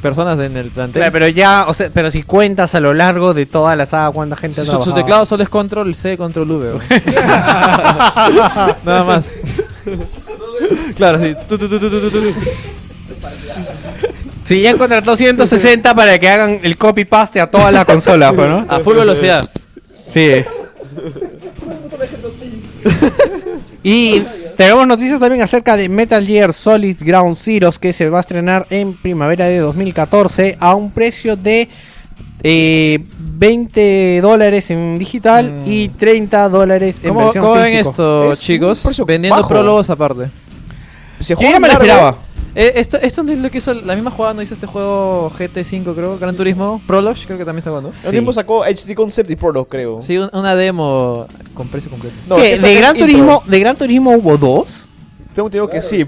personas 0.02 0.40
en 0.40 0.56
el 0.56 0.70
plantel. 0.70 1.02
Claro, 1.02 1.12
pero 1.12 1.28
ya, 1.28 1.66
o 1.68 1.74
sea, 1.74 1.90
pero 1.94 2.10
si 2.10 2.24
cuentas 2.24 2.74
a 2.76 2.80
lo 2.80 2.94
largo 2.94 3.34
de 3.34 3.46
toda 3.46 3.76
la 3.76 3.86
saga 3.86 4.10
cuánta 4.12 4.38
gente 4.38 4.62
ha 4.62 4.64
su, 4.64 4.72
su 4.72 4.78
trabajado. 4.78 4.96
teclado 4.96 5.26
solo 5.26 5.44
es 5.44 5.50
control 5.50 5.94
C, 5.94 6.16
control 6.18 6.50
V. 6.52 6.80
Nada 8.86 9.04
más. 9.04 9.34
claro, 10.96 11.20
sí. 11.20 11.36
Tu. 11.48 11.58
Si 14.46 14.62
ya 14.62 14.72
han 14.72 14.78
contratado 14.78 15.16
160 15.18 15.94
para 15.94 16.18
que 16.18 16.30
hagan 16.30 16.60
el 16.64 16.78
copy 16.78 17.04
paste 17.06 17.40
a 17.42 17.52
todas 17.52 17.72
las 17.74 17.84
consolas, 17.86 18.34
pues, 18.34 18.50
¿no? 18.50 18.66
A 18.70 18.80
full 18.80 18.96
velocidad. 18.96 19.44
Sí. 20.10 20.44
y 23.84 24.22
tenemos 24.58 24.86
noticias 24.88 25.20
también 25.20 25.42
acerca 25.42 25.76
de 25.78 25.90
Metal 25.90 26.26
Gear 26.26 26.54
Solid 26.54 26.98
Ground 27.02 27.36
Zeroes 27.36 27.80
que 27.80 27.94
se 27.94 28.10
va 28.10 28.18
a 28.20 28.22
estrenar 28.22 28.68
en 28.70 28.94
primavera 28.94 29.46
de 29.46 29.58
2014 29.60 30.58
a 30.60 30.76
un 30.76 30.92
precio 30.92 31.36
de 31.36 31.68
eh, 32.44 33.00
20 33.20 34.20
dólares 34.22 34.70
en 34.72 34.98
digital 34.98 35.54
Mm. 35.66 35.72
y 35.72 35.90
30 35.90 36.50
dólares 36.50 37.00
en 37.04 37.10
¿Cómo, 37.10 37.20
versión 37.26 37.44
cómo 37.44 37.56
ven 37.56 37.72
físico. 37.72 37.90
esto, 37.90 38.32
Es 38.34 38.40
chicos? 38.40 39.04
Vendiendo 39.06 39.36
bajo. 39.38 39.50
prólogos 39.50 39.90
aparte. 39.90 40.30
Se 41.20 41.36
Yo 41.36 41.40
me 41.40 41.52
lo 41.52 41.60
largo. 41.60 41.74
esperaba. 41.84 42.18
Eh, 42.54 42.74
esto, 42.76 42.98
esto 42.98 43.24
no 43.24 43.32
es 43.32 43.38
lo 43.40 43.50
que 43.50 43.60
hizo 43.60 43.74
la 43.74 43.96
misma 43.96 44.12
jugada, 44.12 44.34
no 44.34 44.42
hizo 44.42 44.54
este 44.54 44.68
juego 44.68 45.32
GT5, 45.38 45.96
creo, 45.96 46.18
Gran 46.20 46.36
Turismo, 46.36 46.82
Prologue, 46.86 47.20
creo 47.26 47.38
que 47.38 47.46
también 47.46 47.60
está 47.60 47.70
jugando. 47.70 47.92
El 48.04 48.12
tiempo 48.12 48.34
sacó 48.34 48.64
HD 48.64 48.94
Concept 48.94 49.30
y 49.32 49.36
Prologue, 49.38 49.68
creo. 49.70 50.02
Sí, 50.02 50.18
un- 50.18 50.30
una 50.34 50.54
demo 50.56 51.28
con 51.54 51.70
precio 51.70 51.90
completo. 51.90 52.16
No, 52.28 52.36
¿De 52.38 52.58
Gran 52.58 52.96
intro. 52.96 53.08
Turismo, 53.08 53.44
¿De 53.46 53.60
Gran 53.60 53.76
Turismo 53.78 54.12
hubo 54.12 54.38
dos? 54.38 54.86
Tengo 55.34 55.48
entendido 55.48 55.70
que 55.70 55.82
sí. 55.82 55.96
y 55.98 56.02
el 56.02 56.08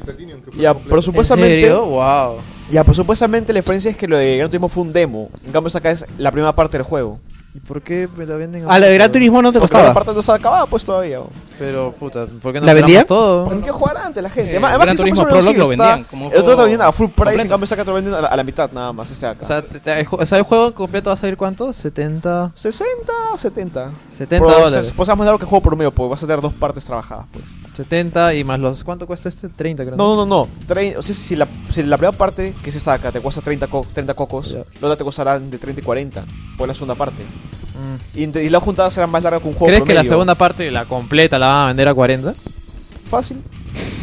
Platinum, 0.00 0.40
que 0.42 0.56
Ya, 0.62 0.74
pero 0.74 1.02
supuestamente. 1.02 1.72
Wow. 1.72 2.36
Ya, 2.70 2.84
pero 2.84 2.94
supuestamente 2.94 3.52
la 3.52 3.58
diferencia 3.58 3.90
es 3.90 3.96
que 3.96 4.06
lo 4.06 4.16
de 4.16 4.36
Gran 4.36 4.48
Turismo 4.48 4.68
fue 4.68 4.84
un 4.84 4.92
demo. 4.92 5.28
En 5.44 5.50
cambio, 5.50 5.72
acá 5.76 5.90
es 5.90 6.04
la 6.18 6.30
primera 6.30 6.52
parte 6.54 6.76
del 6.78 6.84
juego. 6.86 7.18
¿Y 7.52 7.58
por 7.58 7.82
qué 7.82 8.06
me 8.16 8.24
la 8.26 8.36
venden 8.36 8.64
A 8.70 8.78
lo 8.78 8.86
de 8.86 8.94
Gran? 8.94 9.10
Turismo 9.10 9.42
no 9.42 9.52
te 9.52 9.58
Porque 9.58 9.74
la 9.74 9.78
costaba. 9.80 9.94
parte 9.94 10.12
no 10.14 10.20
está 10.20 10.34
acabada, 10.34 10.66
pues 10.66 10.84
todavía. 10.84 11.18
Pero, 11.60 11.92
puta, 11.92 12.24
¿por 12.42 12.52
qué 12.54 12.60
no 12.60 12.66
¿La 12.66 12.72
vendían? 12.74 13.04
todo? 13.06 13.44
¿Por 13.44 13.62
qué 13.62 13.70
jugar 13.70 13.98
antes 13.98 14.22
la 14.22 14.30
gente? 14.30 14.50
Eh, 14.52 14.56
Además, 14.56 14.78
Gran 14.80 14.96
que 14.96 15.02
Turismo 15.02 15.24
Prologue 15.28 15.58
lo 15.58 15.70
está- 15.70 15.84
vendían 15.88 16.04
como 16.04 16.30
El 16.32 16.38
otro 16.38 16.52
lo 16.52 16.56
vendían 16.62 16.80
a 16.80 16.90
full 16.92 17.06
price, 17.08 17.14
completo. 17.16 17.42
en 17.42 17.48
cambio 17.48 17.64
ese 17.66 17.74
acá 17.74 17.84
te 17.84 17.90
lo 17.90 17.94
venden 17.96 18.14
a 18.14 18.20
la, 18.22 18.28
a 18.28 18.36
la 18.36 18.42
mitad 18.44 18.72
nada 18.72 18.92
más, 18.94 19.10
este 19.10 19.26
acá. 19.26 19.40
O 19.42 19.44
sea, 19.44 19.60
te- 19.60 19.78
te- 19.78 20.06
o 20.10 20.24
sea, 20.26 20.38
el 20.38 20.44
juego 20.44 20.72
completo 20.74 21.10
va 21.10 21.14
a 21.14 21.16
salir 21.18 21.36
cuánto? 21.36 21.72
70, 21.72 22.52
60 22.54 23.12
o 23.34 23.36
70. 23.38 23.90
70 24.16 24.46
Pero, 24.46 24.58
dólares. 24.64 24.92
Pues 24.96 25.06
más 25.08 25.16
claro 25.18 25.38
que 25.38 25.44
juego 25.44 25.62
por 25.62 25.76
medio, 25.76 25.90
porque 25.90 26.10
vas 26.12 26.22
a 26.22 26.26
tener 26.26 26.40
dos 26.40 26.54
partes 26.54 26.82
trabajadas, 26.84 27.26
pues. 27.30 27.44
70 27.76 28.32
y 28.34 28.42
más 28.44 28.58
los... 28.58 28.82
¿Cuánto 28.82 29.06
cuesta 29.06 29.28
este? 29.28 29.48
30 29.50 29.84
creo. 29.84 29.96
No, 29.96 30.16
no, 30.16 30.24
no, 30.24 30.44
no. 30.44 30.48
Trein- 30.66 30.96
o 30.96 31.02
sea, 31.02 31.14
si 31.14 31.36
la, 31.36 31.46
si 31.72 31.82
la 31.82 31.96
primera 31.98 32.16
parte, 32.16 32.54
que 32.64 32.70
es 32.70 32.76
esta 32.76 32.92
de 32.92 32.96
acá, 32.96 33.12
te 33.12 33.20
cuesta 33.20 33.42
30, 33.42 33.66
co- 33.66 33.86
30 33.92 34.14
cocos, 34.14 34.50
Ya. 34.52 34.58
la 34.80 34.88
otra 34.88 34.96
te 34.96 35.04
costarán 35.04 35.50
de 35.50 35.58
30 35.58 35.80
y 35.80 35.84
40, 35.84 36.24
por 36.56 36.68
la 36.68 36.74
segunda 36.74 36.94
parte. 36.94 37.22
Mm. 37.80 38.18
Y, 38.18 38.22
entre- 38.24 38.44
y 38.44 38.48
la 38.50 38.60
juntada 38.60 38.90
será 38.90 39.06
más 39.06 39.22
larga 39.22 39.40
que 39.40 39.48
un 39.48 39.54
juego 39.54 39.66
¿Crees 39.66 39.82
que 39.84 39.94
la 39.94 40.04
segunda 40.04 40.34
parte, 40.34 40.70
la 40.70 40.84
completa, 40.84 41.38
la 41.38 41.46
van 41.48 41.62
a 41.64 41.66
vender 41.68 41.88
a 41.88 41.94
40? 41.94 42.34
Fácil. 43.10 43.38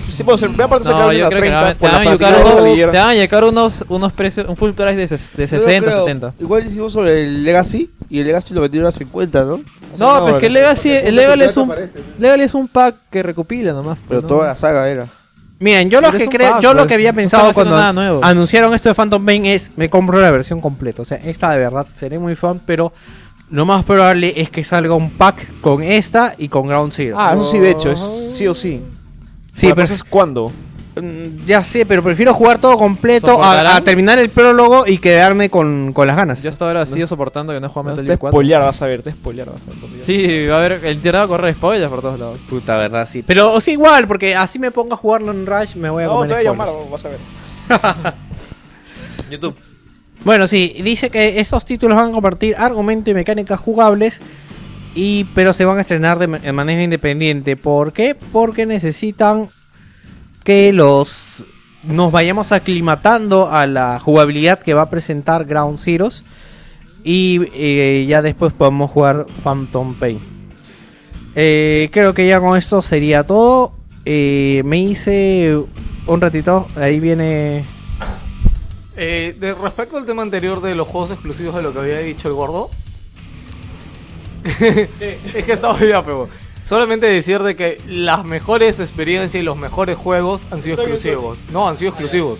Sí, 0.09 0.23
si 0.23 0.23
la 0.23 0.35
primera 0.35 0.67
parte 0.67 0.85
se 0.87 0.91
No, 0.91 1.13
yo 1.13 1.27
creo 1.29 1.41
que 1.41 1.47
30, 1.49 1.59
te 1.59 1.65
van- 1.65 1.77
te 1.77 1.85
van 1.85 1.93
la 2.05 2.09
a 2.11 2.13
llegar 2.13 2.45
unos- 2.45 2.75
Lear. 2.77 2.91
te 2.91 2.97
van 2.97 3.09
a 3.09 3.13
llegar 3.13 3.43
unos, 3.43 3.85
unos 3.89 4.13
precios, 4.13 4.47
un 4.49 4.55
full 4.57 4.71
price 4.71 4.95
de, 4.95 5.05
ses- 5.05 5.35
de 5.35 5.47
60, 5.47 5.85
Creo- 5.91 6.05
70. 6.05 6.33
Igual 6.39 6.65
hicimos 6.65 6.93
sobre 6.93 7.23
el 7.23 7.43
Legacy 7.43 7.91
y 8.09 8.19
el 8.19 8.25
Legacy 8.27 8.53
lo 8.53 8.61
vendieron 8.61 8.87
a 8.87 8.91
50, 8.91 9.43
¿no? 9.43 9.59
No, 9.97 10.21
pues 10.21 10.35
que 10.37 10.45
el 10.47 10.53
Legacy, 10.53 10.89
el 10.91 11.15
Legacy 11.15 11.41
es 11.43 11.57
un, 11.57 11.71
Legacy 12.19 12.41
es 12.41 12.53
un 12.55 12.67
pack 12.67 12.95
que 13.11 13.21
recopila 13.21 13.73
nomás. 13.73 13.97
Pero 14.07 14.21
¿no? 14.21 14.27
toda 14.27 14.47
la 14.47 14.55
saga 14.55 14.89
era. 14.89 15.05
Miren, 15.59 15.89
yo 15.89 16.01
lo 16.01 16.11
Pero 16.11 16.19
que 16.19 16.27
creo, 16.37 16.51
pack, 16.53 16.61
yo 16.61 16.73
lo 16.73 16.79
pues, 16.81 16.87
que 16.89 16.93
había 16.95 17.11
no 17.11 17.15
pensado 17.15 17.51
cuando 17.53 17.75
nada 17.75 17.91
nuevo. 17.93 18.19
anunciaron 18.23 18.73
esto 18.75 18.89
de 18.89 18.95
Phantom 18.95 19.25
Pain 19.25 19.45
es 19.47 19.71
me 19.75 19.89
compro 19.89 20.19
la 20.21 20.29
versión 20.31 20.59
completa. 20.59 21.01
O 21.01 21.05
sea, 21.05 21.17
esta 21.17 21.49
de 21.51 21.57
verdad 21.59 21.85
seré 21.95 22.19
muy 22.19 22.35
fan, 22.35 22.61
pero 22.65 22.93
lo 23.49 23.65
más 23.65 23.83
probable 23.85 24.33
es 24.41 24.49
que 24.49 24.63
salga 24.63 24.93
un 24.95 25.09
pack 25.11 25.59
con 25.61 25.81
esta 25.83 26.33
y 26.37 26.49
con 26.49 26.67
Ground 26.67 26.91
Zero. 26.91 27.15
Ah, 27.19 27.33
eso 27.35 27.45
sí, 27.51 27.59
de 27.59 27.71
hecho, 27.71 27.91
es 27.91 27.99
sí 28.35 28.47
o 28.47 28.53
sí. 28.53 28.81
sí, 29.53 29.67
la 29.67 29.75
pero 29.75 29.85
cosa 29.85 29.93
es 29.95 30.03
cuándo. 30.03 30.51
mm, 31.01 31.45
ya 31.45 31.63
sé, 31.63 31.85
pero 31.85 32.03
prefiero 32.03 32.33
jugar 32.33 32.57
todo 32.59 32.77
completo 32.77 33.41
a, 33.41 33.79
terminar 33.81 34.19
el 34.19 34.29
prólogo 34.29 34.85
y 34.85 34.97
quedarme 34.97 35.49
con, 35.49 35.93
con 35.93 36.07
las 36.07 36.15
ganas. 36.17 36.43
Yo 36.43 36.49
hasta 36.49 36.65
ahora 36.67 36.85
sigo 36.85 37.07
soportando 37.07 37.53
que 37.53 37.59
no 37.61 37.67
he 37.67 37.69
jugado 37.69 37.89
Metal 37.91 38.03
te 38.03 38.07
Gear 38.07 38.19
4. 38.19 38.33
spoilear, 38.35 38.61
vas 38.63 38.81
a 38.81 38.87
ver, 38.87 39.01
te 39.01 39.11
spoilear, 39.11 39.49
vas 39.51 39.61
a 39.61 39.65
ver. 39.69 39.75
porque 39.79 40.03
Sí, 40.03 40.45
va 40.47 40.55
a 40.55 40.59
haber, 40.59 40.85
el 40.85 40.95
internet 40.95 41.21
va 41.21 41.25
a 41.25 41.27
correr 41.27 41.53
spoilers 41.55 41.89
por 41.89 42.01
todos 42.01 42.19
lados. 42.19 42.39
Puta 42.49 42.75
verdad, 42.77 43.07
sí. 43.09 43.23
Pero 43.25 43.53
o 43.53 43.61
sea, 43.61 43.71
igual, 43.73 44.07
porque 44.07 44.35
así 44.35 44.59
me 44.59 44.71
pongo 44.71 44.93
a 44.95 44.97
jugarlo 44.97 45.31
en 45.31 45.45
Rush, 45.45 45.75
me 45.75 45.89
voy 45.89 46.03
a 46.03 46.07
No, 46.07 46.13
comer 46.15 46.29
te 46.29 46.35
voy 46.35 46.45
a 46.47 46.51
spoilers. 46.53 46.73
llamar, 46.75 46.91
vas 46.91 47.05
a 47.05 47.09
ver. 47.09 48.13
YouTube. 49.31 49.55
Bueno, 50.27 50.45
sí, 50.49 50.75
dice 50.83 51.09
que 51.09 51.39
estos 51.39 51.63
títulos 51.63 51.95
van 51.95 52.09
a 52.09 52.11
compartir 52.11 52.53
argumento 52.57 53.09
y 53.09 53.13
mecánicas 53.13 53.61
jugables, 53.61 54.19
y 54.93 55.23
pero 55.33 55.53
se 55.53 55.63
van 55.63 55.77
a 55.77 55.81
estrenar 55.81 56.19
de, 56.19 56.27
ma- 56.27 56.39
de 56.39 56.51
manera 56.51 56.83
independiente. 56.83 57.55
¿Por 57.55 57.93
qué? 57.93 58.13
Porque 58.33 58.65
necesitan 58.65 59.47
que 60.43 60.73
los 60.73 61.43
nos 61.83 62.11
vayamos 62.11 62.51
aclimatando 62.51 63.49
a 63.49 63.67
la 63.67 64.01
jugabilidad 64.01 64.59
que 64.59 64.73
va 64.73 64.81
a 64.81 64.89
presentar 64.89 65.45
Ground 65.45 65.77
Zeroes 65.79 66.25
y 67.05 67.39
eh, 67.53 68.05
ya 68.05 68.21
después 68.21 68.51
podemos 68.51 68.91
jugar 68.91 69.27
Phantom 69.45 69.93
Pain. 69.93 70.19
Eh, 71.35 71.87
creo 71.93 72.13
que 72.13 72.27
ya 72.27 72.41
con 72.41 72.57
esto 72.57 72.81
sería 72.81 73.23
todo. 73.23 73.77
Eh, 74.03 74.61
me 74.65 74.77
hice 74.77 75.57
un 76.05 76.19
ratito, 76.19 76.67
ahí 76.75 76.99
viene 76.99 77.63
Eh, 78.99 79.35
de 79.39 79.53
respecto 79.53 79.97
al 79.97 80.07
tema 80.07 80.23
anterior 80.23 80.59
de 80.59 80.73
los 80.73 80.87
juegos 80.87 81.11
exclusivos 81.11 81.55
de 81.55 81.61
lo 81.61 81.71
que 81.71 81.79
había 81.79 81.99
dicho 81.99 82.27
el 82.27 82.33
gordo. 82.33 82.71
es 84.59 85.45
que 85.45 85.51
estaba 85.51 85.79
ya, 85.79 86.03
pero 86.03 86.27
solamente 86.63 87.05
decir 87.05 87.43
de 87.43 87.55
que 87.55 87.79
las 87.87 88.25
mejores 88.25 88.79
experiencias 88.79 89.35
y 89.35 89.45
los 89.45 89.55
mejores 89.55 89.97
juegos 89.97 90.47
han 90.49 90.63
sido 90.63 90.81
exclusivos. 90.81 91.37
No, 91.51 91.69
han 91.69 91.77
sido 91.77 91.89
exclusivos. 91.91 92.39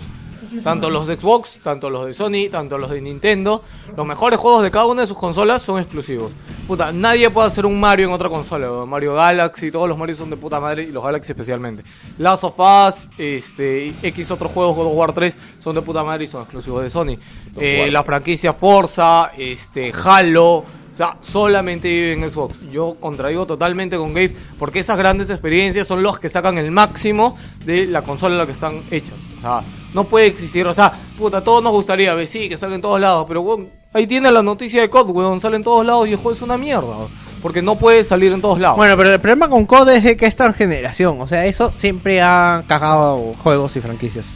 Tanto 0.62 0.90
los 0.90 1.06
de 1.06 1.16
Xbox, 1.16 1.58
tanto 1.62 1.90
los 1.90 2.06
de 2.06 2.14
Sony, 2.14 2.50
tanto 2.50 2.78
los 2.78 2.90
de 2.90 3.00
Nintendo. 3.00 3.62
Los 3.96 4.06
mejores 4.06 4.38
juegos 4.38 4.62
de 4.62 4.70
cada 4.70 4.86
una 4.86 5.02
de 5.02 5.06
sus 5.06 5.16
consolas 5.16 5.62
son 5.62 5.80
exclusivos. 5.80 6.32
Puta, 6.66 6.92
nadie 6.92 7.30
puede 7.30 7.46
hacer 7.46 7.64
un 7.64 7.80
Mario 7.80 8.08
en 8.08 8.12
otra 8.12 8.28
consola. 8.28 8.84
Mario 8.86 9.14
Galaxy, 9.14 9.70
todos 9.70 9.88
los 9.88 9.96
Mario 9.96 10.16
son 10.16 10.30
de 10.30 10.36
puta 10.36 10.60
madre 10.60 10.84
y 10.84 10.92
los 10.92 11.02
Galaxy 11.02 11.32
especialmente. 11.32 11.82
Last 12.18 12.44
of 12.44 12.58
Us, 12.58 13.08
este, 13.16 13.92
X 14.02 14.30
otros 14.30 14.52
juegos, 14.52 14.76
God 14.76 14.86
of 14.86 14.94
War 14.94 15.12
3, 15.12 15.36
son 15.60 15.74
de 15.74 15.82
puta 15.82 16.02
madre 16.04 16.24
y 16.24 16.26
son 16.26 16.42
exclusivos 16.42 16.82
de 16.82 16.90
Sony. 16.90 17.18
Eh, 17.58 17.88
la 17.90 18.02
franquicia 18.04 18.52
Forza, 18.52 19.32
este, 19.36 19.92
Halo, 20.04 20.64
o 20.98 21.00
sea, 21.00 21.16
solamente 21.20 21.88
vive 21.88 22.12
en 22.14 22.30
Xbox. 22.30 22.70
Yo 22.72 22.96
contradigo 22.98 23.46
totalmente 23.46 23.96
con 23.96 24.12
Gabe 24.12 24.34
porque 24.58 24.80
esas 24.80 24.98
grandes 24.98 25.30
experiencias 25.30 25.86
son 25.86 26.02
los 26.02 26.18
que 26.18 26.28
sacan 26.28 26.58
el 26.58 26.72
máximo 26.72 27.38
de 27.64 27.86
la 27.86 28.02
consola 28.02 28.34
en 28.34 28.38
la 28.38 28.46
que 28.46 28.52
están 28.52 28.80
hechas. 28.90 29.18
O 29.38 29.40
sea, 29.40 29.62
no 29.94 30.04
puede 30.04 30.26
existir, 30.26 30.66
o 30.66 30.74
sea, 30.74 30.92
puta, 31.16 31.42
todos 31.42 31.62
nos 31.62 31.72
gustaría 31.72 32.14
ver, 32.14 32.26
sí, 32.26 32.48
que 32.48 32.56
salga 32.56 32.76
en 32.76 32.82
todos 32.82 33.00
lados, 33.00 33.24
pero 33.26 33.40
weón, 33.40 33.68
ahí 33.92 34.06
tiene 34.06 34.30
la 34.30 34.42
noticia 34.42 34.80
de 34.80 34.90
COD, 34.90 35.10
weón, 35.10 35.40
sale 35.40 35.56
en 35.56 35.64
todos 35.64 35.84
lados 35.84 36.08
y 36.08 36.12
el 36.12 36.16
juego 36.16 36.32
es 36.32 36.42
una 36.42 36.56
mierda. 36.56 36.86
weón, 36.88 37.08
Porque 37.42 37.62
no 37.62 37.76
puede 37.76 38.04
salir 38.04 38.32
en 38.32 38.40
todos 38.40 38.58
lados. 38.58 38.76
Bueno, 38.76 38.96
pero 38.96 39.12
el 39.12 39.20
problema 39.20 39.48
con 39.48 39.66
COD 39.66 39.88
es 39.90 40.16
que 40.16 40.26
es 40.26 40.36
transgeneración. 40.36 41.20
O 41.20 41.26
sea, 41.26 41.46
eso 41.46 41.72
siempre 41.72 42.20
ha 42.20 42.64
cagado 42.66 43.32
juegos 43.42 43.76
y 43.76 43.80
franquicias. 43.80 44.26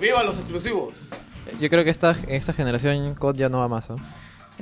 ¡Viva 0.00 0.22
los 0.22 0.38
exclusivos! 0.38 0.92
Yo 1.60 1.70
creo 1.70 1.84
que 1.84 1.90
esta, 1.90 2.16
esta 2.28 2.52
generación 2.52 3.14
COD 3.14 3.36
ya 3.36 3.48
no 3.48 3.58
va 3.58 3.68
más. 3.68 3.88
¿no? 3.88 3.96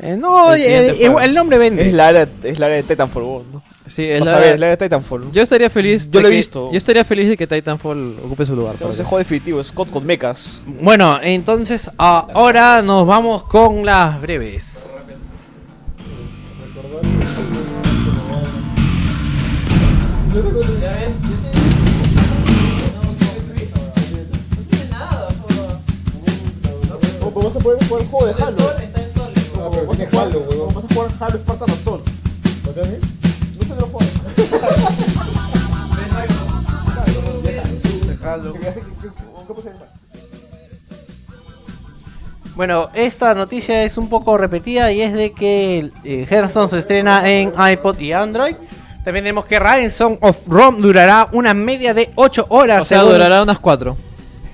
Eh, 0.01 0.16
no, 0.19 0.55
El 0.55 0.60
eh, 0.62 1.12
el 1.23 1.35
nombre 1.35 1.59
vende. 1.59 1.86
Es 1.86 1.93
la 1.93 2.09
área, 2.09 2.27
es 2.44 2.59
la 2.59 2.66
área 2.66 2.78
de 2.78 2.82
Titanfall, 2.85 3.44
¿no? 3.52 3.62
Sí, 3.86 4.05
es 4.05 4.24
la- 4.24 4.36
área 4.39 4.56
de 4.70 4.77
Titanfall. 4.78 5.31
Yo 5.32 5.43
estaría 5.43 5.69
feliz. 5.69 6.09
Yo 6.10 6.23
lo 6.23 6.28
he 6.28 6.31
que- 6.31 6.36
visto. 6.39 6.70
Yo 6.73 6.78
estaría 6.78 7.05
feliz 7.05 7.28
de 7.28 7.36
que 7.36 7.47
Titanfall 7.47 8.16
ocupe 8.24 8.47
su 8.47 8.56
lugar. 8.56 8.73
Pero 8.78 8.86
por 8.86 8.93
ese 8.94 9.02
ejemplo. 9.02 9.09
juego 9.10 9.19
definitivo 9.19 9.60
es 9.60 9.70
COD 9.70 9.89
con 9.90 10.06
mechas. 10.06 10.62
Bueno, 10.66 11.19
entonces 11.23 11.90
ahora 11.98 12.81
nos 12.81 13.06
vamos 13.06 13.43
con 13.44 13.85
las 13.85 14.19
breves. 14.23 14.89
Vas 27.35 27.56
a 27.56 27.59
poder 27.60 27.85
jugar 27.89 28.02
el 28.02 28.09
juego 28.09 28.27
de 28.27 28.43
Halo. 28.43 28.91
Ah, 29.64 29.68
pero 29.70 29.86
tiene 29.89 30.09
Halo, 30.18 30.40
huevón. 30.40 30.74
Vas 30.74 30.84
a 30.84 30.94
jugar 30.94 31.10
Halo 31.20 31.39
Spartan 31.39 31.70
Assault. 31.70 32.09
¿Lo 32.64 32.70
tenés? 32.72 32.98
No 33.60 33.74
se 33.74 33.80
lo 33.80 33.86
juego. 33.86 34.10
Bueno, 42.55 42.90
esta 42.93 43.34
noticia 43.34 43.82
es 43.82 43.97
un 43.97 44.09
poco 44.10 44.36
repetida 44.36 44.93
y 44.93 45.01
es 45.01 45.14
de 45.14 45.32
que 45.32 45.90
eh, 46.05 46.26
Hearthstone 46.30 46.68
se 46.68 46.78
estrena 46.80 47.28
en 47.30 47.52
iPod 47.72 47.98
y 47.98 48.12
Android. 48.12 48.55
También 49.05 49.24
tenemos 49.24 49.47
que 49.47 49.59
Ransom 49.59 50.18
of 50.20 50.47
Rome 50.47 50.80
durará 50.80 51.28
una 51.32 51.55
media 51.55 51.94
de 51.94 52.10
8 52.14 52.47
horas. 52.51 52.82
O 52.82 52.84
sea, 52.84 52.98
según- 52.98 53.14
durará 53.14 53.43
unas 53.43 53.59
cuatro. 53.59 53.97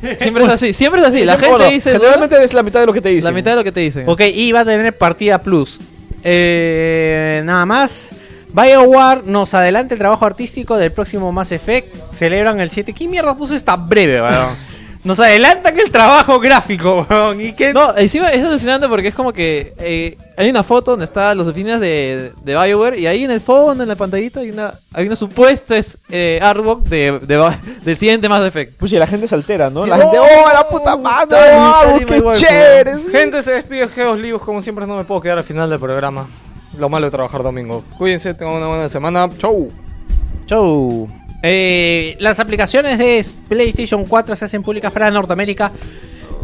Siempre 0.21 0.45
es 0.45 0.51
así, 0.51 0.73
siempre 0.73 1.01
es 1.01 1.07
así. 1.09 1.25
La 1.25 1.33
gente 1.37 1.51
bueno, 1.51 1.71
dice. 1.71 1.93
Generalmente 1.93 2.45
es 2.45 2.55
la 2.55 2.63
mitad 2.63 2.81
de 2.81 2.87
lo 2.87 2.93
que 2.93 3.01
te 3.01 3.09
dicen. 3.09 3.25
La 3.25 3.33
mitad 3.33 3.53
de 3.53 3.57
lo 3.57 3.65
que 3.65 3.73
te 3.73 3.81
dicen. 3.81 4.09
Ok, 4.09 4.21
y 4.33 4.53
va 4.53 4.61
a 4.61 4.65
tener 4.65 4.97
partida 4.97 5.43
plus. 5.43 5.81
Eh, 6.23 7.43
nada 7.45 7.67
más. 7.67 8.11
BioWare 8.51 9.23
nos 9.27 9.53
adelanta 9.55 9.95
el 9.95 9.99
trabajo 9.99 10.25
artístico 10.25 10.77
del 10.77 10.93
próximo 10.93 11.33
Mass 11.33 11.53
Effect. 11.53 11.95
Celebran 12.13 12.61
el 12.61 12.71
7. 12.71 12.93
¿Qué 12.93 13.07
mierda 13.07 13.37
puso 13.37 13.55
esta 13.55 13.77
breve, 13.77 14.23
weón? 14.23 14.69
Nos 15.05 15.21
adelantan 15.21 15.79
el 15.79 15.91
trabajo 15.93 16.41
gráfico, 16.41 17.07
weón. 17.09 17.41
¿Y 17.41 17.53
qué? 17.53 17.73
No, 17.73 17.97
encima 17.97 18.31
es 18.33 18.45
alucinante 18.45 18.89
porque 18.89 19.09
es 19.09 19.15
como 19.15 19.33
que 19.33 19.73
eh, 19.79 20.17
hay 20.39 20.49
una 20.51 20.63
foto 20.63 20.93
donde 20.93 21.05
están 21.05 21.37
las 21.37 21.47
oficinas 21.49 21.81
de, 21.81 22.33
de 22.43 22.55
BioWare 22.57 22.99
y 22.99 23.07
ahí 23.07 23.25
en 23.25 23.31
el 23.33 23.41
fondo, 23.41 23.83
en 23.83 23.89
la 23.89 23.97
pantallita, 23.97 24.41
hay 24.41 24.51
una, 24.51 24.75
hay 24.95 25.07
una 25.07 25.17
supuesta 25.17 25.75
eh, 26.09 26.39
artwork 26.41 26.85
de, 26.85 27.19
de 27.19 27.37
Bi- 27.37 27.75
del 27.85 27.97
siguiente 27.97 28.29
Mass 28.29 28.47
Effect. 28.47 28.75
Pues 28.79 28.93
y 28.93 28.97
la 28.97 29.07
gente 29.07 29.27
se 29.29 29.35
altera, 29.35 29.69
¿no? 29.69 29.83
Sí, 29.83 29.91
La 29.91 29.99
gente, 29.99 30.19
¡oh, 30.19 30.53
la 30.55 30.67
puta 30.69 30.97
madre! 30.97 31.37
¡Oh, 31.55 31.81
tal 31.83 32.03
y 32.03 32.05
qué 32.05 32.23
chévere! 32.35 32.99
Gente, 33.11 33.43
se 33.43 33.53
despide 33.53 33.89
Geos 33.89 34.19
Libros. 34.19 34.41
Como 34.43 34.63
siempre, 34.63 34.87
no 34.87 34.95
me 34.97 35.05
puedo 35.05 35.21
quedar 35.21 35.39
al 35.39 35.45
final 35.45 35.69
del 35.69 35.81
programa. 35.81 36.27
Lo 36.79 36.89
malo 36.89 37.07
de 37.07 37.11
trabajar 37.11 37.43
domingo. 37.43 37.83
Cuídense, 37.99 38.33
tengan 38.35 38.55
una 38.57 38.69
buena 38.69 38.89
semana. 38.89 39.29
Chau. 39.39 39.69
Chau. 40.47 41.09
Eh, 41.43 42.17
las 42.21 42.41
aplicaciones 42.41 42.99
de 42.99 43.25
PlayStation 43.49 44.05
4 44.05 44.35
se 44.37 44.45
hacen 44.45 44.63
públicas 44.63 44.93
para 44.93 45.11
Norteamérica. 45.11 45.73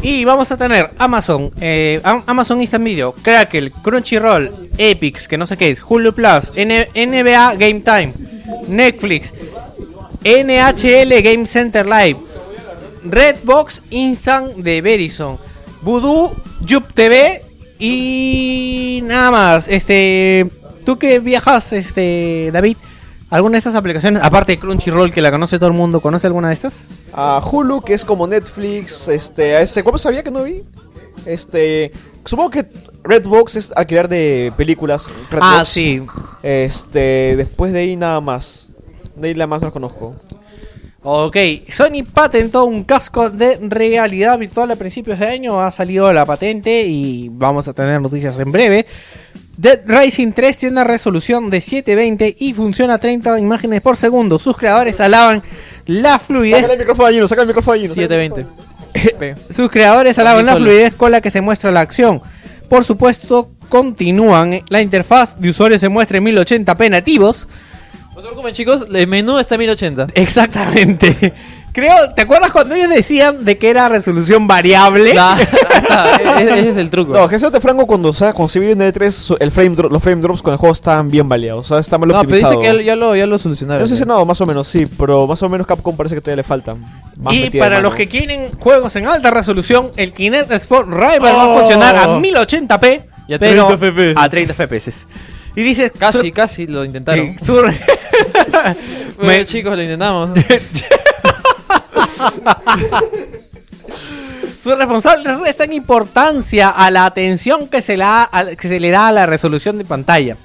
Y 0.07 0.23
vamos 0.23 0.51
a 0.51 0.55
tener 0.57 0.91
Amazon, 0.99 1.49
eh, 1.59 1.99
Am- 2.03 2.21
Amazon 2.27 2.61
Instant 2.61 2.83
Video, 2.85 3.11
Crackle, 3.23 3.71
Crunchyroll, 3.71 4.69
Epix, 4.77 5.27
que 5.27 5.35
no 5.35 5.47
sé 5.47 5.57
qué 5.57 5.71
es, 5.71 5.81
Hulu 5.81 6.13
Plus, 6.13 6.51
NBA 6.55 7.55
Game 7.55 7.79
Time, 7.81 8.13
Netflix, 8.67 9.33
NHL 10.23 11.21
Game 11.23 11.47
Center 11.47 11.87
Live, 11.87 12.19
Redbox 13.03 13.81
Instant 13.89 14.57
de 14.57 14.79
Verizon, 14.81 15.39
Voodoo, 15.81 16.35
Yup 16.61 16.93
TV 16.93 17.41
y 17.79 18.99
nada 19.05 19.31
más. 19.31 19.67
Este, 19.67 20.45
tú 20.85 20.99
que 20.99 21.17
viajas, 21.17 21.73
este, 21.73 22.51
David, 22.53 22.77
¿Alguna 23.35 23.55
de 23.55 23.57
estas 23.57 23.75
aplicaciones, 23.75 24.23
aparte 24.23 24.53
de 24.53 24.59
Crunchyroll, 24.59 25.11
que 25.11 25.19
la 25.21 25.29
conoce 25.29 25.59
todo 25.59 25.67
el 25.67 25.75
mundo, 25.75 25.99
conoce 25.99 26.25
alguna 26.25 26.47
de 26.47 26.53
estas? 26.53 26.85
A 27.11 27.43
Hulu, 27.45 27.81
que 27.81 27.93
es 27.93 28.05
como 28.05 28.25
Netflix, 28.27 29.09
este, 29.09 29.57
a 29.57 29.61
ese, 29.61 29.83
¿cómo 29.83 29.97
sabía 29.97 30.23
que 30.23 30.31
no 30.31 30.43
vi? 30.43 30.63
Este, 31.25 31.91
supongo 32.23 32.51
que 32.51 32.65
Redbox 33.03 33.57
es 33.57 33.73
alquiler 33.75 34.07
de 34.07 34.53
películas. 34.55 35.09
Redbox. 35.29 35.47
Ah, 35.51 35.65
sí. 35.65 36.01
Este, 36.43 37.35
después 37.35 37.73
de 37.73 37.79
ahí 37.79 37.97
nada 37.97 38.21
más. 38.21 38.69
De 39.17 39.27
ahí 39.27 39.33
la 39.33 39.47
más 39.47 39.61
no 39.61 39.73
conozco. 39.73 40.15
Ok, 41.03 41.35
Sony 41.67 42.05
patentó 42.09 42.63
un 42.63 42.85
casco 42.85 43.29
de 43.29 43.57
realidad 43.61 44.39
virtual 44.39 44.71
a 44.71 44.77
principios 44.77 45.19
de 45.19 45.27
año. 45.27 45.59
Ha 45.59 45.71
salido 45.71 46.13
la 46.13 46.25
patente 46.25 46.83
y 46.83 47.27
vamos 47.33 47.67
a 47.67 47.73
tener 47.73 47.99
noticias 47.99 48.39
en 48.39 48.49
breve. 48.53 48.85
Dead 49.57 49.81
Rising 49.85 50.33
3 50.33 50.57
tiene 50.57 50.73
una 50.73 50.83
resolución 50.83 51.49
de 51.49 51.61
720 51.61 52.35
y 52.39 52.53
funciona 52.53 52.95
a 52.95 52.97
30 52.97 53.39
imágenes 53.39 53.81
por 53.81 53.95
segundo. 53.95 54.37
Sus 54.37 54.57
creadores 54.57 54.99
alaban 54.99 55.43
la 55.85 56.19
fluidez. 56.19 56.57
Sácale 56.57 56.73
el 56.73 56.79
micrófono 56.79 57.07
a 57.07 57.11
Gino, 57.11 57.27
saca 57.27 57.41
el 57.41 57.47
micrófono 57.47 57.75
a 57.75 57.77
Gino. 57.77 57.93
720. 57.93 59.35
Sus 59.53 59.69
creadores 59.71 60.17
alaban 60.19 60.45
la 60.45 60.57
fluidez 60.57 60.93
con 60.93 61.11
la 61.11 61.21
que 61.21 61.31
se 61.31 61.41
muestra 61.41 61.71
la 61.71 61.81
acción. 61.81 62.21
Por 62.69 62.83
supuesto, 62.83 63.51
continúan. 63.69 64.61
La 64.69 64.81
interfaz 64.81 65.39
de 65.39 65.49
usuario 65.49 65.79
se 65.79 65.89
muestra 65.89 66.17
en 66.17 66.25
1080p 66.25 66.89
nativos. 66.89 67.47
No 68.13 68.21
se 68.21 68.27
preocupen, 68.27 68.53
chicos, 68.53 68.85
el 68.93 69.07
menú 69.07 69.37
está 69.37 69.55
en 69.55 69.59
1080. 69.59 70.07
Exactamente. 70.15 71.33
Creo, 71.75 71.93
¿te 72.15 72.21
acuerdas 72.21 72.51
cuando 72.53 72.73
ellos 72.73 72.89
decían 72.89 73.43
de 73.43 73.57
que 73.57 73.69
era 73.69 73.89
resolución 73.89 74.47
variable? 74.47 75.13
Ya, 75.13 75.35
está, 75.41 76.15
e- 76.39 76.59
ese 76.59 76.69
es 76.69 76.77
el 76.77 76.89
truco. 76.89 77.11
No, 77.13 77.27
que 77.27 77.35
eso 77.35 77.51
te 77.51 77.59
franco 77.59 77.85
cuando, 77.85 78.07
o 78.09 78.13
sea, 78.13 78.31
cuando 78.31 78.47
se 78.49 78.59
vio 78.61 78.69
en 78.71 78.79
E3, 78.79 79.11
su- 79.11 79.35
el 79.37 79.51
frame 79.51 79.75
los 79.91 80.01
frame 80.01 80.21
drops 80.21 80.41
con 80.41 80.53
el 80.53 80.57
juego 80.57 80.71
estaban 80.71 81.11
bien 81.11 81.27
baleados. 81.27 81.65
O 81.65 81.67
sea, 81.75 81.79
está 81.81 81.97
mal 81.97 82.07
No, 82.07 82.13
pero 82.13 82.21
optimizado. 82.29 82.61
dice 82.61 82.71
que 82.71 82.77
ya, 82.77 82.81
ya 82.83 82.95
lo, 82.95 83.13
ya 83.13 83.25
lo 83.27 83.37
solucionaron. 83.37 83.81
No 83.81 83.87
sé 83.89 83.95
ya. 83.95 83.99
si 84.03 84.05
no, 84.07 84.23
más 84.25 84.39
o 84.39 84.45
menos 84.45 84.69
sí, 84.69 84.85
pero 84.97 85.27
más 85.27 85.43
o 85.43 85.49
menos 85.49 85.67
Capcom 85.67 85.97
parece 85.97 86.15
que 86.15 86.21
todavía 86.21 86.37
le 86.37 86.43
falta. 86.47 86.75
más 87.17 87.33
Y 87.33 87.49
de 87.49 87.59
para 87.59 87.81
los 87.81 87.93
que 87.93 88.07
quieren 88.07 88.51
juegos 88.57 88.95
en 88.95 89.07
alta 89.07 89.29
resolución, 89.29 89.91
el 89.97 90.13
Kinect 90.13 90.49
Sport 90.53 90.87
Rival 90.87 91.21
va 91.35 91.41
a 91.43 91.47
Oh. 91.49 91.59
funcionar 91.59 91.95
a 91.97 92.07
1080p 92.19 93.01
Y 93.27 93.33
a 93.33 93.39
pero 93.39 93.67
30 93.67 93.77
FPS. 93.77 94.13
A 94.17 94.29
30 94.29 94.53
FPS. 94.53 95.05
Y 95.57 95.61
dices, 95.63 95.91
Casi, 95.99 96.31
casi 96.31 96.67
lo 96.67 96.85
intentaron. 96.85 97.35
sí, 97.37 97.45
su- 97.45 97.53
Bueno, 97.61 97.73
Me- 99.19 99.45
chicos, 99.45 99.75
lo 99.75 99.81
intentamos. 99.81 100.29
sus 104.61 104.77
responsables 104.77 105.39
restan 105.39 105.73
importancia 105.73 106.69
a 106.69 106.89
la 106.91 107.05
atención 107.05 107.67
que 107.67 107.81
se, 107.81 107.97
la, 107.97 108.27
a- 108.31 108.55
que 108.55 108.67
se 108.67 108.79
le 108.79 108.91
da 108.91 109.07
a 109.07 109.11
la 109.11 109.25
resolución 109.25 109.77
de 109.77 109.85
pantalla. 109.85 110.37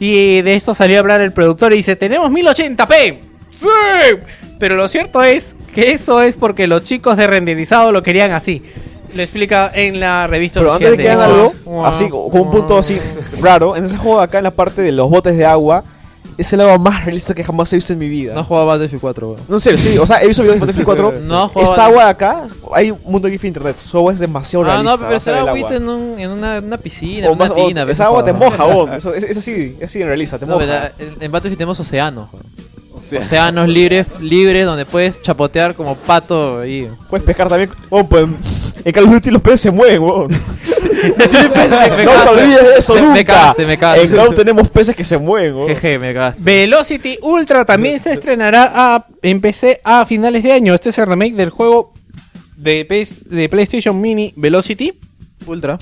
Y 0.00 0.42
de 0.42 0.54
esto 0.54 0.74
salió 0.74 0.96
a 0.96 1.00
hablar 1.00 1.20
el 1.20 1.32
productor 1.32 1.72
y 1.72 1.76
dice, 1.76 1.94
tenemos 1.94 2.30
1080p. 2.30 3.18
Sí. 3.50 3.68
Pero 4.58 4.76
lo 4.76 4.88
cierto 4.88 5.22
es 5.22 5.54
que 5.74 5.92
eso 5.92 6.22
es 6.22 6.36
porque 6.36 6.66
los 6.66 6.82
chicos 6.84 7.16
de 7.16 7.26
renderizado 7.26 7.92
lo 7.92 8.02
querían 8.02 8.32
así. 8.32 8.62
Lo 9.14 9.22
explica 9.22 9.70
en 9.74 10.00
la 10.00 10.26
revista 10.26 10.60
Pero 10.60 10.72
antes 10.72 10.90
de 10.92 10.96
que 10.96 11.10
hagan 11.10 11.30
algo, 11.30 11.54
así, 11.84 12.08
con 12.08 12.40
un 12.40 12.50
punto 12.50 12.78
así 12.78 12.98
raro, 13.40 13.76
en 13.76 13.84
ese 13.84 13.96
juego 13.96 14.20
acá, 14.20 14.38
en 14.38 14.44
la 14.44 14.50
parte 14.50 14.80
de 14.82 14.90
los 14.90 15.08
botes 15.10 15.36
de 15.36 15.44
agua, 15.44 15.84
es 16.38 16.52
el 16.52 16.60
agua 16.60 16.78
más 16.78 17.04
realista 17.04 17.34
que 17.34 17.44
jamás 17.44 17.72
he 17.72 17.76
visto 17.76 17.92
en 17.92 17.98
mi 17.98 18.08
vida. 18.08 18.34
No 18.34 18.40
he 18.40 18.44
jugado 18.44 18.70
a 18.70 18.74
Battlefield 18.74 19.00
4, 19.00 19.28
weón. 19.28 19.40
No, 19.48 19.56
en 19.56 19.60
serio, 19.60 19.78
sí, 19.78 19.98
o 19.98 20.06
sea, 20.06 20.22
he 20.22 20.26
visto 20.26 20.42
videos 20.42 20.56
de 20.56 20.60
Battlefield 20.60 20.86
4. 20.86 21.12
No 21.22 21.44
he 21.44 21.48
jugado 21.48 21.70
Esta 21.70 21.84
agua 21.86 22.04
de 22.04 22.10
acá, 22.10 22.46
hay 22.72 22.90
un 22.90 22.98
mundo 23.04 23.26
de 23.28 23.32
GIF 23.32 23.44
en 23.44 23.48
internet, 23.48 23.76
su 23.78 23.96
agua 23.98 24.12
es 24.12 24.18
demasiado 24.18 24.64
Ah, 24.64 24.68
realista. 24.68 24.96
no, 24.96 24.98
pero 25.06 25.20
será 25.20 25.40
agüita 25.40 25.66
agua. 25.68 25.76
en, 25.76 25.88
un, 25.88 26.18
en 26.18 26.30
una, 26.30 26.58
una 26.58 26.78
piscina, 26.78 27.28
O 27.28 27.32
en 27.32 27.40
una 27.42 27.54
tina. 27.54 27.82
esa 27.90 28.06
agua 28.06 28.24
te 28.24 28.32
moja, 28.32 28.64
vos. 28.64 28.90
Eso- 28.96 29.14
Es, 29.14 29.24
es 29.24 29.36
así, 29.36 29.76
es 29.78 29.84
así 29.90 30.00
en 30.00 30.08
realista, 30.08 30.38
te 30.38 30.46
No, 30.46 30.54
moja. 30.58 30.92
en, 30.98 31.14
en 31.20 31.32
Battlefield 31.32 31.58
tenemos 31.58 31.78
océanos. 31.80 32.28
weón. 32.32 32.44
Océanos 33.22 33.68
libres, 33.68 34.06
libres 34.20 34.64
donde 34.64 34.86
puedes 34.86 35.20
chapotear 35.20 35.74
como 35.74 35.96
pato 35.96 36.60
ahí. 36.60 36.88
Puedes 37.10 37.26
pescar 37.26 37.48
también. 37.48 37.70
Oh, 37.90 38.04
pues, 38.08 38.26
en 38.84 38.92
Call 38.92 39.04
of 39.04 39.12
Duty 39.12 39.30
los 39.30 39.42
peces 39.42 39.60
se 39.60 39.70
mueven, 39.70 40.00
weón. 40.00 40.28
no 41.18 42.24
te 42.24 42.28
olvides 42.28 42.62
de 42.64 42.74
eso 42.78 42.94
Me- 42.94 43.00
nunca. 43.00 43.14
me 43.14 43.24
cagaste, 43.24 43.66
me 43.66 43.78
cagaste. 43.78 44.06
En 44.06 44.14
Call 44.14 44.34
tenemos 44.34 44.70
peces 44.70 44.96
que 44.96 45.04
se 45.04 45.18
mueven, 45.18 45.54
weón. 45.54 45.68
Jeje, 45.68 45.98
me 45.98 46.12
cagaste. 46.12 46.42
Velocity 46.42 47.18
Ultra 47.22 47.64
también 47.64 48.00
se 48.00 48.12
estrenará 48.12 48.70
a, 48.74 49.06
en 49.22 49.40
PC 49.40 49.80
a 49.84 50.04
finales 50.06 50.42
de 50.42 50.52
año. 50.52 50.74
Este 50.74 50.90
es 50.90 50.98
el 50.98 51.06
remake 51.06 51.34
del 51.34 51.50
juego 51.50 51.92
de, 52.56 52.84
PS 52.84 53.28
de 53.28 53.48
PlayStation 53.48 54.00
Mini 54.00 54.32
Velocity. 54.36 54.92
Ultra. 55.46 55.78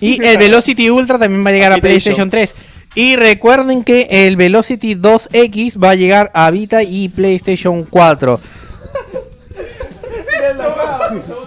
Y 0.00 0.22
el 0.24 0.38
Velocity 0.38 0.90
Ultra 0.90 1.18
también 1.18 1.44
va 1.44 1.50
a 1.50 1.52
llegar 1.52 1.72
a. 1.72 1.78
PlayStation 1.78 2.30
3. 2.30 2.54
Y 2.94 3.16
recuerden 3.16 3.84
que 3.84 4.08
el 4.10 4.36
Velocity 4.36 4.96
2X 4.96 5.82
va 5.82 5.90
a 5.90 5.94
llegar 5.94 6.30
a 6.34 6.50
Vita 6.50 6.82
y 6.82 7.08
PlayStation 7.08 7.84
4. 7.84 8.40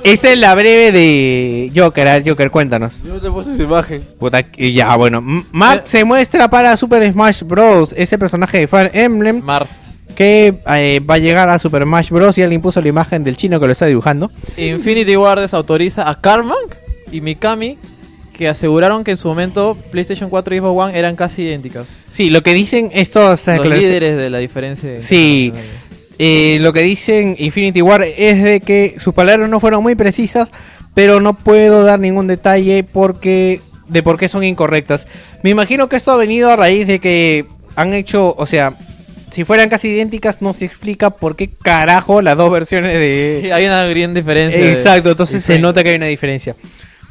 Esta 0.04 0.32
es 0.32 0.38
la 0.38 0.54
breve 0.56 0.92
de 0.92 1.72
Joker. 1.76 2.08
A 2.08 2.14
ver, 2.14 2.30
Joker, 2.30 2.50
cuéntanos. 2.52 3.02
Yo 3.06 3.20
te 3.22 3.30
puse 3.30 3.54
esa 3.54 3.64
imagen. 3.64 4.04
Puta, 4.20 4.42
ya, 4.58 4.96
bueno. 4.96 5.20
M- 5.20 5.44
Mark 5.52 5.84
se 5.86 6.04
muestra 6.04 6.50
para 6.50 6.76
Super 6.78 7.12
Smash 7.12 7.44
Bros. 7.44 7.94
Ese 7.98 8.18
personaje 8.18 8.60
de 8.60 8.68
Fire 8.68 8.92
Emblem 8.94 9.42
Mart. 9.42 9.70
que 10.16 10.54
eh, 10.68 11.00
va 11.08 11.16
a 11.16 11.20
llegar 11.20 11.50
a 11.50 11.60
Super 11.60 11.84
Smash 11.84 12.10
Bros. 12.10 12.38
Y 12.38 12.42
alguien 12.44 12.62
puso 12.62 12.82
la 12.82 12.88
imagen 12.88 13.24
del 13.24 13.36
chino 13.38 13.60
que 13.60 13.66
lo 13.66 13.72
está 13.72 13.86
dibujando. 13.86 14.32
Infinity 14.58 15.16
Ward 15.18 15.48
autoriza 15.54 16.10
a 16.10 16.20
Carmack 16.20 16.78
y 17.12 17.22
Mikami 17.22 17.78
que 18.34 18.48
aseguraron 18.48 19.04
que 19.04 19.12
en 19.12 19.18
su 19.18 19.28
momento 19.28 19.78
PlayStation 19.92 20.28
4 20.28 20.56
y 20.56 20.58
Xbox 20.60 20.76
One 20.90 20.98
eran 20.98 21.16
casi 21.16 21.44
idénticas. 21.44 21.88
Sí, 22.12 22.32
lo 22.32 22.42
que 22.42 22.56
dicen 22.56 22.90
estos... 22.92 23.46
Los 23.46 23.68
líderes 23.68 24.18
de 24.18 24.32
la 24.32 24.40
diferencia. 24.40 25.00
Sí. 25.00 25.54
Eh, 26.20 26.58
lo 26.62 26.74
que 26.74 26.82
dicen 26.82 27.36
Infinity 27.40 27.82
War 27.82 28.04
es 28.04 28.44
de 28.44 28.60
que 28.60 28.96
sus 29.00 29.14
palabras 29.14 29.50
no 29.50 29.60
fueron 29.60 29.82
muy 29.82 29.96
precisas, 29.96 30.52
pero 30.94 31.20
no 31.20 31.34
puedo 31.34 31.84
dar 31.84 32.00
ningún 32.00 32.28
detalle 32.28 32.84
porque 32.84 33.62
de 33.88 34.04
por 34.04 34.20
qué 34.20 34.28
son 34.28 34.44
incorrectas. 34.44 35.08
Me 35.42 35.50
imagino 35.50 35.90
que 35.90 35.96
esto 35.96 36.12
ha 36.12 36.16
venido 36.16 36.52
a 36.52 36.56
raíz 36.56 36.88
de 36.88 37.00
que 37.00 37.46
han 37.76 37.94
hecho, 37.94 38.36
o 38.38 38.46
sea, 38.46 38.76
si 39.32 39.44
fueran 39.44 39.70
casi 39.70 39.90
idénticas 39.90 40.42
no 40.42 40.54
se 40.54 40.66
explica 40.66 41.10
por 41.10 41.36
qué 41.36 41.50
carajo 41.50 42.22
las 42.22 42.38
dos 42.38 42.52
versiones 42.52 43.00
de 43.00 43.50
Hay 43.54 43.66
una 43.66 43.86
gran 43.86 44.14
diferencia. 44.14 44.72
Exacto, 44.72 45.12
entonces 45.12 45.44
se 45.44 45.58
nota 45.58 45.84
que 45.84 45.90
hay 45.90 45.96
una 45.96 46.06
diferencia. 46.06 46.56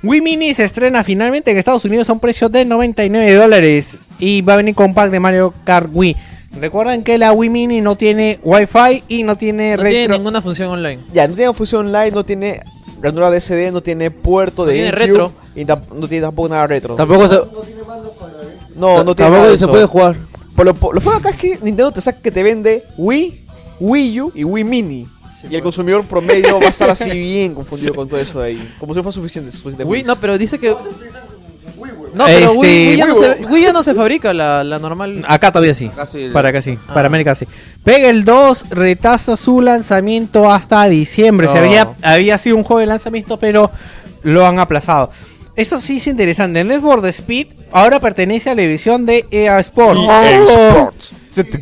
Wii 0.05 0.21
Mini 0.21 0.55
se 0.55 0.65
estrena 0.65 1.05
finalmente 1.05 1.51
en 1.51 1.59
Estados 1.59 1.85
Unidos 1.85 2.09
a 2.09 2.13
un 2.13 2.21
precio 2.21 2.49
de 2.49 2.65
99 2.65 3.35
dólares 3.35 3.99
y 4.19 4.43
va 4.43 4.55
a 4.55 4.57
venir 4.57 4.75
con 4.75 4.95
pack 4.95 5.11
de 5.11 5.21
Mario 5.21 5.55
Kart 5.65 5.89
Wii. 5.93 6.17
Recuerden 6.61 7.03
que 7.03 7.19
la 7.19 7.33
Wii 7.33 7.51
Mini 7.51 7.81
no 7.81 7.97
tiene 7.97 8.39
Wi-Fi 8.43 9.05
y 9.09 9.23
no 9.23 9.37
tiene 9.37 9.77
No 9.77 9.83
tiene 9.83 10.09
ninguna 10.09 10.43
función 10.43 10.69
online. 10.69 11.01
Ya, 11.13 11.27
no 11.27 11.35
tiene 11.35 11.55
fusión 11.55 11.87
online, 11.87 12.11
no 12.11 12.25
tiene 12.25 12.63
ranura 13.01 13.31
de 13.31 13.41
SD, 13.41 13.73
no 13.73 13.83
tiene 13.83 14.11
puerto 14.11 14.65
de 14.65 14.75
tiene 14.75 14.91
GameCube, 14.91 15.07
retro. 15.07 15.33
Y 15.55 15.65
no 15.65 16.09
tiene 16.09 16.27
tampoco 16.27 16.49
nada 16.49 16.67
retro. 16.67 16.95
Tampoco 16.95 17.29
se, 17.29 17.37
no, 18.75 19.03
no 19.05 19.15
tiene 19.15 19.31
nada 19.31 19.43
tampoco 19.43 19.51
de 19.51 19.59
se 19.59 19.69
puede 19.69 19.87
jugar. 19.87 20.17
Por 20.55 20.67
lo, 20.67 20.75
por 20.75 20.95
lo 20.95 21.01
feo 21.01 21.13
acá 21.13 21.31
es 21.31 21.37
que 21.37 21.59
Nintendo 21.63 21.93
te 21.93 22.01
saca 22.01 22.21
que 22.21 22.31
te 22.31 22.43
vende 22.43 22.85
Wii, 22.99 23.47
Wii 23.81 24.21
U 24.21 24.33
y 24.35 24.45
Wii 24.45 24.65
Mini. 24.65 25.09
y 25.49 25.57
el 25.57 25.63
consumidor 25.63 26.05
promedio 26.05 26.61
va 26.61 26.67
a 26.67 26.71
estar 26.71 26.91
así 26.91 27.11
bien 27.19 27.55
confundido 27.55 27.95
con 27.95 28.09
todo 28.09 28.21
eso 28.21 28.41
de 28.41 28.49
ahí. 28.49 28.75
Como 28.79 28.93
si 28.95 29.01
fuera 29.01 29.13
suficiente. 29.13 29.51
suficiente 29.51 29.85
Wii, 29.85 30.05
no, 30.05 30.17
pero 30.17 30.37
dice 30.37 30.59
que. 30.59 30.75
No, 32.15 32.27
pero 32.27 32.53
Este- 32.53 32.59
Wii, 32.59 32.89
Wii 32.91 32.97
ya 32.97 33.07
no 33.07 33.15
se, 33.15 33.31
Wii 33.47 33.63
ya 33.63 33.73
no 33.73 33.83
se 33.83 33.95
fabrica 33.95 34.33
la, 34.35 34.63
la 34.65 34.79
normal. 34.79 35.25
Acá 35.27 35.51
todavía 35.51 35.75
sí. 35.75 35.87
Acá 35.87 36.07
sí. 36.07 36.29
Para 36.33 36.51
acá 36.51 36.61
sí. 36.63 36.79
Ah. 36.89 36.95
Para 36.95 37.07
América 37.07 37.35
sí. 37.35 37.47
Pega 37.85 38.11
el 38.11 38.25
2 38.25 38.71
retrasa 38.71 39.37
su 39.37 39.61
lanzamiento 39.61 40.51
hasta 40.51 40.89
diciembre. 40.89 41.49
Se 41.49 41.59
había, 41.59 41.89
había 42.03 42.39
sido 42.39 42.57
un 42.57 42.65
juego 42.65 42.81
de 42.81 42.87
lanzamiento, 42.87 43.39
pero 43.39 43.71
lo 44.23 44.47
han 44.47 44.59
aplazado. 44.59 45.11
Eso 45.55 45.81
sí 45.81 45.99
es 45.99 46.07
interesante. 46.07 46.65
Need 46.65 46.81
for 46.81 47.03
the 47.03 47.09
Speed 47.11 47.49
ahora 47.73 48.01
pertenece 48.01 48.51
a 48.51 48.55
la 48.55 48.63
división 48.63 49.05
de 49.05 49.27
EA 49.31 49.59
Sports. 49.61 50.01
EA 50.09 50.43
Sports. 50.45 51.13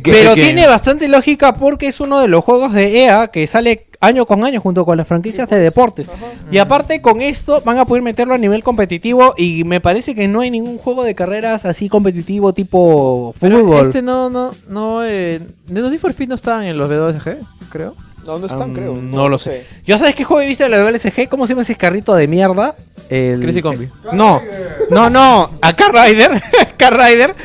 Pero 0.03 0.33
tiene 0.33 0.67
bastante 0.67 1.07
lógica 1.07 1.55
porque 1.55 1.87
es 1.87 1.99
uno 1.99 2.19
de 2.19 2.27
los 2.27 2.43
juegos 2.43 2.73
de 2.73 3.03
EA 3.03 3.27
que 3.29 3.47
sale 3.47 3.87
año 4.01 4.25
con 4.25 4.43
año 4.43 4.59
junto 4.59 4.83
con 4.83 4.97
las 4.97 5.07
franquicias 5.07 5.47
de 5.49 5.57
deportes. 5.59 6.07
Y 6.51 6.57
aparte 6.57 7.01
con 7.01 7.21
esto 7.21 7.61
van 7.63 7.77
a 7.77 7.85
poder 7.85 8.03
meterlo 8.03 8.33
a 8.33 8.37
nivel 8.37 8.63
competitivo 8.63 9.33
y 9.37 9.63
me 9.63 9.79
parece 9.79 10.13
que 10.15 10.27
no 10.27 10.41
hay 10.41 10.49
ningún 10.51 10.77
juego 10.77 11.03
de 11.03 11.15
carreras 11.15 11.65
así 11.65 11.87
competitivo 11.87 12.51
tipo 12.53 13.33
Pero 13.39 13.59
fútbol. 13.59 13.81
este 13.81 14.01
no, 14.01 14.29
no, 14.29 14.51
no. 14.67 15.05
Eh, 15.05 15.39
de 15.67 15.81
los 15.81 15.91
Need 15.91 15.99
for 16.01 16.09
Speed 16.11 16.29
no 16.29 16.35
estaban 16.35 16.63
en 16.65 16.77
los 16.77 16.89
B2G, 16.89 17.37
creo. 17.69 17.95
No, 18.25 18.37
no 18.37 18.45
están, 18.45 18.71
Mm, 18.71 18.75
creo. 18.75 18.93
no 18.95 19.29
lo 19.29 19.37
sé. 19.39 19.65
¿Yo 19.85 19.97
sabes 19.97 20.13
qué 20.13 20.23
juego 20.23 20.41
he 20.41 20.45
visto 20.47 20.63
de 20.63 20.69
la 20.69 20.77
WSG? 20.83 21.27
¿Cómo 21.29 21.47
se 21.47 21.53
llama 21.53 21.63
ese 21.63 21.75
carrito 21.75 22.13
de 22.13 22.27
mierda? 22.27 22.75
El... 23.09 23.39
Crazy 23.41 23.61
Combi. 23.61 23.89
No, 24.13 24.41
no, 24.91 25.09
no. 25.09 25.49
A 25.61 25.73
Car 25.75 25.91
Rider. 25.93 26.41
Car 26.77 26.95
Rider. 26.97 27.35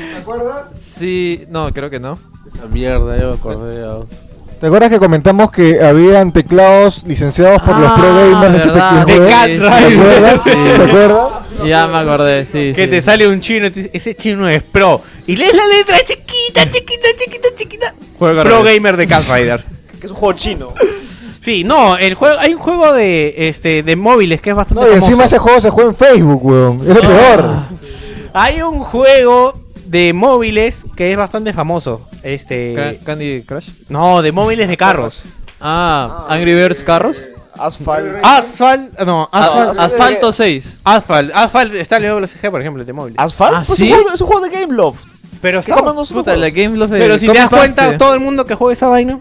Sí, 0.79 1.45
no, 1.49 1.73
creo 1.73 1.91
que 1.91 2.01
no. 2.01 2.19
La 2.61 2.67
mierda, 2.69 3.19
yo 3.19 3.31
me 3.31 3.35
acordé. 3.37 3.81
ya. 3.81 4.26
¿Te 4.61 4.67
acuerdas 4.69 4.91
que 4.91 4.99
comentamos 4.99 5.51
que 5.51 5.85
habían 5.85 6.33
teclados 6.33 7.05
licenciados 7.07 7.61
por 7.61 7.77
los 7.79 7.89
Ah, 7.91 7.97
Pro 7.97 8.15
Gamers 8.15 8.65
de 8.65 8.81
acuerdan? 8.81 10.41
Sí. 10.45 10.51
¿Se 10.77 10.83
acuerdan? 10.83 11.29
Ya 11.67 11.87
me 11.87 11.99
acordé, 11.99 12.45
sí. 12.47 12.73
Que 12.75 12.85
sí. 12.85 12.91
te 12.91 13.01
sale 13.03 13.29
un 13.29 13.41
chino 13.41 13.67
y 13.67 13.71
te 13.71 13.81
dice, 13.81 13.91
ese 13.93 14.15
chino 14.15 14.49
es 14.49 14.63
pro. 14.63 15.03
Y 15.27 15.37
lees 15.37 15.55
la 15.55 15.67
letra 15.67 15.99
chiquita, 15.99 16.69
chiquita, 16.71 17.09
chiquita, 17.19 17.49
chiquita. 17.55 17.95
Juego 18.19 18.43
Pro 18.45 18.59
revés. 18.63 18.75
gamer 18.77 18.97
de 18.97 19.07
Cat 19.07 19.25
Rider. 19.31 19.65
Que 20.01 20.07
es 20.07 20.11
un 20.13 20.17
juego 20.19 20.39
chino. 20.39 20.75
Sí, 21.41 21.65
no, 21.65 21.97
el 21.97 22.15
juego, 22.15 22.39
hay 22.39 22.53
un 22.53 22.61
juego 22.61 22.93
de 22.93 23.35
este 23.49 23.83
de 23.83 23.97
móviles 23.97 24.41
que 24.43 24.51
es 24.51 24.57
bastante 24.57 24.83
No, 24.83 24.89
y 24.89 24.95
famoso. 24.95 25.07
encima 25.07 25.25
ese 25.25 25.39
juego 25.39 25.61
se 25.61 25.71
juega 25.71 25.91
en 25.91 25.97
Facebook, 25.97 26.45
weón. 26.45 26.81
Es 26.83 26.95
lo 26.95 27.01
peor. 27.01 27.51
Hay 28.35 28.61
un 28.63 28.81
juego 28.81 29.55
de 29.87 30.13
móviles 30.13 30.85
que 30.97 31.13
es 31.13 31.17
bastante 31.17 31.53
famoso. 31.53 32.09
Este, 32.23 32.75
Ca- 32.75 33.05
Candy 33.05 33.43
Crush. 33.43 33.69
no, 33.89 34.23
de 34.23 34.33
móviles 34.33 34.69
de 34.69 34.77
carros. 34.77 35.25
Ah, 35.61 36.27
Angry 36.29 36.55
Birds 36.55 36.85
Carros. 36.85 37.25
Asphalt. 37.59 38.17
Asphalt, 38.23 38.99
no, 39.01 39.29
Asphalt, 39.33 39.79
Ah, 39.79 39.85
Asfalto 39.85 40.31
6. 40.33 40.81
Asphalt, 40.85 41.31
Asphalt 41.35 41.75
está 41.75 41.97
en 41.97 42.05
el 42.05 42.11
WCG, 42.13 42.51
por 42.51 42.61
ejemplo, 42.61 42.83
el 42.83 42.87
de 42.87 42.93
móviles. 42.93 43.19
¿Asphalt? 43.19 43.55
¿Ah, 43.57 43.63
Pues 43.67 43.79
sí? 43.79 43.85
es, 43.87 43.93
un 43.93 43.97
juego, 43.97 44.15
es 44.15 44.21
un 44.21 44.27
juego 44.27 44.43
de 44.47 44.51
Game 44.51 44.75
Love. 44.75 44.97
Pero 45.41 45.63
¿Qué 45.63 45.71
está, 45.71 45.83
Puta, 46.15 46.37
la? 46.37 46.51
Game 46.51 46.77
Love 46.77 46.91
de 46.91 46.99
pero 46.99 47.17
si 47.19 47.27
te 47.27 47.33
das 47.35 47.49
cuenta, 47.49 47.89
Pass, 47.91 47.99
todo 47.99 48.13
el 48.15 48.21
mundo 48.21 48.45
que 48.45 48.55
juega 48.55 48.73
esa 48.75 48.89
vaina. 48.89 49.19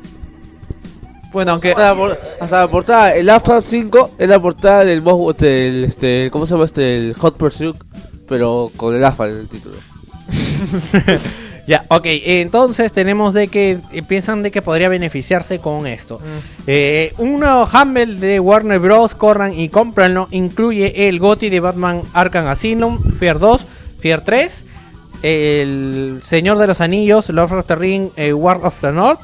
Bueno, 1.31 1.51
aunque. 1.53 1.69
Hasta 1.71 1.89
la, 1.93 1.95
por- 1.95 2.19
hasta 2.39 2.59
la 2.61 2.67
portada, 2.69 3.15
el 3.15 3.29
Asphalt 3.29 3.63
5 3.63 4.11
es 4.17 4.29
la 4.29 4.39
portada 4.41 4.83
del, 4.85 5.01
Most- 5.01 5.37
del 5.39 5.83
este, 5.85 6.29
¿cómo 6.31 6.45
se 6.45 6.53
llama 6.53 6.65
este? 6.65 6.97
El 6.97 7.13
Hot 7.15 7.37
Pursuit, 7.37 7.75
pero 8.27 8.71
con 8.77 8.95
el 8.95 9.03
Asphalt 9.03 9.31
en 9.33 9.39
el 9.39 9.47
título. 9.49 9.75
Ya, 11.67 11.83
ok, 11.87 12.05
entonces 12.05 12.93
tenemos 12.93 13.33
de 13.33 13.47
que 13.47 13.79
eh, 13.91 14.03
piensan 14.03 14.43
de 14.43 14.51
que 14.51 14.61
podría 14.61 14.87
beneficiarse 14.87 15.57
con 15.57 15.87
esto. 15.87 16.21
Eh, 16.67 17.13
un 17.17 17.39
nuevo 17.39 17.67
Humble 17.67 18.17
de 18.17 18.39
Warner 18.39 18.79
Bros. 18.79 19.15
Corran 19.15 19.57
y 19.59 19.69
cómpranlo. 19.69 20.27
Incluye 20.29 21.07
el 21.07 21.19
GOTI 21.19 21.49
de 21.49 21.59
Batman 21.59 22.03
Arkham 22.13 22.47
Asylum, 22.47 22.99
Fear 23.17 23.39
2, 23.39 23.65
Fear 23.99 24.21
3, 24.21 24.65
el 25.23 26.19
Señor 26.21 26.59
de 26.59 26.67
los 26.67 26.81
Anillos, 26.81 27.29
Lord 27.29 27.53
of 27.53 27.65
the 27.65 27.75
Ring, 27.75 28.09
eh, 28.15 28.31
War 28.31 28.59
of 28.63 28.79
the 28.81 28.91
North. 28.91 29.21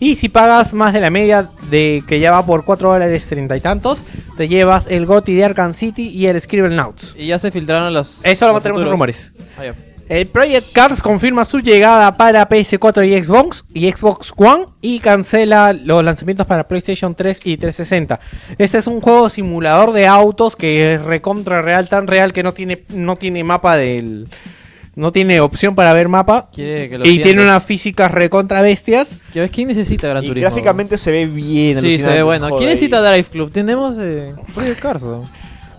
Y 0.00 0.16
si 0.16 0.30
pagas 0.30 0.72
más 0.72 0.94
de 0.94 1.00
la 1.00 1.10
media 1.10 1.50
de 1.70 2.02
que 2.08 2.18
ya 2.18 2.32
va 2.32 2.44
por 2.44 2.64
4 2.64 2.90
dólares 2.90 3.26
30 3.28 3.56
y 3.56 3.60
tantos, 3.60 4.02
te 4.36 4.48
llevas 4.48 4.86
el 4.86 5.04
GOTI 5.04 5.34
de 5.34 5.44
Arkham 5.44 5.74
City 5.74 6.08
y 6.08 6.26
el 6.26 6.40
Scribblenauts. 6.40 7.14
Y 7.18 7.26
ya 7.26 7.38
se 7.38 7.50
filtraron 7.50 7.92
los. 7.92 8.24
Eso 8.24 8.50
lo 8.50 8.60
tenemos 8.62 8.82
en 8.82 8.90
rumores. 8.90 9.32
Ya. 9.62 9.74
El 10.08 10.26
Project 10.26 10.72
Cars 10.72 11.00
confirma 11.00 11.44
su 11.44 11.60
llegada 11.60 12.16
para 12.16 12.46
PS4 12.48 13.06
y 13.08 13.22
Xbox 13.22 13.64
y 13.72 13.90
Xbox 13.90 14.32
One 14.36 14.66
y 14.82 14.98
cancela 15.00 15.72
los 15.72 16.04
lanzamientos 16.04 16.46
para 16.46 16.68
PlayStation 16.68 17.14
3 17.14 17.40
y 17.44 17.56
360. 17.56 18.20
Este 18.58 18.78
es 18.78 18.86
un 18.86 19.00
juego 19.00 19.30
simulador 19.30 19.92
de 19.92 20.06
autos 20.06 20.54
que 20.56 20.94
es 20.94 21.02
recontra 21.02 21.62
real, 21.62 21.88
tan 21.88 22.06
real 22.06 22.32
que 22.32 22.42
no 22.42 22.52
tiene, 22.52 22.84
no 22.90 23.16
tiene 23.16 23.42
mapa 23.44 23.76
del. 23.76 24.28
No 24.94 25.10
tiene 25.10 25.40
opción 25.40 25.74
para 25.74 25.94
ver 25.94 26.08
mapa. 26.10 26.50
Quiere 26.52 26.90
que 26.90 26.98
lo 26.98 27.04
Y 27.06 27.08
sientas. 27.12 27.24
tiene 27.30 27.42
unas 27.44 27.64
físicas 27.64 28.10
recontra 28.10 28.60
bestias. 28.60 29.16
¿Quién 29.50 29.68
necesita 29.68 30.08
Gran 30.08 30.22
Y 30.22 30.26
Turismo? 30.28 30.46
gráficamente 30.50 30.98
se 30.98 31.10
ve 31.10 31.24
bien. 31.24 31.80
Sí, 31.80 31.96
se 31.98 32.08
ve 32.08 32.22
bueno. 32.22 32.50
¿Quién 32.50 32.68
necesita 32.68 33.00
Drive 33.00 33.28
Club? 33.30 33.50
Tenemos 33.50 33.96
eh, 33.98 34.34
Project 34.54 34.80
Cars. 34.80 35.02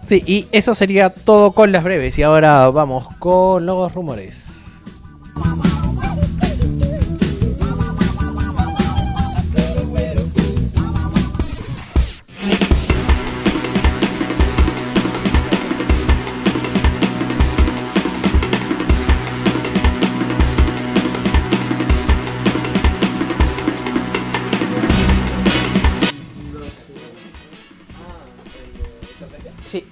Sí, 0.03 0.23
y 0.25 0.47
eso 0.51 0.75
sería 0.75 1.09
todo 1.09 1.53
con 1.53 1.71
las 1.71 1.83
breves. 1.83 2.17
Y 2.19 2.23
ahora 2.23 2.69
vamos 2.69 3.07
con 3.19 3.65
los 3.65 3.93
rumores. 3.93 4.53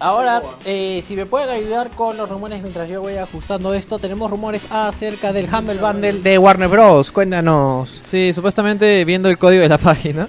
Ahora, 0.02 0.42
eh, 0.66 1.04
si 1.08 1.16
me 1.16 1.26
pueden 1.26 1.50
ayudar 1.50 1.92
con 1.92 2.18
los 2.18 2.28
rumores 2.28 2.62
mientras 2.62 2.90
yo 2.90 3.02
voy 3.02 3.16
ajustando 3.18 3.74
esto, 3.74 4.00
tenemos 4.00 4.30
rumores 4.30 4.64
acerca 4.70 5.32
del 5.32 5.46
Humble 5.54 5.76
Bundle 5.76 6.14
de 6.14 6.38
Warner 6.38 6.68
Bros. 6.68 7.12
Cuéntanos. 7.12 8.00
Sí, 8.02 8.32
supuestamente 8.34 9.06
viendo 9.06 9.30
el 9.30 9.38
código 9.38 9.62
de 9.62 9.70
la 9.70 9.78
página, 9.80 10.28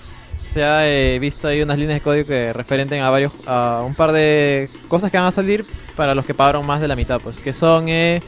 se 0.52 0.62
ha 0.62 0.86
eh, 0.88 1.18
visto 1.18 1.48
ahí 1.48 1.62
unas 1.62 1.78
líneas 1.78 1.96
de 1.96 2.00
código 2.02 2.26
que 2.26 2.52
referenten 2.52 3.02
a 3.02 3.10
varios, 3.10 3.32
a 3.46 3.82
un 3.86 3.94
par 3.94 4.12
de 4.12 4.68
cosas 4.88 5.10
que 5.10 5.16
van 5.16 5.26
a 5.26 5.30
salir 5.32 5.64
para 5.96 6.14
los 6.14 6.26
que 6.26 6.34
pagaron 6.34 6.66
más 6.66 6.80
de 6.80 6.88
la 6.88 6.94
mitad, 6.96 7.20
pues, 7.20 7.40
que 7.40 7.52
son, 7.54 7.88
eh, 7.88 8.22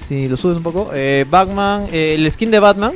si 0.00 0.28
lo 0.28 0.36
subes 0.36 0.58
un 0.58 0.62
poco, 0.62 0.90
eh, 0.94 1.24
Batman, 1.28 1.84
eh, 1.92 2.14
el 2.16 2.30
skin 2.30 2.50
de 2.52 2.60
Batman, 2.60 2.92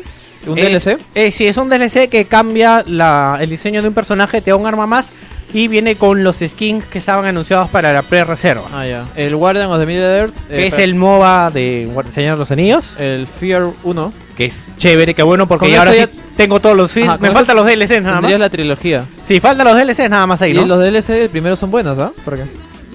un 0.47 0.57
Es- 0.57 0.85
DLC. 0.85 0.99
Eh, 1.17 1.33
sí, 1.33 1.47
es 1.49 1.57
un 1.57 1.69
DLC 1.69 2.09
que 2.09 2.25
cambia 2.27 2.85
la- 2.86 3.39
el 3.41 3.51
diseño 3.51 3.83
de 3.83 3.89
un 3.89 3.94
personaje, 3.94 4.41
te 4.41 4.51
da 4.52 4.57
un 4.57 4.67
arma 4.67 4.86
más 4.86 5.10
y 5.52 5.68
viene 5.68 5.96
con 5.96 6.22
los 6.24 6.36
skins 6.38 6.84
que 6.86 6.98
estaban 6.98 7.24
anunciados 7.24 7.68
para 7.70 7.92
la 7.92 8.02
pre-reserva. 8.02 8.62
Ah, 8.72 8.86
ya. 8.86 9.04
El 9.16 9.36
Guardian 9.36 9.66
of 9.70 9.78
the 9.80 9.86
Middle 9.86 10.18
Earth, 10.18 10.36
eh, 10.50 10.56
que 10.56 10.66
es 10.68 10.74
para- 10.74 10.84
el 10.84 10.94
MOBA 10.94 11.50
de 11.50 11.90
Señor 12.12 12.34
de 12.34 12.38
los 12.38 12.50
Anillos. 12.50 12.94
el 12.98 13.26
Fear 13.26 13.68
1. 13.82 14.12
Que 14.36 14.46
es 14.46 14.68
chévere, 14.78 15.12
que 15.12 15.22
bueno, 15.22 15.46
porque 15.46 15.70
ya 15.70 15.80
ahora 15.80 15.92
sí 15.92 16.06
tengo 16.36 16.60
todos 16.60 16.74
los 16.76 16.90
films. 16.92 17.20
Me 17.20 17.30
faltan 17.30 17.56
los 17.56 17.66
DLCs 17.66 18.02
nada 18.02 18.20
más. 18.22 18.38
La 18.40 18.48
trilogía. 18.48 19.04
Sí, 19.22 19.38
faltan 19.38 19.66
los 19.66 19.76
DLCs 19.76 20.08
nada 20.08 20.26
más 20.26 20.40
ahí, 20.40 20.54
los 20.54 20.78
DLC, 20.78 21.24
el 21.24 21.28
primero 21.28 21.56
son 21.56 21.70
buenos, 21.70 21.98
¿ah? 21.98 22.10
¿Por 22.24 22.36
qué? 22.36 22.44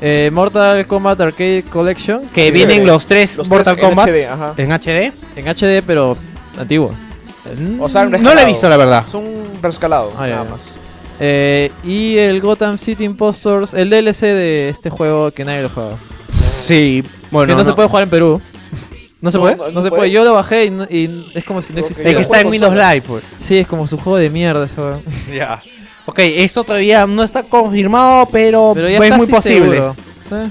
Eh, 0.01 0.30
Mortal 0.34 0.85
Kombat 0.88 1.22
Arcade 1.22 1.64
Collection. 1.72 2.27
Que 2.34 2.48
Sí, 2.48 2.51
vienen 2.51 2.85
los 2.85 3.06
tres 3.06 3.38
Los 3.38 3.48
Mortal 3.48 3.75
tres 3.75 3.84
en 3.84 3.90
Kombat 3.90 4.08
HD, 4.09 4.27
ajá. 4.27 4.53
en 4.58 4.72
HD. 4.72 5.11
En 5.35 5.48
HD, 5.48 5.82
pero 5.85 6.17
antiguo. 6.59 6.93
O 7.80 7.88
sea, 7.90 8.06
no 8.06 8.34
lo 8.34 8.40
he 8.40 8.45
visto, 8.45 8.67
la 8.67 8.77
verdad. 8.77 9.06
Es 9.08 9.14
un 9.14 9.43
rescalado, 9.61 10.14
Ah, 10.17 10.27
ya, 10.27 10.35
nada 10.38 10.45
ya. 10.45 10.51
más. 10.51 10.75
Eh, 11.19 11.72
y 11.84 12.18
el 12.18 12.42
Gotham 12.42 12.77
City 12.77 13.06
Impostors, 13.06 13.74
el 13.74 13.90
DLC 13.90 14.22
de 14.22 14.69
este 14.69 14.90
juego 14.90 15.32
que 15.32 15.45
nadie 15.45 15.64
lo 15.64 15.69
juega. 15.69 15.95
Sí, 16.66 17.03
bueno. 17.32 17.53
que 17.53 17.58
no, 17.58 17.66
se 17.69 17.74
puede 17.74 17.88
jugar 17.88 18.03
en 18.03 18.10
Perú. 18.10 18.42
¿No 19.22 19.32
se 19.32 19.38
No, 19.38 19.44
puede? 19.44 19.56
no, 19.56 19.69
No, 19.69 19.84
se 19.84 19.90
puede. 19.90 20.11
Yo 20.11 20.24
lo 20.24 20.34
bajé 20.34 20.66
y, 20.66 20.69
no- 20.72 20.84
y 20.90 21.32
es 21.34 21.44
como 21.45 21.61
si 21.61 21.74
no 21.74 21.80
existiera. 21.80 22.11
Es 22.11 22.16
que 22.18 22.22
está 22.22 22.42
en 22.42 22.48
Windows. 22.48 22.74
Live, 22.74 23.02
pues. 23.08 23.24
Sí, 23.24 23.58
es 23.60 23.68
como 23.68 23.88
su 23.88 23.98
juego 23.98 24.18
de 24.18 24.30
mierda 24.30 24.66
ese 24.66 24.76
juego. 24.76 25.02
Ya. 25.34 25.60
Ok, 26.08 26.19
esto 26.19 26.64
todavía 26.64 27.08
no 27.08 27.24
está 27.24 27.42
confirmado, 27.44 28.27
pero, 28.32 28.74
Pero 28.76 28.90
ya 28.90 28.95
es 29.00 29.10
casi 29.10 29.18
muy 29.22 29.27
posible. 29.27 29.60
seguro. 29.72 29.95
Eh, 30.32 30.50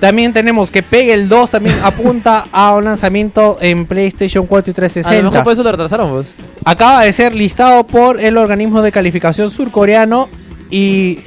También 0.00 0.32
tenemos 0.32 0.70
que 0.70 0.82
Pegue 0.82 1.14
el 1.14 1.28
2 1.28 1.50
también 1.50 1.76
apunta 1.82 2.46
a 2.52 2.74
un 2.74 2.84
lanzamiento 2.84 3.58
en 3.60 3.86
PlayStation 3.86 4.46
4 4.46 4.70
y 4.70 4.72
A 4.72 4.74
lo 4.74 4.82
mejor 4.82 4.90
360. 4.92 5.44
por 5.44 5.52
eso 5.52 5.62
lo 5.62 5.70
retrasaron. 5.72 6.24
Acaba 6.64 7.04
de 7.04 7.12
ser 7.12 7.34
listado 7.34 7.86
por 7.86 8.20
el 8.20 8.36
organismo 8.36 8.82
de 8.82 8.92
calificación 8.92 9.50
surcoreano 9.50 10.28
y 10.70 11.20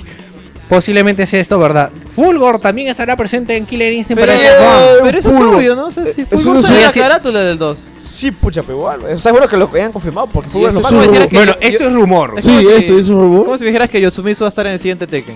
posiblemente 0.67 1.25
sea 1.25 1.39
esto 1.39 1.57
verdad. 1.57 1.89
Fulgor 2.15 2.59
también 2.59 2.89
estará 2.89 3.15
presente 3.15 3.57
en 3.57 3.65
Killer 3.65 3.91
Instinct 3.91 4.21
Pero, 4.21 4.33
para 4.33 4.39
Xbox 4.39 4.91
One. 4.91 4.99
pero 5.03 5.19
eso 5.19 5.29
es 5.31 5.35
obvio, 5.37 5.75
¿no? 5.75 5.85
O 5.87 5.91
sea, 5.91 6.05
si 6.05 6.21
Eh, 6.21 6.25
Fulgor 6.25 6.57
es- 6.57 6.69
la 6.69 6.91
carátula 6.91 7.39
del 7.39 7.57
2. 7.57 7.79
Sí, 8.03 8.31
pucha, 8.31 8.61
pero 8.63 8.77
igual. 8.77 8.99
O 9.05 9.19
sea, 9.19 9.31
bueno 9.31 9.47
que 9.47 9.57
lo 9.57 9.69
hayan 9.73 9.91
confirmado 9.91 10.27
porque 10.27 10.49
lo 10.59 10.81
que 10.81 11.27
Bueno, 11.31 11.55
esto 11.59 11.83
es 11.85 11.93
rumor. 11.93 12.33
Es 12.37 12.45
Sí, 12.45 12.67
esto 12.77 12.99
es 12.99 13.09
un 13.09 13.19
rumor. 13.21 13.45
Como 13.45 13.57
si 13.57 13.65
dijeras 13.65 13.89
que 13.89 14.01
Yotsumitsu 14.01 14.43
va 14.43 14.47
a 14.47 14.49
estar 14.49 14.65
en 14.67 14.73
el 14.73 14.79
siguiente 14.79 15.07
Tekken. 15.07 15.35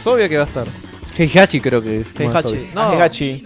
Es 0.00 0.06
obvio 0.06 0.28
que 0.28 0.36
va 0.36 0.44
a 0.44 0.46
estar. 0.46 0.66
Heihachi 1.18 1.60
creo 1.60 1.82
que 1.82 2.00
es. 2.00 2.06
Heihachi. 2.18 2.68
No, 2.74 2.92
Hegachi. 2.92 3.42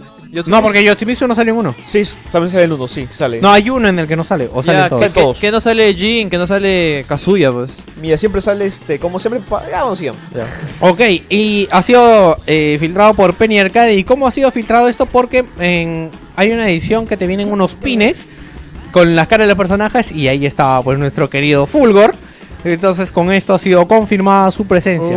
No, 0.47 0.63
porque 0.63 0.85
Yoshimitsu 0.85 1.27
no 1.27 1.35
sale 1.35 1.51
en 1.51 1.57
uno. 1.57 1.75
Sí, 1.85 2.03
también 2.31 2.53
sale 2.53 2.65
el 2.65 2.73
uno, 2.73 2.87
sí, 2.87 3.09
sale. 3.13 3.41
No, 3.41 3.51
hay 3.51 3.69
uno 3.69 3.89
en 3.89 3.99
el 3.99 4.07
que 4.07 4.15
no 4.15 4.23
sale. 4.23 4.49
O 4.53 4.63
Ya, 4.63 4.67
salen 4.75 4.89
todos. 4.89 5.03
que, 5.03 5.09
todos. 5.11 5.37
que- 5.41 5.47
que 5.49 5.51
no 5.51 5.61
sale 5.61 5.93
Jin, 5.95 6.31
que 6.31 6.39
no 6.39 6.47
sale 6.47 7.05
Kazuya, 7.09 7.51
pues. 7.51 7.73
Mira, 8.01 8.17
siempre 8.17 8.41
sale 8.41 8.67
este, 8.67 9.01
como 9.01 9.19
siempre. 9.19 9.41
pa- 9.41 9.69
Ya, 9.69 9.83
vamos, 9.83 9.99
sigamos. 9.99 10.21
Ya. 10.33 10.47
Ok, 10.89 11.01
y 11.31 11.67
ha 11.73 11.83
sido 11.83 12.37
eh, 12.47 12.77
filtrado 12.79 13.15
por 13.15 13.35
Penny 13.35 13.59
Arcade. 13.59 13.97
¿Y 13.97 14.05
cómo 14.05 14.25
ha 14.29 14.31
sido 14.31 14.53
filtrado 14.53 14.89
esto? 14.89 15.05
Porque 15.07 15.45
en- 15.59 16.11
hay 16.37 16.53
una 16.53 16.69
edición 16.71 17.07
que 17.09 17.17
te 17.17 17.27
vienen 17.27 17.51
unos 17.51 17.75
pines 17.75 18.27
con 18.93 19.17
las 19.17 19.27
caras 19.27 19.47
de 19.47 19.55
los 19.55 19.59
personajes 19.59 20.13
y 20.13 20.29
ahí 20.29 20.47
estaba 20.47 20.81
pues 20.85 20.97
nuestro 20.97 21.29
querido 21.29 21.67
Fulgor. 21.67 22.15
Entonces 22.63 23.11
con 23.11 23.33
esto 23.33 23.55
ha 23.55 23.59
sido 23.59 23.89
confirmada 23.89 24.53
su 24.53 24.65
presencia. 24.65 25.17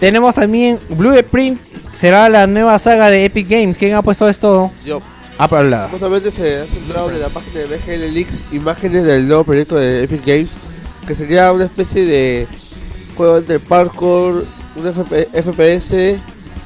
Tenemos 0.00 0.34
también 0.34 0.78
Blueprint, 0.90 1.60
será 1.90 2.28
la 2.28 2.46
nueva 2.46 2.78
saga 2.78 3.10
de 3.10 3.24
Epic 3.24 3.48
Games. 3.48 3.76
¿Quién 3.76 3.94
ha 3.94 4.02
puesto 4.02 4.28
esto 4.28 4.70
Yo, 4.84 5.00
a 5.38 5.44
hablar? 5.44 5.90
justamente 5.90 6.30
se 6.30 6.60
ha 6.62 6.66
filtrado 6.66 7.08
de 7.08 7.18
la 7.18 7.28
página 7.28 7.60
de 7.60 7.66
BGL 7.66 8.12
Leaks 8.14 8.44
imágenes 8.52 9.04
del 9.04 9.26
nuevo 9.28 9.44
proyecto 9.44 9.76
de 9.76 10.04
Epic 10.04 10.24
Games, 10.26 10.56
que 11.06 11.14
sería 11.14 11.52
una 11.52 11.64
especie 11.64 12.04
de 12.04 12.46
juego 13.16 13.38
entre 13.38 13.58
parkour, 13.60 14.46
un 14.76 14.86
FP 14.86 15.28
FPS 15.32 16.16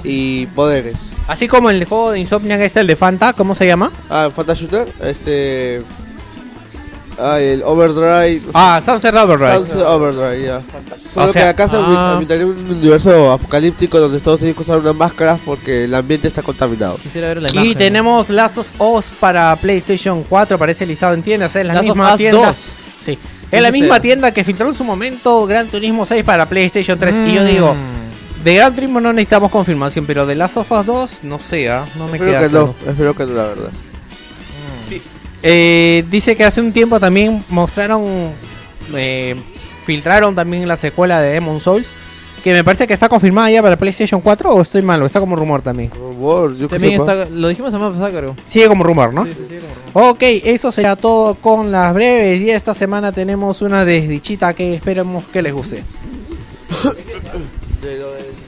y 0.05 0.47
poderes. 0.47 1.13
Así 1.27 1.49
como 1.49 1.71
el 1.71 1.85
juego 1.85 2.13
de 2.13 2.21
Insomniac 2.21 2.61
este, 2.61 2.81
el 2.81 2.87
de 2.87 2.97
Fanta, 2.97 3.33
¿cómo 3.35 3.55
se 3.55 3.67
llama? 3.67 3.91
Ah, 4.09 4.31
Fanta 4.35 4.55
Shooter, 4.55 4.87
este... 5.03 5.83
Ah, 7.21 7.41
el 7.41 7.63
Overdrive. 7.65 8.43
Ah, 8.55 8.81
Sunset 8.85 9.15
Overdrive. 9.15 9.55
Sunset 9.57 9.83
Overdrive, 9.83 10.43
ya. 10.47 10.63
Solo 11.05 11.27
O 11.27 11.33
sea, 11.33 11.43
que 11.43 11.49
acá 11.49 11.69
se 11.69 11.77
ah. 11.77 12.13
ambientaría 12.13 12.47
un 12.47 12.57
universo 12.71 13.33
apocalíptico 13.33 13.99
donde 13.99 14.21
todos 14.21 14.39
tienen 14.39 14.55
que 14.55 14.63
usar 14.63 14.79
una 14.79 14.93
máscara 14.93 15.37
porque 15.45 15.85
el 15.85 15.95
ambiente 15.95 16.29
está 16.29 16.43
contaminado. 16.43 16.97
Quisiera 16.97 17.29
ver 17.29 17.43
la 17.43 17.49
Y 17.49 17.53
imagen. 17.55 17.75
tenemos 17.79 18.31
Last 18.31 18.59
of 18.59 18.67
Us 18.81 19.07
para 19.19 19.55
PlayStation 19.57 20.23
4, 20.29 20.55
aparece 20.57 20.87
listado 20.87 21.15
en 21.15 21.23
tiendas, 21.23 21.55
es 21.57 21.67
la 21.67 21.75
Last 21.75 21.89
of 21.89 21.97
misma 21.97 22.13
Us 22.13 22.19
tienda. 22.19 22.47
2. 22.47 22.73
Sí. 23.05 23.19
Es 23.51 23.63
la 23.63 23.71
misma 23.71 23.99
tienda 24.01 24.33
que 24.33 24.45
filtró 24.45 24.69
en 24.69 24.75
su 24.75 24.85
momento 24.85 25.45
Gran 25.47 25.67
Turismo 25.69 26.05
6 26.07 26.23
para 26.23 26.47
PlayStation 26.47 26.99
3. 26.99 27.17
Y 27.27 27.33
yo 27.35 27.45
digo, 27.45 27.75
Mm. 27.75 28.45
de 28.45 28.55
Gran 28.55 28.75
Turismo 28.75 29.01
no 29.01 29.13
necesitamos 29.13 29.51
confirmación, 29.51 30.05
pero 30.07 30.25
de 30.27 30.35
Last 30.37 30.59
of 30.59 30.71
Us 30.71 30.87
2, 30.87 31.11
no 31.25 31.39
sé, 31.41 31.69
¿ah? 31.71 31.85
no 31.97 32.07
me 32.07 32.13
Espero 32.13 32.31
queda 32.31 32.41
que 32.43 32.49
claro. 32.49 32.75
no, 32.85 32.91
espero 32.93 33.15
que 33.17 33.25
no, 33.25 33.33
la 33.33 33.43
verdad. 33.47 33.71
Eh, 35.42 36.05
dice 36.10 36.36
que 36.36 36.44
hace 36.44 36.60
un 36.60 36.73
tiempo 36.73 36.99
también 36.99 37.44
mostraron, 37.49 38.31
eh, 38.94 39.36
filtraron 39.84 40.34
también 40.34 40.67
la 40.67 40.76
secuela 40.76 41.20
de 41.20 41.34
Demon 41.34 41.60
Souls, 41.60 41.92
que 42.42 42.52
me 42.52 42.65
parece 42.65 42.86
que 42.86 42.94
está 42.94 43.08
confirmada 43.08 43.50
ya 43.50 43.62
para 43.62 43.76
PlayStation 43.76 44.20
4 44.20 44.50
o 44.52 44.60
estoy 44.60 44.83
malo, 44.83 45.07
está 45.07 45.20
como 45.20 45.36
rumor 45.36 45.62
también. 45.62 45.91
Rumor, 45.91 46.57
yo 46.57 46.68
que 46.68 46.76
También 46.76 47.00
está, 47.00 47.26
lo 47.26 47.49
dijimos 47.49 47.73
a 47.75 47.78
pasada, 47.78 48.10
creo. 48.10 48.36
Sigue 48.49 48.68
como 48.68 48.84
rumor, 48.84 49.15
¿no? 49.15 49.26
Ok, 49.92 50.23
eso 50.23 50.73
será 50.73 50.97
todo 50.97 51.34
con 51.34 51.70
las 51.73 51.94
breves 51.94 52.41
y 52.41 52.50
esta 52.50 52.75
semana 52.75 53.12
tenemos 53.12 53.62
una 53.62 53.84
desdichita 53.84 54.55
que 54.55 54.75
esperemos 54.75 55.25
que 55.33 55.42
les 55.42 55.52
guste. 55.52 55.83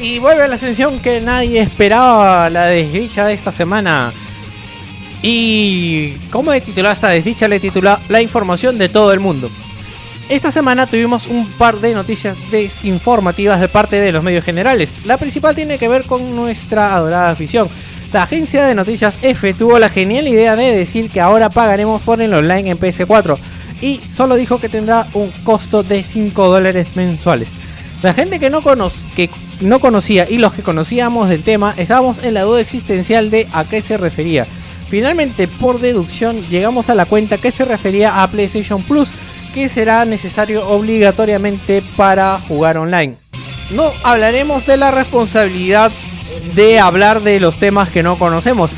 Y 0.00 0.18
vuelve 0.18 0.48
la 0.48 0.54
ascensión 0.54 1.00
que 1.00 1.20
nadie 1.20 1.60
esperaba, 1.60 2.48
la 2.48 2.66
desdicha 2.66 3.26
de 3.26 3.34
esta 3.34 3.52
semana. 3.52 4.12
Y 5.22 6.12
¿cómo 6.30 6.52
he 6.52 6.60
titulado 6.60 6.92
esta 6.92 7.08
desdicha? 7.08 7.48
Le 7.48 7.56
he 7.56 7.72
La 8.08 8.22
información 8.22 8.78
de 8.78 8.88
todo 8.88 9.12
el 9.12 9.20
mundo. 9.20 9.50
Esta 10.28 10.52
semana 10.52 10.86
tuvimos 10.86 11.26
un 11.26 11.48
par 11.52 11.80
de 11.80 11.94
noticias 11.94 12.36
desinformativas 12.50 13.60
de 13.60 13.68
parte 13.68 14.00
de 14.00 14.12
los 14.12 14.22
medios 14.22 14.44
generales. 14.44 14.96
La 15.06 15.16
principal 15.16 15.54
tiene 15.54 15.78
que 15.78 15.88
ver 15.88 16.04
con 16.04 16.36
nuestra 16.36 16.94
adorada 16.94 17.30
afición. 17.30 17.68
La 18.12 18.22
agencia 18.24 18.64
de 18.66 18.74
noticias 18.74 19.18
F 19.22 19.54
tuvo 19.54 19.78
la 19.78 19.88
genial 19.88 20.28
idea 20.28 20.54
de 20.54 20.76
decir 20.76 21.10
que 21.10 21.20
ahora 21.20 21.50
pagaremos 21.50 22.02
por 22.02 22.20
el 22.20 22.32
online 22.34 22.70
en 22.70 22.78
PS4 22.78 23.38
y 23.80 24.00
solo 24.12 24.36
dijo 24.36 24.60
que 24.60 24.68
tendrá 24.68 25.08
un 25.14 25.30
costo 25.44 25.82
de 25.82 26.02
5 26.02 26.48
dólares 26.48 26.88
mensuales. 26.94 27.50
La 28.02 28.12
gente 28.14 28.38
que 28.38 28.50
no, 28.50 28.62
cono- 28.62 28.92
que 29.16 29.28
no 29.60 29.80
conocía 29.80 30.28
y 30.28 30.38
los 30.38 30.52
que 30.54 30.62
conocíamos 30.62 31.28
del 31.28 31.42
tema 31.42 31.74
estábamos 31.76 32.18
en 32.22 32.34
la 32.34 32.42
duda 32.42 32.60
existencial 32.60 33.30
de 33.30 33.48
a 33.52 33.64
qué 33.64 33.82
se 33.82 33.96
refería. 33.96 34.46
Finalmente, 34.88 35.48
por 35.48 35.80
deducción, 35.80 36.46
llegamos 36.46 36.88
a 36.88 36.94
la 36.94 37.06
cuenta 37.06 37.38
que 37.38 37.50
se 37.50 37.64
refería 37.64 38.22
a 38.22 38.30
PlayStation 38.30 38.82
Plus, 38.82 39.10
que 39.52 39.68
será 39.68 40.04
necesario 40.04 40.66
obligatoriamente 40.68 41.82
para 41.96 42.40
jugar 42.40 42.78
online. 42.78 43.16
No 43.70 43.92
hablaremos 44.02 44.64
de 44.66 44.78
la 44.78 44.90
responsabilidad 44.90 45.92
de 46.54 46.78
hablar 46.78 47.22
de 47.22 47.40
los 47.40 47.56
temas 47.56 47.90
que 47.90 48.02
no 48.02 48.18
conocemos. 48.18 48.70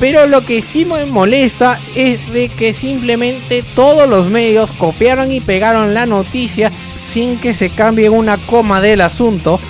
Pero 0.00 0.26
lo 0.26 0.44
que 0.44 0.62
sí 0.62 0.84
me 0.84 1.06
molesta 1.06 1.78
es 1.94 2.32
de 2.32 2.48
que 2.48 2.74
simplemente 2.74 3.62
todos 3.74 4.08
los 4.08 4.28
medios 4.28 4.72
copiaron 4.72 5.30
y 5.30 5.40
pegaron 5.40 5.94
la 5.94 6.06
noticia 6.06 6.72
sin 7.06 7.38
que 7.38 7.54
se 7.54 7.70
cambie 7.70 8.08
una 8.08 8.36
coma 8.36 8.80
del 8.80 9.00
asunto. 9.00 9.60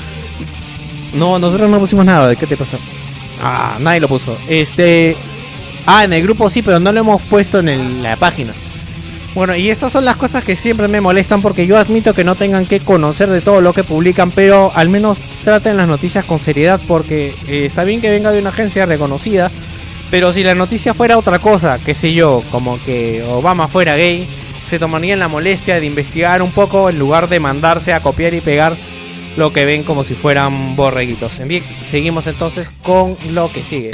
No, 1.12 1.38
nosotros 1.38 1.68
no 1.68 1.78
pusimos 1.78 2.06
nada. 2.06 2.28
¿De 2.28 2.36
qué 2.36 2.46
te 2.46 2.56
pasó? 2.56 2.78
Ah, 3.42 3.76
nadie 3.78 4.00
lo 4.00 4.08
puso. 4.08 4.38
Este. 4.48 5.16
Ah, 5.86 6.04
en 6.04 6.12
el 6.12 6.22
grupo 6.22 6.48
sí, 6.50 6.62
pero 6.62 6.78
no 6.80 6.92
lo 6.92 7.00
hemos 7.00 7.22
puesto 7.22 7.58
en 7.58 8.02
la 8.02 8.16
página. 8.16 8.52
Bueno, 9.34 9.56
y 9.56 9.70
estas 9.70 9.92
son 9.92 10.04
las 10.04 10.16
cosas 10.16 10.44
que 10.44 10.56
siempre 10.56 10.88
me 10.88 11.00
molestan 11.00 11.40
porque 11.40 11.66
yo 11.66 11.78
admito 11.78 12.12
que 12.12 12.22
no 12.22 12.34
tengan 12.34 12.66
que 12.66 12.80
conocer 12.80 13.30
de 13.30 13.40
todo 13.40 13.62
lo 13.62 13.72
que 13.72 13.82
publican, 13.82 14.30
pero 14.30 14.70
al 14.74 14.90
menos 14.90 15.18
traten 15.42 15.78
las 15.78 15.88
noticias 15.88 16.24
con 16.26 16.40
seriedad 16.40 16.78
porque 16.86 17.34
eh, 17.48 17.64
está 17.64 17.84
bien 17.84 18.02
que 18.02 18.10
venga 18.10 18.30
de 18.30 18.40
una 18.40 18.50
agencia 18.50 18.84
reconocida, 18.84 19.50
pero 20.10 20.34
si 20.34 20.44
la 20.44 20.54
noticia 20.54 20.92
fuera 20.92 21.16
otra 21.16 21.38
cosa, 21.38 21.78
qué 21.82 21.94
sé 21.94 22.12
yo, 22.12 22.42
como 22.50 22.78
que 22.82 23.22
Obama 23.22 23.68
fuera 23.68 23.96
gay, 23.96 24.28
se 24.68 24.78
tomarían 24.78 25.18
la 25.18 25.28
molestia 25.28 25.80
de 25.80 25.86
investigar 25.86 26.42
un 26.42 26.52
poco 26.52 26.90
en 26.90 26.98
lugar 26.98 27.30
de 27.30 27.40
mandarse 27.40 27.94
a 27.94 28.00
copiar 28.00 28.34
y 28.34 28.42
pegar 28.42 28.76
lo 29.38 29.50
que 29.50 29.64
ven 29.64 29.82
como 29.82 30.04
si 30.04 30.14
fueran 30.14 30.76
borreguitos. 30.76 31.40
Seguimos 31.88 32.26
entonces 32.26 32.70
con 32.82 33.16
lo 33.30 33.50
que 33.50 33.64
sigue. 33.64 33.92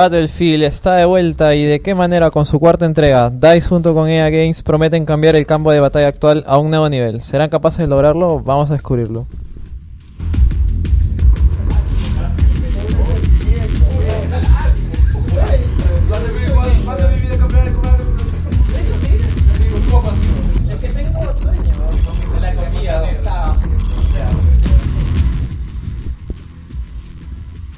Battlefield 0.00 0.62
está 0.62 0.94
de 0.96 1.04
vuelta 1.04 1.54
y 1.54 1.62
de 1.62 1.80
qué 1.80 1.94
manera 1.94 2.30
con 2.30 2.46
su 2.46 2.58
cuarta 2.58 2.86
entrega. 2.86 3.28
DICE 3.28 3.68
junto 3.68 3.92
con 3.92 4.08
EA 4.08 4.30
Games 4.30 4.62
prometen 4.62 5.04
cambiar 5.04 5.36
el 5.36 5.44
campo 5.44 5.72
de 5.72 5.80
batalla 5.80 6.08
actual 6.08 6.42
a 6.46 6.56
un 6.56 6.70
nuevo 6.70 6.88
nivel. 6.88 7.20
¿Serán 7.20 7.50
capaces 7.50 7.80
de 7.80 7.86
lograrlo? 7.86 8.40
Vamos 8.40 8.70
a 8.70 8.72
descubrirlo. 8.72 9.26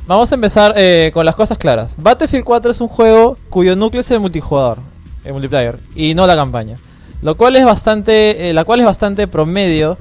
Vamos 0.06 0.31
a 0.32 0.34
empezar 0.34 0.74
eh, 0.76 1.10
con 1.14 1.24
las 1.24 1.34
cosas 1.36 1.58
claras. 1.58 1.94
Battlefield 1.97 2.44
4 2.44 2.70
es 2.72 2.81
un 2.81 2.89
juego 2.89 3.36
cuyo 3.48 3.76
núcleo 3.76 4.00
es 4.00 4.10
el 4.10 4.20
multijugador, 4.20 4.78
el 5.24 5.32
multiplayer, 5.32 5.78
y 5.94 6.14
no 6.14 6.26
la 6.26 6.34
campaña. 6.34 6.76
Lo 7.22 7.36
cual 7.36 7.55
es 7.56 7.64
bastante, 7.64 8.50
eh, 8.50 8.52
la 8.52 8.64
cual 8.64 8.81
es 8.81 8.86
bastante 8.86 9.28
promedio. 9.28 9.97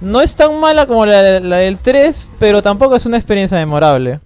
No 0.00 0.20
es 0.20 0.34
tan 0.34 0.58
mala 0.58 0.86
como 0.86 1.06
la, 1.06 1.22
del 1.22 1.78
3, 1.78 2.30
pero 2.40 2.62
tampoco 2.62 2.96
es 2.96 3.06
una 3.06 3.16
experiencia 3.16 3.56
memorable. 3.58 4.18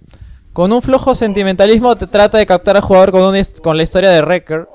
Con 0.51 0.73
un 0.73 0.81
flojo 0.81 1.13
sentimentalismo 1.13 1.95
te 1.95 2.07
trata 2.07 2.39
de 2.39 2.47
captar 2.47 2.75
al 2.75 2.81
jugador 2.81 3.11
con, 3.11 3.35
his- 3.35 3.61
con 3.61 3.77
la 3.77 3.83
historia 3.83 4.09
de 4.09 4.21
Wrecker, 4.23 4.67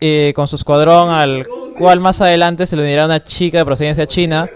eh, 0.00 0.32
con 0.36 0.46
su 0.46 0.54
escuadrón 0.56 1.10
al 1.10 1.46
cual 1.76 1.98
más 1.98 2.20
adelante 2.20 2.66
se 2.66 2.76
le 2.76 2.82
unirá 2.84 3.06
una 3.06 3.22
chica 3.24 3.58
de 3.58 3.64
procedencia 3.64 4.06
china, 4.06 4.48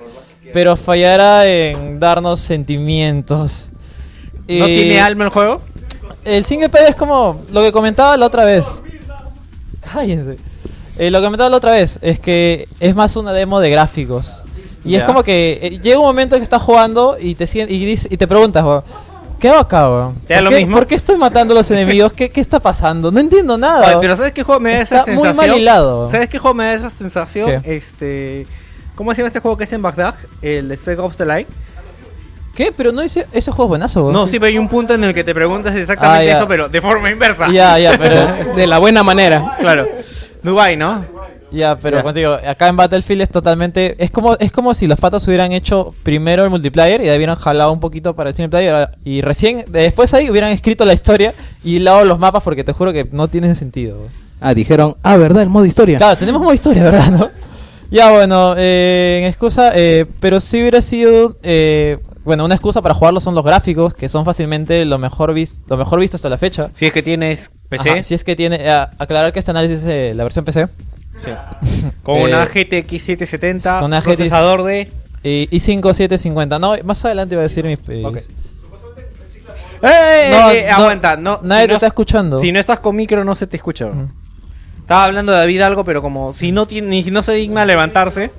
pero 0.53 0.77
fallará 0.77 1.45
en 1.49 1.99
darnos 1.99 2.39
sentimientos. 2.41 3.71
¿No 4.49 4.67
Eh, 4.67 4.75
tiene 4.77 5.01
alma 5.01 5.25
el 5.25 5.31
juego? 5.31 5.61
el 6.25 6.45
single 6.45 6.69
player 6.69 6.91
es 6.91 6.97
como 6.97 7.43
lo 7.53 7.63
que 7.63 7.73
comentaba 7.73 8.17
la 8.17 8.27
otra 8.27 8.45
vez. 8.45 8.65
Cállense. 9.93 10.39
Eh, 10.99 11.11
lo 11.11 11.19
que 11.21 11.25
comentaba 11.25 11.51
la 11.51 11.57
otra 11.57 11.73
vez 11.73 11.99
es 12.03 12.21
que 12.21 12.69
es 12.81 12.95
más 12.95 13.17
una 13.17 13.33
demo 13.33 13.61
de 13.61 13.71
gráficos. 13.71 14.43
Y 14.85 14.95
es 14.95 15.01
Ya. 15.01 15.07
como 15.07 15.23
que 15.23 15.59
eh, 15.63 15.81
llega 15.83 15.99
un 15.99 16.05
momento 16.07 16.37
en 16.37 16.41
que 16.41 16.45
estás 16.45 16.63
jugando 16.63 17.17
y 17.19 17.35
te 17.35 17.45
y, 17.69 17.97
te 18.17 18.27
preguntas, 18.29 18.63
weón, 18.65 18.83
¿qué 19.41 19.49
hago 19.49 19.59
acá, 19.61 19.89
weón? 19.91 20.15
¿Te 20.27 20.35
da 20.35 20.41
¿Por 20.41 20.45
lo 20.45 20.51
qué, 20.51 20.57
mismo? 20.59 20.77
por 20.77 20.87
qué 20.87 20.95
estoy 20.95 21.17
matando 21.17 21.55
a 21.55 21.59
los 21.59 21.71
enemigos? 21.71 22.13
¿Qué, 22.13 22.31
qué 22.31 22.41
está 22.41 22.61
pasando? 22.61 23.11
No 23.11 23.19
entiendo 23.19 23.57
nada. 23.59 23.81
Ay, 23.83 23.89
weón. 23.91 24.01
pero 24.03 24.17
¿sabes 24.17 24.33
qué 24.33 24.43
juego 24.43 24.61
me 24.61 24.73
da 24.75 24.81
esa 24.83 24.99
Está 25.01 25.13
muy 25.13 25.23
sensación? 25.23 25.37
mal 25.51 25.59
hilado. 25.61 26.09
¿Sabes 26.09 26.29
qué 26.29 26.39
juego 26.39 26.55
me 26.55 26.65
da 26.65 26.75
esa 26.75 26.91
sensación? 26.91 27.63
Este. 27.65 28.47
¿Cómo 28.95 29.13
se 29.13 29.19
llama 29.23 29.27
este 29.29 29.41
juego 29.41 29.57
que 29.57 29.65
es 29.65 29.73
en 29.73 29.83
Bagdad? 29.83 30.15
El 30.43 30.71
Spec 30.73 30.99
Ops 31.01 31.17
The 31.17 31.25
Line. 31.27 31.47
¿Qué? 32.55 32.73
Pero 32.77 32.93
no 32.93 33.03
dice, 33.03 33.27
ese 33.33 33.51
juego 33.51 33.65
es 33.65 33.69
buenazo, 33.71 34.03
weón. 34.03 34.13
No, 34.13 34.27
sí, 34.27 34.39
pero 34.39 34.47
hay 34.49 34.59
un 34.59 34.69
punto 34.69 34.95
en 34.95 35.03
el 35.05 35.13
que 35.13 35.25
te 35.25 35.35
preguntas 35.35 35.75
exactamente 35.75 36.31
Ah, 36.31 36.37
eso, 36.37 36.47
pero 36.49 36.69
de 36.69 36.81
forma 36.81 37.11
inversa. 37.11 37.49
Ya, 37.53 37.79
ya, 37.79 37.97
pero 37.99 38.55
De 38.57 38.67
la 38.67 38.79
buena 38.79 39.03
manera. 39.03 39.57
Claro. 39.59 39.87
Dubai, 40.43 40.77
¿no? 40.77 41.05
Ya, 41.51 41.77
pero 41.77 41.99
Ya. 41.99 42.03
contigo, 42.03 42.33
acá 42.47 42.67
en 42.69 42.77
Battlefield 42.77 43.23
es 43.23 43.31
totalmente. 43.31 43.95
Es 44.03 44.11
como, 44.11 44.37
es 44.39 44.51
como 44.51 44.75
si 44.75 44.87
los 44.89 44.99
patos 44.99 45.27
hubieran 45.29 45.53
hecho 45.53 45.95
primero 46.03 46.43
el 46.45 46.51
multiplayer 46.51 47.01
y 47.01 47.05
de 47.05 47.11
ahí 47.11 47.17
hubieran 47.17 47.37
jalado 47.37 47.73
un 47.73 47.79
poquito 47.81 48.15
para 48.15 48.31
el 48.31 48.37
single 48.37 48.51
player 48.51 48.89
y 49.05 49.21
recién, 49.21 49.65
después 49.69 50.13
ahí 50.15 50.29
hubieran 50.29 50.51
escrito 50.51 50.85
la 50.85 50.95
historia 50.95 51.33
y 51.63 51.79
lado 51.79 52.05
los 52.05 52.19
mapas 52.19 52.43
porque 52.43 52.65
te 52.65 52.73
juro 52.73 52.93
que 52.93 53.07
no 53.13 53.29
tiene 53.29 53.55
sentido. 53.55 53.99
Ah, 54.41 54.53
dijeron, 54.53 54.97
ah, 55.05 55.17
¿verdad? 55.17 55.45
El 55.45 55.49
modo 55.49 55.65
historia. 55.65 55.99
Claro, 55.99 56.17
tenemos 56.19 56.43
modo 56.43 56.53
historia, 56.53 56.83
¿verdad? 56.85 57.11
¿No? 57.13 57.29
Ya, 57.91 58.11
bueno, 58.11 58.55
eh, 58.59 59.21
en 59.23 59.29
excusa, 59.29 59.71
eh, 59.75 60.07
pero 60.21 60.41
si 60.41 60.61
hubiera 60.61 60.83
sido. 60.83 61.37
eh, 61.45 61.99
bueno, 62.25 62.45
una 62.45 62.55
excusa 62.55 62.81
para 62.83 62.95
jugarlo 62.95 63.21
son 63.21 63.35
los 63.35 63.45
gráficos, 63.45 63.95
que 63.95 64.09
son 64.09 64.25
fácilmente 64.25 64.85
lo 64.85 64.99
mejor, 64.99 65.33
vis- 65.35 65.61
lo 65.69 65.77
mejor 65.77 66.01
visto 66.01 66.17
hasta 66.17 66.29
la 66.29 66.39
fecha. 66.39 66.71
Si 66.73 66.87
es 66.87 66.93
que 66.93 67.03
tienes 67.03 67.51
PC, 67.69 67.91
Ajá, 67.91 68.03
si 68.03 68.15
es 68.15 68.25
que 68.25 68.35
tiene. 68.37 68.69
a- 68.71 68.91
aclarar 68.99 69.33
que 69.33 69.39
este 69.39 69.51
análisis 69.51 69.79
es 69.83 69.87
eh, 69.87 70.13
la 70.15 70.25
versión 70.25 70.45
PC. 70.45 70.69
sí. 71.19 71.31
con 72.03 72.17
Eh, 72.19 72.25
una 72.25 72.45
GTX 72.47 73.03
770, 73.03 73.75
con 73.81 73.85
una 73.87 74.01
GTX 74.01 74.07
procesador 74.17 74.63
de... 74.65 74.91
Y, 75.23 75.49
y 75.51 75.61
5750. 75.61 76.59
No, 76.59 76.75
más 76.85 77.05
adelante 77.05 77.35
iba 77.35 77.41
a 77.41 77.45
decir 77.45 77.65
mis. 77.65 77.79
eh, 77.89 78.03
Ok. 78.05 78.19
¡Eh! 79.83 80.29
No, 80.31 80.51
eh, 80.51 80.67
no, 80.71 80.77
aguanta, 80.77 81.17
no. 81.17 81.41
Nadie 81.43 81.63
si 81.63 81.67
te 81.67 81.73
no- 81.73 81.75
está 81.77 81.87
escuchando. 81.89 82.39
Si 82.41 82.53
no 82.53 82.59
estás 82.61 82.79
con 82.79 82.97
micro, 82.97 83.25
no 83.25 83.35
se 83.37 83.47
te 83.47 83.57
escucha. 83.57 83.87
Mm. 83.87 84.11
Estaba 84.81 85.05
hablando 85.05 85.33
de 85.33 85.39
David 85.39 85.61
algo, 85.63 85.85
pero 85.85 86.03
como 86.03 86.33
si 86.33 86.53
no 86.53 86.67
tiene, 86.67 86.89
ni 86.89 87.03
si 87.03 87.11
no 87.11 87.23
se 87.23 87.33
digna 87.33 87.65
levantarse. 87.65 88.31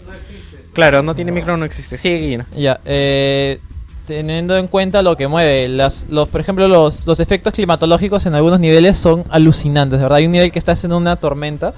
Claro, 0.74 1.02
no 1.04 1.16
tiene 1.16 1.32
micro, 1.32 1.56
no 1.58 1.66
existe. 1.66 1.98
Sigue, 1.98 2.18
Guillena. 2.20 2.46
Ya, 2.56 2.80
eh, 2.86 3.60
teniendo 4.06 4.58
en 4.58 4.68
cuenta 4.68 5.02
lo 5.02 5.18
que 5.18 5.28
mueve, 5.28 5.68
las, 5.68 6.08
los, 6.10 6.30
por 6.30 6.42
ejemplo, 6.42 6.68
los, 6.68 7.06
los 7.08 7.20
efectos 7.20 7.54
climatológicos 7.54 8.26
en 8.26 8.36
algunos 8.36 8.60
niveles 8.60 8.98
son 8.98 9.24
alucinantes, 9.30 10.00
de 10.00 10.04
verdad. 10.04 10.18
Hay 10.18 10.26
un 10.26 10.32
nivel 10.32 10.52
que 10.52 10.60
estás 10.60 10.84
en 10.84 10.94
una 10.94 11.16
tormenta 11.16 11.74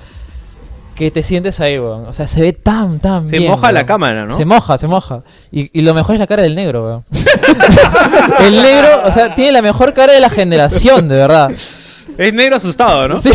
que 0.96 1.12
te 1.12 1.22
sientes 1.24 1.60
ahí, 1.60 1.78
weón. 1.78 2.06
O 2.08 2.14
sea, 2.14 2.26
se 2.28 2.42
ve 2.42 2.54
tan, 2.54 3.00
tan 3.00 3.28
Se 3.28 3.38
bien. 3.38 3.52
moja 3.52 3.72
la 3.72 3.86
cámara, 3.86 4.26
¿no? 4.26 4.36
Se 4.36 4.46
moja, 4.46 4.78
se 4.78 4.88
moja. 4.88 5.22
Y, 5.52 5.70
y 5.78 5.84
lo 5.84 5.94
mejor 5.94 6.16
es 6.16 6.20
la 6.20 6.28
cara 6.28 6.42
del 6.44 6.56
negro, 6.56 6.84
weón. 6.86 7.06
El 8.40 8.62
negro, 8.62 9.04
o 9.06 9.12
sea, 9.12 9.36
tiene 9.36 9.52
la 9.52 9.62
mejor 9.62 9.94
cara 9.94 10.14
de 10.14 10.20
la 10.20 10.30
generación, 10.30 11.08
de 11.08 11.16
verdad. 11.16 11.52
Es 12.18 12.34
negro 12.34 12.56
asustado, 12.56 13.08
¿no? 13.08 13.20
Sí. 13.20 13.30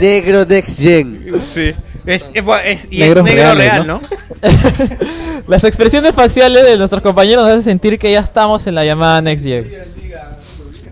Negro 0.00 0.44
Next 0.44 0.80
Gen. 0.80 1.32
Sí. 1.54 1.72
Es, 2.06 2.30
es- 2.34 2.44
es- 2.64 2.88
y 2.90 2.98
Negros 2.98 3.26
es 3.26 3.34
negro 3.34 3.54
real, 3.54 3.86
¿no? 3.86 4.00
¿no? 4.00 4.08
Las 5.48 5.64
expresiones 5.64 6.14
faciales 6.14 6.64
de 6.64 6.76
nuestros 6.76 7.02
compañeros 7.02 7.44
nos 7.44 7.52
hacen 7.52 7.62
sentir 7.64 7.98
que 7.98 8.12
ya 8.12 8.20
estamos 8.20 8.66
en 8.66 8.74
la 8.74 8.84
llamada 8.84 9.20
Next 9.22 9.44
Gen. 9.44 9.70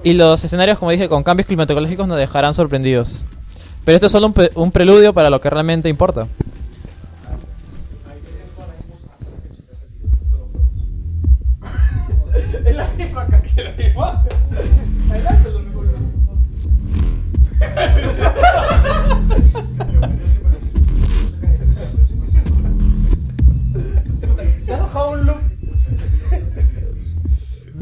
Y 0.05 0.15
los 0.15 0.43
escenarios, 0.43 0.79
como 0.79 0.91
dije, 0.91 1.09
con 1.09 1.23
cambios 1.23 1.47
climatológicos 1.47 2.09
nos 2.09 2.19
dejarán 2.19 2.55
sorprendidos. 2.55 3.23
Pero 3.85 3.97
esto 3.97 4.07
es 4.07 4.13
solo 4.13 4.27
un, 4.29 4.33
pre- 4.33 4.51
un 4.55 4.73
preludio 4.73 5.13
para 5.13 5.31
lo 5.31 5.41
que 5.41 5.51
realmente 5.51 5.89
importa. 5.89 6.27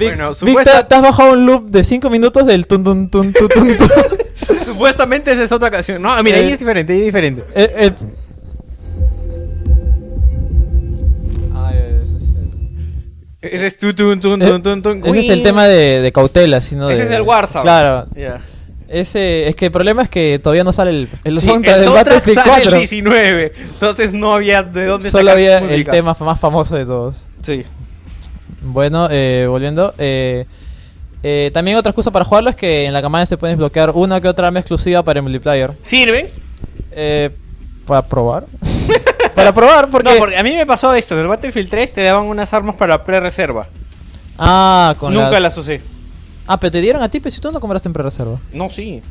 Vic- 0.01 0.09
Bueno, 0.09 0.29
Vic, 0.31 0.39
supuesta- 0.39 0.83
te, 0.83 0.89
te 0.89 0.95
has 0.97 1.03
bajado 1.03 1.33
un 1.35 1.47
loop 1.47 1.71
de 1.71 1.85
5 1.85 2.09
minutos 2.11 2.47
del 2.47 2.67
tun 2.67 2.83
tun 2.85 3.09
tun 3.11 3.33
tun 3.33 3.49
tun 3.49 3.77
tun. 3.77 3.89
Supuestamente 4.65 5.31
esa 5.33 5.43
es 5.45 5.53
otra 5.53 5.71
canción. 5.71 6.01
No, 6.01 6.21
mira, 6.23 6.39
Eh, 6.39 6.41
ahí 6.47 6.53
es 6.53 6.59
diferente, 6.59 6.93
ahí 6.93 7.01
es 7.01 7.05
diferente. 7.07 7.45
Eh, 7.55 7.73
eh, 7.77 7.93
Ese 13.43 13.67
es 13.69 13.79
tu, 13.79 13.95
tu, 13.95 14.17
tu, 14.19 14.35
Eh, 14.35 14.39
tu, 14.39 14.61
tu, 14.61 14.81
tu, 15.01 15.07
Ese 15.09 15.21
es 15.21 15.29
el 15.31 15.43
tema 15.43 15.67
de, 15.67 16.01
de 16.03 16.13
cautela, 16.13 16.61
sino 16.61 16.91
Ese 16.91 17.03
de- 17.03 17.09
es 17.09 17.15
el 17.15 17.23
Warzone. 17.23 17.63
Claro. 17.63 18.07
Ya. 18.15 18.41
Ese, 18.87 19.49
es 19.49 19.57
que 19.57 19.67
el 19.67 19.73
problema 19.73 20.03
es 20.03 20.09
que 20.11 20.39
todavía 20.43 20.65
no 20.65 20.73
sale 20.73 20.91
el, 20.91 21.09
el 21.25 21.39
Sí, 21.39 21.47
soundtrack 21.47 21.77
el 21.77 21.81
del 21.85 21.89
soundtrack 21.93 22.25
sale 22.35 22.41
4. 22.51 22.71
el 22.73 22.79
19. 22.79 23.53
Entonces 23.75 24.13
no 24.13 24.33
había 24.35 24.63
de 24.63 24.85
dónde 24.87 25.11
Solo 25.11 25.23
sacar 25.25 25.37
había 25.37 25.59
el 25.59 25.65
música. 25.71 25.91
tema 25.93 26.17
más 26.21 26.41
famoso 26.41 26.77
de 26.77 26.85
todos. 26.85 27.17
Sí. 27.41 27.65
Bueno, 28.63 29.09
eh, 29.11 29.47
volviendo. 29.49 29.95
eh, 29.99 30.47
eh, 31.23 31.51
también 31.53 31.77
otra 31.77 31.91
excusa 31.91 32.11
para 32.11 32.25
jugarlo 32.25 32.49
es 32.51 32.57
que 32.57 32.87
en 32.87 32.93
la 32.95 33.03
campaña 33.03 33.27
se 33.27 33.37
puede 33.37 33.53
desbloquear 33.53 33.91
una 33.91 34.21
que 34.21 34.29
otra 34.29 34.47
arma 34.47 34.61
exclusiva 34.61 35.03
para 35.03 35.19
el 35.19 35.23
multiplayer. 35.23 35.73
¿Sirven? 35.83 36.29
Eh, 36.93 37.31
¿Para 37.87 38.03
probar? 38.03 38.47
para 39.35 39.53
probar, 39.53 39.91
porque... 39.91 40.11
No, 40.13 40.17
porque 40.19 40.37
a 40.39 40.43
mí 40.43 40.55
me 40.55 40.65
pasó 40.65 40.95
esto. 40.95 41.15
En 41.15 41.21
el 41.23 41.27
Battlefield 41.29 41.69
3 41.69 41.93
te 41.93 42.03
daban 42.05 42.25
unas 42.27 42.53
armas 42.55 42.77
para 42.77 43.05
pre-reserva. 43.05 43.67
Ah, 44.39 44.95
con 44.99 45.13
Nunca 45.13 45.33
las... 45.33 45.43
las 45.43 45.59
usé. 45.59 45.81
Ah, 46.47 46.59
pero 46.59 46.71
te 46.71 46.81
dieron 46.81 47.03
a 47.03 47.09
ti, 47.09 47.21
pero 47.21 47.35
si 47.35 47.41
tú 47.41 47.53
no 47.53 47.61
compraste 47.61 47.89
en 47.89 47.93
pre-reserva. 47.93 48.39
No, 48.53 48.69
sí. 48.71 49.03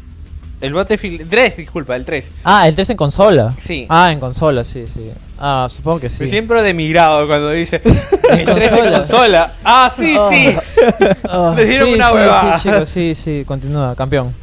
El 0.62 0.74
Battlefield 0.74 1.30
3, 1.30 1.56
disculpa, 1.58 1.96
el 1.96 2.04
3. 2.06 2.32
Ah, 2.44 2.68
el 2.68 2.76
3 2.76 2.90
en 2.92 2.98
consola. 2.98 3.56
Sí. 3.62 3.86
Ah, 3.88 4.12
en 4.12 4.20
consola, 4.20 4.66
sí, 4.66 4.86
sí. 4.94 5.10
Ah, 5.40 5.68
supongo 5.70 6.02
que 6.02 6.10
sí. 6.10 6.18
Me 6.20 6.28
siempre 6.28 6.62
de 6.62 6.74
migrado 6.74 7.26
cuando 7.28 7.50
dice 7.52 7.82
el 8.30 8.46
3 8.46 8.72
en 8.74 8.94
consola. 8.94 9.54
Ah, 9.64 9.90
sí, 9.96 10.16
sí. 10.30 10.56
Ah, 11.24 11.54
Le 11.58 11.66
dieron 11.66 11.88
sí, 11.88 11.94
una 11.96 12.10
sí, 12.10 12.16
huevada. 12.16 12.60
Sí, 12.60 12.70
chicos, 12.70 12.90
sí, 12.90 13.16
sí, 13.16 13.44
continúa, 13.48 13.96
campeón. 13.96 14.34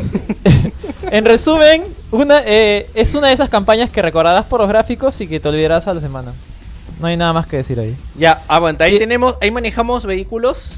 en 1.10 1.24
resumen, 1.24 1.84
una, 2.10 2.42
eh, 2.44 2.90
es 2.94 3.14
una 3.14 3.28
de 3.28 3.34
esas 3.34 3.48
campañas 3.48 3.90
que 3.90 4.02
recordarás 4.02 4.46
por 4.46 4.60
los 4.60 4.68
gráficos 4.68 5.20
y 5.20 5.28
que 5.28 5.38
te 5.38 5.48
olvidarás 5.48 5.86
a 5.86 5.94
la 5.94 6.00
semana. 6.00 6.32
No 6.98 7.06
hay 7.06 7.16
nada 7.16 7.32
más 7.32 7.46
que 7.46 7.58
decir 7.58 7.78
ahí. 7.78 7.96
Ya, 8.18 8.42
aguanta. 8.48 8.84
Ahí 8.84 8.92
Sí. 8.94 8.98
tenemos, 8.98 9.36
ahí 9.40 9.50
manejamos 9.50 10.04
vehículos. 10.06 10.72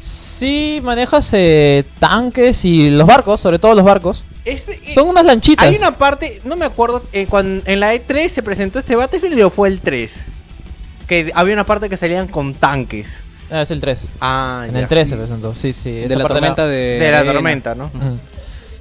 Si 0.00 0.80
manejas 0.82 1.28
eh, 1.34 1.84
tanques 1.98 2.64
y 2.64 2.90
los 2.90 3.06
barcos, 3.06 3.40
sobre 3.40 3.58
todo 3.58 3.74
los 3.74 3.84
barcos, 3.84 4.24
Este, 4.44 4.72
eh, 4.86 4.94
son 4.94 5.08
unas 5.08 5.24
lanchitas. 5.24 5.66
Hay 5.66 5.76
una 5.76 5.98
parte, 5.98 6.40
no 6.44 6.56
me 6.56 6.64
acuerdo, 6.64 7.02
eh, 7.12 7.26
cuando 7.28 7.62
en 7.66 7.80
la 7.80 7.94
E3 7.94 8.28
se 8.28 8.42
presentó 8.42 8.78
este 8.78 8.96
Battlefield 8.96 9.40
o 9.42 9.50
fue 9.50 9.68
el 9.68 9.80
3. 9.80 10.26
Que 11.06 11.30
había 11.34 11.52
una 11.54 11.64
parte 11.66 11.88
que 11.90 11.96
salían 11.98 12.28
con 12.28 12.54
tanques. 12.54 13.20
Ah, 13.50 13.62
es 13.62 13.70
el 13.70 13.80
3. 13.80 14.08
Ah, 14.20 14.64
En 14.68 14.74
ya. 14.74 14.80
el 14.80 14.88
3 14.88 15.08
se 15.08 15.16
presentó, 15.16 15.54
sí, 15.54 15.72
sí. 15.72 15.90
de 15.92 16.16
la 16.16 16.24
tormenta 16.26 16.62
me- 16.64 16.68
de... 16.70 16.98
De 17.00 17.10
la 17.10 17.18
arena. 17.18 17.32
tormenta, 17.34 17.74
¿no? 17.74 17.86
Ujú. 17.94 18.18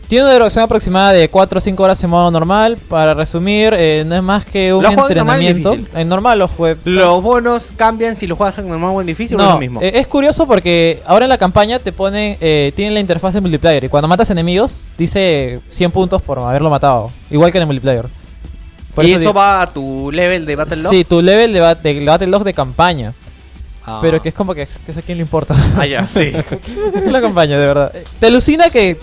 Tiene 0.09 0.23
una 0.25 0.33
duración 0.33 0.63
aproximada 0.63 1.13
de 1.13 1.29
4 1.29 1.59
o 1.59 1.61
5 1.61 1.83
horas 1.83 2.03
en 2.03 2.09
modo 2.09 2.31
normal. 2.31 2.77
Para 2.89 3.13
resumir, 3.13 3.73
eh, 3.77 4.03
no 4.07 4.15
es 4.15 4.23
más 4.23 4.43
que 4.43 4.73
un 4.73 4.81
¿Lo 4.81 4.89
juegas 4.91 5.11
en 5.11 5.17
normal 5.17 5.37
o 5.37 5.41
en 5.41 5.47
entrenamiento. 5.47 5.97
En 5.99 6.09
normal 6.09 6.39
lo 6.39 6.47
jugué. 6.47 6.77
Los 6.83 7.21
bonos 7.21 7.67
cambian 7.77 8.15
si 8.15 8.25
lo 8.25 8.35
juegas 8.35 8.57
en 8.57 8.67
normal 8.67 8.89
o 8.95 9.01
en 9.01 9.05
difícil 9.07 9.37
o 9.37 9.39
es 9.39 9.45
No, 9.47 9.53
lo 9.53 9.59
mismo. 9.59 9.81
eh, 9.83 9.91
es 9.93 10.07
curioso 10.07 10.47
porque 10.47 11.03
ahora 11.05 11.25
en 11.25 11.29
la 11.29 11.37
campaña 11.37 11.77
te 11.77 11.91
ponen, 11.91 12.37
eh, 12.41 12.73
tienen 12.75 12.95
la 12.95 12.99
interfaz 13.01 13.35
de 13.35 13.41
multiplayer 13.41 13.83
y 13.83 13.89
cuando 13.89 14.07
matas 14.07 14.31
enemigos 14.31 14.85
dice 14.97 15.59
100 15.69 15.91
puntos 15.91 16.23
por 16.23 16.39
haberlo 16.39 16.71
matado, 16.71 17.11
igual 17.29 17.51
que 17.51 17.59
en 17.59 17.61
el 17.61 17.67
multiplayer. 17.67 18.07
Por 18.95 19.05
y 19.05 19.13
eso 19.13 19.31
va 19.31 19.61
a 19.61 19.67
tu 19.71 20.11
level 20.11 20.43
de 20.47 20.55
Battle 20.55 20.81
Log. 20.81 20.91
Sí, 20.91 21.03
tu 21.03 21.21
level 21.21 21.53
de, 21.53 21.61
bat- 21.61 21.81
de 21.83 22.03
Battle 22.03 22.27
Log 22.27 22.43
de 22.43 22.53
campaña, 22.55 23.13
Ah. 23.85 23.99
pero 24.01 24.19
que 24.21 24.29
es 24.29 24.35
como 24.35 24.53
que, 24.55 24.67
que 24.85 24.91
sé 24.93 24.99
a 24.99 25.03
quién 25.03 25.19
le 25.19 25.21
importa. 25.23 25.55
Ah, 25.77 25.85
ya, 25.85 26.07
sí. 26.07 26.31
es 26.95 27.11
la 27.11 27.21
campaña, 27.21 27.59
de 27.59 27.67
verdad. 27.67 27.91
Eh, 27.95 28.03
Te 28.19 28.25
alucina 28.27 28.69
que 28.71 28.97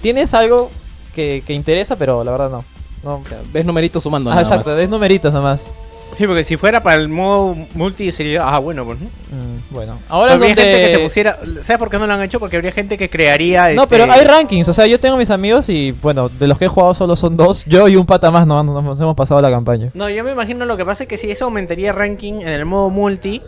tienes 0.00 0.34
algo 0.34 0.70
que, 1.14 1.42
que 1.46 1.52
interesa, 1.52 1.96
pero 1.96 2.24
la 2.24 2.32
verdad 2.32 2.50
no. 2.50 2.64
no. 3.02 3.22
Ves 3.52 3.64
numeritos 3.64 4.02
sumando. 4.02 4.30
Ah, 4.30 4.34
nada 4.34 4.42
exacto, 4.42 4.70
más. 4.70 4.76
ves 4.76 4.88
numeritos 4.88 5.32
nomás. 5.32 5.62
sí, 6.16 6.26
porque 6.26 6.44
si 6.44 6.56
fuera 6.56 6.82
para 6.82 7.00
el 7.00 7.08
modo 7.08 7.56
multi 7.74 8.10
sería. 8.12 8.46
Ah, 8.46 8.58
bueno, 8.58 8.84
pues. 8.84 8.98
Mm, 8.98 9.72
bueno, 9.74 9.98
ahora 10.08 10.32
habría 10.32 10.48
donde... 10.48 10.62
gente 10.64 10.86
que 10.86 10.92
se 10.92 10.98
pusiera. 10.98 11.38
¿Sabes 11.62 11.78
por 11.78 11.90
qué 11.90 11.98
no 11.98 12.06
lo 12.06 12.14
han 12.14 12.22
hecho? 12.22 12.40
Porque 12.40 12.56
habría 12.56 12.72
gente 12.72 12.98
que 12.98 13.08
crearía. 13.08 13.72
No, 13.74 13.84
este, 13.84 13.96
pero 13.96 14.10
hay 14.10 14.24
rankings, 14.24 14.68
o 14.68 14.72
sea, 14.72 14.86
yo 14.86 14.98
tengo 14.98 15.16
mis 15.16 15.30
amigos 15.30 15.68
y 15.68 15.92
bueno, 15.92 16.28
de 16.28 16.48
los 16.48 16.58
que 16.58 16.64
he 16.64 16.68
jugado 16.68 16.94
solo 16.94 17.16
son 17.16 17.36
dos, 17.36 17.64
yo 17.66 17.88
y 17.88 17.96
un 17.96 18.06
pata 18.06 18.30
más 18.30 18.46
no 18.46 18.62
nos, 18.62 18.82
nos 18.82 19.00
hemos 19.00 19.14
pasado 19.14 19.40
la 19.40 19.50
campaña. 19.50 19.90
No, 19.94 20.08
yo 20.08 20.24
me 20.24 20.32
imagino 20.32 20.64
lo 20.64 20.76
que 20.76 20.84
pasa 20.84 21.04
es 21.04 21.08
que 21.08 21.16
si 21.16 21.30
eso 21.30 21.44
aumentaría 21.44 21.92
ranking 21.92 22.40
en 22.40 22.48
el 22.48 22.64
modo 22.64 22.90
multi, 22.90 23.42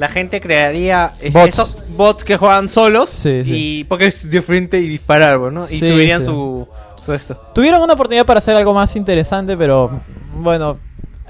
la 0.00 0.08
gente 0.08 0.40
crearía 0.40 1.12
es- 1.20 1.32
Bots. 1.34 1.48
esos 1.48 1.76
bots 1.96 2.24
que 2.24 2.38
juegan 2.38 2.68
solos 2.70 3.10
Sí, 3.10 3.42
sí. 3.44 3.52
y 3.80 3.84
porque 3.84 4.06
es 4.06 4.28
de 4.30 4.40
frente 4.40 4.80
y 4.80 4.88
disparar, 4.88 5.38
¿no? 5.52 5.64
Y 5.64 5.78
Sí, 5.78 5.88
subirían 5.88 6.20
sí. 6.22 6.26
su, 6.26 6.66
su 7.04 7.12
esto. 7.12 7.36
Tuvieron 7.54 7.82
una 7.82 7.92
oportunidad 7.92 8.24
para 8.24 8.38
hacer 8.38 8.56
algo 8.56 8.72
más 8.72 8.96
interesante, 8.96 9.56
pero 9.58 9.90
bueno, 10.34 10.78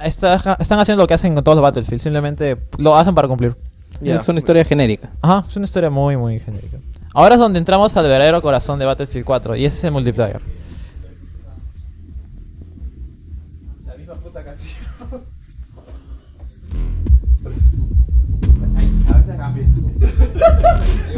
está- 0.03 0.57
están 0.61 0.79
haciendo 0.79 1.03
lo 1.03 1.09
que 1.09 1.15
hacen 1.15 1.35
con 1.35 1.43
todos 1.43 1.57
los 1.57 1.63
Battlefield, 1.63 2.01
simplemente 2.01 2.57
lo 2.79 2.95
hacen 2.97 3.13
para 3.15 3.27
cumplir. 3.27 3.57
Es 4.01 4.29
una 4.29 4.39
historia 4.39 4.65
genérica. 4.65 5.11
Ajá, 5.21 5.45
es 5.49 5.57
una 5.57 5.65
historia 5.65 5.91
muy, 5.91 6.17
muy 6.17 6.39
genérica. 6.39 6.79
Ahora 7.13 7.35
es 7.35 7.41
donde 7.41 7.59
entramos 7.59 7.97
al 7.97 8.05
verdadero 8.05 8.41
corazón 8.41 8.79
de 8.79 8.87
Battlefield 8.87 9.27
4 9.27 9.57
y 9.57 9.67
ese 9.67 9.77
es 9.79 9.85
el 9.85 9.91
multiplayer. 9.91 10.41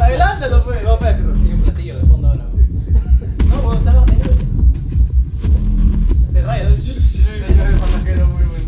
Adelante, 0.01 0.45
pues. 0.65 0.83
López. 0.83 0.83
No, 0.83 0.99
pues, 0.99 1.15
pero 1.17 1.33
tiene 1.33 1.55
un 1.55 1.61
platillo 1.61 1.97
de 1.97 2.05
fondo 2.05 2.27
ahora. 2.27 2.45
No, 3.47 3.61
vos 3.61 3.75
estás 3.77 3.93
donde 3.93 4.15
Se 6.31 6.41
raya. 6.41 6.67
El 6.67 7.75
pasajero 7.79 8.27
muy 8.27 8.43
bueno. 8.43 8.63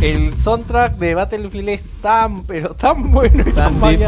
El 0.00 0.34
soundtrack 0.34 0.98
de 0.98 1.14
Battlefield 1.14 1.68
es 1.70 1.84
tan, 2.02 2.42
pero 2.44 2.74
tan 2.74 3.10
bueno 3.10 3.42
y 3.46 3.52
tan, 3.52 3.74
tan 3.80 3.98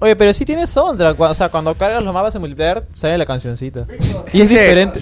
Oye, 0.00 0.16
pero 0.16 0.32
sí 0.32 0.44
tiene 0.44 0.66
soundtrack. 0.66 1.16
cua- 1.16 1.30
O 1.30 1.34
sea, 1.34 1.48
cuando 1.48 1.74
cargas 1.74 2.02
los 2.02 2.12
mapas 2.14 2.34
en 2.34 2.40
multiplayer, 2.40 2.84
sale 2.92 3.16
la 3.18 3.26
cancioncita. 3.26 3.86
Y 3.98 4.30
Sí, 4.30 4.42
es 4.42 4.50
diferente. 4.50 5.00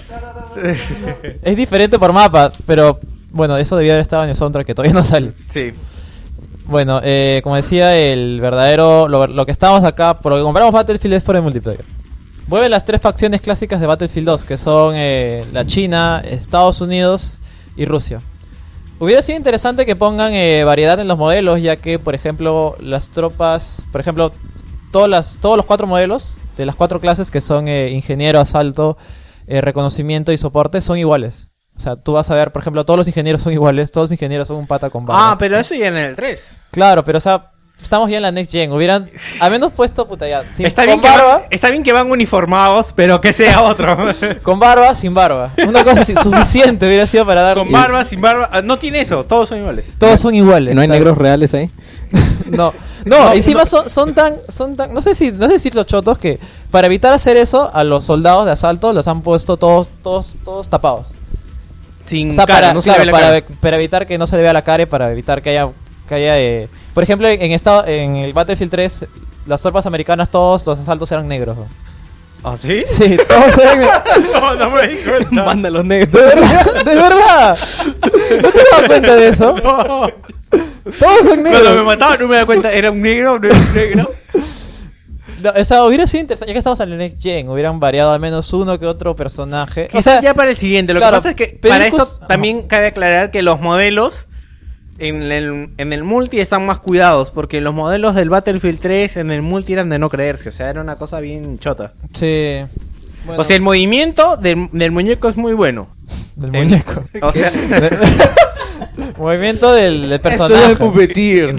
Es 1.41 1.57
diferente 1.57 1.97
por 1.99 2.13
mapa, 2.13 2.51
pero 2.65 2.99
bueno, 3.31 3.57
eso 3.57 3.75
debía 3.77 3.93
haber 3.93 4.01
estado 4.01 4.23
en 4.23 4.29
el 4.29 4.35
soundtrack 4.35 4.65
que 4.67 4.75
todavía 4.75 4.93
no 4.93 5.03
sale. 5.03 5.33
Sí. 5.49 5.71
Bueno, 6.65 7.01
eh, 7.03 7.41
como 7.43 7.55
decía, 7.55 7.97
el 7.97 8.39
verdadero. 8.39 9.07
Lo, 9.07 9.27
lo 9.27 9.45
que 9.45 9.51
estamos 9.51 9.83
acá, 9.83 10.17
por 10.17 10.31
lo 10.31 10.37
que 10.37 10.43
compramos 10.43 10.71
Battlefield 10.71 11.15
es 11.15 11.23
por 11.23 11.35
el 11.35 11.41
multiplayer. 11.41 11.83
Vuelven 12.47 12.71
las 12.71 12.85
tres 12.85 13.01
facciones 13.01 13.41
clásicas 13.41 13.79
de 13.79 13.87
Battlefield 13.87 14.27
2, 14.27 14.45
que 14.45 14.57
son 14.57 14.93
eh, 14.95 15.45
la 15.53 15.65
China, 15.65 16.21
Estados 16.23 16.81
Unidos 16.81 17.39
y 17.77 17.85
Rusia. 17.85 18.19
Hubiera 19.01 19.23
sido 19.23 19.35
interesante 19.35 19.87
que 19.87 19.95
pongan 19.95 20.31
eh, 20.35 20.63
variedad 20.63 20.99
en 20.99 21.07
los 21.07 21.17
modelos, 21.17 21.59
ya 21.59 21.75
que, 21.75 21.97
por 21.97 22.13
ejemplo, 22.13 22.75
las 22.79 23.09
tropas, 23.09 23.87
por 23.91 23.99
ejemplo, 23.99 24.31
todas 24.91 25.09
las, 25.09 25.39
todos 25.41 25.57
los 25.57 25.65
cuatro 25.65 25.87
modelos 25.87 26.39
de 26.55 26.67
las 26.67 26.75
cuatro 26.75 26.99
clases 26.99 27.31
que 27.31 27.41
son 27.41 27.67
eh, 27.67 27.89
ingeniero, 27.89 28.39
asalto, 28.39 28.99
eh, 29.47 29.59
reconocimiento 29.59 30.31
y 30.31 30.37
soporte 30.37 30.81
son 30.81 30.99
iguales. 30.99 31.49
O 31.75 31.79
sea, 31.79 31.95
tú 31.95 32.13
vas 32.13 32.29
a 32.29 32.35
ver, 32.35 32.51
por 32.51 32.61
ejemplo, 32.61 32.85
todos 32.85 32.99
los 32.99 33.07
ingenieros 33.07 33.41
son 33.41 33.53
iguales, 33.53 33.91
todos 33.91 34.03
los 34.03 34.11
ingenieros 34.11 34.47
son 34.47 34.57
un 34.57 34.67
pata 34.67 34.91
con 34.91 35.03
barba. 35.03 35.31
Ah, 35.31 35.35
pero 35.39 35.57
eso 35.57 35.73
ya 35.73 35.87
en 35.87 35.97
el 35.97 36.15
3. 36.15 36.61
Claro, 36.69 37.03
pero 37.03 37.17
o 37.17 37.21
sea, 37.21 37.50
estamos 37.81 38.09
ya 38.09 38.17
en 38.17 38.23
la 38.23 38.31
next 38.31 38.51
gen. 38.51 38.71
Hubieran 38.71 39.09
al 39.39 39.51
menos 39.51 39.71
puesto 39.73 40.07
puta 40.07 40.27
ya. 40.27 40.43
sin- 40.55 40.65
está, 40.65 40.83
con 40.83 40.87
bien 40.87 41.01
que 41.01 41.07
barba, 41.09 41.37
van, 41.37 41.41
está 41.49 41.69
bien 41.69 41.83
que 41.83 41.91
van 41.93 42.09
uniformados, 42.11 42.93
pero 42.95 43.19
que 43.21 43.33
sea 43.33 43.61
otro. 43.63 43.97
con 44.43 44.59
barba, 44.59 44.95
sin 44.95 45.13
barba. 45.13 45.51
Una 45.67 45.83
cosa 45.83 46.01
así, 46.01 46.13
suficiente 46.21 46.85
hubiera 46.87 47.05
sido 47.05 47.25
para 47.25 47.41
dar. 47.41 47.57
Con 47.57 47.71
barba, 47.71 48.03
sin 48.03 48.21
barba. 48.21 48.49
Ah, 48.51 48.61
No 48.61 48.77
tiene 48.79 49.01
eso, 49.01 49.25
todos 49.25 49.49
son 49.49 49.59
iguales. 49.59 49.93
Todos 49.97 50.19
son 50.19 50.33
iguales. 50.35 50.73
¿No 50.75 50.81
hay 50.81 50.87
negros 50.87 51.17
reales 51.17 51.53
ahí? 51.53 51.69
No, 52.51 52.73
no, 53.05 53.31
encima 53.31 53.65
Son, 53.65 53.89
son 53.89 54.13
tan, 54.13 54.35
son 54.49 54.75
tan, 54.75 54.93
no 54.93 55.01
sé 55.01 55.15
si, 55.15 55.31
no 55.31 55.47
sé 55.47 55.57
si 55.57 55.69
los 55.69 55.85
chotos 55.85 56.17
que 56.17 56.37
para 56.69 56.87
evitar 56.87 57.13
hacer 57.13 57.37
eso 57.37 57.71
a 57.73 57.85
los 57.85 58.03
soldados 58.03 58.45
de 58.45 58.51
asalto 58.51 58.91
los 58.91 59.07
han 59.07 59.21
puesto 59.21 59.55
todos, 59.55 59.87
todos, 60.03 60.35
todos 60.43 60.67
tapados. 60.67 61.07
Sin 62.07 62.31
O 62.31 62.33
sea, 62.33 62.45
cara, 62.45 62.59
para, 62.59 62.73
no 62.73 62.81
se 62.81 62.89
le 62.89 62.95
claro, 62.95 63.05
ve 63.05 63.05
la 63.05 63.11
para, 63.27 63.41
cara. 63.41 63.55
para 63.61 63.75
evitar 63.77 64.05
que 64.07 64.17
no 64.17 64.27
se 64.27 64.35
le 64.35 64.41
vea 64.41 64.51
la 64.51 64.63
cara 64.63 64.83
y 64.83 64.85
para 64.85 65.09
evitar 65.11 65.41
que 65.41 65.51
haya, 65.51 65.69
que 66.09 66.15
haya, 66.15 66.39
eh, 66.39 66.67
por 66.93 67.03
ejemplo, 67.03 67.27
en 67.27 67.51
estado, 67.51 67.85
en 67.85 68.15
el 68.17 68.33
Battlefield 68.33 68.71
3 68.71 69.05
las 69.47 69.61
tropas 69.61 69.85
americanas 69.85 70.29
todos 70.29 70.65
los 70.65 70.79
asaltos 70.79 71.11
eran 71.11 71.27
negros. 71.27 71.57
¿no? 71.57 71.67
¿Ah, 72.43 72.55
sí? 72.57 72.83
Sí, 72.85 73.17
todos 73.27 73.57
eran 73.57 73.79
negros. 73.79 74.01
No, 74.33 74.55
no 74.55 74.69
me 74.71 74.87
di 74.87 74.97
cuenta. 74.97 75.43
Manda 75.43 75.69
los 75.69 75.85
negros. 75.85 76.11
¿De 76.11 76.21
verdad? 76.21 76.65
¿De 76.85 76.95
verdad? 76.95 77.57
¿No 78.41 78.49
te 78.49 78.57
das 78.57 78.87
cuenta 78.87 79.15
de 79.15 79.27
eso? 79.29 79.55
No. 79.57 79.83
Todos 79.83 80.11
son 80.91 80.99
Cuando 80.99 81.35
me 81.35 81.49
negros. 81.51 81.85
mataban 81.85 82.19
no 82.19 82.27
me 82.27 82.35
da 82.35 82.45
cuenta, 82.45 82.71
era 82.71 82.91
un 82.91 83.01
negro, 83.01 83.39
no 83.39 83.47
era 83.47 83.57
un 83.57 83.73
negro. 83.73 84.11
No, 85.41 85.51
o 85.59 85.65
sea, 85.65 85.83
hubiera 85.85 86.05
sido 86.05 86.21
interesante, 86.21 86.49
ya 86.49 86.53
que 86.53 86.59
estamos 86.59 86.79
en 86.81 86.91
el 86.91 86.97
Next 86.97 87.21
Gen, 87.21 87.49
hubieran 87.49 87.79
variado 87.79 88.11
al 88.11 88.19
menos 88.19 88.51
uno 88.53 88.79
que 88.79 88.85
otro 88.85 89.15
personaje. 89.15 89.85
O 89.85 89.87
Quizás 89.87 90.03
sea, 90.03 90.21
ya 90.21 90.33
para 90.35 90.51
el 90.51 90.57
siguiente. 90.57 90.93
Lo 90.93 90.99
claro, 90.99 91.17
que 91.17 91.19
pasa 91.19 91.29
es 91.31 91.35
que 91.35 91.59
para 91.67 91.87
esto 91.87 92.05
también 92.27 92.67
cabe 92.67 92.87
aclarar 92.87 93.31
que 93.31 93.41
los 93.41 93.59
modelos 93.59 94.27
en 94.97 95.31
el, 95.31 95.69
en 95.77 95.93
el 95.93 96.03
multi 96.03 96.39
están 96.39 96.65
más 96.65 96.79
cuidados. 96.79 97.31
Porque 97.31 97.61
los 97.61 97.73
modelos 97.73 98.15
del 98.15 98.29
Battlefield 98.29 98.79
3 98.79 99.17
en 99.17 99.31
el 99.31 99.41
multi 99.41 99.73
eran 99.73 99.89
de 99.89 99.99
no 99.99 100.09
creerse. 100.09 100.49
O 100.49 100.51
sea, 100.51 100.69
era 100.69 100.81
una 100.81 100.97
cosa 100.97 101.19
bien 101.19 101.59
chota. 101.59 101.93
sí. 102.13 102.57
Bueno, 103.23 103.41
O 103.41 103.43
sea, 103.43 103.55
el 103.55 103.61
movimiento 103.61 104.35
del, 104.35 104.67
del 104.71 104.89
muñeco 104.89 105.29
es 105.29 105.37
muy 105.37 105.53
bueno. 105.53 105.89
del 106.35 106.55
el- 106.55 106.63
muñeco. 106.63 107.03
O 107.21 107.31
sea, 107.31 107.51
Movimiento 109.17 109.71
del, 109.73 110.01
del 110.03 110.11
Esto 110.13 110.23
personaje. 110.23 110.71
es 110.71 110.77
competir. 110.77 111.55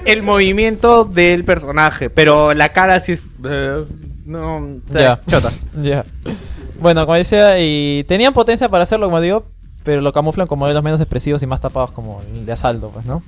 el 0.06 0.22
movimiento 0.22 1.04
del 1.04 1.44
personaje. 1.44 2.08
Pero 2.10 2.54
la 2.54 2.72
cara 2.72 2.98
sí 3.00 3.12
es. 3.12 3.24
eh, 3.44 3.84
no, 4.24 4.76
Ya. 4.92 5.12
es 5.12 5.26
chota. 5.26 5.50
Ya. 5.82 6.04
Bueno, 6.80 7.04
como 7.06 7.16
decía, 7.16 7.58
y 7.60 8.04
tenían 8.08 8.32
potencia 8.32 8.68
para 8.68 8.84
hacerlo, 8.84 9.06
como 9.06 9.20
digo, 9.20 9.44
pero 9.86 10.02
lo 10.02 10.12
camuflan 10.12 10.46
con 10.48 10.58
modelos 10.58 10.82
menos 10.82 11.00
expresivos 11.00 11.42
y 11.42 11.46
más 11.46 11.60
tapados 11.62 11.92
como 11.92 12.20
el 12.34 12.44
de 12.44 12.52
asalto, 12.52 12.90
pues, 12.90 13.06
¿no? 13.06 13.22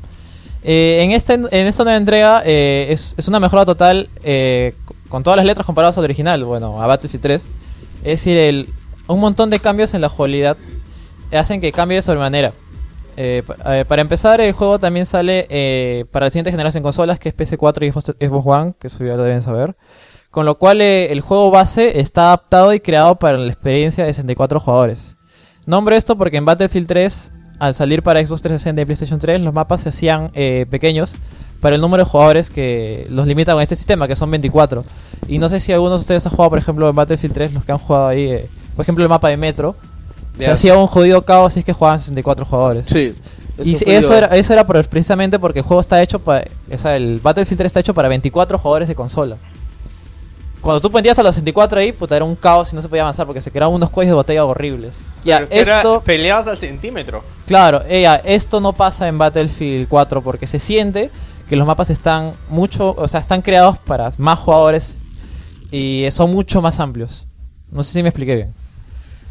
Eh, 0.64 0.98
en, 1.04 1.12
este, 1.12 1.34
en 1.34 1.66
esta 1.68 1.84
nueva 1.84 1.96
entrega 1.96 2.42
eh, 2.44 2.88
es, 2.90 3.14
es 3.16 3.28
una 3.28 3.38
mejora 3.38 3.64
total 3.64 4.10
eh, 4.24 4.74
con 5.08 5.22
todas 5.22 5.36
las 5.36 5.46
letras 5.46 5.64
comparadas 5.64 5.96
al 5.96 6.04
original, 6.04 6.44
bueno, 6.44 6.82
a 6.82 6.86
Battlefield 6.88 7.22
3. 7.22 7.42
Es 8.02 8.24
decir, 8.24 8.68
un 9.06 9.20
montón 9.20 9.50
de 9.50 9.60
cambios 9.60 9.94
en 9.94 10.00
la 10.00 10.08
jugabilidad 10.08 10.56
hacen 11.32 11.60
que 11.60 11.70
cambie 11.70 11.96
de 11.96 12.02
sobremanera. 12.02 12.52
Pa- 13.46 13.84
para 13.84 14.02
empezar, 14.02 14.40
el 14.40 14.52
juego 14.52 14.78
también 14.80 15.06
sale 15.06 16.06
para 16.10 16.26
la 16.26 16.30
siguiente 16.30 16.50
generación 16.50 16.82
de 16.82 16.86
consolas, 16.86 17.18
que 17.20 17.28
es 17.28 17.36
PS4 17.36 17.86
y 17.86 17.90
Xbox 17.92 18.14
Xbox 18.18 18.46
One, 18.46 18.74
que 18.80 18.86
eso 18.88 19.04
ya 19.04 19.14
lo 19.16 19.22
deben 19.22 19.42
saber. 19.42 19.76
Con 20.30 20.44
lo 20.44 20.56
cual 20.58 20.80
el 20.80 21.20
juego 21.20 21.50
base 21.52 22.00
está 22.00 22.26
adaptado 22.26 22.72
y 22.74 22.80
creado 22.80 23.14
para 23.16 23.38
la 23.38 23.46
experiencia 23.46 24.04
de 24.04 24.12
64 24.12 24.58
jugadores. 24.60 25.16
Nombro 25.68 25.94
esto 25.94 26.16
porque 26.16 26.38
en 26.38 26.44
Battlefield 26.46 26.86
3, 26.88 27.32
al 27.58 27.74
salir 27.74 28.02
para 28.02 28.24
Xbox 28.24 28.40
360 28.40 28.80
y 28.82 28.84
PlayStation 28.86 29.18
3, 29.20 29.40
los 29.42 29.52
mapas 29.52 29.82
se 29.82 29.90
hacían 29.90 30.30
eh, 30.34 30.64
pequeños 30.70 31.12
para 31.60 31.74
el 31.74 31.80
número 31.82 32.04
de 32.04 32.10
jugadores 32.10 32.50
que 32.50 33.06
los 33.10 33.26
limita 33.26 33.52
con 33.52 33.62
este 33.62 33.76
sistema, 33.76 34.08
que 34.08 34.16
son 34.16 34.30
24. 34.30 34.82
Y 35.28 35.38
no 35.38 35.48
sé 35.50 35.60
si 35.60 35.72
algunos 35.72 35.98
de 35.98 36.00
ustedes 36.00 36.24
han 36.24 36.32
jugado, 36.32 36.50
por 36.50 36.58
ejemplo, 36.58 36.88
en 36.88 36.94
Battlefield 36.96 37.34
3, 37.34 37.52
los 37.54 37.64
que 37.64 37.72
han 37.72 37.78
jugado 37.78 38.06
ahí, 38.08 38.30
eh, 38.30 38.48
por 38.74 38.82
ejemplo, 38.84 39.04
el 39.04 39.10
mapa 39.10 39.28
de 39.28 39.36
Metro. 39.36 39.76
Se 40.38 40.44
hacía 40.52 40.78
un 40.78 40.86
jodido 40.86 41.22
caos 41.26 41.52
si 41.52 41.58
es 41.60 41.64
que 41.66 41.72
jugaban 41.74 41.98
64 41.98 42.46
jugadores. 42.46 42.86
Sí. 42.86 43.12
Y 43.64 43.74
fue 43.84 43.96
eso, 43.96 44.14
era, 44.14 44.26
eso 44.36 44.52
era 44.52 44.64
por- 44.66 44.86
precisamente 44.86 45.38
porque 45.40 45.58
el 45.58 45.64
juego 45.64 45.80
está 45.80 46.00
hecho 46.00 46.20
para. 46.20 46.44
O 46.72 46.78
sea, 46.78 46.96
el 46.96 47.18
Battlefield 47.20 47.58
3 47.58 47.66
está 47.66 47.80
hecho 47.80 47.92
para 47.92 48.06
24 48.08 48.56
jugadores 48.56 48.86
de 48.88 48.94
consola. 48.94 49.36
Cuando 50.60 50.80
tú 50.80 50.90
ponías 50.90 51.18
a 51.18 51.22
los 51.22 51.34
64 51.34 51.78
ahí, 51.80 51.92
puta, 51.92 52.16
era 52.16 52.24
un 52.24 52.34
caos 52.34 52.72
y 52.72 52.76
no 52.76 52.82
se 52.82 52.88
podía 52.88 53.02
avanzar 53.02 53.26
porque 53.26 53.40
se 53.40 53.50
creaban 53.50 53.74
unos 53.74 53.90
cuellos 53.90 54.10
de 54.10 54.14
botella 54.16 54.44
horribles. 54.44 54.94
Ya, 55.24 55.40
Pero 55.48 55.62
era- 55.62 55.76
esto. 55.78 56.00
peleabas 56.04 56.46
al 56.48 56.58
centímetro. 56.58 57.22
Claro, 57.46 57.82
ella, 57.88 58.16
esto 58.16 58.60
no 58.60 58.72
pasa 58.72 59.06
en 59.08 59.18
Battlefield 59.18 59.88
4 59.88 60.20
porque 60.22 60.46
se 60.46 60.58
siente 60.58 61.10
que 61.48 61.56
los 61.56 61.66
mapas 61.66 61.90
están 61.90 62.32
mucho. 62.48 62.94
O 62.98 63.06
sea, 63.08 63.20
están 63.20 63.40
creados 63.42 63.78
para 63.78 64.10
más 64.18 64.38
jugadores 64.40 64.98
y 65.70 66.06
son 66.10 66.32
mucho 66.32 66.60
más 66.60 66.80
amplios. 66.80 67.26
No 67.70 67.82
sé 67.84 67.92
si 67.92 68.02
me 68.02 68.08
expliqué 68.08 68.34
bien. 68.34 68.54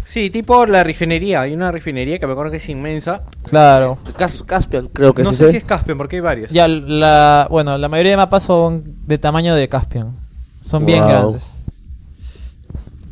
Sí, 0.05 0.29
tipo 0.29 0.65
la 0.65 0.83
refinería. 0.83 1.41
Hay 1.41 1.53
una 1.53 1.71
refinería 1.71 2.17
que 2.19 2.25
me 2.27 2.31
acuerdo 2.31 2.51
que 2.51 2.57
es 2.57 2.69
inmensa. 2.69 3.23
Claro. 3.43 3.97
Cas- 4.15 4.43
Caspian, 4.43 4.87
creo 4.87 5.13
que 5.13 5.23
no 5.23 5.31
sí. 5.31 5.37
sé 5.37 5.45
sí. 5.47 5.51
si 5.51 5.57
es 5.57 5.63
Caspian, 5.65 5.97
porque 5.97 6.15
hay 6.15 6.21
varios. 6.21 6.51
Ya, 6.51 6.67
la, 6.69 7.47
bueno, 7.51 7.77
la 7.77 7.89
mayoría 7.89 8.11
de 8.11 8.17
mapas 8.17 8.43
son 8.43 8.83
de 9.05 9.17
tamaño 9.17 9.53
de 9.53 9.67
Caspian. 9.67 10.15
Son 10.61 10.85
bien 10.85 11.05
grandes. 11.07 11.55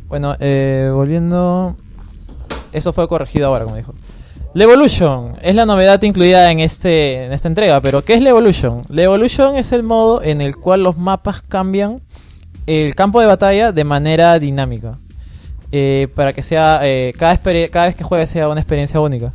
Bueno, 0.08 0.36
eh, 0.40 0.90
volviendo... 0.92 1.76
Eso 2.72 2.92
fue 2.92 3.08
corregido 3.08 3.46
ahora, 3.46 3.64
como 3.64 3.76
dijo. 3.76 3.94
La 4.54 4.64
Evolution 4.64 5.36
es 5.42 5.54
la 5.54 5.66
novedad 5.66 6.02
incluida 6.02 6.50
en, 6.50 6.60
este, 6.60 7.24
en 7.26 7.32
esta 7.32 7.48
entrega, 7.48 7.80
pero 7.80 8.02
¿qué 8.02 8.14
es 8.14 8.22
la 8.22 8.30
Evolution? 8.30 8.82
La 8.88 9.02
Evolution 9.02 9.56
es 9.56 9.72
el 9.72 9.82
modo 9.82 10.22
en 10.22 10.40
el 10.40 10.56
cual 10.56 10.82
los 10.82 10.96
mapas 10.96 11.42
cambian 11.42 12.00
el 12.66 12.94
campo 12.94 13.20
de 13.20 13.26
batalla 13.26 13.72
de 13.72 13.84
manera 13.84 14.38
dinámica. 14.38 14.98
Eh, 15.72 16.08
para 16.14 16.32
que 16.32 16.42
sea 16.42 16.80
eh, 16.84 17.12
cada, 17.18 17.36
cada 17.36 17.86
vez 17.86 17.96
que 17.96 18.04
juegues 18.04 18.30
sea 18.30 18.48
una 18.48 18.60
experiencia 18.60 19.00
única. 19.00 19.34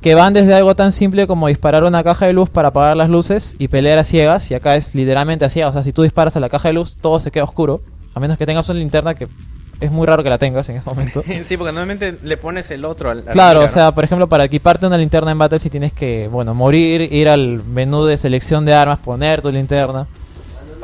Que 0.00 0.14
van 0.14 0.32
desde 0.32 0.54
algo 0.54 0.74
tan 0.74 0.92
simple 0.92 1.26
como 1.26 1.48
disparar 1.48 1.84
una 1.84 2.02
caja 2.02 2.26
de 2.26 2.32
luz 2.32 2.50
para 2.50 2.68
apagar 2.68 2.96
las 2.96 3.08
luces 3.08 3.56
y 3.58 3.68
pelear 3.68 3.98
a 3.98 4.04
ciegas. 4.04 4.50
Y 4.50 4.54
acá 4.54 4.76
es 4.76 4.94
literalmente 4.94 5.44
a 5.44 5.50
ciegas. 5.50 5.70
O 5.70 5.72
sea, 5.74 5.82
si 5.82 5.92
tú 5.92 6.02
disparas 6.02 6.36
a 6.36 6.40
la 6.40 6.48
caja 6.48 6.68
de 6.68 6.74
luz, 6.74 6.96
todo 7.00 7.20
se 7.20 7.30
queda 7.30 7.44
oscuro. 7.44 7.80
A 8.14 8.20
menos 8.20 8.38
que 8.38 8.46
tengas 8.46 8.68
una 8.68 8.78
linterna 8.78 9.14
que 9.14 9.28
es 9.80 9.90
muy 9.90 10.06
raro 10.06 10.22
que 10.22 10.30
la 10.30 10.38
tengas 10.38 10.68
en 10.68 10.76
ese 10.76 10.88
momento. 10.88 11.22
sí, 11.44 11.56
porque 11.56 11.72
normalmente 11.72 12.16
le 12.22 12.36
pones 12.36 12.70
el 12.70 12.84
otro 12.84 13.10
al. 13.10 13.18
al 13.18 13.32
Claro, 13.32 13.60
o 13.62 13.68
sea, 13.68 13.92
por 13.92 14.04
ejemplo, 14.04 14.28
para 14.28 14.44
equiparte 14.44 14.86
una 14.86 14.96
linterna 14.96 15.30
en 15.30 15.38
Battlefield 15.38 15.70
tienes 15.70 15.92
que, 15.92 16.28
bueno, 16.28 16.54
morir, 16.54 17.12
ir 17.12 17.28
al 17.28 17.62
menú 17.64 18.04
de 18.04 18.16
selección 18.16 18.64
de 18.64 18.74
armas, 18.74 18.98
poner 18.98 19.42
tu 19.42 19.50
linterna. 19.50 20.06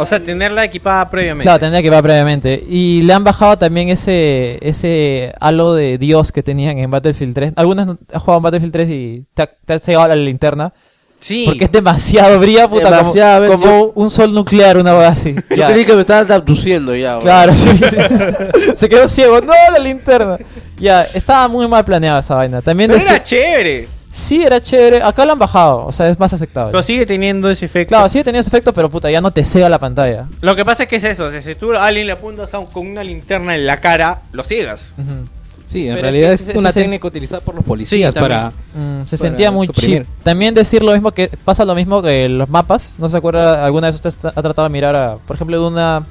O 0.01 0.07
sea, 0.07 0.23
tenerla 0.23 0.65
equipada 0.65 1.09
previamente. 1.11 1.45
Claro, 1.45 1.59
tendría 1.61 1.83
que 1.83 1.91
va 1.91 2.01
previamente. 2.03 2.65
Y 2.69 3.03
le 3.03 3.13
han 3.13 3.23
bajado 3.25 3.59
también 3.59 3.89
ese 3.89 4.59
ese 4.63 5.33
halo 5.41 5.75
de 5.75 5.99
Dios 5.99 6.33
que 6.33 6.43
tenían 6.43 6.79
en 6.79 6.91
Battlefield 6.91 7.35
3. 7.35 7.53
Algunos 7.57 7.87
no- 7.87 7.99
han 8.13 8.21
jugado 8.21 8.39
en 8.39 8.43
Battlefield 8.43 8.73
3 8.73 8.89
y 8.91 9.25
te, 9.35 9.49
te 9.65 9.73
has 9.75 9.87
llegado 9.87 10.05
a 10.05 10.09
la 10.09 10.17
linterna. 10.17 10.73
Sí. 11.19 11.45
Porque 11.47 11.65
es 11.65 11.73
demasiado, 11.73 12.41
brilla 12.41 12.67
puta, 12.67 12.85
como- 12.85 12.97
Demasiado, 12.97 13.47
como, 13.49 13.65
yo- 13.67 13.93
un 13.95 14.11
sol 14.11 14.33
nuclear, 14.33 14.79
una 14.79 14.93
cosa 14.95 15.09
así. 15.09 15.35
Yo 15.51 15.57
Ya. 15.57 15.67
creí 15.71 15.85
que 15.85 15.95
me 15.95 16.01
estaban 16.01 16.33
abduciendo 16.33 16.97
ya. 16.97 17.15
güey. 17.17 17.25
Claro, 17.25 17.53
sí, 17.55 17.69
sí. 17.77 17.87
Se 18.77 18.89
quedó 18.89 19.07
ciego. 19.09 19.39
No, 19.43 19.53
la 19.71 19.79
linterna. 19.79 20.39
Ya, 20.79 21.03
estaba 21.03 21.47
muy 21.49 21.69
mal 21.69 21.85
planeada 21.85 22.21
esa 22.21 22.37
vaina. 22.37 22.63
También 22.63 22.91
Pero 22.91 23.05
era 23.05 23.23
chévere. 23.23 23.87
Sí, 24.13 24.43
era 24.43 24.61
chévere. 24.61 25.03
Acá 25.03 25.25
lo 25.25 25.33
han 25.33 25.39
bajado, 25.39 25.87
o 25.87 25.93
sea, 25.93 26.09
es 26.09 26.19
más 26.19 26.33
aceptable. 26.33 26.73
Pero 26.73 26.83
sigue 26.83 27.07
teniendo 27.07 27.49
ese 27.49 27.65
efecto. 27.67 27.91
Claro, 27.95 28.09
sigue 28.09 28.25
teniendo 28.25 28.41
ese 28.41 28.49
efecto, 28.51 28.73
pero 28.73 28.89
puta, 28.91 29.11
ya 29.11 29.21
no 29.21 29.31
te 29.33 29.45
cega 29.45 29.69
la 29.69 29.79
pantalla. 29.79 30.27
Lo 30.41 30.57
que 30.57 30.65
pasa 30.65 30.83
es 30.85 30.89
que 30.89 30.97
es 30.97 31.05
eso. 31.05 31.27
o 31.27 31.31
sea, 31.31 31.41
si 31.43 31.55
tú 31.55 31.73
a 31.75 31.85
alguien 31.87 32.07
le 32.07 32.13
apuntas 32.13 32.53
a 32.55 32.59
un- 32.59 32.67
con 32.67 32.87
una 32.89 33.05
linterna 33.05 33.55
en 33.55 33.67
la 33.67 33.81
cara, 33.81 34.23
lo 34.33 34.43
ciegas. 34.43 34.95
Ujú. 34.99 35.29
Sí, 35.69 35.87
en 35.87 35.95
Pero 35.95 36.03
realidad 36.03 36.33
es 36.33 36.49
una 36.57 36.73
se- 36.73 36.81
técnica 36.81 37.07
utilizada 37.07 37.41
por 37.43 37.55
los 37.55 37.65
policías 37.65 38.13
también. 38.13 38.41
para... 38.41 38.49
Mm, 38.75 39.07
se 39.07 39.17
para 39.17 39.29
sentía 39.31 39.53
muy 39.53 39.69
suprimir. 39.69 40.03
cheap. 40.05 40.23
También 40.25 40.53
decir 40.55 40.83
lo 40.83 40.93
mismo 40.93 41.13
que 41.13 41.31
pasa 41.45 41.65
lo 41.65 41.77
mismo 41.77 42.03
que 42.03 42.29
los 42.29 42.49
mapas. 42.49 42.95
¿No 42.99 43.09
se 43.09 43.17
acuerda? 43.17 43.65
¿Alguna 43.65 43.87
vez 43.87 43.95
usted 43.95 44.09
está- 44.11 44.33
ha 44.35 44.43
tratado 44.43 44.67
de 44.67 44.73
mirar, 44.73 44.97
a, 44.97 45.17
por 45.25 45.37
ejemplo, 45.37 45.61
de 45.61 45.69
una 45.69 46.03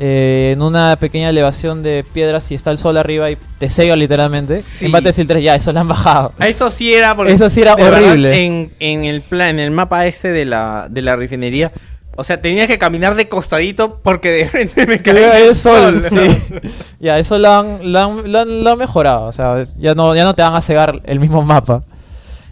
eh, 0.00 0.52
en 0.54 0.62
una 0.62 0.94
pequeña 0.96 1.28
elevación 1.30 1.82
de 1.82 2.04
piedras 2.12 2.50
y 2.52 2.54
está 2.54 2.70
el 2.70 2.78
sol 2.78 2.96
arriba 2.96 3.30
y 3.30 3.36
te 3.58 3.68
cega 3.68 3.96
literalmente? 3.96 4.60
Sí. 4.60 4.86
En 4.86 4.92
Battlefield 4.92 5.28
3 5.28 5.42
ya, 5.44 5.54
eso 5.56 5.72
lo 5.72 5.80
han 5.80 5.88
bajado. 5.88 6.32
Eso 6.40 6.70
sí 6.70 6.94
era 6.94 7.14
porque 7.16 7.32
Eso 7.32 7.50
sí 7.50 7.60
era 7.62 7.74
verdad, 7.74 8.02
horrible. 8.04 8.44
en, 8.46 8.70
en 8.80 9.04
el 9.04 9.20
plan, 9.22 9.50
en 9.50 9.60
el 9.60 9.70
mapa 9.72 10.06
ese 10.06 10.28
de 10.28 10.44
la, 10.44 10.86
de 10.88 11.02
la 11.02 11.16
refinería. 11.16 11.72
O 12.20 12.24
sea, 12.24 12.40
tenía 12.40 12.66
que 12.66 12.78
caminar 12.78 13.14
de 13.14 13.28
costadito 13.28 14.00
porque 14.02 14.30
de 14.30 14.48
frente 14.48 14.86
me 14.86 15.00
caía 15.00 15.38
el 15.38 15.48
el 15.50 15.54
sol, 15.56 16.02
sol. 16.08 16.18
sí. 16.30 16.68
ya, 17.00 17.16
eso 17.18 17.38
lo 17.38 17.48
han, 17.48 17.92
lo, 17.92 17.98
han, 18.00 18.32
lo 18.32 18.38
han- 18.40 18.64
lo 18.64 18.70
han 18.70 18.78
mejorado. 18.78 19.26
O 19.26 19.32
sea, 19.32 19.62
ya 19.78 19.94
no, 19.94 20.14
ya 20.16 20.24
no 20.24 20.34
te 20.34 20.42
van 20.42 20.54
a 20.54 20.60
cegar 20.60 21.00
el 21.04 21.20
mismo 21.20 21.42
mapa. 21.42 21.84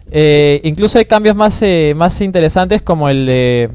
Eh, 0.09 0.61
incluso 0.63 0.99
hay 0.99 1.05
cambios 1.05 1.35
más, 1.35 1.61
eh, 1.61 1.93
más 1.97 2.21
interesantes 2.21 2.81
como 2.81 3.09
el 3.09 3.25
de 3.25 3.69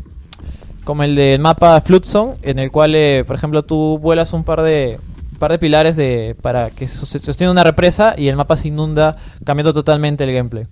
como 0.85 1.03
el 1.05 1.15
del 1.15 1.41
mapa 1.41 1.81
Floodzone, 1.81 2.35
en 2.43 2.59
el 2.59 2.71
cual, 2.71 2.95
eh, 2.95 3.25
por 3.27 3.37
ejemplo, 3.37 3.63
tú 3.63 3.99
vuelas 3.99 4.33
un 4.33 4.45
par 4.45 4.63
de 4.63 4.99
un 5.33 5.39
par 5.39 5.51
de 5.53 5.59
pilares 5.59 5.97
de, 5.97 6.37
para 6.41 6.71
que 6.71 6.87
sostiene 6.87 7.51
una 7.51 7.65
represa 7.65 8.15
y 8.17 8.29
el 8.29 8.37
mapa 8.37 8.57
se 8.57 8.69
inunda, 8.69 9.17
cambiando 9.45 9.73
totalmente 9.73 10.23
el 10.25 10.33
gameplay. 10.33 10.65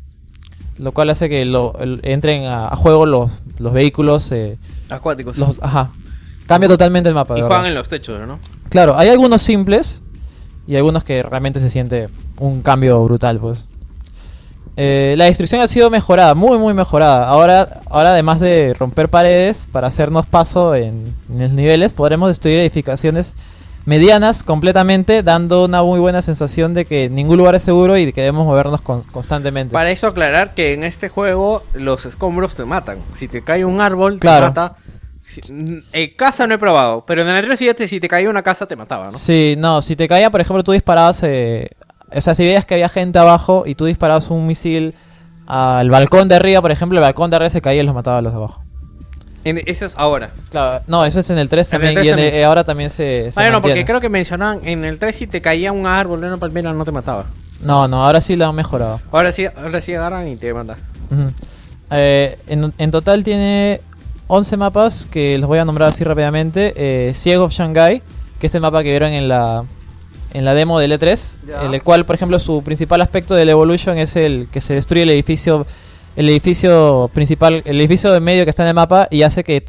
Lo 0.78 0.92
cual 0.92 1.10
hace 1.10 1.28
que 1.28 1.44
lo, 1.44 1.76
el- 1.80 2.00
entren 2.04 2.44
a, 2.46 2.68
a 2.68 2.76
juego 2.76 3.04
los, 3.06 3.30
los 3.58 3.72
vehículos. 3.72 4.30
eh, 4.32 4.58
Acuáticos. 4.88 5.36
los, 5.38 5.56
ajá. 5.60 5.90
Cambia 6.46 6.68
totalmente 6.68 7.08
el 7.08 7.14
mapa. 7.14 7.34
y 7.34 7.40
juegan 7.40 7.58
verdad. 7.58 7.68
en 7.68 7.74
los 7.74 7.88
techos, 7.88 8.26
¿no? 8.26 8.38
Claro, 8.68 8.96
hay 8.96 9.08
algunos 9.08 9.42
simples 9.42 10.00
y 10.66 10.76
algunos 10.76 11.02
que 11.04 11.22
realmente 11.22 11.58
se 11.60 11.68
siente 11.70 12.08
un 12.38 12.62
cambio 12.62 13.02
brutal, 13.04 13.38
pues. 13.38 13.68
Eh, 14.82 15.14
la 15.18 15.26
destrucción 15.26 15.60
ha 15.60 15.68
sido 15.68 15.90
mejorada, 15.90 16.34
muy 16.34 16.56
muy 16.56 16.72
mejorada. 16.72 17.28
Ahora, 17.28 17.80
ahora 17.90 18.10
además 18.12 18.40
de 18.40 18.72
romper 18.78 19.10
paredes 19.10 19.68
para 19.70 19.88
hacernos 19.88 20.24
paso 20.24 20.74
en, 20.74 21.14
en 21.30 21.40
los 21.40 21.50
niveles, 21.50 21.92
podremos 21.92 22.30
destruir 22.30 22.58
edificaciones 22.60 23.34
medianas 23.84 24.42
completamente, 24.42 25.22
dando 25.22 25.64
una 25.66 25.82
muy 25.82 26.00
buena 26.00 26.22
sensación 26.22 26.72
de 26.72 26.86
que 26.86 27.10
ningún 27.10 27.36
lugar 27.36 27.54
es 27.56 27.62
seguro 27.62 27.98
y 27.98 28.06
de 28.06 28.12
que 28.14 28.22
debemos 28.22 28.46
movernos 28.46 28.80
con- 28.80 29.02
constantemente. 29.02 29.72
Para 29.74 29.90
eso 29.90 30.06
aclarar 30.06 30.54
que 30.54 30.72
en 30.72 30.84
este 30.84 31.10
juego 31.10 31.62
los 31.74 32.06
escombros 32.06 32.54
te 32.54 32.64
matan. 32.64 32.98
Si 33.16 33.28
te 33.28 33.42
cae 33.42 33.64
un 33.66 33.82
árbol, 33.82 34.18
Claro. 34.18 34.46
te 34.46 34.60
mata. 34.60 34.76
Si- 35.20 35.42
n- 35.50 35.82
en 35.92 36.10
casa 36.16 36.46
no 36.46 36.54
he 36.54 36.58
probado, 36.58 37.04
pero 37.06 37.20
en 37.20 37.28
el 37.28 37.44
3 37.44 37.88
si 37.88 38.00
te 38.00 38.08
caía 38.08 38.30
una 38.30 38.42
casa 38.42 38.66
te 38.66 38.76
mataba, 38.76 39.10
¿no? 39.10 39.18
Sí, 39.18 39.56
no, 39.58 39.82
si 39.82 39.94
te 39.94 40.08
caía, 40.08 40.30
por 40.30 40.40
ejemplo, 40.40 40.64
tú 40.64 40.72
disparabas, 40.72 41.22
eh, 41.24 41.68
o 42.14 42.20
sea, 42.20 42.34
si 42.34 42.44
veías 42.44 42.64
que 42.64 42.74
había 42.74 42.88
gente 42.88 43.18
abajo 43.18 43.64
y 43.66 43.74
tú 43.74 43.84
disparabas 43.86 44.30
un 44.30 44.46
misil 44.46 44.94
al 45.46 45.90
balcón 45.90 46.28
de 46.28 46.36
arriba, 46.36 46.60
por 46.60 46.70
ejemplo, 46.70 46.98
el 46.98 47.02
balcón 47.02 47.30
de 47.30 47.36
arriba 47.36 47.50
se 47.50 47.60
caía 47.60 47.82
y 47.82 47.86
los 47.86 47.94
mataba 47.94 48.18
a 48.18 48.22
los 48.22 48.32
de 48.32 48.36
abajo. 48.38 48.62
En- 49.42 49.62
eso 49.66 49.86
es 49.86 49.94
ahora. 49.96 50.30
Claro, 50.50 50.84
no, 50.86 51.04
eso 51.04 51.20
es 51.20 51.30
en 51.30 51.38
el 51.38 51.48
3 51.48 51.72
En 51.72 51.74
el 51.76 51.80
también 51.80 51.94
3 51.94 52.04
y 52.06 52.08
en 52.10 52.18
el- 52.18 52.24
también. 52.26 52.44
ahora 52.46 52.64
también 52.64 52.90
se, 52.90 53.32
se 53.32 53.40
Ah, 53.40 53.50
no, 53.50 53.62
porque 53.62 53.84
creo 53.84 54.00
que 54.00 54.08
mencionaban 54.08 54.60
en 54.64 54.84
el 54.84 54.98
3 54.98 55.16
si 55.16 55.26
te 55.26 55.40
caía 55.40 55.72
un 55.72 55.86
árbol, 55.86 56.22
una 56.22 56.36
palmera 56.36 56.72
no 56.72 56.84
te 56.84 56.92
mataba. 56.92 57.24
No, 57.62 57.88
no, 57.88 58.04
ahora 58.06 58.20
sí 58.20 58.36
lo 58.36 58.46
han 58.46 58.54
mejorado. 58.54 59.00
Ahora 59.12 59.32
sí, 59.32 59.46
ahora 59.46 59.80
sí 59.80 59.94
agarran 59.94 60.28
y 60.28 60.36
te 60.36 60.52
matan. 60.52 60.76
Ujú. 61.10 61.30
Eh, 61.90 62.38
en, 62.48 62.72
en 62.78 62.90
total 62.90 63.24
tiene 63.24 63.80
11 64.28 64.56
mapas 64.56 65.06
que 65.06 65.36
los 65.38 65.48
voy 65.48 65.58
a 65.58 65.64
nombrar 65.64 65.88
así 65.88 66.04
rápidamente. 66.04 66.72
Eh, 66.76 67.12
Ciego 67.14 67.44
of 67.44 67.52
Shanghai, 67.52 68.02
que 68.38 68.46
es 68.46 68.54
el 68.54 68.60
mapa 68.60 68.82
que 68.82 68.90
vieron 68.90 69.10
en 69.10 69.26
la, 69.28 69.64
en 70.32 70.44
la 70.44 70.54
demo 70.54 70.78
del 70.78 70.92
E3, 70.92 71.36
Ya. 71.46 71.64
en 71.64 71.74
el 71.74 71.82
cual, 71.82 72.04
por 72.06 72.14
ejemplo, 72.14 72.38
su 72.38 72.62
principal 72.62 73.00
aspecto 73.00 73.34
del 73.34 73.48
Evolution 73.48 73.98
es 73.98 74.16
el 74.16 74.48
que 74.52 74.60
se 74.60 74.74
destruye 74.74 75.02
el 75.02 75.10
edificio 75.10 75.66
el 76.16 76.28
edificio 76.28 77.08
principal, 77.14 77.62
el 77.64 77.78
edificio 77.80 78.10
de 78.12 78.18
medio 78.20 78.44
que 78.44 78.50
está 78.50 78.64
en 78.64 78.68
el 78.70 78.74
mapa 78.74 79.06
y 79.10 79.22
hace 79.22 79.44
que 79.44 79.64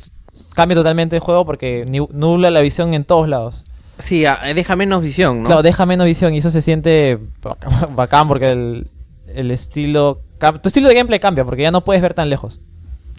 cambie 0.55 0.75
totalmente 0.75 1.15
el 1.15 1.21
juego 1.21 1.45
porque 1.45 1.85
nubla 2.11 2.49
la 2.49 2.61
visión 2.61 2.93
en 2.95 3.05
todos 3.05 3.29
lados. 3.29 3.63
Sí, 3.99 4.25
ah, 4.25 4.39
deja 4.55 4.75
menos 4.75 5.03
visión, 5.03 5.41
¿no? 5.43 5.45
Claro, 5.45 5.61
deja 5.61 5.85
menos 5.85 6.05
visión 6.07 6.33
y 6.33 6.39
eso 6.39 6.49
se 6.49 6.61
siente 6.61 7.19
bacán, 7.95 8.27
porque 8.27 8.49
el, 8.49 8.87
el 9.33 9.51
estilo... 9.51 10.21
Tu 10.63 10.69
estilo 10.69 10.89
de 10.89 10.95
gameplay 10.95 11.19
cambia 11.19 11.45
porque 11.45 11.61
ya 11.61 11.71
no 11.71 11.83
puedes 11.85 12.01
ver 12.01 12.15
tan 12.15 12.29
lejos. 12.29 12.59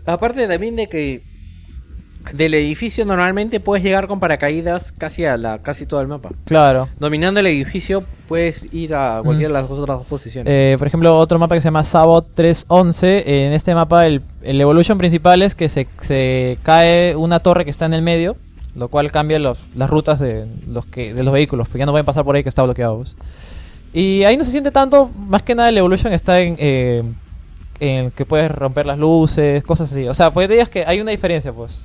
Aparte 0.05 0.49
también 0.49 0.75
de 0.75 0.89
que 0.89 1.23
del 2.33 2.55
edificio 2.55 3.05
normalmente 3.05 3.61
puedes 3.61 3.85
llegar 3.85 4.07
con 4.09 4.21
paracaídas 4.21 4.93
casi 4.93 5.25
a 5.25 5.37
la 5.37 5.59
casi 5.59 5.87
todo 5.87 6.01
el 6.01 6.09
mapa. 6.09 6.31
Claro. 6.45 6.89
Dominando 6.99 7.41
el 7.41 7.47
edificio 7.47 8.05
puedes 8.29 8.73
ir 8.73 8.95
a 8.95 9.21
cualquiera 9.25 9.55
de 9.55 9.61
las 9.63 9.71
otras 9.71 9.99
dos 9.99 10.07
posiciones. 10.07 10.51
Eh, 10.53 10.77
por 10.79 10.87
ejemplo, 10.87 11.19
otro 11.19 11.39
mapa 11.39 11.55
que 11.55 11.61
se 11.61 11.67
llama 11.67 11.85
Sabot 11.85 12.27
311. 12.35 13.47
En 13.47 13.53
este 13.53 13.75
mapa, 13.75 14.07
el, 14.07 14.23
el 14.43 14.61
evolution 14.61 14.99
principal 14.99 15.43
es 15.43 15.55
que 15.55 15.69
se, 15.69 15.87
se 16.01 16.59
cae 16.63 17.17
una 17.17 17.41
torre 17.41 17.65
que 17.65 17.71
está 17.71 17.87
en 17.87 17.95
el 17.95 18.03
medio, 18.03 18.37
lo 18.75 18.89
cual 18.89 19.11
cambia 19.13 19.39
los- 19.39 19.65
las 19.75 19.91
rutas 19.91 20.19
de 20.21 20.47
los, 20.69 20.87
que, 20.87 21.13
de 21.15 21.23
los 21.23 21.33
vehículos, 21.35 21.69
porque 21.69 21.81
ya 21.81 21.87
no 21.87 21.93
pueden 21.93 22.07
pasar 22.07 22.25
por 22.25 22.37
ahí 22.37 22.43
que 22.43 22.49
está 22.49 22.63
bloqueado. 22.63 22.97
pues. 22.99 23.17
Y 23.93 24.23
ahí 24.25 24.37
no 24.39 24.45
se 24.45 24.51
siente 24.51 24.71
tanto, 24.71 25.11
más 25.29 25.43
que 25.43 25.55
nada 25.55 25.69
el 25.69 25.77
evolution 25.77 26.13
está 26.15 26.41
en, 26.41 26.57
eh, 26.59 27.03
en 27.81 28.11
que 28.13 28.25
puedes 28.25 28.51
romper 28.51 28.87
las 28.87 28.99
luces, 28.99 29.63
cosas 29.65 29.93
así. 29.93 30.09
O 30.09 30.15
sea, 30.15 30.31
pues 30.31 30.49
te 30.49 30.55
digas 30.55 30.71
que 30.71 30.85
hay 30.87 31.01
una 31.01 31.11
diferencia, 31.11 31.53
pues. 31.53 31.83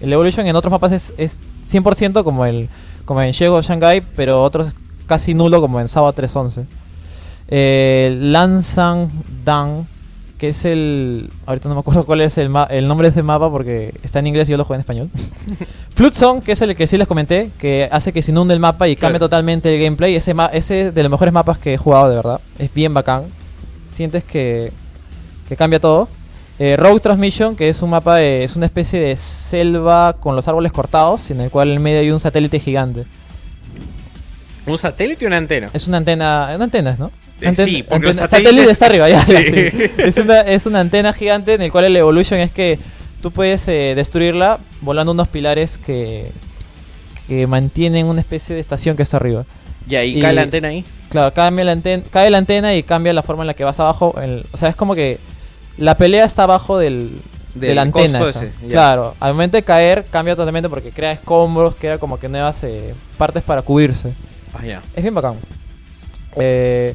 El 0.00 0.12
evolution 0.12 0.46
en 0.46 0.56
otros 0.56 0.70
mapas 0.70 0.92
es, 0.92 1.12
es 1.18 1.38
100% 1.70 2.24
como 2.24 2.44
el 2.46 2.68
como 3.04 3.20
en 3.22 3.32
Shego 3.32 3.60
Shanghai, 3.62 4.02
pero 4.16 4.42
otros 4.42 4.72
casi 5.06 5.34
nulo 5.34 5.60
como 5.60 5.80
en 5.80 5.88
Sabot 5.88 6.14
311 6.14 6.64
eh, 7.48 8.16
Lansang 8.20 9.08
Dan, 9.44 9.86
que 10.38 10.50
es 10.50 10.64
el. 10.64 11.30
Ahorita 11.46 11.68
no 11.68 11.74
me 11.74 11.80
acuerdo 11.80 12.06
cuál 12.06 12.20
es 12.20 12.38
el, 12.38 12.48
ma- 12.48 12.64
el 12.70 12.86
nombre 12.86 13.06
de 13.06 13.10
ese 13.10 13.22
mapa 13.22 13.50
porque 13.50 13.92
está 14.02 14.20
en 14.20 14.28
inglés 14.28 14.48
y 14.48 14.52
yo 14.52 14.56
lo 14.56 14.64
juego 14.64 14.76
en 14.76 14.80
español. 14.80 15.10
Flood 15.94 16.42
que 16.44 16.52
es 16.52 16.62
el 16.62 16.76
que 16.76 16.86
sí 16.86 16.96
les 16.96 17.08
comenté, 17.08 17.50
que 17.58 17.88
hace 17.90 18.12
que 18.12 18.22
se 18.22 18.30
inunde 18.30 18.54
el 18.54 18.60
mapa 18.60 18.86
y 18.88 18.94
cambie 18.96 19.18
Claro. 19.18 19.26
totalmente 19.28 19.74
el 19.74 19.82
gameplay. 19.82 20.14
Ese, 20.14 20.32
ma- 20.32 20.46
ese 20.52 20.88
es 20.88 20.94
de 20.94 21.02
los 21.02 21.10
mejores 21.10 21.34
mapas 21.34 21.58
que 21.58 21.74
he 21.74 21.76
jugado, 21.76 22.08
de 22.08 22.16
verdad. 22.16 22.40
Es 22.58 22.72
bien 22.72 22.94
bacán. 22.94 23.24
Sientes 23.94 24.22
que, 24.24 24.72
que 25.48 25.56
cambia 25.56 25.80
todo. 25.80 26.08
Eh, 26.62 26.76
Rogue 26.76 27.00
Transmission, 27.00 27.56
que 27.56 27.70
es 27.70 27.80
un 27.80 27.88
mapa, 27.88 28.16
de- 28.16 28.44
es 28.44 28.54
una 28.54 28.66
especie 28.66 29.00
de 29.00 29.16
selva 29.16 30.16
con 30.20 30.36
los 30.36 30.46
árboles 30.46 30.72
cortados, 30.72 31.30
en 31.30 31.40
el 31.40 31.50
cual 31.50 31.70
en 31.72 31.82
medio 31.82 32.00
hay 32.00 32.10
un 32.10 32.20
satélite 32.20 32.60
gigante. 32.60 33.04
¿Un 34.66 34.76
satélite 34.76 35.24
o 35.24 35.28
una 35.28 35.38
antena? 35.38 35.70
Es 35.72 35.88
una 35.88 35.96
antena, 35.96 36.52
una 36.54 36.64
antena, 36.64 36.96
¿no? 36.98 37.10
Eh, 37.40 37.46
Anten- 37.48 37.64
sí, 37.64 37.82
porque 37.82 38.08
los 38.08 38.20
antena- 38.20 38.28
satélites- 38.28 38.44
satélite 38.50 38.70
está 38.72 38.86
arriba, 38.86 39.08
ya. 39.08 39.24
Sí. 39.24 39.36
sí. 39.36 39.90
Es, 39.98 40.16
una, 40.18 40.40
es 40.42 40.66
una 40.66 40.80
antena 40.80 41.12
gigante 41.14 41.54
en 41.54 41.62
el 41.62 41.72
cual 41.72 41.86
el 41.86 41.96
evolution 41.96 42.38
es 42.40 42.52
que 42.52 42.78
tú 43.22 43.30
puedes 43.30 43.66
eh, 43.68 43.94
destruirla 43.96 44.58
volando 44.82 45.12
unos 45.12 45.28
pilares 45.28 45.78
que, 45.78 46.30
que 47.26 47.46
mantienen 47.46 48.04
una 48.04 48.20
especie 48.20 48.54
de 48.54 48.60
estación 48.60 48.96
que 48.98 49.02
está 49.02 49.16
arriba. 49.16 49.46
Y 49.88 49.94
ahí 49.94 50.18
Y- 50.18 50.20
cae 50.20 50.34
la 50.34 50.42
antena 50.42 50.68
ahí. 50.68 50.84
Claro, 51.08 51.32
cambia 51.32 51.64
la 51.64 51.72
antena, 51.72 52.02
cae 52.10 52.30
la 52.30 52.36
antena 52.38 52.74
y 52.76 52.82
cambia 52.82 53.14
la 53.14 53.22
forma 53.22 53.44
en 53.44 53.46
la 53.48 53.54
que 53.54 53.64
vas 53.64 53.80
abajo. 53.80 54.14
el- 54.22 54.44
o 54.52 54.56
sea, 54.58 54.68
es 54.68 54.76
como 54.76 54.94
que 54.94 55.18
la 55.80 55.96
pelea 55.96 56.24
está 56.24 56.44
abajo 56.44 56.78
del, 56.78 57.20
de 57.54 57.66
Del 57.68 57.76
la 57.76 57.82
antena. 57.82 58.22
ese. 58.28 58.52
Claro, 58.68 59.16
al 59.18 59.32
momento 59.32 59.56
de 59.56 59.64
caer 59.64 60.06
cambia 60.10 60.36
totalmente 60.36 60.68
porque 60.68 60.90
crea 60.92 61.10
escombros, 61.12 61.74
crea 61.74 61.98
como 61.98 62.18
que 62.18 62.28
nuevas 62.28 62.62
eh, 62.62 62.94
partes 63.18 63.42
para 63.42 63.62
cubrirse. 63.62 64.12
Ah, 64.54 64.64
ya. 64.64 64.80
Es 64.94 65.02
bien 65.02 65.14
bacán. 65.14 65.34
Eh, 66.36 66.94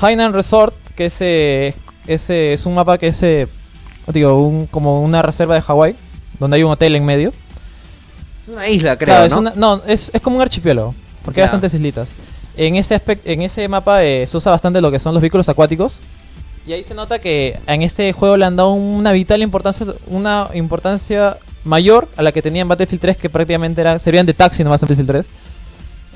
Hainan 0.00 0.32
Resort, 0.32 0.74
que 0.96 1.06
ese, 1.06 1.74
ese 2.06 2.52
es 2.52 2.66
un 2.66 2.74
mapa 2.74 2.98
que 2.98 3.08
es 3.08 3.24
digo, 4.08 4.38
un, 4.46 4.66
como 4.66 5.00
una 5.02 5.22
reserva 5.22 5.54
de 5.54 5.62
Hawái, 5.62 5.94
donde 6.38 6.56
hay 6.56 6.62
un 6.64 6.72
hotel 6.72 6.96
en 6.96 7.04
medio. 7.04 7.32
Es 8.42 8.48
una 8.54 8.68
isla, 8.68 8.96
creo, 8.96 9.06
Claro, 9.06 9.24
es 9.26 9.32
¿no? 9.32 9.38
una- 9.38 9.52
no, 9.54 9.82
es, 9.86 10.10
es 10.12 10.20
como 10.20 10.36
un 10.36 10.42
archipiélago, 10.42 10.94
porque 11.24 11.40
hay 11.40 11.46
Ya. 11.46 11.52
bastantes 11.52 11.72
islitas. 11.74 12.08
En 12.56 12.76
ese, 12.76 12.94
aspect- 13.00 13.20
en 13.24 13.42
ese 13.42 13.66
mapa 13.68 14.04
eh, 14.04 14.26
se 14.26 14.36
usa 14.36 14.52
bastante 14.52 14.80
lo 14.80 14.90
que 14.90 14.98
son 14.98 15.14
los 15.14 15.20
vehículos 15.20 15.48
acuáticos. 15.48 16.00
Y 16.66 16.72
ahí 16.72 16.82
se 16.82 16.94
nota 16.94 17.18
que 17.18 17.58
en 17.66 17.82
este 17.82 18.12
juego 18.12 18.36
le 18.36 18.44
han 18.46 18.56
dado 18.56 18.72
una 18.72 19.12
vital 19.12 19.42
importancia, 19.42 19.86
una 20.06 20.48
importancia 20.54 21.36
mayor 21.64 22.08
a 22.16 22.22
la 22.22 22.32
que 22.32 22.40
tenía 22.42 22.62
en 22.62 22.68
Battlefield 22.68 23.00
3, 23.02 23.16
que 23.18 23.28
prácticamente 23.30 23.80
era, 23.82 23.98
serían 23.98 24.24
de 24.26 24.32
taxi 24.34 24.64
nomás 24.64 24.82
en 24.82 24.86
Battlefield 24.86 25.08
3. 25.10 25.28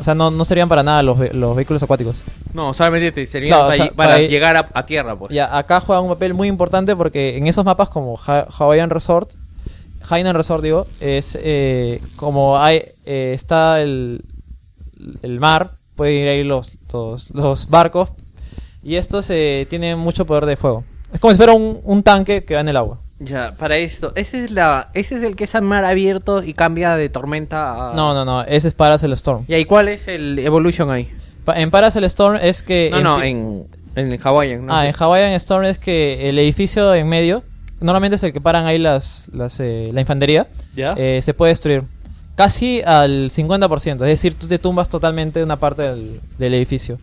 O 0.01 0.05
sea, 0.05 0.15
no, 0.15 0.31
no 0.31 0.45
serían 0.45 0.69
para 0.69 0.83
nada 0.83 1.03
los, 1.03 1.19
los 1.35 1.57
vehículos 1.57 1.83
acuáticos. 1.83 2.17
No, 2.55 2.73
solamente 2.73 3.11
te 3.13 3.27
sería 3.27 3.49
Claro, 3.49 3.65
o 3.65 3.67
para, 3.69 3.77
sea, 3.77 3.87
ll- 3.87 3.95
para 3.95 4.11
para- 4.15 4.23
llegar 4.23 4.57
a, 4.57 4.69
a 4.73 4.87
tierra, 4.87 5.17
pues. 5.19 5.35
Ya, 5.35 5.55
acá 5.57 5.81
juega 5.81 6.01
un 6.01 6.09
papel 6.09 6.35
muy 6.35 6.49
importante 6.49 6.95
porque 6.97 7.37
en 7.37 7.47
esos 7.47 7.65
mapas 7.65 7.89
como 7.89 8.19
Ha- 8.27 8.47
Hawaiian 8.59 8.91
Resort, 8.91 9.31
Hainan 10.09 10.35
Resort 10.37 10.63
digo, 10.63 10.87
es 11.01 11.37
eh, 11.43 12.01
como 12.17 12.59
hay 12.59 12.83
eh, 13.05 13.33
está 13.35 13.83
el, 13.83 14.23
el 15.23 15.41
mar, 15.41 15.73
pueden 15.97 16.23
ir 16.23 16.29
ahí 16.29 16.45
los, 16.45 16.71
los, 16.93 17.29
los 17.31 17.69
barcos 17.69 18.09
y 18.89 18.97
estos 18.97 19.29
eh, 19.31 19.67
tienen 19.69 19.99
mucho 19.99 20.25
poder 20.27 20.47
de 20.47 20.57
fuego. 20.57 20.85
Es 21.13 21.21
como 21.21 21.33
si 21.33 21.37
fuera 21.37 21.53
un, 21.53 21.81
un 21.85 22.03
tanque 22.03 22.45
que 22.45 22.55
va 22.55 22.61
en 22.61 22.69
el 22.69 22.77
agua. 22.77 22.99
Ya, 23.21 23.53
para 23.59 23.77
esto. 23.77 24.13
Ese 24.15 24.45
es, 24.45 24.51
la, 24.51 24.91
ese 24.95 25.17
es 25.17 25.23
el 25.23 25.35
que 25.37 25.45
es 25.45 25.55
a 25.55 25.61
mar 25.61 25.85
abierto 25.85 26.43
y 26.43 26.55
cambia 26.55 26.97
de 26.97 27.09
tormenta 27.09 27.91
a... 27.91 27.95
No, 27.95 28.15
no, 28.15 28.25
no, 28.25 28.43
ese 28.45 28.69
es 28.69 28.75
para 28.75 28.95
el 28.95 29.13
Storm. 29.15 29.45
¿Y 29.49 29.55
ahí 29.55 29.65
cuál 29.65 29.89
es 29.89 30.07
el 30.09 30.39
Evolution 30.39 30.91
ahí? 30.91 31.11
Pa- 31.45 31.59
en 31.59 31.71
Parasol 31.71 32.05
Storm 32.05 32.37
es 32.41 32.63
que... 32.63 32.91
No, 32.93 33.01
no, 33.01 33.19
empie- 33.21 33.67
en, 33.97 34.13
en 34.13 34.21
Hawaiian. 34.23 34.67
¿no? 34.67 34.75
Ah, 34.75 34.87
en 34.87 34.95
Hawaiian 34.97 35.33
Storm 35.33 35.65
es 35.65 35.79
que 35.79 36.29
el 36.29 36.39
edificio 36.39 36.95
en 36.95 37.09
medio, 37.09 37.43
normalmente 37.81 38.17
es 38.17 38.23
el 38.23 38.33
que 38.33 38.41
paran 38.41 38.67
ahí 38.67 38.79
las, 38.79 39.29
las, 39.33 39.59
eh, 39.59 39.91
la 39.93 40.01
infantería, 40.01 40.47
¿Ya? 40.77 40.95
eh, 40.97 41.21
se 41.23 41.35
puede 41.35 41.51
destruir. 41.51 41.83
Casi 42.37 42.83
al 42.83 43.31
50%, 43.31 43.95
es 43.95 43.99
decir, 43.99 44.35
tú 44.35 44.47
te 44.47 44.61
tumbas 44.61 44.89
totalmente 44.89 45.43
una 45.43 45.59
parte 45.59 45.83
del, 45.83 46.21
del 46.39 46.55
edificio. 46.55 46.99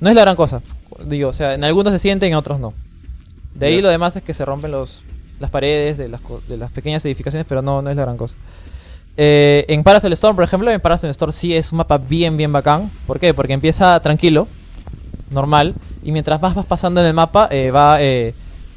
No 0.00 0.10
es 0.10 0.14
la 0.14 0.20
gran 0.20 0.36
cosa, 0.36 0.60
digo, 1.04 1.30
o 1.30 1.32
sea, 1.32 1.54
en 1.54 1.64
algunos 1.64 1.92
se 1.92 1.98
sienten, 1.98 2.30
en 2.30 2.36
otros 2.36 2.60
no. 2.60 2.72
De 3.54 3.66
ahí 3.66 3.76
Ya. 3.76 3.82
lo 3.82 3.88
demás 3.88 4.16
es 4.16 4.22
que 4.22 4.34
se 4.34 4.44
rompen 4.44 4.70
los, 4.70 5.02
las 5.40 5.50
paredes 5.50 5.98
de 5.98 6.08
las, 6.08 6.20
de 6.48 6.56
las 6.56 6.70
pequeñas 6.70 7.04
edificaciones, 7.04 7.46
pero 7.48 7.62
no, 7.62 7.82
no 7.82 7.90
es 7.90 7.96
la 7.96 8.02
gran 8.02 8.16
cosa. 8.16 8.34
Eh, 9.16 9.64
en 9.68 9.82
Parasol 9.82 10.12
Storm, 10.12 10.36
por 10.36 10.44
ejemplo, 10.44 10.70
en 10.70 10.80
Parasol 10.80 11.10
Storm 11.10 11.32
sí 11.32 11.54
es 11.54 11.72
un 11.72 11.78
mapa 11.78 11.98
bien, 11.98 12.36
bien 12.36 12.52
bacán. 12.52 12.90
¿Por 13.06 13.18
qué? 13.18 13.34
Porque 13.34 13.52
empieza 13.52 13.98
tranquilo, 14.00 14.46
normal, 15.30 15.74
y 16.04 16.12
mientras 16.12 16.40
más 16.40 16.54
vas 16.54 16.66
pasando 16.66 17.00
en 17.00 17.06
el 17.08 17.14
mapa, 17.14 17.48
eh, 17.50 17.70
va 17.70 18.00
eh, 18.00 18.32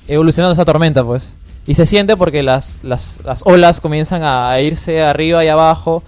evolucionando 0.07 0.53
esa 0.53 0.65
tormenta, 0.65 1.03
pues. 1.03 1.35
Y 1.67 1.75
se 1.75 1.85
siente 1.85 2.17
porque 2.17 2.41
las, 2.41 2.79
las, 2.81 3.21
las 3.23 3.43
olas 3.45 3.81
comienzan 3.81 4.23
a 4.23 4.59
irse 4.61 5.03
arriba 5.03 5.45
y 5.45 5.47
abajo, 5.47 6.01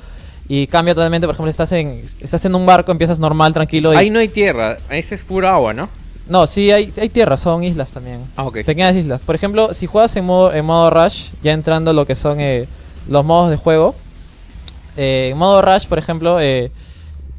y 0.50 0.66
cambia 0.66 0.96
totalmente. 0.96 1.28
Por 1.28 1.36
ejemplo, 1.36 1.52
estás 1.52 1.72
en, 1.74 2.04
estás 2.20 2.44
en 2.46 2.56
un 2.56 2.66
barco, 2.66 2.92
empiezas 2.92 3.20
normal, 3.20 3.54
tranquilo. 3.54 3.94
Y... 3.94 3.98
Ahí 3.98 4.10
no 4.10 4.18
hay 4.18 4.30
tierra, 4.30 4.78
ese 4.90 5.14
es 5.14 5.24
pura 5.24 5.54
agua, 5.54 5.74
¿no? 5.76 5.90
No, 6.28 6.48
sí, 6.48 6.72
hay, 6.72 6.94
hay 7.00 7.10
tierra, 7.10 7.36
son 7.38 7.64
islas 7.64 7.92
también. 7.92 8.22
Ah, 8.38 8.46
ok. 8.46 8.64
Pequeñas 8.66 8.96
islas. 8.96 9.22
Por 9.22 9.36
ejemplo, 9.36 9.74
si 9.74 9.88
juegas 9.88 10.16
en 10.16 10.26
modo, 10.26 10.54
en 10.54 10.64
modo 10.66 10.90
Rush, 10.90 11.26
ya 11.44 11.52
entrando 11.52 11.92
lo 11.94 12.06
que 12.06 12.16
son 12.16 12.40
eh, 12.40 12.68
los 13.10 13.26
modos 13.26 13.50
de 13.50 13.58
juego. 13.58 13.94
eh, 14.96 15.30
en 15.32 15.38
modo 15.38 15.62
Rush, 15.62 15.88
por 15.88 15.98
ejemplo, 15.98 16.40
eh, 16.40 16.72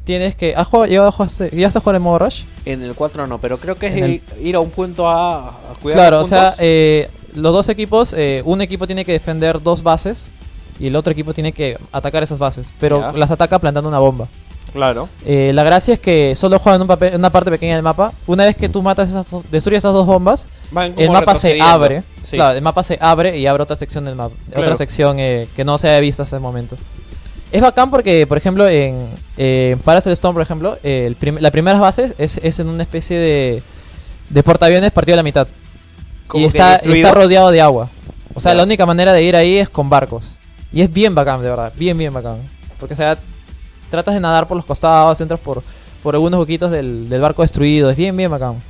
tienes 0.03 0.35
que... 0.35 0.53
¿Has 0.55 0.67
jugado, 0.67 0.85
llegado 0.85 1.07
a 1.07 1.11
jugar, 1.11 1.29
¿Llegaste 1.51 1.79
a 1.79 1.81
jugar 1.81 1.95
en 1.95 2.01
modo 2.03 2.19
Rush? 2.19 2.43
En 2.65 2.83
el 2.83 2.93
4 2.93 3.25
no, 3.27 3.39
pero 3.39 3.57
creo 3.57 3.75
que 3.75 3.87
es 3.87 3.93
el- 3.97 4.21
ir, 4.41 4.55
a 4.55 4.59
un 4.59 4.69
punto 4.69 5.07
a, 5.07 5.49
a 5.49 5.53
cuidar 5.81 5.97
Claro, 5.99 6.17
o 6.17 6.19
los 6.21 6.29
sea, 6.29 6.41
puntos. 6.49 6.57
eh, 6.59 7.09
los 7.33 7.53
dos 7.53 7.69
equipos, 7.69 8.13
eh, 8.17 8.41
un 8.45 8.61
equipo 8.61 8.85
tiene 8.85 9.03
que 9.03 9.11
defender 9.13 9.61
dos 9.61 9.81
bases 9.83 10.29
y 10.79 10.87
el 10.87 10.95
otro 10.95 11.11
equipo 11.11 11.33
tiene 11.33 11.51
que 11.53 11.77
atacar 11.91 12.21
esas 12.23 12.37
bases, 12.37 12.71
pero 12.79 13.11
las 13.13 13.31
ataca 13.31 13.57
plantando 13.59 13.87
una 13.89 13.99
bomba. 13.99 14.27
Claro. 14.75 15.09
Eh, 15.25 15.51
la 15.55 15.63
gracia 15.63 15.95
es 15.95 15.99
que 15.99 16.35
solo 16.35 16.59
juegan 16.59 16.81
un 16.83 16.87
papel, 16.87 17.15
una 17.15 17.31
parte 17.31 17.49
pequeña 17.49 17.73
del 17.73 17.81
mapa. 17.83 18.11
Una 18.27 18.45
vez 18.45 18.55
que 18.55 18.69
tú 18.69 18.83
matas 18.83 19.09
esas, 19.09 19.25
destruyes 19.49 19.79
esas 19.79 19.93
dos 19.93 20.05
bombas, 20.05 20.47
el 20.97 21.09
mapa 21.09 21.35
se 21.39 21.59
abre. 21.59 22.03
Sí. 22.23 22.35
Claro, 22.35 22.55
el 22.55 22.61
mapa 22.61 22.83
se 22.83 22.99
abre 23.01 23.37
y 23.37 23.47
abre 23.47 23.63
otra 23.63 23.75
sección 23.75 24.05
del 24.05 24.15
mapa. 24.15 24.35
Claro. 24.49 24.61
Otra 24.61 24.75
sección 24.75 25.17
eh, 25.19 25.47
que 25.55 25.65
no 25.65 25.79
se 25.79 25.87
había 25.87 26.01
visto 26.01 26.21
hasta 26.21 26.35
el 26.35 26.41
momento. 26.43 26.75
Es 27.51 27.61
bacán 27.61 27.89
porque, 27.89 28.27
por 28.27 28.37
ejemplo, 28.37 28.67
en 28.67 29.07
eh, 29.37 29.77
Parasol 29.83 30.11
Storm, 30.13 30.33
por 30.33 30.43
ejemplo, 30.43 30.77
el 30.83 31.15
prim- 31.15 31.37
la 31.39 31.51
primera 31.51 31.79
base 31.79 32.13
es, 32.17 32.37
es 32.43 32.59
en 32.59 32.67
una 32.67 32.83
especie 32.83 33.17
de, 33.17 33.63
de 34.29 34.43
portaaviones 34.43 34.91
partido 34.91 35.15
a 35.15 35.17
la 35.17 35.23
mitad. 35.23 35.47
Y 36.33 36.43
está, 36.43 36.79
rodeado 37.13 37.51
de 37.51 37.61
agua. 37.61 37.89
O 38.33 38.41
sea, 38.41 38.53
la 38.53 38.63
única 38.63 38.85
manera 38.85 39.13
de 39.13 39.23
ir 39.23 39.35
ahí 39.35 39.57
es 39.57 39.69
con 39.69 39.89
barcos. 39.89 40.35
Y 40.73 40.81
es 40.81 40.91
bien 40.91 41.15
bacán, 41.15 41.41
de 41.41 41.49
verdad. 41.49 41.71
Bien, 41.77 41.97
bien 41.97 42.11
bacán. 42.11 42.39
Porque, 42.79 42.95
o 42.95 42.97
sea, 42.97 43.17
tratas 43.89 44.13
de 44.13 44.19
nadar 44.19 44.47
por 44.47 44.57
los 44.57 44.65
costados, 44.65 45.19
entras 45.21 45.39
por, 45.39 45.63
por 46.03 46.15
algunos 46.15 46.39
huequitos 46.39 46.71
del, 46.71 47.09
del 47.09 47.21
barco 47.21 47.41
destruido. 47.41 47.89
Es 47.89 47.97
bien, 47.97 48.15
bien 48.15 48.31
bacán. 48.31 48.61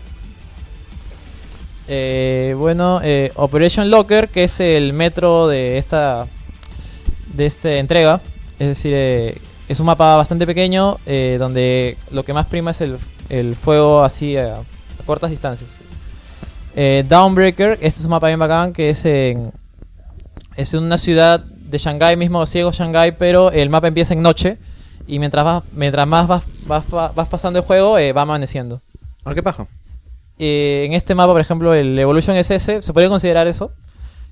Eh, 1.88 2.56
bueno, 2.58 3.00
eh, 3.04 3.32
Operation 3.36 3.90
Locker, 3.90 4.30
que 4.30 4.46
es 4.46 4.60
el 4.60 4.94
metro 4.94 5.48
de 5.48 5.78
esta 5.78 6.28
de 7.34 7.46
esta 7.46 7.74
entrega. 7.74 8.22
Es 8.58 8.68
decir, 8.70 8.94
eh, 8.96 9.38
es 9.68 9.80
un 9.80 9.86
mapa 9.86 10.16
bastante 10.16 10.46
pequeño 10.46 11.00
donde 11.40 11.98
lo 12.12 12.24
que 12.24 12.34
más 12.34 12.46
prima 12.46 12.72
es 12.72 12.82
el, 12.82 12.98
el 13.30 13.56
fuego 13.56 14.04
así 14.04 14.38
a, 14.38 14.60
cortas 15.06 15.30
distancias. 15.30 15.72
Downbreaker, 16.76 17.80
este 17.82 18.00
es 18.00 18.06
un 18.06 18.12
mapa 18.12 18.28
bien 18.28 18.40
bacán 18.40 18.74
que 18.74 18.90
es 18.90 19.06
en, 19.06 19.52
es 20.56 20.74
una 20.74 20.98
ciudad 20.98 21.40
de 21.40 21.78
Shanghái 21.78 22.16
mismo, 22.16 22.46
ciego 22.46 22.72
Shanghái, 22.72 23.14
pero 23.14 23.52
el 23.52 23.70
mapa 23.70 23.88
empieza 23.88 24.14
en 24.14 24.22
noche 24.22 24.58
y 25.08 25.20
mientras 25.20 25.46
vas, 25.46 25.64
mientras 25.74 26.08
más 26.08 26.28
vas, 26.28 26.44
vas, 26.68 26.86
vas 26.90 27.28
pasando 27.28 27.60
el 27.60 27.66
juego 27.66 27.98
eh, 27.98 28.14
va 28.14 28.24
amaneciendo. 28.24 28.82
¿A 29.24 29.34
qué 29.34 29.44
paja? 29.44 29.68
Eh, 30.38 30.84
en 30.86 30.94
este 30.94 31.16
mapa, 31.16 31.34
por 31.34 31.42
ejemplo, 31.42 31.74
el 31.74 31.98
Evolution 31.98 32.36
SS, 32.36 32.82
se 32.82 32.94
podría 32.94 33.10
considerar 33.10 33.48
eso. 33.48 33.72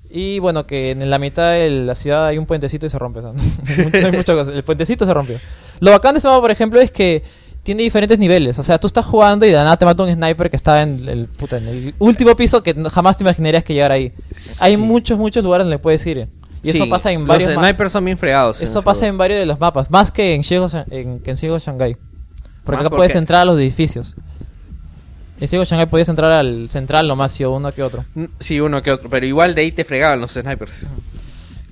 Y 0.10 0.38
bueno, 0.40 0.68
que 0.68 0.92
en 0.92 1.10
la 1.10 1.18
mitad 1.18 1.54
de 1.54 1.70
la 1.70 1.96
ciudad 1.96 2.28
hay 2.28 2.38
un 2.38 2.46
puentecito 2.46 2.86
y 2.86 2.90
se 2.90 3.00
rompe. 3.00 3.20
o 3.20 3.22
sea, 3.24 3.32
no 4.02 4.08
hay 4.08 4.12
mucha 4.12 4.34
cosa. 4.34 4.52
El 4.52 4.64
puentecito 4.64 5.06
se 5.06 5.14
rompió. 5.14 5.38
Lo 5.80 5.92
bacán 5.92 6.14
de 6.14 6.20
este 6.20 6.28
mapa, 6.28 6.42
por 6.42 6.52
ejemplo, 6.52 6.80
es 6.80 6.92
que 6.92 7.24
tiene 7.64 7.82
diferentes 7.82 8.20
niveles. 8.20 8.60
O 8.60 8.64
sea, 8.64 8.78
tú 8.78 8.88
estás 8.88 9.06
jugando 9.06 9.46
y 9.46 9.50
de 9.50 9.56
nada 9.56 9.78
te 9.78 9.86
mata 9.86 10.04
un 10.04 10.14
sniper 10.14 10.50
que 10.50 10.56
está 10.56 10.82
en 10.82 11.08
el, 11.08 11.28
puta, 11.28 11.58
en 11.58 11.68
el 11.68 11.96
último 11.98 12.36
piso 12.36 12.62
que 12.62 12.76
jamás 12.92 13.18
te 13.18 13.24
imaginarías 13.24 13.64
que 13.64 13.74
llegara 13.74 13.96
ahí. 13.96 14.12
Hay 14.60 14.78
muchos, 14.78 15.18
muchos 15.18 15.44
lugares 15.44 15.66
donde 15.66 15.80
puedes 15.80 16.06
ir. 16.06 16.28
Y 16.64 16.70
eso 16.70 16.84
Sí, 16.86 16.90
pasa 16.90 17.12
en 17.12 17.20
los 17.20 17.28
varios 17.28 17.54
ma- 17.56 17.62
snipers 17.68 17.92
son 17.92 18.06
bien 18.06 18.18
fregados. 18.18 18.62
Eso 18.62 18.82
pasa 18.82 19.00
juego. 19.02 19.12
en 19.14 19.18
varios 19.18 19.40
de 19.40 19.46
los 19.46 19.60
mapas, 19.60 19.92
más 19.92 20.12
que 20.12 20.34
en 20.34 20.44
Ciego 20.44 20.68
en, 20.90 21.22
en 21.26 21.38
Ciego 21.38 21.60
Shanghai. 21.60 21.96
Porque 22.64 22.78
¿Más 22.78 22.82
acá 22.86 22.90
por 22.90 22.98
puedes 23.00 23.12
qué? 23.12 23.18
entrar 23.18 23.42
a 23.42 23.46
los 23.46 23.58
edificios. 23.60 24.16
En 25.42 25.48
Ciego 25.48 25.66
Shanghai 25.66 25.88
podías 25.90 26.08
entrar 26.08 26.32
al 26.32 26.70
central 26.70 27.08
nomás, 27.08 27.38
y 27.40 27.44
uno 27.44 27.72
que 27.74 27.84
otro. 27.84 28.06
Mm, 28.16 28.26
Sí, 28.40 28.62
uno 28.62 28.82
que 28.82 28.92
otro, 28.92 29.10
pero 29.10 29.26
igual 29.26 29.56
de 29.56 29.62
ahí 29.64 29.72
te 29.74 29.84
fregaban 29.84 30.22
los 30.22 30.32
snipers. 30.32 30.86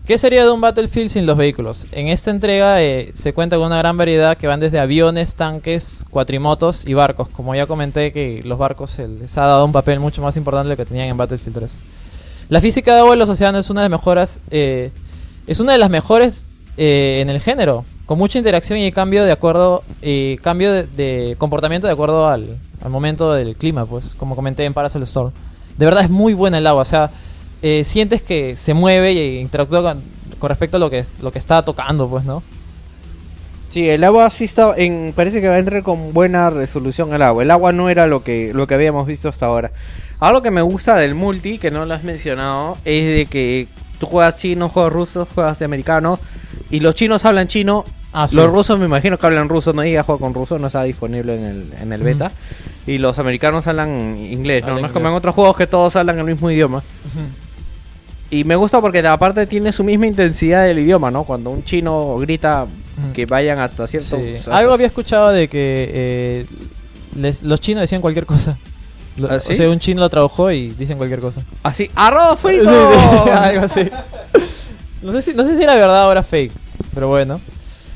¿Qué 0.05 0.17
sería 0.17 0.43
de 0.43 0.51
un 0.51 0.59
Battlefield 0.59 1.09
sin 1.09 1.25
los 1.25 1.37
vehículos? 1.37 1.85
En 1.93 2.07
esta 2.07 2.31
entrega 2.31 2.81
eh, 2.83 3.11
se 3.13 3.31
cuenta 3.33 3.55
con 3.55 3.67
una 3.67 3.77
gran 3.77 3.95
variedad 3.95 4.35
que 4.35 4.47
van 4.47 4.59
desde 4.59 4.79
aviones, 4.79 5.35
tanques, 5.35 6.03
cuatrimotos 6.09 6.85
y 6.85 6.95
barcos. 6.95 7.29
Como 7.29 7.55
ya 7.55 7.65
comenté 7.67 8.11
que 8.11 8.41
los 8.43 8.57
barcos 8.57 8.91
se 8.91 9.07
les 9.07 9.37
ha 9.37 9.45
dado 9.45 9.63
un 9.63 9.71
papel 9.71 9.99
mucho 10.01 10.21
más 10.21 10.35
importante 10.35 10.67
de 10.67 10.73
lo 10.73 10.77
que 10.77 10.85
tenían 10.85 11.07
en 11.07 11.15
Battlefield 11.15 11.55
3. 11.59 11.71
La 12.51 12.59
física 12.59 12.93
de 12.93 12.99
agua 12.99 13.13
en 13.13 13.19
los 13.19 13.29
océanos 13.29 13.65
es 13.65 13.69
una 13.69 13.81
de 13.81 13.87
las 13.87 13.97
mejoras, 13.97 14.41
eh, 14.51 14.91
es 15.47 15.61
una 15.61 15.71
de 15.71 15.77
las 15.77 15.89
mejores 15.89 16.49
eh, 16.75 17.19
en 17.21 17.29
el 17.29 17.39
género, 17.39 17.85
con 18.05 18.17
mucha 18.17 18.39
interacción 18.39 18.77
y 18.77 18.91
cambio 18.91 19.23
de 19.23 19.31
acuerdo, 19.31 19.85
cambio 20.41 20.73
de, 20.73 20.83
de 20.83 21.35
comportamiento 21.37 21.87
de 21.87 21.93
acuerdo 21.93 22.27
al, 22.27 22.57
momento 22.89 23.31
del 23.31 23.55
clima, 23.55 23.85
pues, 23.85 24.15
como 24.15 24.35
comenté 24.35 24.65
en 24.65 24.73
Parasol 24.73 25.03
Storm. 25.03 25.31
De 25.77 25.85
verdad 25.85 26.03
es 26.03 26.09
muy 26.09 26.33
buena 26.33 26.57
el 26.57 26.67
agua, 26.67 26.81
o 26.81 26.85
sea, 26.85 27.09
eh, 27.61 27.85
sientes 27.85 28.21
que 28.21 28.57
se 28.57 28.73
mueve 28.73 29.13
y 29.13 29.39
interactúa 29.39 29.81
con, 30.37 30.49
respecto 30.49 30.75
a 30.75 30.81
lo 30.81 30.89
que, 30.89 31.05
lo 31.21 31.31
que 31.31 31.39
está 31.39 31.63
tocando, 31.63 32.09
pues, 32.09 32.25
¿no? 32.25 32.43
Sí, 33.69 33.87
el 33.87 34.03
agua 34.03 34.29
sí 34.29 34.43
está 34.43 34.73
en 34.75 35.13
parece 35.15 35.39
que 35.39 35.47
va 35.47 35.53
a 35.53 35.59
entrar 35.59 35.83
con 35.83 36.11
buena 36.11 36.49
resolución 36.49 37.13
al 37.13 37.21
agua. 37.21 37.43
El 37.43 37.51
agua 37.51 37.71
no 37.71 37.87
era 37.87 38.07
lo 38.07 38.21
que 38.21 38.51
lo 38.53 38.67
que 38.67 38.73
habíamos 38.73 39.07
visto 39.07 39.29
hasta 39.29 39.45
ahora. 39.45 39.71
Algo 40.21 40.41
que 40.41 40.51
me 40.51 40.61
gusta 40.61 40.95
del 40.95 41.15
multi 41.15 41.57
que 41.57 41.69
no 41.71 41.85
lo 41.85 41.93
has 41.93 42.03
mencionado 42.03 42.77
es 42.85 43.03
de 43.17 43.25
que 43.25 43.67
tú 43.99 44.05
juegas 44.05 44.37
chino, 44.37 44.69
juegas 44.69 44.93
ruso, 44.93 45.27
juegas 45.35 45.59
de 45.59 45.65
americano 45.65 46.17
y 46.69 46.79
los 46.79 46.95
chinos 46.95 47.25
hablan 47.25 47.47
chino. 47.49 47.83
Ah, 48.13 48.27
sí. 48.27 48.35
Los 48.35 48.47
rusos 48.51 48.77
me 48.77 48.85
imagino 48.85 49.17
que 49.17 49.25
hablan 49.25 49.49
ruso, 49.49 49.73
no 49.73 49.81
diga 49.81 50.03
juego 50.03 50.19
con 50.19 50.33
ruso, 50.33 50.59
no 50.59 50.67
está 50.67 50.83
disponible 50.83 51.35
en 51.35 51.45
el, 51.45 51.73
en 51.81 51.93
el 51.93 52.01
beta. 52.03 52.31
Y 52.85 52.97
los 52.97 53.17
americanos 53.19 53.67
hablan 53.67 54.17
inglés, 54.17 54.63
¿no? 54.65 54.79
No 54.79 54.85
es 54.87 54.91
como 54.91 55.07
en 55.09 55.15
otros 55.15 55.33
juegos 55.35 55.55
que 55.57 55.65
todos 55.67 55.95
hablan 55.95 56.19
el 56.19 56.25
mismo 56.25 56.49
idioma. 56.51 56.83
Y 58.29 58.43
me 58.43 58.55
gusta 58.55 58.79
porque 58.79 58.99
aparte 59.05 59.45
tiene 59.47 59.71
su 59.71 59.83
misma 59.83 60.07
intensidad 60.07 60.65
del 60.65 60.79
idioma, 60.79 61.09
¿no? 61.11 61.23
Cuando 61.23 61.49
un 61.49 61.63
chino 61.63 62.17
grita 62.17 62.65
que 63.13 63.25
vayan 63.25 63.59
hasta 63.59 63.87
cierto... 63.87 64.17
Sí. 64.17 64.35
Algo 64.51 64.73
había 64.73 64.87
escuchado 64.87 65.31
de 65.31 65.47
que 65.47 65.89
eh, 65.93 66.45
les- 67.17 67.43
los 67.43 67.59
chinos 67.59 67.81
decían 67.81 68.01
cualquier 68.01 68.25
cosa. 68.25 68.57
Lo- 69.17 69.29
¿Ah, 69.31 69.39
sí? 69.39 69.53
O 69.53 69.55
sea, 69.55 69.69
un 69.69 69.79
chino 69.79 69.99
lo 70.01 70.09
trabajó 70.09 70.51
y 70.51 70.69
dicen 70.71 70.97
cualquier 70.97 71.19
cosa. 71.19 71.41
Así, 71.63 71.89
¡arroz 71.95 72.39
frito! 72.41 72.69
Sí, 72.69 72.97
sí, 73.23 73.29
algo 73.33 73.65
así. 73.65 73.81
No 75.01 75.11
sé, 75.13 75.21
si, 75.23 75.33
no 75.33 75.43
sé 75.43 75.57
si 75.57 75.63
era 75.63 75.73
verdad 75.73 76.07
o 76.07 76.11
era 76.11 76.21
fake, 76.21 76.51
pero 76.93 77.07
bueno. 77.07 77.41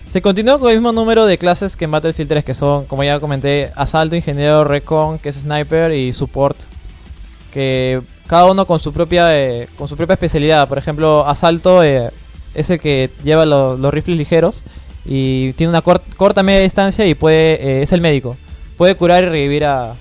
Se 0.10 0.24
continúa 0.24 0.58
con 0.58 0.69
el 0.72 0.77
mismo 0.77 0.92
número 0.92 1.27
de 1.27 1.38
clases 1.38 1.77
que 1.77 1.85
en 1.85 1.92
Battlefield 1.92 2.30
3, 2.30 2.44
que 2.44 2.53
son, 2.56 2.85
como 2.85 3.03
ya 3.03 3.19
comenté, 3.19 3.72
Asalto, 3.76 4.16
Ingeniero, 4.16 4.64
Recon, 4.64 5.19
que 5.19 5.30
es 5.30 5.35
Sniper, 5.35 5.92
y 5.94 6.14
Support. 6.14 6.58
Que 7.53 8.02
cada 8.27 8.45
uno 8.45 8.66
con 8.66 8.80
su 8.80 8.92
propia 8.92 9.40
eh, 9.40 9.69
con 9.77 9.88
su 9.88 9.95
propia 9.95 10.14
especialidad. 10.16 10.68
Por 10.68 10.77
ejemplo, 10.80 11.27
Asalto 11.27 11.84
eh, 11.84 12.10
es 12.56 12.69
el 12.72 12.80
que 12.80 13.10
lleva 13.24 13.45
lo- 13.45 13.77
los 13.77 13.94
rifles 13.94 14.18
ligeros 14.18 14.64
y 15.06 15.53
tiene 15.53 15.69
una 15.69 15.84
cort- 15.84 16.02
corta 16.18 16.42
media 16.44 16.61
distancia 16.61 17.06
y 17.06 17.14
puede 17.14 17.53
eh, 17.61 17.82
es 17.84 17.92
el 17.92 18.02
médico. 18.02 18.35
Puede 18.77 18.95
curar 18.95 19.24
y 19.24 19.27
revivir 19.27 19.66
a... 19.66 19.94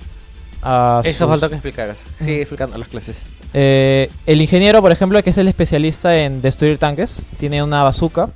a 0.65 1.01
Eso 1.05 1.25
sus- 1.25 1.29
falta 1.29 1.47
que 1.47 1.55
explicaras. 1.55 1.97
Sigue 2.19 2.41
explicando 2.41 2.77
las 2.77 2.87
clases. 2.87 3.25
eh, 3.53 4.09
el 4.25 4.41
ingeniero, 4.41 4.81
por 4.81 4.91
ejemplo, 4.91 5.21
que 5.23 5.29
es 5.29 5.37
el 5.37 5.47
especialista 5.47 6.17
en 6.17 6.41
destruir 6.41 6.77
tanques, 6.79 7.21
tiene 7.37 7.61
una 7.63 7.83
bazooka. 7.83 8.29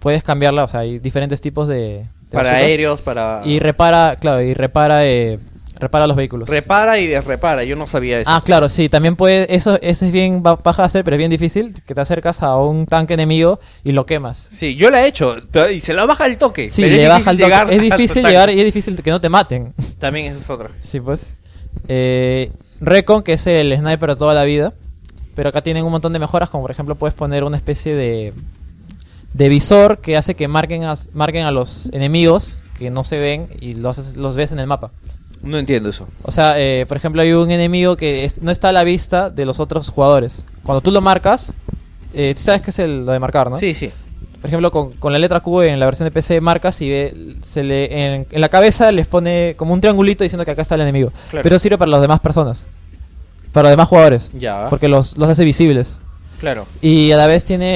Puedes 0.00 0.22
cambiarla, 0.22 0.64
o 0.64 0.68
sea, 0.68 0.80
hay 0.80 0.98
diferentes 0.98 1.40
tipos 1.40 1.66
de, 1.68 1.76
de 1.76 2.04
Para 2.30 2.50
bazookas. 2.50 2.66
aéreos, 2.66 3.00
para... 3.00 3.42
Y 3.44 3.58
repara, 3.58 4.16
claro, 4.20 4.42
y 4.42 4.54
repara 4.54 5.06
eh, 5.06 5.38
repara 5.78 6.06
los 6.06 6.16
vehículos. 6.16 6.48
Repara 6.48 6.98
y 6.98 7.06
desrepara, 7.06 7.64
yo 7.64 7.76
no 7.76 7.86
sabía 7.86 8.20
eso. 8.20 8.30
Ah, 8.30 8.42
claro, 8.44 8.68
sí, 8.68 8.88
también 8.88 9.16
puede, 9.16 9.54
eso, 9.54 9.78
eso 9.80 10.04
es 10.06 10.12
bien 10.12 10.42
ba- 10.42 10.56
baja 10.56 10.82
de 10.82 10.86
hacer, 10.86 11.04
pero 11.04 11.16
es 11.16 11.18
bien 11.18 11.30
difícil, 11.30 11.74
que 11.86 11.94
te 11.94 12.00
acercas 12.00 12.42
a 12.42 12.56
un 12.56 12.86
tanque 12.86 13.14
enemigo 13.14 13.60
y 13.84 13.92
lo 13.92 14.04
quemas. 14.06 14.48
Sí, 14.50 14.76
yo 14.76 14.90
la 14.90 15.04
he 15.04 15.08
hecho, 15.08 15.36
pero, 15.50 15.70
y 15.70 15.80
se 15.80 15.94
la 15.94 16.04
baja 16.06 16.26
el 16.26 16.38
toque. 16.38 16.70
Sí, 16.70 16.82
pero 16.82 16.96
le 16.96 17.02
es 17.04 17.08
baja 17.08 17.30
el 17.30 17.36
toque. 17.38 17.48
llegar 17.50 17.72
Es 17.72 17.80
difícil 17.82 18.24
llegar 18.26 18.50
y 18.50 18.58
es 18.58 18.64
difícil 18.64 19.02
que 19.02 19.10
no 19.10 19.20
te 19.20 19.28
maten. 19.28 19.72
También 19.98 20.26
esa 20.26 20.38
es 20.38 20.50
otra. 20.50 20.70
Sí, 20.82 21.00
pues. 21.00 21.26
Eh, 21.88 22.50
Recon, 22.80 23.22
que 23.22 23.32
es 23.34 23.46
el 23.46 23.76
sniper 23.76 24.10
de 24.10 24.16
toda 24.16 24.34
la 24.34 24.44
vida. 24.44 24.72
Pero 25.34 25.50
acá 25.50 25.62
tienen 25.62 25.84
un 25.84 25.92
montón 25.92 26.12
de 26.12 26.18
mejoras, 26.18 26.50
como 26.50 26.62
por 26.64 26.72
ejemplo 26.72 26.96
puedes 26.96 27.14
poner 27.14 27.44
una 27.44 27.56
especie 27.56 27.94
de, 27.94 28.32
de 29.34 29.48
visor 29.48 29.98
que 29.98 30.16
hace 30.16 30.34
que 30.34 30.48
marquen 30.48 30.82
a, 30.84 30.94
marquen 31.12 31.44
a 31.46 31.52
los 31.52 31.88
enemigos 31.92 32.60
que 32.76 32.90
no 32.90 33.04
se 33.04 33.18
ven 33.18 33.48
y 33.60 33.74
los, 33.74 34.16
los 34.16 34.34
ves 34.34 34.50
en 34.50 34.58
el 34.58 34.66
mapa. 34.66 34.90
No 35.42 35.58
entiendo 35.58 35.88
eso. 35.90 36.08
O 36.22 36.30
sea, 36.32 36.54
eh, 36.58 36.84
por 36.86 36.96
ejemplo, 36.96 37.22
hay 37.22 37.32
un 37.32 37.50
enemigo 37.50 37.96
que 37.96 38.24
es- 38.24 38.42
no 38.42 38.50
está 38.50 38.70
a 38.70 38.72
la 38.72 38.84
vista 38.84 39.30
de 39.30 39.44
los 39.46 39.60
otros 39.60 39.88
jugadores. 39.90 40.44
Cuando 40.64 40.80
tú 40.80 40.90
lo 40.90 41.00
marcas, 41.00 41.54
eh, 42.12 42.32
tú 42.36 42.42
sabes 42.42 42.62
que 42.62 42.70
es 42.70 42.78
el, 42.80 43.06
lo 43.06 43.12
de 43.12 43.18
marcar, 43.18 43.50
¿no? 43.50 43.58
Sí, 43.58 43.74
sí. 43.74 43.90
Por 44.40 44.48
ejemplo, 44.48 44.70
con, 44.70 44.92
con 44.92 45.12
la 45.12 45.18
letra 45.18 45.40
Q 45.40 45.62
en 45.62 45.80
la 45.80 45.86
versión 45.86 46.06
de 46.06 46.12
PC 46.12 46.40
marcas 46.40 46.80
y 46.80 46.88
ve, 46.90 47.36
se 47.42 47.62
le, 47.64 48.14
en, 48.14 48.26
en 48.30 48.40
la 48.40 48.48
cabeza 48.48 48.92
les 48.92 49.06
pone 49.06 49.54
como 49.56 49.72
un 49.74 49.80
triangulito 49.80 50.22
diciendo 50.22 50.44
que 50.44 50.52
acá 50.52 50.62
está 50.62 50.74
el 50.76 50.82
enemigo. 50.82 51.12
Claro. 51.30 51.42
Pero 51.42 51.58
sirve 51.58 51.76
para 51.78 51.90
las 51.90 52.00
demás 52.00 52.20
personas. 52.20 52.66
Para 53.52 53.64
los 53.64 53.72
demás 53.72 53.88
jugadores. 53.88 54.30
Ya. 54.34 54.68
Porque 54.70 54.86
los, 54.88 55.16
los 55.16 55.28
hace 55.28 55.44
visibles. 55.44 55.98
Claro. 56.38 56.66
Y 56.80 57.10
a 57.10 57.16
la 57.16 57.26
vez 57.26 57.44
tiene 57.44 57.66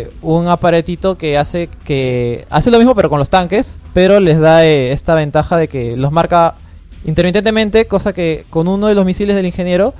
eh, 0.00 0.10
un 0.22 0.48
aparatito 0.48 1.16
que 1.16 1.38
hace 1.38 1.68
que 1.84 2.44
hace 2.50 2.72
lo 2.72 2.78
mismo 2.78 2.96
pero 2.96 3.08
con 3.08 3.20
los 3.20 3.30
tanques, 3.30 3.76
pero 3.94 4.18
les 4.18 4.40
da 4.40 4.64
eh, 4.64 4.90
esta 4.90 5.14
ventaja 5.14 5.56
de 5.56 5.68
que 5.68 5.96
los 5.96 6.10
marca 6.10 6.54
intermitentemente, 7.04 7.86
cosa 7.86 8.12
que 8.12 8.44
con 8.50 8.68
uno 8.68 8.86
de 8.86 8.94
los 8.94 9.04
misiles 9.04 9.36
del 9.36 9.46
ingeniero 9.46 9.94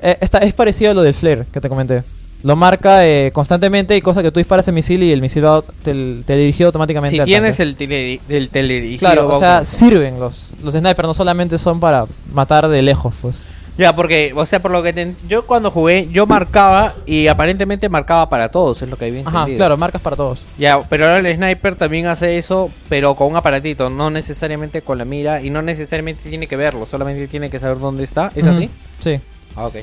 eh, 0.00 0.18
está, 0.20 0.38
es 0.38 0.54
parecido 0.54 0.90
a 0.90 0.94
lo 0.94 1.02
del 1.02 1.14
flare 1.14 1.46
que 1.52 1.60
te 1.60 1.68
comenté. 1.68 2.02
Lo 2.42 2.56
marca 2.56 3.06
eh, 3.06 3.30
constantemente 3.32 3.96
y 3.96 4.02
cosa 4.02 4.22
que 4.22 4.30
tú 4.30 4.38
disparas 4.38 4.68
el 4.68 4.74
misil 4.74 5.02
y 5.02 5.12
el 5.12 5.22
misil 5.22 5.46
va 5.46 5.62
te, 5.82 6.16
te 6.26 6.36
dirigido 6.36 6.68
automáticamente 6.68 7.16
Si 7.16 7.20
al 7.20 7.24
tienes 7.24 7.58
el, 7.58 7.74
tele, 7.74 8.20
el 8.28 8.50
teledirigido, 8.50 8.98
Claro, 8.98 9.34
o 9.34 9.38
sea, 9.38 9.64
sirven 9.64 10.20
los, 10.20 10.52
los 10.62 10.74
snipers, 10.74 11.08
no 11.08 11.14
solamente 11.14 11.56
son 11.56 11.80
para 11.80 12.04
matar 12.34 12.68
de 12.68 12.82
lejos, 12.82 13.14
pues. 13.22 13.44
Ya, 13.76 13.94
porque, 13.96 14.32
o 14.36 14.46
sea, 14.46 14.60
por 14.62 14.70
lo 14.70 14.82
que 14.84 14.92
te- 14.92 15.14
yo 15.28 15.44
cuando 15.46 15.70
jugué, 15.70 16.08
yo 16.10 16.26
marcaba 16.26 16.94
y 17.06 17.26
aparentemente 17.26 17.88
marcaba 17.88 18.28
para 18.28 18.48
todos, 18.48 18.80
es 18.82 18.88
lo 18.88 18.96
que 18.96 19.06
había 19.06 19.20
Ajá, 19.22 19.30
entendido. 19.40 19.56
claro, 19.56 19.76
marcas 19.76 20.00
para 20.00 20.14
todos. 20.14 20.44
Ya, 20.58 20.80
pero 20.88 21.06
ahora 21.06 21.18
el 21.18 21.34
sniper 21.34 21.74
también 21.74 22.06
hace 22.06 22.38
eso, 22.38 22.70
pero 22.88 23.16
con 23.16 23.28
un 23.32 23.36
aparatito, 23.36 23.90
no 23.90 24.10
necesariamente 24.10 24.82
con 24.82 24.98
la 24.98 25.04
mira 25.04 25.42
y 25.42 25.50
no 25.50 25.60
necesariamente 25.60 26.28
tiene 26.28 26.46
que 26.46 26.56
verlo, 26.56 26.86
solamente 26.86 27.26
tiene 27.26 27.50
que 27.50 27.58
saber 27.58 27.78
dónde 27.80 28.04
está. 28.04 28.30
¿Es 28.36 28.46
así? 28.46 28.70
Sí. 29.00 29.18
Ah, 29.56 29.66
ok. 29.66 29.76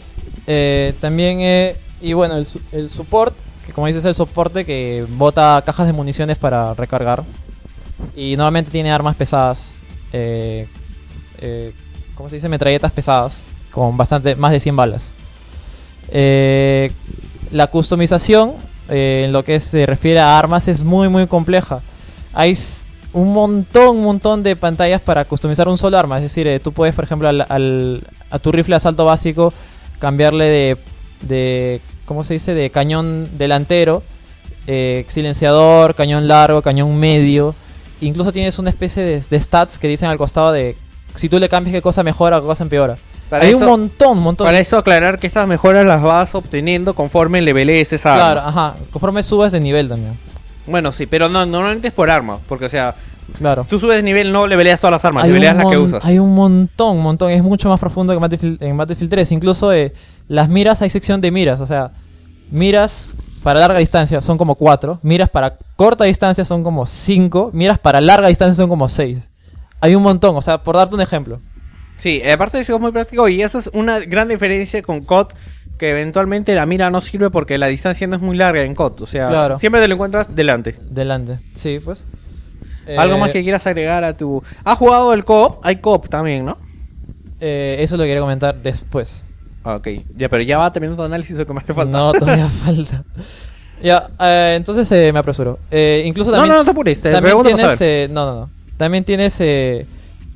Eh, 0.48 0.94
también, 1.02 1.40
eh, 1.42 1.76
y 2.02 2.14
bueno, 2.14 2.38
el, 2.38 2.48
el 2.72 2.90
support, 2.90 3.36
que 3.66 3.74
como 3.74 3.88
dices, 3.88 4.04
es 4.06 4.10
el 4.10 4.16
soporte 4.16 4.64
que 4.66 5.06
bota 5.10 5.62
cajas 5.66 5.86
de 5.88 5.94
municiones 5.94 6.38
para 6.38 6.74
recargar. 6.76 7.24
Y 8.16 8.36
normalmente 8.38 8.72
tiene 8.72 8.90
armas 8.92 9.16
pesadas, 9.18 9.80
eh, 10.14 10.66
eh, 11.40 11.74
¿cómo 12.16 12.30
se 12.30 12.36
dice? 12.36 12.50
Metralletas 12.50 12.92
pesadas, 12.92 13.44
con 13.72 13.98
bastante, 13.98 14.36
más 14.36 14.52
de 14.52 14.60
100 14.60 14.76
balas. 14.76 15.10
Eh, 16.10 16.92
la 17.52 17.68
customización, 17.68 18.54
eh, 18.90 19.24
en 19.26 19.34
lo 19.34 19.44
que 19.44 19.60
se 19.60 19.86
refiere 19.86 20.20
a 20.20 20.38
armas, 20.38 20.68
es 20.68 20.84
muy, 20.84 21.10
muy 21.10 21.28
compleja. 21.28 21.80
Hay 22.34 22.58
un 23.14 23.34
montón, 23.34 23.98
un 23.98 24.04
montón 24.04 24.44
de 24.44 24.56
pantallas 24.56 25.02
para 25.02 25.26
customizar 25.26 25.68
un 25.68 25.78
solo 25.78 25.98
arma. 25.98 26.18
Es 26.18 26.24
decir, 26.24 26.48
eh, 26.48 26.60
tú 26.60 26.72
puedes, 26.72 26.96
por 26.96 27.04
ejemplo, 27.04 27.28
al, 27.28 27.46
al- 27.50 28.04
a 28.30 28.40
tu 28.40 28.52
rifle 28.52 28.74
de 28.74 28.78
asalto 28.78 29.06
básico 29.06 29.54
cambiarle 30.00 30.46
de, 30.46 30.78
de 31.22 31.82
¿cómo 32.06 32.24
se 32.24 32.34
dice? 32.36 32.54
De 32.54 32.70
cañón 32.70 33.28
delantero, 33.38 34.02
eh, 34.68 35.06
silenciador, 35.10 35.94
cañón 35.96 36.28
largo, 36.28 36.62
cañón 36.62 36.98
medio. 36.98 37.54
Incluso 38.00 38.32
tienes 38.32 38.58
una 38.60 38.70
especie 38.72 39.04
de, 39.04 39.22
de 39.30 39.40
stats 39.40 39.78
que 39.78 39.88
dicen 39.88 40.10
al 40.10 40.18
costado 40.18 40.52
de 40.54 40.76
si 41.16 41.30
tú 41.30 41.38
le 41.40 41.50
cambias 41.50 41.74
qué 41.74 41.82
cosa 41.82 42.02
mejora 42.04 42.38
o 42.38 42.42
qué 42.42 42.48
cosa 42.48 42.64
empeora. 42.64 42.98
Para 43.32 43.46
Hay 43.46 43.52
eso- 43.52 43.60
un 43.60 43.66
montón, 43.66 44.18
un 44.20 44.24
montón. 44.26 44.46
Para 44.46 44.60
eso 44.60 44.78
aclarar 44.78 45.18
que 45.18 45.26
estas 45.26 45.48
mejoras 45.48 45.86
las 45.88 46.04
vas 46.04 46.36
obteniendo 46.36 46.94
conforme 46.94 47.42
levelees 47.42 47.92
esa 47.94 48.12
arma. 48.14 48.24
Claro, 48.34 48.42
ajá. 48.50 48.76
Conforme 48.92 49.24
subes 49.24 49.52
de 49.54 49.60
nivel 49.60 49.88
también. 49.90 50.14
Bueno, 50.68 50.92
sí, 50.92 51.06
pero 51.08 51.30
no, 51.30 51.44
normalmente 51.46 51.88
es 51.88 51.94
por 51.94 52.12
arma, 52.12 52.38
porque 52.48 52.66
o 52.66 52.70
sea, 52.70 52.94
Claro. 53.40 53.66
tú 53.70 53.80
subes 53.80 53.96
de 53.98 54.04
nivel, 54.04 54.32
no 54.34 54.46
leveleas 54.48 54.80
todas 54.82 54.92
las 54.92 55.06
armas, 55.06 55.24
Hay 55.24 55.30
leveleas 55.30 55.56
las 55.56 55.66
que 55.66 55.78
usas. 55.78 56.06
Hay 56.06 56.20
un 56.20 56.36
montón, 56.36 56.98
un 56.98 57.04
montón. 57.04 57.32
Es 57.32 57.42
mucho 57.42 57.70
más 57.70 57.80
profundo 57.80 58.12
que 58.14 58.20
Battlefield, 58.20 58.62
en 58.62 58.76
Battlefield 58.76 59.10
3. 59.10 59.32
Incluso 59.32 59.72
eh, 59.74 59.94
las 60.28 60.50
miras, 60.50 60.82
hay 60.82 60.90
sección 60.90 61.22
de 61.22 61.32
miras. 61.32 61.62
O 61.62 61.66
sea, 61.66 61.92
miras 62.52 63.16
para 63.44 63.60
larga 63.62 63.80
distancia 63.80 64.22
son 64.22 64.38
como 64.38 64.56
4. 64.56 65.00
Miras 65.02 65.30
para 65.30 65.56
corta 65.78 66.04
distancia 66.04 66.44
son 66.46 66.64
como 66.64 66.86
5. 66.86 67.50
Miras 67.54 67.80
para 67.80 68.02
larga 68.02 68.28
distancia 68.28 68.56
son 68.56 68.70
como 68.70 68.88
6. 68.90 69.20
Hay 69.80 69.96
un 69.96 70.04
montón. 70.04 70.36
O 70.36 70.42
sea, 70.42 70.62
por 70.62 70.76
darte 70.76 70.96
un 70.96 71.02
ejemplo. 71.02 71.40
Sí, 72.02 72.20
aparte 72.28 72.58
de 72.58 72.64
eso 72.64 72.74
es 72.76 72.82
muy 72.82 72.92
práctico 72.92 73.28
y 73.30 73.44
eso 73.44 73.60
es 73.60 73.70
una 73.74 74.00
gran 74.00 74.28
diferencia 74.28 74.82
con 74.82 75.02
COD 75.02 75.28
que 75.78 75.92
eventualmente 75.92 76.56
la 76.56 76.66
mira 76.66 76.90
no 76.90 77.00
sirve 77.00 77.30
porque 77.30 77.60
la 77.60 77.68
distancia 77.68 78.08
no 78.08 78.16
es 78.16 78.22
muy 78.24 78.36
larga 78.36 78.64
en 78.64 78.74
COD, 78.74 79.02
o 79.04 79.06
sea, 79.06 79.30
Claro. 79.30 79.60
siempre 79.60 79.80
te 79.82 79.88
lo 79.88 79.94
encuentras 79.94 80.36
delante. 80.36 80.76
Delante. 80.90 81.38
Sí, 81.54 81.80
pues. 81.84 82.04
Algo 82.98 83.16
Eh, 83.16 83.20
más 83.20 83.30
que 83.30 83.44
quieras 83.44 83.68
agregar 83.68 84.04
a 84.04 84.14
tu 84.18 84.42
¿Has 84.64 84.78
jugado 84.80 85.14
el 85.14 85.24
COP? 85.26 85.64
Hay 85.64 85.76
COP 85.76 86.10
también, 86.10 86.44
¿no? 86.46 86.58
eh, 87.40 87.78
eso 87.80 87.98
lo 87.98 88.04
quería 88.04 88.20
comentar 88.22 88.56
después. 88.56 89.24
Ah, 89.64 89.76
Ok, 89.76 89.88
ya, 90.18 90.28
pero 90.28 90.42
ya 90.42 90.58
va 90.58 90.74
terminando 90.74 91.04
tu 91.04 91.06
análisis 91.06 91.40
o 91.40 91.46
que 91.46 91.54
más 91.54 91.66
te 91.66 91.74
falta. 91.76 91.96
No, 91.96 92.14
todavía 92.14 92.50
falta. 92.66 93.04
Ya, 93.84 94.10
eh, 94.20 94.56
entonces 94.58 94.92
eh, 94.92 95.12
me 95.14 95.20
apresuro. 95.20 95.60
Incluso 96.04 96.32
No, 96.32 96.38
también, 96.38 96.54
no, 96.54 96.60
no 96.62 96.66
te 96.66 96.72
apures, 96.72 97.00
te 97.00 97.12
también 97.12 97.36
tienes, 97.44 98.10
no, 98.10 98.26
no, 98.26 98.36
no. 98.42 98.50
También 98.78 99.04
tienes 99.04 99.40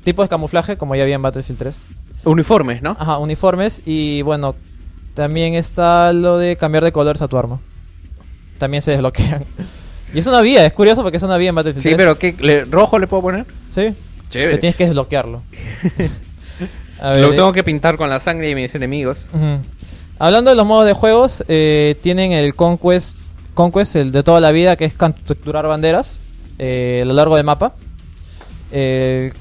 tipos 0.06 0.24
de 0.24 0.28
camuflaje, 0.30 0.78
como 0.78 0.94
ya 0.96 1.02
había 1.02 1.16
en 1.16 1.22
Battlefield 1.22 1.58
3. 1.58 1.76
Uniformes, 2.24 2.80
¿no? 2.80 2.96
Ajá, 2.98 3.18
uniformes 3.18 3.82
y 3.84 4.22
bueno, 4.22 4.54
también 5.14 5.54
está 5.54 6.12
lo 6.14 6.38
de 6.38 6.56
cambiar 6.56 6.82
de 6.84 6.92
colores 6.92 7.20
a 7.20 7.28
tu 7.28 7.36
arma. 7.36 7.58
También 8.58 8.80
se 8.82 8.92
desbloquean. 8.92 9.44
Y 10.14 10.20
es 10.20 10.26
una 10.28 10.40
vía, 10.40 10.64
es 10.64 10.72
curioso 10.72 11.02
porque 11.02 11.16
es 11.18 11.22
una 11.24 11.36
vía 11.36 11.48
en 11.50 11.56
Battlefield 11.56 11.82
Sí, 11.82 11.88
3. 11.90 11.96
pero 11.98 12.18
¿qué? 12.18 12.34
¿Le- 12.40 12.64
¿Rojo 12.64 12.98
le 12.98 13.06
puedo 13.08 13.22
poner? 13.24 13.44
Sí, 13.74 13.92
Chévere. 14.30 14.50
pero 14.52 14.60
tienes 14.60 14.76
que 14.76 14.84
desbloquearlo. 14.86 15.42
A 17.00 17.12
Lo 17.14 17.26
ver, 17.28 17.36
tengo 17.36 17.52
que 17.52 17.62
pintar 17.64 17.96
con 17.98 18.08
la 18.08 18.20
sangre 18.20 18.48
de 18.48 18.54
mis 18.54 18.74
enemigos. 18.74 19.28
Hablando 20.18 20.50
de 20.50 20.56
los 20.56 20.64
modos 20.64 20.86
de 20.86 20.94
juegos, 20.94 21.44
eh, 21.48 21.96
tienen 22.02 22.32
el 22.32 22.54
Conquest, 22.54 23.18
Conquest, 23.52 23.96
el 23.96 24.12
de 24.12 24.22
toda 24.22 24.40
la 24.40 24.52
vida, 24.52 24.76
que 24.76 24.84
es 24.86 24.94
capturar 24.94 25.66
banderas 25.66 26.20
eh, 26.58 27.00
a 27.02 27.04
lo 27.04 27.12
largo 27.12 27.36
del 27.36 27.44
mapa. 27.44 27.72
Eh, 28.72 29.32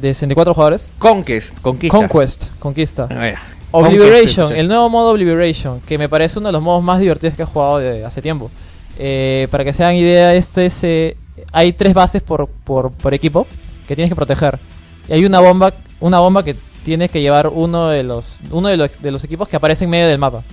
de 0.00 0.14
64 0.14 0.54
jugadores. 0.54 0.90
Conquest, 0.98 1.60
conquista. 1.60 1.96
Conquest, 1.96 2.44
conquista. 2.58 3.08
Ah. 3.10 3.34
Obliteration, 3.70 4.52
el 4.52 4.68
nuevo 4.68 4.88
modo 4.88 5.10
Obliteration, 5.10 5.80
que 5.80 5.98
me 5.98 6.08
parece 6.08 6.38
uno 6.38 6.48
de 6.48 6.52
los 6.52 6.62
modos 6.62 6.84
más 6.84 7.00
divertidos 7.00 7.34
que 7.34 7.42
he 7.42 7.46
jugado 7.46 7.78
de 7.78 8.04
hace 8.04 8.22
tiempo. 8.22 8.50
Eh, 8.98 9.48
para 9.50 9.64
que 9.64 9.72
se 9.72 9.82
hagan 9.82 9.96
idea, 9.96 10.32
este 10.34 10.66
es, 10.66 10.84
eh, 10.84 11.16
hay 11.50 11.72
tres 11.72 11.92
bases 11.92 12.22
por, 12.22 12.48
por, 12.48 12.92
por 12.92 13.14
equipo 13.14 13.46
que 13.88 13.96
tienes 13.96 14.10
que 14.10 14.14
proteger. 14.14 14.60
Y 15.08 15.14
hay 15.14 15.24
una 15.24 15.40
bomba, 15.40 15.74
una 15.98 16.20
bomba 16.20 16.44
que 16.44 16.54
tienes 16.84 17.10
que 17.10 17.20
llevar 17.20 17.48
uno 17.48 17.88
de 17.88 18.04
los, 18.04 18.24
uno 18.52 18.68
de 18.68 18.76
los, 18.76 19.02
de 19.02 19.10
los 19.10 19.24
equipos 19.24 19.48
que 19.48 19.56
aparece 19.56 19.84
en 19.84 19.90
medio 19.90 20.06
del 20.06 20.18
mapa. 20.18 20.44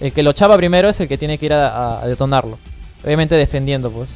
El 0.00 0.12
que 0.12 0.24
lo 0.24 0.32
chapa 0.32 0.56
primero 0.56 0.88
es 0.88 0.98
el 0.98 1.06
que 1.06 1.16
tiene 1.16 1.38
que 1.38 1.46
ir 1.46 1.52
a, 1.52 2.02
a 2.02 2.08
detonarlo. 2.08 2.58
Obviamente 3.04 3.36
defendiendo, 3.36 3.92
pues. 3.92 4.08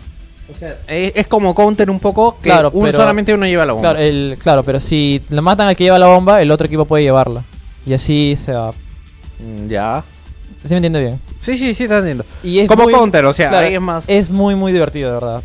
Es, 0.89 1.13
es 1.15 1.27
como 1.27 1.55
counter 1.55 1.91
un 1.91 2.01
poco, 2.01 2.37
que 2.43 2.51
Claro, 2.51 2.71
un- 2.73 2.85
pero- 2.87 2.99
solamente 2.99 3.33
uno 3.35 3.47
lleva 3.47 3.67
la 3.67 3.73
bomba. 3.73 3.91
Claro, 3.91 4.05
el, 4.05 4.37
claro, 4.43 4.63
pero 4.63 4.81
si 4.81 5.23
lo 5.31 5.43
matan 5.43 5.69
al 5.69 5.77
que 5.77 5.85
lleva 5.85 5.99
la 5.99 6.07
bomba, 6.09 6.41
el 6.43 6.51
otro 6.51 6.67
equipo 6.67 6.85
puede 6.85 7.03
llevarla. 7.05 7.45
Y 7.87 7.95
así 7.95 8.35
se 8.37 8.53
va. 8.53 8.71
Mm, 9.39 9.69
Ya. 9.69 10.03
¿Sí 10.63 10.69
me 10.71 10.77
entiende 10.77 11.01
bien? 11.01 11.19
Sí, 11.41 11.57
sí, 11.57 11.73
sí, 11.73 11.89
te 11.89 11.97
entiendo. 11.97 12.25
Y 12.43 12.59
es 12.59 12.69
Como 12.69 12.83
muy- 12.85 12.93
counter, 12.93 13.25
o 13.25 13.33
sea, 13.33 13.49
claro, 13.49 13.67
ahí 13.67 13.75
es 13.75 13.81
más... 13.81 14.07
Es 14.09 14.31
muy, 14.31 14.55
muy 14.55 14.73
divertido, 14.73 15.09
de 15.09 15.15
verdad. 15.15 15.43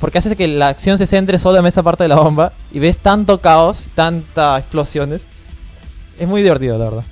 Porque 0.00 0.18
hace 0.18 0.34
que 0.34 0.48
la 0.48 0.68
acción 0.68 0.98
se 0.98 1.06
centre 1.06 1.38
solo 1.38 1.58
en 1.58 1.66
esa 1.66 1.82
parte 1.84 2.02
de 2.04 2.08
la 2.08 2.16
bomba 2.16 2.52
y 2.72 2.78
ves 2.80 2.98
tanto 2.98 3.40
caos, 3.40 3.86
tantas 3.94 4.60
explosiones. 4.60 5.24
Es 6.18 6.26
muy 6.26 6.42
divertido, 6.42 6.76
la 6.76 6.84
verdad. 6.86 7.04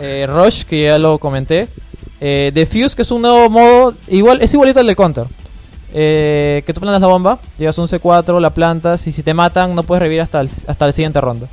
Eh, 0.00 0.26
Rush, 0.28 0.62
que 0.64 0.84
ya 0.84 0.98
lo 0.98 1.18
comenté. 1.18 1.66
Eh, 2.20 2.52
Defuse, 2.54 2.94
que 2.94 3.02
es 3.02 3.10
un 3.10 3.22
nuevo 3.22 3.50
modo, 3.50 3.94
igual 4.08 4.40
es 4.42 4.52
igualito 4.54 4.78
al 4.80 4.86
del 4.86 4.96
Counter. 4.96 5.24
Eh, 5.92 6.62
que 6.66 6.72
tú 6.72 6.80
plantas 6.80 7.00
la 7.00 7.08
bomba, 7.08 7.38
llegas 7.58 7.78
a 7.78 7.82
un 7.82 7.88
C4, 7.88 8.40
la 8.40 8.50
plantas 8.50 9.06
y 9.06 9.12
si 9.12 9.22
te 9.22 9.34
matan 9.34 9.74
no 9.74 9.82
puedes 9.82 10.00
revivir 10.02 10.22
hasta 10.22 10.40
el, 10.40 10.48
hasta 10.66 10.86
la 10.86 10.92
siguiente 10.92 11.20
ronda. 11.20 11.48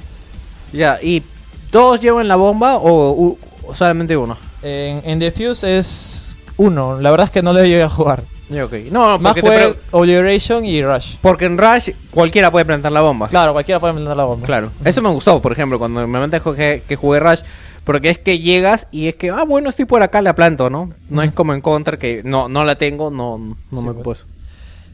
Ya, 0.74 1.00
¿y 1.02 1.24
todos 1.72 2.00
llevan 2.02 2.28
la 2.28 2.36
bomba 2.36 2.76
o, 2.78 3.12
u- 3.12 3.38
o 3.68 3.74
solamente 3.76 4.16
uno? 4.16 4.38
En, 4.62 5.02
en 5.06 5.20
Defuse 5.20 5.78
es 5.80 6.38
uno, 6.58 7.00
la 7.00 7.10
verdad 7.12 7.26
es 7.26 7.32
que 7.32 7.42
no 7.42 7.54
le 7.54 7.68
llegué 7.68 7.84
a 7.84 7.90
jugar. 7.90 8.24
Ya, 8.50 8.64
ok. 8.64 8.74
No, 8.92 9.20
Más 9.20 9.34
jugué 9.38 9.76
Obliteration 9.92 10.64
y 10.64 10.82
Rush. 10.82 11.16
porque 11.22 11.46
en 11.46 11.58
Rush 11.58 11.90
cualquiera 12.12 12.50
puede 12.50 12.64
plantar 12.64 12.92
la 12.94 13.02
bomba. 13.02 13.28
Claro, 13.28 13.52
cualquiera 13.52 13.80
puede 13.80 13.92
mandar 13.94 14.16
la 14.16 14.24
bomba. 14.24 14.46
Claro. 14.46 14.70
Eso 14.86 15.02
me 15.02 15.10
gustó, 15.10 15.42
por 15.42 15.52
ejemplo, 15.52 15.78
cuando 15.78 16.08
me 16.08 16.40
jugué- 16.40 16.82
que 16.88 16.96
jugué 16.96 17.20
Rush. 17.20 17.42
Porque 17.88 18.10
es 18.10 18.18
que 18.18 18.40
llegas 18.40 18.88
y 18.92 19.08
es 19.08 19.16
que, 19.16 19.30
ah, 19.32 19.46
bueno, 19.46 19.70
estoy 19.70 19.86
por 19.86 20.04
acá, 20.04 20.22
la 20.22 20.36
planto, 20.36 20.70
¿no? 20.70 20.92
No 21.10 21.24
es 21.24 21.32
como 21.32 21.54
en 21.54 21.62
Counter 21.62 21.98
que 21.98 22.22
no, 22.24 22.50
no 22.50 22.66
la 22.66 22.76
tengo, 22.76 23.10
no, 23.10 23.38
no 23.72 23.80
Sí, 23.82 23.88
me 23.88 23.94
pues. 23.94 24.26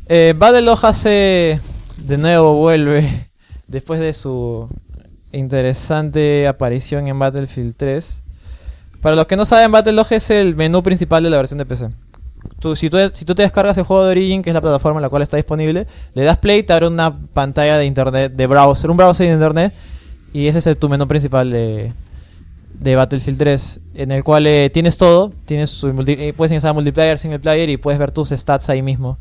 Eh, 0.07 0.35
Battleog 0.37 0.85
hace 0.85 1.59
de 1.97 2.17
nuevo 2.19 2.53
vuelve 2.55 3.27
después 3.67 3.99
de 3.99 4.13
su 4.13 4.69
interesante 5.31 6.47
aparición 6.47 7.07
en 7.07 7.17
Battlefield 7.17 7.73
3. 7.75 8.19
Para 9.01 9.15
los 9.15 9.25
que 9.27 9.35
no 9.35 9.45
saben, 9.45 9.71
Battleog 9.71 10.07
es 10.11 10.29
el 10.29 10.55
menú 10.55 10.83
principal 10.83 11.23
de 11.23 11.29
la 11.31 11.37
versión 11.37 11.57
de 11.57 11.65
PC. 11.65 11.89
Tú, 12.59 12.75
si, 12.75 12.89
tú, 12.89 12.97
si 13.13 13.25
tú 13.25 13.33
te 13.35 13.41
descargas 13.41 13.77
el 13.77 13.85
juego 13.85 14.05
de 14.05 14.11
Origin, 14.11 14.41
que 14.43 14.49
es 14.49 14.53
la 14.53 14.61
plataforma 14.61 14.99
en 14.99 15.01
la 15.01 15.09
cual 15.09 15.23
está 15.23 15.37
disponible, 15.37 15.87
le 16.13 16.23
das 16.23 16.37
play, 16.37 16.61
te 16.63 16.73
abre 16.73 16.87
una 16.87 17.11
pantalla 17.33 17.77
de 17.77 17.85
internet, 17.85 18.33
de 18.33 18.47
browser, 18.47 18.91
un 18.91 18.97
browser 18.97 19.27
de 19.27 19.33
internet, 19.33 19.73
y 20.31 20.47
ese 20.47 20.59
es 20.59 20.67
el- 20.67 20.77
tu 20.77 20.87
menú 20.89 21.07
principal 21.07 21.49
de, 21.49 21.91
de 22.73 22.95
Battlefield 22.95 23.37
3, 23.37 23.79
en 23.95 24.11
el 24.11 24.23
cual 24.23 24.47
eh, 24.47 24.69
tienes 24.69 24.97
todo, 24.97 25.31
tienes 25.45 25.69
su 25.69 25.87
eh, 26.07 26.33
puedes 26.35 26.51
instalar 26.51 26.73
multiplayer, 26.73 27.17
single 27.17 27.39
player 27.39 27.69
y 27.69 27.77
puedes 27.77 27.99
ver 27.99 28.11
tus 28.11 28.29
stats 28.29 28.69
ahí 28.69 28.81
mismo. 28.81 29.17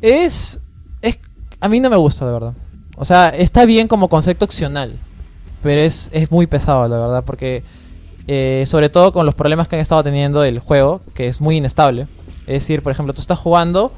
Es, 0.00 0.60
es. 1.02 1.18
A 1.60 1.68
mí 1.68 1.80
no 1.80 1.88
me 1.88 1.96
gusta, 1.96 2.26
de 2.26 2.32
verdad. 2.32 2.52
O 2.96 3.04
sea, 3.04 3.28
está 3.30 3.64
bien 3.64 3.88
como 3.88 4.08
concepto 4.08 4.44
opcional. 4.44 4.96
Pero 5.62 5.80
es, 5.80 6.10
es 6.12 6.30
muy 6.30 6.46
pesado, 6.46 6.86
la 6.88 6.98
verdad. 6.98 7.24
Porque. 7.24 7.62
eh, 8.28 8.64
sobre 8.66 8.88
todo 8.88 9.12
con 9.12 9.24
los 9.24 9.34
problemas 9.34 9.68
que 9.68 9.76
han 9.76 9.82
estado 9.82 10.02
teniendo 10.02 10.44
el 10.44 10.58
juego. 10.58 11.00
Que 11.14 11.26
es 11.28 11.40
muy 11.40 11.56
inestable. 11.56 12.06
Es 12.46 12.62
decir, 12.62 12.82
por 12.82 12.92
ejemplo, 12.92 13.14
tú 13.14 13.20
estás 13.20 13.38
jugando. 13.38 13.92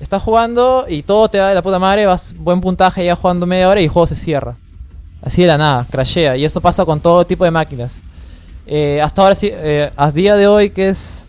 Estás 0.00 0.22
jugando 0.22 0.86
y 0.88 1.02
todo 1.02 1.28
te 1.28 1.38
da 1.38 1.48
de 1.48 1.54
la 1.54 1.62
puta 1.62 1.78
madre. 1.78 2.06
Vas 2.06 2.34
buen 2.38 2.60
puntaje 2.60 3.04
ya 3.04 3.16
jugando 3.16 3.46
media 3.46 3.68
hora 3.68 3.80
y 3.80 3.84
el 3.84 3.90
juego 3.90 4.06
se 4.06 4.16
cierra. 4.16 4.56
Así 5.22 5.42
de 5.42 5.48
la 5.48 5.56
nada, 5.56 5.86
crashea. 5.88 6.36
Y 6.36 6.44
esto 6.44 6.60
pasa 6.60 6.84
con 6.84 7.00
todo 7.00 7.24
tipo 7.24 7.44
de 7.44 7.50
máquinas. 7.50 8.00
Eh, 8.66 9.00
hasta 9.02 9.22
ahora 9.22 9.34
sí, 9.34 9.48
eh, 9.50 9.90
a 9.96 10.10
día 10.10 10.36
de 10.36 10.46
hoy 10.46 10.70
que 10.70 10.88
es 10.88 11.28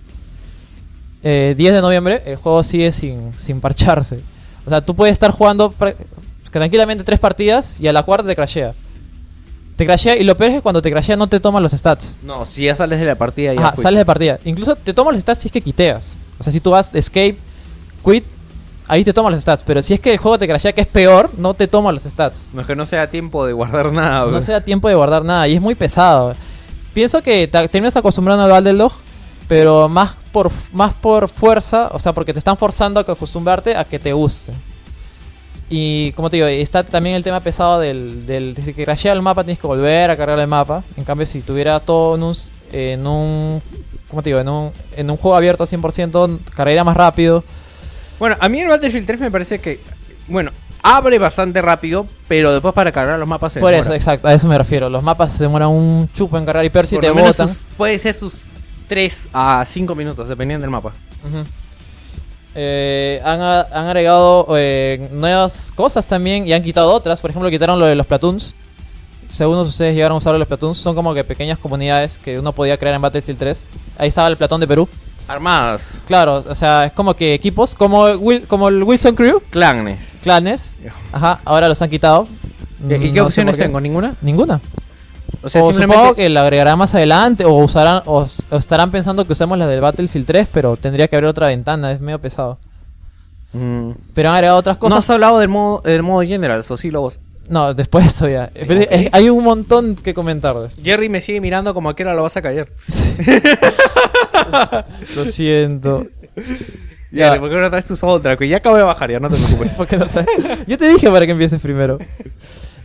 eh, 1.24 1.56
10 1.58 1.74
de 1.74 1.82
noviembre, 1.82 2.22
el 2.26 2.36
juego 2.36 2.64
sigue 2.64 2.92
sin, 2.92 3.32
sin 3.38 3.62
parcharse. 3.62 4.20
O 4.66 4.70
sea, 4.70 4.82
tú 4.82 4.96
puedes 4.96 5.14
estar 5.14 5.32
jugando 5.32 5.74
tranquilamente 6.52 7.04
tres 7.04 7.20
partidas 7.20 7.80
y 7.80 7.88
a 7.88 7.94
la 7.94 8.04
cuarta 8.04 8.28
te 8.28 8.36
crashea. 8.36 8.74
Te 9.76 9.86
crashea 9.86 10.16
y 10.18 10.24
lo 10.24 10.38
peor 10.38 10.52
es 10.52 10.58
que 10.58 10.62
cuando 10.62 10.82
te 10.82 10.92
crashea 10.92 11.16
no 11.16 11.28
te 11.28 11.40
toma 11.40 11.60
los 11.60 11.72
stats. 11.72 12.18
No, 12.24 12.46
si 12.46 12.66
ya 12.66 12.76
sales 12.76 13.00
de 13.00 13.06
la 13.06 13.16
partida, 13.16 13.54
ya 13.54 13.68
Ajá, 13.68 13.76
sales 13.76 13.98
de 13.98 14.06
partida. 14.06 14.40
Incluso 14.46 14.76
te 14.76 14.94
toma 14.94 15.12
los 15.12 15.22
stats 15.22 15.42
si 15.42 15.48
es 15.48 15.52
que 15.52 15.62
quiteas. 15.62 16.14
O 16.40 16.44
sea, 16.44 16.54
si 16.54 16.60
tú 16.60 16.72
vas 16.72 16.94
escape, 16.94 17.38
quit, 18.06 18.24
ahí 18.88 19.03
te 19.03 19.14
toma 19.14 19.30
los 19.30 19.42
stats. 19.42 19.64
Pero 19.66 19.82
si 19.82 19.94
es 19.94 20.00
que 20.00 20.12
el 20.12 20.18
juego 20.18 20.38
te 20.40 20.48
crashea 20.48 20.74
que 20.74 20.82
es 20.82 20.88
peor, 20.88 21.30
no 21.38 21.53
te 21.53 21.68
toma 21.68 21.92
los 21.92 22.03
stats. 22.03 22.44
No 22.53 22.62
es 22.62 22.68
que 22.68 22.76
no 22.76 22.86
sea 22.86 23.08
tiempo 23.08 23.45
de 23.45 23.53
guardar 23.53 23.92
nada, 23.92 24.26
No 24.26 24.32
güey. 24.32 24.42
se 24.42 24.52
da 24.52 24.62
tiempo 24.62 24.88
de 24.88 24.95
guardar 24.95 25.24
nada 25.26 25.48
y 25.48 25.56
es 25.56 25.62
muy 25.62 25.76
pesado. 25.76 26.36
Pienso 26.94 27.22
que 27.22 27.48
te 27.48 27.68
terminas 27.68 27.95
acostumbrando 27.95 28.44
al 28.44 28.52
Battlelog, 28.52 28.92
pero 29.48 29.90
más 29.90 30.12
por 30.32 30.52
más 30.72 30.94
por 30.94 31.28
fuerza, 31.30 31.90
o 31.92 32.00
sea, 32.00 32.14
porque 32.14 32.34
te 32.34 32.40
están 32.40 32.58
forzando 32.58 33.00
a 33.00 33.03
acostumbrarte 33.03 33.76
a 33.76 33.84
que 33.84 34.00
te 34.00 34.14
guste. 34.14 34.52
Y 35.70 36.12
como 36.12 36.30
te 36.30 36.38
digo, 36.38 36.48
está 36.48 36.84
también 36.84 37.16
el 37.16 37.24
tema 37.24 37.40
pesado 37.40 37.80
del, 37.80 38.28
del 38.28 38.56
si 38.64 38.74
que 38.74 38.84
crashea 38.84 39.14
el 39.14 39.22
mapa 39.22 39.44
tienes 39.44 39.60
que 39.60 39.66
volver 39.66 40.12
a 40.12 40.18
cargar 40.18 40.38
el 40.40 40.48
mapa. 40.48 40.84
En 40.98 41.03
cambio, 41.03 41.26
si 41.26 41.42
tuviera 41.42 41.80
todo 41.80 42.16
en 42.16 42.24
un, 42.24 42.36
en 42.72 43.08
un 43.08 43.62
¿cómo 44.10 44.22
te 44.22 44.30
digo? 44.30 44.40
En 44.40 44.50
un, 44.50 44.72
en 44.95 45.10
un 45.10 45.18
juego 45.18 45.36
abierto 45.36 45.66
100%, 45.66 46.40
cargaría 46.53 46.84
más 46.84 46.95
rápido. 46.95 47.44
Bueno, 48.24 48.38
a 48.40 48.48
mí 48.48 48.61
el 48.61 48.69
Battlefield 48.69 49.06
3 49.06 49.19
me 49.19 49.32
parece 49.32 49.60
que, 49.60 49.82
bueno, 50.30 50.52
abre 50.82 51.19
bastante 51.19 51.61
rápido, 51.61 52.08
pero 52.30 52.53
después 52.53 52.74
para 52.74 52.90
cargar 52.90 53.19
los 53.19 53.27
mapas 53.27 53.52
se 53.52 53.60
Por 53.60 53.72
demora. 53.72 53.85
eso, 53.85 53.93
exacto, 53.93 54.30
a 54.30 54.34
eso 54.34 54.48
me 54.48 54.58
refiero. 54.58 54.90
Los 54.90 55.03
mapas 55.03 55.34
se 55.34 55.43
demoran 55.43 55.68
un 55.68 56.10
chupo 56.14 56.38
en 56.38 56.45
cargar 56.45 56.64
y 56.64 56.69
peor 56.69 56.88
si 56.88 56.95
Por 56.95 57.03
te 57.03 57.11
botan. 57.11 57.50
sus- 57.50 57.64
puede 57.76 58.00
ser 58.00 58.16
sus 58.16 58.43
3 58.88 59.27
a 59.34 59.66
5 59.68 59.93
minutos, 59.93 60.30
dependiendo 60.30 60.64
del 60.64 60.72
mapa. 60.72 60.93
Eh, 62.56 63.19
han, 63.26 63.42
han 63.42 63.88
agregado 63.88 64.48
eh, 64.58 65.10
nuevas 65.11 65.74
cosas 65.76 66.08
también 66.08 66.48
y 66.48 66.53
han 66.53 66.64
quitado 66.64 66.93
otras. 66.93 67.19
Por 67.19 67.30
ejemplo, 67.30 67.50
quitaron 67.50 67.77
lo 67.77 67.88
de 67.88 67.95
los 67.95 68.08
platoons. 68.08 68.56
Según 69.30 69.58
ustedes 69.58 69.95
llegaron 69.95 70.16
a 70.16 70.19
usar 70.19 70.34
los 70.35 70.48
platoons, 70.48 70.77
son 70.77 70.95
como 70.95 71.14
que 71.14 71.26
pequeñas 71.26 71.60
comunidades 71.60 72.19
que 72.19 72.40
uno 72.40 72.53
podía 72.53 72.77
crear 72.77 72.95
en 72.95 73.02
Battlefield 73.02 73.38
3. 73.38 73.66
Ahí 73.98 74.08
estaba 74.08 74.30
el 74.30 74.38
platón 74.38 74.61
de 74.61 74.68
Perú. 74.68 74.88
Armadas, 75.27 76.02
Claro, 76.06 76.43
o 76.48 76.56
sea, 76.56 76.85
es 76.85 76.92
como 76.92 77.14
que 77.16 77.34
equipos, 77.34 77.76
como, 77.76 78.08
Wil- 78.10 78.45
como 78.48 78.68
el 78.68 78.84
Wilson 78.84 79.16
Crew, 79.16 79.42
clanes. 79.50 80.19
clanes. 80.22 80.74
Ajá, 81.11 81.40
ahora 81.45 81.68
los 81.69 81.82
han 81.82 81.90
quitado. 81.90 82.27
¿Y 82.85 82.88
qué 82.90 82.98
No 83.08 83.14
sé 83.14 83.22
opciones 83.22 83.53
por 83.56 83.60
qué. 83.60 83.66
tengo? 83.68 83.80
¿Ninguna? 83.82 84.16
Ninguna. 84.22 84.60
O 85.42 85.50
sea, 85.50 85.61
o 85.61 85.68
simplemente... 85.68 85.95
supongo 85.95 86.16
que 86.16 86.30
la 86.30 86.42
agregarán 86.42 86.77
más 86.77 86.93
adelante 86.95 87.45
o 87.45 87.53
usarán 87.56 88.02
o, 88.06 88.24
s- 88.24 88.43
o 88.50 88.58
estarán 88.58 88.92
pensando 88.92 89.26
que 89.26 89.32
usemos 89.34 89.58
la 89.58 89.68
del 89.68 89.80
Battlefield 89.82 90.26
3, 90.27 90.48
pero 90.52 90.76
tendría 90.77 91.08
que 91.08 91.16
abrir 91.16 91.30
otra 91.30 91.48
ventana, 91.48 91.92
es 91.93 92.02
medio 92.02 92.19
pesado. 92.19 92.58
Mm. 93.53 93.92
Pero 94.14 94.30
han 94.30 94.35
agregado 94.35 94.58
otras 94.60 94.76
No 94.77 94.80
cosas. 94.82 95.00
has 95.00 95.10
hablado 95.10 95.40
del 95.40 95.48
modo, 95.50 95.82
del 95.82 96.03
modo 96.03 96.22
general, 96.27 96.60
eso 96.60 96.76
sí 96.77 96.92
lo 96.92 97.02
vos. 97.02 97.19
No, 97.50 97.74
después 97.74 98.14
todavía. 98.16 98.50
Pero 98.54 98.82
Ok. 98.82 98.88
es- 98.90 99.10
hay 99.14 99.30
un 99.30 99.44
montón 99.44 99.96
que 99.96 100.14
comentar. 100.14 100.56
Jerry 100.82 101.10
me 101.10 101.22
sigue 101.22 101.42
mirando 101.42 101.74
como 101.74 101.90
a 101.90 101.96
qué 101.96 102.04
hora 102.04 102.14
lo 102.14 102.24
vas 102.24 102.38
a 102.38 102.42
caer. 102.42 102.72
Lo 105.16 105.26
siento. 105.26 106.06
Jerry, 107.12 107.40
¿por 107.40 107.50
qué 107.50 107.56
no 107.58 107.70
traes 107.70 107.86
tu 107.86 107.96
soundtrack? 107.96 108.40
Que 108.40 108.48
ya 108.48 108.58
acabo 108.58 108.76
de 108.78 108.84
bajar, 108.84 109.12
ya 109.12 109.20
no 109.20 109.30
te 109.30 109.36
preocupes. 109.38 109.74
¿Por 109.78 109.88
qué 109.88 109.98
no 109.98 110.06
sabes? 110.06 110.28
Yo 110.68 110.78
te 110.78 110.88
dije 110.88 111.10
para 111.10 111.26
que 111.26 111.32
empieces 111.34 111.62
primero. 111.62 112.00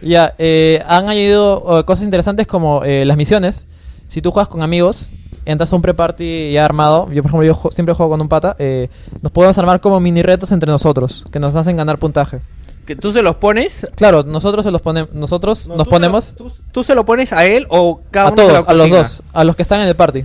Ya, 0.02 0.34
eh, 0.38 0.82
han 0.86 1.08
añadido 1.08 1.80
eh, 1.80 1.84
cosas 1.84 2.04
interesantes 2.04 2.46
como 2.46 2.84
eh, 2.84 3.04
las 3.04 3.16
misiones. 3.16 3.66
Si 4.08 4.22
tú 4.22 4.30
juegas 4.30 4.48
con 4.48 4.62
amigos, 4.62 5.10
entras 5.44 5.72
a 5.72 5.76
un 5.76 5.82
pre-party 5.82 6.52
ya 6.52 6.64
armado. 6.64 7.06
Yo, 7.10 7.22
por 7.22 7.30
ejemplo, 7.30 7.44
yo 7.46 7.54
ju- 7.54 7.72
siempre 7.72 7.94
juego 7.94 8.10
con 8.12 8.20
un 8.20 8.28
pata. 8.28 8.54
eh, 8.58 8.88
nos 9.22 9.32
podemos 9.32 9.56
armar 9.58 9.80
como 9.80 9.98
mini 10.00 10.22
retos 10.22 10.52
entre 10.52 10.70
nosotros 10.70 11.24
que 11.32 11.40
nos 11.40 11.54
hacen 11.56 11.76
ganar 11.76 11.98
puntaje. 11.98 12.40
Que 12.88 12.96
tú 12.96 13.12
se 13.12 13.22
los 13.22 13.36
pones. 13.36 13.86
Claro, 13.94 14.22
nosotros 14.24 14.64
se 14.64 14.70
los 14.70 14.80
ponemos, 14.82 15.12
nosotros 15.12 15.68
No, 15.68 15.76
nos 15.76 15.84
tú 15.86 15.90
ponemos 15.90 16.24
se 16.24 16.32
lo- 16.42 16.50
tú, 16.50 16.56
tú 16.72 16.82
se 16.84 16.94
lo 16.94 17.04
pones 17.04 17.32
a 17.32 17.44
él 17.44 17.66
o 17.68 18.00
cada 18.10 18.30
a 18.30 18.32
uno 18.32 18.42
se 18.42 18.48
todos, 18.48 18.64
lo 18.64 18.70
a 18.70 18.72
los 18.72 18.82
cocina? 18.86 18.98
dos, 18.98 19.22
a 19.32 19.44
los 19.44 19.54
que 19.56 19.62
están 19.62 19.80
en 19.82 19.88
el 19.88 19.94
party. 19.94 20.20
A 20.20 20.24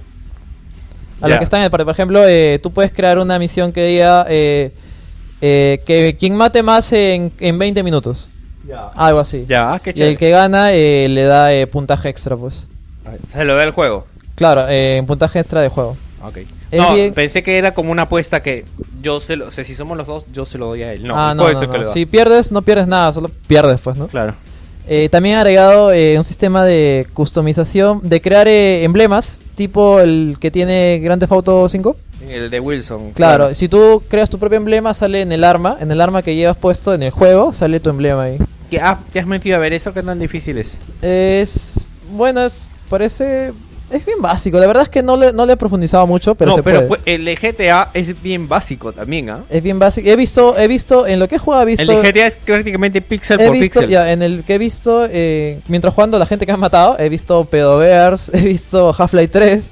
Ya. 1.22 1.28
los 1.28 1.38
que 1.40 1.44
están 1.44 1.60
en 1.60 1.66
el 1.66 1.72
party. 1.72 1.84
Por 1.84 1.92
ejemplo, 1.94 2.28
eh, 2.28 2.60
tú 2.64 2.72
puedes 2.72 2.92
crear 2.92 3.20
una 3.20 3.38
misión 3.38 3.72
que 3.74 3.86
diga 3.86 4.26
eh, 4.30 4.72
eh, 5.42 5.82
que 5.86 6.16
quien 6.18 6.36
mate 6.36 6.64
más 6.64 6.92
en, 6.94 7.32
en 7.40 7.60
20 7.60 7.84
minutos. 7.84 8.30
Algo 8.96 9.20
así. 9.20 9.46
Ya, 9.48 9.80
qué 9.84 9.90
Y 9.90 9.94
chévere. 9.94 10.12
el 10.14 10.18
que 10.18 10.30
gana 10.32 10.72
eh, 10.74 11.08
le 11.10 11.24
da 11.24 11.54
eh, 11.54 11.68
puntaje 11.68 12.08
extra, 12.10 12.36
pues. 12.38 12.68
Se 13.28 13.44
lo 13.44 13.56
da 13.56 13.64
el 13.64 13.72
juego. 13.72 14.08
Claro, 14.36 14.66
eh, 14.70 15.04
puntaje 15.06 15.40
extra 15.40 15.60
de 15.62 15.68
juego. 15.68 15.98
Ok. 16.24 16.38
No, 16.72 16.96
bien- 16.96 17.14
pensé 17.14 17.44
que 17.44 17.58
era 17.58 17.74
como 17.74 17.92
una 17.92 18.04
apuesta 18.04 18.42
que 18.42 18.66
yo 19.02 19.20
se 19.20 19.36
lo. 19.36 19.48
O 19.48 19.52
sea, 19.52 19.64
si 19.64 19.76
somos 19.76 19.98
los 19.98 20.08
dos, 20.08 20.26
yo 20.32 20.46
se 20.46 20.58
lo 20.58 20.68
doy 20.68 20.84
a 20.84 20.94
él. 20.94 21.06
No, 21.06 21.16
ah, 21.18 21.34
no, 21.34 21.52
no. 21.52 21.92
Si 21.92 22.06
pierdes, 22.06 22.52
no 22.52 22.62
pierdes 22.62 22.88
nada, 22.88 23.12
solo 23.14 23.30
pierdes, 23.48 23.82
pues, 23.82 23.98
¿no? 23.98 24.08
Claro. 24.08 24.36
Eh, 24.88 25.08
también 25.10 25.38
ha 25.38 25.42
agregado 25.42 25.94
eh, 25.94 26.18
un 26.18 26.26
sistema 26.26 26.66
de 26.66 27.08
customización, 27.14 28.02
de 28.04 28.20
crear 28.22 28.48
eh, 28.48 28.84
emblemas, 28.84 29.42
tipo 29.56 30.00
el 30.02 30.36
que 30.42 30.52
tiene 30.52 31.00
Grand 31.02 31.22
Theft 31.22 31.32
Auto 31.32 31.70
5. 31.70 31.96
El 32.28 32.50
de 32.50 32.60
Wilson. 32.60 33.12
Claro, 33.12 33.54
si 33.54 33.68
tú 33.68 34.02
creas 34.08 34.30
tu 34.30 34.40
propio 34.40 34.58
emblema, 34.58 34.94
sale 34.94 35.22
en 35.22 35.32
el 35.32 35.44
arma, 35.44 35.78
en 35.80 35.92
el 35.92 36.00
arma 36.02 36.22
que 36.22 36.36
llevas 36.36 36.58
puesto 36.58 36.94
en 36.94 37.04
el 37.04 37.12
juego, 37.12 37.54
sale 37.54 37.80
tu 37.80 37.90
emblema 37.90 38.24
ahí. 38.24 38.38
¿Qué, 38.70 38.80
ah, 38.80 39.00
¿Te 39.12 39.20
has 39.20 39.28
metido 39.28 39.56
a 39.56 39.60
ver 39.60 39.74
eso? 39.74 39.94
¿Qué 39.94 40.02
tan 40.04 40.20
difícil 40.20 40.58
es? 40.58 40.78
Es, 41.02 41.84
bueno, 42.12 42.46
es, 42.46 42.70
parece, 42.90 43.52
es 43.94 44.06
bien 44.06 44.22
básico, 44.22 44.60
la 44.60 44.68
verdad 44.68 44.84
es 44.84 44.90
que 44.90 45.04
no 45.04 45.16
le, 45.16 45.32
no 45.34 45.46
le 45.46 45.54
he 45.54 45.58
profundizado 45.58 46.08
mucho, 46.08 46.36
pero 46.36 46.52
no, 46.52 46.58
se 46.58 46.64
pero 46.64 46.88
puede. 46.88 47.02
el 47.06 47.26
de 47.26 47.36
GTA 47.36 47.90
es 47.94 48.22
bien 48.22 48.48
básico 48.48 48.92
también, 48.92 49.30
¿ah? 49.30 49.44
Es 49.50 49.62
bien 49.62 49.78
básico, 49.78 50.10
he 50.10 50.16
visto, 50.16 50.58
he 50.58 50.68
visto, 50.68 51.06
en 51.06 51.20
lo 51.20 51.28
que 51.28 51.36
he 51.36 51.40
jugado 51.40 51.64
he 51.64 51.66
visto... 51.68 51.84
El 51.84 52.02
de 52.02 52.12
GTA 52.12 52.28
es 52.28 52.38
prácticamente 52.38 53.02
pixel 53.02 53.40
He 53.40 53.46
por 53.48 53.54
visto, 53.54 53.80
pixel. 53.82 53.90
ya, 53.90 54.12
en 54.12 54.22
el 54.22 54.44
que 54.44 54.56
he 54.56 54.58
visto, 54.58 55.08
eh, 55.10 55.60
mientras 55.68 55.94
jugando 55.94 56.18
la 56.18 56.26
gente 56.26 56.46
que 56.46 56.52
han 56.52 56.60
matado, 56.60 56.98
he 57.00 57.10
visto 57.10 57.46
Pedobears, 57.46 58.30
he 58.34 58.42
visto 58.42 58.96
Half-Life 58.98 59.28
3, 59.28 59.72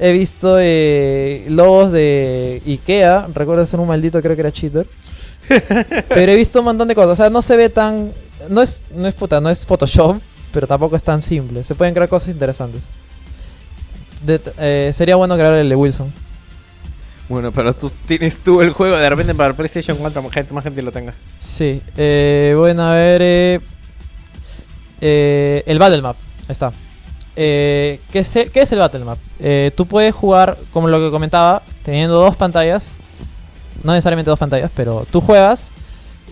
he 0.00 0.12
visto 0.12 0.56
eh, 0.60 1.46
lobos 1.48 1.90
de 1.90 2.60
Ikea, 2.66 3.28
recuerdo 3.34 3.66
ser 3.66 3.80
un 3.80 3.88
maldito, 3.88 4.20
creo 4.20 4.34
que 4.34 4.40
era 4.42 4.52
cheater. 4.52 4.86
pero 6.08 6.32
he 6.32 6.36
visto 6.36 6.58
un 6.58 6.66
montón 6.66 6.88
de 6.88 6.94
cosas, 6.94 7.12
o 7.12 7.16
sea, 7.16 7.30
no 7.30 7.42
se 7.42 7.56
ve 7.56 7.68
tan... 7.68 8.12
No 8.48 8.60
es, 8.60 8.82
no 8.94 9.08
es 9.08 9.14
puta, 9.14 9.40
no 9.40 9.48
es 9.48 9.64
Photoshop, 9.64 10.16
pero 10.52 10.66
tampoco 10.66 10.96
es 10.96 11.02
tan 11.02 11.22
simple. 11.22 11.64
Se 11.64 11.74
pueden 11.74 11.94
crear 11.94 12.08
cosas 12.08 12.28
interesantes. 12.28 12.82
De- 14.24 14.40
eh, 14.58 14.92
sería 14.94 15.16
bueno 15.16 15.34
crear 15.34 15.54
el 15.54 15.68
de 15.68 15.76
Wilson. 15.76 16.12
Bueno, 17.28 17.52
pero 17.52 17.74
tú 17.74 17.90
tienes 18.06 18.38
tú 18.38 18.60
el 18.60 18.70
juego, 18.72 18.96
de 18.96 19.08
repente 19.08 19.34
para 19.34 19.54
PlayStation 19.54 19.96
4 19.96 20.22
más 20.22 20.32
gente, 20.32 20.52
más 20.52 20.62
gente 20.64 20.82
lo 20.82 20.92
tenga. 20.92 21.14
Sí, 21.40 21.80
eh, 21.96 22.54
bueno, 22.56 22.82
a 22.86 22.92
ver. 22.94 23.20
Eh, 23.22 23.60
eh, 25.00 25.62
el 25.66 25.78
Battle 25.78 26.02
Map, 26.02 26.16
ahí 26.42 26.52
está. 26.52 26.72
¿qué, 27.34 27.98
es, 28.12 28.36
el- 28.36 28.50
qué 28.50 28.62
es 28.62 28.72
el 28.72 28.78
Battle 28.78 29.04
Map? 29.04 29.18
Tú 29.74 29.86
puedes 29.86 30.14
jugar, 30.14 30.56
como 30.72 30.88
lo 30.88 31.00
que 31.00 31.10
comentaba, 31.10 31.62
teniendo 31.84 32.14
dos 32.20 32.36
pantallas. 32.36 32.96
no 33.82 33.92
necesariamente 33.92 34.30
dos 34.30 34.38
pantallas, 34.38 34.70
pero 34.74 35.04
tú 35.10 35.20
juegas 35.20 35.70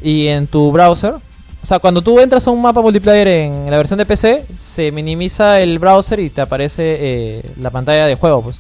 y 0.02 0.28
en 0.28 0.46
tu 0.46 0.72
browser, 0.72 1.14
o 1.62 1.66
sea, 1.66 1.78
cuando 1.78 2.02
tú 2.02 2.18
entras 2.18 2.46
a 2.46 2.50
un 2.50 2.60
mapa 2.60 2.80
multiplayer 2.82 3.28
en 3.28 3.70
la 3.70 3.76
versión 3.76 3.98
de 3.98 4.06
PC, 4.06 4.44
se 4.58 4.90
minimiza 4.90 5.60
el 5.60 5.78
browser 5.78 6.18
y 6.20 6.28
te 6.30 6.40
aparece 6.40 6.82
eh, 7.00 7.42
la 7.60 7.70
pantalla 7.70 8.06
de 8.06 8.16
juego, 8.16 8.42
pues. 8.42 8.58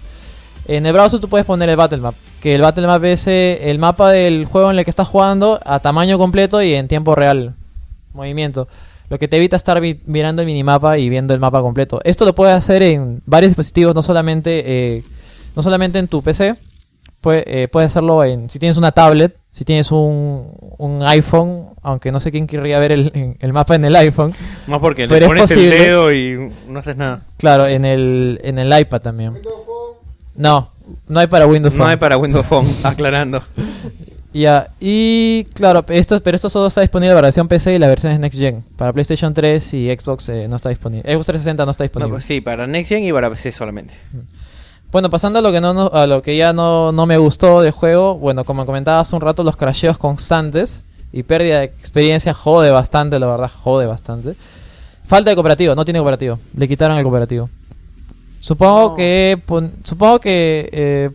En 0.68 0.86
el 0.86 0.92
browser 0.92 1.18
tú 1.18 1.28
puedes 1.28 1.44
poner 1.44 1.68
el 1.68 1.74
battle 1.76 1.98
map, 1.98 2.14
que 2.40 2.54
el 2.54 2.60
battle 2.62 2.86
map 2.86 3.02
es 3.04 3.26
eh, 3.26 3.68
el 3.70 3.78
mapa 3.80 4.10
del 4.10 4.44
juego 4.44 4.70
en 4.70 4.78
el 4.78 4.84
que 4.84 4.90
estás 4.90 5.08
jugando 5.08 5.58
a 5.64 5.80
tamaño 5.80 6.16
completo 6.18 6.62
y 6.62 6.74
en 6.74 6.86
tiempo 6.86 7.16
real, 7.16 7.54
movimiento. 8.14 8.68
Lo 9.08 9.18
que 9.18 9.26
te 9.28 9.36
evita 9.36 9.56
estar 9.56 9.80
mirando 10.06 10.40
el 10.42 10.46
minimapa 10.46 10.96
y 10.96 11.08
viendo 11.08 11.34
el 11.34 11.40
mapa 11.40 11.60
completo. 11.60 12.00
Esto 12.04 12.24
lo 12.24 12.34
puedes 12.34 12.54
hacer 12.56 12.82
en 12.84 13.20
varios 13.26 13.50
dispositivos, 13.50 13.94
no 13.94 14.02
solamente, 14.02 14.62
eh, 14.64 15.02
no 15.56 15.62
solamente 15.62 15.98
en 15.98 16.06
tu 16.08 16.22
PC. 16.22 16.54
Pue- 17.22 17.68
puedes 17.68 17.90
hacerlo 17.90 18.24
en, 18.24 18.48
si 18.48 18.58
tienes 18.58 18.76
una 18.78 18.92
tablet, 18.92 19.36
si 19.52 19.64
tienes 19.64 19.90
un, 19.92 20.50
un 20.78 21.02
iPhone, 21.04 21.66
aunque 21.82 22.10
no 22.10 22.20
sé 22.20 22.30
quién 22.30 22.46
querría 22.46 22.78
ver 22.78 22.92
el, 22.92 23.36
el 23.38 23.52
mapa 23.52 23.74
en 23.74 23.84
el 23.84 23.94
iPhone. 23.96 24.32
Más 24.66 24.80
porque 24.80 25.06
le 25.06 25.18
es 25.18 25.24
pones 25.24 25.42
posible. 25.42 25.76
el 25.76 25.82
dedo 25.82 26.12
y 26.12 26.50
no 26.68 26.78
haces 26.80 26.96
nada. 26.96 27.22
Claro, 27.36 27.66
en 27.66 27.84
el, 27.84 28.40
en 28.42 28.58
el 28.58 28.78
iPad 28.80 29.00
también. 29.02 29.34
No, 30.34 30.70
no 31.08 31.20
hay 31.20 31.26
para 31.26 31.46
Windows 31.46 31.74
No 31.74 31.80
Phone. 31.84 31.90
hay 31.90 31.96
para 31.96 32.16
Windows 32.16 32.46
Phone, 32.46 32.66
aclarando. 32.82 33.42
Ya, 34.32 34.68
y 34.80 35.44
claro, 35.52 35.84
esto, 35.88 36.22
pero 36.22 36.36
esto 36.36 36.48
solo 36.48 36.68
está 36.68 36.80
disponible 36.80 37.10
para 37.12 37.20
la 37.20 37.26
versión 37.26 37.48
PC 37.48 37.74
y 37.74 37.78
la 37.78 37.88
versión 37.88 38.12
es 38.12 38.18
Next 38.18 38.38
Gen. 38.38 38.64
Para 38.78 38.90
PlayStation 38.94 39.34
3 39.34 39.74
y 39.74 39.94
Xbox 39.94 40.30
eh, 40.30 40.48
no 40.48 40.56
está 40.56 40.70
disponible. 40.70 41.02
Xbox 41.12 41.26
360 41.26 41.64
no 41.66 41.70
está 41.70 41.82
No, 41.82 41.86
disponible. 41.86 42.12
pues 42.14 42.24
sí, 42.24 42.40
para 42.40 42.66
Next 42.66 42.88
Gen 42.88 43.04
y 43.04 43.12
para 43.12 43.28
PC 43.28 43.52
solamente. 43.52 43.92
Bueno, 44.92 45.08
pasando 45.10 45.38
a 45.38 45.42
lo 45.42 45.50
que 45.50 45.60
no, 45.60 45.72
no- 45.72 45.90
a 45.92 46.06
lo 46.06 46.22
que 46.22 46.36
ya 46.36 46.52
no, 46.52 46.92
no 46.92 47.06
me 47.06 47.16
gustó 47.16 47.62
del 47.62 47.72
juego, 47.72 48.16
bueno, 48.18 48.44
como 48.44 48.66
comentaba 48.66 49.00
hace 49.00 49.16
un 49.16 49.22
rato, 49.22 49.42
los 49.42 49.56
crasheos 49.56 49.96
constantes 49.98 50.84
y 51.12 51.22
pérdida 51.22 51.58
de 51.60 51.64
experiencia 51.64 52.34
jode 52.34 52.70
bastante, 52.70 53.18
la 53.18 53.26
verdad, 53.26 53.50
jode 53.62 53.86
bastante. 53.86 54.34
Falta 55.06 55.30
de 55.30 55.36
cooperativo, 55.36 55.74
no 55.74 55.84
tiene 55.84 55.98
cooperativo, 55.98 56.38
le 56.56 56.68
quitaron 56.68 56.96
el 56.98 57.02
cooperativo. 57.04 57.48
Supongo 58.40 58.90
No. 58.90 58.94
que 58.94 59.40
pon- 59.46 59.72
supongo 59.82 60.18
que 60.20 60.68
eh, 60.72 61.10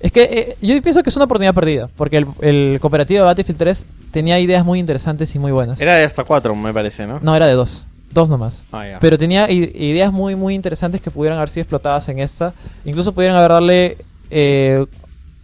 es 0.00 0.12
que 0.12 0.22
eh, 0.22 0.56
yo 0.60 0.80
pienso 0.80 1.02
que 1.02 1.10
es 1.10 1.16
una 1.16 1.24
oportunidad 1.24 1.54
perdida, 1.54 1.88
porque 1.96 2.18
el, 2.18 2.26
el 2.42 2.78
cooperativo 2.80 3.20
de 3.20 3.24
Battlefield 3.26 3.58
3 3.58 3.86
tenía 4.12 4.38
ideas 4.38 4.64
muy 4.64 4.78
interesantes 4.78 5.34
y 5.34 5.38
muy 5.40 5.50
buenas. 5.50 5.80
Era 5.80 5.96
de 5.96 6.04
hasta 6.04 6.22
4, 6.22 6.54
me 6.54 6.72
parece, 6.72 7.06
¿no? 7.08 7.18
No, 7.22 7.34
era 7.34 7.46
de 7.46 7.54
dos, 7.54 7.86
dos 8.12 8.28
nomás. 8.28 8.62
Ah, 8.72 8.86
ya. 8.86 8.98
Pero 9.00 9.16
tenía 9.18 9.50
ideas 9.50 10.12
muy, 10.12 10.34
muy 10.36 10.54
interesantes 10.54 11.00
que 11.00 11.10
pudieran 11.10 11.38
haber 11.38 11.50
sido 11.50 11.62
explotadas 11.62 12.08
en 12.08 12.18
esta. 12.20 12.52
Incluso 12.84 13.12
pudieran 13.12 13.36
haber 13.36 13.50
darle 13.52 13.98
eh, 14.30 14.84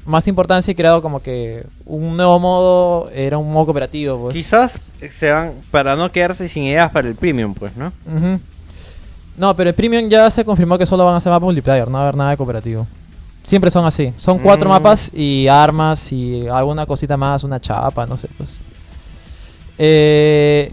más 0.06 0.26
importancia 0.28 0.70
y 0.72 0.74
creado 0.74 1.00
como 1.02 1.20
que 1.22 1.64
un 1.86 2.16
nuevo 2.16 2.38
modo, 2.38 3.10
era 3.10 3.38
un 3.38 3.50
modo 3.50 3.66
cooperativo. 3.66 4.18
Pues. 4.20 4.34
Quizás 4.34 4.78
se 5.10 5.30
van 5.30 5.52
para 5.70 5.96
no 5.96 6.10
quedarse 6.10 6.48
sin 6.48 6.64
ideas 6.64 6.90
para 6.90 7.08
el 7.08 7.14
premium, 7.14 7.54
pues, 7.54 7.76
¿no? 7.76 7.92
No, 9.36 9.56
pero 9.56 9.70
el 9.70 9.74
Premium 9.74 10.08
ya 10.08 10.30
se 10.30 10.44
confirmó 10.44 10.78
que 10.78 10.86
solo 10.86 11.04
van 11.04 11.16
a 11.16 11.20
ser 11.20 11.30
mapas 11.32 11.44
multiplayer, 11.46 11.88
no 11.88 11.94
va 11.94 12.00
a 12.00 12.02
haber 12.04 12.16
nada 12.16 12.30
de 12.30 12.36
cooperativo. 12.36 12.86
Siempre 13.42 13.68
son 13.70 13.84
así. 13.84 14.12
Son 14.16 14.38
cuatro 14.38 14.68
Mm. 14.68 14.72
mapas 14.72 15.10
y 15.12 15.48
armas 15.48 16.12
y 16.12 16.46
alguna 16.46 16.86
cosita 16.86 17.16
más, 17.16 17.42
una 17.42 17.60
chapa, 17.60 18.06
no 18.06 18.16
sé. 18.16 18.28
Pues. 18.38 18.60
Eh, 19.76 20.72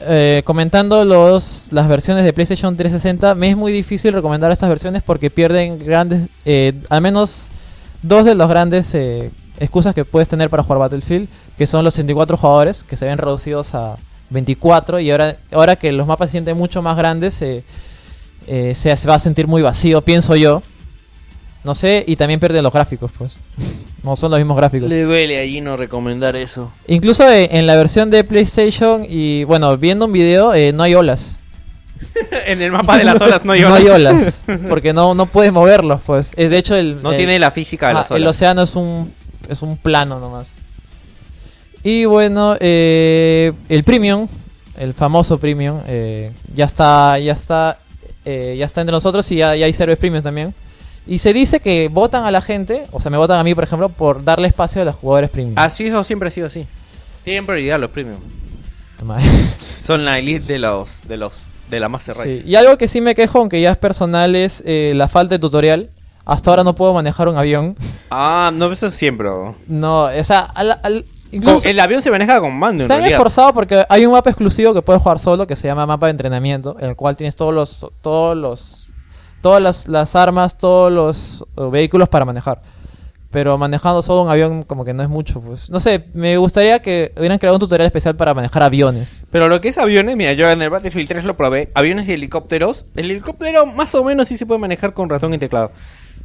eh, 0.00 0.42
comentando 0.44 1.04
los, 1.04 1.68
las 1.72 1.88
versiones 1.88 2.24
de 2.24 2.32
PlayStation 2.32 2.76
360, 2.76 3.34
me 3.34 3.50
es 3.50 3.56
muy 3.56 3.72
difícil 3.72 4.12
recomendar 4.12 4.50
estas 4.52 4.68
versiones 4.68 5.02
porque 5.02 5.30
pierden 5.30 5.78
grandes, 5.78 6.28
eh, 6.44 6.74
al 6.88 7.00
menos 7.00 7.48
dos 8.02 8.24
de 8.24 8.34
los 8.34 8.48
grandes 8.48 8.94
eh, 8.94 9.30
excusas 9.58 9.94
que 9.94 10.04
puedes 10.04 10.28
tener 10.28 10.50
para 10.50 10.62
jugar 10.62 10.78
Battlefield, 10.78 11.28
que 11.56 11.66
son 11.66 11.84
los 11.84 11.94
64 11.94 12.36
jugadores, 12.36 12.82
que 12.84 12.96
se 12.96 13.06
ven 13.06 13.18
reducidos 13.18 13.74
a 13.74 13.96
24 14.30 15.00
y 15.00 15.10
ahora, 15.10 15.36
ahora 15.52 15.76
que 15.76 15.92
los 15.92 16.06
mapas 16.06 16.28
se 16.28 16.32
sienten 16.32 16.56
mucho 16.56 16.82
más 16.82 16.96
grandes, 16.96 17.40
eh, 17.42 17.62
eh, 18.46 18.74
se, 18.74 18.96
se 18.96 19.08
va 19.08 19.16
a 19.16 19.18
sentir 19.18 19.46
muy 19.46 19.62
vacío, 19.62 20.00
pienso 20.02 20.34
yo. 20.36 20.62
No 21.64 21.74
sé, 21.74 22.04
y 22.06 22.16
también 22.16 22.40
pierden 22.40 22.62
los 22.62 22.72
gráficos, 22.72 23.10
pues. 23.16 23.36
no 24.02 24.16
son 24.16 24.30
los 24.30 24.40
mismos 24.40 24.56
gráficos. 24.56 24.88
Le 24.88 25.02
duele 25.02 25.38
allí 25.38 25.60
no 25.60 25.76
recomendar 25.76 26.36
eso. 26.36 26.72
Incluso 26.86 27.28
eh, 27.30 27.48
en 27.52 27.66
la 27.66 27.76
versión 27.76 28.08
de 28.10 28.24
PlayStation 28.24 29.04
y 29.08 29.44
bueno, 29.44 29.76
viendo 29.76 30.06
un 30.06 30.12
video, 30.12 30.54
eh, 30.54 30.72
no 30.72 30.82
hay 30.82 30.94
olas. 30.94 31.36
en 32.46 32.62
el 32.62 32.72
mapa 32.72 32.96
de 32.96 33.04
las 33.04 33.20
olas 33.20 33.44
no 33.44 33.52
hay 33.52 33.60
No 33.62 33.74
olas. 33.74 33.80
hay 33.84 33.88
olas, 33.90 34.42
porque 34.70 34.94
no, 34.94 35.14
no 35.14 35.26
puedes 35.26 35.52
moverlos, 35.52 36.00
pues. 36.06 36.32
Es 36.36 36.48
de 36.50 36.56
hecho 36.58 36.74
el 36.74 37.02
No 37.02 37.10
el- 37.12 37.18
tiene 37.18 37.38
la 37.38 37.50
física 37.50 37.88
de 37.88 37.94
las 37.94 38.10
el 38.10 38.22
olas. 38.22 38.36
océano 38.36 38.62
es 38.62 38.74
un 38.74 39.12
es 39.48 39.60
un 39.62 39.76
plano 39.76 40.18
nomás. 40.18 40.52
Y 41.82 42.04
bueno, 42.04 42.56
eh, 42.60 43.52
el 43.68 43.84
premium, 43.84 44.28
el 44.78 44.94
famoso 44.94 45.38
premium, 45.38 45.80
eh, 45.86 46.30
ya 46.54 46.64
está 46.66 47.18
ya 47.18 47.32
está 47.32 47.78
eh, 48.24 48.56
ya 48.58 48.66
está 48.66 48.80
entre 48.82 48.92
nosotros 48.92 49.30
y 49.32 49.36
ya, 49.36 49.56
ya 49.56 49.66
hay 49.66 49.72
servers 49.72 49.98
premium 49.98 50.22
también. 50.22 50.54
Y 51.06 51.18
se 51.18 51.32
dice 51.32 51.60
que 51.60 51.88
votan 51.88 52.24
a 52.24 52.30
la 52.30 52.40
gente, 52.40 52.84
o 52.92 53.00
sea, 53.00 53.10
me 53.10 53.16
votan 53.16 53.38
a 53.38 53.44
mí, 53.44 53.54
por 53.54 53.64
ejemplo, 53.64 53.88
por 53.88 54.22
darle 54.24 54.46
espacio 54.48 54.82
a 54.82 54.84
los 54.84 54.94
jugadores 54.94 55.30
premium. 55.30 55.54
Así 55.58 55.86
eso 55.86 56.04
siempre 56.04 56.28
ha 56.28 56.30
sido 56.30 56.46
así. 56.46 56.66
Tienen 57.24 57.46
prioridad 57.46 57.78
los 57.80 57.90
premium. 57.90 58.18
Son 59.82 60.04
la 60.04 60.18
elite 60.18 60.52
de 60.52 60.58
los 60.58 61.00
de 61.08 61.16
los 61.16 61.46
de 61.70 61.80
la 61.80 61.88
Master 61.88 62.16
Race. 62.16 62.40
Sí, 62.42 62.48
Y 62.50 62.56
algo 62.56 62.76
que 62.76 62.88
sí 62.88 63.00
me 63.00 63.14
quejo, 63.14 63.38
aunque 63.38 63.60
ya 63.60 63.70
es 63.70 63.78
personal, 63.78 64.34
es 64.36 64.62
eh, 64.66 64.92
la 64.94 65.08
falta 65.08 65.34
de 65.34 65.38
tutorial. 65.38 65.90
Hasta 66.26 66.50
ahora 66.50 66.64
no 66.64 66.74
puedo 66.74 66.92
manejar 66.92 67.28
un 67.28 67.36
avión. 67.36 67.76
Ah, 68.10 68.50
no, 68.52 68.70
eso 68.70 68.86
es 68.86 68.94
siempre. 68.94 69.28
No, 69.66 70.02
o 70.04 70.24
sea, 70.24 70.40
al- 70.40 71.04
incluso 71.32 71.66
el 71.68 71.80
avión 71.80 72.02
se 72.02 72.10
maneja 72.10 72.40
con 72.40 72.54
mando 72.56 72.82
en 72.82 72.86
se 72.88 72.92
han 72.92 72.98
realidad. 73.00 73.18
esforzado 73.18 73.54
porque 73.54 73.84
hay 73.88 74.04
un 74.06 74.12
mapa 74.12 74.30
exclusivo 74.30 74.74
que 74.74 74.82
puedes 74.82 75.00
jugar 75.02 75.18
solo 75.18 75.46
que 75.46 75.56
se 75.56 75.66
llama 75.66 75.86
mapa 75.86 76.06
de 76.06 76.10
entrenamiento, 76.12 76.76
en 76.78 76.90
el 76.90 76.96
cual 76.96 77.16
tienes 77.16 77.34
todos 77.36 77.54
los 77.54 77.86
todos 78.02 78.36
los 78.36 78.79
todas 79.40 79.62
las, 79.62 79.88
las 79.88 80.14
armas, 80.16 80.56
todos 80.58 80.92
los 80.92 81.44
eh, 81.56 81.68
vehículos 81.70 82.08
para 82.08 82.24
manejar. 82.24 82.60
Pero 83.32 83.56
manejando 83.56 84.02
solo 84.02 84.22
un 84.22 84.28
avión 84.28 84.64
como 84.64 84.84
que 84.84 84.92
no 84.92 85.04
es 85.04 85.08
mucho, 85.08 85.40
pues. 85.40 85.70
No 85.70 85.78
sé, 85.78 86.06
me 86.14 86.36
gustaría 86.36 86.80
que 86.82 87.12
hubieran 87.16 87.38
creado 87.38 87.54
un 87.56 87.60
tutorial 87.60 87.86
especial 87.86 88.16
para 88.16 88.34
manejar 88.34 88.64
aviones. 88.64 89.22
Pero 89.30 89.48
lo 89.48 89.60
que 89.60 89.68
es 89.68 89.78
aviones, 89.78 90.16
mira, 90.16 90.32
yo 90.32 90.50
en 90.50 90.60
el 90.62 90.68
Battlefield 90.68 91.08
3 91.08 91.24
lo 91.24 91.34
probé. 91.34 91.68
Aviones 91.74 92.08
y 92.08 92.12
helicópteros. 92.14 92.86
El 92.96 93.08
helicóptero 93.12 93.66
más 93.66 93.94
o 93.94 94.02
menos 94.02 94.26
sí 94.26 94.36
se 94.36 94.46
puede 94.46 94.58
manejar 94.58 94.94
con 94.94 95.08
ratón 95.08 95.32
y 95.32 95.38
teclado. 95.38 95.70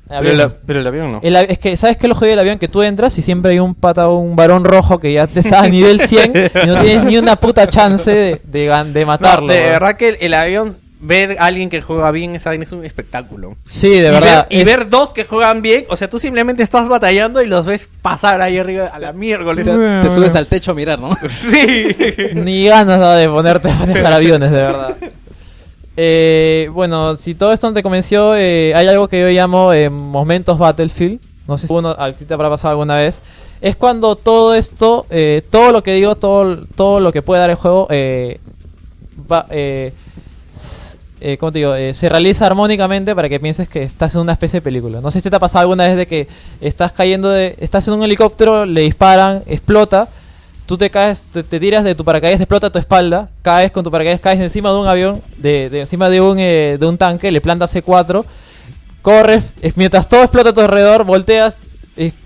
Pero, 0.08 0.34
la- 0.34 0.50
pero 0.66 0.80
el 0.80 0.88
avión 0.88 1.12
no. 1.12 1.20
El 1.24 1.36
es 1.36 1.60
que, 1.60 1.78
¿sabes 1.78 1.98
qué 1.98 2.08
es 2.08 2.10
lo 2.10 2.16
jodido 2.16 2.32
del 2.32 2.40
avión? 2.40 2.58
Que 2.60 2.68
tú 2.68 2.82
entras 2.82 3.16
y 3.20 3.22
siempre 3.22 3.52
hay 3.52 3.60
un 3.60 3.76
pata, 3.76 4.08
un 4.10 4.36
varón 4.36 4.64
rojo 4.64 5.00
que 5.00 5.14
ya 5.14 5.28
te 5.28 5.40
está 5.42 5.62
a 5.62 5.68
nivel 5.70 6.00
100 6.02 6.32
y 6.64 6.68
no 6.68 6.82
tienes 6.82 7.04
ni 7.06 7.18
una 7.20 7.36
puta 7.36 7.68
chance 7.68 8.10
de, 8.12 8.42
de, 8.44 8.84
de 8.94 9.02
No, 9.02 9.08
matarlo. 9.08 9.48
de 9.48 9.60
weón. 9.60 9.72
verdad 9.74 9.96
que 9.98 10.10
el, 10.10 10.18
el 10.22 10.34
avión, 10.36 10.78
ver 11.00 11.38
a 11.40 11.46
alguien 11.46 11.70
que 11.70 11.82
juega 11.82 12.10
bien 12.12 12.36
esa 12.36 12.54
es 12.54 12.72
un 12.72 12.86
espectáculo. 12.86 13.56
Sí, 13.66 13.90
de 13.90 14.08
y 14.08 14.12
verdad. 14.12 14.48
Ver, 14.50 14.58
y 14.58 14.62
es- 14.62 14.66
ver 14.66 14.90
dos 14.90 15.10
que 15.10 15.26
juegan 15.26 15.62
bien, 15.62 15.86
o 15.90 15.96
sea, 15.98 16.10
tú 16.10 16.20
simplemente 16.20 16.64
estás 16.64 16.88
batallando 16.88 17.42
y 17.42 17.48
los 17.48 17.66
ves 17.66 17.90
pasar 18.02 18.42
ahí 18.42 18.58
arriba 18.58 18.88
a 18.88 19.00
la 19.00 19.12
miércoles. 19.14 19.66
Te, 19.66 19.74
te 20.08 20.10
subes 20.14 20.36
al 20.36 20.48
techo 20.48 20.72
a 20.72 20.74
mirar, 20.74 21.00
¿no? 21.00 21.16
sí. 21.30 21.88
Ni 22.34 22.66
ganas 22.68 23.18
de 23.18 23.28
ponerte 23.30 23.70
a 23.70 23.76
manejar 23.76 24.14
aviones, 24.14 24.52
de 24.52 24.58
verdad. 24.62 24.96
Eh, 25.98 26.70
bueno, 26.74 27.16
si 27.18 27.36
todo 27.36 27.54
esto 27.54 27.68
no 27.68 27.74
te 27.74 27.84
convenció, 27.84 28.36
eh, 28.36 28.74
hay 28.76 28.88
algo 28.88 29.08
que 29.08 29.22
yo 29.22 29.30
llamo 29.30 29.72
eh, 29.74 29.90
momentos 29.90 30.58
Battlefield. 30.58 31.20
No 31.48 31.58
sé 31.58 31.68
si 31.68 31.74
uno 31.74 31.90
a 31.98 32.12
ti 32.12 32.26
te 32.26 32.34
habrá 32.34 32.50
pasado 32.50 32.72
alguna 32.72 32.96
vez. 32.96 33.22
Es 33.62 33.76
cuando 33.76 34.16
todo 34.16 34.56
esto, 34.56 35.06
eh, 35.10 35.42
todo 35.50 35.72
lo 35.72 35.84
que 35.84 35.94
digo, 35.94 36.16
todo, 36.16 36.66
todo 36.76 37.00
lo 37.00 37.12
que 37.12 37.22
puede 37.22 37.40
dar 37.42 37.50
el 37.50 37.56
juego, 37.56 37.88
eh, 37.90 38.40
va, 39.32 39.46
eh, 39.50 39.94
eh, 41.22 41.38
¿cómo 41.38 41.52
te 41.52 41.60
digo? 41.60 41.76
Eh, 41.76 41.94
se 41.94 42.10
realiza 42.10 42.46
armónicamente 42.46 43.16
para 43.16 43.30
que 43.30 43.40
pienses 43.40 43.68
que 43.70 43.84
estás 43.84 44.14
en 44.16 44.22
una 44.22 44.34
especie 44.34 44.58
de 44.60 44.64
película. 44.64 45.02
No 45.02 45.12
sé 45.12 45.22
si 45.22 45.30
te 45.30 45.36
ha 45.36 45.40
pasado 45.40 45.62
alguna 45.62 45.86
vez 45.86 45.98
de 45.98 46.08
que 46.08 46.28
estás 46.62 46.92
cayendo 46.92 47.30
de, 47.30 47.56
estás 47.60 47.88
en 47.88 47.94
un 47.96 48.04
helicóptero, 48.04 48.66
le 48.66 48.82
disparan, 48.82 49.42
explota, 49.48 50.10
tú 50.66 50.78
te 50.78 50.90
caes, 50.90 51.24
te, 51.32 51.44
tiras 51.44 51.84
de 51.84 51.96
tu 51.96 52.04
paracaídas, 52.04 52.42
explota 52.42 52.70
tu 52.70 52.80
espalda, 52.80 53.30
caes 53.42 53.72
con 53.72 53.84
tu 53.84 53.92
paracaídas, 53.92 54.20
caes 54.20 54.40
encima 54.40 54.72
de 54.72 54.78
un 54.78 54.88
avión, 54.88 55.22
de, 55.38 55.70
de 55.70 55.82
encima 55.82 56.10
de 56.10 56.22
un, 56.22 56.38
eh, 56.40 56.78
de 56.80 56.86
un 56.86 56.98
tanque, 56.98 57.32
le 57.32 57.40
plantas 57.42 57.74
C4, 57.76 58.26
corres, 59.02 59.44
es- 59.62 59.78
mientras 59.78 60.08
todo 60.08 60.22
explota 60.22 60.50
a 60.50 60.54
tu 60.54 60.62
alrededor, 60.62 61.04
volteas, 61.06 61.56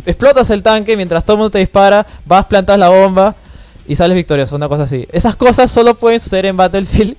explotas 0.06 0.50
el 0.50 0.64
tanque, 0.64 0.96
mientras 0.98 1.24
todo 1.24 1.34
el 1.36 1.38
mundo 1.40 1.52
te 1.52 1.60
dispara, 1.60 2.06
vas, 2.26 2.46
plantas 2.46 2.80
la 2.80 2.90
bomba 2.90 3.36
y 3.88 3.96
sales 3.96 4.16
victorioso, 4.16 4.56
una 4.56 4.68
cosa 4.68 4.84
así. 4.84 5.08
Esas 5.12 5.36
cosas 5.36 5.70
solo 5.70 5.96
pueden 5.96 6.20
suceder 6.20 6.46
en 6.48 6.58
Battlefield 6.58 7.16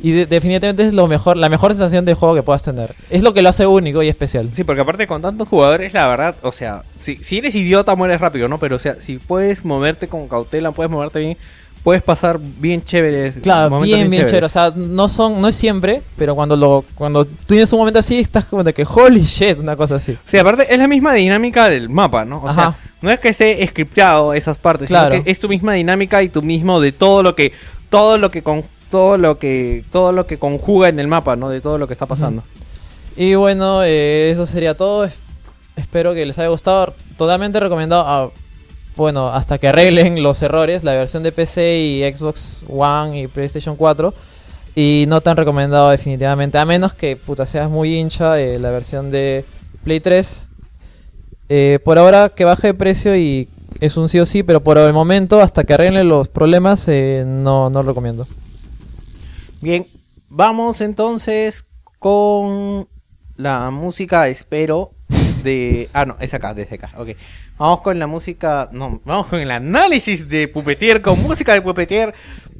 y 0.00 0.12
de- 0.12 0.26
definitivamente 0.26 0.86
es 0.86 0.94
lo 0.94 1.06
mejor, 1.08 1.36
la 1.36 1.48
mejor 1.48 1.72
sensación 1.72 2.04
de 2.04 2.14
juego 2.14 2.34
que 2.34 2.42
puedas 2.42 2.62
tener. 2.62 2.94
Es 3.10 3.22
lo 3.22 3.34
que 3.34 3.42
lo 3.42 3.48
hace 3.48 3.66
único 3.66 4.02
y 4.02 4.08
especial. 4.08 4.48
Sí, 4.52 4.64
porque 4.64 4.82
aparte 4.82 5.06
con 5.06 5.20
tantos 5.22 5.48
jugadores, 5.48 5.92
la 5.92 6.06
verdad, 6.06 6.36
o 6.42 6.52
sea, 6.52 6.82
si, 6.96 7.16
si 7.16 7.38
eres 7.38 7.54
idiota 7.54 7.94
mueres 7.94 8.20
rápido, 8.20 8.48
¿no? 8.48 8.58
Pero 8.58 8.76
o 8.76 8.78
sea, 8.78 8.96
si 9.00 9.18
puedes 9.18 9.64
moverte 9.64 10.06
con 10.08 10.28
cautela, 10.28 10.70
puedes 10.72 10.90
moverte 10.90 11.18
bien, 11.20 11.36
puedes 11.82 12.02
pasar 12.02 12.38
bien 12.40 12.82
chévere. 12.82 13.32
Claro, 13.40 13.70
momentos 13.70 13.96
bien, 13.96 14.10
bien 14.10 14.26
chévere. 14.26 14.48
chéveres. 14.48 14.50
O 14.50 14.52
sea, 14.52 14.72
no 14.76 15.08
son, 15.08 15.40
no 15.40 15.48
es 15.48 15.54
siempre, 15.54 16.02
pero 16.16 16.34
cuando 16.34 16.54
lo, 16.56 16.84
cuando 16.94 17.24
tienes 17.24 17.72
un 17.72 17.78
momento 17.80 17.98
así, 18.00 18.18
estás 18.18 18.44
como 18.44 18.62
de 18.64 18.74
que 18.74 18.84
holy 18.88 19.22
shit, 19.22 19.58
una 19.58 19.74
cosa 19.76 19.96
así. 19.96 20.16
Sí, 20.26 20.36
aparte 20.38 20.72
es 20.72 20.78
la 20.78 20.86
misma 20.88 21.14
dinámica 21.14 21.68
del 21.68 21.88
mapa, 21.88 22.24
¿no? 22.24 22.38
O 22.38 22.48
Ajá. 22.48 22.54
sea, 22.54 22.76
no 23.00 23.10
es 23.10 23.18
que 23.20 23.28
esté 23.28 23.66
scripteado 23.66 24.34
esas 24.34 24.58
partes, 24.58 24.88
Claro. 24.88 25.12
sino 25.14 25.24
que 25.24 25.30
es 25.30 25.38
tu 25.40 25.48
misma 25.48 25.72
dinámica 25.74 26.22
y 26.22 26.28
tu 26.28 26.42
mismo 26.42 26.80
de 26.80 26.92
todo 26.92 27.22
lo 27.22 27.34
que 27.34 27.52
todo 27.90 28.18
lo 28.18 28.30
que 28.30 28.42
con 28.42 28.64
todo 28.90 29.18
lo 29.18 29.38
que 29.38 29.84
todo 29.92 30.12
lo 30.12 30.26
que 30.26 30.38
conjuga 30.38 30.88
en 30.88 30.98
el 31.00 31.06
mapa, 31.08 31.36
¿no? 31.36 31.48
De 31.50 31.60
todo 31.60 31.78
lo 31.78 31.86
que 31.86 31.92
está 31.92 32.06
pasando. 32.06 32.42
Y 33.16 33.34
bueno, 33.34 33.82
eh, 33.84 34.30
eso 34.30 34.46
sería 34.46 34.74
todo. 34.76 35.04
Es- 35.04 35.14
Espero 35.76 36.12
que 36.12 36.26
les 36.26 36.36
haya 36.38 36.48
gustado. 36.48 36.92
Totalmente 37.16 37.60
recomendado. 37.60 38.02
a- 38.06 38.30
bueno, 38.96 39.28
hasta 39.28 39.58
que 39.58 39.68
arreglen 39.68 40.22
los 40.24 40.42
errores, 40.42 40.82
la 40.82 40.92
versión 40.94 41.22
de 41.22 41.30
PC 41.30 41.78
y 41.78 42.12
Xbox 42.12 42.64
One 42.68 43.20
y 43.22 43.26
PlayStation 43.28 43.76
4. 43.76 44.12
Y 44.74 45.04
no 45.08 45.20
tan 45.20 45.36
recomendado 45.36 45.90
definitivamente. 45.90 46.58
A 46.58 46.64
menos 46.64 46.94
que 46.94 47.14
puta 47.16 47.46
seas 47.46 47.70
muy 47.70 47.96
hincha 47.96 48.40
eh, 48.40 48.58
la 48.58 48.70
versión 48.70 49.10
de 49.12 49.44
Play 49.84 50.00
3. 50.00 50.48
Eh, 51.48 51.78
por 51.84 51.98
ahora 51.98 52.28
que 52.30 52.44
baje 52.44 52.68
de 52.68 52.74
precio 52.74 53.16
y 53.16 53.48
es 53.80 53.96
un 53.96 54.08
sí 54.08 54.18
o 54.18 54.26
sí, 54.26 54.42
pero 54.42 54.60
por 54.60 54.78
el 54.78 54.92
momento, 54.92 55.40
hasta 55.40 55.62
que 55.64 55.74
arreglen 55.74 56.08
los 56.08 56.28
problemas, 56.28 56.84
eh, 56.88 57.24
no, 57.26 57.70
no 57.70 57.82
lo 57.82 57.88
recomiendo. 57.90 58.26
Bien, 59.60 59.86
vamos 60.28 60.80
entonces 60.80 61.64
con 61.98 62.88
la 63.36 63.70
música, 63.70 64.28
espero, 64.28 64.92
de... 65.42 65.88
Ah, 65.92 66.04
no, 66.04 66.16
es 66.20 66.32
acá, 66.32 66.54
desde 66.54 66.76
acá, 66.76 66.92
ok. 66.96 67.08
Vamos 67.58 67.80
con 67.80 67.98
la 67.98 68.06
música... 68.06 68.68
No, 68.72 69.00
vamos 69.04 69.26
con 69.26 69.40
el 69.40 69.50
análisis 69.50 70.28
de 70.28 70.46
Puppeteer, 70.46 71.02
con 71.02 71.20
música 71.22 71.54
de 71.54 71.62
Puppeteer. 71.62 72.14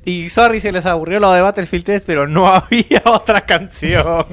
Y 0.04 0.28
sorry, 0.28 0.60
se 0.60 0.72
les 0.72 0.86
aburrió 0.86 1.20
lo 1.20 1.30
de 1.32 1.40
Battlefield 1.40 1.84
3, 1.84 2.04
pero 2.04 2.26
no 2.26 2.46
había 2.52 3.02
otra 3.04 3.42
canción. 3.42 4.26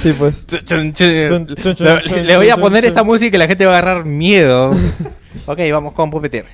Sí, 0.00 0.14
pues. 0.18 0.46
Le, 0.70 2.36
voy 2.36 2.50
a 2.50 2.56
poner 2.56 2.84
esta 2.84 3.02
música 3.02 3.36
y 3.36 3.38
la 3.38 3.46
gente 3.46 3.66
va 3.66 3.74
a 3.74 3.78
agarrar 3.78 4.04
miedo. 4.04 4.70
ok, 5.46 5.58
vamos 5.70 5.92
con 5.94 6.10
Puppeteer. 6.10 6.46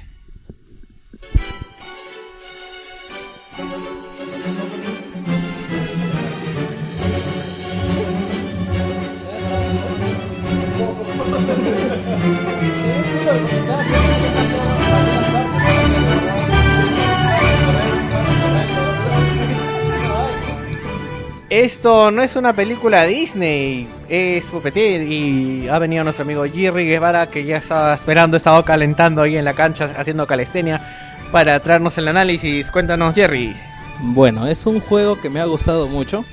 Esto 21.55 22.11
no 22.11 22.21
es 22.21 22.35
una 22.35 22.53
película 22.53 23.05
Disney, 23.05 23.87
es 24.09 24.47
Puppeteer 24.47 25.03
y 25.03 25.69
ha 25.69 25.79
venido 25.79 26.03
nuestro 26.03 26.25
amigo 26.25 26.43
Jerry 26.53 26.85
Guevara 26.85 27.29
que 27.29 27.45
ya 27.45 27.59
estaba 27.59 27.95
esperando, 27.95 28.37
estaba 28.37 28.65
calentando 28.65 29.23
ahí 29.23 29.37
en 29.37 29.45
la 29.45 29.55
cancha 29.55 29.89
haciendo 29.97 30.27
calistenia 30.27 30.85
para 31.31 31.61
traernos 31.61 31.97
el 31.97 32.09
análisis. 32.09 32.73
Cuéntanos 32.73 33.15
Jerry. 33.15 33.55
Bueno, 34.01 34.49
es 34.49 34.67
un 34.67 34.81
juego 34.81 35.21
que 35.21 35.31
me 35.31 35.39
ha 35.39 35.45
gustado 35.45 35.87
mucho 35.87 36.25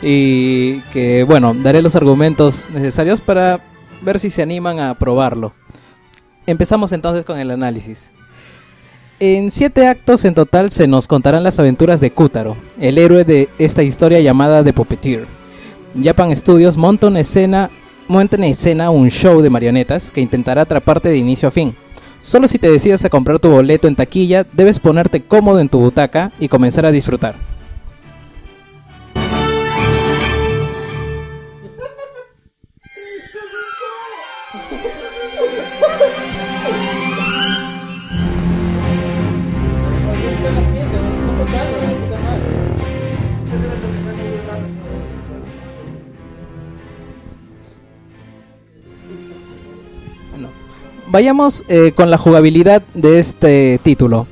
y 0.00 0.80
que, 0.90 1.22
bueno, 1.24 1.52
daré 1.52 1.82
los 1.82 1.94
argumentos 1.94 2.70
necesarios 2.70 3.20
para 3.20 3.60
ver 4.00 4.18
si 4.18 4.30
se 4.30 4.40
animan 4.40 4.80
a 4.80 4.94
probarlo. 4.94 5.52
Empezamos 6.46 6.92
entonces 6.92 7.26
con 7.26 7.38
el 7.38 7.50
análisis. 7.50 8.10
En 9.24 9.52
siete 9.52 9.86
actos 9.86 10.24
en 10.24 10.34
total 10.34 10.72
se 10.72 10.88
nos 10.88 11.06
contarán 11.06 11.44
las 11.44 11.60
aventuras 11.60 12.00
de 12.00 12.10
Kutaro, 12.10 12.56
el 12.80 12.98
héroe 12.98 13.22
de 13.22 13.48
esta 13.56 13.84
historia 13.84 14.18
llamada 14.18 14.64
The 14.64 14.72
Puppeteer. 14.72 15.26
Japan 16.02 16.34
Studios 16.34 16.76
monta 16.76 17.06
en 17.06 17.16
escena, 17.16 17.70
monta 18.08 18.34
en 18.34 18.42
escena 18.42 18.90
un 18.90 19.12
show 19.12 19.40
de 19.40 19.48
marionetas 19.48 20.10
que 20.10 20.22
intentará 20.22 20.62
atraparte 20.62 21.08
de 21.08 21.18
inicio 21.18 21.46
a 21.46 21.52
fin. 21.52 21.72
Solo 22.20 22.48
si 22.48 22.58
te 22.58 22.68
decides 22.68 23.04
a 23.04 23.10
comprar 23.10 23.38
tu 23.38 23.48
boleto 23.48 23.86
en 23.86 23.94
taquilla, 23.94 24.44
debes 24.54 24.80
ponerte 24.80 25.22
cómodo 25.22 25.60
en 25.60 25.68
tu 25.68 25.78
butaca 25.78 26.32
y 26.40 26.48
comenzar 26.48 26.84
a 26.84 26.90
disfrutar. 26.90 27.36
Vayamos 51.12 51.62
eh, 51.68 51.92
con 51.94 52.10
la 52.10 52.16
jugabilidad 52.16 52.82
de 52.94 53.18
este 53.18 53.78
título. 53.82 54.26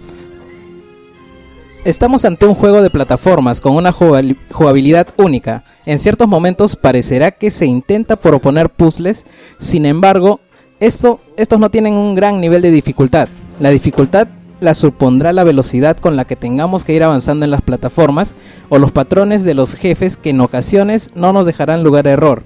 Estamos 1.84 2.24
ante 2.24 2.46
un 2.46 2.54
juego 2.54 2.82
de 2.82 2.90
plataformas 2.90 3.60
con 3.60 3.74
una 3.74 3.92
jugabilidad 3.92 5.08
única. 5.16 5.64
En 5.86 5.98
ciertos 5.98 6.26
momentos 6.26 6.76
parecerá 6.76 7.30
que 7.32 7.50
se 7.50 7.66
intenta 7.66 8.16
proponer 8.16 8.70
puzzles, 8.70 9.26
sin 9.58 9.86
embargo, 9.86 10.40
esto, 10.78 11.20
estos 11.36 11.60
no 11.60 11.70
tienen 11.70 11.94
un 11.94 12.14
gran 12.14 12.40
nivel 12.40 12.62
de 12.62 12.70
dificultad. 12.70 13.28
La 13.60 13.68
dificultad 13.70 14.28
la 14.60 14.74
supondrá 14.74 15.32
la 15.32 15.44
velocidad 15.44 15.96
con 15.98 16.16
la 16.16 16.26
que 16.26 16.36
tengamos 16.36 16.84
que 16.84 16.94
ir 16.94 17.02
avanzando 17.02 17.44
en 17.44 17.50
las 17.50 17.62
plataformas 17.62 18.34
o 18.68 18.78
los 18.78 18.92
patrones 18.92 19.44
de 19.44 19.54
los 19.54 19.74
jefes 19.74 20.16
que 20.16 20.30
en 20.30 20.40
ocasiones 20.40 21.10
no 21.14 21.32
nos 21.32 21.46
dejarán 21.46 21.82
lugar 21.82 22.06
a 22.06 22.12
error. 22.12 22.42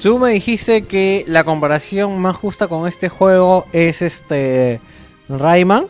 Tú 0.00 0.18
me 0.18 0.30
dijiste 0.30 0.84
que 0.84 1.24
la 1.26 1.44
comparación 1.44 2.18
más 2.18 2.36
justa 2.36 2.68
con 2.68 2.86
este 2.86 3.08
juego 3.08 3.66
es 3.72 4.02
este 4.02 4.80
Rayman. 5.28 5.86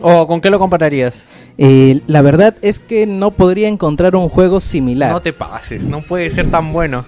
¿O 0.00 0.26
con 0.26 0.40
qué 0.40 0.50
lo 0.50 0.58
compararías? 0.58 1.24
Eh, 1.58 2.02
la 2.06 2.20
verdad 2.20 2.54
es 2.60 2.80
que 2.80 3.06
no 3.06 3.30
podría 3.30 3.68
encontrar 3.68 4.14
un 4.14 4.28
juego 4.28 4.60
similar. 4.60 5.12
No 5.12 5.22
te 5.22 5.32
pases, 5.32 5.84
no 5.84 6.02
puede 6.02 6.28
ser 6.30 6.50
tan 6.50 6.72
bueno. 6.72 7.06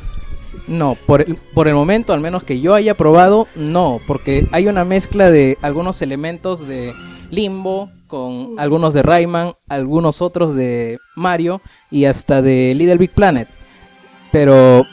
No, 0.66 0.97
por 1.06 1.22
el, 1.22 1.36
por 1.55 1.68
el 1.68 1.74
momento, 1.74 2.12
al 2.12 2.20
menos 2.20 2.44
que 2.44 2.60
yo 2.60 2.74
haya 2.74 2.94
probado, 2.94 3.47
no, 3.55 4.00
porque 4.06 4.47
hay 4.52 4.68
una 4.68 4.84
mezcla 4.84 5.30
de 5.30 5.56
algunos 5.62 6.02
elementos 6.02 6.66
de 6.66 6.92
Limbo 7.30 7.90
con 8.06 8.55
algunos 8.58 8.94
de 8.94 9.02
Rayman, 9.02 9.52
algunos 9.68 10.22
otros 10.22 10.55
de 10.55 10.98
Mario 11.14 11.60
y 11.90 12.06
hasta 12.06 12.42
de 12.42 12.74
Little 12.74 12.97
Big 12.97 13.10
Planet. 13.10 13.48
Pero, 14.32 14.84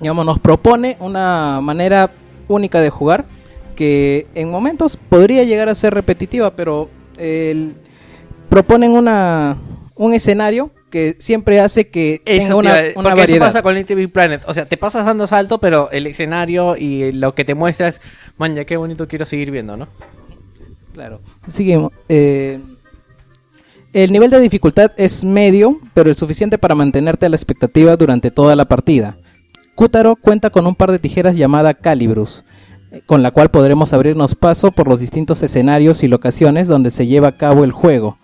digamos, 0.00 0.24
nos 0.26 0.38
propone 0.38 0.96
una 1.00 1.60
manera 1.62 2.10
única 2.48 2.80
de 2.80 2.90
jugar 2.90 3.24
que 3.76 4.26
en 4.34 4.50
momentos 4.50 4.96
podría 5.08 5.44
llegar 5.44 5.68
a 5.68 5.74
ser 5.74 5.94
repetitiva, 5.94 6.50
pero 6.56 6.88
el- 7.16 7.74
proponen 8.48 8.92
una, 8.92 9.56
un 9.94 10.14
escenario 10.14 10.70
que 10.90 11.16
siempre 11.18 11.60
hace 11.60 11.88
que 11.88 12.22
Eso 12.24 12.38
tenga 12.40 12.48
te 12.48 12.54
una, 12.54 12.70
a- 12.72 12.80
una 12.80 12.92
porque 12.94 13.20
variedad. 13.20 13.36
eso 13.36 13.40
pasa 13.52 13.62
con 13.62 13.74
Little 13.74 13.94
Big 13.96 14.10
Planet. 14.12 14.42
O 14.46 14.54
sea, 14.54 14.66
te 14.66 14.76
pasas 14.76 15.04
dando 15.04 15.26
salto, 15.26 15.58
pero 15.58 15.90
el 15.90 16.06
escenario 16.06 16.76
y 16.76 17.12
lo 17.12 17.34
que 17.34 17.44
te 17.44 17.54
muestra 17.54 17.88
es, 17.88 18.00
man, 18.38 18.54
ya 18.54 18.64
qué 18.64 18.76
bonito 18.76 19.06
quiero 19.06 19.26
seguir 19.26 19.50
viendo, 19.50 19.76
¿no? 19.76 19.86
Claro. 20.94 21.20
Seguimos. 21.46 21.92
Eh, 22.08 22.58
el 23.92 24.12
nivel 24.12 24.30
de 24.30 24.40
dificultad 24.40 24.92
es 24.96 25.24
medio, 25.24 25.78
pero 25.94 26.10
el 26.10 26.16
suficiente 26.16 26.58
para 26.58 26.74
mantenerte 26.74 27.26
a 27.26 27.28
la 27.28 27.36
expectativa 27.36 27.96
durante 27.96 28.30
toda 28.30 28.56
la 28.56 28.64
partida. 28.64 29.16
Kutaro 29.78 30.16
cuenta 30.16 30.50
con 30.50 30.66
un 30.66 30.74
par 30.74 30.90
de 30.90 30.98
tijeras 30.98 31.36
llamada 31.36 31.72
Calibrus, 31.72 32.42
con 33.06 33.22
la 33.22 33.30
cual 33.30 33.52
podremos 33.52 33.92
abrirnos 33.92 34.34
paso 34.34 34.72
por 34.72 34.88
los 34.88 34.98
distintos 34.98 35.40
escenarios 35.44 36.02
y 36.02 36.08
locaciones 36.08 36.66
donde 36.66 36.90
se 36.90 37.06
lleva 37.06 37.28
a 37.28 37.36
cabo 37.36 37.62
el 37.62 37.70
juego. 37.70 38.18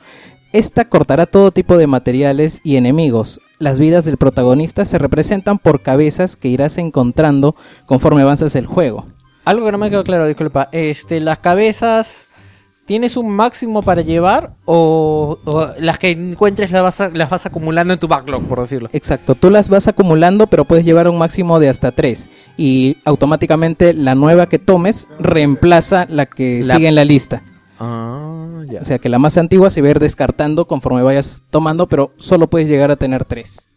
Esta 0.52 0.86
cortará 0.86 1.26
todo 1.26 1.52
tipo 1.52 1.78
de 1.78 1.86
materiales 1.86 2.60
y 2.64 2.74
enemigos. 2.74 3.40
Las 3.60 3.78
vidas 3.78 4.04
del 4.04 4.16
protagonista 4.16 4.84
se 4.84 4.98
representan 4.98 5.60
por 5.60 5.82
cabezas 5.82 6.36
que 6.36 6.48
irás 6.48 6.76
encontrando 6.76 7.54
conforme 7.86 8.22
avanzas 8.22 8.56
el 8.56 8.66
juego. 8.66 9.06
Algo 9.44 9.64
que 9.64 9.70
no 9.70 9.78
me 9.78 9.90
quedó 9.90 10.02
claro, 10.02 10.26
disculpa. 10.26 10.68
Este, 10.72 11.20
las 11.20 11.38
cabezas, 11.38 12.26
¿tienes 12.86 13.16
un 13.16 13.30
máximo 13.30 13.82
para 13.82 14.02
llevar? 14.02 14.54
O, 14.64 15.38
o 15.44 15.68
las 15.78 15.98
que 15.98 16.10
encuentres 16.10 16.70
las 16.70 16.82
vas, 16.82 17.00
a- 17.00 17.10
las 17.10 17.30
vas 17.30 17.46
acumulando 17.46 17.94
en 17.94 18.00
tu 18.00 18.08
backlog, 18.08 18.42
por 18.44 18.60
decirlo? 18.60 18.88
Exacto, 18.92 19.34
tú 19.34 19.50
las 19.50 19.68
vas 19.68 19.88
acumulando, 19.88 20.46
pero 20.48 20.64
puedes 20.64 20.84
llevar 20.84 21.08
un 21.08 21.18
máximo 21.18 21.58
de 21.60 21.68
hasta 21.68 21.92
tres. 21.92 22.28
Y 22.56 22.98
automáticamente 23.04 23.94
la 23.94 24.14
nueva 24.14 24.46
que 24.48 24.58
tomes 24.58 25.08
reemplaza 25.18 26.06
la 26.08 26.26
que 26.26 26.62
La- 26.64 26.74
sigue 26.76 26.88
en 26.88 26.94
la 26.94 27.04
lista. 27.04 27.42
Ah, 27.78 28.62
ya. 28.70 28.80
O 28.80 28.84
sea 28.84 28.98
que 28.98 29.08
la 29.08 29.18
más 29.18 29.36
antigua 29.36 29.68
se 29.70 29.80
va 29.82 29.88
a 29.88 29.90
ir 29.92 29.98
descartando 29.98 30.66
conforme 30.66 31.02
vayas 31.02 31.44
tomando, 31.50 31.88
pero 31.88 32.12
solo 32.18 32.48
puedes 32.48 32.68
llegar 32.68 32.90
a 32.90 32.96
tener 32.96 33.24
tres. 33.24 33.68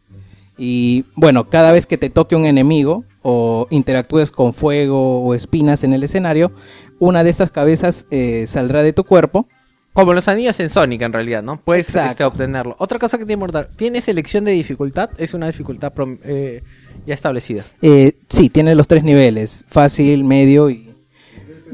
Y 0.57 1.05
bueno, 1.15 1.49
cada 1.49 1.71
vez 1.71 1.85
que 1.87 1.97
te 1.97 2.09
toque 2.09 2.35
un 2.35 2.45
enemigo 2.45 3.03
o 3.21 3.67
interactúes 3.69 4.31
con 4.31 4.53
fuego 4.53 5.21
o 5.21 5.33
espinas 5.35 5.83
en 5.83 5.93
el 5.93 6.03
escenario, 6.03 6.51
una 6.99 7.23
de 7.23 7.29
estas 7.29 7.51
cabezas 7.51 8.07
eh, 8.11 8.45
saldrá 8.47 8.81
de 8.83 8.93
tu 8.93 9.03
cuerpo 9.03 9.47
Como 9.93 10.13
los 10.13 10.27
anillos 10.27 10.59
en 10.59 10.69
Sonic, 10.69 11.01
en 11.01 11.13
realidad, 11.13 11.43
¿no? 11.43 11.59
Puedes 11.63 11.95
este, 11.95 12.23
obtenerlo. 12.23 12.75
Otra 12.79 12.97
cosa 12.99 13.17
que 13.17 13.25
tiene 13.25 13.39
Mortal, 13.39 13.67
¿tiene 13.75 14.01
selección 14.01 14.45
de 14.45 14.51
dificultad? 14.51 15.09
Es 15.17 15.33
una 15.33 15.47
dificultad 15.47 15.91
eh, 16.23 16.63
ya 17.05 17.13
establecida. 17.13 17.63
Eh, 17.81 18.13
sí, 18.29 18.49
tiene 18.49 18.73
los 18.75 18.87
tres 18.87 19.03
niveles, 19.03 19.63
fácil, 19.67 20.23
medio 20.23 20.69
y, 20.69 20.93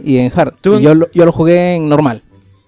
y 0.03 0.17
en 0.17 0.31
hard. 0.35 0.55
Y 0.63 0.81
yo, 0.81 0.93
lo- 0.95 1.11
yo 1.11 1.25
lo 1.25 1.31
jugué 1.31 1.75
en 1.75 1.87
normal. 1.89 2.21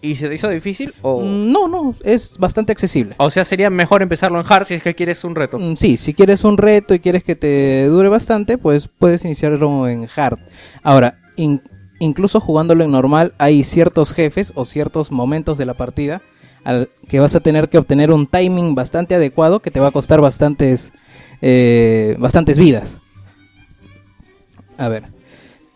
¿Y 0.06 0.16
se 0.16 0.27
te 0.30 0.35
hizo 0.35 0.48
difícil? 0.50 0.93
O, 1.01 1.22
Mm, 1.22 1.51
No, 1.51 1.67
no, 1.67 1.95
es 2.03 2.38
bastante 2.38 2.72
accesible. 2.72 3.16
o 3.17 3.30
sea, 3.32 3.43
sería 3.45 3.69
mejor 3.69 4.01
empezarlo 4.01 4.40
en 4.40 4.45
hard 4.48 4.66
si 4.66 4.74
es 4.75 4.84
que 4.84 4.93
quieres 4.95 5.24
un 5.24 5.35
reto. 5.35 5.58
Mm, 5.59 5.75
Sí, 5.75 5.98
si 5.98 6.14
quieres 6.14 6.43
un 6.43 6.58
reto 6.58 6.93
y 6.93 7.00
quieres 7.00 7.24
que 7.24 7.35
te 7.35 7.85
dure 7.88 8.09
bastante, 8.09 8.58
pues 8.58 8.88
puedes 8.88 9.24
iniciarlo 9.25 9.88
en 9.88 10.08
hard. 10.16 10.40
Ahora, 10.84 11.17
in- 11.38 11.61
incluso 12.00 12.40
jugándolo 12.40 12.84
en 12.84 12.92
normal, 12.92 13.34
hay 13.38 13.64
ciertos 13.64 14.14
jefes 14.14 14.51
o 14.56 14.66
ciertos 14.66 15.11
momentos 15.11 15.58
de 15.58 15.66
la 15.66 15.74
partida 15.74 16.22
al 16.64 16.90
que 17.08 17.19
vas 17.19 17.35
a 17.35 17.40
tener 17.42 17.69
que 17.69 17.77
obtener 17.77 18.11
un 18.11 18.25
timing 18.27 18.74
bastante 18.75 19.14
adecuado 19.16 19.59
que 19.61 19.69
te 19.72 19.80
va 19.80 19.88
a 19.88 19.92
costar 19.92 20.19
bastantes, 20.19 20.93
eh, 21.42 22.16
bastantes 22.19 22.58
vidas. 22.58 23.00
A 24.77 24.88
ver. 24.90 25.03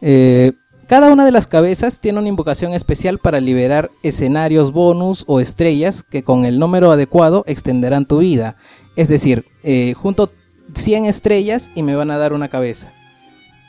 eh, 0.02 0.54
cada 0.90 1.12
una 1.12 1.24
de 1.24 1.32
las 1.32 1.46
cabezas 1.46 2.00
tiene 2.00 2.18
una 2.18 2.30
invocación 2.30 2.74
especial 2.74 3.20
para 3.20 3.40
liberar 3.40 3.92
escenarios 4.02 4.72
bonus 4.72 5.24
o 5.28 5.40
estrellas 5.40 6.02
que 6.02 6.24
con 6.24 6.46
el 6.46 6.58
número 6.58 6.92
adecuado 6.92 7.44
extenderán 7.46 8.08
tu 8.08 8.18
vida. 8.18 8.56
Es 8.96 9.08
decir, 9.08 9.46
eh, 9.62 9.94
junto 9.94 10.32
100 10.74 11.06
estrellas 11.06 11.70
y 11.76 11.84
me 11.84 11.94
van 11.94 12.10
a 12.10 12.18
dar 12.18 12.34
una 12.34 12.50
cabeza. 12.50 12.92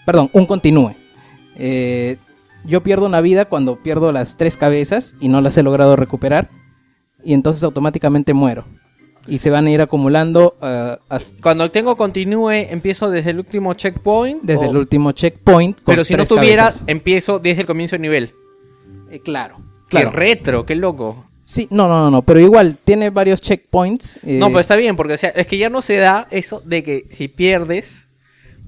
Perdón, 0.07 0.31
un 0.32 0.47
continúe. 0.47 0.94
Eh, 1.57 2.16
yo 2.65 2.82
pierdo 2.82 3.05
una 3.05 3.20
vida 3.20 3.44
cuando 3.44 3.82
pierdo 3.82 4.12
las 4.12 4.39
tres 4.39 4.57
cabezas 4.57 5.15
y 5.20 5.28
no 5.28 5.42
las 5.42 5.58
he 5.58 5.62
logrado 5.62 5.97
recuperar. 5.97 6.49
Y 7.23 7.34
entonces 7.34 7.62
automáticamente 7.65 8.32
muero. 8.32 8.65
Y 9.26 9.39
se 9.39 9.50
van 9.50 9.66
a 9.66 9.70
ir 9.70 9.81
acumulando 9.81 10.57
ah, 10.60 10.99
hasta- 11.08 11.40
Cuando 11.42 11.70
tengo 11.70 11.97
continúe, 11.97 12.50
empiezo 12.50 13.10
desde 13.10 13.31
el 13.31 13.39
último 13.39 13.74
checkpoint. 13.74 14.42
desde 14.42 14.66
o- 14.66 14.70
el 14.70 14.76
último 14.76 15.12
checkpoint. 15.12 15.76
con 15.82 15.92
Pero 15.92 16.05
si 16.05 16.15
no 16.15 16.18
tres 16.24 16.28
tuviera, 16.31 16.62
cabezas. 16.65 16.84
empiezo 16.86 17.39
desde 17.39 17.60
el 17.62 17.66
comienzo 17.66 17.94
del 17.94 18.02
nivel. 18.02 18.34
Eh, 19.10 19.20
claro. 19.20 19.57
Qué 19.89 19.99
claro. 19.99 20.10
retro, 20.12 20.66
qué 20.66 20.74
loco. 20.74 21.26
Sí, 21.42 21.66
no, 21.70 21.89
no, 21.89 22.05
no, 22.05 22.10
no, 22.12 22.23
pero 22.23 22.39
igual 22.39 22.76
tiene 22.82 23.10
varios 23.10 23.42
checkpoints. 23.42 24.18
eh, 24.24 24.39
No, 24.39 24.47
pero 24.49 24.60
está 24.60 24.76
bien, 24.76 24.94
porque 24.94 25.15
o 25.15 25.18
sea, 25.18 25.31
es 25.31 25.47
que 25.49 25.58
ya 25.58 25.68
no 25.68 25.82
se 25.82 25.97
da 25.97 26.28
eso 26.31 26.62
de 26.65 26.84
que 26.84 27.07
si 27.10 27.26
pierdes, 27.26 28.07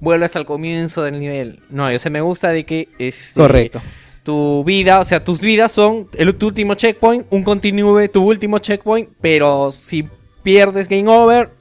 vuelves 0.01 0.35
al 0.35 0.45
comienzo 0.45 1.01
del 1.03 1.17
nivel. 1.19 1.61
No, 1.69 1.85
o 1.87 1.97
sea, 1.99 2.11
me 2.11 2.19
gusta 2.19 2.49
de 2.49 2.65
que 2.65 2.89
es 2.99 3.31
Correcto. 3.35 3.81
tu 4.23 4.65
vida, 4.65 4.99
o 4.99 5.05
sea, 5.05 5.23
tus 5.23 5.39
vidas 5.39 5.71
son 5.71 6.09
el, 6.17 6.35
tu 6.35 6.47
último 6.47 6.75
checkpoint, 6.75 7.25
un 7.29 7.43
continúe, 7.43 8.09
tu 8.09 8.21
último 8.23 8.59
checkpoint, 8.59 9.07
pero 9.21 9.71
si 9.71 10.05
pierdes 10.43 10.87
game 10.87 11.09
over, 11.09 11.51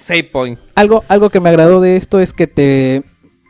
save 0.00 0.24
point. 0.24 0.58
Algo, 0.74 1.04
algo 1.08 1.30
que 1.30 1.40
me 1.40 1.48
agradó 1.48 1.80
de 1.80 1.96
esto 1.96 2.20
es 2.20 2.32
que 2.32 2.46
te, 2.46 3.02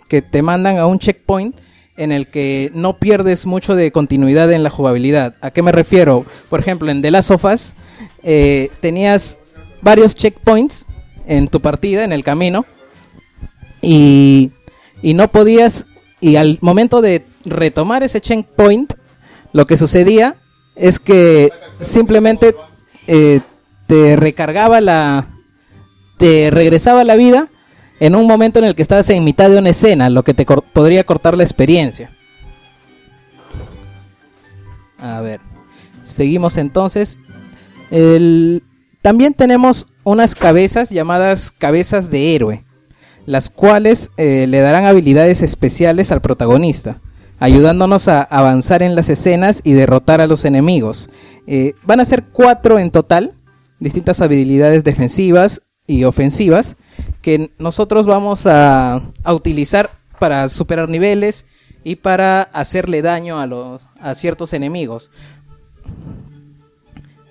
que 0.08 0.23
te 0.23 0.42
mandan 0.42 0.78
a 0.78 0.86
un 0.86 0.99
checkpoint 0.99 1.57
en 1.97 2.12
el 2.12 2.28
que 2.28 2.70
no 2.73 2.99
pierdes 2.99 3.44
mucho 3.44 3.74
de 3.74 3.92
continuidad 3.92 4.50
en 4.52 4.62
la 4.62 4.70
jugabilidad. 4.70 5.34
¿A 5.42 5.50
qué 5.50 5.62
me 5.62 5.73
refiero? 5.73 6.24
Por 6.49 6.60
ejemplo, 6.60 6.90
en 6.90 7.02
The 7.02 7.10
Last 7.10 7.31
of 7.31 7.44
Us 7.44 7.74
eh, 8.23 8.70
tenías 8.81 9.39
varios 9.82 10.15
checkpoints 10.15 10.86
en 11.26 11.49
tu 11.49 11.60
partida, 11.60 12.05
en 12.05 12.12
el 12.12 12.24
camino, 12.24 12.65
y, 13.82 14.50
y 15.02 15.15
no 15.15 15.31
podías, 15.31 15.86
y 16.20 16.36
al 16.36 16.58
momento 16.60 17.02
de 17.02 17.24
retomar 17.44 18.02
ese 18.02 18.20
checkpoint, 18.20 18.94
lo 19.52 19.66
que 19.66 19.76
sucedía 19.76 20.36
es 20.76 20.99
que 20.99 21.50
simplemente 21.81 22.55
eh, 23.07 23.40
te 23.91 24.15
recargaba 24.15 24.81
la, 24.81 25.27
te 26.17 26.52
regresaba 26.52 27.02
la 27.02 27.17
vida 27.17 27.49
en 27.99 28.15
un 28.15 28.28
momento 28.28 28.60
en 28.60 28.67
el 28.67 28.77
que 28.77 28.83
estabas 28.83 29.10
en 29.10 29.25
mitad 29.25 29.51
de 29.51 29.59
una 29.59 29.70
escena, 29.70 30.09
lo 30.10 30.23
que 30.23 30.33
te 30.33 30.47
podría 30.47 31.02
cortar 31.02 31.36
la 31.36 31.43
experiencia. 31.43 32.09
A 34.97 35.20
ver, 35.23 35.41
seguimos 36.05 36.57
entonces. 36.57 37.19
También 39.02 39.35
tenemos 39.35 39.89
unas 40.05 40.36
cabezas 40.36 40.91
llamadas 40.91 41.51
cabezas 41.51 42.12
de 42.12 42.36
héroe, 42.36 42.65
las 43.27 43.51
cuales 43.51 44.12
eh, 44.19 44.47
le 44.47 44.60
darán 44.60 44.85
habilidades 44.85 45.43
especiales 45.43 46.12
al 46.12 46.20
protagonista, 46.20 47.01
ayudándonos 47.41 48.07
a 48.07 48.23
avanzar 48.23 48.85
en 48.85 48.94
las 48.94 49.09
escenas 49.09 49.62
y 49.65 49.73
derrotar 49.73 50.20
a 50.20 50.28
los 50.28 50.44
enemigos. 50.44 51.10
Eh, 51.49 51.75
van 51.83 51.99
a 51.99 52.05
ser 52.05 52.23
cuatro 52.27 52.78
en 52.78 52.93
total, 52.93 53.35
distintas 53.81 54.20
habilidades 54.20 54.84
defensivas 54.84 55.62
y 55.86 56.05
ofensivas 56.05 56.76
que 57.23 57.50
nosotros 57.59 58.07
vamos 58.07 58.47
a, 58.47 59.02
a 59.25 59.34
utilizar 59.34 59.91
para 60.18 60.49
superar 60.49 60.89
niveles 60.89 61.47
y 61.83 61.97
para 61.97 62.42
hacerle 62.42 63.02
daño 63.02 63.41
a, 63.41 63.47
los, 63.47 63.86
a 64.00 64.15
ciertos 64.15 64.52
enemigos. 64.52 65.10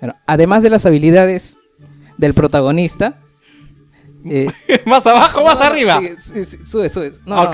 Bueno, 0.00 0.16
además 0.26 0.62
de 0.62 0.70
las 0.70 0.86
habilidades 0.86 1.58
del 2.16 2.34
protagonista. 2.34 3.18
eh, 4.24 4.50
más 4.86 5.06
abajo, 5.06 5.44
más 5.44 5.58
no, 5.58 5.64
arriba. 5.64 6.00
sí, 6.18 6.44
sí, 6.44 6.58
sube, 6.64 6.88
sube. 6.88 7.12
No, 7.26 7.44
no. 7.44 7.50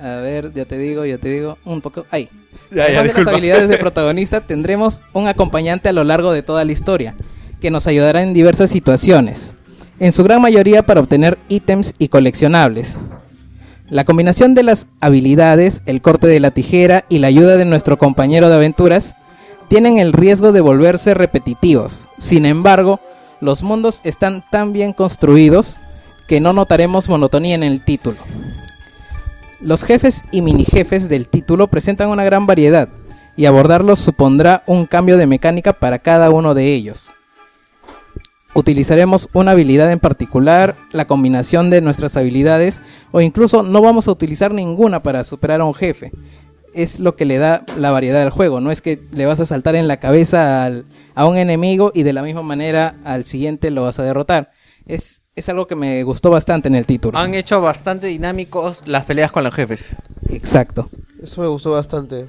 A 0.00 0.16
ver, 0.16 0.52
ya 0.54 0.64
te 0.64 0.78
digo, 0.78 1.04
ya 1.04 1.18
te 1.18 1.28
digo. 1.28 1.58
Un 1.64 1.80
poco. 1.80 2.06
Ahí. 2.10 2.28
Ya, 2.70 2.76
ya, 2.76 3.00
Además 3.00 3.06
de 3.06 3.24
las 3.24 3.26
habilidades 3.26 3.68
del 3.68 3.78
protagonista, 3.80 4.40
tendremos 4.40 5.02
un 5.12 5.28
acompañante 5.28 5.88
a 5.88 5.92
lo 5.92 6.04
largo 6.04 6.32
de 6.32 6.42
toda 6.42 6.64
la 6.64 6.72
historia, 6.72 7.16
que 7.60 7.70
nos 7.70 7.86
ayudará 7.86 8.22
en 8.22 8.34
diversas 8.34 8.70
situaciones, 8.70 9.54
en 9.98 10.12
su 10.12 10.24
gran 10.24 10.42
mayoría 10.42 10.84
para 10.84 11.00
obtener 11.00 11.38
ítems 11.48 11.94
y 11.98 12.08
coleccionables. 12.08 12.98
La 13.88 14.04
combinación 14.04 14.54
de 14.54 14.62
las 14.62 14.86
habilidades, 15.00 15.82
el 15.86 16.00
corte 16.00 16.26
de 16.26 16.40
la 16.40 16.52
tijera 16.52 17.04
y 17.08 17.18
la 17.18 17.26
ayuda 17.26 17.56
de 17.56 17.64
nuestro 17.64 17.98
compañero 17.98 18.48
de 18.48 18.54
aventuras 18.54 19.14
tienen 19.68 19.98
el 19.98 20.12
riesgo 20.12 20.52
de 20.52 20.60
volverse 20.60 21.14
repetitivos. 21.14 22.08
Sin 22.18 22.46
embargo, 22.46 23.00
los 23.40 23.62
mundos 23.62 24.00
están 24.04 24.44
tan 24.50 24.72
bien 24.72 24.92
construidos 24.92 25.78
que 26.28 26.40
no 26.40 26.52
notaremos 26.52 27.08
monotonía 27.08 27.54
en 27.54 27.62
el 27.62 27.82
título. 27.82 28.18
Los 29.60 29.84
jefes 29.84 30.24
y 30.30 30.40
mini 30.40 30.64
jefes 30.64 31.08
del 31.08 31.28
título 31.28 31.66
presentan 31.66 32.08
una 32.08 32.24
gran 32.24 32.46
variedad 32.46 32.88
y 33.36 33.46
abordarlos 33.46 33.98
supondrá 33.98 34.62
un 34.66 34.86
cambio 34.86 35.16
de 35.16 35.26
mecánica 35.26 35.72
para 35.72 35.98
cada 35.98 36.30
uno 36.30 36.54
de 36.54 36.72
ellos. 36.72 37.12
Utilizaremos 38.54 39.28
una 39.32 39.52
habilidad 39.52 39.92
en 39.92 40.00
particular, 40.00 40.74
la 40.92 41.06
combinación 41.06 41.70
de 41.70 41.80
nuestras 41.80 42.16
habilidades 42.16 42.82
o 43.12 43.20
incluso 43.20 43.62
no 43.62 43.80
vamos 43.80 44.08
a 44.08 44.10
utilizar 44.12 44.52
ninguna 44.52 45.02
para 45.02 45.22
superar 45.22 45.60
a 45.60 45.64
un 45.64 45.74
jefe. 45.74 46.10
Es 46.74 46.98
lo 46.98 47.14
que 47.16 47.24
le 47.24 47.38
da 47.38 47.64
la 47.76 47.90
variedad 47.92 48.22
al 48.22 48.30
juego, 48.30 48.60
no 48.60 48.70
es 48.72 48.80
que 48.82 49.00
le 49.12 49.26
vas 49.26 49.38
a 49.40 49.44
saltar 49.46 49.76
en 49.76 49.86
la 49.88 49.98
cabeza 49.98 50.64
al- 50.64 50.84
a 51.14 51.26
un 51.26 51.36
enemigo 51.36 51.92
y 51.94 52.02
de 52.02 52.12
la 52.12 52.22
misma 52.22 52.42
manera 52.42 52.96
al 53.04 53.24
siguiente 53.24 53.70
lo 53.70 53.82
vas 53.84 53.98
a 54.00 54.02
derrotar. 54.02 54.50
Es, 54.86 55.22
es 55.36 55.48
algo 55.48 55.66
que 55.68 55.76
me 55.76 56.02
gustó 56.02 56.30
bastante 56.30 56.66
en 56.68 56.74
el 56.74 56.86
título. 56.86 57.16
Han 57.18 57.34
hecho 57.34 57.60
bastante 57.60 58.08
dinámicos 58.08 58.82
las 58.84 59.04
peleas 59.04 59.30
con 59.30 59.44
los 59.44 59.54
jefes. 59.54 59.96
Exacto. 60.28 60.90
Eso 61.22 61.40
me 61.40 61.46
gustó 61.48 61.70
bastante. 61.72 62.26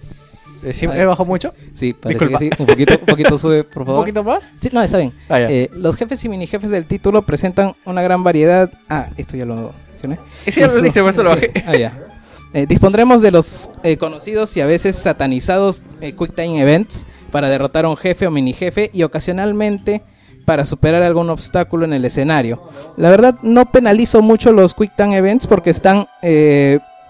Eh, 0.63 0.73
¿sí- 0.73 0.85
¿He 0.85 1.05
bajado 1.05 1.25
sí. 1.25 1.29
mucho? 1.29 1.53
Sí, 1.73 1.93
parece 1.93 2.19
Disculpa. 2.25 2.39
que 2.39 2.45
sí. 2.45 2.51
Un 2.59 2.65
poquito, 2.67 2.93
un 2.99 3.05
poquito 3.05 3.37
sube, 3.37 3.63
por 3.63 3.81
¿Un 3.83 3.85
favor. 3.87 4.01
poquito 4.03 4.23
más? 4.23 4.43
Sí, 4.59 4.69
no, 4.71 4.81
está 4.81 4.97
bien. 4.97 5.13
Ah. 5.29 5.39
Eh, 5.41 5.69
los 5.73 5.95
jefes 5.95 6.23
y 6.25 6.29
mini 6.29 6.47
jefes 6.47 6.69
del 6.69 6.85
título 6.85 7.21
presentan 7.23 7.73
una 7.85 8.01
gran 8.01 8.23
variedad. 8.23 8.71
Ah, 8.89 9.09
esto 9.17 9.35
ya 9.37 9.45
lo 9.45 9.73
mencioné. 9.89 10.19
Ese 10.45 10.61
ya 10.61 10.67
lo 10.67 10.81
diste, 10.81 11.01
por 11.01 11.11
eso 11.11 11.23
lo 11.23 11.31
bajé. 11.31 11.51
Ah, 11.65 11.75
ya. 11.75 12.07
Eh, 12.53 12.65
dispondremos 12.67 13.21
de 13.21 13.31
los 13.31 13.69
eh, 13.83 13.95
conocidos 13.97 14.55
y 14.57 14.61
a 14.61 14.65
veces 14.67 14.97
satanizados 14.97 15.83
eh, 16.01 16.13
Quick 16.13 16.35
Time 16.35 16.61
Events 16.61 17.07
para 17.31 17.47
derrotar 17.49 17.85
a 17.85 17.89
un 17.89 17.95
jefe 17.95 18.27
o 18.27 18.31
mini 18.31 18.51
jefe 18.51 18.89
y 18.93 19.03
ocasionalmente 19.03 20.01
para 20.45 20.65
superar 20.65 21.01
algún 21.01 21.29
obstáculo 21.29 21.85
en 21.85 21.93
el 21.93 22.03
escenario. 22.03 22.61
La 22.97 23.09
verdad 23.09 23.35
no 23.41 23.71
penalizo 23.71 24.21
mucho 24.21 24.51
los 24.51 24.73
Quick 24.73 24.95
Time 24.97 25.15
Events 25.15 25.47
porque 25.47 25.69
están 25.69 26.07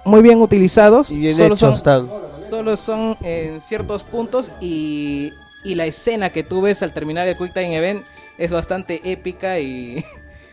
muy 0.05 0.21
bien 0.21 0.41
utilizados. 0.41 1.11
Y 1.11 1.17
bien 1.17 1.37
Solo 1.37 1.55
hechos 1.55 1.79
son- 1.83 2.09
solo 2.49 2.77
son 2.77 3.17
en 3.21 3.61
ciertos 3.61 4.03
puntos 4.03 4.51
y, 4.59 5.31
y 5.63 5.75
la 5.75 5.85
escena 5.85 6.31
que 6.31 6.43
tú 6.43 6.61
ves 6.61 6.83
al 6.83 6.91
terminar 6.93 7.27
el 7.27 7.37
Quick 7.37 7.53
Time 7.53 7.75
Event 7.77 8.05
es 8.37 8.51
bastante 8.51 9.01
épica 9.09 9.59
y 9.59 10.03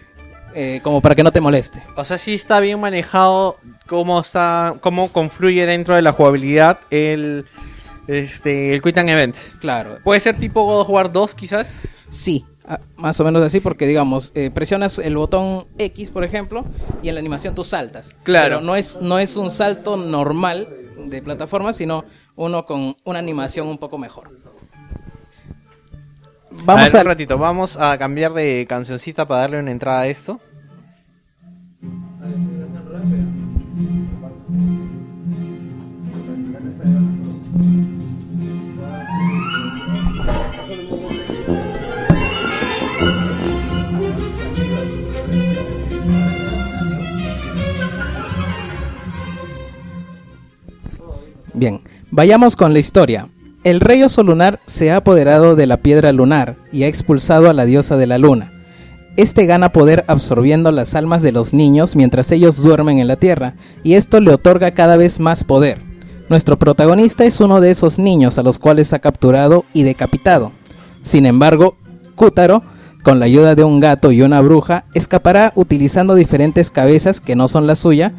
eh, 0.55 0.81
como 0.83 1.01
para 1.01 1.15
que 1.15 1.23
no 1.23 1.33
te 1.33 1.41
moleste. 1.41 1.83
O 1.97 2.05
sea, 2.05 2.19
sí 2.19 2.35
está 2.35 2.61
bien 2.61 2.79
manejado 2.81 3.59
cómo 3.87 4.21
está, 4.21 4.75
cómo 4.81 5.11
confluye 5.13 5.67
dentro 5.67 5.97
de 5.97 6.03
la 6.03 6.13
jugabilidad 6.13 6.79
el 6.91 7.47
este 8.07 8.75
el 8.75 8.81
Quick 8.83 8.95
Time 8.95 9.13
Event. 9.13 9.37
Claro. 9.61 9.99
Puede 10.05 10.21
ser 10.21 10.39
tipo 10.39 10.65
God 10.65 10.81
of 10.83 10.91
War 10.91 11.11
2 11.13 11.35
quizás. 11.35 11.97
Sí, 12.11 12.47
ah, 12.69 12.81
más 12.97 13.19
o 13.19 13.25
menos 13.25 13.43
así 13.43 13.61
porque 13.61 13.87
digamos, 13.87 14.31
eh, 14.35 14.51
presionas 14.51 14.99
el 14.99 15.17
botón 15.17 15.67
X, 15.79 16.11
por 16.11 16.23
ejemplo, 16.23 16.65
y 17.03 17.09
en 17.09 17.15
la 17.15 17.21
animación 17.21 17.55
tú 17.55 17.65
saltas. 17.65 18.15
Claro. 18.23 18.57
Pero 18.57 18.61
no 18.61 18.77
es, 18.77 19.01
no 19.01 19.19
es 19.19 19.37
un 19.37 19.51
salto 19.51 19.97
normal 19.97 20.69
de 21.07 21.23
plataforma, 21.23 21.73
sino 21.73 22.05
uno 22.37 22.65
con 22.67 22.97
una 23.05 23.19
animación 23.19 23.67
un 23.67 23.79
poco 23.79 23.99
mejor. 23.99 24.31
Vamos 26.65 26.83
a 26.83 26.87
ver, 26.87 26.97
a... 26.97 27.01
un 27.01 27.07
ratito, 27.07 27.39
vamos 27.39 27.77
a 27.77 27.97
cambiar 27.99 28.33
de 28.33 28.67
cancioncita 28.69 29.27
para 29.27 29.43
darle 29.43 29.61
una 29.61 29.71
entrada 29.71 30.01
a 30.01 30.07
esto. 30.07 30.41
Bien, 51.59 51.81
vayamos 52.13 52.55
con 52.55 52.73
la 52.73 52.79
historia. 52.79 53.31
El 53.65 53.81
rey 53.81 54.05
oso 54.05 54.23
lunar 54.23 54.61
se 54.67 54.93
ha 54.93 54.99
apoderado 54.99 55.57
de 55.57 55.67
la 55.67 55.79
piedra 55.79 56.13
lunar 56.13 56.55
y 56.71 56.85
ha 56.85 56.87
expulsado 56.87 57.51
a 57.51 57.53
la 57.53 57.65
diosa 57.65 57.97
de 57.97 58.07
la 58.07 58.17
luna. 58.17 58.53
Este 59.17 59.45
gana 59.45 59.73
poder 59.73 60.05
absorbiendo 60.07 60.71
las 60.71 60.95
almas 60.95 61.21
de 61.21 61.33
los 61.33 61.55
niños 61.55 61.97
mientras 61.97 62.31
ellos 62.31 62.63
duermen 62.63 63.01
en 63.01 63.09
la 63.09 63.17
tierra, 63.17 63.55
y 63.83 63.95
esto 63.95 64.21
le 64.21 64.33
otorga 64.33 64.71
cada 64.71 64.97
vez 64.97 65.19
más 65.19 65.43
poder. 65.43 65.81
Nuestro 66.29 66.61
protagonista 66.61 67.25
es 67.25 67.41
uno 67.41 67.61
de 67.61 67.73
esos 67.73 67.99
niños 67.99 68.39
a 68.39 68.45
los 68.45 68.61
cuales 68.61 68.93
ha 68.93 69.01
capturado 69.01 69.65
y 69.73 69.83
decapitado. 69.83 70.53
Sin 71.03 71.27
embargo, 71.27 71.77
Kútaro, 72.15 72.63
con 73.03 73.19
la 73.19 73.27
ayuda 73.27 73.57
de 73.57 73.65
un 73.65 73.81
gato 73.81 74.13
y 74.13 74.23
una 74.23 74.41
bruja, 74.43 74.85
escapará 74.95 75.53
utilizando 75.57 76.15
diferentes 76.15 76.71
cabezas 76.71 77.21
que 77.21 77.35
no 77.35 77.49
son 77.49 77.67
la 77.67 77.75
suya 77.75 78.13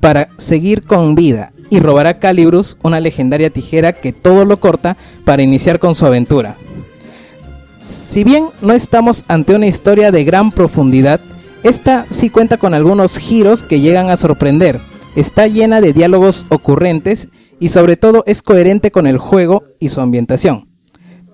para 0.00 0.28
seguir 0.36 0.82
con 0.82 1.14
vida 1.14 1.54
y 1.72 1.80
robará 1.80 2.18
Calibrus, 2.18 2.76
una 2.82 3.00
legendaria 3.00 3.48
tijera 3.48 3.94
que 3.94 4.12
todo 4.12 4.44
lo 4.44 4.60
corta 4.60 4.98
para 5.24 5.42
iniciar 5.42 5.78
con 5.78 5.94
su 5.94 6.04
aventura. 6.04 6.58
Si 7.78 8.24
bien 8.24 8.50
no 8.60 8.74
estamos 8.74 9.24
ante 9.26 9.54
una 9.54 9.66
historia 9.66 10.10
de 10.12 10.22
gran 10.22 10.52
profundidad, 10.52 11.22
esta 11.62 12.04
sí 12.10 12.28
cuenta 12.28 12.58
con 12.58 12.74
algunos 12.74 13.16
giros 13.16 13.62
que 13.62 13.80
llegan 13.80 14.10
a 14.10 14.18
sorprender. 14.18 14.80
Está 15.16 15.46
llena 15.46 15.80
de 15.80 15.94
diálogos 15.94 16.44
ocurrentes 16.50 17.30
y 17.58 17.70
sobre 17.70 17.96
todo 17.96 18.22
es 18.26 18.42
coherente 18.42 18.90
con 18.90 19.06
el 19.06 19.16
juego 19.16 19.64
y 19.80 19.88
su 19.88 20.02
ambientación. 20.02 20.68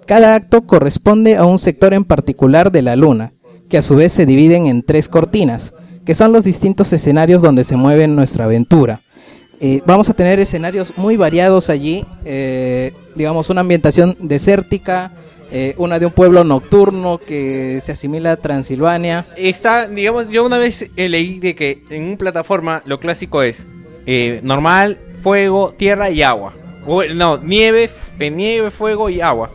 Cada 0.06 0.36
acto 0.36 0.68
corresponde 0.68 1.36
a 1.36 1.46
un 1.46 1.58
sector 1.58 1.94
en 1.94 2.04
particular 2.04 2.70
de 2.70 2.82
la 2.82 2.94
luna, 2.94 3.32
que 3.68 3.78
a 3.78 3.82
su 3.82 3.96
vez 3.96 4.12
se 4.12 4.24
dividen 4.24 4.68
en 4.68 4.84
tres 4.84 5.08
cortinas, 5.08 5.74
que 6.06 6.14
son 6.14 6.30
los 6.30 6.44
distintos 6.44 6.92
escenarios 6.92 7.42
donde 7.42 7.64
se 7.64 7.74
mueve 7.74 8.06
nuestra 8.06 8.44
aventura. 8.44 9.00
Eh, 9.60 9.82
vamos 9.84 10.08
a 10.08 10.14
tener 10.14 10.38
escenarios 10.38 10.96
muy 10.96 11.16
variados 11.16 11.68
allí, 11.68 12.06
eh, 12.24 12.92
digamos 13.16 13.50
una 13.50 13.62
ambientación 13.62 14.16
desértica, 14.20 15.12
eh, 15.50 15.74
una 15.78 15.98
de 15.98 16.06
un 16.06 16.12
pueblo 16.12 16.44
nocturno 16.44 17.18
que 17.18 17.80
se 17.82 17.92
asimila 17.92 18.32
a 18.32 18.36
Transilvania. 18.36 19.26
Está, 19.36 19.88
digamos, 19.88 20.28
yo 20.28 20.46
una 20.46 20.58
vez 20.58 20.88
leí 20.94 21.40
de 21.40 21.56
que 21.56 21.82
en 21.90 22.04
una 22.04 22.16
plataforma 22.16 22.82
lo 22.84 23.00
clásico 23.00 23.42
es 23.42 23.66
normal, 24.42 24.98
fuego, 25.22 25.74
tierra 25.76 26.10
y 26.10 26.22
agua. 26.22 26.54
O, 26.86 27.04
no, 27.04 27.38
nieve, 27.38 27.90
nieve, 28.18 28.70
fuego 28.70 29.10
y 29.10 29.20
agua. 29.20 29.50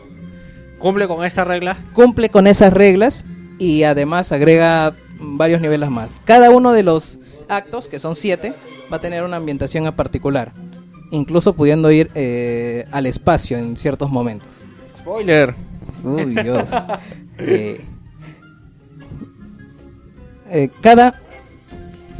¿Cumple 0.78 1.08
con 1.08 1.24
esta 1.24 1.44
regla? 1.44 1.78
Cumple 1.94 2.28
con 2.28 2.46
esas 2.46 2.72
reglas 2.72 3.24
y 3.58 3.84
además 3.84 4.30
agrega 4.32 4.94
varios 5.18 5.60
niveles 5.60 5.88
más. 5.88 6.10
Cada 6.24 6.50
uno 6.50 6.72
de 6.72 6.82
los 6.82 7.18
actos, 7.48 7.88
que 7.88 7.98
son 7.98 8.16
siete, 8.16 8.54
va 8.92 8.96
a 8.96 9.00
tener 9.00 9.24
una 9.24 9.36
ambientación 9.36 9.86
en 9.86 9.92
particular, 9.92 10.52
incluso 11.10 11.54
pudiendo 11.54 11.90
ir 11.90 12.10
eh, 12.14 12.86
al 12.90 13.06
espacio 13.06 13.58
en 13.58 13.76
ciertos 13.76 14.10
momentos. 14.10 14.62
Spoiler. 14.98 15.54
Uy, 16.02 16.34
Dios. 16.42 16.70
Eh, 17.38 17.84
eh, 20.50 20.70
cada, 20.80 21.20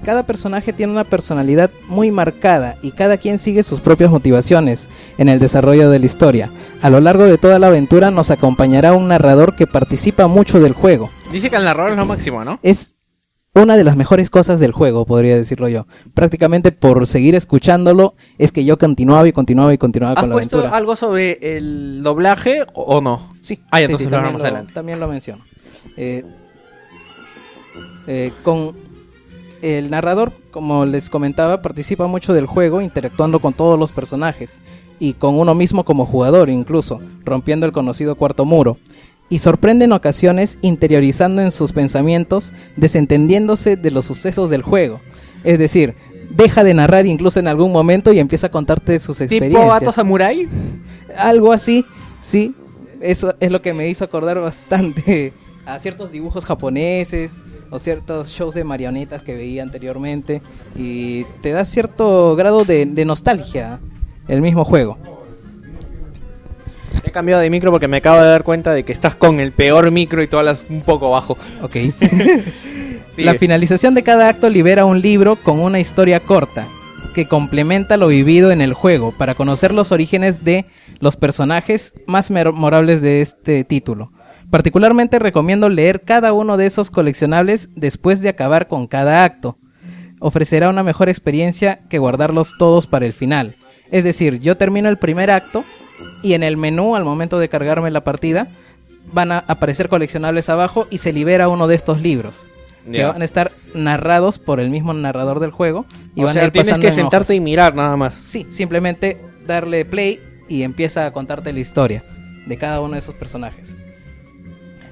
cada 0.04 0.26
personaje 0.26 0.72
tiene 0.72 0.92
una 0.92 1.04
personalidad 1.04 1.70
muy 1.88 2.10
marcada 2.10 2.76
y 2.82 2.90
cada 2.92 3.16
quien 3.16 3.38
sigue 3.38 3.62
sus 3.62 3.80
propias 3.80 4.10
motivaciones 4.10 4.88
en 5.18 5.28
el 5.28 5.38
desarrollo 5.38 5.90
de 5.90 5.98
la 5.98 6.06
historia. 6.06 6.50
A 6.82 6.90
lo 6.90 7.00
largo 7.00 7.24
de 7.24 7.38
toda 7.38 7.58
la 7.58 7.68
aventura 7.68 8.10
nos 8.10 8.30
acompañará 8.30 8.92
un 8.92 9.08
narrador 9.08 9.56
que 9.56 9.66
participa 9.66 10.26
mucho 10.26 10.60
del 10.60 10.72
juego. 10.72 11.10
Dice 11.30 11.50
que 11.50 11.56
el 11.56 11.64
narrador 11.64 11.92
es 11.92 11.96
lo 11.96 12.06
máximo, 12.06 12.44
¿no? 12.44 12.58
Es 12.62 12.93
una 13.54 13.76
de 13.76 13.84
las 13.84 13.96
mejores 13.96 14.30
cosas 14.30 14.58
del 14.60 14.72
juego, 14.72 15.04
podría 15.06 15.36
decirlo 15.36 15.68
yo. 15.68 15.86
Prácticamente 16.12 16.72
por 16.72 17.06
seguir 17.06 17.34
escuchándolo 17.34 18.14
es 18.38 18.50
que 18.52 18.64
yo 18.64 18.76
continuaba 18.78 19.26
y 19.28 19.32
continuaba 19.32 19.72
y 19.72 19.78
continuaba 19.78 20.14
¿Has 20.14 20.20
con 20.20 20.30
la 20.30 20.34
puesto 20.34 20.56
aventura. 20.58 20.76
algo 20.76 20.96
sobre 20.96 21.56
el 21.56 22.02
doblaje 22.02 22.64
o, 22.74 23.00
no? 23.00 23.32
Sí, 23.40 23.60
Ah, 23.70 23.80
ya, 23.80 23.86
sí, 23.86 23.92
entonces 23.92 23.98
sí, 23.98 24.04
lo 24.04 24.10
también, 24.10 24.18
hablamos 24.26 24.40
lo, 24.40 24.46
adelante. 24.48 24.72
también 24.74 25.00
lo 25.00 25.08
menciono. 25.08 25.44
Eh, 25.96 26.24
eh, 28.06 28.32
con 28.42 28.76
el 29.62 29.90
narrador, 29.90 30.32
como 30.50 30.84
les 30.84 31.08
comentaba, 31.08 31.62
participa 31.62 32.06
mucho 32.06 32.34
del 32.34 32.46
juego, 32.46 32.80
interactuando 32.82 33.38
con 33.40 33.54
todos 33.54 33.78
los 33.78 33.92
personajes 33.92 34.60
y 34.98 35.14
con 35.14 35.38
uno 35.38 35.54
mismo 35.54 35.84
como 35.84 36.04
jugador 36.06 36.50
incluso, 36.50 37.00
rompiendo 37.24 37.64
el 37.66 37.72
conocido 37.72 38.14
cuarto 38.16 38.44
muro. 38.44 38.76
Y 39.28 39.38
sorprende 39.38 39.86
en 39.86 39.92
ocasiones 39.92 40.58
interiorizando 40.60 41.42
en 41.42 41.50
sus 41.50 41.72
pensamientos, 41.72 42.52
desentendiéndose 42.76 43.76
de 43.76 43.90
los 43.90 44.04
sucesos 44.04 44.50
del 44.50 44.62
juego. 44.62 45.00
Es 45.44 45.58
decir, 45.58 45.94
deja 46.30 46.64
de 46.64 46.74
narrar 46.74 47.06
incluso 47.06 47.40
en 47.40 47.48
algún 47.48 47.72
momento 47.72 48.12
y 48.12 48.18
empieza 48.18 48.48
a 48.48 48.50
contarte 48.50 48.98
sus 48.98 49.18
¿Tipo 49.18 49.34
experiencias 49.34 49.80
Gato 49.80 49.92
Samurai? 49.92 50.48
algo 51.16 51.52
así, 51.52 51.84
sí. 52.20 52.54
Eso 53.00 53.34
es 53.40 53.50
lo 53.50 53.60
que 53.60 53.74
me 53.74 53.88
hizo 53.88 54.04
acordar 54.04 54.40
bastante 54.40 55.32
a 55.66 55.78
ciertos 55.78 56.10
dibujos 56.12 56.44
japoneses 56.44 57.38
o 57.70 57.78
ciertos 57.78 58.28
shows 58.28 58.54
de 58.54 58.64
marionetas 58.64 59.22
que 59.22 59.34
veía 59.34 59.62
anteriormente 59.62 60.42
y 60.76 61.24
te 61.42 61.52
da 61.52 61.64
cierto 61.64 62.36
grado 62.36 62.64
de, 62.64 62.86
de 62.86 63.04
nostalgia 63.04 63.80
el 64.28 64.40
mismo 64.40 64.64
juego. 64.64 64.98
He 67.02 67.10
cambiado 67.10 67.42
de 67.42 67.50
micro 67.50 67.70
porque 67.70 67.88
me 67.88 67.98
acabo 67.98 68.20
de 68.20 68.28
dar 68.28 68.44
cuenta 68.44 68.72
de 68.72 68.84
que 68.84 68.92
estás 68.92 69.14
con 69.14 69.40
el 69.40 69.52
peor 69.52 69.90
micro 69.90 70.22
y 70.22 70.26
tú 70.26 70.38
hablas 70.38 70.64
un 70.68 70.82
poco 70.82 71.10
bajo. 71.10 71.36
Ok. 71.62 71.76
Sí. 73.14 73.22
La 73.22 73.34
finalización 73.34 73.94
de 73.94 74.02
cada 74.02 74.28
acto 74.28 74.50
libera 74.50 74.86
un 74.86 75.00
libro 75.00 75.36
con 75.36 75.60
una 75.60 75.78
historia 75.78 76.18
corta 76.18 76.66
que 77.14 77.26
complementa 77.26 77.96
lo 77.96 78.08
vivido 78.08 78.50
en 78.50 78.60
el 78.60 78.74
juego 78.74 79.12
para 79.12 79.36
conocer 79.36 79.72
los 79.72 79.92
orígenes 79.92 80.44
de 80.44 80.66
los 80.98 81.16
personajes 81.16 81.94
más 82.06 82.30
memorables 82.30 83.00
de 83.00 83.22
este 83.22 83.62
título. 83.62 84.10
Particularmente 84.50 85.18
recomiendo 85.18 85.68
leer 85.68 86.02
cada 86.02 86.32
uno 86.32 86.56
de 86.56 86.66
esos 86.66 86.90
coleccionables 86.90 87.70
después 87.74 88.20
de 88.20 88.28
acabar 88.28 88.68
con 88.68 88.86
cada 88.86 89.24
acto. 89.24 89.56
Ofrecerá 90.20 90.68
una 90.68 90.82
mejor 90.82 91.08
experiencia 91.08 91.80
que 91.88 91.98
guardarlos 91.98 92.54
todos 92.58 92.86
para 92.86 93.06
el 93.06 93.12
final. 93.12 93.54
Es 93.90 94.04
decir, 94.04 94.40
yo 94.40 94.56
termino 94.56 94.88
el 94.88 94.98
primer 94.98 95.30
acto 95.30 95.64
y 96.22 96.34
en 96.34 96.42
el 96.42 96.56
menú 96.56 96.96
al 96.96 97.04
momento 97.04 97.38
de 97.38 97.48
cargarme 97.48 97.90
la 97.90 98.04
partida 98.04 98.48
van 99.12 99.32
a 99.32 99.44
aparecer 99.46 99.88
coleccionables 99.88 100.48
abajo 100.48 100.86
y 100.90 100.98
se 100.98 101.12
libera 101.12 101.48
uno 101.48 101.66
de 101.66 101.74
estos 101.74 102.00
libros 102.00 102.46
que 102.90 103.04
van 103.04 103.22
a 103.22 103.24
estar 103.24 103.52
narrados 103.72 104.38
por 104.38 104.60
el 104.60 104.70
mismo 104.70 104.92
narrador 104.92 105.40
del 105.40 105.50
juego 105.50 105.86
y 106.14 106.20
o 106.20 106.24
van 106.24 106.30
a 106.30 106.34
sea, 106.34 106.44
ir 106.44 106.52
tienes 106.52 106.78
que 106.78 106.88
en 106.88 106.94
sentarte 106.94 107.34
y 107.34 107.40
mirar 107.40 107.74
nada 107.74 107.96
más. 107.96 108.14
Sí, 108.14 108.46
simplemente 108.50 109.20
darle 109.46 109.84
play 109.84 110.20
y 110.48 110.62
empieza 110.62 111.06
a 111.06 111.12
contarte 111.12 111.52
la 111.52 111.60
historia 111.60 112.04
de 112.46 112.56
cada 112.58 112.80
uno 112.80 112.92
de 112.92 112.98
esos 112.98 113.14
personajes. 113.14 113.74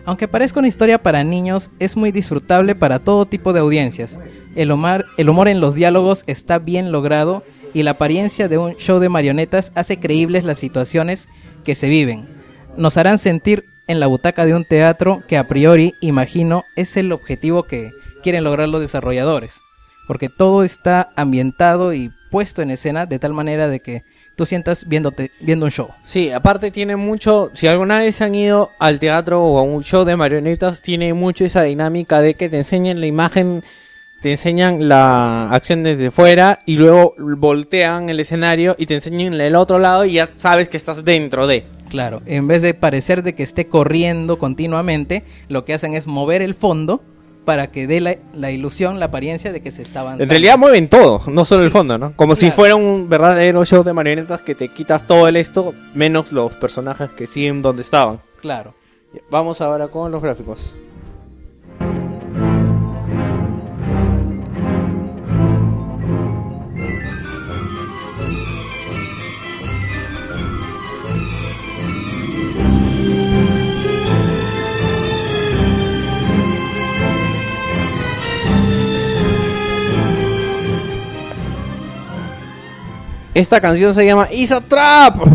Aunque 0.05 0.26
parezca 0.26 0.58
una 0.58 0.68
historia 0.68 1.00
para 1.00 1.22
niños, 1.22 1.70
es 1.78 1.97
muy 1.97 2.10
disfrutable 2.10 2.74
para 2.74 2.98
todo 2.98 3.26
tipo 3.26 3.52
de 3.52 3.60
audiencias. 3.60 4.18
El 4.56 4.72
humor, 4.72 5.06
el 5.16 5.28
humor 5.28 5.48
en 5.48 5.60
los 5.60 5.74
diálogos 5.74 6.24
está 6.26 6.58
bien 6.58 6.90
logrado 6.90 7.44
y 7.75 7.83
la 7.83 7.92
apariencia 7.92 8.49
de 8.49 8.59
un 8.59 8.76
show 8.76 8.99
de 8.99 9.09
marionetas 9.09 9.73
hace 9.75 9.99
creíbles 9.99 10.44
las 10.44 10.59
situaciones 10.59 11.28
que 11.65 11.75
se 11.75 11.89
viven. 11.89 12.26
Nos 12.76 12.97
harán 12.97 13.18
sentir 13.18 13.65
en 13.86 14.01
la 14.01 14.07
butaca 14.07 14.47
de 14.47 14.55
un 14.55 14.65
teatro 14.65 15.23
que 15.28 15.36
a 15.36 15.49
priori, 15.49 15.94
imagino, 16.01 16.65
es 16.76 16.97
el 16.97 17.12
objetivo 17.12 17.65
que 17.65 17.91
quieren 18.23 18.44
lograr 18.44 18.68
los 18.68 18.81
desarrolladores. 18.81 19.60
Porque 20.07 20.28
todo 20.28 20.65
está 20.65 21.10
ambientado 21.17 21.94
y 21.94 22.10
puesto 22.31 22.62
en 22.62 22.70
escena 22.70 23.07
de 23.07 23.18
tal 23.18 23.34
manera 23.34 23.68
de 23.68 23.81
que 23.81 24.05
tú 24.36 24.47
sientas 24.47 24.89
viéndote, 24.89 25.31
viendo 25.41 25.67
un 25.67 25.70
show. 25.70 25.91
Sí, 26.02 26.31
aparte 26.31 26.70
tiene 26.70 26.97
mucho, 26.97 27.51
si 27.52 27.67
alguna 27.67 27.99
vez 27.99 28.20
han 28.23 28.34
ido 28.34 28.70
al 28.78 28.99
teatro 28.99 29.42
o 29.42 29.59
a 29.59 29.62
un 29.62 29.84
show 29.84 30.05
de 30.05 30.17
marionetas, 30.17 30.83
tiene 30.83 31.12
mucho 31.15 31.44
esa 31.44 31.62
dinámica 31.62 32.23
de 32.23 32.34
que 32.34 32.49
te 32.49 32.57
enseñan 32.57 33.01
la 33.01 33.07
imagen, 33.07 33.62
te 34.23 34.31
enseñan 34.31 34.89
la 34.89 35.51
acción 35.51 35.83
desde 35.83 36.12
fuera 36.12 36.60
y 36.65 36.76
luego 36.76 37.15
voltean 37.18 38.09
el 38.09 38.20
escenario 38.20 38.76
y 38.78 38.86
te 38.86 38.94
enseñan 38.94 39.34
el 39.34 39.57
otro 39.57 39.81
lado 39.81 40.05
y 40.05 40.12
ya 40.12 40.31
sabes 40.36 40.68
que 40.68 40.76
estás 40.76 41.05
dentro 41.05 41.49
de. 41.49 41.67
Claro, 41.91 42.23
en 42.25 42.47
vez 42.47 42.62
de 42.62 42.73
parecer 42.73 43.25
de 43.25 43.34
que 43.34 43.42
esté 43.42 43.67
corriendo 43.67 44.39
continuamente, 44.39 45.25
lo 45.49 45.65
que 45.65 45.75
hacen 45.75 45.94
es 45.94 46.07
mover 46.07 46.41
el 46.41 46.55
fondo 46.55 47.02
para 47.44 47.73
que 47.73 47.89
dé 47.89 48.01
la, 48.01 48.17
la 48.33 48.52
ilusión, 48.52 49.01
la 49.01 49.07
apariencia 49.07 49.52
de 49.52 49.60
que 49.60 49.73
se 49.73 49.83
está 49.83 50.01
avanzando. 50.01 50.23
En 50.23 50.31
realidad 50.31 50.57
mueven 50.57 50.89
todo, 50.89 51.20
no 51.26 51.44
solo 51.44 51.65
el 51.65 51.73
fondo, 51.73 51.99
¿no? 51.99 52.15
Como 52.15 52.36
si 52.36 52.52
fuera 52.52 52.76
un 52.76 53.09
verdadero 53.09 53.65
show 53.65 53.83
de 53.83 53.92
marionetas 53.92 54.41
que 54.41 54.55
te 54.55 54.68
quitas 54.68 55.05
todo 55.05 55.26
el 55.26 55.36
esto, 55.36 55.75
menos 55.94 56.31
los 56.31 56.55
personajes 56.55 57.10
que 57.10 57.26
siguen 57.26 57.60
donde 57.60 57.83
estaban. 57.83 58.20
Claro. 58.41 58.75
Vamos 59.31 59.60
ahora 59.60 59.89
con 59.89 60.12
los 60.12 60.23
gráficos. 60.23 60.76
Esta 83.35 83.62
canción 83.62 83.94
se 83.94 84.05
llama 84.05 84.28
Is 84.31 84.52
a 84.52 84.61
Trap. 84.61 85.17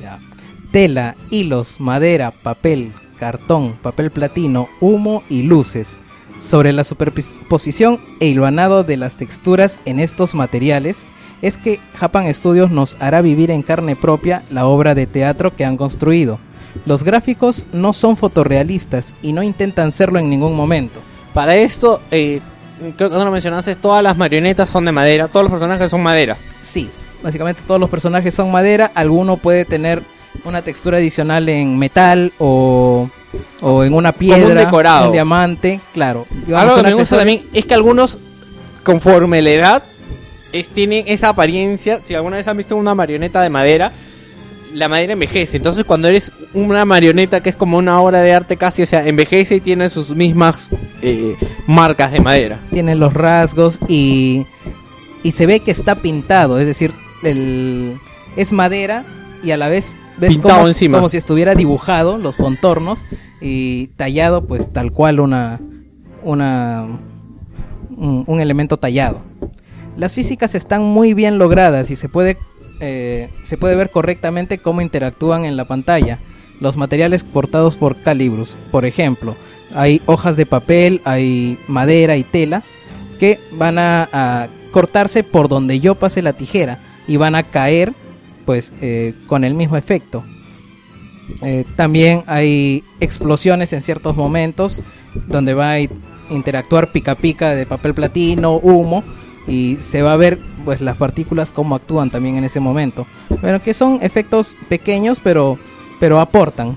Ya. 0.00 0.18
Tela, 0.72 1.14
hilos, 1.30 1.78
madera, 1.78 2.32
papel, 2.32 2.92
cartón, 3.20 3.74
papel 3.80 4.10
platino, 4.10 4.68
humo 4.80 5.22
y 5.28 5.42
luces. 5.42 6.00
Sobre 6.38 6.72
la 6.72 6.82
superposición 6.82 8.00
e 8.18 8.26
hilvanado 8.26 8.82
de 8.82 8.96
las 8.96 9.16
texturas 9.16 9.78
en 9.84 10.00
estos 10.00 10.34
materiales, 10.34 11.06
es 11.40 11.56
que 11.56 11.78
Japan 11.94 12.32
Studios 12.34 12.72
nos 12.72 12.96
hará 13.00 13.22
vivir 13.22 13.52
en 13.52 13.62
carne 13.62 13.94
propia 13.94 14.42
la 14.50 14.66
obra 14.66 14.96
de 14.96 15.06
teatro 15.06 15.54
que 15.54 15.64
han 15.64 15.76
construido. 15.76 16.40
Los 16.84 17.04
gráficos 17.04 17.66
no 17.72 17.92
son 17.92 18.16
fotorrealistas 18.16 19.14
y 19.22 19.32
no 19.32 19.44
intentan 19.44 19.92
serlo 19.92 20.18
en 20.18 20.30
ningún 20.30 20.56
momento. 20.56 21.00
Para 21.32 21.56
esto, 21.56 22.00
eh, 22.10 22.40
creo 22.96 23.10
que 23.10 23.16
no 23.16 23.24
lo 23.24 23.30
mencionaste, 23.30 23.74
todas 23.76 24.02
las 24.02 24.16
marionetas 24.16 24.68
son 24.68 24.84
de 24.84 24.92
madera, 24.92 25.28
todos 25.28 25.44
los 25.44 25.50
personajes 25.52 25.90
son 25.90 26.02
madera. 26.02 26.36
Sí, 26.60 26.90
básicamente 27.22 27.62
todos 27.66 27.80
los 27.80 27.90
personajes 27.90 28.34
son 28.34 28.50
madera, 28.50 28.90
alguno 28.94 29.36
puede 29.36 29.64
tener 29.64 30.02
una 30.44 30.62
textura 30.62 30.98
adicional 30.98 31.48
en 31.48 31.78
metal 31.78 32.32
o, 32.38 33.08
o 33.60 33.84
en 33.84 33.94
una 33.94 34.12
piedra, 34.12 34.64
decorado. 34.64 35.06
un 35.06 35.12
diamante, 35.12 35.80
claro. 35.92 36.26
Algo 36.54 36.76
que 36.76 36.82
me 36.82 36.94
gusta 36.94 37.16
también 37.18 37.46
es 37.52 37.64
que 37.66 37.74
algunos, 37.74 38.18
conforme 38.82 39.42
la 39.42 39.50
edad, 39.50 39.82
es, 40.52 40.68
tienen 40.68 41.04
esa 41.06 41.30
apariencia. 41.30 42.00
Si 42.04 42.14
alguna 42.14 42.36
vez 42.36 42.48
han 42.48 42.56
visto 42.56 42.76
una 42.76 42.94
marioneta 42.94 43.42
de 43.42 43.50
madera, 43.50 43.92
la 44.72 44.88
madera 44.88 45.12
envejece. 45.12 45.56
Entonces, 45.56 45.84
cuando 45.84 46.08
eres 46.08 46.32
una 46.54 46.84
marioneta 46.84 47.42
que 47.42 47.50
es 47.50 47.56
como 47.56 47.78
una 47.78 48.00
obra 48.00 48.20
de 48.20 48.32
arte 48.32 48.56
casi, 48.56 48.82
o 48.82 48.86
sea, 48.86 49.06
envejece 49.06 49.56
y 49.56 49.60
tiene 49.60 49.88
sus 49.88 50.14
mismas 50.14 50.70
eh, 51.02 51.36
marcas 51.66 52.12
de 52.12 52.20
madera. 52.20 52.58
tiene 52.70 52.94
los 52.94 53.14
rasgos 53.14 53.78
y, 53.88 54.46
y 55.22 55.32
se 55.32 55.46
ve 55.46 55.60
que 55.60 55.70
está 55.70 55.96
pintado, 55.96 56.58
es 56.58 56.66
decir, 56.66 56.92
el, 57.22 57.98
es 58.36 58.52
madera 58.52 59.04
y 59.42 59.50
a 59.50 59.56
la 59.56 59.68
vez 59.68 59.96
ves 60.18 60.30
Pintado 60.30 60.56
como, 60.56 60.68
encima. 60.68 60.98
como 60.98 61.08
si 61.08 61.16
estuviera 61.16 61.54
dibujado 61.54 62.18
los 62.18 62.36
contornos 62.36 63.04
y 63.40 63.88
tallado 63.96 64.46
pues 64.46 64.72
tal 64.72 64.92
cual 64.92 65.20
una, 65.20 65.60
una 66.22 66.86
un, 67.96 68.24
un 68.26 68.40
elemento 68.40 68.78
tallado. 68.78 69.22
Las 69.96 70.14
físicas 70.14 70.54
están 70.54 70.82
muy 70.82 71.12
bien 71.12 71.38
logradas 71.38 71.90
y 71.90 71.96
se 71.96 72.08
puede, 72.08 72.38
eh, 72.84 73.28
se 73.44 73.56
puede 73.56 73.76
ver 73.76 73.90
correctamente 73.90 74.58
cómo 74.58 74.80
interactúan 74.80 75.44
en 75.44 75.56
la 75.56 75.66
pantalla. 75.66 76.18
Los 76.58 76.76
materiales 76.76 77.22
portados 77.22 77.76
por 77.76 78.02
Calibrus, 78.02 78.56
por 78.72 78.84
ejemplo, 78.84 79.36
hay 79.72 80.02
hojas 80.04 80.36
de 80.36 80.46
papel, 80.46 81.00
hay 81.04 81.58
madera 81.68 82.16
y 82.16 82.24
tela 82.24 82.64
que 83.20 83.38
van 83.52 83.78
a, 83.78 84.48
cortarse 84.72 85.22
por 85.22 85.48
donde 85.48 85.80
yo 85.80 85.94
pase 85.96 86.22
la 86.22 86.32
tijera 86.32 86.80
y 87.06 87.18
van 87.18 87.34
a 87.34 87.42
caer 87.42 87.92
pues 88.46 88.72
eh, 88.80 89.14
con 89.26 89.44
el 89.44 89.54
mismo 89.54 89.76
efecto. 89.76 90.24
Eh, 91.42 91.64
también 91.76 92.24
hay 92.26 92.82
explosiones 92.98 93.72
en 93.74 93.82
ciertos 93.82 94.16
momentos 94.16 94.82
donde 95.28 95.52
va 95.54 95.72
a 95.72 95.80
interactuar 96.30 96.90
pica 96.90 97.14
pica 97.14 97.54
de 97.54 97.66
papel 97.66 97.94
platino, 97.94 98.56
humo 98.56 99.04
y 99.46 99.76
se 99.80 100.02
va 100.02 100.12
a 100.12 100.16
ver 100.16 100.38
pues 100.64 100.80
las 100.80 100.96
partículas 100.96 101.50
cómo 101.50 101.74
actúan 101.74 102.10
también 102.10 102.36
en 102.36 102.44
ese 102.44 102.60
momento. 102.60 103.06
Pero 103.40 103.62
que 103.62 103.74
son 103.74 103.98
efectos 104.02 104.56
pequeños 104.68 105.20
pero 105.20 105.58
pero 106.00 106.20
aportan. 106.20 106.76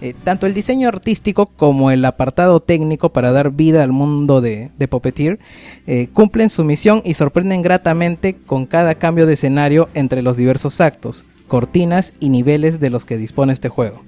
Eh, 0.00 0.14
tanto 0.24 0.46
el 0.46 0.54
diseño 0.54 0.88
artístico 0.88 1.46
como 1.46 1.92
el 1.92 2.04
apartado 2.04 2.58
técnico 2.58 3.12
para 3.12 3.30
dar 3.30 3.52
vida 3.52 3.84
al 3.84 3.92
mundo 3.92 4.40
de, 4.40 4.72
de 4.76 4.88
Puppeteer 4.88 5.38
eh, 5.86 6.08
cumplen 6.12 6.50
su 6.50 6.64
misión 6.64 7.02
y 7.04 7.14
sorprenden 7.14 7.62
gratamente 7.62 8.34
con 8.34 8.66
cada 8.66 8.96
cambio 8.96 9.26
de 9.26 9.34
escenario 9.34 9.88
entre 9.94 10.22
los 10.22 10.36
diversos 10.36 10.80
actos, 10.80 11.24
cortinas 11.46 12.14
y 12.18 12.30
niveles 12.30 12.80
de 12.80 12.90
los 12.90 13.04
que 13.04 13.16
dispone 13.16 13.52
este 13.52 13.68
juego. 13.68 14.02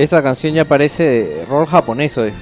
Esa 0.00 0.22
canción 0.22 0.54
ya 0.54 0.64
parece 0.64 1.44
rol 1.48 1.66
japonés 1.66 2.16
hoy. 2.16 2.32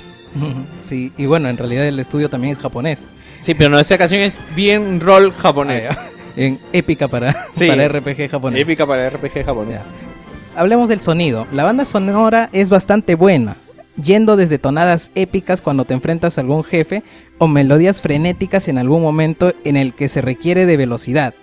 Sí, 0.82 1.12
y 1.16 1.26
bueno, 1.26 1.48
en 1.48 1.56
realidad 1.56 1.86
el 1.88 1.98
estudio 1.98 2.30
también 2.30 2.52
es 2.52 2.58
japonés. 2.60 3.04
Sí, 3.40 3.54
pero 3.54 3.70
no, 3.70 3.80
esta 3.80 3.98
canción 3.98 4.20
es 4.22 4.40
bien 4.54 5.00
rol 5.00 5.32
japonés. 5.32 5.84
Ah, 5.90 5.98
En 6.36 6.60
épica 6.72 7.08
para, 7.08 7.46
Sí. 7.52 7.66
para 7.66 7.88
RPG 7.88 8.28
japonés. 8.30 8.60
Épica 8.60 8.86
para 8.86 9.10
RPG 9.10 9.44
japonés. 9.44 9.80
Ya. 9.80 10.60
Hablemos 10.60 10.88
del 10.88 11.00
sonido. 11.00 11.48
La 11.52 11.64
banda 11.64 11.84
sonora 11.84 12.48
es 12.52 12.68
bastante 12.70 13.16
buena, 13.16 13.56
yendo 14.00 14.36
desde 14.36 14.58
tonadas 14.58 15.10
épicas 15.16 15.60
cuando 15.60 15.84
te 15.84 15.94
enfrentas 15.94 16.38
a 16.38 16.42
algún 16.42 16.62
jefe 16.62 17.02
o 17.38 17.48
melodías 17.48 18.00
frenéticas 18.00 18.68
en 18.68 18.78
algún 18.78 19.02
momento 19.02 19.52
en 19.64 19.76
el 19.76 19.94
que 19.94 20.08
se 20.08 20.20
requiere 20.20 20.64
de 20.64 20.76
velocidad. 20.76 21.34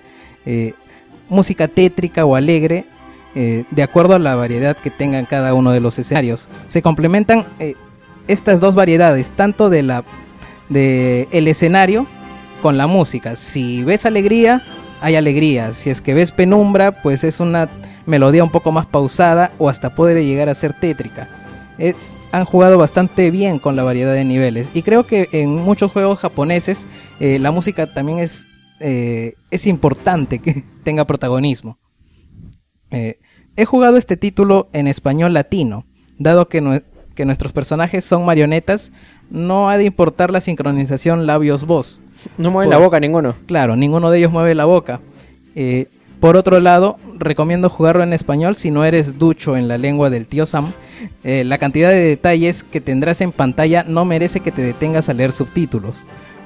Eh, 0.46 0.76
música 1.28 1.68
tétrica 1.68 2.24
o 2.24 2.36
alegre, 2.38 2.86
eh, 3.36 3.66
de 3.70 3.84
acuerdo 3.84 4.16
a 4.16 4.20
la 4.20 4.36
variedad 4.36 4.76
que 4.78 4.90
tengan 4.90 5.26
cada 5.26 5.54
uno 5.54 5.72
de 5.72 5.80
los 5.82 6.00
escenarios. 6.00 6.48
Se 6.68 6.82
complementan 6.82 7.46
eh, 7.60 7.76
estas 8.28 8.60
dos 8.62 8.76
variedades, 8.76 9.32
tanto 9.32 9.70
de 9.70 9.84
la 9.84 10.04
de 10.70 11.28
el 11.32 11.48
escenario 11.48 12.08
con 12.62 12.78
la 12.78 12.88
música. 12.88 13.36
Si 13.36 13.84
ves 13.84 14.06
alegría, 14.06 14.62
hay 15.02 15.16
alegría. 15.16 15.74
Si 15.74 15.90
es 15.90 16.02
que 16.02 16.14
ves 16.14 16.32
penumbra, 16.32 17.04
pues 17.04 17.24
es 17.24 17.40
una 17.40 17.70
melodía 18.06 18.44
un 18.44 18.50
poco 18.52 18.72
más 18.72 18.86
pausada 18.86 19.52
o 19.60 19.70
hasta 19.70 19.94
puede 19.94 20.26
llegar 20.26 20.50
a 20.50 20.56
ser 20.56 20.74
tétrica. 20.74 21.28
Es- 21.78 22.14
han 22.32 22.46
jugado 22.46 22.78
bastante 22.78 23.32
bien 23.32 23.60
con 23.60 23.76
la 23.76 23.84
variedad 23.84 24.14
de 24.14 24.24
niveles 24.26 24.70
y 24.74 24.82
creo 24.82 25.06
que 25.06 25.30
en 25.32 25.56
muchos 25.56 25.92
juegos 25.92 26.20
japoneses 26.20 26.88
eh, 27.20 27.38
la 27.40 27.52
música 27.52 27.94
también 27.94 28.20
es, 28.20 28.46
es 28.80 29.68
importante 29.68 30.40
que 30.40 30.64
tenga 30.84 31.06
protagonismo. 31.06 31.78
Eh, 32.92 33.18
he 33.56 33.66
jugado 33.66 33.98
este 33.98 34.18
título 34.18 34.68
en 34.74 34.88
español 34.88 35.34
latino, 35.34 35.86
dado 36.18 36.48
que, 36.48 36.62
nue- 36.62 36.84
que 37.16 37.26
nuestros 37.26 37.54
personajes 37.54 38.04
son 38.06 38.26
marionetas, 38.26 38.92
no 39.30 39.70
ha 39.70 39.78
de 39.78 39.86
importar 39.86 40.32
la 40.32 40.42
sincronización 40.42 41.26
labios-voz. 41.26 42.02
No 42.38 42.52
mueven 42.52 42.70
Por- 42.70 42.80
la 42.80 42.86
boca 42.86 43.00
ninguno. 43.00 43.36
Claro, 43.48 43.76
ninguno 43.76 44.10
de 44.12 44.20
ellos 44.20 44.32
mueve 44.32 44.56
la 44.56 44.66
boca. 44.66 45.02
Eh, 45.56 45.88
por 46.20 46.38
otro 46.38 46.60
lado, 46.60 46.98
recomiendo 47.18 47.70
jugarlo 47.70 48.04
en 48.04 48.14
español 48.14 48.56
si 48.56 48.72
no 48.72 48.86
eres 48.86 49.18
ducho 49.18 49.58
en 49.58 49.68
la 49.68 49.78
lengua 49.78 50.10
del 50.10 50.26
tío 50.28 50.46
Sam. 50.46 50.72
Eh, 51.24 51.44
la 51.46 51.58
cantidad 51.58 51.90
de 51.90 52.00
detalles 52.00 52.64
que 52.64 52.82
tendrás 52.82 53.22
en 53.22 53.32
pantalla 53.32 53.84
no 53.88 54.06
merece 54.06 54.40
que 54.40 54.52
te 54.52 54.62
detengas 54.62 55.10
a 55.10 55.14
leer 55.14 55.32
subtítulos. 55.32 56.04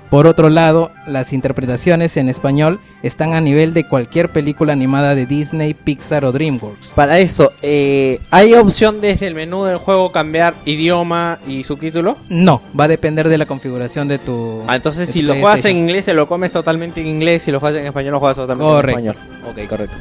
Por 0.09 0.25
otro 0.25 0.49
lado, 0.49 0.91
las 1.05 1.33
interpretaciones 1.33 2.17
en 2.17 2.29
español 2.29 2.79
están 3.03 3.33
a 3.33 3.41
nivel 3.41 3.75
de 3.75 3.87
cualquier 3.87 4.29
película 4.29 4.73
animada 4.73 5.13
de 5.13 5.27
Disney, 5.27 5.75
Pixar 5.75 6.25
o 6.25 6.31
DreamWorks. 6.31 6.93
Para 6.95 7.19
esto, 7.19 7.53
eh, 7.61 8.19
¿hay 8.31 8.55
opción 8.55 9.01
desde 9.01 9.27
el 9.27 9.35
menú 9.35 9.65
del 9.65 9.77
juego 9.77 10.11
cambiar 10.11 10.55
idioma 10.65 11.37
y 11.47 11.63
subtítulo? 11.63 12.17
No, 12.29 12.63
va 12.77 12.85
a 12.85 12.87
depender 12.87 13.29
de 13.29 13.37
la 13.37 13.45
configuración 13.45 14.07
de 14.07 14.17
tu... 14.17 14.63
Ah, 14.67 14.77
entonces 14.77 15.09
si 15.09 15.21
lo 15.21 15.35
juegas 15.35 15.63
en 15.65 15.77
inglés, 15.77 16.05
te 16.05 16.15
lo 16.15 16.27
comes 16.27 16.51
totalmente 16.51 17.01
en 17.01 17.07
inglés. 17.07 17.43
Si 17.43 17.51
lo 17.51 17.59
juegas 17.59 17.79
en 17.79 17.85
español, 17.85 18.13
lo 18.13 18.19
juegas 18.19 18.37
totalmente 18.37 18.67
Correcto. 18.67 18.99
en 18.99 19.07
español. 19.09 19.47
Ok, 19.47 19.69
correcto. 19.69 19.95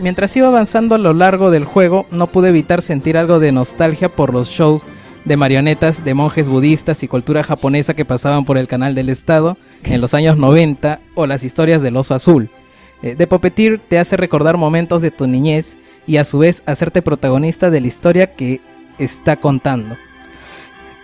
Mientras 0.00 0.36
iba 0.36 0.48
avanzando 0.48 0.94
a 0.94 0.98
lo 0.98 1.14
largo 1.14 1.50
del 1.50 1.64
juego, 1.64 2.06
no 2.10 2.26
pude 2.26 2.50
evitar 2.50 2.82
sentir 2.82 3.16
algo 3.16 3.38
de 3.38 3.52
nostalgia 3.52 4.10
por 4.10 4.34
los 4.34 4.48
shows 4.48 4.82
de 5.24 5.36
marionetas 5.36 6.04
de 6.04 6.14
monjes 6.14 6.48
budistas 6.48 7.02
y 7.02 7.08
cultura 7.08 7.42
japonesa 7.42 7.94
que 7.94 8.04
pasaban 8.04 8.44
por 8.44 8.58
el 8.58 8.68
canal 8.68 8.94
del 8.94 9.08
Estado 9.08 9.56
en 9.84 10.00
los 10.00 10.14
años 10.14 10.36
90 10.36 11.00
o 11.14 11.26
las 11.26 11.44
historias 11.44 11.82
del 11.82 11.96
oso 11.96 12.14
azul. 12.14 12.50
Eh, 13.02 13.14
The 13.16 13.26
Puppeteer 13.26 13.80
te 13.80 13.98
hace 13.98 14.16
recordar 14.16 14.56
momentos 14.56 15.02
de 15.02 15.10
tu 15.10 15.26
niñez 15.26 15.76
y 16.06 16.16
a 16.16 16.24
su 16.24 16.38
vez 16.38 16.62
hacerte 16.66 17.02
protagonista 17.02 17.70
de 17.70 17.80
la 17.80 17.86
historia 17.86 18.32
que 18.32 18.60
está 18.98 19.36
contando. 19.36 19.96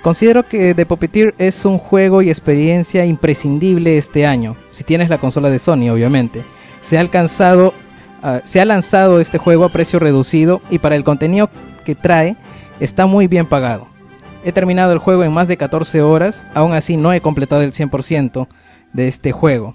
considero 0.02 0.44
que 0.44 0.74
The 0.74 0.86
Puppeteer 0.86 1.34
es 1.38 1.64
un 1.64 1.78
juego 1.78 2.22
y 2.22 2.28
experiencia 2.28 3.04
imprescindible 3.04 3.98
este 3.98 4.26
año, 4.26 4.56
si 4.70 4.84
tienes 4.84 5.10
la 5.10 5.18
consola 5.18 5.50
de 5.50 5.58
Sony, 5.58 5.90
obviamente. 5.90 6.44
Se 6.80 6.96
ha 6.96 7.00
alcanzado, 7.00 7.74
ah, 8.22 8.40
se 8.44 8.60
ha 8.60 8.64
lanzado 8.64 9.20
este 9.20 9.38
juego 9.38 9.64
a 9.64 9.68
precio 9.70 9.98
reducido 9.98 10.60
y 10.70 10.78
para 10.78 10.94
el 10.94 11.02
contenido 11.02 11.50
que 11.84 11.94
trae 11.94 12.36
está 12.78 13.06
muy 13.06 13.26
bien 13.26 13.46
pagado. 13.46 13.95
He 14.46 14.52
terminado 14.52 14.92
el 14.92 14.98
juego 14.98 15.24
en 15.24 15.32
más 15.32 15.48
de 15.48 15.56
14 15.56 16.02
horas, 16.02 16.44
aún 16.54 16.72
así 16.72 16.96
no 16.96 17.12
he 17.12 17.20
completado 17.20 17.62
el 17.62 17.72
100% 17.72 18.46
de 18.92 19.08
este 19.08 19.32
juego, 19.32 19.74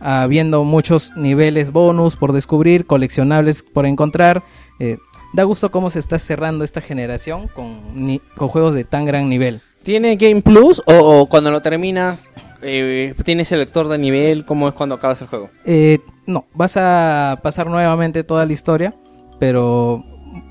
habiendo 0.00 0.64
muchos 0.64 1.12
niveles 1.16 1.70
bonus 1.70 2.16
por 2.16 2.32
descubrir, 2.32 2.84
coleccionables 2.84 3.62
por 3.62 3.86
encontrar. 3.86 4.42
eh, 4.80 4.98
da 5.34 5.44
gusto 5.44 5.70
cómo 5.70 5.90
se 5.90 5.98
está 6.00 6.18
cerrando 6.18 6.64
esta 6.64 6.80
generación 6.80 7.48
con, 7.48 7.78
ni- 7.94 8.20
con 8.36 8.48
juegos 8.48 8.74
de 8.74 8.84
tan 8.84 9.04
gran 9.04 9.28
nivel. 9.28 9.60
¿Tiene 9.84 10.16
Game 10.16 10.42
Plus 10.42 10.82
o, 10.86 10.94
o 11.20 11.26
cuando 11.26 11.50
lo 11.52 11.62
terminas 11.62 12.28
eh, 12.62 13.14
tienes 13.24 13.52
el 13.52 13.60
lector 13.60 13.86
de 13.88 13.98
nivel? 13.98 14.44
¿Cómo 14.44 14.66
es 14.68 14.74
cuando 14.74 14.96
acabas 14.96 15.20
el 15.22 15.28
juego? 15.28 15.50
Eh, 15.64 15.98
no, 16.26 16.46
vas 16.54 16.76
a 16.76 17.38
pasar 17.42 17.68
nuevamente 17.68 18.24
toda 18.24 18.44
la 18.46 18.52
historia, 18.52 18.94
pero... 19.38 20.02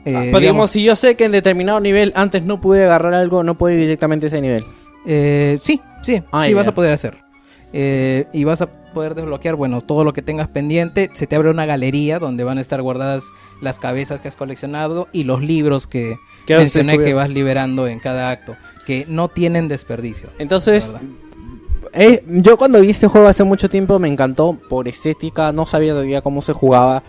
eh, 0.05 0.13
Ah, 0.15 0.19
pero 0.25 0.39
digamos, 0.39 0.41
digamos, 0.41 0.69
si 0.71 0.83
yo 0.83 0.95
sé 0.95 1.15
que 1.15 1.25
en 1.25 1.31
determinado 1.31 1.79
nivel 1.79 2.11
antes 2.15 2.43
no 2.43 2.61
pude 2.61 2.83
agarrar 2.83 3.13
algo, 3.13 3.43
no 3.43 3.57
puedo 3.57 3.73
ir 3.73 3.79
directamente 3.81 4.25
a 4.25 4.27
ese 4.27 4.41
nivel. 4.41 4.63
eh, 5.05 5.57
sí, 5.61 5.81
sí, 6.01 6.21
Ah, 6.31 6.45
sí 6.45 6.53
vas 6.53 6.67
a 6.67 6.73
poder 6.73 6.93
hacer. 6.93 7.17
Eh, 7.73 8.25
y 8.31 8.45
vas 8.45 8.61
a 8.61 8.67
poder 8.71 9.13
desbloquear, 9.13 9.55
bueno, 9.55 9.81
todo 9.81 10.03
lo 10.05 10.13
que 10.13 10.21
tengas 10.21 10.47
pendiente. 10.47 11.09
Se 11.13 11.27
te 11.27 11.35
abre 11.35 11.49
una 11.49 11.65
galería 11.65 12.17
donde 12.17 12.43
van 12.45 12.57
a 12.57 12.61
estar 12.61 12.81
guardadas 12.81 13.25
las 13.61 13.77
cabezas 13.77 14.21
que 14.21 14.29
has 14.29 14.37
coleccionado 14.37 15.07
y 15.11 15.25
los 15.25 15.41
libros 15.41 15.85
que 15.85 16.15
¿Qué 16.45 16.53
has 16.55 16.61
mencioné 16.61 16.97
que 16.99 17.13
vas 17.13 17.29
liberando 17.29 17.87
en 17.87 17.99
cada 17.99 18.29
acto, 18.29 18.55
que 18.85 19.05
no 19.09 19.27
tienen 19.27 19.67
desperdicio. 19.67 20.29
Entonces, 20.39 20.93
eh, 21.93 22.23
yo 22.27 22.57
cuando 22.57 22.79
vi 22.81 22.91
este 22.91 23.07
juego 23.07 23.27
hace 23.27 23.43
mucho 23.43 23.69
tiempo 23.69 23.99
me 23.99 24.07
encantó 24.07 24.57
por 24.69 24.87
estética, 24.87 25.51
no 25.51 25.65
sabía 25.65 25.91
todavía 25.91 26.21
cómo 26.21 26.41
se 26.41 26.53
jugaba. 26.53 27.03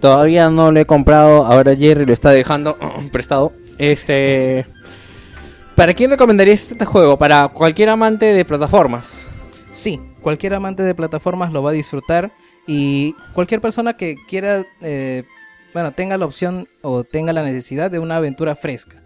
Todavía 0.00 0.48
no 0.50 0.72
lo 0.72 0.80
he 0.80 0.86
comprado, 0.86 1.46
ahora 1.46 1.76
Jerry 1.76 2.06
lo 2.06 2.12
está 2.12 2.30
dejando 2.30 2.76
prestado. 3.12 3.52
Este 3.78 4.66
¿Para 5.80 5.94
quién 5.94 6.10
recomendarías 6.10 6.70
este 6.72 6.84
juego? 6.84 7.16
Para 7.16 7.48
cualquier 7.48 7.88
amante 7.88 8.34
de 8.34 8.44
plataformas. 8.44 9.26
Sí, 9.70 9.98
cualquier 10.20 10.52
amante 10.52 10.82
de 10.82 10.94
plataformas 10.94 11.52
lo 11.52 11.62
va 11.62 11.70
a 11.70 11.72
disfrutar 11.72 12.32
y 12.66 13.14
cualquier 13.32 13.62
persona 13.62 13.96
que 13.96 14.16
quiera, 14.28 14.66
eh, 14.82 15.24
bueno, 15.72 15.92
tenga 15.92 16.18
la 16.18 16.26
opción 16.26 16.68
o 16.82 17.02
tenga 17.02 17.32
la 17.32 17.42
necesidad 17.42 17.90
de 17.90 17.98
una 17.98 18.16
aventura 18.16 18.54
fresca, 18.56 19.02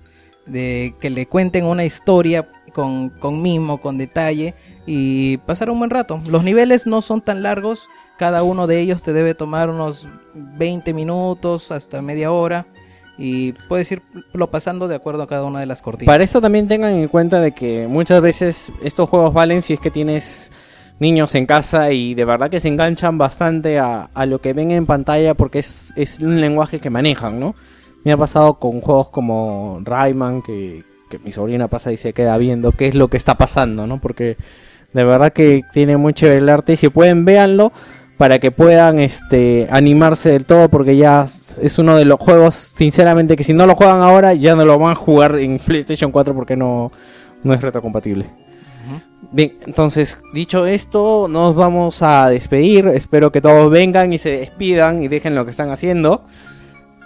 de 0.47 0.97
que 1.01 1.11
le 1.11 1.27
cuenten 1.27 1.65
una 1.65 1.85
historia 1.85 2.49
con, 2.73 3.11
con 3.11 3.41
mimo, 3.41 3.79
con 3.79 3.97
detalle 3.97 4.57
y 4.85 5.37
pasar 5.47 5.71
un 5.71 5.79
buen 5.79 5.91
rato. 5.91 6.21
Los 6.27 6.43
niveles 6.43 6.89
no 6.89 7.03
son 7.03 7.21
tan 7.21 7.45
largos, 7.45 7.89
cada 8.19 8.43
uno 8.43 8.67
de 8.67 8.81
ellos 8.81 9.03
te 9.03 9.13
debe 9.13 9.35
tomar 9.35 9.71
unos 9.71 10.09
20 10.35 10.95
minutos 10.95 11.71
hasta 11.73 12.03
media 12.03 12.33
hora 12.33 12.67
y 13.17 13.53
puedes 13.69 13.91
irlo 13.93 14.51
pasando 14.51 14.89
de 14.89 14.97
acuerdo 14.97 15.23
a 15.23 15.29
cada 15.29 15.45
una 15.45 15.61
de 15.61 15.67
las 15.67 15.83
cortinas. 15.83 16.13
Para 16.13 16.25
esto 16.25 16.41
también 16.41 16.69
tengan 16.69 16.95
en 16.95 17.09
cuenta 17.09 17.41
de 17.41 17.53
que 17.53 17.87
muchas 17.89 18.21
veces 18.21 18.73
estos 18.83 19.09
juegos 19.09 19.33
valen 19.33 19.63
si 19.63 19.75
es 19.75 19.81
que 19.81 19.91
tienes 19.91 20.51
niños 20.99 21.35
en 21.35 21.47
casa 21.47 21.93
y 21.93 22.15
de 22.15 22.25
verdad 22.25 22.51
que 22.51 22.61
se 22.61 22.69
enganchan 22.69 23.19
bastante 23.19 23.79
a, 23.79 24.11
a 24.15 24.27
lo 24.27 24.41
que 24.41 24.53
ven 24.53 24.71
en 24.71 24.87
pantalla 24.87 25.35
porque 25.35 25.59
es, 25.61 25.93
es 25.97 26.21
un 26.21 26.41
lenguaje 26.41 26.81
que 26.81 26.91
manejan, 26.91 27.39
¿no? 27.41 27.55
Me 28.05 28.13
ha 28.13 28.17
pasado 28.17 28.55
con 28.55 28.81
juegos 28.81 29.09
como 29.09 29.81
Rayman 29.83 30.43
que, 30.43 30.85
que 31.11 31.19
mi 31.19 31.33
sobrina 31.33 31.69
pasa 31.69 31.93
y 31.93 31.97
se 31.97 32.13
queda 32.13 32.37
viendo 32.37 32.73
qué 32.73 32.89
es 32.89 32.95
lo 32.95 33.09
que 33.09 33.17
está 33.17 33.37
pasando, 33.37 33.87
¿no? 33.87 34.01
Porque 34.01 34.37
de 34.93 35.05
verdad 35.05 35.33
que 35.33 35.63
tiene 35.73 35.97
muy 35.97 36.15
chévere 36.15 36.41
el 36.41 36.49
arte 36.49 36.75
y 36.75 36.77
si 36.77 36.89
pueden 36.89 37.25
véanlo 37.25 37.73
para 38.17 38.39
que 38.39 38.51
puedan 38.51 39.01
este 39.01 39.67
animarse 39.71 40.31
del 40.31 40.47
todo 40.47 40.69
porque 40.69 40.97
ya 40.97 41.27
es 41.61 41.79
uno 41.79 41.97
de 41.97 42.05
los 42.05 42.19
juegos 42.21 42.55
sinceramente 42.55 43.37
que 43.37 43.45
si 43.45 43.53
no 43.53 43.67
lo 43.67 43.75
juegan 43.75 44.03
ahora 44.03 44.35
ya 44.35 44.55
no 44.55 44.65
lo 44.65 44.79
van 44.79 44.93
a 44.93 44.95
jugar 44.95 45.37
en 45.39 45.59
PlayStation 45.65 46.13
4 46.13 46.35
porque 46.35 46.57
no, 46.57 46.91
no 47.43 47.55
es 47.55 47.61
retrocompatible. 47.61 48.27
Bien, 49.33 49.55
entonces 49.67 50.19
dicho 50.33 50.67
esto 50.67 51.27
nos 51.29 51.57
vamos 51.57 52.03
a 52.03 52.29
despedir, 52.29 52.87
espero 52.89 53.33
que 53.33 53.41
todos 53.41 53.71
vengan 53.71 54.13
y 54.13 54.19
se 54.19 54.31
despidan 54.31 55.03
y 55.03 55.09
dejen 55.09 55.35
lo 55.35 55.45
que 55.45 55.51
están 55.51 55.71
haciendo 55.71 56.23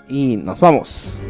y 0.09 0.37
nos 0.37 0.61
vamos. 0.61 1.23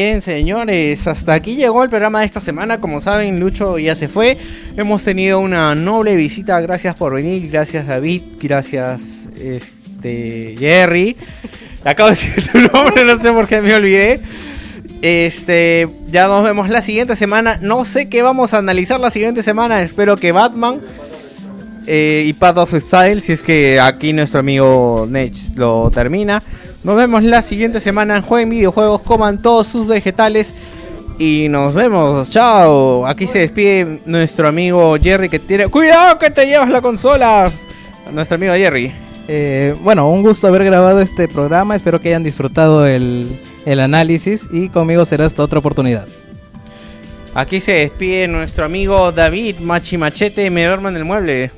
Bien, 0.00 0.22
señores, 0.22 1.08
hasta 1.08 1.34
aquí 1.34 1.56
llegó 1.56 1.82
el 1.82 1.90
programa 1.90 2.20
de 2.20 2.26
esta 2.26 2.38
semana. 2.38 2.80
Como 2.80 3.00
saben, 3.00 3.40
Lucho 3.40 3.80
ya 3.80 3.96
se 3.96 4.06
fue. 4.06 4.38
Hemos 4.76 5.02
tenido 5.02 5.40
una 5.40 5.74
noble 5.74 6.14
visita. 6.14 6.60
Gracias 6.60 6.94
por 6.94 7.14
venir. 7.14 7.50
Gracias, 7.50 7.84
David. 7.84 8.22
Gracias, 8.40 9.28
este 9.36 10.54
Jerry. 10.56 11.16
Acabo 11.84 12.10
de 12.10 12.14
decir 12.14 12.48
tu 12.48 12.60
nombre, 12.60 13.02
no 13.04 13.16
sé 13.16 13.32
por 13.32 13.48
qué 13.48 13.60
me 13.60 13.74
olvidé. 13.74 14.20
Este, 15.02 15.88
ya 16.12 16.28
nos 16.28 16.44
vemos 16.44 16.68
la 16.68 16.80
siguiente 16.80 17.16
semana. 17.16 17.58
No 17.60 17.84
sé 17.84 18.08
qué 18.08 18.22
vamos 18.22 18.54
a 18.54 18.58
analizar 18.58 19.00
la 19.00 19.10
siguiente 19.10 19.42
semana. 19.42 19.82
Espero 19.82 20.16
que 20.16 20.30
Batman 20.30 20.80
eh, 21.88 22.22
y 22.24 22.34
Path 22.34 22.58
of 22.58 22.72
Style, 22.72 23.20
si 23.20 23.32
es 23.32 23.42
que 23.42 23.80
aquí 23.80 24.12
nuestro 24.12 24.38
amigo 24.38 25.08
Nech 25.10 25.56
lo 25.56 25.90
termina. 25.90 26.40
Nos 26.84 26.96
vemos 26.96 27.22
la 27.22 27.42
siguiente 27.42 27.80
semana. 27.80 28.22
Jueguen 28.22 28.50
videojuegos, 28.50 29.02
coman 29.02 29.42
todos 29.42 29.66
sus 29.66 29.86
vegetales. 29.86 30.54
Y 31.18 31.48
nos 31.48 31.74
vemos. 31.74 32.30
Chao. 32.30 33.06
Aquí 33.06 33.26
se 33.26 33.40
despide 33.40 34.00
nuestro 34.06 34.48
amigo 34.48 34.96
Jerry 35.00 35.28
que 35.28 35.38
tiene... 35.38 35.66
¡Cuidado 35.66 36.18
que 36.18 36.30
te 36.30 36.46
llevas 36.46 36.68
la 36.68 36.80
consola! 36.80 37.50
Nuestro 38.12 38.36
amigo 38.36 38.54
Jerry. 38.54 38.92
Eh, 39.26 39.74
bueno, 39.82 40.08
un 40.10 40.22
gusto 40.22 40.46
haber 40.46 40.64
grabado 40.64 41.00
este 41.00 41.26
programa. 41.26 41.74
Espero 41.74 42.00
que 42.00 42.08
hayan 42.08 42.22
disfrutado 42.22 42.86
el, 42.86 43.28
el 43.66 43.80
análisis 43.80 44.48
y 44.52 44.68
conmigo 44.68 45.04
será 45.04 45.26
hasta 45.26 45.42
otra 45.42 45.58
oportunidad. 45.58 46.06
Aquí 47.34 47.60
se 47.60 47.72
despide 47.72 48.26
nuestro 48.28 48.64
amigo 48.64 49.12
David 49.12 49.58
Machi 49.58 49.98
Machete. 49.98 50.48
Me 50.50 50.64
duermo 50.64 50.88
en 50.88 50.96
el 50.96 51.04
mueble. 51.04 51.50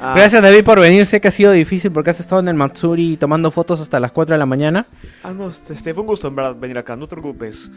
Ah, 0.00 0.14
Gracias 0.16 0.40
David 0.42 0.64
por 0.64 0.78
venir. 0.80 1.06
Sé 1.06 1.20
que 1.20 1.28
ha 1.28 1.32
sido 1.32 1.52
difícil 1.52 1.90
porque 1.90 2.10
has 2.10 2.20
estado 2.20 2.40
en 2.40 2.48
el 2.48 2.54
Matsuri 2.54 3.16
tomando 3.16 3.50
fotos 3.50 3.80
hasta 3.80 3.98
las 4.00 4.12
4 4.12 4.34
de 4.34 4.38
la 4.38 4.46
mañana. 4.46 4.86
Ah, 5.22 5.32
no, 5.32 5.50
este, 5.50 5.72
este, 5.72 5.92
fue 5.94 6.02
un 6.02 6.06
gusto 6.06 6.28
en 6.28 6.36
verdad 6.36 6.54
venir 6.56 6.78
acá, 6.78 6.96
no 6.96 7.06
te 7.06 7.16
preocupes. 7.16 7.70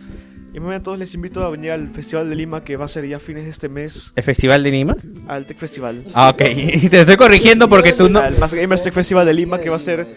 Y 0.53 0.59
muy 0.59 0.75
a 0.75 0.83
todos 0.83 0.99
les 0.99 1.13
invito 1.13 1.43
a 1.43 1.49
venir 1.49 1.71
al 1.71 1.89
Festival 1.91 2.29
de 2.29 2.35
Lima 2.35 2.63
que 2.63 2.75
va 2.75 2.85
a 2.85 2.87
ser 2.89 3.07
ya 3.07 3.19
fines 3.19 3.45
de 3.45 3.49
este 3.51 3.69
mes, 3.69 4.11
¿El 4.17 4.23
Festival 4.23 4.61
de 4.63 4.71
Lima? 4.71 4.97
al 5.27 5.45
Tech 5.45 5.57
Festival. 5.57 6.03
Ah, 6.13 6.29
ok. 6.29 6.41
Y 6.55 6.89
te 6.89 6.99
estoy 6.99 7.15
corrigiendo 7.15 7.69
porque 7.69 7.93
tú 7.93 8.09
no... 8.09 8.19
Al 8.19 8.37
Más 8.37 8.53
Gamers 8.53 8.83
Tech 8.83 8.93
Festival 8.93 9.25
de 9.25 9.33
Lima 9.33 9.59
que 9.59 9.69
va 9.69 9.77
a 9.77 9.79
ser 9.79 10.15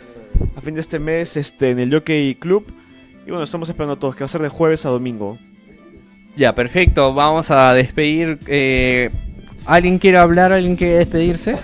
a 0.57 0.61
fin 0.61 0.75
de 0.75 0.81
este 0.81 0.99
mes 0.99 1.37
este, 1.37 1.71
en 1.71 1.79
el 1.79 1.93
Jockey 1.93 2.35
Club. 2.35 2.67
Y 3.27 3.31
bueno, 3.31 3.45
estamos 3.45 3.69
esperando 3.69 3.95
a 3.95 3.99
todos, 3.99 4.15
que 4.17 4.21
va 4.21 4.27
a 4.27 4.29
ser 4.29 4.43
de 4.43 4.49
jueves 4.49 4.85
a 4.85 4.91
domingo. 4.91 5.39
Ya, 6.37 6.53
perfecto. 6.55 7.15
Vamos 7.15 7.51
a 7.53 7.73
despedir. 7.73 8.39
eh, 8.49 9.11
¿Alguien 9.67 9.99
quiere 9.99 10.19
hablar? 10.19 10.53
¿Alguien 10.53 10.77
quiere 10.77 10.99
despedirse? 10.99 11.59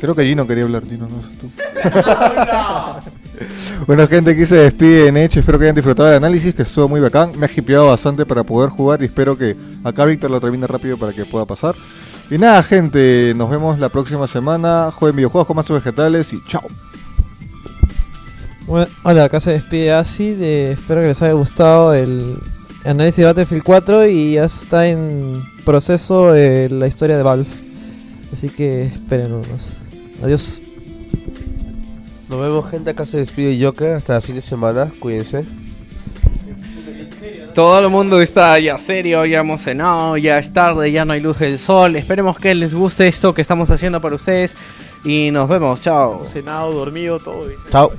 Creo 0.00 0.14
que 0.14 0.24
Gino 0.24 0.46
quería 0.46 0.64
hablar, 0.64 0.86
Gino, 0.86 1.06
no 1.08 1.22
sé 1.22 1.28
tú. 1.38 1.50
bueno, 3.86 4.06
gente, 4.06 4.30
aquí 4.30 4.46
se 4.46 4.56
despide 4.56 5.08
en 5.08 5.18
hecho. 5.18 5.40
Espero 5.40 5.58
que 5.58 5.66
hayan 5.66 5.74
disfrutado 5.74 6.08
del 6.08 6.16
análisis, 6.16 6.54
que 6.54 6.62
estuvo 6.62 6.88
muy 6.88 7.00
bacán. 7.00 7.38
Me 7.38 7.44
ha 7.46 7.50
hipeado 7.54 7.88
bastante 7.88 8.24
para 8.24 8.42
poder 8.42 8.70
jugar 8.70 9.02
y 9.02 9.06
espero 9.06 9.36
que 9.36 9.54
acá 9.84 10.06
Víctor 10.06 10.30
lo 10.30 10.40
termine 10.40 10.66
rápido 10.66 10.96
para 10.96 11.12
que 11.12 11.26
pueda 11.26 11.44
pasar. 11.44 11.74
Y 12.30 12.38
nada, 12.38 12.62
gente, 12.62 13.34
nos 13.36 13.50
vemos 13.50 13.78
la 13.78 13.90
próxima 13.90 14.26
semana. 14.26 14.90
Jueguen 14.90 15.16
videojuegos, 15.16 15.46
coman 15.46 15.66
sus 15.66 15.76
vegetales 15.76 16.32
y 16.32 16.42
chao. 16.46 16.66
Bueno, 18.66 18.86
hola, 19.02 19.24
acá 19.24 19.38
se 19.40 19.50
despide 19.50 19.92
Asi. 19.92 20.34
De, 20.34 20.72
espero 20.72 21.02
que 21.02 21.08
les 21.08 21.20
haya 21.20 21.34
gustado 21.34 21.92
el 21.92 22.38
análisis 22.84 23.18
de 23.18 23.24
Battlefield 23.24 23.62
4 23.62 24.06
y 24.06 24.32
ya 24.34 24.44
está 24.44 24.86
en 24.88 25.42
proceso 25.64 26.34
eh, 26.34 26.68
la 26.70 26.86
historia 26.86 27.16
de 27.16 27.22
Valve. 27.22 27.46
Así 28.32 28.48
que 28.48 28.84
esperen 28.84 29.32
unos. 29.32 29.78
Adiós. 30.22 30.60
Nos 32.28 32.40
vemos, 32.40 32.70
gente. 32.70 32.90
Acá 32.90 33.04
se 33.04 33.18
despide 33.18 33.62
Joker. 33.62 33.94
Hasta 33.94 34.14
la 34.14 34.20
siguiente 34.20 34.46
semana. 34.46 34.92
Cuídense. 35.00 35.44
Todo 37.54 37.80
el 37.80 37.90
mundo 37.90 38.20
está 38.22 38.58
ya 38.60 38.78
serio, 38.78 39.26
ya 39.26 39.40
emocionado, 39.40 40.16
ya 40.16 40.38
es 40.38 40.52
tarde, 40.52 40.92
ya 40.92 41.04
no 41.04 41.12
hay 41.12 41.20
luz 41.20 41.40
del 41.40 41.58
sol. 41.58 41.96
Esperemos 41.96 42.38
que 42.38 42.54
les 42.54 42.72
guste 42.72 43.08
esto 43.08 43.34
que 43.34 43.42
estamos 43.42 43.70
haciendo 43.70 44.00
para 44.00 44.14
ustedes. 44.14 44.54
Y 45.04 45.30
nos 45.32 45.48
vemos, 45.48 45.80
chao. 45.80 46.26
Cenado, 46.26 46.72
dormido, 46.72 47.18
todo. 47.18 47.46
bien. 47.46 47.58
Chao. 47.70 47.90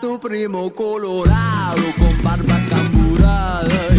Tu 0.00 0.18
primo 0.18 0.70
colorado 0.74 1.82
con 1.98 2.22
barba 2.22 2.58
camburada 2.70 3.89